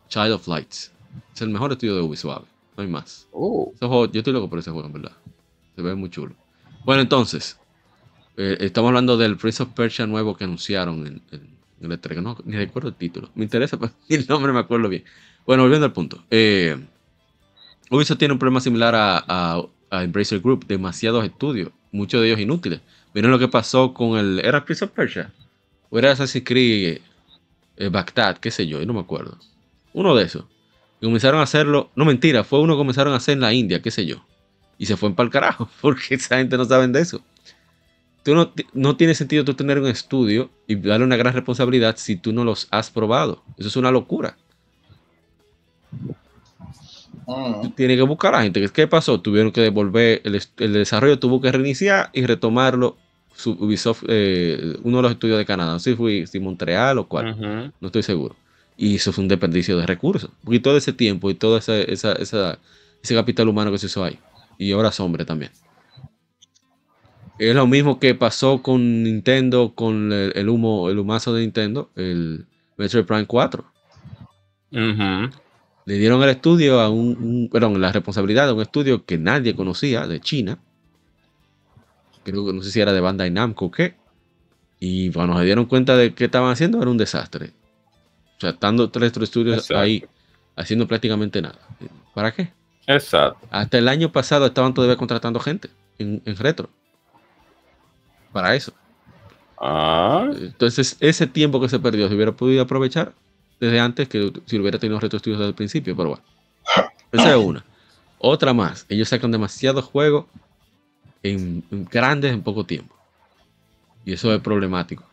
Child 0.09 0.33
of 0.33 0.49
Lights. 0.49 0.93
Es 1.35 1.43
el 1.43 1.51
mejor 1.51 1.73
estudio 1.73 1.97
de 1.97 2.03
Ubisoft, 2.03 2.47
no 2.77 2.83
hay 2.83 2.89
más. 2.89 3.27
Oh, 3.33 3.71
Ese 3.75 3.87
juego- 3.87 4.11
yo 4.11 4.21
estoy 4.21 4.33
loco 4.33 4.49
por 4.49 4.59
ese 4.59 4.71
juego, 4.71 4.87
en 4.87 4.93
verdad. 4.93 5.13
Se 5.77 5.83
ve 5.83 5.95
muy 5.95 6.11
chulo. 6.11 6.35
Bueno, 6.85 7.03
entonces, 7.03 7.59
eh, 8.37 8.57
estamos 8.61 8.89
hablando 8.89 9.17
del 9.17 9.37
Prince 9.37 9.63
of 9.63 9.71
Persia 9.71 10.07
nuevo 10.07 10.37
que 10.37 10.45
anunciaron 10.45 11.07
en, 11.07 11.23
en- 11.33 11.57
en 11.81 11.91
el 11.93 12.01
E3. 12.01 12.23
No, 12.23 12.37
ni 12.45 12.57
recuerdo 12.57 12.89
el 12.91 12.95
título. 12.95 13.31
Me 13.35 13.45
interesa, 13.45 13.79
pero 13.79 13.93
el 14.09 14.27
nombre 14.29 14.53
me 14.53 14.61
acuerdo 14.61 14.89
bien. 14.89 15.05
Bueno, 15.47 15.63
volviendo 15.63 15.87
al 15.87 15.93
punto. 15.93 16.23
Eh, 16.31 16.77
Ubisoft 17.91 18.19
tiene 18.19 18.33
un 18.33 18.39
problema 18.39 18.61
similar 18.61 18.95
a, 18.95 19.25
a, 19.27 19.63
a 19.91 20.05
Embracer 20.05 20.41
Group. 20.41 20.67
Demasiados 20.67 21.25
estudios, 21.25 21.71
muchos 21.91 22.21
de 22.21 22.29
ellos 22.29 22.41
inútiles. 22.41 22.81
Miren 23.15 23.31
lo 23.33 23.39
que 23.39 23.49
pasó 23.49 23.93
con 23.93 24.17
el... 24.19 24.39
¿Era 24.45 24.65
Prince 24.65 24.85
of 24.85 24.93
Persia? 24.93 25.33
¿O 25.91 25.99
era 25.99 26.13
Assassin's 26.13 26.45
Creed 26.45 27.01
eh, 27.77 27.89
Baghdad? 27.89 28.39
¿Qué 28.39 28.51
sé 28.51 28.67
yo? 28.67 28.81
Yo 28.81 28.87
no 28.87 28.95
me 28.95 29.01
acuerdo. 29.01 29.37
Uno 29.93 30.15
de 30.15 30.25
esos. 30.25 30.45
Y 31.01 31.07
comenzaron 31.07 31.41
a 31.41 31.45
hacerlo... 31.45 31.91
No, 31.97 32.05
mentira. 32.05 32.45
Fue 32.45 32.61
uno 32.61 32.75
que 32.75 32.79
comenzaron 32.79 33.13
a 33.13 33.17
hacer 33.17 33.35
en 33.35 33.41
la 33.41 33.53
India, 33.53 33.83
qué 33.83 33.91
sé 33.91 34.07
yo. 34.07 34.25
Y 34.79 34.87
se 34.87 34.97
fue 34.97 35.13
para 35.15 35.27
el 35.27 35.33
carajo. 35.33 35.69
Porque 35.81 36.15
esa 36.15 36.39
gente 36.39 36.57
no 36.57 36.65
sabe 36.65 36.87
de 36.89 37.01
eso. 37.01 37.21
Tú 38.23 38.35
no, 38.35 38.53
no 38.75 38.97
tiene 38.97 39.15
sentido 39.15 39.45
tú 39.45 39.55
tener 39.55 39.79
un 39.79 39.87
estudio 39.87 40.51
y 40.67 40.77
darle 40.77 41.07
una 41.07 41.17
gran 41.17 41.35
responsabilidad 41.35 41.97
si 41.97 42.17
tú 42.17 42.33
no 42.33 42.45
los 42.45 42.69
has 42.71 42.91
probado. 42.91 43.43
Eso 43.57 43.69
es 43.69 43.77
una 43.77 43.91
locura. 43.91 44.37
Mm. 47.27 47.63
Tú 47.63 47.71
tienes 47.71 47.97
que 47.97 48.03
buscar 48.03 48.35
a 48.35 48.43
gente. 48.43 48.69
¿Qué 48.69 48.87
pasó? 48.87 49.21
Tuvieron 49.21 49.53
que 49.53 49.63
devolver 49.63 50.21
el 50.25 50.73
desarrollo, 50.73 51.19
tuvo 51.19 51.41
que 51.41 51.51
reiniciar 51.51 52.11
y 52.13 52.27
retomarlo. 52.27 52.97
Ubisoft, 53.47 54.05
eh, 54.09 54.77
uno 54.83 54.99
de 54.99 55.03
los 55.05 55.13
estudios 55.13 55.39
de 55.39 55.45
Canadá. 55.47 55.73
No 55.73 55.79
sé 55.79 55.91
si 55.93 55.97
fue 55.97 56.27
si 56.27 56.41
Montreal 56.41 56.99
o 56.99 57.09
cuál. 57.09 57.31
ujú. 57.33 57.73
No 57.81 57.87
estoy 57.87 58.03
seguro. 58.03 58.37
Y 58.77 58.97
eso 58.97 59.13
fue 59.13 59.23
un 59.23 59.29
desperdicio 59.29 59.77
de 59.77 59.87
recursos. 59.87 60.31
Y 60.49 60.61
todo 60.61 60.77
ese 60.77 60.93
tiempo 60.93 61.31
y 61.31 61.35
todo 61.35 61.57
ese, 61.59 61.93
esa- 61.93 62.13
esa- 62.15 62.59
ese 63.03 63.15
capital 63.15 63.49
humano 63.49 63.71
que 63.71 63.79
se 63.79 63.87
hizo 63.87 64.03
ahí. 64.05 64.19
Y 64.59 64.73
horas 64.73 64.99
hombre 65.01 65.25
también. 65.25 65.51
Es 67.39 67.55
lo 67.55 67.67
mismo 67.67 67.99
que 67.99 68.15
pasó 68.15 68.63
con 68.63 69.03
Nintendo, 69.03 69.73
con 69.75 70.13
el, 70.13 70.33
el 70.35 70.49
humo, 70.49 70.91
el 70.91 70.99
humazo 70.99 71.33
de 71.35 71.41
Nintendo, 71.41 71.91
el 71.97 72.47
Metroid 72.77 73.05
Prime 73.07 73.27
4. 73.27 73.65
Ujú. 74.73 75.31
Le 75.87 75.95
dieron 75.95 76.23
el 76.23 76.29
estudio 76.29 76.81
a 76.81 76.91
un, 76.91 77.17
un- 77.23 77.49
perdón, 77.51 77.81
la 77.81 77.93
responsabilidad 77.93 78.47
de 78.47 78.53
un 78.53 78.61
estudio 78.63 79.05
que 79.07 79.17
nadie 79.19 79.55
conocía, 79.57 80.07
de 80.07 80.21
China. 80.21 80.59
Creo 82.25 82.47
que 82.47 82.53
no 82.53 82.63
sé 82.63 82.71
si 82.71 82.81
era 82.81 82.93
de 82.93 83.01
Bandai 83.01 83.31
Namco 83.31 83.67
o 83.67 83.71
qué. 83.71 83.97
Y 84.79 85.11
cuando 85.13 85.39
se 85.39 85.45
dieron 85.45 85.67
cuenta 85.67 85.97
de 85.97 86.15
qué 86.15 86.25
estaban 86.27 86.51
haciendo, 86.51 86.81
era 86.81 86.91
un 86.91 86.97
desastre. 86.99 87.53
O 88.37 88.41
sea, 88.41 88.51
estando 88.51 88.91
tres 88.91 89.17
estudios 89.17 89.59
Exacto. 89.59 89.79
ahí 89.79 90.05
haciendo 90.57 90.87
prácticamente 90.87 91.43
nada. 91.43 91.59
¿Para 92.15 92.33
qué? 92.33 92.53
Exacto. 92.87 93.47
Hasta 93.51 93.79
el 93.79 93.89
año 93.89 94.11
pasado 94.11 94.47
estaban 94.47 94.73
todavía 94.75 94.97
contratando 94.97 95.39
gente 95.41 95.69
en, 95.99 96.23
en 96.25 96.37
retro. 96.37 96.71
Para 98.33 98.55
eso. 98.55 98.73
Ah, 99.61 100.31
Entonces, 100.35 100.97
ese 101.01 101.27
tiempo 101.27 101.61
que 101.61 101.69
se 101.69 101.79
perdió, 101.79 102.09
se 102.09 102.15
hubiera 102.15 102.33
podido 102.33 102.63
aprovechar 102.63 103.13
desde 103.61 103.79
antes 103.79 104.09
que 104.09 104.33
si 104.47 104.59
hubiera 104.59 104.79
tenido 104.79 104.99
retro 104.99 105.19
estudios 105.19 105.39
desde 105.39 105.51
el 105.51 105.55
principio, 105.55 105.95
pero 105.95 106.11
bueno. 106.11 106.25
Esa 107.13 107.31
es 107.31 107.37
una. 107.37 107.65
Otra 108.19 108.55
más. 108.55 108.87
Ellos 108.89 109.09
sacan 109.09 109.31
demasiados 109.31 109.85
juegos 109.85 110.27
en, 111.23 111.63
en 111.71 111.85
grandes 111.85 112.33
en 112.33 112.43
poco 112.43 112.65
tiempo. 112.65 112.95
Y 114.05 114.13
eso 114.13 114.33
es 114.35 114.41
problemático. 114.41 115.05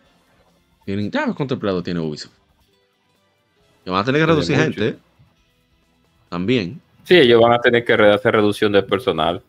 Tienen, 0.86 1.12
ya 1.12 1.32
cuánto 1.34 1.56
empleado 1.56 1.84
tiene 1.84 2.00
Ubisoft. 2.00 2.34
Que 3.84 3.90
van 3.92 4.02
a 4.02 4.06
tener 4.06 4.22
que 4.22 4.26
reducir 4.26 4.58
mucho. 4.58 4.66
gente. 4.82 4.98
También. 6.30 6.82
sí, 7.04 7.16
ellos 7.18 7.42
van 7.42 7.54
a 7.54 7.60
tener 7.60 7.86
que 7.86 7.94
hacer 7.94 8.34
reducción 8.34 8.72
de 8.72 8.84
personal. 8.84 9.42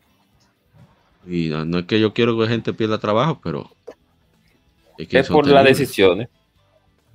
Y 1.27 1.49
no, 1.49 1.65
no 1.65 1.79
es 1.81 1.87
que 1.87 2.01
yo 2.01 2.13
quiero 2.15 2.39
que 2.39 2.47
gente 2.47 2.73
pierda 2.73 2.99
trabajo, 2.99 3.41
pero. 3.43 3.71
que 4.97 5.19
Es 5.19 5.29
por 5.29 5.47
las 5.47 5.65
decisiones. 5.65 6.29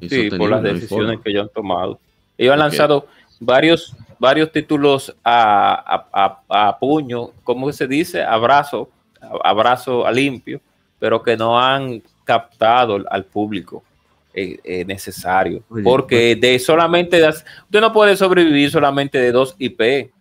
Sí, 0.01 0.29
por 0.31 0.49
las 0.49 0.61
decisiones 0.63 1.19
que 1.21 1.29
ellos 1.31 1.43
han 1.43 1.53
tomado. 1.53 1.99
Ellos 2.37 2.53
han 2.53 2.59
lanzado 2.59 3.07
varios, 3.39 3.95
varios 4.19 4.51
títulos 4.51 5.15
a, 5.23 5.73
a- 6.13 6.41
a- 6.49 6.67
a 6.69 6.79
puño, 6.79 7.29
¿cómo 7.43 7.71
se 7.71 7.87
dice? 7.87 8.21
Abrazo, 8.21 8.89
a- 8.89 9.02
abrazo 9.43 10.05
a 10.05 10.11
limpio, 10.11 10.61
pero 10.99 11.21
que 11.23 11.35
no 11.37 11.59
han 11.59 12.01
captado 12.23 13.01
al- 13.09 13.25
público 13.25 13.83
eh, 14.33 14.57
eh, 14.63 14.85
necesario. 14.85 15.63
Oye, 15.69 15.83
Porque 15.83 16.35
de 16.35 16.57
solamente, 16.59 17.19
das- 17.19 17.45
usted 17.65 17.81
no 17.81 17.91
puede 17.93 18.15
sobrevivir 18.17 18.71
solamente 18.71 19.17
de 19.19 19.31
dos 19.31 19.55
IP. 19.59 20.11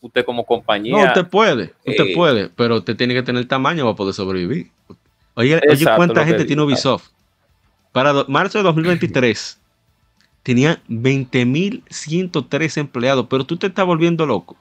Usted 0.00 0.24
como 0.24 0.42
No, 0.42 0.46
compañía. 0.46 1.06
usted 1.06 1.26
puede, 1.26 1.74
usted 1.84 2.04
eh, 2.04 2.12
puede, 2.14 2.48
pero 2.50 2.76
usted 2.76 2.94
tiene 2.96 3.14
que 3.14 3.22
tener 3.24 3.46
tamaño 3.48 3.84
para 3.84 3.96
poder 3.96 4.14
sobrevivir. 4.14 4.70
Oye, 5.34 5.56
oye 5.56 5.60
Exacto, 5.64 5.96
¿cuánta 5.96 6.20
lo 6.20 6.26
que 6.26 6.26
gente 6.32 6.44
tiene. 6.44 6.62
Ubisoft? 6.62 7.08
Para 7.92 8.12
do- 8.12 8.26
marzo 8.28 8.58
de 8.58 8.64
2023 8.64 9.58
tenía 10.44 10.80
20.103 10.88 12.76
empleados, 12.76 13.26
pero 13.28 13.44
tú 13.44 13.56
te 13.56 13.66
estás 13.66 13.84
volviendo 13.86 14.26
loco. 14.26 14.56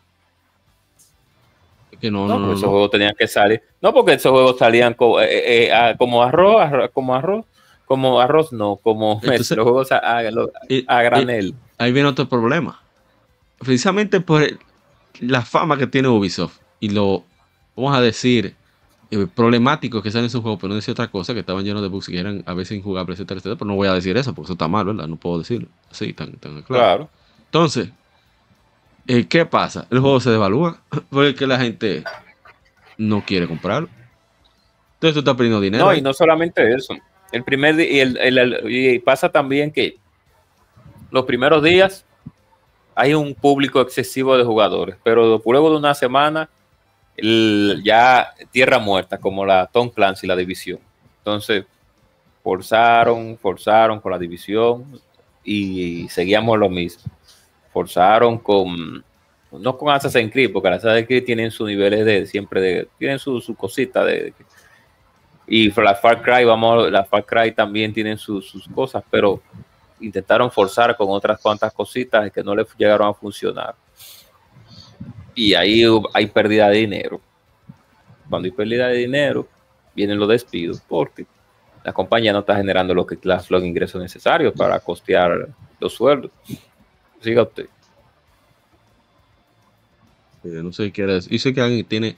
Que 2.11 2.11
no, 2.11 2.51
esos 2.51 2.61
no. 2.63 2.69
juegos 2.69 2.91
tenían 2.91 3.15
que 3.17 3.27
salir. 3.27 3.61
No, 3.81 3.93
porque 3.93 4.13
esos 4.13 4.31
juegos 4.31 4.57
salían 4.57 4.93
co- 4.93 5.21
eh, 5.21 5.65
eh, 5.67 5.71
ah, 5.73 5.95
como 5.97 6.21
arroz, 6.23 6.61
arro- 6.61 6.91
como 6.91 7.15
arroz, 7.15 7.45
como 7.85 8.19
arroz, 8.19 8.51
no, 8.51 8.77
como 8.77 9.19
Entonces- 9.23 9.55
los 9.57 9.63
juegos 9.63 9.91
a, 9.91 10.21
granel. 11.03 11.53
ahí 11.77 11.91
viene 11.91 12.09
otro 12.09 12.27
problema. 12.27 12.81
Precisamente 13.59 14.19
por 14.21 14.43
el- 14.43 14.59
la 15.21 15.41
fama 15.43 15.77
que 15.77 15.87
tiene 15.87 16.07
Ubisoft 16.09 16.57
y 16.79 16.89
lo, 16.89 17.23
vamos 17.75 17.95
a 17.97 18.01
decir, 18.01 18.55
eh, 19.11 19.27
problemáticos 19.33 20.01
que 20.03 20.11
salen 20.11 20.25
en 20.25 20.29
sus 20.29 20.41
juegos, 20.41 20.59
pero 20.59 20.69
no 20.69 20.75
decir 20.75 20.91
otra 20.91 21.07
cosa, 21.09 21.33
que 21.33 21.39
estaban 21.41 21.63
llenos 21.63 21.81
de 21.81 21.87
bugs 21.87 22.07
que 22.07 22.19
eran 22.19 22.43
a 22.45 22.53
veces 22.53 22.77
injugables, 22.77 23.17
etcétera, 23.19 23.37
etcétera, 23.37 23.55
pero 23.57 23.67
no 23.69 23.75
voy 23.75 23.87
a 23.87 23.93
decir 23.93 24.17
eso 24.17 24.33
porque 24.33 24.47
eso 24.47 24.53
está 24.53 24.67
mal, 24.67 24.85
¿verdad? 24.85 25.07
No 25.07 25.15
puedo 25.15 25.39
decirlo. 25.39 25.67
Sí, 25.91 26.11
tan, 26.13 26.33
tan 26.33 26.61
claro. 26.63 26.65
Claro. 26.67 27.09
Entonces, 27.45 27.89
eh, 29.07 29.27
¿qué 29.27 29.45
pasa? 29.45 29.87
El 29.91 29.99
juego 29.99 30.19
se 30.19 30.29
devalúa 30.31 30.81
porque 31.09 31.45
la 31.47 31.57
gente 31.59 32.03
no 32.97 33.23
quiere 33.25 33.47
comprarlo. 33.47 33.89
Entonces 34.95 35.13
tú 35.13 35.19
estás 35.19 35.35
perdiendo 35.35 35.59
dinero. 35.61 35.85
No, 35.85 35.93
y 35.93 36.01
no 36.01 36.13
solamente 36.13 36.73
eso. 36.73 36.95
El 37.31 37.43
primer 37.43 37.75
día, 37.75 37.91
y, 37.91 37.99
el- 37.99 38.17
el- 38.17 38.37
el- 38.37 38.71
y 38.71 38.99
pasa 38.99 39.29
también 39.29 39.71
que 39.71 39.97
los 41.11 41.25
primeros 41.25 41.61
días 41.63 42.05
hay 42.95 43.13
un 43.13 43.35
público 43.35 43.81
excesivo 43.81 44.37
de 44.37 44.43
jugadores, 44.45 44.95
pero 45.03 45.41
luego 45.45 45.69
de 45.71 45.77
una 45.77 45.93
semana 45.93 46.49
ya 47.83 48.33
tierra 48.51 48.79
muerta, 48.79 49.17
como 49.17 49.45
la 49.45 49.67
Tom 49.67 49.89
Clancy, 49.89 50.27
la 50.27 50.35
división. 50.35 50.79
Entonces, 51.19 51.65
forzaron, 52.43 53.37
forzaron 53.37 53.99
con 53.99 54.11
la 54.11 54.17
división 54.19 54.85
y 55.43 56.07
seguíamos 56.09 56.57
lo 56.59 56.69
mismo. 56.69 57.03
Forzaron 57.75 58.37
con, 58.37 59.03
no 59.51 59.77
con 59.77 59.93
Assassin's 59.93 60.31
Creed, 60.31 60.53
porque 60.53 60.69
Assassin's 60.69 61.07
Creed 61.07 61.25
tienen 61.25 61.51
sus 61.51 61.67
niveles 61.67 62.05
de, 62.05 62.25
siempre 62.25 62.61
de, 62.61 62.87
tienen 62.97 63.19
su, 63.19 63.41
su 63.41 63.53
cosita 63.53 64.05
de, 64.05 64.33
y 65.45 65.69
la 65.69 65.93
Far 65.95 66.21
Cry, 66.21 66.45
vamos, 66.45 66.89
la 66.89 67.03
Far 67.03 67.25
Cry 67.25 67.51
también 67.51 67.93
tienen 67.93 68.17
sus, 68.17 68.49
sus 68.49 68.65
cosas, 68.69 69.03
pero 69.11 69.41
intentaron 69.99 70.49
forzar 70.49 70.95
con 70.95 71.07
otras 71.09 71.39
cuantas 71.41 71.73
cositas 71.73 72.31
que 72.31 72.43
no 72.43 72.55
les 72.55 72.65
llegaron 72.77 73.09
a 73.09 73.13
funcionar. 73.13 73.75
Y 75.35 75.53
ahí 75.53 75.83
hay 76.13 76.27
pérdida 76.27 76.69
de 76.69 76.77
dinero. 76.77 77.19
cuando 78.29 78.45
hay 78.45 78.51
pérdida 78.51 78.87
de 78.87 78.99
dinero, 78.99 79.45
vienen 79.93 80.17
los 80.17 80.29
despidos, 80.29 80.81
porque 80.87 81.25
la 81.83 81.93
compañía 81.93 82.33
no 82.33 82.39
está 82.39 82.55
generando 82.55 82.93
los 82.93 83.63
ingresos 83.63 84.01
necesarios 84.01 84.53
para 84.57 84.79
costear 84.79 85.49
los 85.79 85.93
sueldos. 85.93 86.31
Siga 87.21 87.43
usted. 87.43 87.67
Eh, 90.43 90.61
no 90.63 90.71
sé 90.71 90.91
qué 90.91 91.01
era 91.03 91.15
eso. 91.17 91.29
Dice 91.29 91.53
que 91.53 91.61
alguien 91.61 91.85
tiene, 91.85 92.17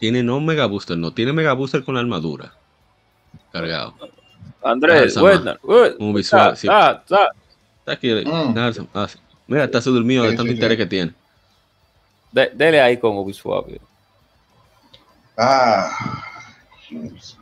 tiene 0.00 0.22
no 0.22 0.40
Mega 0.40 0.66
Booster, 0.66 0.96
no, 0.96 1.12
tiene 1.12 1.32
Mega 1.32 1.52
Booster 1.52 1.84
con 1.84 1.94
la 1.94 2.00
armadura. 2.00 2.52
Cargado. 3.52 3.94
Andrés, 4.62 5.16
Ah, 5.16 5.20
buena. 5.20 5.58
buena. 5.62 5.94
Un 5.98 6.12
visual, 6.14 6.50
Ta, 6.50 6.56
sí. 6.56 6.66
ta, 6.66 7.02
ta. 7.06 7.28
Está 7.80 7.92
aquí. 7.92 8.12
Mm. 8.12 8.58
Ah, 8.94 9.06
sí. 9.08 9.18
Mira, 9.46 9.64
está 9.64 9.80
se 9.80 9.90
durmió 9.90 10.22
de 10.24 10.30
tanto 10.30 10.42
sí, 10.44 10.50
interés 10.50 10.76
sí. 10.76 10.82
que 10.82 10.86
tiene. 10.86 11.14
De- 12.32 12.50
dele 12.54 12.80
ahí 12.80 12.96
con 12.98 13.16
Ubisoft. 13.16 13.68
Ah, 15.36 15.90
Ubisoft. 16.90 17.38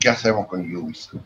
¿Qué 0.00 0.08
hacemos 0.08 0.46
con 0.46 0.60
Ubisoft? 0.74 1.20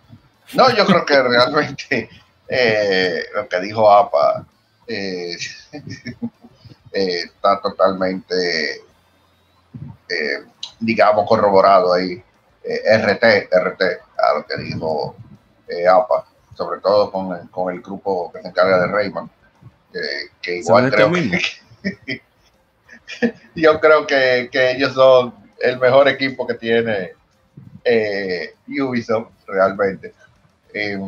No, 0.55 0.75
yo 0.75 0.85
creo 0.85 1.07
que 1.07 1.23
realmente 1.23 2.11
eh, 2.53 3.25
lo 3.35 3.49
que 3.49 3.61
dijo 3.61 3.91
APA 3.91 4.47
eh, 4.87 5.37
eh, 6.93 7.23
está 7.25 7.61
totalmente, 7.61 8.83
digamos, 10.81 11.27
corroborado 11.27 11.95
ahí. 11.95 12.23
RT, 12.65 13.49
RT, 13.51 13.83
a 14.19 14.39
lo 14.39 14.47
que 14.47 14.57
dijo 14.63 15.17
APA, 15.91 16.27
sobre 16.55 16.81
todo 16.81 17.11
con 17.11 17.37
el, 17.37 17.51
con 17.51 17.75
el 17.75 17.81
grupo 17.81 18.31
que 18.33 18.41
se 18.43 18.49
encarga 18.49 18.83
de 18.83 18.87
Rayman, 18.87 19.31
que, 20.41 20.59
igual 20.59 20.91
¿Son 20.91 20.91
creo 20.91 21.13
que, 21.13 22.23
yo 23.55 23.81
creo 23.81 24.07
que, 24.07 24.49
que 24.53 24.71
ellos 24.73 24.95
son 24.95 25.35
el 25.61 25.79
mejor 25.79 26.09
equipo 26.09 26.47
que 26.47 26.55
tiene 26.55 27.13
eh, 27.85 28.55
Ubisoft 28.69 29.31
realmente. 29.47 30.13
Eh, 30.75 30.99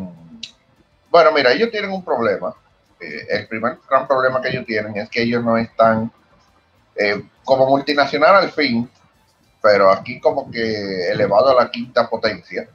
bueno, 1.14 1.30
mira, 1.30 1.52
ellos 1.52 1.70
tienen 1.70 1.92
un 1.92 2.04
problema. 2.04 2.52
Eh, 3.00 3.26
el 3.30 3.46
primer 3.46 3.78
gran 3.88 4.08
problema 4.08 4.42
que 4.42 4.48
ellos 4.48 4.66
tienen 4.66 4.96
es 4.96 5.08
que 5.08 5.22
ellos 5.22 5.44
no 5.44 5.56
están 5.56 6.10
eh, 6.96 7.22
como 7.44 7.68
multinacional 7.68 8.34
al 8.34 8.50
fin, 8.50 8.90
pero 9.62 9.92
aquí 9.92 10.18
como 10.18 10.50
que 10.50 11.08
elevado 11.12 11.50
a 11.56 11.62
la 11.62 11.70
quinta 11.70 12.10
potencia. 12.10 12.66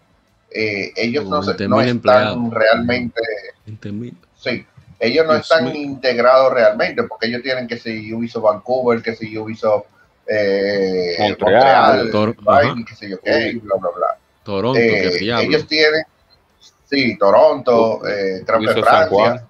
Eh, 0.52 0.94
ellos 0.95 1.26
no, 1.26 1.44
se- 1.44 1.52
20.000 1.52 1.68
no 1.70 1.82
están 1.82 1.90
empleados. 1.90 2.53
realmente 2.53 3.22
20.000. 3.68 4.16
Sí, 4.38 4.66
ellos 5.02 5.26
no 5.28 5.34
Dios 5.34 5.44
están 5.52 5.66
mío. 5.66 5.74
integrados 5.76 6.53
realmente 6.53 7.03
porque 7.03 7.28
ellos 7.28 7.44
tienen 7.44 7.68
que 7.68 7.76
si 7.78 8.14
Ubisoft 8.14 8.44
Vancouver, 8.45 9.02
que 9.02 9.16
si 9.18 9.38
Ubisoft 9.38 9.86
eh, 10.28 11.16
Montreal, 11.20 12.10
Montreal, 12.10 12.11
Tor- 12.36 12.86
qué 12.88 12.95
sé 12.95 13.10
yo 13.10 13.20
qué, 13.20 13.60
bla, 13.61 13.76
bla, 13.82 13.90
bla. 13.95 14.07
Toronto, 14.44 14.80
Eh, 14.80 15.10
que 15.11 15.18
diablo. 15.18 15.44
ellos 15.45 15.68
tienen, 15.68 16.03
sí, 16.90 17.18
Toronto, 17.18 18.06
eh, 18.07 18.44
creo 18.45 18.60
que. 18.60 18.82
Francia. 18.82 19.48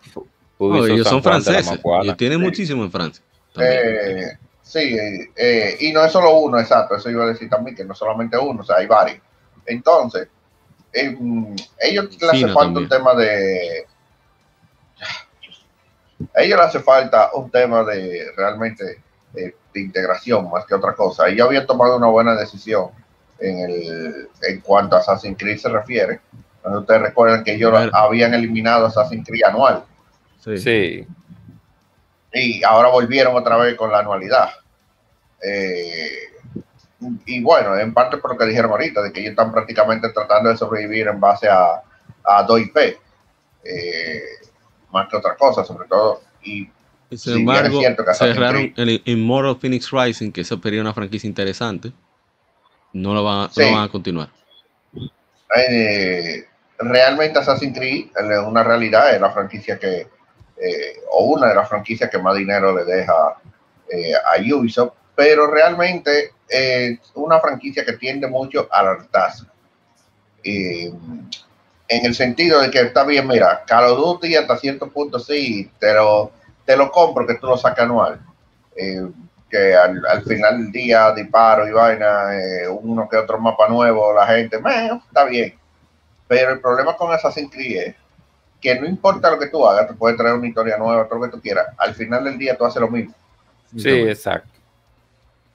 No, 0.60 0.86
ellos 0.86 1.07
San 1.07 1.14
son 1.14 1.24
franceses. 1.24 1.80
Ellos 2.03 2.18
tienen 2.18 2.40
Sí. 2.40 2.44
muchísimo 2.44 2.84
en 2.84 2.91
Francia. 2.91 3.24
Eh, 3.57 4.38
sí, 4.61 4.80
eh, 4.98 5.32
eh, 5.36 5.78
y 5.80 5.91
no 5.94 6.03
es 6.03 6.11
solo 6.11 6.38
uno, 6.38 6.60
exacto, 6.60 6.95
eso 6.95 7.10
iba 7.10 7.24
a 7.24 7.28
decir 7.28 7.49
también, 7.49 7.76
que 7.76 7.86
no 7.86 7.95
solamente 7.95 8.38
uno, 8.38 8.61
o 8.61 8.64
sea, 8.64 8.78
hay 8.78 8.88
varios. 8.88 9.20
Entonces, 9.66 10.28
eh, 10.94 11.16
ellos 11.80 12.10
les 12.22 12.30
hace 12.30 12.48
falta 12.48 12.61
también. 12.61 12.84
un 12.84 12.90
tema 12.90 13.16
de... 13.16 13.86
A 16.36 16.41
ellos 16.41 16.57
les 16.57 16.68
hace 16.68 16.80
falta 16.80 17.32
un 17.34 17.49
tema 17.49 17.84
de 17.84 18.28
realmente 18.36 19.02
de 19.34 19.56
integración 19.76 20.49
más 20.49 20.66
que 20.66 20.76
otra 20.76 20.94
cosa. 20.94 21.28
Ellos 21.30 21.48
habían 21.48 21.66
tomado 21.66 21.95
una 21.98 22.07
buena 22.07 22.36
decisión 22.36 22.90
en, 23.40 23.60
el, 23.60 24.30
en 24.41 24.60
cuanto 24.61 24.95
a 24.95 24.99
Assassin's 24.99 25.38
Creed 25.38 25.57
se 25.60 25.70
refiere. 25.70 26.20
Cuando 26.61 26.81
ustedes 26.81 27.02
recuerdan 27.02 27.44
que 27.44 27.53
ellos 27.56 27.72
Bueno. 27.72 27.91
habían 27.94 28.34
eliminado 28.34 28.86
Assassin's 28.88 29.27
Creed 29.27 29.44
anual 29.45 29.84
Sí. 30.44 30.57
Sí, 30.57 31.07
y 32.34 32.64
ahora 32.64 32.90
volvieron 32.90 33.36
otra 33.36 33.57
vez 33.57 33.76
con 33.76 33.91
la 33.91 33.99
anualidad. 33.99 34.49
Eh, 35.44 36.10
y 37.26 37.41
bueno, 37.41 37.77
en 37.77 37.94
parte 37.94 38.18
por 38.18 38.31
lo 38.34 38.38
que 38.38 38.45
dijeron 38.45 38.72
ahorita, 38.72 39.02
de 39.02 39.11
que 39.11 39.19
ellos 39.22 39.31
están 39.31 39.52
prácticamente 39.52 40.10
tratando 40.10 40.49
de 40.49 40.57
sobrevivir 40.57 41.07
en 41.07 41.19
base 41.19 41.48
a, 41.49 41.81
a 42.23 42.45
2IP, 42.45 42.98
eh, 43.64 44.22
más 44.91 45.07
que 45.10 45.18
otra 45.18 45.36
cosa, 45.36 45.64
sobre 45.65 45.88
todo. 45.88 46.22
Y 46.44 46.69
Sin 47.10 47.18
Sí, 47.18 47.30
bien 47.30 47.40
embargo, 47.49 47.81
cerraron 48.14 48.73
el 48.77 49.02
Immortal 49.06 49.57
Phoenix 49.60 49.90
Rising, 49.91 50.31
que 50.31 50.41
eso 50.41 50.60
sería 50.61 50.81
una 50.81 50.94
franquicia 50.94 51.27
interesante. 51.27 51.91
No 52.94 53.14
lo 53.14 53.23
van, 53.23 53.45
a- 53.45 53.49
Sí. 53.49 53.61
no 53.61 53.76
van 53.76 53.84
a 53.86 53.90
continuar. 53.90 54.30
eh, 55.57 56.45
realmente 56.80 57.40
Assassin's 57.40 57.78
Creed 57.78 58.08
es 58.16 58.40
una 58.40 58.64
realidad, 58.64 59.14
es 59.14 59.22
la 59.22 59.32
franquicia 59.32 59.78
que, 59.78 60.08
eh, 60.58 60.94
o 61.12 61.26
una 61.26 61.48
de 61.48 61.56
las 61.56 61.68
franquicias 61.70 62.10
que 62.10 62.18
más 62.18 62.36
dinero 62.36 62.76
le 62.76 62.86
deja 62.86 63.36
eh, 63.90 64.14
a 64.16 64.56
Ubisoft, 64.56 64.94
pero 65.16 65.48
realmente 65.48 66.32
es 66.48 66.98
una 67.16 67.40
franquicia 67.40 67.86
que 67.86 67.94
tiende 67.94 68.28
mucho 68.28 68.68
al 68.72 68.88
hartazgo. 68.88 69.50
Eh, 70.44 70.92
en 71.90 72.06
el 72.06 72.16
sentido 72.16 72.62
de 72.62 72.72
que 72.72 72.80
está 72.82 73.04
bien, 73.04 73.28
mira, 73.28 73.64
Call 73.66 73.86
of 73.86 74.24
hasta 74.24 74.58
cierto 74.58 74.90
punto 74.90 75.20
sí, 75.20 75.70
pero 75.80 76.32
te 76.66 76.78
lo 76.78 76.92
compro 76.92 77.26
que 77.26 77.36
tú 77.36 77.48
lo 77.48 77.58
sacas 77.58 77.86
anual. 77.86 78.20
Eh, 78.76 79.06
que 79.50 79.76
al, 79.76 80.06
al 80.06 80.24
final 80.24 80.60
del 80.60 80.72
día, 80.72 81.12
disparo 81.12 81.68
y 81.68 81.72
vaina, 81.72 82.36
eh, 82.38 82.68
uno 82.70 83.10
que 83.10 83.18
otro 83.18 83.40
mapa 83.40 83.68
nuevo, 83.68 84.14
la 84.14 84.28
gente, 84.28 84.60
"Meh, 84.60 84.92
está 85.08 85.26
bien. 85.26 85.59
Pero 86.30 86.52
el 86.52 86.62
problema 86.62 86.96
con 86.96 87.12
Assassin's 87.12 87.52
Creed 87.52 87.88
es 87.88 87.96
que 88.62 88.80
no 88.80 88.86
importa 88.86 89.32
lo 89.32 89.40
que 89.40 89.48
tú 89.48 89.66
hagas, 89.66 89.88
te 89.88 89.96
puedes 89.96 90.16
traer 90.16 90.36
una 90.36 90.48
historia 90.48 90.78
nueva, 90.78 91.08
todo 91.08 91.18
lo 91.18 91.26
que 91.26 91.32
tú 91.32 91.42
quieras. 91.42 91.68
Al 91.76 91.96
final 91.96 92.24
del 92.24 92.38
día 92.38 92.56
tú 92.56 92.66
haces 92.66 92.80
lo 92.80 92.88
mismo. 92.88 93.16
sí, 93.76 93.90
exacto. 93.90 94.48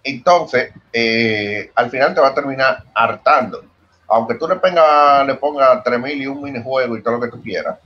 Entonces, 0.03 0.73
eh, 0.93 1.71
al 1.77 1.91
final 1.91 2.13
te 2.13 2.21
va 2.21 2.29
a 2.29 2.35
terminar 2.35 2.83
hartando. 2.93 3.65
Aunque 4.09 4.35
tú 4.35 4.49
le, 4.49 4.57
pongas 4.57 5.27
le 5.27 5.35
pongas 5.37 5.83
3000 5.85 6.23
y 6.23 6.27
un 6.27 6.43
minijuego 6.43 6.97
y 6.97 7.03
todo 7.03 7.15
lo 7.15 7.21
que 7.21 7.31
tú 7.31 7.41
quieras, 7.41 7.79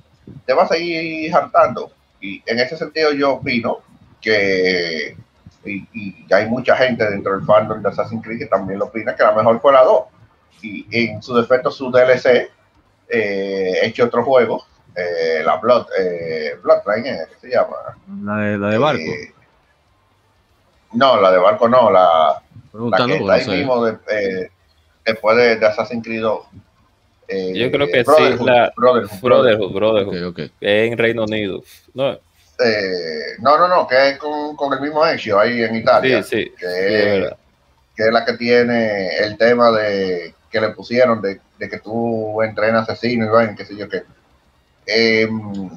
te 0.46 0.54
va 0.54 0.62
a 0.62 0.68
seguir 0.68 1.32
hartando. 1.34 1.92
Y 2.22 2.42
en 2.46 2.58
ese 2.58 2.78
sentido 2.78 3.12
yo 3.12 3.34
opino 3.34 3.80
que, 4.20 5.14
y, 5.64 5.86
y 5.92 6.26
hay 6.32 6.46
mucha 6.46 6.74
gente 6.74 7.08
dentro 7.08 7.36
del 7.36 7.44
fandom 7.44 7.82
de 7.82 7.90
Assassin's 7.90 8.24
Creed 8.24 8.38
que 8.38 8.46
también 8.46 8.78
lo 8.78 8.86
opina, 8.86 9.14
que 9.14 9.22
la 9.22 9.32
mejor 9.32 9.60
fue 9.60 9.74
la 9.74 9.84
2. 9.84 10.02
Y 10.62 10.86
en 10.90 11.22
su 11.22 11.36
defecto, 11.36 11.70
su 11.70 11.90
DLC, 11.90 12.50
eh, 13.08 13.80
hecho 13.82 14.04
otro 14.06 14.24
juego, 14.24 14.64
eh, 14.94 15.42
la 15.44 15.56
Blood, 15.56 15.86
eh, 15.98 16.56
Bloodline, 16.62 17.06
eh, 17.06 17.26
¿qué 17.30 17.48
se 17.48 17.54
llama? 17.54 17.76
La 18.24 18.36
de, 18.38 18.58
la 18.58 18.70
de 18.70 18.78
barco. 18.78 19.00
Eh, 19.02 19.32
no, 20.92 21.20
la 21.20 21.30
de 21.32 21.38
barco 21.38 21.68
no, 21.68 21.90
la, 21.90 22.42
la 22.72 23.06
que 23.06 23.16
está 23.16 23.34
ahí 23.34 23.46
mismo 23.46 23.84
de- 23.84 23.98
eh, 24.10 24.50
después 25.04 25.36
de, 25.36 25.56
de 25.56 25.66
Assassin's 25.66 26.02
Creed 26.04 26.22
2. 26.22 26.46
Eh, 27.28 27.52
Yo 27.54 27.70
creo 27.70 27.86
que 27.86 28.04
sí, 28.04 28.04
Brotherhood, 28.06 28.46
la- 28.46 28.72
Brotherhood, 29.20 29.72
Brotherhood, 29.74 30.50
en 30.60 30.96
Reino 30.98 31.24
Unido. 31.24 31.62
No, 31.94 32.12
Eh, 32.60 33.36
no, 33.40 33.56
no, 33.58 33.68
no, 33.68 33.86
que 33.86 34.10
es 34.10 34.18
con, 34.18 34.56
con 34.56 34.72
el 34.72 34.80
mismo 34.80 35.06
Ezio 35.06 35.38
ahí 35.38 35.62
en 35.62 35.74
sí, 35.74 35.80
Italia. 35.80 36.22
sí, 36.22 36.44
sí, 36.58 36.66
es, 36.66 37.32
que 37.94 38.04
es 38.04 38.12
la 38.12 38.24
que 38.24 38.32
tiene 38.34 39.16
el 39.18 39.36
tema 39.36 39.70
de 39.72 40.34
que 40.50 40.60
le 40.60 40.70
pusieron 40.70 41.20
de, 41.20 41.40
que 41.58 41.78
tú 41.78 42.42
entrenas 42.42 42.88
asesino 42.88 43.26
y 43.26 43.28
vaina, 43.28 43.54
qué 43.56 43.64
sé 43.64 43.76
yo 43.76 43.88
qué. 43.88 44.02
Em, 44.86 45.70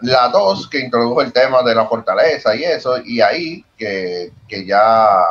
la 0.00 0.28
2 0.28 0.68
que 0.68 0.80
introdujo 0.80 1.20
el 1.20 1.32
tema 1.32 1.62
de 1.62 1.74
la 1.74 1.86
fortaleza 1.86 2.54
y 2.56 2.64
eso, 2.64 2.98
y 3.04 3.20
ahí 3.20 3.64
que, 3.76 4.32
que 4.48 4.64
ya 4.64 5.22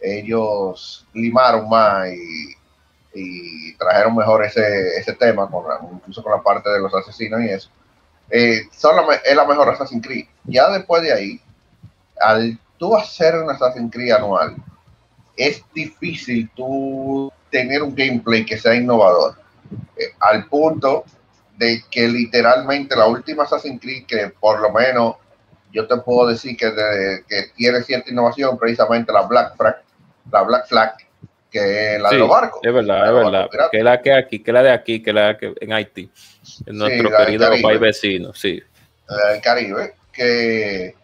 ellos 0.00 1.06
limaron 1.12 1.68
más 1.68 2.08
y, 2.12 2.56
y 3.16 3.74
trajeron 3.76 4.14
mejor 4.14 4.44
ese, 4.44 4.96
ese 4.98 5.12
tema, 5.14 5.48
incluso 5.96 6.22
con 6.22 6.32
la 6.32 6.42
parte 6.42 6.70
de 6.70 6.80
los 6.80 6.94
asesinos 6.94 7.40
y 7.40 7.48
eso. 7.48 7.70
Eh, 8.30 8.62
es 9.24 9.36
la 9.36 9.44
mejor 9.46 9.68
Assassin's 9.70 10.04
Creed. 10.04 10.26
Ya 10.44 10.68
después 10.70 11.02
de 11.02 11.12
ahí, 11.12 11.40
al 12.20 12.58
tú 12.78 12.96
hacer 12.96 13.36
un 13.36 13.50
Assassin's 13.50 13.92
Creed 13.92 14.12
anual, 14.12 14.56
es 15.36 15.62
difícil 15.74 16.50
tú 16.54 17.32
tener 17.50 17.82
un 17.82 17.94
gameplay 17.94 18.44
que 18.44 18.58
sea 18.58 18.74
innovador. 18.74 19.34
Eh, 19.96 20.12
al 20.20 20.46
punto 20.46 21.04
de 21.56 21.82
que 21.90 22.06
literalmente 22.08 22.94
la 22.94 23.06
última 23.06 23.44
Assassin's 23.44 23.80
Creed 23.80 24.06
que 24.06 24.28
por 24.38 24.60
lo 24.60 24.70
menos 24.72 25.16
yo 25.72 25.86
te 25.86 25.96
puedo 25.98 26.28
decir 26.28 26.56
que, 26.56 26.70
de- 26.70 27.24
que 27.28 27.44
tiene 27.56 27.82
cierta 27.82 28.10
innovación, 28.10 28.58
precisamente 28.58 29.12
la 29.12 29.22
Black 29.22 29.56
Flag, 29.56 29.82
la 30.30 30.42
Black 30.42 30.68
Flag, 30.68 30.94
que 31.50 31.94
es 31.96 32.00
la 32.00 32.08
de 32.10 32.14
Sí, 32.14 32.20
los 32.20 32.28
barcos. 32.28 32.60
Es 32.62 32.72
verdad, 32.72 33.00
La 33.00 33.06
es 33.08 33.12
verdad. 33.14 33.48
Que 33.70 33.82
la 33.82 34.00
que 34.02 34.12
aquí, 34.14 34.42
que 34.42 34.52
la 34.52 34.62
de 34.62 34.70
aquí, 34.70 35.02
que 35.02 35.12
la 35.12 35.36
que 35.36 35.54
en 35.60 35.72
Haití. 35.72 36.10
En 36.66 36.78
nuestro 36.78 37.10
la 37.10 37.18
del 37.18 37.26
querido 37.26 37.50
país 37.62 37.80
vecino, 37.80 38.32
sí. 38.34 38.62
del 39.30 39.40
Caribe, 39.40 39.94
que 40.12 40.94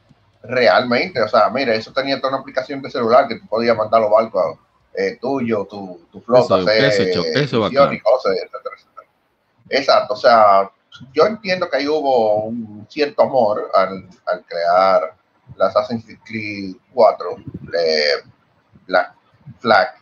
realmente, 0.43 1.21
o 1.21 1.29
sea, 1.29 1.49
mira, 1.51 1.75
eso 1.75 1.93
tenía 1.93 2.19
toda 2.19 2.31
una 2.35 2.41
aplicación 2.41 2.83
de 2.83 2.91
celular 2.91 3.29
que 3.29 3.39
tú 3.39 3.47
podías 3.47 3.77
mandar 3.77 4.01
los 4.01 4.11
barcos 4.11 4.59
eh, 4.95 5.19
tuyo, 5.21 5.67
tu, 5.67 6.01
tu 6.11 6.21
flota, 6.21 6.57
Eso- 7.35 7.43
y 7.95 8.01
cosas, 8.01 8.33
etcétera, 8.37 8.75
etcétera. 8.77 9.09
Exacto, 9.69 10.15
o 10.15 10.17
sea, 10.17 10.71
yo 11.15 11.27
entiendo 11.27 11.69
que 11.71 11.77
ahí 11.79 11.89
hubo 11.89 12.45
un 12.45 12.87
cierto 12.91 13.23
amor 13.23 13.71
al, 13.75 14.09
al 14.27 14.45
crear 14.45 15.15
la 15.57 15.67
Assassin's 15.67 16.05
Creed 16.25 16.77
4, 16.93 17.37
eh, 17.75 18.23
Black 18.87 19.15
Flag, 19.61 19.95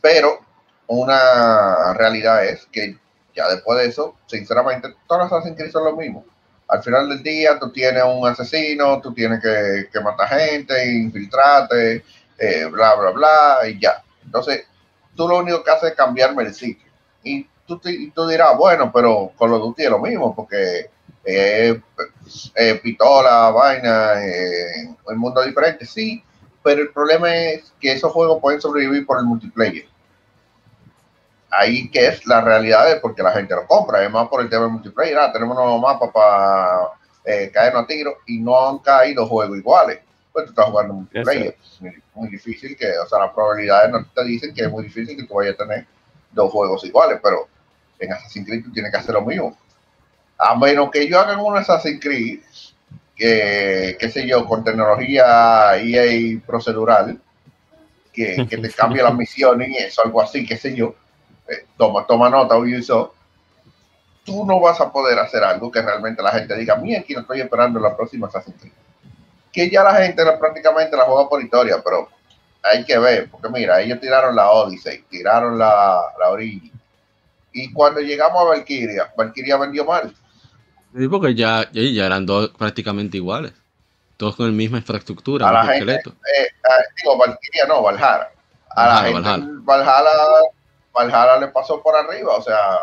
pero 0.00 0.40
una 0.86 1.92
realidad 1.94 2.44
es 2.44 2.66
que 2.72 2.96
ya 3.34 3.48
después 3.48 3.78
de 3.78 3.86
eso, 3.86 4.16
sinceramente, 4.26 4.94
todas 5.08 5.24
las 5.24 5.32
Assassin's 5.32 5.56
Creed 5.58 5.72
son 5.72 5.84
lo 5.84 5.96
mismo. 5.96 6.24
Al 6.68 6.82
final 6.82 7.08
del 7.08 7.22
día, 7.22 7.58
tú 7.58 7.70
tienes 7.72 8.02
un 8.04 8.26
asesino, 8.26 9.00
tú 9.00 9.12
tienes 9.12 9.42
que, 9.42 9.88
que 9.92 10.00
matar 10.00 10.28
gente, 10.28 10.92
infiltrarte, 10.92 12.04
eh, 12.38 12.64
bla, 12.66 12.94
bla, 12.94 13.10
bla, 13.10 13.58
y 13.68 13.78
ya. 13.80 14.02
Entonces, 14.24 14.66
tú 15.14 15.28
lo 15.28 15.38
único 15.38 15.62
que 15.62 15.70
haces 15.70 15.90
es 15.90 15.96
cambiarme 15.96 16.42
el 16.44 16.54
sitio. 16.54 16.90
Y 17.22 17.46
tú, 17.66 17.80
y 17.84 18.10
tú 18.10 18.26
dirás, 18.26 18.56
bueno, 18.56 18.90
pero 18.92 19.32
con 19.36 19.50
los 19.50 19.60
Duty 19.60 19.84
es 19.84 19.90
lo 19.90 19.98
mismo, 19.98 20.34
porque 20.34 20.90
pistola, 22.82 23.50
vaina, 23.50 24.14
el 24.22 25.16
mundo 25.16 25.42
diferente, 25.42 25.86
sí, 25.86 26.22
pero 26.62 26.80
el 26.80 26.90
problema 26.90 27.34
es 27.34 27.72
que 27.78 27.92
esos 27.92 28.10
juegos 28.10 28.40
pueden 28.40 28.60
sobrevivir 28.60 29.06
por 29.06 29.18
el 29.18 29.24
multiplayer. 29.24 29.86
Ahí 31.50 31.88
que 31.90 32.08
es 32.08 32.26
la 32.26 32.40
realidad 32.40 32.88
de 32.88 32.96
porque 32.96 33.22
la 33.22 33.32
gente 33.32 33.54
lo 33.54 33.66
compra, 33.66 34.02
es 34.02 34.10
más 34.10 34.28
por 34.28 34.40
el 34.40 34.48
tema 34.48 34.62
del 34.62 34.72
multiplayer. 34.72 35.18
Ah, 35.18 35.30
tenemos 35.30 35.54
nuevos 35.54 35.80
mapas 35.80 36.10
para 36.10 36.88
eh, 37.24 37.50
caernos 37.52 37.84
a 37.84 37.86
tiro 37.86 38.16
y 38.26 38.40
no 38.40 38.68
han 38.68 38.78
caído 38.78 39.26
juegos 39.26 39.58
iguales. 39.58 40.00
Pues 40.34 40.46
tú 40.46 40.50
estás 40.50 40.66
jugando 40.66 40.94
multiplayer. 40.94 41.56
Es 41.62 41.80
muy, 41.80 42.02
muy 42.12 42.28
difícil 42.28 42.76
que, 42.76 42.98
o 42.98 43.06
sea, 43.06 43.20
las 43.20 43.32
probabilidades 43.32 43.92
no 43.92 44.04
te 44.04 44.24
dicen 44.24 44.52
que 44.52 44.62
es 44.62 44.70
muy 44.70 44.82
difícil 44.82 45.16
que 45.16 45.22
tú 45.22 45.34
vayas 45.34 45.54
a 45.54 45.58
tener 45.58 45.86
dos 46.32 46.50
juegos 46.50 46.82
iguales, 46.84 47.20
pero 47.22 47.46
en 48.00 48.12
Assassin's 48.12 48.44
Creed 48.44 48.64
tú 48.64 48.72
tienes 48.72 48.90
que 48.90 48.98
hacer 48.98 49.14
lo 49.14 49.22
mismo. 49.22 49.56
A 50.36 50.56
menos 50.56 50.90
que 50.90 51.08
yo 51.08 51.20
haga 51.20 51.40
un 51.40 51.56
Assassin's 51.56 52.00
Creed, 52.00 52.40
que, 53.14 53.96
qué 54.00 54.10
sé 54.10 54.26
yo, 54.26 54.44
con 54.44 54.64
tecnología 54.64 55.76
EA 55.76 56.40
procedural, 56.44 57.20
que, 58.12 58.44
que 58.50 58.58
te 58.58 58.70
cambie 58.70 59.04
las 59.04 59.14
misiones 59.16 59.68
y 59.68 59.76
eso, 59.76 60.02
algo 60.04 60.20
así, 60.20 60.44
qué 60.44 60.56
sé 60.56 60.74
yo. 60.74 60.96
Eh, 61.48 61.64
toma, 61.78 62.04
toma 62.08 62.28
nota, 62.28 62.56
Ubisoft. 62.56 63.12
Tú 64.24 64.44
no 64.44 64.58
vas 64.58 64.80
a 64.80 64.90
poder 64.90 65.16
hacer 65.20 65.44
algo 65.44 65.70
que 65.70 65.80
realmente 65.80 66.24
la 66.24 66.32
gente 66.32 66.56
diga, 66.56 66.74
mira, 66.74 66.98
aquí 66.98 67.14
no 67.14 67.20
estoy 67.20 67.40
esperando 67.40 67.78
la 67.78 67.96
próxima 67.96 68.26
Assassin's 68.26 68.60
Creed. 68.60 68.72
Que 69.54 69.70
ya 69.70 69.84
la 69.84 69.94
gente 69.94 70.24
la- 70.24 70.38
prácticamente 70.38 70.96
la 70.96 71.04
juega 71.04 71.28
por 71.28 71.40
historia, 71.40 71.80
pero 71.82 72.08
hay 72.60 72.84
que 72.84 72.98
ver, 72.98 73.30
porque 73.30 73.48
mira, 73.50 73.80
ellos 73.80 74.00
tiraron 74.00 74.34
la 74.34 74.50
Odyssey, 74.50 75.04
tiraron 75.08 75.56
la, 75.58 76.02
la 76.18 76.30
Origin. 76.30 76.72
Y 77.52 77.72
cuando 77.72 78.00
llegamos 78.00 78.40
a 78.40 78.44
Valkyria, 78.46 79.12
Valkyria 79.16 79.56
vendió 79.56 79.84
mal. 79.84 80.12
Sí, 80.96 81.08
porque 81.08 81.34
ya, 81.34 81.70
ya, 81.72 82.06
eran 82.06 82.26
dos 82.26 82.50
prácticamente 82.58 83.16
iguales. 83.16 83.52
Todos 84.16 84.34
con 84.36 84.46
la 84.46 84.52
misma 84.52 84.78
infraestructura, 84.78 85.48
A 85.48 85.52
la 85.52 85.64
gente, 85.66 85.94
eh, 85.94 86.48
digo, 87.02 87.16
Valkyria 87.16 87.66
no, 87.68 87.82
Valhalla. 87.82 88.30
A 88.70 88.86
la 88.86 88.94
Valhalla, 88.94 89.34
gente, 89.34 89.52
Valhalla. 89.62 90.10
Valhalla 90.92 91.40
le 91.40 91.48
pasó 91.48 91.80
por 91.80 91.94
arriba, 91.94 92.34
o 92.34 92.42
sea, 92.42 92.78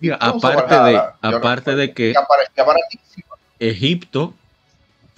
Mira, 0.00 0.16
aparte 0.16 0.74
de, 0.74 0.80
Valhalla, 0.80 1.14
aparte 1.22 1.76
de 1.76 1.94
que 1.94 2.14
que. 2.14 3.68
Egipto 3.68 4.34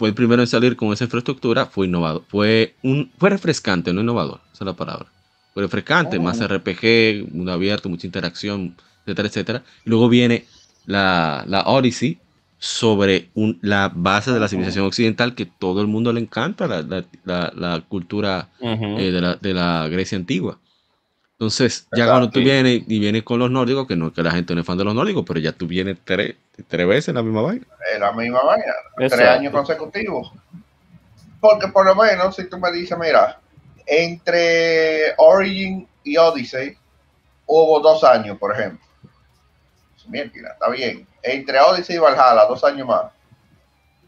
fue 0.03 0.09
el 0.09 0.17
primero 0.17 0.43
en 0.43 0.49
salir 0.49 0.75
con 0.75 0.93
esa 0.93 1.05
infraestructura, 1.05 1.67
fue 1.67 1.87
innovador, 1.87 2.25
fue 2.27 2.75
un, 2.83 3.13
fue 3.19 3.31
refrescante, 3.31 3.93
no 3.93 4.01
innovador, 4.01 4.41
esa 4.53 4.65
es 4.65 4.67
la 4.67 4.73
palabra. 4.73 5.07
Fue 5.55 5.63
refrescante, 5.63 6.17
Oh. 6.19 6.21
más 6.23 6.41
RPG, 6.41 7.29
mundo 7.33 7.53
abierto, 7.53 7.89
mucha 7.89 8.09
interacción, 8.09 8.75
etcétera, 9.07 9.29
etcétera. 9.29 9.63
Y 9.87 9.91
luego 9.91 10.09
viene 10.09 10.45
la, 10.87 11.45
la 11.47 11.61
Odyssey 11.69 12.19
sobre 12.59 13.29
un- 13.35 13.61
la 13.63 13.93
base 13.95 14.33
de 14.33 14.41
la 14.41 14.49
civilización 14.49 14.87
occidental 14.87 15.37
que 15.37 15.47
todo 15.47 15.81
el 15.81 15.87
mundo 15.87 16.13
le 16.13 16.19
encanta, 16.21 16.67
la, 16.67 16.83
la- 17.25 17.53
la- 17.55 17.81
cultura 17.83 18.49
Ujú. 18.59 18.99
eh, 18.99 19.13
de, 19.13 19.21
la, 19.21 19.37
de 19.37 19.55
la 19.55 19.87
Grecia 19.89 20.19
antigua. 20.19 20.59
Entonces, 21.43 21.89
ya 21.91 22.05
Exacto. 22.05 22.13
cuando 22.13 22.31
tú 22.31 22.39
vienes 22.39 22.83
y 22.87 23.01
vienes 23.01 23.25
con 23.25 23.41
los 23.41 23.51
nórdicos, 23.51 23.89
que 23.89 23.97
no 23.97 24.07
es 24.07 24.13
que 24.13 24.23
la 24.23 24.31
gente 24.31 24.55
no 24.55 24.61
es 24.61 24.67
fan 24.67 24.79
de 24.79 24.85
los 24.85 24.95
nórdicos, 24.95 25.25
pero 25.27 25.41
ya 25.41 25.51
tú 25.51 25.67
vienes 25.67 25.99
tres, 26.05 26.37
tres 26.69 26.87
veces 26.87 27.13
la 27.13 27.21
misma 27.21 27.43
vaina. 27.43 27.67
Es 27.93 27.99
la 27.99 28.13
misma 28.13 28.43
vaina, 28.45 28.73
tres 28.97 29.13
años 29.15 29.53
consecutivos. 29.53 30.33
Porque 31.41 31.67
por 31.67 31.85
lo 31.85 31.97
menos, 31.97 32.37
si 32.37 32.49
tú 32.49 32.59
me 32.59 32.71
dices, 32.71 32.97
mira, 32.97 33.41
entre 33.87 35.15
Origin 35.17 35.89
y 36.05 36.17
Odyssey 36.17 36.79
hubo 37.47 37.81
dos 37.81 38.05
años, 38.05 38.39
por 38.39 38.53
ejemplo. 38.53 38.87
Mierda, 40.07 40.53
está 40.53 40.71
bien. 40.71 41.09
Entre 41.25 41.59
Odyssey 41.59 41.97
y 41.97 41.99
Valhalla, 41.99 42.47
dos 42.47 42.63
años 42.63 42.87
más. 42.87 43.07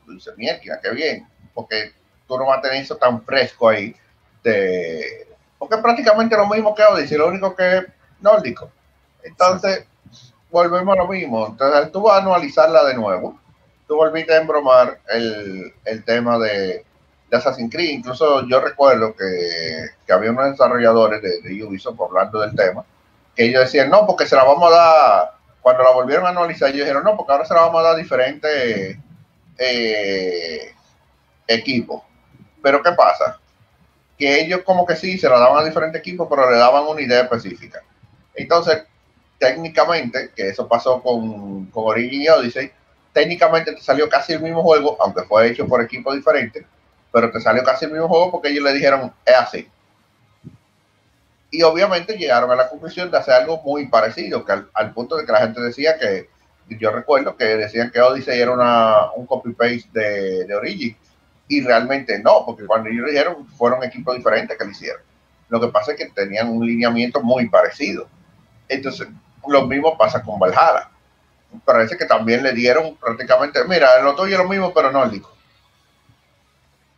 Tú 0.07 0.13
dices, 0.13 0.35
mierda, 0.37 0.81
qué 0.81 0.91
bien. 0.93 1.27
Porque 1.53 1.95
tú 2.29 2.39
no 2.39 2.47
vas 2.47 2.59
a 2.59 2.63
tener 2.63 2.81
eso 2.81 2.97
tan 2.97 3.25
fresco 3.25 3.71
ahí. 3.71 3.93
De... 4.45 5.34
Porque 5.65 5.77
es 5.77 5.81
prácticamente 5.81 6.37
lo 6.37 6.47
mismo 6.47 6.75
que 6.75 6.83
Odyssey, 6.83 7.17
lo 7.17 7.29
único 7.29 7.57
que 7.57 7.79
es 7.79 7.85
nórdico. 8.21 8.71
Entonces, 9.23 9.87
volvemos 10.51 10.95
a 10.95 10.99
lo 11.03 11.09
mismo. 11.09 11.47
Entonces, 11.47 11.91
tú 11.91 12.03
vas 12.03 12.19
a 12.19 12.23
anualizarla 12.23 12.85
de 12.85 12.93
nuevo. 12.93 13.41
Tú 13.89 13.97
volviste 13.97 14.35
a 14.35 14.43
embromar 14.43 15.01
el, 15.09 15.73
el 15.87 16.05
tema 16.05 16.39
de, 16.39 16.85
de 17.31 17.37
Assassin's 17.39 17.73
Creed. 17.73 17.93
Incluso 17.93 18.47
yo 18.47 18.61
recuerdo 18.61 19.17
que, 19.17 19.87
que 20.07 20.13
había 20.13 20.33
unos 20.33 20.51
desarrolladores 20.51 21.23
de, 21.23 21.65
Ubisoft 21.65 21.99
hablando 21.99 22.41
del 22.41 22.55
tema, 22.55 22.85
que 23.35 23.47
ellos 23.47 23.63
decían, 23.63 23.89
no, 23.89 24.07
porque 24.07 24.27
se 24.27 24.37
la 24.37 24.45
vamos 24.45 24.71
a 24.71 24.77
dar, 24.77 25.31
cuando 25.63 25.83
la 25.83 25.93
volvieron 25.93 26.27
a 26.27 26.29
anualizar, 26.29 26.69
ellos 26.69 26.81
dijeron, 26.81 27.05
no, 27.05 27.17
porque 27.17 27.33
ahora 27.33 27.47
se 27.47 27.55
la 27.55 27.63
vamos 27.63 27.81
a 27.81 27.85
dar 27.85 27.95
a 27.95 27.99
diferentes 27.99 28.99
eh, 29.57 30.75
equipos. 31.47 32.03
Pero 32.63 32.83
¿qué 32.83 32.93
pasa? 32.93 33.41
Que 34.19 34.41
ellos 34.41 34.63
como 34.65 34.87
que 34.87 34.97
sí, 34.97 35.19
se 35.19 35.29
la 35.29 35.39
daban 35.39 35.63
a 35.63 35.67
diferentes 35.67 36.01
equipos, 36.01 36.29
pero 36.31 36.51
le 36.51 36.57
daban 36.57 36.85
una 36.87 37.01
idea 37.01 37.23
específica. 37.23 37.83
Entonces, 38.35 38.85
técnicamente, 39.39 40.31
que 40.35 40.49
eso 40.49 40.69
pasó 40.69 41.03
con, 41.03 41.67
con 41.67 41.85
Origin 41.87 42.23
y 42.23 42.29
Odyssey, 42.29 42.71
técnicamente 43.13 43.73
te 43.73 43.81
salió 43.81 44.09
casi 44.09 44.35
el 44.35 44.43
mismo 44.43 44.63
juego, 44.63 44.97
aunque 45.01 45.23
fue 45.23 45.49
hecho 45.49 45.67
por 45.67 45.81
equipos 45.83 46.15
diferentes, 46.15 46.65
pero 47.13 47.31
te 47.31 47.41
salió 47.41 47.63
casi 47.63 47.87
el 47.87 47.93
mismo 47.93 48.09
juego 48.09 48.31
porque 48.33 48.49
ellos 48.49 48.65
le 48.65 48.75
dijeron, 48.75 49.13
es 49.25 49.37
así. 49.37 49.69
Y 51.51 51.63
obviamente 51.63 52.19
llegaron 52.19 52.51
a 52.51 52.57
la 52.57 52.69
conclusión 52.69 53.11
de 53.11 53.17
hacer 53.17 53.35
algo 53.35 53.63
muy 53.63 53.87
parecido, 53.87 54.45
que 54.45 54.53
al, 54.75 54.93
punto 54.93 55.17
de 55.17 55.25
que 55.25 55.33
la 55.33 55.39
gente 55.39 55.61
decía 55.61 55.97
que, 55.97 56.29
yo 56.69 56.91
recuerdo 56.91 57.37
que 57.37 57.45
decían 57.45 57.91
que 57.93 58.01
Odyssey 58.01 58.41
era 58.41 58.51
una, 58.51 59.13
un 59.13 59.27
copy-paste 59.27 59.89
de, 59.93 60.45
de 60.47 60.55
Origin, 60.55 60.97
y 61.49 61.61
realmente 61.61 62.19
no, 62.21 62.45
porque 62.47 62.67
cuando 62.67 62.89
ellos 62.89 63.03
lo 63.03 63.11
dijeron, 63.11 63.47
fueron 63.49 63.85
equipos 63.85 64.17
diferentes 64.17 64.57
que 64.57 64.65
lo 64.65 64.71
hicieron. 64.71 65.03
Lo 65.49 65.61
que 65.61 65.69
pasa 65.69 65.93
es 65.93 65.99
que 65.99 66.07
tenían 66.07 66.49
un 66.49 66.67
lineamiento 66.67 67.21
muy 67.23 67.49
parecido. 67.49 68.09
Entonces, 68.69 69.09
lo 69.47 69.67
mismo 69.67 69.97
pasa 69.97 70.23
con 70.23 70.39
Valhalla. 70.39 70.91
Parece 71.65 71.97
que 71.97 72.07
también 72.07 72.43
le 72.43 72.53
dieron 72.53 72.97
prácticamente, 72.97 73.63
mira, 73.65 74.03
lo 74.03 74.17
tuyo 74.17 74.37
es 74.37 74.43
lo 74.43 74.49
mismo, 74.49 74.73
pero 74.73 74.91
nórdico. 74.91 75.33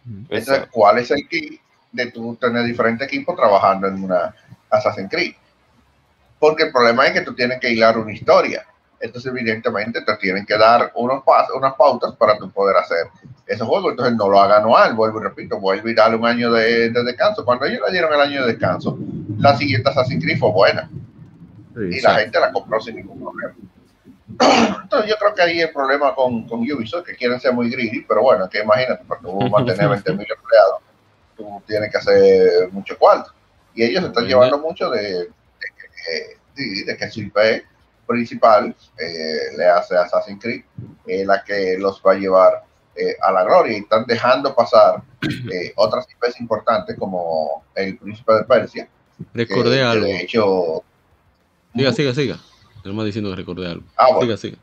Entonces. 0.06 0.68
¿cuál 0.70 0.98
es 0.98 1.10
el 1.10 1.28
key 1.28 1.60
de 1.93 2.06
tú 2.12 2.36
tener 2.36 2.64
diferentes 2.64 3.06
equipos 3.09 3.36
trabajando 3.36 3.89
en 3.89 4.05
una 4.05 4.35
Assassin's 4.70 5.10
Creed? 5.10 5.35
Porque 6.39 6.64
el 6.64 6.73
problema 6.73 7.06
es 7.06 7.12
que 7.12 7.23
tú 7.23 7.35
tienes 7.35 7.60
que 7.60 7.70
hilar 7.70 7.98
una 7.98 8.12
historia. 8.12 8.64
Entonces, 9.01 9.31
evidentemente, 9.31 10.01
te 10.02 10.16
tienen 10.16 10.47
que 10.47 10.56
dar 10.56 10.90
unos 10.94 11.23
pas- 11.24 11.48
unas 11.55 11.74
pautas 11.74 12.14
para 12.16 12.39
tú 12.39 12.51
poder 12.51 12.77
hacer 12.77 13.09
ese 13.47 13.64
juego. 13.64 13.90
Entonces, 13.90 14.16
no 14.16 14.28
lo 14.28 14.40
haga 14.40 14.56
anual, 14.59 14.94
vuelvo 14.94 15.20
y 15.20 15.24
repito, 15.24 15.59
vuelvo 15.60 15.89
y 15.89 15.94
dale 15.94 16.16
un 16.16 16.27
año 16.27 16.51
de, 16.52 16.90
de 16.90 17.05
descanso. 17.05 17.44
Cuando 17.44 17.66
ellos 17.66 17.81
le 17.86 17.93
dieron 17.93 18.12
el 18.14 18.20
año 18.20 18.40
de 18.43 18.52
descanso, 18.52 18.98
la 19.39 19.55
siguiente 19.56 19.90
Assassin's 19.90 20.24
Creed 20.24 20.39
fue 20.39 20.51
buena 20.51 20.89
Sí, 21.74 21.98
y 21.98 22.01
la 22.01 22.14
gente 22.14 22.40
la 22.40 22.52
compró 22.52 22.81
sin 22.81 22.97
ningún 22.97 23.20
problema. 23.20 23.55
Entonces 24.82 25.10
yo 25.10 25.16
creo 25.18 25.35
que 25.35 25.43
ahí 25.43 25.60
el 25.60 25.70
problema 25.70 26.14
con, 26.14 26.47
con 26.48 26.60
Ubisoft, 26.60 27.05
que 27.05 27.14
quieren 27.14 27.39
ser 27.39 27.52
muy 27.52 27.70
greedy, 27.70 28.01
pero 28.09 28.23
bueno, 28.23 28.48
que 28.48 28.60
imagínate, 28.62 29.05
para 29.05 29.20
tú 29.20 29.32
mantener 29.51 29.89
20 29.90 30.12
mil 30.12 30.27
empleados, 30.31 30.81
tú 31.36 31.62
tienes 31.66 31.90
que 31.90 31.98
hacer 31.98 32.73
mucho 32.73 32.97
cuarto. 32.98 33.31
Y 33.74 33.82
ellos 33.85 34.01
se 34.02 34.09
están 34.09 34.24
Ujú. 34.24 34.31
llevando 34.32 34.59
mucho 34.59 34.89
de, 34.90 35.02
de 35.02 35.28
que, 35.77 36.39
sí, 36.55 36.85
de 36.85 36.97
que 36.97 37.10
IP 37.14 37.36
principal, 38.07 38.74
eh, 38.99 39.57
le 39.57 39.66
hace 39.66 39.97
Assassin's 39.97 40.41
Creed, 40.43 40.62
es 41.07 41.27
la 41.27 41.43
que 41.45 41.77
los 41.78 42.01
va 42.07 42.12
a 42.12 42.16
llevar 42.16 42.62
eh, 42.95 43.15
a 43.20 43.31
la 43.33 43.45
gloria 43.45 43.77
y 43.77 43.81
están 43.83 44.07
dejando 44.07 44.55
pasar 44.55 45.03
eh, 45.53 45.73
otras 45.77 46.07
IPs 46.11 46.41
importantes 46.41 46.97
como 46.99 47.65
el 47.74 47.99
Príncipe 47.99 48.33
de 48.35 48.45
Persia. 48.45 48.89
que- 49.19 49.24
Recordé 49.35 49.77
que 49.78 49.83
algo. 49.83 50.05
De 50.07 50.16
hecho, 50.20 50.83
Siga, 51.74 51.93
siga, 51.93 52.15
siga. 52.15 52.39
Él 52.85 52.93
diciendo 53.05 53.28
que 53.31 53.37
recordé 53.37 53.66
algo. 53.66 53.83
Ah, 53.97 54.07
bueno. 54.15 54.23
Siga, 54.23 54.37
siga. 54.39 54.57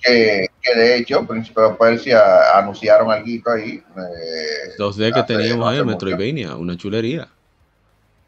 que, 0.00 0.46
que 0.62 0.74
de 0.78 0.96
hecho, 0.98 1.26
Príncipe 1.26 1.60
de 1.62 1.70
Persia 1.70 2.56
anunciaron 2.58 3.10
algo 3.10 3.50
ahí. 3.54 3.82
Eh, 3.96 4.76
2D 4.78 5.12
que 5.12 5.20
hace- 5.20 5.34
teníamos 5.34 5.66
ahí, 5.68 5.78
mucho. 5.78 5.86
Metroidvania, 6.06 6.54
una 6.56 6.76
chulería. 6.76 7.28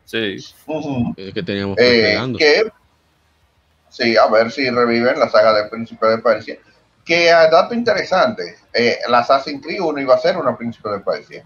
Sí. 0.07 0.37
Es 1.17 1.35
que 1.35 1.43
teníamos 1.43 1.77
Eh, 1.79 2.03
pegando. 2.11 2.39
que 2.39 2.63
sí, 3.89 4.17
a 4.17 4.27
ver 4.29 4.51
si 4.51 4.69
reviven 4.71 5.19
la 5.19 5.29
saga 5.29 5.53
del 5.55 5.69
Príncipe 5.71 6.07
de 6.07 6.19
Persia. 6.19 6.59
Que 7.05 7.31
a 7.31 7.49
dato 7.49 7.73
interesante, 7.75 8.57
eh, 8.73 8.99
la 9.09 9.19
Assassin's 9.21 9.63
Creed 9.65 9.81
1 9.81 10.01
iba 10.01 10.15
a 10.15 10.19
ser 10.19 10.37
una 10.37 10.57
Príncipe 10.57 10.89
de 10.91 11.01
Persia. 11.01 11.45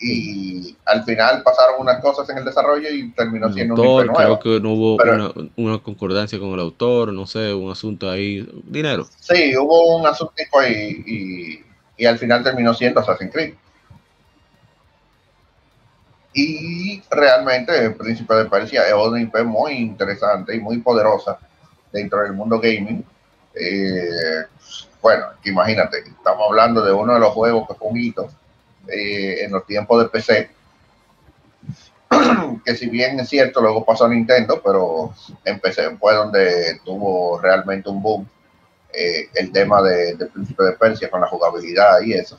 Y 0.00 0.76
al 0.84 1.02
final 1.04 1.42
pasaron 1.42 1.74
unas 1.80 2.00
cosas 2.00 2.28
en 2.30 2.38
el 2.38 2.44
desarrollo 2.44 2.88
y 2.88 3.10
terminó 3.12 3.48
El 3.48 3.54
siendo 3.54 3.74
un 3.74 3.80
autor, 3.80 4.06
nuevo. 4.06 4.38
creo 4.38 4.38
que 4.38 4.62
no 4.62 4.72
hubo 4.74 4.96
Pero- 4.96 5.32
una, 5.34 5.50
una 5.56 5.78
concordancia 5.82 6.38
con 6.38 6.50
el 6.50 6.60
autor, 6.60 7.12
no 7.12 7.26
sé, 7.26 7.52
un 7.52 7.72
asunto 7.72 8.08
ahí, 8.08 8.48
dinero. 8.64 9.06
Sí, 9.18 9.56
hubo 9.56 9.96
un 9.96 10.06
asunto 10.06 10.34
ahí 10.58 11.02
y, 11.04 11.64
y 12.02 12.06
al 12.06 12.16
final 12.16 12.44
terminó 12.44 12.72
siendo 12.74 13.00
Assassin's 13.00 13.32
Creed. 13.32 13.54
Y 16.32 17.02
realmente 17.10 17.76
el 17.76 17.94
Príncipe 17.94 18.34
de 18.34 18.44
Persia 18.44 18.82
es 18.86 19.20
IP 19.20 19.44
muy 19.44 19.72
interesante 19.74 20.54
y 20.54 20.60
muy 20.60 20.78
poderosa 20.78 21.38
dentro 21.92 22.22
del 22.22 22.32
mundo 22.32 22.60
gaming. 22.60 23.04
Eh, 23.54 24.44
bueno, 25.00 25.26
imagínate, 25.44 25.98
estamos 25.98 26.46
hablando 26.48 26.84
de 26.84 26.92
uno 26.92 27.14
de 27.14 27.20
los 27.20 27.32
juegos 27.32 27.66
que 27.66 27.74
fue 27.74 27.88
un 27.88 27.96
hito 27.96 28.28
eh, 28.88 29.44
en 29.44 29.52
los 29.52 29.66
tiempos 29.66 30.02
de 30.02 30.08
PC. 30.08 30.50
que 32.64 32.74
si 32.74 32.88
bien 32.88 33.18
es 33.20 33.28
cierto, 33.28 33.60
luego 33.60 33.84
pasó 33.84 34.04
a 34.04 34.08
Nintendo, 34.08 34.60
pero 34.64 35.14
en 35.44 35.58
PC 35.60 35.96
fue 35.96 36.14
donde 36.14 36.80
tuvo 36.84 37.38
realmente 37.40 37.88
un 37.88 38.02
boom 38.02 38.28
eh, 38.92 39.28
el 39.34 39.52
tema 39.52 39.82
de, 39.82 40.14
de 40.16 40.26
Príncipe 40.26 40.64
de 40.64 40.72
Persia 40.72 41.10
con 41.10 41.20
la 41.20 41.26
jugabilidad 41.26 42.00
y 42.00 42.14
eso. 42.14 42.38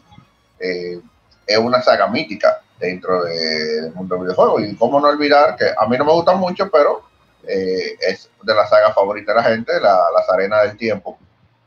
Eh, 0.60 1.00
es 1.46 1.58
una 1.58 1.82
saga 1.82 2.08
mítica 2.08 2.62
dentro 2.80 3.24
de- 3.24 3.82
del 3.82 3.94
mundo 3.94 4.16
del 4.16 4.24
videojuego. 4.26 4.60
Y 4.62 4.76
cómo 4.76 5.00
no 5.00 5.08
olvidar 5.10 5.56
que 5.58 5.66
a 5.78 5.86
mí 5.88 5.98
no 5.98 6.06
me 6.06 6.14
gusta 6.14 6.34
mucho, 6.34 6.70
pero 6.72 7.04
eh, 7.48 7.98
es 8.02 8.30
de 8.44 8.54
la 8.56 8.68
saga 8.68 8.94
favorita 8.94 9.34
de 9.34 9.38
la 9.38 9.44
gente, 9.44 9.74
la, 9.80 9.98
las 10.16 10.30
arenas 10.30 10.64
del 10.64 10.78
tiempo. 10.78 11.18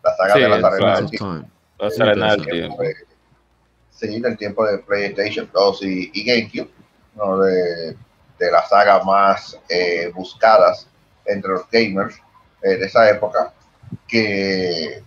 La 0.02 0.14
saga 0.16 0.34
Sí, 0.34 0.40
de 0.40 0.48
las 0.48 0.64
arenas 0.64 0.98
del 1.00 1.10
tiempo. 1.10 1.26
time. 1.34 1.48
Va 1.82 1.86
a 1.86 1.90
ser 1.90 2.02
en 2.02 2.08
el 2.10 2.18
interesante. 2.18 2.50
tiempo. 2.52 2.82
de- 2.82 2.96
sí, 3.90 4.20
del 4.20 4.36
tiempo 4.36 4.66
de 4.66 4.78
PlayStation 4.78 5.48
2 5.52 5.82
y, 5.82 6.10
y 6.12 6.24
GameCube, 6.24 6.70
¿no? 7.14 7.38
de, 7.40 7.96
de 8.38 8.50
las 8.50 8.68
sagas 8.68 9.04
más 9.04 9.58
eh, 9.68 10.10
buscadas 10.14 10.88
entre 11.24 11.52
los 11.52 11.70
gamers 11.70 12.16
eh, 12.62 12.76
de 12.76 12.86
esa 12.86 13.08
época, 13.10 13.52
que, 14.08 15.02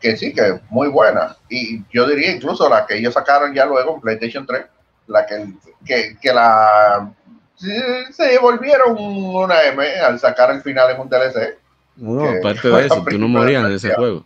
que 0.00 0.16
sí, 0.16 0.32
que 0.32 0.60
muy 0.70 0.88
buena. 0.88 1.36
Y 1.48 1.82
yo 1.92 2.06
diría 2.06 2.32
incluso 2.32 2.68
la 2.68 2.86
que 2.86 2.96
ellos 2.96 3.14
sacaron 3.14 3.54
ya 3.54 3.64
luego 3.66 3.94
en 3.94 4.00
PlayStation 4.00 4.46
3, 4.46 4.64
la 5.06 5.26
que, 5.26 5.46
que, 5.84 6.16
que 6.20 6.32
la 6.32 7.12
se, 7.56 8.38
volvieron 8.38 8.96
una 8.98 9.62
M 9.64 9.84
al 10.00 10.18
sacar 10.18 10.50
el 10.50 10.62
final 10.62 10.90
en 10.90 11.00
un 11.00 11.08
DLC. 11.08 11.56
No, 11.96 12.28
aparte 12.28 12.68
de 12.68 12.86
eso, 12.86 13.04
tú 13.08 13.18
no 13.18 13.28
morías 13.28 13.64
en 13.64 13.72
ese 13.72 13.94
juego. 13.94 14.24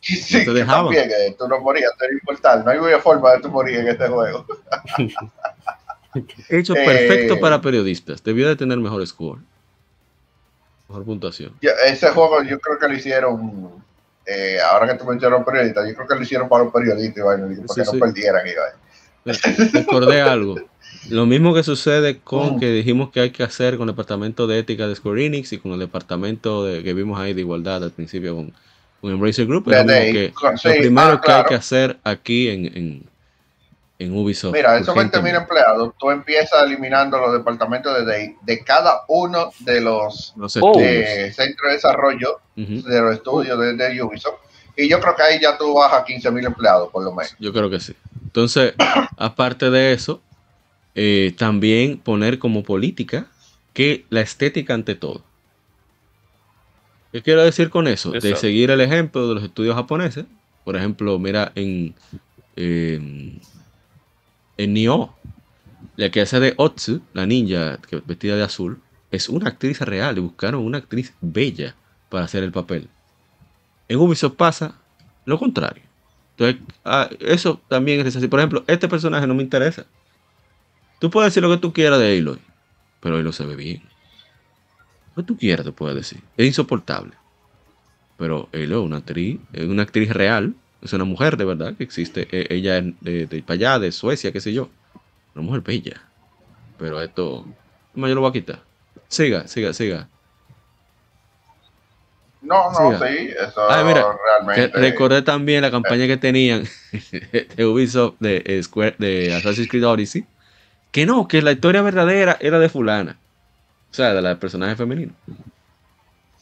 Sí, 0.00 0.38
te 0.38 0.44
que 0.44 0.50
dejaban. 0.50 0.84
también, 0.84 1.10
eh, 1.10 1.34
tú 1.38 1.48
no 1.48 1.60
morías. 1.60 1.92
No 2.64 2.70
hay 2.70 2.78
forma 3.00 3.32
de 3.32 3.40
tú 3.40 3.48
morir 3.48 3.80
en 3.80 3.88
este 3.88 4.06
juego. 4.08 4.46
Hecho 6.48 6.74
Eh, 6.74 6.84
perfecto 6.84 7.40
para 7.40 7.60
periodistas. 7.60 8.22
Debió 8.22 8.48
de 8.48 8.56
tener 8.56 8.78
mejor 8.78 9.06
score. 9.06 9.40
Mejor 10.88 11.04
puntuación. 11.04 11.54
Ese 11.86 12.10
juego 12.10 12.42
yo 12.42 12.58
creo 12.60 12.78
que 12.78 12.88
lo 12.88 12.94
hicieron, 12.94 13.84
eh, 14.24 14.58
ahora 14.70 14.86
que 14.86 14.98
tú 14.98 15.04
mencionas 15.04 15.44
periodistas, 15.44 15.86
yo 15.88 15.94
creo 15.94 16.06
que 16.06 16.14
lo 16.14 16.22
hicieron 16.22 16.48
para 16.48 16.64
los 16.64 16.72
periodistas, 16.72 17.18
y 17.18 17.22
para 17.22 17.36
Sí, 17.36 17.74
que 17.74 17.84
sí. 17.84 17.92
no 17.92 17.98
perdieran. 17.98 18.46
y. 18.46 18.50
Recordé 19.72 20.20
algo. 20.22 20.56
Lo 21.10 21.26
mismo 21.26 21.54
que 21.54 21.62
sucede 21.62 22.18
con 22.18 22.56
Mm. 22.56 22.60
que 22.60 22.70
dijimos 22.72 23.10
que 23.10 23.20
hay 23.20 23.30
que 23.30 23.42
hacer 23.42 23.76
con 23.78 23.88
el 23.88 23.94
departamento 23.94 24.46
de 24.46 24.58
ética 24.58 24.86
de 24.88 24.94
Square 24.96 25.24
Enix 25.26 25.52
y 25.52 25.58
con 25.58 25.72
el 25.72 25.78
departamento 25.78 26.64
de, 26.64 26.82
que 26.82 26.92
vimos 26.94 27.18
ahí 27.18 27.32
de 27.34 27.40
igualdad 27.40 27.82
al 27.82 27.92
principio 27.92 28.34
con, 28.34 28.52
con 29.00 29.12
Embracer 29.12 29.46
Group. 29.46 29.70
Es 29.72 29.84
que, 29.86 30.32
sí, 30.56 30.68
lo 30.68 30.74
primero 30.74 31.06
ah, 31.12 31.20
que 31.20 31.32
hay 31.32 31.44
que 31.44 31.54
hacer 31.54 31.98
aquí 32.04 32.48
en, 32.50 32.66
en, 32.76 33.02
en 34.00 34.16
Ubisoft. 34.16 34.52
Mira, 34.52 34.76
esos 34.76 34.88
20.000 34.94 34.98
urgentemente. 34.98 35.38
empleados, 35.40 35.94
tú 35.98 36.10
empiezas 36.10 36.62
eliminando 36.64 37.18
los 37.18 37.32
departamentos 37.32 37.94
de, 37.98 38.04
de, 38.04 38.36
de 38.42 38.64
cada 38.64 39.02
uno 39.08 39.52
de 39.60 39.80
los 39.80 40.34
Oh. 40.60 40.78
eh, 40.80 41.32
centros 41.34 41.68
de 41.70 41.74
desarrollo 41.74 42.40
de 42.54 43.00
los 43.00 43.14
estudios 43.14 43.58
de, 43.58 43.74
de 43.74 44.02
Ubisoft. 44.02 44.40
Y 44.76 44.88
yo 44.88 45.00
creo 45.00 45.16
que 45.16 45.22
ahí 45.22 45.40
ya 45.40 45.56
tú 45.58 45.74
vas 45.74 45.92
a 45.92 46.04
15.000 46.04 46.46
empleados, 46.46 46.90
por 46.90 47.02
lo 47.02 47.12
menos. 47.12 47.34
Yo 47.40 47.52
creo 47.52 47.68
que 47.70 47.80
sí. 47.80 47.94
Entonces, 48.28 48.74
aparte 49.16 49.70
de 49.70 49.92
eso, 49.92 50.22
eh, 50.94 51.34
también 51.38 51.98
poner 51.98 52.38
como 52.38 52.62
política 52.62 53.26
que 53.72 54.04
la 54.10 54.20
estética 54.20 54.74
ante 54.74 54.94
todo. 54.94 55.22
¿Qué 57.12 57.22
quiero 57.22 57.42
decir 57.42 57.70
con 57.70 57.88
eso? 57.88 58.12
De 58.12 58.20
seguir 58.36 58.70
el 58.70 58.80
ejemplo 58.80 59.26
de 59.28 59.34
los 59.34 59.42
estudios 59.44 59.74
japoneses. 59.74 60.26
Por 60.64 60.76
ejemplo, 60.76 61.18
mira 61.18 61.52
en, 61.54 61.94
en, 62.56 63.40
en 64.58 64.74
Nioh, 64.74 65.10
la 65.96 66.10
que 66.10 66.20
hace 66.20 66.38
de 66.38 66.52
Otsu, 66.58 67.00
la 67.14 67.24
ninja 67.26 67.78
que- 67.88 68.02
vestida 68.04 68.36
de 68.36 68.42
azul, 68.42 68.78
es 69.10 69.30
una 69.30 69.48
actriz 69.48 69.80
real 69.80 70.18
y 70.18 70.20
buscaron 70.20 70.62
una 70.62 70.78
actriz 70.78 71.14
bella 71.22 71.74
para 72.10 72.24
hacer 72.26 72.42
el 72.42 72.52
papel. 72.52 72.88
En 73.88 73.98
Ubisoft 73.98 74.34
pasa 74.36 74.74
lo 75.24 75.38
contrario. 75.38 75.87
Entonces, 76.38 76.62
ah, 76.84 77.10
eso 77.20 77.60
también 77.68 78.06
es 78.06 78.16
así. 78.16 78.28
Por 78.28 78.40
ejemplo, 78.40 78.64
este 78.68 78.88
personaje 78.88 79.26
no 79.26 79.34
me 79.34 79.42
interesa. 79.42 79.86
Tú 81.00 81.10
puedes 81.10 81.32
decir 81.32 81.42
lo 81.42 81.50
que 81.50 81.60
tú 81.60 81.72
quieras 81.72 81.98
de 81.98 82.18
Aloy, 82.18 82.40
pero 83.00 83.16
Aloy 83.16 83.32
se 83.32 83.46
ve 83.46 83.56
bien. 83.56 83.82
Lo 85.14 85.22
que 85.22 85.26
tú 85.26 85.36
quieras 85.36 85.66
te 85.66 85.72
puedes 85.72 85.96
decir. 85.96 86.22
Es 86.36 86.46
insoportable. 86.46 87.16
Pero 88.16 88.48
Aloy, 88.52 88.84
una 88.84 88.98
actriz, 88.98 89.40
es 89.52 89.66
una 89.66 89.82
actriz 89.82 90.12
real, 90.12 90.54
es 90.80 90.92
una 90.92 91.04
mujer 91.04 91.36
de 91.36 91.44
verdad 91.44 91.76
que 91.76 91.84
existe. 91.84 92.28
E- 92.30 92.54
Ella 92.54 92.78
es 92.78 93.00
de, 93.00 93.26
de 93.26 93.42
para 93.42 93.54
allá, 93.54 93.78
de 93.78 93.92
Suecia, 93.92 94.32
qué 94.32 94.40
sé 94.40 94.52
yo. 94.52 94.70
Una 95.34 95.44
mujer 95.44 95.62
bella. 95.62 96.12
Pero 96.78 97.02
esto, 97.02 97.46
yo 97.94 98.06
lo 98.14 98.20
voy 98.22 98.30
a 98.30 98.32
quitar. 98.32 98.64
Siga, 99.08 99.48
siga, 99.48 99.72
siga. 99.74 100.10
No, 102.40 102.70
no, 102.70 102.98
Sí, 102.98 103.04
sí, 103.04 103.34
eso 103.36 103.68
Ah, 103.68 103.82
mira, 103.84 104.06
realmente. 104.24 104.70
Que 104.70 104.78
recordé 104.78 105.22
también 105.22 105.62
la 105.62 105.70
campaña 105.70 106.06
que 106.06 106.16
tenían 106.16 106.64
de 107.56 107.66
Ubisoft 107.66 108.14
de 108.20 108.42
eh, 108.46 108.62
Square 108.62 108.96
de 108.98 109.34
Assassin's 109.34 109.68
Creed 109.68 109.86
Odyssey. 109.86 110.24
Que 110.92 111.04
no, 111.04 111.26
que 111.28 111.42
la 111.42 111.52
historia 111.52 111.82
verdadera 111.82 112.36
era 112.40 112.58
de 112.58 112.68
fulana. 112.68 113.16
O 113.90 113.94
sea, 113.94 114.14
de 114.14 114.22
la 114.22 114.36
personaje 114.36 114.76
femenino. 114.76 115.12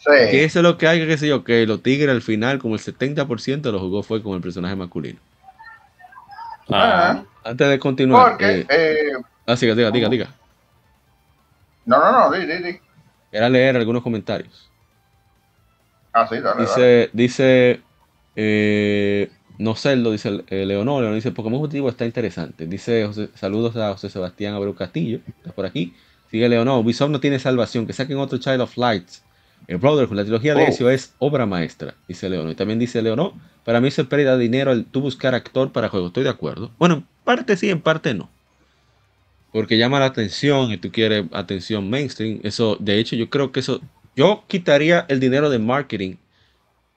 Que 0.04 0.30
sí, 0.30 0.38
eso 0.40 0.60
es 0.60 0.62
lo 0.62 0.78
que 0.78 0.86
hay, 0.86 1.04
que 1.04 1.18
sé 1.18 1.26
yo, 1.26 1.42
que 1.42 1.66
los 1.66 1.82
tigres 1.82 2.10
al 2.10 2.22
final, 2.22 2.58
como 2.58 2.74
el 2.76 2.80
70% 2.80 3.60
de 3.62 3.72
los 3.72 3.80
jugó 3.80 4.02
fue 4.02 4.22
con 4.22 4.34
el 4.34 4.40
personaje 4.40 4.76
masculino. 4.76 5.18
Ah, 6.70 7.24
Antes 7.44 7.68
de 7.68 7.78
continuar, 7.78 8.30
porque. 8.30 8.60
eh, 8.60 8.66
eh, 8.68 9.12
ah, 9.46 9.56
siga, 9.56 9.74
diga, 9.74 9.90
diga, 9.90 10.08
diga. 10.08 10.28
no, 11.84 11.98
no, 11.98 12.12
no, 12.12 12.30
di, 12.36 12.44
di, 12.46 12.62
di. 12.62 12.80
Era 13.32 13.48
leer 13.48 13.76
algunos 13.76 14.02
comentarios. 14.02 14.70
Ah, 16.16 16.26
sí, 16.28 16.36
dale, 16.40 16.64
dale. 16.64 16.66
Dice, 16.66 17.10
dice, 17.12 17.80
eh, 18.36 19.30
no 19.58 19.74
Celdo, 19.74 20.12
dice 20.12 20.44
eh, 20.48 20.64
Leonor, 20.66 21.00
Leonor 21.02 21.14
dice, 21.16 21.30
Pokémon 21.32 21.60
Fugitivo 21.60 21.88
está 21.88 22.04
interesante. 22.06 22.66
Dice, 22.66 23.06
José- 23.06 23.28
saludos 23.34 23.76
a 23.76 23.92
José 23.92 24.08
Sebastián 24.10 24.54
Abreu 24.54 24.74
Castillo, 24.74 25.20
está 25.26 25.52
por 25.52 25.66
aquí. 25.66 25.94
Sigue 26.30 26.48
Leonor, 26.48 26.80
Ubisoft 26.84 27.10
no 27.10 27.20
tiene 27.20 27.38
salvación, 27.38 27.86
que 27.86 27.92
saquen 27.92 28.16
otro 28.18 28.38
Child 28.38 28.60
of 28.62 28.76
Lights. 28.76 29.22
El 29.68 29.78
Brotherhood, 29.78 30.16
la 30.16 30.22
trilogía 30.22 30.54
de 30.54 30.64
Oh. 30.64 30.66
Ezio 30.68 30.90
es 30.90 31.14
obra 31.18 31.44
maestra, 31.46 31.94
dice 32.08 32.28
Leonor. 32.28 32.52
Y 32.52 32.54
también 32.54 32.78
dice 32.78 33.02
Leonor, 33.02 33.32
para 33.64 33.80
mí 33.80 33.88
es 33.88 33.96
pérdida 33.96 34.36
de 34.36 34.42
dinero 34.42 34.72
el 34.72 34.84
tú 34.84 35.00
buscar 35.00 35.34
actor 35.34 35.72
para 35.72 35.88
juego. 35.88 36.08
Estoy 36.08 36.24
de 36.24 36.30
acuerdo. 36.30 36.70
Bueno, 36.78 36.94
en 36.96 37.06
parte 37.24 37.56
sí, 37.56 37.70
en 37.70 37.80
parte 37.80 38.14
no. 38.14 38.28
Porque 39.52 39.78
llama 39.78 39.98
la 40.00 40.06
atención 40.06 40.70
y 40.72 40.76
tú 40.76 40.90
quieres 40.92 41.24
atención 41.32 41.88
mainstream. 41.88 42.40
Eso, 42.42 42.76
de 42.78 42.98
hecho, 42.98 43.16
yo 43.16 43.30
creo 43.30 43.52
que 43.52 43.60
eso. 43.60 43.80
Yo 44.16 44.44
quitaría 44.48 45.06
el 45.08 45.20
dinero 45.20 45.50
de 45.50 45.58
marketing. 45.58 46.16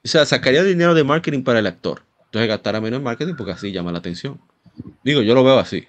O 0.04 0.08
sea, 0.08 0.26
sacaría 0.26 0.62
el 0.62 0.68
dinero 0.68 0.94
de 0.96 1.04
marketing 1.04 1.44
para 1.44 1.60
el 1.60 1.68
actor. 1.68 2.04
Entonces 2.26 2.48
gastara 2.50 2.82
menos 2.82 3.00
en 3.00 3.04
marketing 3.04 3.36
porque 3.38 3.54
así 3.54 3.72
llama 3.72 3.92
la 3.92 4.00
atención. 4.00 4.40
Digo, 5.04 5.22
yo 5.22 5.36
lo 5.36 5.44
veo 5.44 5.60
así. 5.60 5.88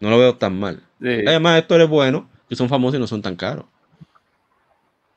No 0.00 0.10
lo 0.10 0.18
veo 0.18 0.36
tan 0.36 0.58
mal. 0.58 0.82
sí. 1.00 1.24
Además, 1.26 1.58
actores 1.60 1.88
buenos 1.88 2.24
que 2.48 2.56
son 2.56 2.68
famosos 2.68 2.96
y 2.96 3.00
no 3.00 3.06
son 3.06 3.22
tan 3.22 3.36
caros. 3.36 3.66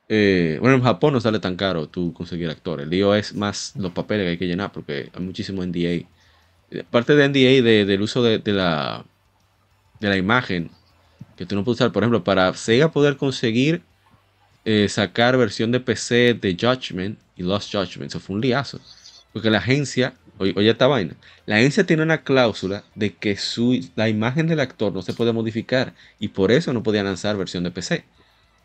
Eh, 0.08 0.56
bueno, 0.60 0.76
en 0.76 0.82
Japón 0.82 1.12
no 1.12 1.20
sale 1.20 1.38
tan 1.38 1.56
caro 1.56 1.86
tú 1.88 2.12
conseguir 2.14 2.48
actores. 2.48 2.84
El 2.84 2.90
lío 2.90 3.14
es 3.14 3.34
más 3.34 3.74
los 3.76 3.92
papeles 3.92 4.24
que 4.24 4.30
hay 4.30 4.38
que 4.38 4.46
llenar 4.46 4.72
porque 4.72 5.10
hay 5.14 5.22
muchísimo 5.22 5.62
NDA. 5.62 5.90
Eh, 6.70 6.80
Aparte 6.86 7.14
de 7.14 7.24
NDA 7.24 7.62
de- 7.62 7.84
del 7.84 8.02
uso 8.02 8.22
de, 8.22 8.38
de 8.38 8.52
la, 8.52 9.04
de 10.00 10.08
la 10.08 10.16
imagen 10.16 10.70
que 11.36 11.46
tú 11.46 11.56
no 11.56 11.64
puedes 11.64 11.78
usar, 11.80 11.92
por 11.92 12.02
ejemplo, 12.04 12.24
para 12.24 12.54
Sega 12.54 12.90
poder 12.92 13.16
conseguir 13.16 13.82
eh, 14.70 14.86
sacar 14.90 15.38
versión 15.38 15.72
de 15.72 15.80
PC 15.80 16.34
de 16.34 16.54
Judgment 16.60 17.18
y 17.36 17.42
Lost 17.42 17.72
Judgment, 17.72 18.10
eso 18.10 18.20
fue 18.20 18.36
un 18.36 18.42
liazo. 18.42 18.78
Porque 19.32 19.48
la 19.48 19.56
agencia 19.56 20.12
oye, 20.36 20.52
oye 20.56 20.68
esta 20.68 20.86
vaina, 20.86 21.14
la 21.46 21.56
agencia 21.56 21.86
tiene 21.86 22.02
una 22.02 22.22
cláusula 22.22 22.84
de 22.94 23.14
que 23.14 23.38
su, 23.38 23.80
la 23.96 24.10
imagen 24.10 24.46
del 24.46 24.60
actor 24.60 24.92
no 24.92 25.00
se 25.00 25.14
puede 25.14 25.32
modificar 25.32 25.94
y 26.18 26.28
por 26.28 26.52
eso 26.52 26.74
no 26.74 26.82
podía 26.82 27.02
lanzar 27.02 27.38
versión 27.38 27.64
de 27.64 27.70
PC. 27.70 28.04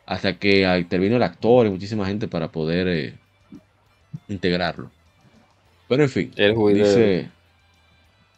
Hasta 0.06 0.38
que 0.38 0.64
intervino 0.78 1.16
el 1.16 1.24
actor 1.24 1.66
y 1.66 1.70
muchísima 1.70 2.06
gente 2.06 2.28
para 2.28 2.52
poder 2.52 2.90
eh, 2.90 3.14
integrarlo. 4.28 4.92
Pero 5.88 6.04
en 6.04 6.10
fin, 6.10 6.34
El 6.36 6.54
dice, 6.74 7.30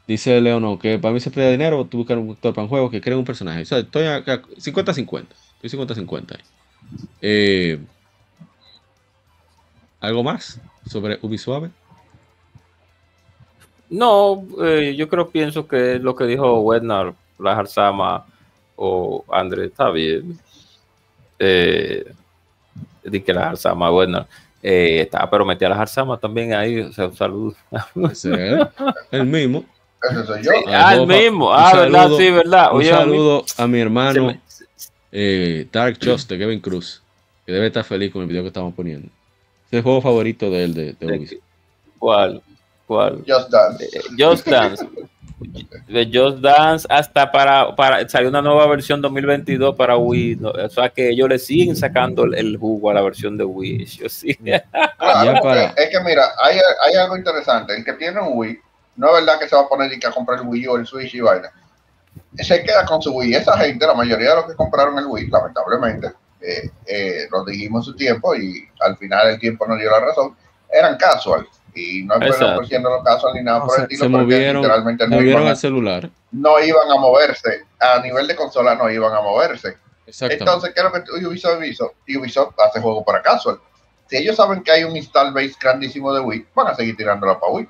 dice 0.07 0.39
Leono 0.39 0.77
que 0.77 0.99
para 0.99 1.15
mí 1.15 1.19
se 1.19 1.31
pelea 1.31 1.49
dinero, 1.49 1.83
tú 1.85 1.97
buscas 1.97 2.15
un 2.15 2.29
actor 2.29 2.53
para 2.53 2.65
un 2.65 2.69
juego 2.69 2.91
que 2.91 3.01
cree 3.01 3.15
un 3.17 3.25
personaje. 3.25 3.63
O 3.63 3.65
sea, 3.65 3.79
estoy 3.79 4.05
acá 4.05 4.43
50-50. 4.43 5.25
Estoy 5.63 5.79
50-50 5.79 6.35
ahí. 6.35 6.43
Eh, 7.21 7.79
¿Algo 9.99 10.23
más 10.23 10.59
sobre 10.87 11.17
Ubisoft? 11.21 11.69
No, 13.89 14.43
eh, 14.63 14.95
yo 14.97 15.07
creo, 15.07 15.29
pienso 15.29 15.67
que 15.67 15.99
lo 15.99 16.15
que 16.15 16.25
dijo 16.25 16.59
Wednar, 16.61 17.13
Lahar 17.39 17.67
Sama 17.67 18.25
o 18.75 19.23
André 19.31 19.65
está 19.65 19.89
bien. 19.91 20.37
Eh, 21.39 22.11
di 23.03 23.21
que 23.21 23.33
Lahar 23.33 23.57
Sama, 23.57 23.91
Wednar. 23.91 24.27
Eh, 24.63 25.01
está, 25.01 25.29
pero 25.29 25.45
metí 25.45 25.63
a 25.65 25.69
Lahar 25.69 25.87
Sama 25.87 26.17
también 26.17 26.53
ahí, 26.53 26.79
o 26.81 26.91
sea, 26.91 27.07
un 27.07 27.15
saludo. 27.15 27.55
El 29.11 29.25
mismo. 29.27 29.63
Ese 30.09 30.25
soy 30.25 30.43
yo. 30.43 30.51
ah, 30.67 30.95
el 30.95 31.07
mismo. 31.07 31.53
Ah, 31.53 31.73
verdad, 31.75 32.09
sí, 32.17 32.31
verdad. 32.31 32.71
Un 32.73 32.77
Oye, 32.79 32.91
a 32.91 32.97
mí- 32.97 33.01
saludo 33.03 33.45
a 33.57 33.67
mi 33.67 33.79
hermano 33.79 34.25
me- 34.27 34.39
eh, 35.17 35.67
Dark 35.71 35.97
Justice, 36.03 36.37
Kevin 36.37 36.59
Cruz, 36.59 37.01
que 37.45 37.51
debe 37.53 37.67
estar 37.67 37.83
feliz 37.85 38.11
con 38.11 38.21
el 38.23 38.27
video 38.27 38.41
que 38.41 38.47
estamos 38.49 38.73
poniendo. 38.73 39.07
Es 39.67 39.73
el 39.73 39.81
juego 39.81 40.01
favorito 40.01 40.49
de 40.51 40.63
él, 40.65 40.73
de, 40.73 40.93
de 40.93 41.05
de- 41.07 41.17
Ubisoft. 41.17 41.39
¿Cuál? 41.97 42.41
¿Cuál? 42.85 43.23
Just 43.27 43.49
Dance. 43.49 43.85
Eh, 43.85 44.01
Just 44.19 44.47
Dance. 44.49 44.85
De 45.87 46.09
Just 46.13 46.37
Dance 46.39 46.87
hasta 46.89 47.31
para, 47.31 47.75
para 47.75 48.07
salió 48.07 48.29
una 48.29 48.41
nueva 48.41 48.67
versión 48.67 49.01
2022 49.01 49.75
para 49.75 49.97
Wii. 49.97 50.35
¿no? 50.37 50.49
O 50.49 50.69
sea 50.69 50.89
que 50.89 51.09
ellos 51.09 51.27
le 51.29 51.39
siguen 51.39 51.75
sacando 51.75 52.23
el, 52.25 52.35
el 52.35 52.57
jugo 52.57 52.89
a 52.89 52.93
la 52.93 53.01
versión 53.01 53.37
de 53.37 53.43
Wii. 53.45 53.85
Yo 53.99 54.09
sí. 54.09 54.33
Claro, 54.35 54.63
Ya 54.99 55.31
porque 55.33 55.41
para- 55.41 55.63
es 55.65 55.89
que 55.89 55.99
mira, 56.03 56.25
hay, 56.41 56.57
hay 56.83 56.95
algo 56.95 57.17
interesante. 57.17 57.75
El 57.75 57.83
que 57.83 57.93
tiene 57.93 58.19
un 58.21 58.29
Wii, 58.37 58.59
no 58.97 59.07
es 59.17 59.25
verdad 59.25 59.39
que 59.39 59.47
se 59.49 59.55
va 59.55 59.63
a 59.63 59.67
poner 59.69 59.91
y 59.93 59.99
que 59.99 60.07
a 60.07 60.11
comprar 60.11 60.39
el 60.41 60.47
Wii 60.47 60.67
o 60.67 60.77
el 60.77 60.85
Switch 60.85 61.13
y 61.15 61.21
vaina. 61.21 61.49
Se 62.37 62.63
queda 62.63 62.85
con 62.85 63.01
su 63.01 63.11
Wii. 63.11 63.35
Esa 63.35 63.57
gente, 63.57 63.85
la 63.85 63.93
mayoría 63.93 64.29
de 64.31 64.35
los 64.35 64.45
que 64.45 64.55
compraron 64.55 64.97
el 64.99 65.05
Wii, 65.05 65.27
lamentablemente, 65.27 66.11
eh, 66.41 66.69
eh, 66.85 67.27
lo 67.31 67.43
dijimos 67.43 67.87
en 67.87 67.93
su 67.93 67.95
tiempo 67.95 68.35
y 68.35 68.67
al 68.81 68.97
final 68.97 69.29
el 69.29 69.39
tiempo 69.39 69.65
nos 69.67 69.79
dio 69.79 69.89
la 69.89 69.99
razón, 69.99 70.35
eran 70.71 70.97
casual. 70.97 71.47
Y 71.73 72.03
no 72.03 72.15
siendo 72.65 72.89
los 72.89 73.03
casual 73.03 73.33
ni 73.33 73.43
nada 73.43 73.57
O 73.57 73.65
por 73.65 73.75
sea, 73.75 73.83
el 73.83 73.91
estilo, 73.91 74.05
se 74.05 74.09
movieron, 74.09 74.61
literalmente 74.61 75.07
no 75.07 75.15
movieron 75.17 75.41
iban, 75.41 75.47
a, 75.47 75.51
al 75.51 75.57
celular. 75.57 76.09
no 76.31 76.63
iban 76.63 76.89
a 76.89 76.95
moverse. 76.95 77.63
A 77.79 77.99
nivel 78.01 78.27
de 78.27 78.35
consola 78.35 78.75
no 78.75 78.89
iban 78.89 79.13
a 79.13 79.21
moverse. 79.21 79.75
Exactamente. 80.07 80.43
Entonces, 80.43 80.73
¿qué 80.73 80.81
es 80.81 80.85
lo 80.85 81.19
que 81.19 81.25
Ubisoft 81.25 81.63
hizo? 81.65 81.93
Ubisoft 82.07 82.53
hace 82.59 82.79
juego 82.79 83.03
para 83.03 83.21
casual. 83.21 83.59
Si 84.07 84.17
ellos 84.17 84.35
saben 84.35 84.61
que 84.63 84.71
hay 84.71 84.83
un 84.83 84.95
install 84.95 85.33
base 85.33 85.55
grandísimo 85.59 86.13
de 86.13 86.21
Wii, 86.21 86.45
van 86.53 86.67
a 86.67 86.75
seguir 86.75 86.95
tirándola 86.95 87.39
para 87.39 87.51
Wii. 87.53 87.67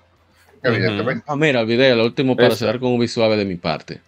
Evidentemente. 0.63 1.23
Ah, 1.27 1.35
mira, 1.35 1.61
olvidé, 1.61 1.95
lo 1.95 2.05
último 2.05 2.35
para 2.35 2.55
cerrar 2.55 2.79
con 2.79 2.93
Ubisoft 2.93 3.37
de 3.37 3.45
mi 3.45 3.55
parte. 3.55 4.01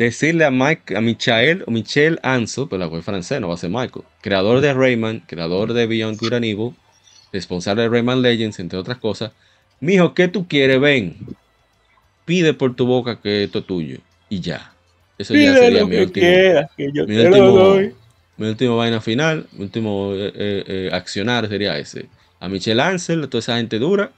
Decirle 0.00 0.46
a 0.46 0.50
Mike, 0.50 0.96
a 0.96 1.02
Michael 1.02 1.62
o 1.66 1.70
Michel 1.70 2.18
Anso, 2.22 2.70
pero 2.70 2.88
la 2.88 2.98
es 2.98 3.04
francés, 3.04 3.38
no 3.38 3.48
va 3.48 3.54
a 3.54 3.58
ser 3.58 3.68
Michael, 3.68 4.06
creador 4.22 4.62
de 4.62 4.72
Rayman, 4.72 5.20
creador 5.26 5.74
de 5.74 5.86
Beyond 5.86 6.18
Good 6.18 6.32
and 6.32 6.44
Evil, 6.46 6.72
responsable 7.34 7.82
de 7.82 7.90
Rayman 7.90 8.22
Legends, 8.22 8.58
entre 8.60 8.78
otras 8.78 8.96
cosas. 8.96 9.32
Mijo, 9.78 10.14
¿qué 10.14 10.26
tú 10.28 10.48
quieres? 10.48 10.80
Ven, 10.80 11.18
pide 12.24 12.54
por 12.54 12.74
tu 12.74 12.86
boca 12.86 13.20
que 13.20 13.44
esto 13.44 13.58
es 13.58 13.66
tuyo. 13.66 13.98
Y 14.30 14.40
ya. 14.40 14.72
Eso 15.18 15.34
ya 15.34 15.52
sería 15.52 15.84
mi 15.84 15.98
último, 15.98 16.26
que 16.78 16.90
yo 16.94 17.06
mi 17.06 17.18
último, 17.18 17.74
mi 18.38 18.48
último 18.48 18.76
vaina 18.78 19.02
final, 19.02 19.48
mi 19.52 19.64
último 19.64 20.14
eh, 20.14 20.32
eh, 20.34 20.64
eh, 20.66 20.90
accionar 20.94 21.46
sería 21.46 21.76
ese. 21.76 22.06
A 22.38 22.48
Michel 22.48 22.80
Ansel, 22.80 23.24
a 23.24 23.26
toda 23.28 23.40
esa 23.40 23.58
gente 23.58 23.78
dura, 23.78 24.12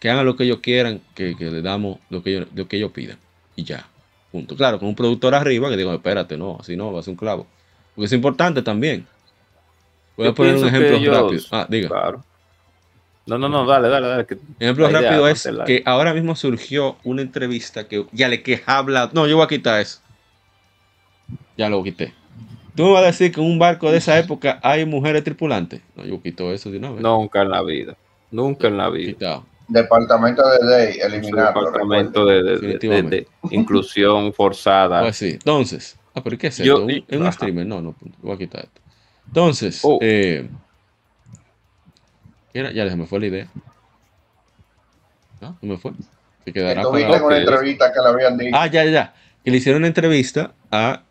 que 0.00 0.10
hagan 0.10 0.26
lo 0.26 0.34
que 0.34 0.42
ellos 0.42 0.58
quieran, 0.58 1.00
que, 1.14 1.36
que 1.36 1.52
le 1.52 1.62
damos 1.62 2.00
lo 2.10 2.20
que, 2.20 2.30
ellos, 2.30 2.48
lo 2.52 2.66
que 2.66 2.78
ellos 2.78 2.90
pidan. 2.90 3.18
Y 3.54 3.62
ya. 3.62 3.86
Punto. 4.32 4.56
Claro, 4.56 4.78
con 4.78 4.88
un 4.88 4.94
productor 4.94 5.34
arriba 5.34 5.68
que 5.70 5.76
digo, 5.76 5.92
espérate, 5.92 6.36
no, 6.36 6.58
así 6.60 6.76
no, 6.76 6.92
va 6.92 7.00
a 7.00 7.02
ser 7.02 7.12
un 7.12 7.16
clavo. 7.16 7.46
Porque 7.94 8.06
es 8.06 8.12
importante 8.12 8.62
también. 8.62 9.06
Voy 10.16 10.28
a 10.28 10.32
poner 10.34 10.56
un 10.56 10.66
ejemplo 10.68 10.96
ellos- 10.96 11.16
rápido. 11.16 11.42
Ah, 11.50 11.66
diga. 11.68 11.88
Claro. 11.88 12.24
No, 13.26 13.38
no, 13.38 13.48
no, 13.48 13.66
dale, 13.66 13.88
dale, 13.88 14.06
dale. 14.08 14.26
que- 14.26 14.38
Ejemplo 14.58 14.88
idea, 14.90 15.00
rápido 15.02 15.28
es 15.28 15.48
que 15.66 15.82
ahora 15.86 16.12
mismo 16.14 16.34
surgió 16.36 16.96
una 17.04 17.22
entrevista 17.22 17.86
que 17.86 18.06
ya 18.12 18.28
le 18.28 18.42
que 18.42 18.62
habla. 18.66 19.10
No, 19.12 19.26
yo 19.26 19.36
voy 19.36 19.44
a 19.44 19.48
quitar 19.48 19.80
eso. 19.80 20.00
Ya 21.56 21.68
lo 21.68 21.82
quité. 21.82 22.14
¿Tú 22.74 22.84
me 22.84 22.92
vas 22.92 23.02
a 23.02 23.06
decir 23.06 23.32
que 23.32 23.40
en 23.40 23.46
un 23.46 23.58
barco 23.58 23.90
de 23.90 23.98
esa 23.98 24.18
época 24.18 24.58
hay 24.62 24.84
mujeres 24.86 25.22
tripulantes? 25.24 25.80
No, 25.96 26.04
yo 26.04 26.20
quito 26.22 26.52
eso 26.52 26.70
de 26.70 26.78
una 26.78 26.90
vez. 26.90 27.02
Nunca 27.02 27.42
en 27.42 27.50
la 27.50 27.62
vida. 27.62 27.96
Nunca 28.30 28.68
en 28.68 28.76
la 28.78 28.88
vida. 28.88 29.12
Quitado. 29.12 29.44
Departamento 29.70 30.42
de 30.48 30.58
Day, 30.68 30.92
Su 30.94 31.06
eliminarlo. 31.06 31.60
departamento 31.64 32.24
de, 32.26 32.34
de- 32.34 32.42
de- 32.42 32.48
de- 32.50 32.54
Definitivamente. 32.60 33.26
de 33.44 33.56
inclusión 33.56 34.32
forzada. 34.34 35.00
Pues 35.00 35.16
sí. 35.16 35.30
Entonces. 35.30 35.96
Ah, 36.14 36.22
pero 36.22 36.36
¿qué 36.36 36.48
es 36.48 36.58
Yo- 36.58 36.74
esto? 36.74 36.84
¿Un- 36.84 37.04
¿Es 37.08 37.20
un 37.20 37.32
streamer? 37.32 37.66
No, 37.66 37.80
no. 37.80 37.94
Voy 38.22 38.34
a 38.34 38.38
quitar 38.38 38.64
esto. 38.64 38.80
Entonces. 39.28 39.80
Oh. 39.84 39.98
eh, 40.02 40.48
ya 42.52 42.88
se 42.88 42.96
me 42.96 43.06
fue 43.06 43.20
la 43.20 43.26
idea. 43.26 43.46
No, 45.40 45.56
no 45.62 45.72
me 45.72 45.78
fue. 45.78 45.92
Se 46.44 46.52
quedará 46.52 46.82
en 46.82 46.86
una 46.88 47.38
entrevista 47.38 47.92
que 47.92 48.00
le 48.00 48.08
habían 48.08 48.36
dicho. 48.36 48.56
Ah, 48.58 48.66
ya, 48.66 48.84
ya. 48.84 49.14
Que 49.44 49.50
le 49.50 49.56
hicieron 49.58 49.80
una 49.82 49.88
entrevista 49.88 50.52
a. 50.70 51.02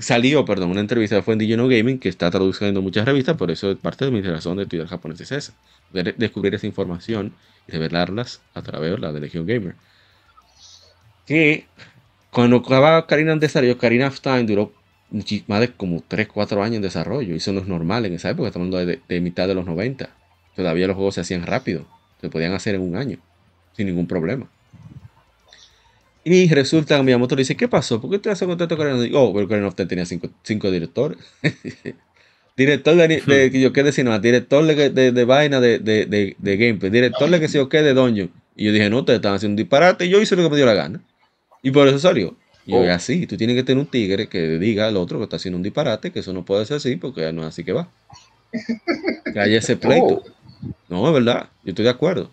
Salió, 0.00 0.46
perdón, 0.46 0.70
una 0.70 0.80
entrevista 0.80 1.16
que 1.16 1.22
fue 1.22 1.34
en 1.34 1.38
Digino 1.38 1.68
Gaming, 1.68 1.98
que 1.98 2.08
está 2.08 2.30
traduciendo 2.30 2.80
muchas 2.80 3.04
revistas, 3.04 3.36
por 3.36 3.50
eso 3.50 3.76
parte 3.76 4.06
de 4.06 4.10
mi 4.10 4.22
razón 4.22 4.56
de 4.56 4.62
estudiar 4.62 4.86
japonés 4.86 5.20
es 5.20 5.32
esa. 5.32 5.52
Poder 5.92 6.14
descubrir 6.16 6.54
esa 6.54 6.66
información 6.66 7.34
y 7.68 7.72
revelarlas 7.72 8.40
a 8.54 8.62
través 8.62 8.92
de 8.92 8.98
la 8.98 9.12
de 9.12 9.20
Legion 9.20 9.46
Gamer. 9.46 9.74
Que 11.26 11.66
cuando 12.30 12.56
acababa 12.56 13.06
Karina 13.06 13.32
en 13.32 13.40
desarrollo, 13.40 13.76
Karina 13.76 14.08
of 14.08 14.20
Time 14.20 14.44
duró 14.44 14.72
más 15.46 15.60
de 15.60 15.72
como 15.72 16.02
3, 16.06 16.28
4 16.28 16.62
años 16.62 16.76
en 16.76 16.82
desarrollo. 16.82 17.34
Y 17.34 17.36
eso 17.36 17.52
no 17.52 17.60
es 17.60 17.66
normal 17.66 18.06
en 18.06 18.14
esa 18.14 18.30
época, 18.30 18.48
estamos 18.48 18.66
hablando 18.68 18.86
de, 18.86 19.00
de 19.06 19.20
mitad 19.20 19.48
de 19.48 19.54
los 19.54 19.66
90. 19.66 20.08
Todavía 20.56 20.86
los 20.86 20.96
juegos 20.96 21.16
se 21.16 21.20
hacían 21.20 21.44
rápido, 21.44 21.86
se 22.20 22.30
podían 22.30 22.54
hacer 22.54 22.74
en 22.74 22.80
un 22.80 22.96
año, 22.96 23.18
sin 23.76 23.86
ningún 23.86 24.06
problema. 24.06 24.48
Y 26.24 26.48
resulta 26.48 26.96
que 26.96 27.02
Miyamoto 27.02 27.34
le 27.34 27.40
dice, 27.40 27.56
¿qué 27.56 27.68
pasó? 27.68 28.00
¿Por 28.00 28.10
qué 28.10 28.18
te 28.18 28.30
hace 28.30 28.46
contrato 28.46 28.76
con 28.76 28.86
Karen? 28.86 29.10
Oh, 29.14 29.32
pero 29.32 29.48
Karen 29.48 29.72
tenía 29.88 30.04
cinco, 30.04 30.28
cinco 30.42 30.70
directores. 30.70 31.18
director 32.56 32.94
de, 32.94 33.08
de 33.50 33.60
yo 33.60 33.72
qué 33.72 33.82
de 33.82 33.92
cinema, 33.92 34.18
director 34.18 34.64
de, 34.66 34.90
de, 34.90 35.12
de 35.12 35.24
vaina 35.24 35.60
de, 35.60 35.78
de, 35.78 36.36
gameplay, 36.56 36.90
director 36.90 37.30
de 37.30 37.40
que 37.40 37.48
se 37.48 37.56
yo 37.56 37.68
qué 37.68 37.82
de 37.82 37.94
Dungeon. 37.94 38.30
Y 38.54 38.66
yo 38.66 38.72
dije, 38.72 38.90
no, 38.90 38.98
ustedes 38.98 39.18
están 39.18 39.34
haciendo 39.34 39.54
un 39.54 39.56
disparate. 39.56 40.04
Y 40.04 40.10
yo 40.10 40.20
hice 40.20 40.36
lo 40.36 40.42
que 40.42 40.50
me 40.50 40.56
dio 40.56 40.66
la 40.66 40.74
gana. 40.74 41.00
Y 41.62 41.70
por 41.70 41.88
eso 41.88 41.98
salió. 41.98 42.36
Y 42.66 42.72
yo, 42.72 42.78
Oh. 42.78 42.84
"Es 42.84 42.90
así, 42.90 43.26
tú 43.26 43.36
tienes 43.38 43.56
que 43.56 43.62
tener 43.62 43.80
un 43.80 43.86
tigre 43.90 44.28
que 44.28 44.58
diga 44.58 44.86
al 44.88 44.96
otro 44.98 45.18
que 45.18 45.24
está 45.24 45.36
haciendo 45.36 45.56
un 45.56 45.62
disparate, 45.62 46.10
que 46.10 46.20
eso 46.20 46.34
no 46.34 46.44
puede 46.44 46.66
ser 46.66 46.76
así, 46.76 46.96
porque 46.96 47.32
no 47.32 47.42
es 47.42 47.48
así 47.48 47.64
que 47.64 47.72
va. 47.72 47.88
Que 49.32 49.38
haya 49.40 49.58
ese 49.58 49.76
pleito. 49.76 50.22
No, 50.88 51.06
es 51.06 51.14
verdad, 51.14 51.48
yo 51.64 51.70
estoy 51.70 51.84
de 51.84 51.90
acuerdo. 51.90 52.30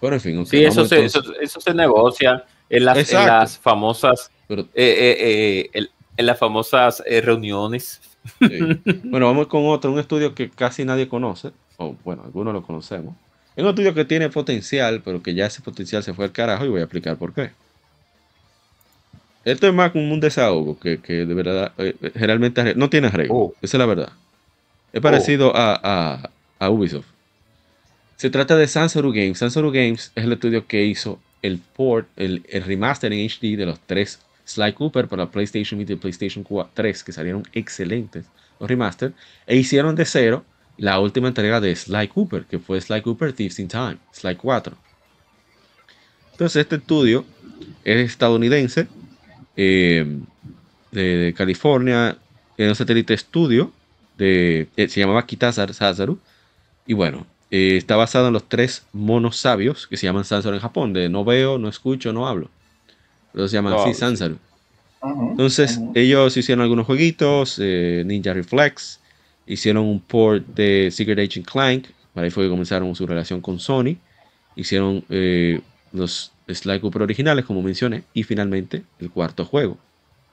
Pero 0.00 0.14
en 0.14 0.20
fin, 0.20 0.38
ok, 0.38 0.46
Sí, 0.46 0.64
eso 0.64 0.84
se, 0.86 1.04
eso, 1.04 1.22
eso 1.40 1.60
se 1.60 1.74
negocia 1.74 2.44
en 2.68 2.84
las, 2.84 3.12
en 3.12 3.26
las 3.26 3.58
famosas, 3.58 4.30
pero- 4.48 4.62
eh, 4.62 4.66
eh, 4.74 5.70
eh, 5.74 5.86
en 6.16 6.26
las 6.26 6.38
famosas 6.38 7.02
reuniones. 7.22 8.00
Sí. 8.38 8.58
Bueno, 9.04 9.26
vamos 9.26 9.46
con 9.48 9.66
otro, 9.66 9.90
un 9.92 9.98
estudio 9.98 10.34
que 10.34 10.50
casi 10.50 10.84
nadie 10.84 11.08
conoce, 11.08 11.50
o 11.78 11.94
bueno, 12.04 12.22
algunos 12.24 12.52
lo 12.54 12.62
conocemos. 12.62 13.14
Es 13.56 13.62
un 13.64 13.70
estudio 13.70 13.92
que 13.94 14.04
tiene 14.04 14.28
potencial, 14.30 15.02
pero 15.04 15.22
que 15.22 15.34
ya 15.34 15.46
ese 15.46 15.60
potencial 15.62 16.02
se 16.02 16.14
fue 16.14 16.24
al 16.26 16.32
carajo 16.32 16.64
y 16.64 16.68
voy 16.68 16.80
a 16.80 16.84
explicar 16.84 17.16
por 17.16 17.32
qué. 17.34 17.50
Esto 19.44 19.66
es 19.66 19.74
más 19.74 19.90
como 19.92 20.12
un 20.12 20.20
desahogo 20.20 20.78
que, 20.78 21.00
que 21.00 21.24
de 21.24 21.34
verdad 21.34 21.72
generalmente 22.14 22.74
no 22.74 22.90
tiene 22.90 23.06
arreglo. 23.08 23.34
Oh. 23.34 23.54
Esa 23.62 23.76
es 23.76 23.78
la 23.78 23.86
verdad. 23.86 24.10
Es 24.92 25.00
parecido 25.00 25.56
a, 25.56 25.80
a- 25.82 26.30
a 26.58 26.70
Ubisoft. 26.70 27.06
Se 28.20 28.28
trata 28.28 28.54
de 28.54 28.68
Sansoru 28.68 29.12
Games. 29.12 29.38
Sansoru 29.38 29.70
Games 29.70 30.12
es 30.14 30.24
el 30.24 30.32
estudio 30.34 30.66
que 30.66 30.84
hizo 30.84 31.18
el 31.40 31.58
port, 31.58 32.06
el, 32.16 32.44
remaster 32.66 33.14
en 33.14 33.26
HD 33.26 33.56
de 33.56 33.64
los 33.64 33.80
tres 33.80 34.20
Sly 34.44 34.74
Cooper 34.74 35.08
para 35.08 35.30
PlayStation 35.30 35.78
Vita 35.78 35.94
y 35.94 35.96
PlayStation 35.96 36.44
4 36.44 36.70
3, 36.74 37.02
que 37.02 37.12
salieron 37.12 37.44
excelentes 37.54 38.26
los 38.58 38.68
remaster, 38.68 39.14
e 39.46 39.56
hicieron 39.56 39.96
de 39.96 40.04
cero 40.04 40.44
la 40.76 41.00
última 41.00 41.28
entrega 41.28 41.62
de 41.62 41.74
Sly 41.74 42.08
Cooper, 42.08 42.44
que 42.44 42.58
fue 42.58 42.78
Sly 42.78 43.00
Cooper 43.00 43.32
Thieves 43.32 43.58
in 43.58 43.68
Time, 43.68 43.96
Sly 44.12 44.36
4. 44.36 44.76
Entonces 46.32 46.60
este 46.60 46.76
estudio 46.76 47.24
es 47.84 48.10
estadounidense, 48.10 48.86
eh, 49.56 50.18
de, 50.92 51.34
California, 51.34 52.18
era 52.58 52.68
un 52.68 52.76
satélite 52.76 53.14
estudio, 53.14 53.72
de, 54.18 54.68
eh, 54.76 54.88
se 54.88 55.00
llamaba 55.00 55.24
Kita 55.24 55.52
Sazaru, 55.52 56.18
y 56.86 56.92
bueno, 56.92 57.26
eh, 57.50 57.76
está 57.76 57.96
basado 57.96 58.28
en 58.28 58.32
los 58.32 58.48
tres 58.48 58.86
monos 58.92 59.36
sabios 59.36 59.86
que 59.86 59.96
se 59.96 60.06
llaman 60.06 60.24
Sansaru 60.24 60.54
en 60.54 60.62
Japón, 60.62 60.92
de 60.92 61.08
no 61.08 61.24
veo, 61.24 61.58
no 61.58 61.68
escucho, 61.68 62.12
no 62.12 62.28
hablo. 62.28 62.48
Los 63.32 63.50
llaman 63.50 63.74
así. 63.74 63.94
Sansaru. 63.94 64.38
Entonces, 65.02 65.80
ellos 65.94 66.36
hicieron 66.36 66.62
algunos 66.62 66.86
jueguitos, 66.86 67.58
eh, 67.58 68.02
Ninja 68.06 68.34
Reflex, 68.34 69.00
hicieron 69.46 69.84
un 69.86 70.00
port 70.00 70.46
de 70.46 70.90
Secret 70.92 71.18
Agent 71.18 71.46
Clank, 71.46 71.86
para 72.12 72.26
ahí 72.26 72.30
fue 72.30 72.44
que 72.44 72.50
comenzaron 72.50 72.94
su 72.94 73.06
relación 73.06 73.40
con 73.40 73.58
Sony, 73.58 73.96
hicieron 74.56 75.04
eh, 75.08 75.60
los 75.92 76.32
Sly 76.46 76.80
Cooper 76.80 77.02
originales, 77.02 77.44
como 77.46 77.62
mencioné, 77.62 78.02
y 78.12 78.24
finalmente 78.24 78.82
el 78.98 79.10
cuarto 79.10 79.44
juego 79.44 79.78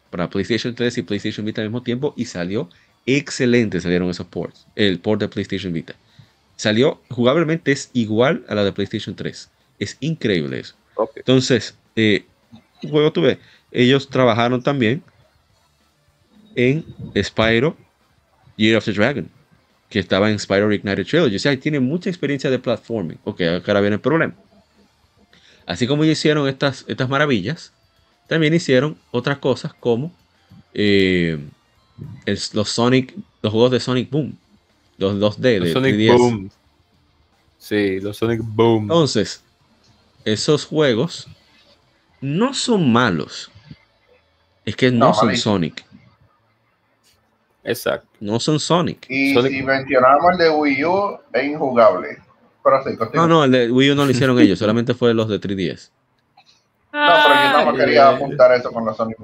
para 0.10 0.30
PlayStation 0.30 0.76
3 0.76 0.98
y 0.98 1.02
PlayStation 1.03 1.45
Vita 1.45 1.61
al 1.61 1.69
mismo 1.69 1.81
tiempo, 1.81 2.14
y 2.18 2.26
salió 2.26 2.69
excelente, 3.06 3.80
salieron 3.80 4.10
esos 4.10 4.27
ports, 4.27 4.68
el 4.76 4.99
port 4.99 5.22
de 5.22 5.30
PlayStation 5.30 5.72
Vita. 5.72 5.95
Salió, 6.57 7.01
jugablemente 7.09 7.71
es 7.71 7.89
igual 7.93 8.43
a 8.49 8.55
la 8.55 8.65
de 8.65 8.73
PlayStation 8.73 9.15
3. 9.15 9.49
Es 9.79 9.95
increíble 10.01 10.59
eso. 10.59 10.75
Entonces, 11.15 11.77
eh, 11.95 12.25
juego 12.81 13.13
tuve. 13.13 13.39
Ellos 13.71 14.09
trabajaron 14.09 14.61
también 14.61 15.03
en 16.55 16.84
Spyro 17.15 17.77
Year 18.57 18.75
of 18.77 18.85
the 18.85 18.91
Dragon, 18.93 19.29
que 19.89 19.99
estaba 19.99 20.29
en 20.31 20.39
Spyro 20.39 20.71
Ignited 20.73 21.05
Trilogy. 21.05 21.35
O 21.35 21.39
sea, 21.39 21.57
tiene 21.59 21.79
mucha 21.79 22.09
experiencia 22.09 22.49
de 22.49 22.59
platforming. 22.59 23.19
Ok, 23.23 23.41
ahora 23.65 23.81
viene 23.81 23.95
el 23.95 24.01
problema. 24.01 24.34
Así 25.65 25.85
como 25.85 26.03
hicieron 26.05 26.47
estas, 26.47 26.85
estas 26.88 27.09
maravillas, 27.09 27.71
también 28.27 28.53
hicieron 28.53 28.97
otras 29.11 29.38
cosas 29.38 29.73
como 29.73 30.11
eh, 30.73 31.38
el- 32.25 32.39
los 32.53 32.69
Sonic, 32.69 33.13
los 33.41 33.51
juegos 33.51 33.71
de 33.71 33.79
Sonic 33.79 34.09
Boom, 34.09 34.38
los 34.98 35.15
2D 35.19 35.38
de 35.41 35.60
Los 35.60 35.72
Sonic 35.72 35.95
3DS. 35.95 36.18
Boom. 36.18 36.52
Sí, 37.57 37.99
los 37.99 38.18
Sonic 38.18 38.41
Boom. 38.44 38.84
Entonces, 38.84 39.44
esos 40.26 40.65
juegos 40.65 41.28
no 42.22 42.53
son 42.53 42.91
malos. 42.91 43.52
Es 44.65 44.76
que 44.76 44.91
no, 44.91 45.07
No, 45.07 45.14
son. 45.14 45.36
Sonic. 45.38 45.86
Exacto. 47.64 48.07
No 48.19 48.40
son 48.40 48.60
Sonic. 48.60 49.06
Y 49.10 49.34
Sonic- 49.34 49.52
si 49.52 49.64
mencionamos 49.64 50.32
el 50.34 50.38
de 50.38 50.49
Wii 50.49 50.86
U, 50.86 51.19
es 51.34 51.44
injugable. 51.45 52.18
Pero 52.64 52.84
sí. 52.84 52.90
No, 53.14 53.28
no, 53.28 53.44
el 53.44 53.52
de 53.52 53.72
Wii 53.72 53.91
U 53.91 53.95
no 53.95 54.06
lo 54.06 54.11
hicieron 54.11 54.40
ellos, 54.40 54.60
solamente 54.60 54.94
fue 54.94 55.14
los 55.14 55.28
de 55.30 55.40
3DS. 55.40 55.91
No, 56.94 57.14
pero 57.24 57.36
yo 57.36 57.52
no 57.52 57.65
me 57.65 57.72
Ay, 57.72 57.86
quería 57.86 58.10
apuntar 58.10 58.52
eso 58.53 58.72
con 58.72 58.86
los 58.86 58.95
Sonic. 58.98 59.18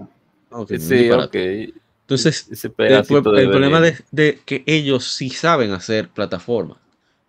Ok, 0.52 0.70
Sí, 0.70 0.76
disparate. 0.96 1.70
ok. 1.70 1.76
Entonces, 2.04 2.48
Ese 2.52 2.70
el, 2.86 3.50
problema 3.50 3.80
de, 3.82 3.98
de 4.12 4.40
que 4.46 4.64
ellos 4.68 5.06
sí 5.06 5.30
saben 5.30 5.72
hacer 5.72 6.10
plataforma, 6.10 6.78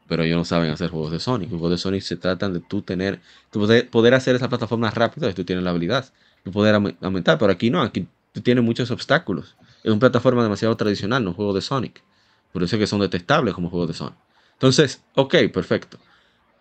pero 0.09 0.23
ellos 0.25 0.37
no 0.37 0.45
saben 0.45 0.71
hacer 0.71 0.91
juegos 0.91 1.13
de 1.13 1.21
Sonic. 1.21 1.51
Los 1.51 1.61
juegos 1.61 1.79
de 1.79 1.83
Sonic 1.83 2.03
se 2.03 2.17
tratan 2.17 2.53
de 2.53 2.61
tú 2.61 2.83
tener, 2.83 3.21
tú 3.51 3.61
poder, 3.61 3.89
poder 3.89 4.15
hacer 4.15 4.37
esa 4.37 4.49
plataforma 4.49 4.91
rápido, 4.91 5.29
y 5.31 5.35
tú 5.35 5.45
tienes 5.45 5.65
la 5.65 5.71
habilidad, 5.71 6.13
de 6.45 6.51
poder 6.51 6.75
aume- 6.75 6.97
aumentar, 7.01 7.39
pero 7.39 7.53
aquí 7.53 7.71
no, 7.71 7.83
aquí 7.83 8.09
tú 8.33 8.41
tienes 8.41 8.65
muchos 8.65 8.91
obstáculos. 8.91 9.57
Es 9.83 9.91
una 9.91 10.01
plataforma 10.01 10.43
demasiado 10.43 10.77
tradicional, 10.77 11.23
no 11.25 11.31
un 11.31 11.37
juego 11.37 11.53
de 11.55 11.61
Sonic. 11.61 12.03
Por 12.53 12.63
eso 12.63 12.77
es 12.77 12.81
que 12.81 12.87
son 12.87 13.01
detestables 13.01 13.55
como 13.55 13.71
juegos 13.71 13.89
de 13.89 13.95
Sonic. 13.95 14.17
Entonces, 14.55 15.03
ok, 15.15 15.35
perfecto. 15.53 15.99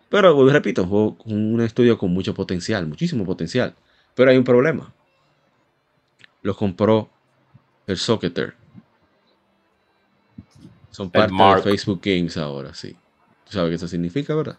Pero 0.08 0.48
y 0.48 0.52
repito, 0.52 0.82
un 0.84 0.88
juego 0.88 1.16
un 1.26 1.60
estudio 1.60 1.98
con 1.98 2.12
mucho 2.12 2.34
potencial, 2.34 2.86
muchísimo 2.86 3.24
potencial. 3.26 3.74
Pero 4.14 4.30
hay 4.30 4.36
un 4.36 4.44
problema. 4.44 4.92
Lo 6.42 6.54
compró 6.54 7.10
el 7.86 7.96
Socketer. 7.98 8.54
Son 10.90 11.10
parte 11.10 11.32
de. 11.32 11.36
Facebook 11.64 12.00
Games 12.02 12.36
ahora, 12.36 12.74
sí. 12.74 12.92
¿Tú 13.46 13.52
sabes 13.52 13.70
qué 13.70 13.74
eso 13.76 13.88
significa, 13.88 14.34
verdad? 14.34 14.58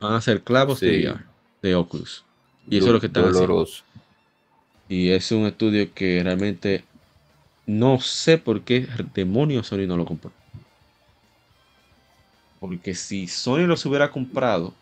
Van 0.00 0.14
a 0.14 0.20
ser 0.20 0.42
clavos 0.42 0.80
de. 0.80 0.88
VR, 1.12 1.24
de 1.62 1.74
Oculus. 1.74 2.24
Y 2.68 2.76
eso 2.78 2.86
es 2.86 2.92
lo 2.94 3.00
que 3.00 3.06
están 3.06 3.24
haciendo. 3.30 3.54
Y 4.88 5.10
es 5.10 5.30
un 5.32 5.46
estudio 5.46 5.92
que 5.94 6.22
realmente 6.22 6.84
no 7.66 8.00
sé 8.00 8.38
por 8.38 8.62
qué 8.62 8.88
demonios 9.14 9.68
Sony 9.68 9.86
no 9.86 9.96
lo 9.96 10.04
compró. 10.04 10.32
Porque 12.60 12.94
si 12.94 13.26
Sony 13.28 13.66
los 13.66 13.84
hubiera 13.86 14.10
comprado, 14.10 14.72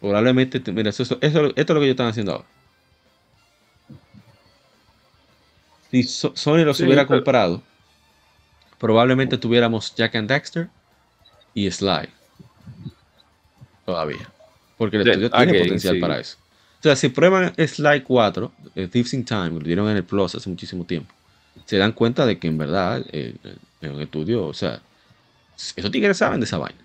probablemente, 0.00 0.60
te- 0.60 0.72
mira, 0.72 0.90
eso, 0.90 1.02
eso- 1.02 1.18
esto 1.20 1.50
es 1.54 1.68
lo 1.68 1.74
que 1.74 1.84
ellos 1.84 1.90
están 1.90 2.08
haciendo 2.08 2.32
ahora. 2.32 2.46
Si 5.92 6.02
So- 6.02 6.32
Sony 6.34 6.64
los 6.64 6.78
Sí, 6.78 6.84
hubiera 6.84 7.06
pero- 7.06 7.20
comprado, 7.20 7.62
probablemente 8.78 9.38
tuviéramos 9.38 9.94
Jack 9.94 10.16
and 10.16 10.28
Daxter 10.28 10.68
y 11.54 11.70
Sly. 11.70 12.08
Todavía. 13.86 14.28
Porque 14.78 14.96
el 14.96 15.06
estudio 15.08 15.30
tiene 15.30 15.58
potencial 15.60 15.94
sí. 15.94 16.00
para 16.00 16.18
eso. 16.18 16.36
O 16.80 16.82
sea, 16.82 16.96
si 16.96 17.08
prueban 17.10 17.52
Sly 17.56 18.02
4, 18.02 18.50
eh, 18.74 18.88
Thieves 18.88 19.14
in 19.14 19.24
Time, 19.24 19.50
lo 19.50 19.60
dieron 19.60 19.88
en 19.88 19.98
el 19.98 20.04
Plus 20.04 20.34
hace 20.34 20.48
muchísimo 20.50 20.84
tiempo, 20.84 21.14
se 21.64 21.76
dan 21.78 21.92
cuenta 21.92 22.26
de 22.26 22.38
que 22.40 22.48
en 22.48 22.58
verdad 22.58 23.04
eh, 23.12 23.36
eh, 23.44 23.56
es 23.82 23.90
un 23.90 24.00
estudio, 24.00 24.46
o 24.46 24.54
sea, 24.54 24.80
esos 25.76 25.90
tigres 25.92 26.16
saben 26.16 26.40
de 26.40 26.46
esa 26.46 26.58
vaina. 26.58 26.78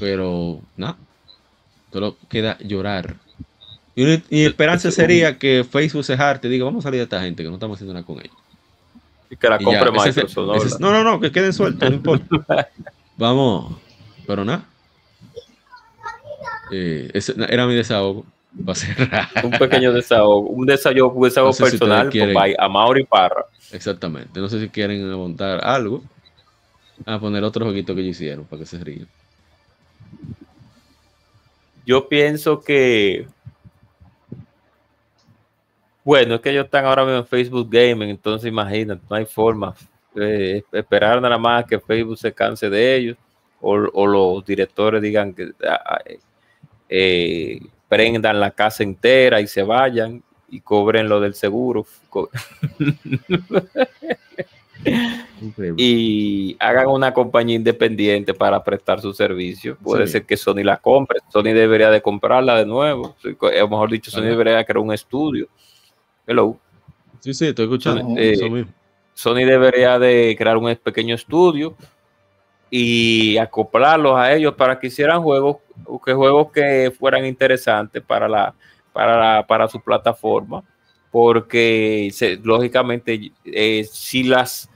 Pero, 0.00 0.60
nada, 0.76 0.96
solo 1.92 2.16
queda 2.28 2.56
llorar. 2.60 3.16
Y, 3.96 4.02
una- 4.04 4.22
y 4.28 4.44
esperanza 4.44 4.90
sería 4.90 5.38
que 5.38 5.64
Facebook 5.68 6.04
se 6.04 6.16
jarte 6.16 6.48
y 6.48 6.50
diga, 6.50 6.64
vamos 6.64 6.84
a 6.84 6.88
salir 6.88 6.98
de 6.98 7.04
esta 7.04 7.20
gente, 7.20 7.42
que 7.42 7.48
no 7.48 7.54
estamos 7.54 7.76
haciendo 7.76 7.94
nada 7.94 8.04
con 8.04 8.18
ellos. 8.18 8.36
Y 9.30 9.36
que 9.36 9.48
la 9.48 9.56
Y 9.56 9.58
ya, 9.60 9.64
compre 9.64 9.84
el- 9.84 9.92
Microsoft, 9.92 10.36
¿no? 10.46 10.54
ese 10.56 10.66
es- 10.66 10.80
no, 10.80 10.90
no, 10.92 11.04
no, 11.04 11.20
que 11.20 11.30
queden 11.30 11.52
sueltos, 11.52 11.88
no 11.88 11.94
importa. 11.96 12.68
Vamos, 13.16 13.76
pero 14.26 14.44
nada. 14.44 14.64
Eh, 16.72 17.10
ese 17.14 17.34
era 17.48 17.66
mi 17.66 17.74
desahogo. 17.74 18.24
Va 18.68 18.72
a 18.72 18.76
cerrar. 18.76 19.28
Un 19.42 19.50
pequeño 19.50 19.92
desahogo, 19.92 20.48
un 20.48 20.64
desahogo, 20.66 21.12
un 21.12 21.24
desahogo 21.24 21.48
No 21.48 21.52
sé 21.52 21.64
si 21.64 21.70
personal 21.72 22.08
quieren. 22.08 22.34
con 22.34 22.44
a 22.58 22.68
Mauri 22.68 23.04
Parra. 23.04 23.44
Exactamente. 23.72 24.38
No 24.40 24.48
sé 24.48 24.60
si 24.60 24.68
quieren 24.68 25.08
montar 25.12 25.64
algo. 25.64 26.02
A 27.04 27.18
poner 27.18 27.42
otro 27.42 27.64
jueguito 27.64 27.94
que 27.94 28.00
ellos 28.02 28.16
hicieron 28.16 28.44
para 28.44 28.60
que 28.60 28.66
se 28.66 28.78
rían. 28.78 29.08
Yo 31.86 32.08
pienso 32.08 32.60
que. 32.62 33.26
Bueno, 36.04 36.34
es 36.36 36.40
que 36.42 36.50
ellos 36.50 36.66
están 36.66 36.84
ahora 36.84 37.04
mismo 37.04 37.18
en 37.18 37.26
Facebook 37.26 37.68
Gaming, 37.70 38.10
entonces 38.10 38.48
imagínate, 38.48 39.02
no 39.08 39.16
hay 39.16 39.24
forma. 39.24 39.74
Eh, 40.16 40.62
esperar 40.70 41.20
nada 41.20 41.38
más 41.38 41.64
que 41.64 41.80
Facebook 41.80 42.18
se 42.18 42.32
canse 42.32 42.70
de 42.70 42.96
ellos 42.96 43.16
o, 43.60 43.72
o 43.72 44.06
los 44.06 44.44
directores 44.44 45.02
digan 45.02 45.34
que 45.34 45.50
ah, 45.68 45.98
eh, 46.88 47.58
prendan 47.88 48.38
la 48.38 48.50
casa 48.52 48.84
entera 48.84 49.40
y 49.40 49.48
se 49.48 49.62
vayan 49.64 50.22
y 50.50 50.60
cobren 50.60 51.08
lo 51.08 51.18
del 51.20 51.34
seguro 51.34 51.84
y 55.76 56.56
hagan 56.60 56.88
una 56.88 57.12
compañía 57.12 57.56
independiente 57.56 58.34
para 58.34 58.62
prestar 58.62 59.00
su 59.00 59.12
servicio. 59.12 59.76
Puede 59.82 60.06
Sí. 60.06 60.12
ser 60.12 60.24
que 60.26 60.36
Sony 60.36 60.62
la 60.62 60.76
compre. 60.76 61.20
Sony 61.32 61.52
debería 61.54 61.90
de 61.90 62.02
comprarla 62.02 62.56
de 62.56 62.66
nuevo. 62.66 63.16
O 63.40 63.68
mejor 63.68 63.90
dicho, 63.90 64.10
Sony 64.10 64.22
debería 64.24 64.62
crear 64.64 64.78
un 64.78 64.92
estudio. 64.92 65.48
Hello. 66.26 66.58
Sí, 67.20 67.34
sí, 67.34 67.46
estoy 67.46 67.64
escuchando. 67.66 68.14
Eso 68.18 68.46
Eh, 68.46 68.50
mismo. 68.50 68.72
Sony 69.14 69.44
debería 69.46 69.98
de 69.98 70.34
crear 70.36 70.56
un 70.56 70.74
pequeño 70.76 71.14
estudio 71.14 71.76
y 72.70 73.36
acoplarlos 73.36 74.16
a 74.16 74.32
ellos 74.34 74.54
para 74.54 74.78
que 74.78 74.88
hicieran 74.88 75.22
juegos, 75.22 75.58
que 76.04 76.12
juegos 76.12 76.50
que 76.52 76.92
fueran 76.98 77.24
interesantes 77.24 78.02
para 78.02 78.28
la, 78.28 78.54
para 78.92 79.16
la- 79.36 79.46
para 79.46 79.68
su 79.68 79.80
plataforma, 79.80 80.64
porque 81.10 82.08
se- 82.12 82.36
lógicamente 82.42 83.30
eh, 83.44 83.84
si 83.84 84.24
las 84.24 84.68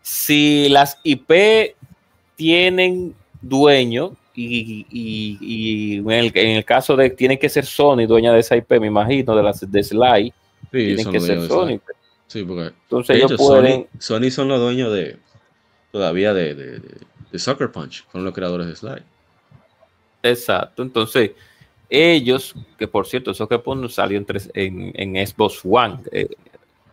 si 0.00 0.68
las 0.68 0.98
IP 1.04 1.76
tienen 2.34 3.14
dueño 3.40 4.16
y, 4.34 4.86
y- 4.90 5.38
y 5.40 5.96
en, 5.98 6.10
el, 6.10 6.32
en 6.34 6.56
el 6.56 6.64
caso 6.64 6.96
de 6.96 7.10
tienen 7.10 7.38
que 7.38 7.48
ser 7.48 7.66
Sony 7.66 8.06
dueña 8.06 8.32
de 8.32 8.40
esa 8.40 8.56
IP, 8.56 8.80
me 8.80 8.86
imagino, 8.86 9.36
de 9.36 9.42
las 9.42 9.70
de 9.70 9.82
Sly, 9.84 10.32
Sí, 10.62 10.68
tienen 10.70 11.04
son 11.04 11.12
que 11.12 11.20
ser 11.20 11.40
Sony. 11.42 11.48
Sony. 11.48 11.80
Sí, 12.26 12.44
porque 12.44 12.62
Entonces 12.82 13.08
de 13.08 13.18
ellos 13.18 13.32
hecho, 13.32 13.42
pueden 13.46 13.88
Sony, 13.98 14.20
Sony 14.24 14.30
son 14.30 14.48
los 14.48 14.60
dueños 14.60 14.92
de 14.92 15.18
todavía 15.90 16.32
de, 16.32 16.54
de, 16.54 16.78
de- 16.78 16.98
de 17.30 17.38
Sucker 17.38 17.70
Punch. 17.72 18.04
Fueron 18.08 18.24
los 18.26 18.34
creadores 18.34 18.66
de 18.66 18.76
Sly. 18.76 19.02
Exacto, 20.22 20.82
entonces 20.82 21.32
ellos, 21.90 22.54
que 22.78 22.86
por 22.88 23.06
cierto, 23.06 23.32
que 23.48 23.58
pone 23.58 23.88
salió 23.88 24.16
en, 24.18 24.24
tres- 24.24 24.50
en, 24.54 24.92
en 24.94 25.26
Xbox 25.26 25.60
One, 25.64 25.98
eh, 26.12 26.28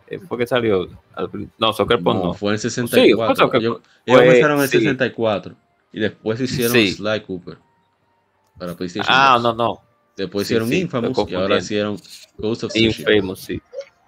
eh, 0.08 0.18
fue 0.18 0.36
que 0.38 0.46
salió, 0.46 0.88
al 1.14 1.30
no, 1.58 1.72
Soccer 1.72 2.00
Punch 2.02 2.16
No, 2.18 2.24
no. 2.26 2.34
fue 2.34 2.50
en 2.50 2.54
el 2.54 2.58
Sí, 2.60 2.68
64. 2.70 3.34
fue 3.36 3.44
Sucker 3.46 3.60
ellos 3.60 3.74
Punch. 3.76 3.86
ellos 4.06 4.18
Fue- 4.18 4.26
comenzaron 4.26 4.56
en 4.58 4.62
el 4.64 4.68
sí. 4.68 4.78
64 4.78 5.54
y 5.92 6.00
después 6.00 6.40
hicieron 6.40 6.72
Sí. 6.72 6.92
Sly 6.92 7.20
Cooper 7.22 7.58
para 8.58 8.74
PlayStation. 8.74 9.06
Ah, 9.16 9.38
2. 9.40 9.42
no, 9.42 9.54
no, 9.54 9.80
Después 10.16 10.46
Sí, 10.46 10.54
hicieron 10.54 10.68
sí, 10.68 10.80
Infamous 10.80 11.30
y 11.30 11.34
ahora 11.34 11.58
hicieron 11.58 11.96
Ghost 12.36 12.64
of 12.64 12.72
Tsushima. 12.72 13.12
Infamous, 13.14 13.40
sí. 13.40 13.60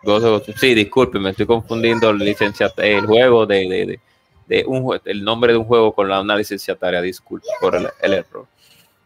Ghost 0.03 0.25
of- 0.27 0.59
sí, 0.59 0.75
disculpe, 0.75 1.19
me 1.19 1.31
estoy 1.31 1.47
confundiendo 1.47 2.11
el 2.11 2.19
licencia, 2.19 2.73
el 2.79 3.07
juego 3.07 3.47
de, 3.47 3.69
de, 3.69 3.87
de, 3.87 4.01
de 4.47 4.65
un 4.67 4.83
jue- 4.83 5.01
el 5.05 5.23
nombre 5.25 5.53
de 5.53 5.59
un 5.59 5.65
juego 5.65 5.93
con 5.93 6.09
la, 6.09 6.21
una 6.21 6.37
licenciataria, 6.37 7.01
disculpa 7.01 7.47
por 7.61 7.77
el, 7.77 7.89
el 8.03 8.13
error. 8.15 8.47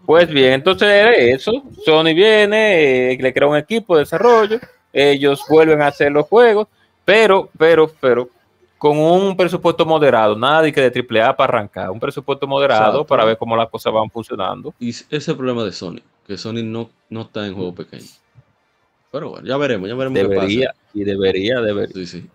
Pues 0.05 0.29
bien, 0.29 0.53
entonces 0.55 0.89
era 0.89 1.13
eso. 1.15 1.65
Sony 1.85 2.15
viene, 2.15 3.13
eh, 3.13 3.19
le 3.21 3.33
crea 3.35 3.49
un 3.49 3.57
equipo 3.57 3.97
de 3.97 4.03
desarrollo, 4.03 4.59
ellos 4.93 5.43
vuelven 5.49 5.83
a 5.83 5.89
hacer 5.89 6.13
los 6.13 6.27
juegos, 6.27 6.69
pero, 7.05 7.51
pero, 7.59 7.93
pero, 8.01 8.31
con 8.79 8.99
un 8.99 9.37
presupuesto 9.37 9.87
moderado, 9.87 10.37
nada 10.37 10.63
de 10.63 10.73
que 10.73 10.81
de 10.81 10.91
triple 10.91 11.23
A 11.23 11.35
para 11.37 11.59
arrancar, 11.59 11.91
un 11.91 11.99
presupuesto 12.01 12.47
moderado 12.47 12.89
Exacto. 13.01 13.07
para 13.07 13.25
ver 13.25 13.39
cómo 13.39 13.57
las 13.57 13.69
cosas 13.71 13.93
van 13.93 14.11
funcionando. 14.11 14.75
Y 14.79 14.91
ese 14.91 15.07
es 15.11 15.29
el 15.29 15.37
problema 15.37 15.65
de 15.65 15.73
Sony, 15.73 16.01
que 16.27 16.37
Sony 16.37 16.63
no, 16.63 16.91
no 17.09 17.23
está 17.23 17.47
en 17.47 17.55
juego 17.55 17.75
pequeño. 17.75 18.05
Pero 19.11 19.31
bueno, 19.31 19.47
ya 19.47 19.57
veremos, 19.57 19.89
ya 19.89 19.95
veremos 19.95 20.19
Debería, 20.19 20.75
y 20.93 21.05
debería, 21.05 21.61
debería. 21.61 21.95
Sí, 21.95 22.07
sí. 22.07 22.31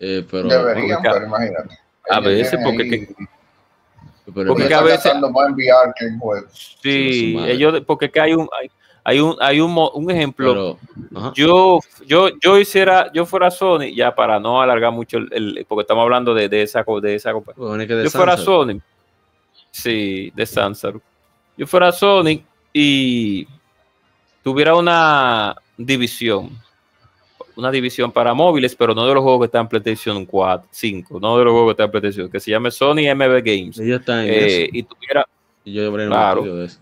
Eh, 0.00 0.24
pero, 0.30 0.48
Deberían, 0.48 0.96
porque- 1.02 1.10
pero 1.12 1.26
imagínate. 1.26 1.78
A 2.10 2.20
veces, 2.20 2.60
porque 2.62 2.82
ahí- 2.82 2.90
que- 2.90 3.14
pero- 4.34 4.48
porque 4.52 4.68
que 4.68 4.74
a 4.74 4.82
veces- 4.82 5.14
más 5.14 5.48
en 5.48 5.54
VR 5.54 5.92
que 5.98 6.04
en 6.06 6.18
juegos. 6.18 6.76
Sí, 6.82 7.36
ellos, 7.46 7.82
porque 7.86 8.10
que 8.10 8.20
hay 8.20 8.34
un, 8.34 8.48
hay, 8.60 8.70
hay 9.08 9.20
un, 9.20 9.36
hay 9.40 9.58
un, 9.60 9.74
un 9.94 10.10
ejemplo. 10.10 10.78
pero- 11.12 11.32
yo, 11.34 11.78
yo, 12.06 12.28
yo 12.42 12.58
hiciera, 12.58 13.10
yo 13.12 13.24
fuera 13.24 13.50
Sony, 13.50 13.94
ya 13.94 14.14
para 14.14 14.38
no 14.38 14.60
alargar 14.60 14.92
mucho 14.92 15.16
el, 15.16 15.28
el- 15.32 15.64
porque 15.66 15.80
estamos 15.82 16.02
hablando 16.02 16.34
de, 16.34 16.48
de 16.48 16.60
esa, 16.62 16.84
de 17.00 17.14
esa 17.14 17.32
compañía. 17.32 17.56
Bueno, 17.66 17.82
es 17.82 17.88
que 17.88 17.94
de 17.94 18.04
Yo 18.04 18.10
fuera 18.10 18.36
Sony, 18.36 18.80
sí, 19.70 20.30
de 20.34 20.44
Sansar. 20.46 20.94
Yo 21.56 21.66
fuera 21.66 21.90
Sony 21.90 22.42
y 22.72 23.46
tuviera 24.42 24.74
una 24.74 25.56
división, 25.76 26.50
una 27.56 27.70
división 27.70 28.12
para 28.12 28.34
móviles, 28.34 28.76
pero 28.76 28.94
no 28.94 29.06
de 29.06 29.14
los 29.14 29.22
juegos 29.22 29.40
que 29.40 29.46
están 29.46 29.62
en 29.62 29.68
PlayStation 29.68 30.26
4, 30.26 30.68
5, 30.70 31.18
no 31.18 31.38
de 31.38 31.44
los 31.44 31.52
juegos 31.52 31.68
que 31.68 31.72
están 31.72 31.84
en 31.86 31.90
PlayStation, 31.92 32.30
que 32.30 32.40
se 32.40 32.50
llame 32.50 32.70
Sony 32.70 33.08
MB 33.14 33.42
Games. 33.42 33.78
Ellos 33.80 34.00
están 34.00 34.20
en 34.20 34.28
Eh, 34.34 34.62
eso. 34.64 34.70
y 34.72 34.82
tuviera 34.82 35.26
Y 35.64 35.72
yo 35.72 35.92
claro. 35.92 36.42
de 36.42 36.64
eso. 36.66 36.78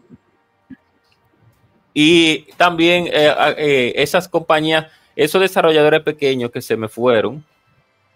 Y 1.98 2.42
también 2.58 3.06
eh, 3.06 3.34
eh, 3.56 3.92
esas 3.96 4.28
compañías, 4.28 4.86
esos 5.16 5.40
desarrolladores 5.40 6.02
pequeños 6.02 6.50
que 6.50 6.60
se 6.60 6.76
me 6.76 6.88
fueron, 6.88 7.42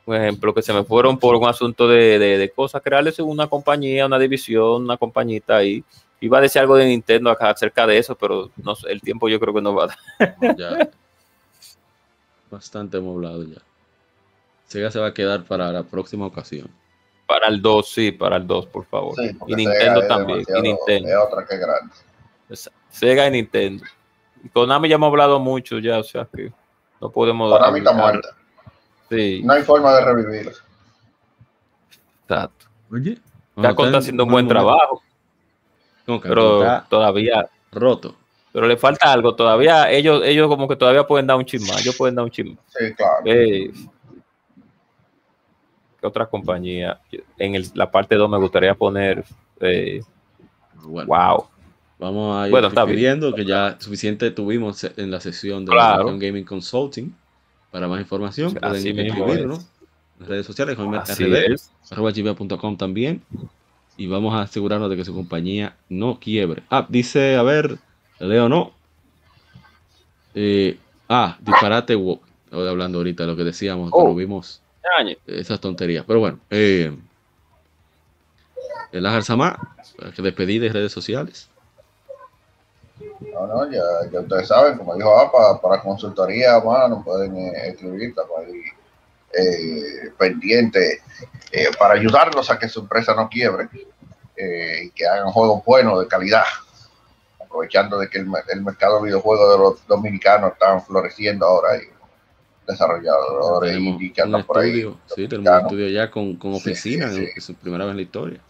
por 0.05 0.17
ejemplo, 0.17 0.53
que 0.53 0.61
se 0.61 0.75
me 0.75 0.85
fueron 0.85 1.19
por 1.19 1.35
un 1.35 1.49
asunto 1.49 1.89
de, 1.89 2.19
de, 2.19 2.37
de 2.37 2.51
cosas, 2.51 2.83
crearles 2.83 3.19
una 3.21 3.47
compañía, 3.47 4.05
una 4.05 4.19
división, 4.19 4.83
una 4.83 4.99
compañita 4.99 5.57
ahí. 5.57 5.83
Iba 6.21 6.37
a 6.37 6.41
decir 6.43 6.61
algo 6.61 6.77
de 6.77 6.89
Nintendo 6.89 7.31
acá 7.31 7.49
acerca 7.49 7.87
de 7.87 7.97
eso, 7.97 8.15
pero 8.17 8.51
no 8.63 8.75
sé, 8.75 8.93
el 8.93 9.01
tiempo 9.01 9.31
yo 9.31 9.41
creo 9.41 9.55
que 9.55 9.63
no 9.63 9.75
va 9.75 9.85
a 9.85 9.87
dar. 10.19 10.59
Ya. 10.59 10.91
Bastante 12.51 13.01
moblado 13.01 13.45
ya. 13.45 13.63
Sega 14.67 14.91
se 14.91 15.01
va 15.01 15.07
a 15.07 15.15
quedar 15.15 15.45
para 15.45 15.73
la 15.73 15.85
próxima 15.85 16.27
ocasión. 16.27 16.69
Para 17.27 17.49
el 17.49 17.63
2, 17.63 17.89
sí, 17.91 18.13
para 18.13 18.37
el 18.37 18.47
2, 18.47 18.67
por 18.67 18.85
favor. 18.85 19.15
Sí, 19.17 19.35
y 19.47 19.55
Nintendo 19.55 20.07
también, 20.07 20.45
y 20.55 20.61
Nintendo. 20.61 21.09
Es 21.09 21.17
otra 21.17 21.47
que 21.47 21.57
grande. 21.57 21.95
Sega 22.89 23.27
y 23.27 23.31
Nintendo. 23.31 23.85
Konami 24.53 24.89
ya 24.89 24.95
hemos 24.97 25.09
hablado 25.09 25.39
mucho 25.39 25.79
ya, 25.79 25.99
o 25.99 26.03
sea 26.03 26.27
que 26.35 26.53
no 27.01 27.11
podemos 27.11 27.51
Konami 27.53 27.79
está 27.79 27.93
muerta. 27.93 28.29
Sí, 29.09 29.43
No 29.45 29.53
hay 29.55 29.63
forma 29.63 29.93
de 29.95 30.05
revivirla. 30.05 30.53
exacto. 32.23 32.67
Oye. 32.93 33.19
Capcom 33.61 33.87
está 33.87 33.99
haciendo 33.99 34.25
un 34.25 34.31
buen 34.31 34.49
trabajo. 34.49 35.03
No, 36.07 36.21
Capcom 36.21 36.29
pero 36.29 36.63
está 36.63 36.87
todavía, 36.89 37.49
roto. 37.73 38.17
pero 38.53 38.67
le 38.67 38.77
falta 38.77 39.13
algo, 39.13 39.35
todavía 39.35 39.91
ellos, 39.91 40.23
ellos 40.25 40.49
como 40.49 40.67
que 40.67 40.77
todavía 40.77 41.07
pueden 41.07 41.27
dar 41.27 41.37
un 41.37 41.45
chisma, 41.45 41.75
ellos 41.79 41.95
pueden 41.97 42.15
dar 42.15 42.25
un 42.25 42.31
chisma. 42.31 42.57
Sí, 42.69 42.95
claro. 42.95 43.23
Eh, 43.27 43.71
¿Qué 46.01 46.07
otra 46.07 46.27
compañía? 46.27 46.99
En 47.39 47.55
el- 47.55 47.71
la 47.75 47.91
parte 47.91 48.15
2 48.17 48.31
me 48.31 48.39
gustaría 48.39 48.75
poner, 48.75 49.23
eh, 49.61 50.01
Bueno, 50.83 51.09
wow, 51.09 51.47
vamos 52.01 52.37
a 52.37 52.47
ir 52.47 52.51
Bueno, 52.51 52.71
pidiendo 52.87 53.35
que 53.35 53.45
ya 53.45 53.77
suficiente 53.79 54.31
tuvimos 54.31 54.85
en 54.97 55.11
la 55.11 55.21
sesión 55.21 55.65
de 55.65 55.73
Claro. 55.73 56.05
Región 56.05 56.19
Gaming 56.19 56.45
Consulting. 56.45 57.15
Para 57.71 57.87
más 57.87 58.01
información, 58.01 58.55
pueden 58.55 58.99
escribirnos 58.99 59.67
en 60.19 60.27
redes 60.27 60.47
sociales, 60.47 60.77
gmail.com 60.77 62.77
también. 62.77 63.23
Y 63.97 64.07
vamos 64.07 64.35
a 64.35 64.43
asegurarnos 64.43 64.91
de 64.91 64.97
que 64.97 65.05
su 65.05 65.15
compañía 65.15 65.77
no 65.89 66.19
quiebre. 66.19 66.63
Ah, 66.71 66.87
dice, 66.89 67.37
a 67.37 67.43
ver, 67.43 67.79
Leo 68.19 68.49
no. 68.49 68.73
Eh, 70.35 70.79
ah, 71.09 71.37
disparate 71.41 71.95
woke. 71.95 72.25
Hablando 72.51 72.99
ahorita 72.99 73.25
de 73.25 73.29
lo 73.29 73.37
que 73.37 73.45
decíamos, 73.45 73.91
Oh. 73.93 74.03
pero 74.03 74.15
vimos 74.17 74.61
esas 75.27 75.61
tonterías. 75.61 76.05
Pero 76.07 76.19
bueno, 76.19 76.41
eh, 76.51 76.93
el 78.93 79.07
Ajar 79.07 79.23
Samá, 79.23 79.77
que 80.17 80.23
despedí 80.23 80.59
de 80.59 80.71
redes 80.71 80.91
sociales. 80.93 81.50
No, 83.33 83.47
no, 83.47 83.71
ya, 83.71 83.83
ya 84.13 84.21
ustedes 84.21 84.49
saben, 84.49 84.77
como 84.79 84.95
dijo 84.97 85.17
APA, 85.19 85.61
para 85.61 85.81
consultoría, 85.83 86.59
mano, 86.61 87.03
pueden 87.05 87.37
eh, 87.37 87.69
escribir, 87.69 88.15
ahí 88.39 88.63
eh, 89.33 90.11
pendiente 90.19 91.01
eh, 91.53 91.69
para 91.79 91.95
ayudarlos 91.95 92.51
a 92.51 92.59
que 92.59 92.69
su 92.69 92.81
empresa 92.81 93.15
no 93.15 93.29
quiebre 93.29 93.69
y 94.37 94.91
que 94.91 95.07
hagan 95.07 95.31
juegos 95.33 95.63
buenos, 95.65 96.01
de 96.01 96.07
calidad, 96.09 96.45
aprovechando 97.45 97.99
de 97.99 98.09
que 98.09 98.19
el, 98.19 98.27
el 98.49 98.63
mercado 98.63 98.97
de 98.99 99.07
videojuegos 99.09 99.53
de 99.53 99.59
los 99.59 99.87
dominicanos 99.87 100.53
están 100.53 100.83
floreciendo 100.83 101.45
ahora 101.47 101.77
y 101.77 101.83
desarrolladores 102.67 103.77
indie 103.77 104.13
que 104.13 104.23
andan 104.23 104.45
por 104.47 104.59
ahí. 104.59 104.83
sí, 105.15 105.29
tenemos 105.29 105.51
un 105.53 105.61
estudio 105.61 105.89
ya 105.89 106.11
con, 106.11 106.37
con 106.37 106.55
Sí, 106.55 106.71
oficina, 106.71 107.11
sí, 107.11 107.17
en- 107.21 107.27
sí. 107.27 107.33
es 107.37 107.45
su 107.45 107.55
primera 107.55 107.85
vez 107.85 107.91
en 107.93 107.97
la 107.97 108.03
historia. 108.03 108.41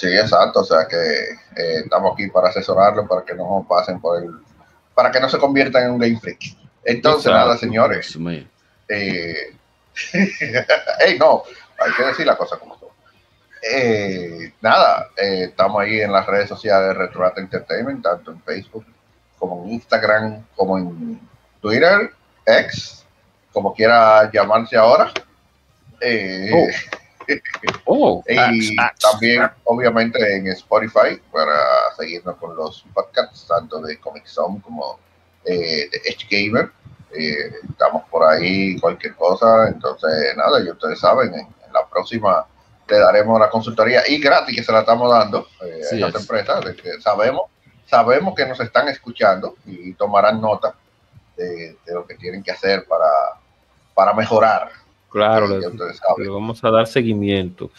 Sí, 0.00 0.06
exacto, 0.06 0.60
o 0.60 0.64
sea 0.64 0.88
que 0.88 0.96
eh, 0.96 1.80
estamos 1.84 2.14
aquí 2.14 2.28
para 2.28 2.48
asesorarlos 2.48 3.06
para 3.06 3.22
que 3.22 3.34
no 3.34 3.66
pasen 3.68 4.00
por 4.00 4.22
el, 4.22 4.30
para 4.94 5.10
que 5.10 5.20
no 5.20 5.28
se 5.28 5.36
conviertan 5.36 5.84
en 5.84 5.90
un 5.90 5.98
game 5.98 6.18
freak. 6.18 6.56
Entonces, 6.82 7.26
Exacto. 7.26 7.46
nada, 7.46 7.58
señores, 7.58 8.16
eh, 8.88 9.54
ey, 11.00 11.18
no, 11.18 11.42
hay 11.78 11.92
que 11.92 12.02
decir 12.02 12.26
la 12.26 12.38
cosa 12.38 12.56
como 12.56 12.78
son. 12.78 12.88
Eh, 13.62 14.54
nada, 14.62 15.08
eh, 15.18 15.48
estamos 15.50 15.82
ahí 15.82 16.00
en 16.00 16.12
las 16.12 16.24
redes 16.24 16.48
sociales 16.48 16.88
de 16.88 16.94
Retro 16.94 17.36
Entertainment, 17.36 18.02
tanto 18.02 18.30
en 18.30 18.40
Facebook 18.42 18.86
como 19.38 19.64
en 19.64 19.72
Instagram, 19.72 20.46
como 20.56 20.78
en 20.78 21.20
Twitter, 21.60 22.10
X, 22.46 23.04
como 23.52 23.74
quiera 23.74 24.30
llamarse 24.32 24.78
ahora. 24.78 25.12
Eh, 26.00 26.50
Oh, 26.54 26.99
y 28.26 28.38
ax, 28.38 28.70
ax. 28.78 28.98
también, 29.00 29.50
obviamente, 29.64 30.36
en 30.36 30.46
Spotify 30.48 31.20
para 31.32 31.54
seguirnos 31.96 32.36
con 32.36 32.56
los 32.56 32.84
podcasts, 32.94 33.46
tanto 33.48 33.80
de 33.80 33.98
Comic 34.00 34.26
Zone 34.26 34.60
como 34.62 34.98
eh, 35.44 35.88
de 35.90 36.00
Edge 36.04 36.26
Gamer. 36.30 36.70
Eh, 37.12 37.52
estamos 37.68 38.04
por 38.10 38.24
ahí, 38.24 38.78
cualquier 38.78 39.14
cosa. 39.14 39.68
Entonces, 39.68 40.36
nada, 40.36 40.60
y 40.60 40.70
ustedes 40.70 40.98
saben, 41.00 41.34
en, 41.34 41.40
en 41.40 41.72
la 41.72 41.86
próxima 41.88 42.46
le 42.90 42.98
daremos 42.98 43.38
la 43.38 43.48
consultoría 43.48 44.02
y 44.08 44.18
gratis 44.20 44.56
que 44.56 44.64
se 44.64 44.72
la 44.72 44.80
estamos 44.80 45.10
dando 45.10 45.46
eh, 45.64 45.80
Sí 45.88 46.02
a 46.02 46.08
estas 46.08 46.26
es. 46.28 46.76
que 46.76 47.00
sabemos, 47.00 47.42
sabemos 47.86 48.34
que 48.34 48.46
nos 48.46 48.60
están 48.60 48.88
escuchando 48.88 49.56
y 49.64 49.94
tomarán 49.94 50.40
nota 50.40 50.74
de, 51.36 51.76
de 51.86 51.94
lo 51.94 52.06
que 52.06 52.16
tienen 52.16 52.42
que 52.42 52.50
hacer 52.50 52.86
para, 52.86 53.08
para 53.94 54.12
mejorar. 54.12 54.70
Claro, 55.10 55.48
le, 55.48 55.58
le 55.60 56.28
vamos 56.28 56.62
a 56.62 56.70
dar 56.70 56.86
seguimiento. 56.86 57.70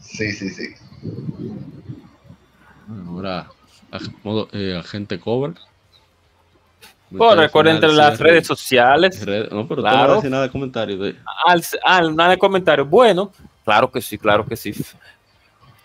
Sí, 0.00 0.32
sí, 0.32 0.50
sí. 0.50 0.74
Ahora, 3.08 3.48
ag- 3.92 4.14
modo, 4.22 4.48
eh, 4.52 4.76
agente 4.78 5.18
cover. 5.20 5.54
Bueno, 7.10 7.40
recuerden 7.42 7.76
entre 7.76 7.92
las 7.92 8.18
redes 8.18 8.46
sociales. 8.46 9.24
Red- 9.24 9.50
no, 9.50 9.66
pero 9.66 9.82
Claro. 9.82 10.06
tú 10.06 10.12
no 10.12 10.18
haces 10.18 10.30
nada 10.30 10.42
de 10.44 10.50
comentario. 10.50 10.98
De, 10.98 11.16
Al, 11.46 11.62
al- 11.84 12.16
nada 12.16 12.30
de 12.30 12.38
comentarios. 12.38 12.88
Bueno, 12.88 13.32
claro 13.64 13.90
que 13.90 14.00
sí, 14.00 14.18
claro 14.18 14.44
que 14.44 14.56
sí. 14.56 14.74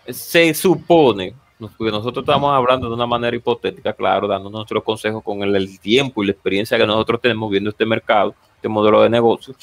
Se 0.09 0.53
supone, 0.53 1.33
porque 1.77 1.91
nosotros 1.91 2.23
estamos 2.23 2.51
hablando 2.53 2.89
de 2.89 2.95
una 2.95 3.05
manera 3.05 3.35
hipotética, 3.37 3.93
claro, 3.93 4.27
dando 4.27 4.49
nuestros 4.49 4.83
consejos 4.83 5.23
con 5.23 5.41
el, 5.43 5.55
el 5.55 5.79
tiempo 5.79 6.21
y 6.23 6.25
la 6.27 6.33
experiencia 6.33 6.77
que 6.77 6.85
nosotros 6.85 7.21
tenemos 7.21 7.49
viendo 7.49 7.69
este 7.69 7.85
mercado, 7.85 8.35
este 8.55 8.67
modelo 8.67 9.01
de 9.01 9.09
negocio, 9.09 9.55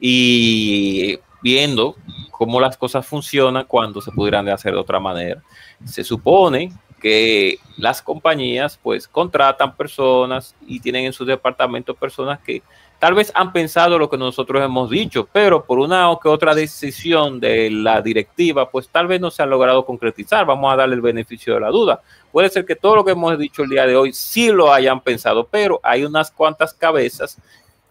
y 0.00 1.18
viendo 1.42 1.96
cómo 2.30 2.60
las 2.60 2.76
cosas 2.76 3.06
funcionan 3.06 3.66
cuando 3.66 4.00
se 4.00 4.10
pudieran 4.10 4.48
hacer 4.48 4.72
de 4.72 4.78
otra 4.78 4.98
manera. 4.98 5.42
Se 5.84 6.02
supone 6.02 6.72
que 7.00 7.58
las 7.76 8.02
compañías 8.02 8.78
pues 8.82 9.08
contratan 9.08 9.76
personas 9.76 10.54
y 10.66 10.80
tienen 10.80 11.06
en 11.06 11.12
sus 11.12 11.26
departamentos 11.26 11.96
personas 11.96 12.38
que 12.40 12.62
tal 12.98 13.14
vez 13.14 13.32
han 13.34 13.52
pensado 13.52 13.98
lo 13.98 14.10
que 14.10 14.18
nosotros 14.18 14.62
hemos 14.62 14.90
dicho, 14.90 15.26
pero 15.32 15.64
por 15.64 15.78
una 15.78 16.10
o 16.10 16.20
que 16.20 16.28
otra 16.28 16.54
decisión 16.54 17.40
de 17.40 17.70
la 17.70 18.02
directiva, 18.02 18.70
pues 18.70 18.88
tal 18.90 19.06
vez 19.06 19.20
no 19.20 19.30
se 19.30 19.42
ha 19.42 19.46
logrado 19.46 19.86
concretizar. 19.86 20.44
Vamos 20.44 20.72
a 20.72 20.76
darle 20.76 20.96
el 20.96 21.00
beneficio 21.00 21.54
de 21.54 21.60
la 21.60 21.68
duda. 21.68 22.02
Puede 22.30 22.50
ser 22.50 22.66
que 22.66 22.76
todo 22.76 22.96
lo 22.96 23.04
que 23.04 23.12
hemos 23.12 23.38
dicho 23.38 23.62
el 23.62 23.70
día 23.70 23.86
de 23.86 23.96
hoy 23.96 24.12
sí 24.12 24.52
lo 24.52 24.72
hayan 24.72 25.00
pensado, 25.00 25.48
pero 25.50 25.80
hay 25.82 26.04
unas 26.04 26.30
cuantas 26.30 26.74
cabezas 26.74 27.38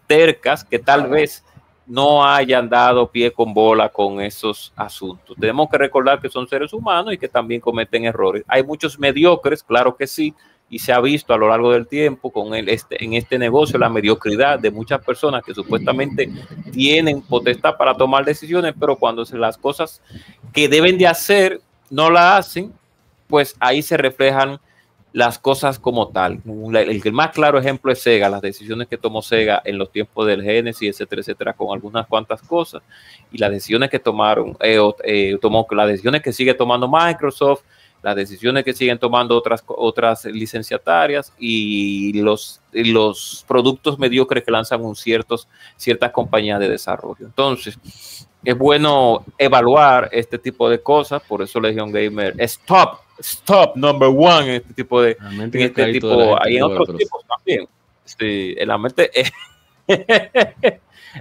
tercas 0.06 0.64
que 0.64 0.78
tal 0.78 1.08
vez 1.08 1.44
no 1.90 2.24
hayan 2.24 2.68
dado 2.68 3.10
pie 3.10 3.32
con 3.32 3.52
bola 3.52 3.88
con 3.88 4.20
esos 4.20 4.72
asuntos. 4.76 5.36
Tenemos 5.40 5.68
que 5.68 5.76
recordar 5.76 6.20
que 6.20 6.28
son 6.28 6.46
seres 6.46 6.72
humanos 6.72 7.12
y 7.12 7.18
que 7.18 7.26
también 7.26 7.60
cometen 7.60 8.04
errores. 8.04 8.44
Hay 8.46 8.62
muchos 8.62 8.96
mediocres, 8.96 9.64
claro 9.64 9.96
que 9.96 10.06
sí, 10.06 10.32
y 10.68 10.78
se 10.78 10.92
ha 10.92 11.00
visto 11.00 11.34
a 11.34 11.36
lo 11.36 11.48
largo 11.48 11.72
del 11.72 11.88
tiempo 11.88 12.30
con 12.30 12.54
el, 12.54 12.68
este, 12.68 13.04
en 13.04 13.14
este 13.14 13.40
negocio 13.40 13.76
la 13.76 13.88
mediocridad 13.88 14.60
de 14.60 14.70
muchas 14.70 15.04
personas 15.04 15.42
que 15.42 15.52
supuestamente 15.52 16.30
tienen 16.70 17.22
potestad 17.22 17.76
para 17.76 17.96
tomar 17.96 18.24
decisiones, 18.24 18.72
pero 18.78 18.94
cuando 18.94 19.24
se 19.26 19.36
las 19.36 19.58
cosas 19.58 20.00
que 20.52 20.68
deben 20.68 20.96
de 20.96 21.08
hacer 21.08 21.60
no 21.90 22.08
la 22.08 22.36
hacen, 22.36 22.72
pues 23.26 23.56
ahí 23.58 23.82
se 23.82 23.96
reflejan 23.96 24.60
las 25.12 25.38
cosas 25.38 25.78
como 25.78 26.08
tal. 26.08 26.40
El, 26.44 27.02
el 27.04 27.12
más 27.12 27.30
claro 27.30 27.58
ejemplo 27.58 27.90
es 27.92 28.02
Sega, 28.02 28.28
las 28.28 28.42
decisiones 28.42 28.88
que 28.88 28.96
tomó 28.96 29.22
Sega 29.22 29.60
en 29.64 29.78
los 29.78 29.90
tiempos 29.90 30.26
del 30.26 30.42
Genesis, 30.42 30.90
etcétera, 30.90 31.20
etcétera, 31.20 31.52
con 31.52 31.74
algunas 31.74 32.06
cuantas 32.06 32.42
cosas, 32.42 32.82
y 33.32 33.38
las 33.38 33.50
decisiones 33.50 33.90
que 33.90 33.98
tomaron, 33.98 34.56
eh, 34.60 34.78
eh, 35.04 35.38
tomó, 35.40 35.66
las 35.70 35.88
decisiones 35.88 36.22
que 36.22 36.32
sigue 36.32 36.54
tomando 36.54 36.88
Microsoft, 36.88 37.62
las 38.02 38.16
decisiones 38.16 38.64
que 38.64 38.72
siguen 38.72 38.98
tomando 38.98 39.36
otras, 39.36 39.62
otras 39.66 40.24
licenciatarias 40.24 41.32
y 41.38 42.14
los, 42.20 42.60
los 42.72 43.44
productos 43.46 43.98
mediocres 43.98 44.42
que 44.42 44.50
lanzan 44.50 44.82
un 44.82 44.96
ciertos, 44.96 45.46
ciertas 45.76 46.10
compañías 46.10 46.60
de 46.60 46.68
desarrollo. 46.68 47.26
Entonces, 47.26 47.78
es 48.42 48.56
bueno 48.56 49.24
evaluar 49.36 50.08
este 50.12 50.38
tipo 50.38 50.70
de 50.70 50.80
cosas, 50.80 51.20
por 51.28 51.42
eso 51.42 51.60
Legion 51.60 51.92
Gamer 51.92 52.34
es 52.38 52.58
top, 52.60 53.00
stop 53.20 53.76
number 53.76 54.08
one 54.08 54.48
en 54.48 54.54
este 54.56 54.74
tipo 54.74 55.02
de, 55.02 55.16
en 55.20 55.54
este 55.54 55.92
tipo, 55.92 56.42
hay 56.42 56.56
en 56.56 56.62
otros 56.64 56.96
tipos 56.96 57.24
también. 57.26 57.68
Sí, 58.04 58.54
en 58.58 58.68
la 58.68 58.78
mente 58.78 59.10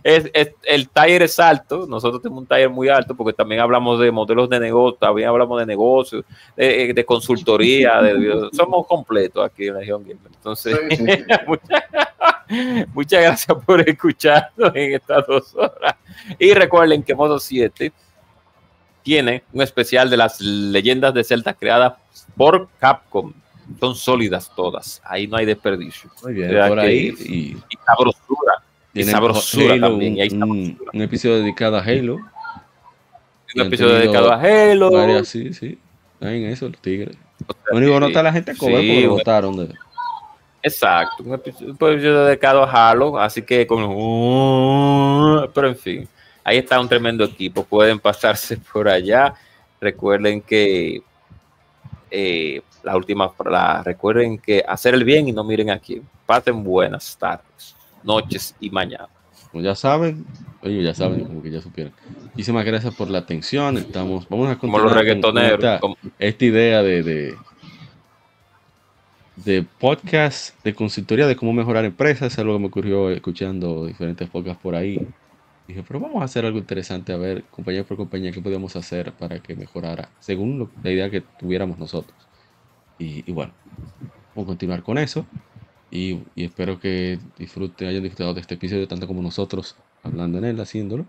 es, 0.04 0.30
es, 0.34 0.54
el 0.64 0.90
taller 0.90 1.24
es 1.24 1.40
alto, 1.40 1.86
nosotros 1.88 2.22
tenemos 2.22 2.42
un 2.42 2.48
taller 2.48 2.70
muy 2.70 2.90
alto 2.90 3.16
porque 3.16 3.34
también 3.34 3.62
hablamos 3.62 4.00
de 4.00 4.12
modelos 4.12 4.50
de 4.50 4.60
negocio, 4.60 4.98
también 5.00 5.30
hablamos 5.30 5.60
de 5.60 5.66
negocios, 5.66 6.26
de, 6.56 6.94
de 6.94 7.06
consultoría, 7.06 8.02
de, 8.02 8.50
somos 8.54 8.88
completos 8.88 9.46
aquí 9.46 9.68
en 9.68 9.76
Legion 9.76 10.02
Gamer. 10.04 10.32
Entonces, 10.34 10.80
sí, 10.90 10.96
sí, 10.96 11.06
sí. 11.06 11.24
muchas, 11.48 11.84
muchas 12.94 13.22
gracias 13.22 13.58
por 13.66 13.88
escucharnos 13.88 14.76
en 14.76 14.94
estas 14.94 15.26
dos 15.28 15.56
horas. 15.56 15.96
Y 16.38 16.54
recuerden 16.54 17.04
que 17.04 17.16
Modo 17.16 17.40
7 17.40 17.92
tiene 19.04 19.44
un 19.54 19.62
especial 19.62 20.10
de 20.10 20.18
las 20.18 20.40
leyendas 20.42 21.14
de 21.14 21.24
Zelda 21.24 21.54
creadas 21.54 21.94
por 22.36 22.70
Capcom. 22.80 23.34
Son 23.80 23.96
sólidas 23.96 24.52
todas. 24.56 25.02
Ahí 25.06 25.28
no 25.28 25.38
hay 25.38 25.46
desperdicio. 25.46 26.10
Muy 26.24 26.34
bien, 26.34 26.68
por 26.68 26.80
ahí. 26.80 27.14
Y, 27.20 27.34
y 27.56 27.78
sabrosura. 27.86 28.54
Y 28.94 29.04
sabrosura 29.04 29.74
Halo, 29.76 29.90
también. 29.90 30.18
Y 30.18 30.22
hay 30.22 30.30
un, 30.30 30.40
sabrosura. 30.40 30.92
un 30.94 31.02
episodio 31.02 31.36
dedicado 31.38 31.78
a 31.78 31.82
Halo. 31.82 32.16
Un 33.56 33.62
episodio 33.62 33.94
dedicado 33.96 34.32
a 34.32 34.42
Halo. 34.42 34.92
Varias, 34.92 35.28
sí, 35.28 35.54
sí. 35.54 35.78
Ahí 36.20 36.44
en 36.44 36.52
eso, 36.52 36.68
los 36.68 36.80
tigres. 36.82 37.16
Lo 37.72 37.78
único 37.78 37.94
que 37.94 38.00
no 38.00 38.08
está 38.08 38.24
la 38.24 38.34
gente 38.34 38.56
cover 38.58 38.82
sí, 38.82 38.88
porque 38.88 39.08
votaron. 39.08 39.56
De... 39.56 39.74
Exacto. 40.64 41.24
Un 41.24 41.36
episodio, 41.36 41.68
un 41.68 41.76
episodio 41.76 42.26
dedicado 42.26 42.64
a 42.64 42.90
Halo. 42.90 43.20
Así 43.20 43.44
que 43.44 43.68
con. 43.68 43.82
Pero 45.54 45.68
en 45.68 45.76
fin. 45.76 46.10
Ahí 46.50 46.58
está 46.58 46.80
un 46.80 46.90
tremendo 46.90 47.24
equipo. 47.24 47.64
Pueden 47.64 48.00
pasarse 48.00 48.58
por 48.74 48.90
allá. 48.90 49.36
Recuerden 49.80 50.42
que 50.42 51.04
eh, 52.10 52.62
la 52.82 52.98
última, 52.98 53.32
la, 53.46 53.84
recuerden 53.84 54.40
que 54.40 54.64
hacer 54.68 54.96
el 54.96 55.04
bien 55.04 55.28
y 55.28 55.32
no 55.32 55.44
miren 55.44 55.70
aquí. 55.70 56.02
Pasen 56.26 56.64
buenas 56.64 57.16
tardes, 57.20 57.76
noches 58.04 58.56
y 58.60 58.72
mañana. 58.72 59.08
Como 59.52 59.64
ya 59.64 59.76
saben, 59.76 60.26
ellos 60.64 60.84
ya 60.86 60.96
saben, 60.96 61.26
como 61.26 61.44
que 61.44 61.52
ya 61.52 61.62
supieron. 61.62 61.94
Muchísimas 62.24 62.66
gracias 62.66 62.96
por 62.96 63.12
la 63.12 63.20
atención. 63.20 63.78
Estamos, 63.78 64.28
vamos 64.28 64.50
a 64.50 64.58
continuar 64.58 64.60
como 64.60 64.80
los 64.80 64.92
reggaetoneros. 64.92 65.60
Esta, 65.60 65.80
como... 65.80 65.98
esta, 66.18 66.46
idea 66.46 66.82
de, 66.82 67.04
de, 67.04 67.38
de, 69.36 69.66
podcast, 69.78 70.56
de 70.64 70.74
consultoría 70.74 71.28
de 71.28 71.36
cómo 71.36 71.54
mejorar 71.54 71.86
empresas. 71.86 72.34
Es 72.34 72.40
algo 72.40 72.54
que 72.54 72.60
me 72.60 72.68
ocurrió 72.68 73.12
escuchando 73.12 73.86
diferentes 73.86 74.28
podcasts 74.28 74.64
por 74.64 74.74
ahí. 74.74 75.08
Dije, 75.70 75.84
pero 75.88 76.00
vamos 76.00 76.20
a 76.24 76.26
hacer 76.26 76.46
algo 76.46 76.58
interesante, 76.58 77.14
a 77.14 77.18
ver, 77.18 77.44
compañía 77.44 77.84
por 77.84 77.96
compañía, 77.96 78.32
qué 78.32 78.42
podíamos 78.42 78.76
hacer 78.76 79.14
para 79.14 79.38
que 79.38 79.56
mejorara, 79.56 80.10
según 80.20 80.58
lo, 80.58 80.72
la 80.82 80.90
idea 80.90 81.12
que 81.12 81.22
tuviéramos 81.22 81.78
nosotros. 81.78 82.18
Y, 82.98 83.24
y, 83.30 83.32
bueno, 83.32 83.54
vamos 84.34 84.46
a 84.46 84.48
continuar 84.48 84.82
con 84.82 84.98
eso. 84.98 85.28
Y, 85.92 86.22
y, 86.34 86.46
espero 86.46 86.80
que 86.80 87.20
disfruten, 87.38 87.88
hayan 87.88 88.02
disfrutado 88.02 88.34
de 88.34 88.42
este 88.42 88.56
episodio 88.56 88.88
tanto 88.88 89.06
como 89.06 89.22
nosotros, 89.22 89.76
hablando 90.02 90.40
en 90.40 90.46
él, 90.46 90.60
haciéndolo. 90.60 91.06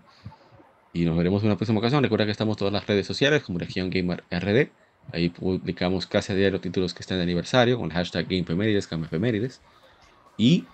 Y 0.93 1.05
nos 1.05 1.17
veremos 1.17 1.41
en 1.41 1.47
una 1.47 1.57
próxima 1.57 1.79
ocasión. 1.79 2.03
Recuerda 2.03 2.25
que 2.25 2.31
estamos 2.31 2.53
en 2.53 2.59
todas 2.59 2.73
las 2.73 2.85
redes 2.85 3.07
sociales 3.07 3.41
como 3.41 3.57
Región 3.57 3.89
Gamer 3.89 4.23
RD. 4.29 4.69
Ahí 5.11 5.29
publicamos 5.29 6.05
casi 6.05 6.33
a 6.33 6.35
diario 6.35 6.61
títulos 6.61 6.93
que 6.93 6.99
están 6.99 7.17
de 7.17 7.23
aniversario 7.23 7.79
con 7.79 7.87
el 7.87 7.93
hashtag 7.93 8.27
GameFemérides, 8.27 8.87
GameFemérides. 8.87 9.59
Y 10.37 10.65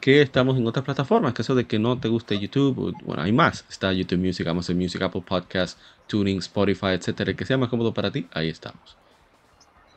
que 0.00 0.22
estamos 0.22 0.56
en 0.56 0.66
otras 0.66 0.84
plataformas, 0.84 1.34
caso 1.34 1.54
de 1.54 1.66
que 1.66 1.78
no 1.78 1.98
te 1.98 2.08
guste 2.08 2.38
YouTube, 2.38 2.94
bueno, 3.04 3.22
hay 3.22 3.32
más, 3.32 3.64
está 3.68 3.92
YouTube 3.92 4.18
Music, 4.18 4.46
Amazon 4.46 4.76
Music, 4.76 5.02
Apple 5.02 5.22
Podcasts, 5.26 5.80
Tuning, 6.06 6.38
Spotify, 6.38 6.88
etcétera, 6.88 7.30
el 7.30 7.36
que 7.36 7.44
sea 7.44 7.58
más 7.58 7.68
cómodo 7.68 7.92
para 7.92 8.10
ti, 8.10 8.26
ahí 8.32 8.48
estamos. 8.48 8.96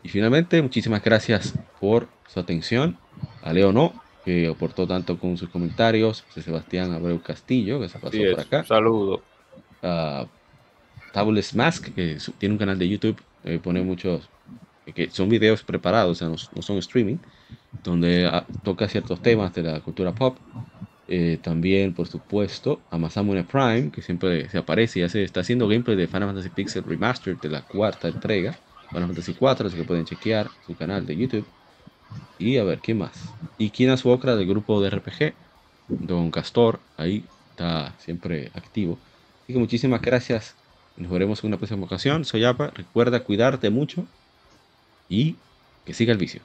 Y 0.03 0.09
finalmente, 0.09 0.61
muchísimas 0.61 1.03
gracias 1.03 1.53
por 1.79 2.07
su 2.27 2.39
atención, 2.39 2.97
a 3.41 3.53
Leo 3.53 3.71
No, 3.71 3.93
que 4.25 4.47
aportó 4.47 4.87
tanto 4.87 5.17
con 5.17 5.37
sus 5.37 5.49
comentarios, 5.49 6.25
a 6.35 6.41
Sebastián 6.41 6.91
Abreu 6.93 7.21
Castillo, 7.21 7.79
que 7.79 7.89
se 7.89 7.99
pasó 7.99 8.17
por 8.17 8.39
acá. 8.39 8.59
Un 8.59 8.65
saludo. 8.65 9.21
A 9.81 10.25
Tabulous 11.13 11.55
Mask, 11.55 11.93
que 11.93 12.17
tiene 12.37 12.53
un 12.53 12.59
canal 12.59 12.77
de 12.77 12.87
YouTube, 12.87 13.21
eh, 13.43 13.59
pone 13.61 13.81
muchos, 13.81 14.29
que 14.93 15.09
son 15.09 15.29
videos 15.29 15.63
preparados, 15.63 16.11
o 16.11 16.15
sea, 16.15 16.27
no, 16.27 16.35
no 16.55 16.61
son 16.61 16.77
streaming 16.77 17.17
donde 17.83 18.25
a, 18.25 18.45
toca 18.63 18.87
ciertos 18.87 19.21
temas 19.21 19.53
de 19.53 19.63
la 19.63 19.79
cultura 19.81 20.13
pop. 20.13 20.37
Eh, 21.07 21.39
también, 21.41 21.93
por 21.93 22.07
supuesto, 22.07 22.79
a 22.91 22.97
Masamune 22.97 23.43
Prime, 23.43 23.89
que 23.91 24.01
siempre 24.01 24.47
se 24.49 24.59
aparece 24.59 24.99
y 24.99 25.03
hace, 25.03 25.23
está 25.23 25.39
haciendo 25.39 25.67
gameplay 25.67 25.97
de 25.97 26.07
Final 26.07 26.27
Fantasy 26.29 26.49
Pixel 26.49 26.83
Remastered 26.83 27.37
de 27.37 27.49
la 27.49 27.61
cuarta 27.63 28.07
entrega, 28.07 28.59
Final 28.89 29.07
Fantasy 29.07 29.33
4, 29.33 29.67
así 29.67 29.75
que 29.75 29.83
pueden 29.83 30.05
chequear 30.05 30.49
su 30.67 30.75
canal 30.75 31.05
de 31.07 31.15
YouTube. 31.15 31.45
Y 32.37 32.57
a 32.57 32.63
ver, 32.63 32.79
¿qué 32.79 32.93
más? 32.93 33.33
Y 33.57 33.71
Kina 33.71 33.97
Suokra 33.97 34.35
del 34.35 34.47
grupo 34.47 34.81
de 34.81 34.89
RPG, 34.91 35.33
Don 35.87 36.29
Castor, 36.29 36.79
ahí 36.95 37.25
está 37.51 37.93
siempre 37.97 38.51
activo. 38.53 38.99
Así 39.43 39.53
que 39.53 39.59
muchísimas 39.59 40.01
gracias. 40.01 40.55
Nos 40.95 41.11
veremos 41.11 41.43
en 41.43 41.47
una 41.47 41.57
próxima 41.57 41.85
ocasión. 41.85 42.23
Soy 42.25 42.43
Apa. 42.43 42.71
Recuerda 42.75 43.23
cuidarte 43.23 43.69
mucho 43.69 44.05
y 45.07 45.37
que 45.85 45.93
siga 45.93 46.11
el 46.11 46.19
vicio. 46.19 46.41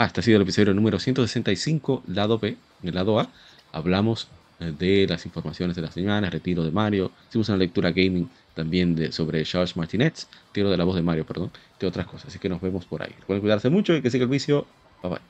Ah, 0.00 0.06
este 0.06 0.20
ha 0.20 0.22
sido 0.22 0.36
el 0.36 0.44
episodio 0.44 0.72
número 0.72 0.98
165, 0.98 2.04
lado 2.06 2.38
B. 2.38 2.56
En 2.82 2.88
el 2.88 2.94
lado 2.94 3.20
A 3.20 3.28
hablamos 3.70 4.28
de 4.58 5.06
las 5.06 5.26
informaciones 5.26 5.76
de 5.76 5.82
la 5.82 5.90
semana, 5.90 6.30
retiro 6.30 6.64
de 6.64 6.70
Mario, 6.70 7.12
hicimos 7.28 7.50
una 7.50 7.58
lectura 7.58 7.90
gaming 7.90 8.30
también 8.54 8.94
de, 8.94 9.12
sobre 9.12 9.44
Charles 9.44 9.76
Martinez, 9.76 10.26
tiro 10.52 10.70
de 10.70 10.78
la 10.78 10.84
voz 10.84 10.96
de 10.96 11.02
Mario, 11.02 11.26
perdón, 11.26 11.50
de 11.78 11.86
otras 11.86 12.06
cosas. 12.06 12.28
Así 12.28 12.38
que 12.38 12.48
nos 12.48 12.62
vemos 12.62 12.86
por 12.86 13.02
ahí. 13.02 13.12
Recuerden 13.20 13.42
cuidarse 13.42 13.68
mucho 13.68 13.94
y 13.94 14.00
que 14.00 14.10
siga 14.10 14.24
el 14.24 14.30
vicio. 14.30 14.66
Bye 15.02 15.10
bye. 15.10 15.29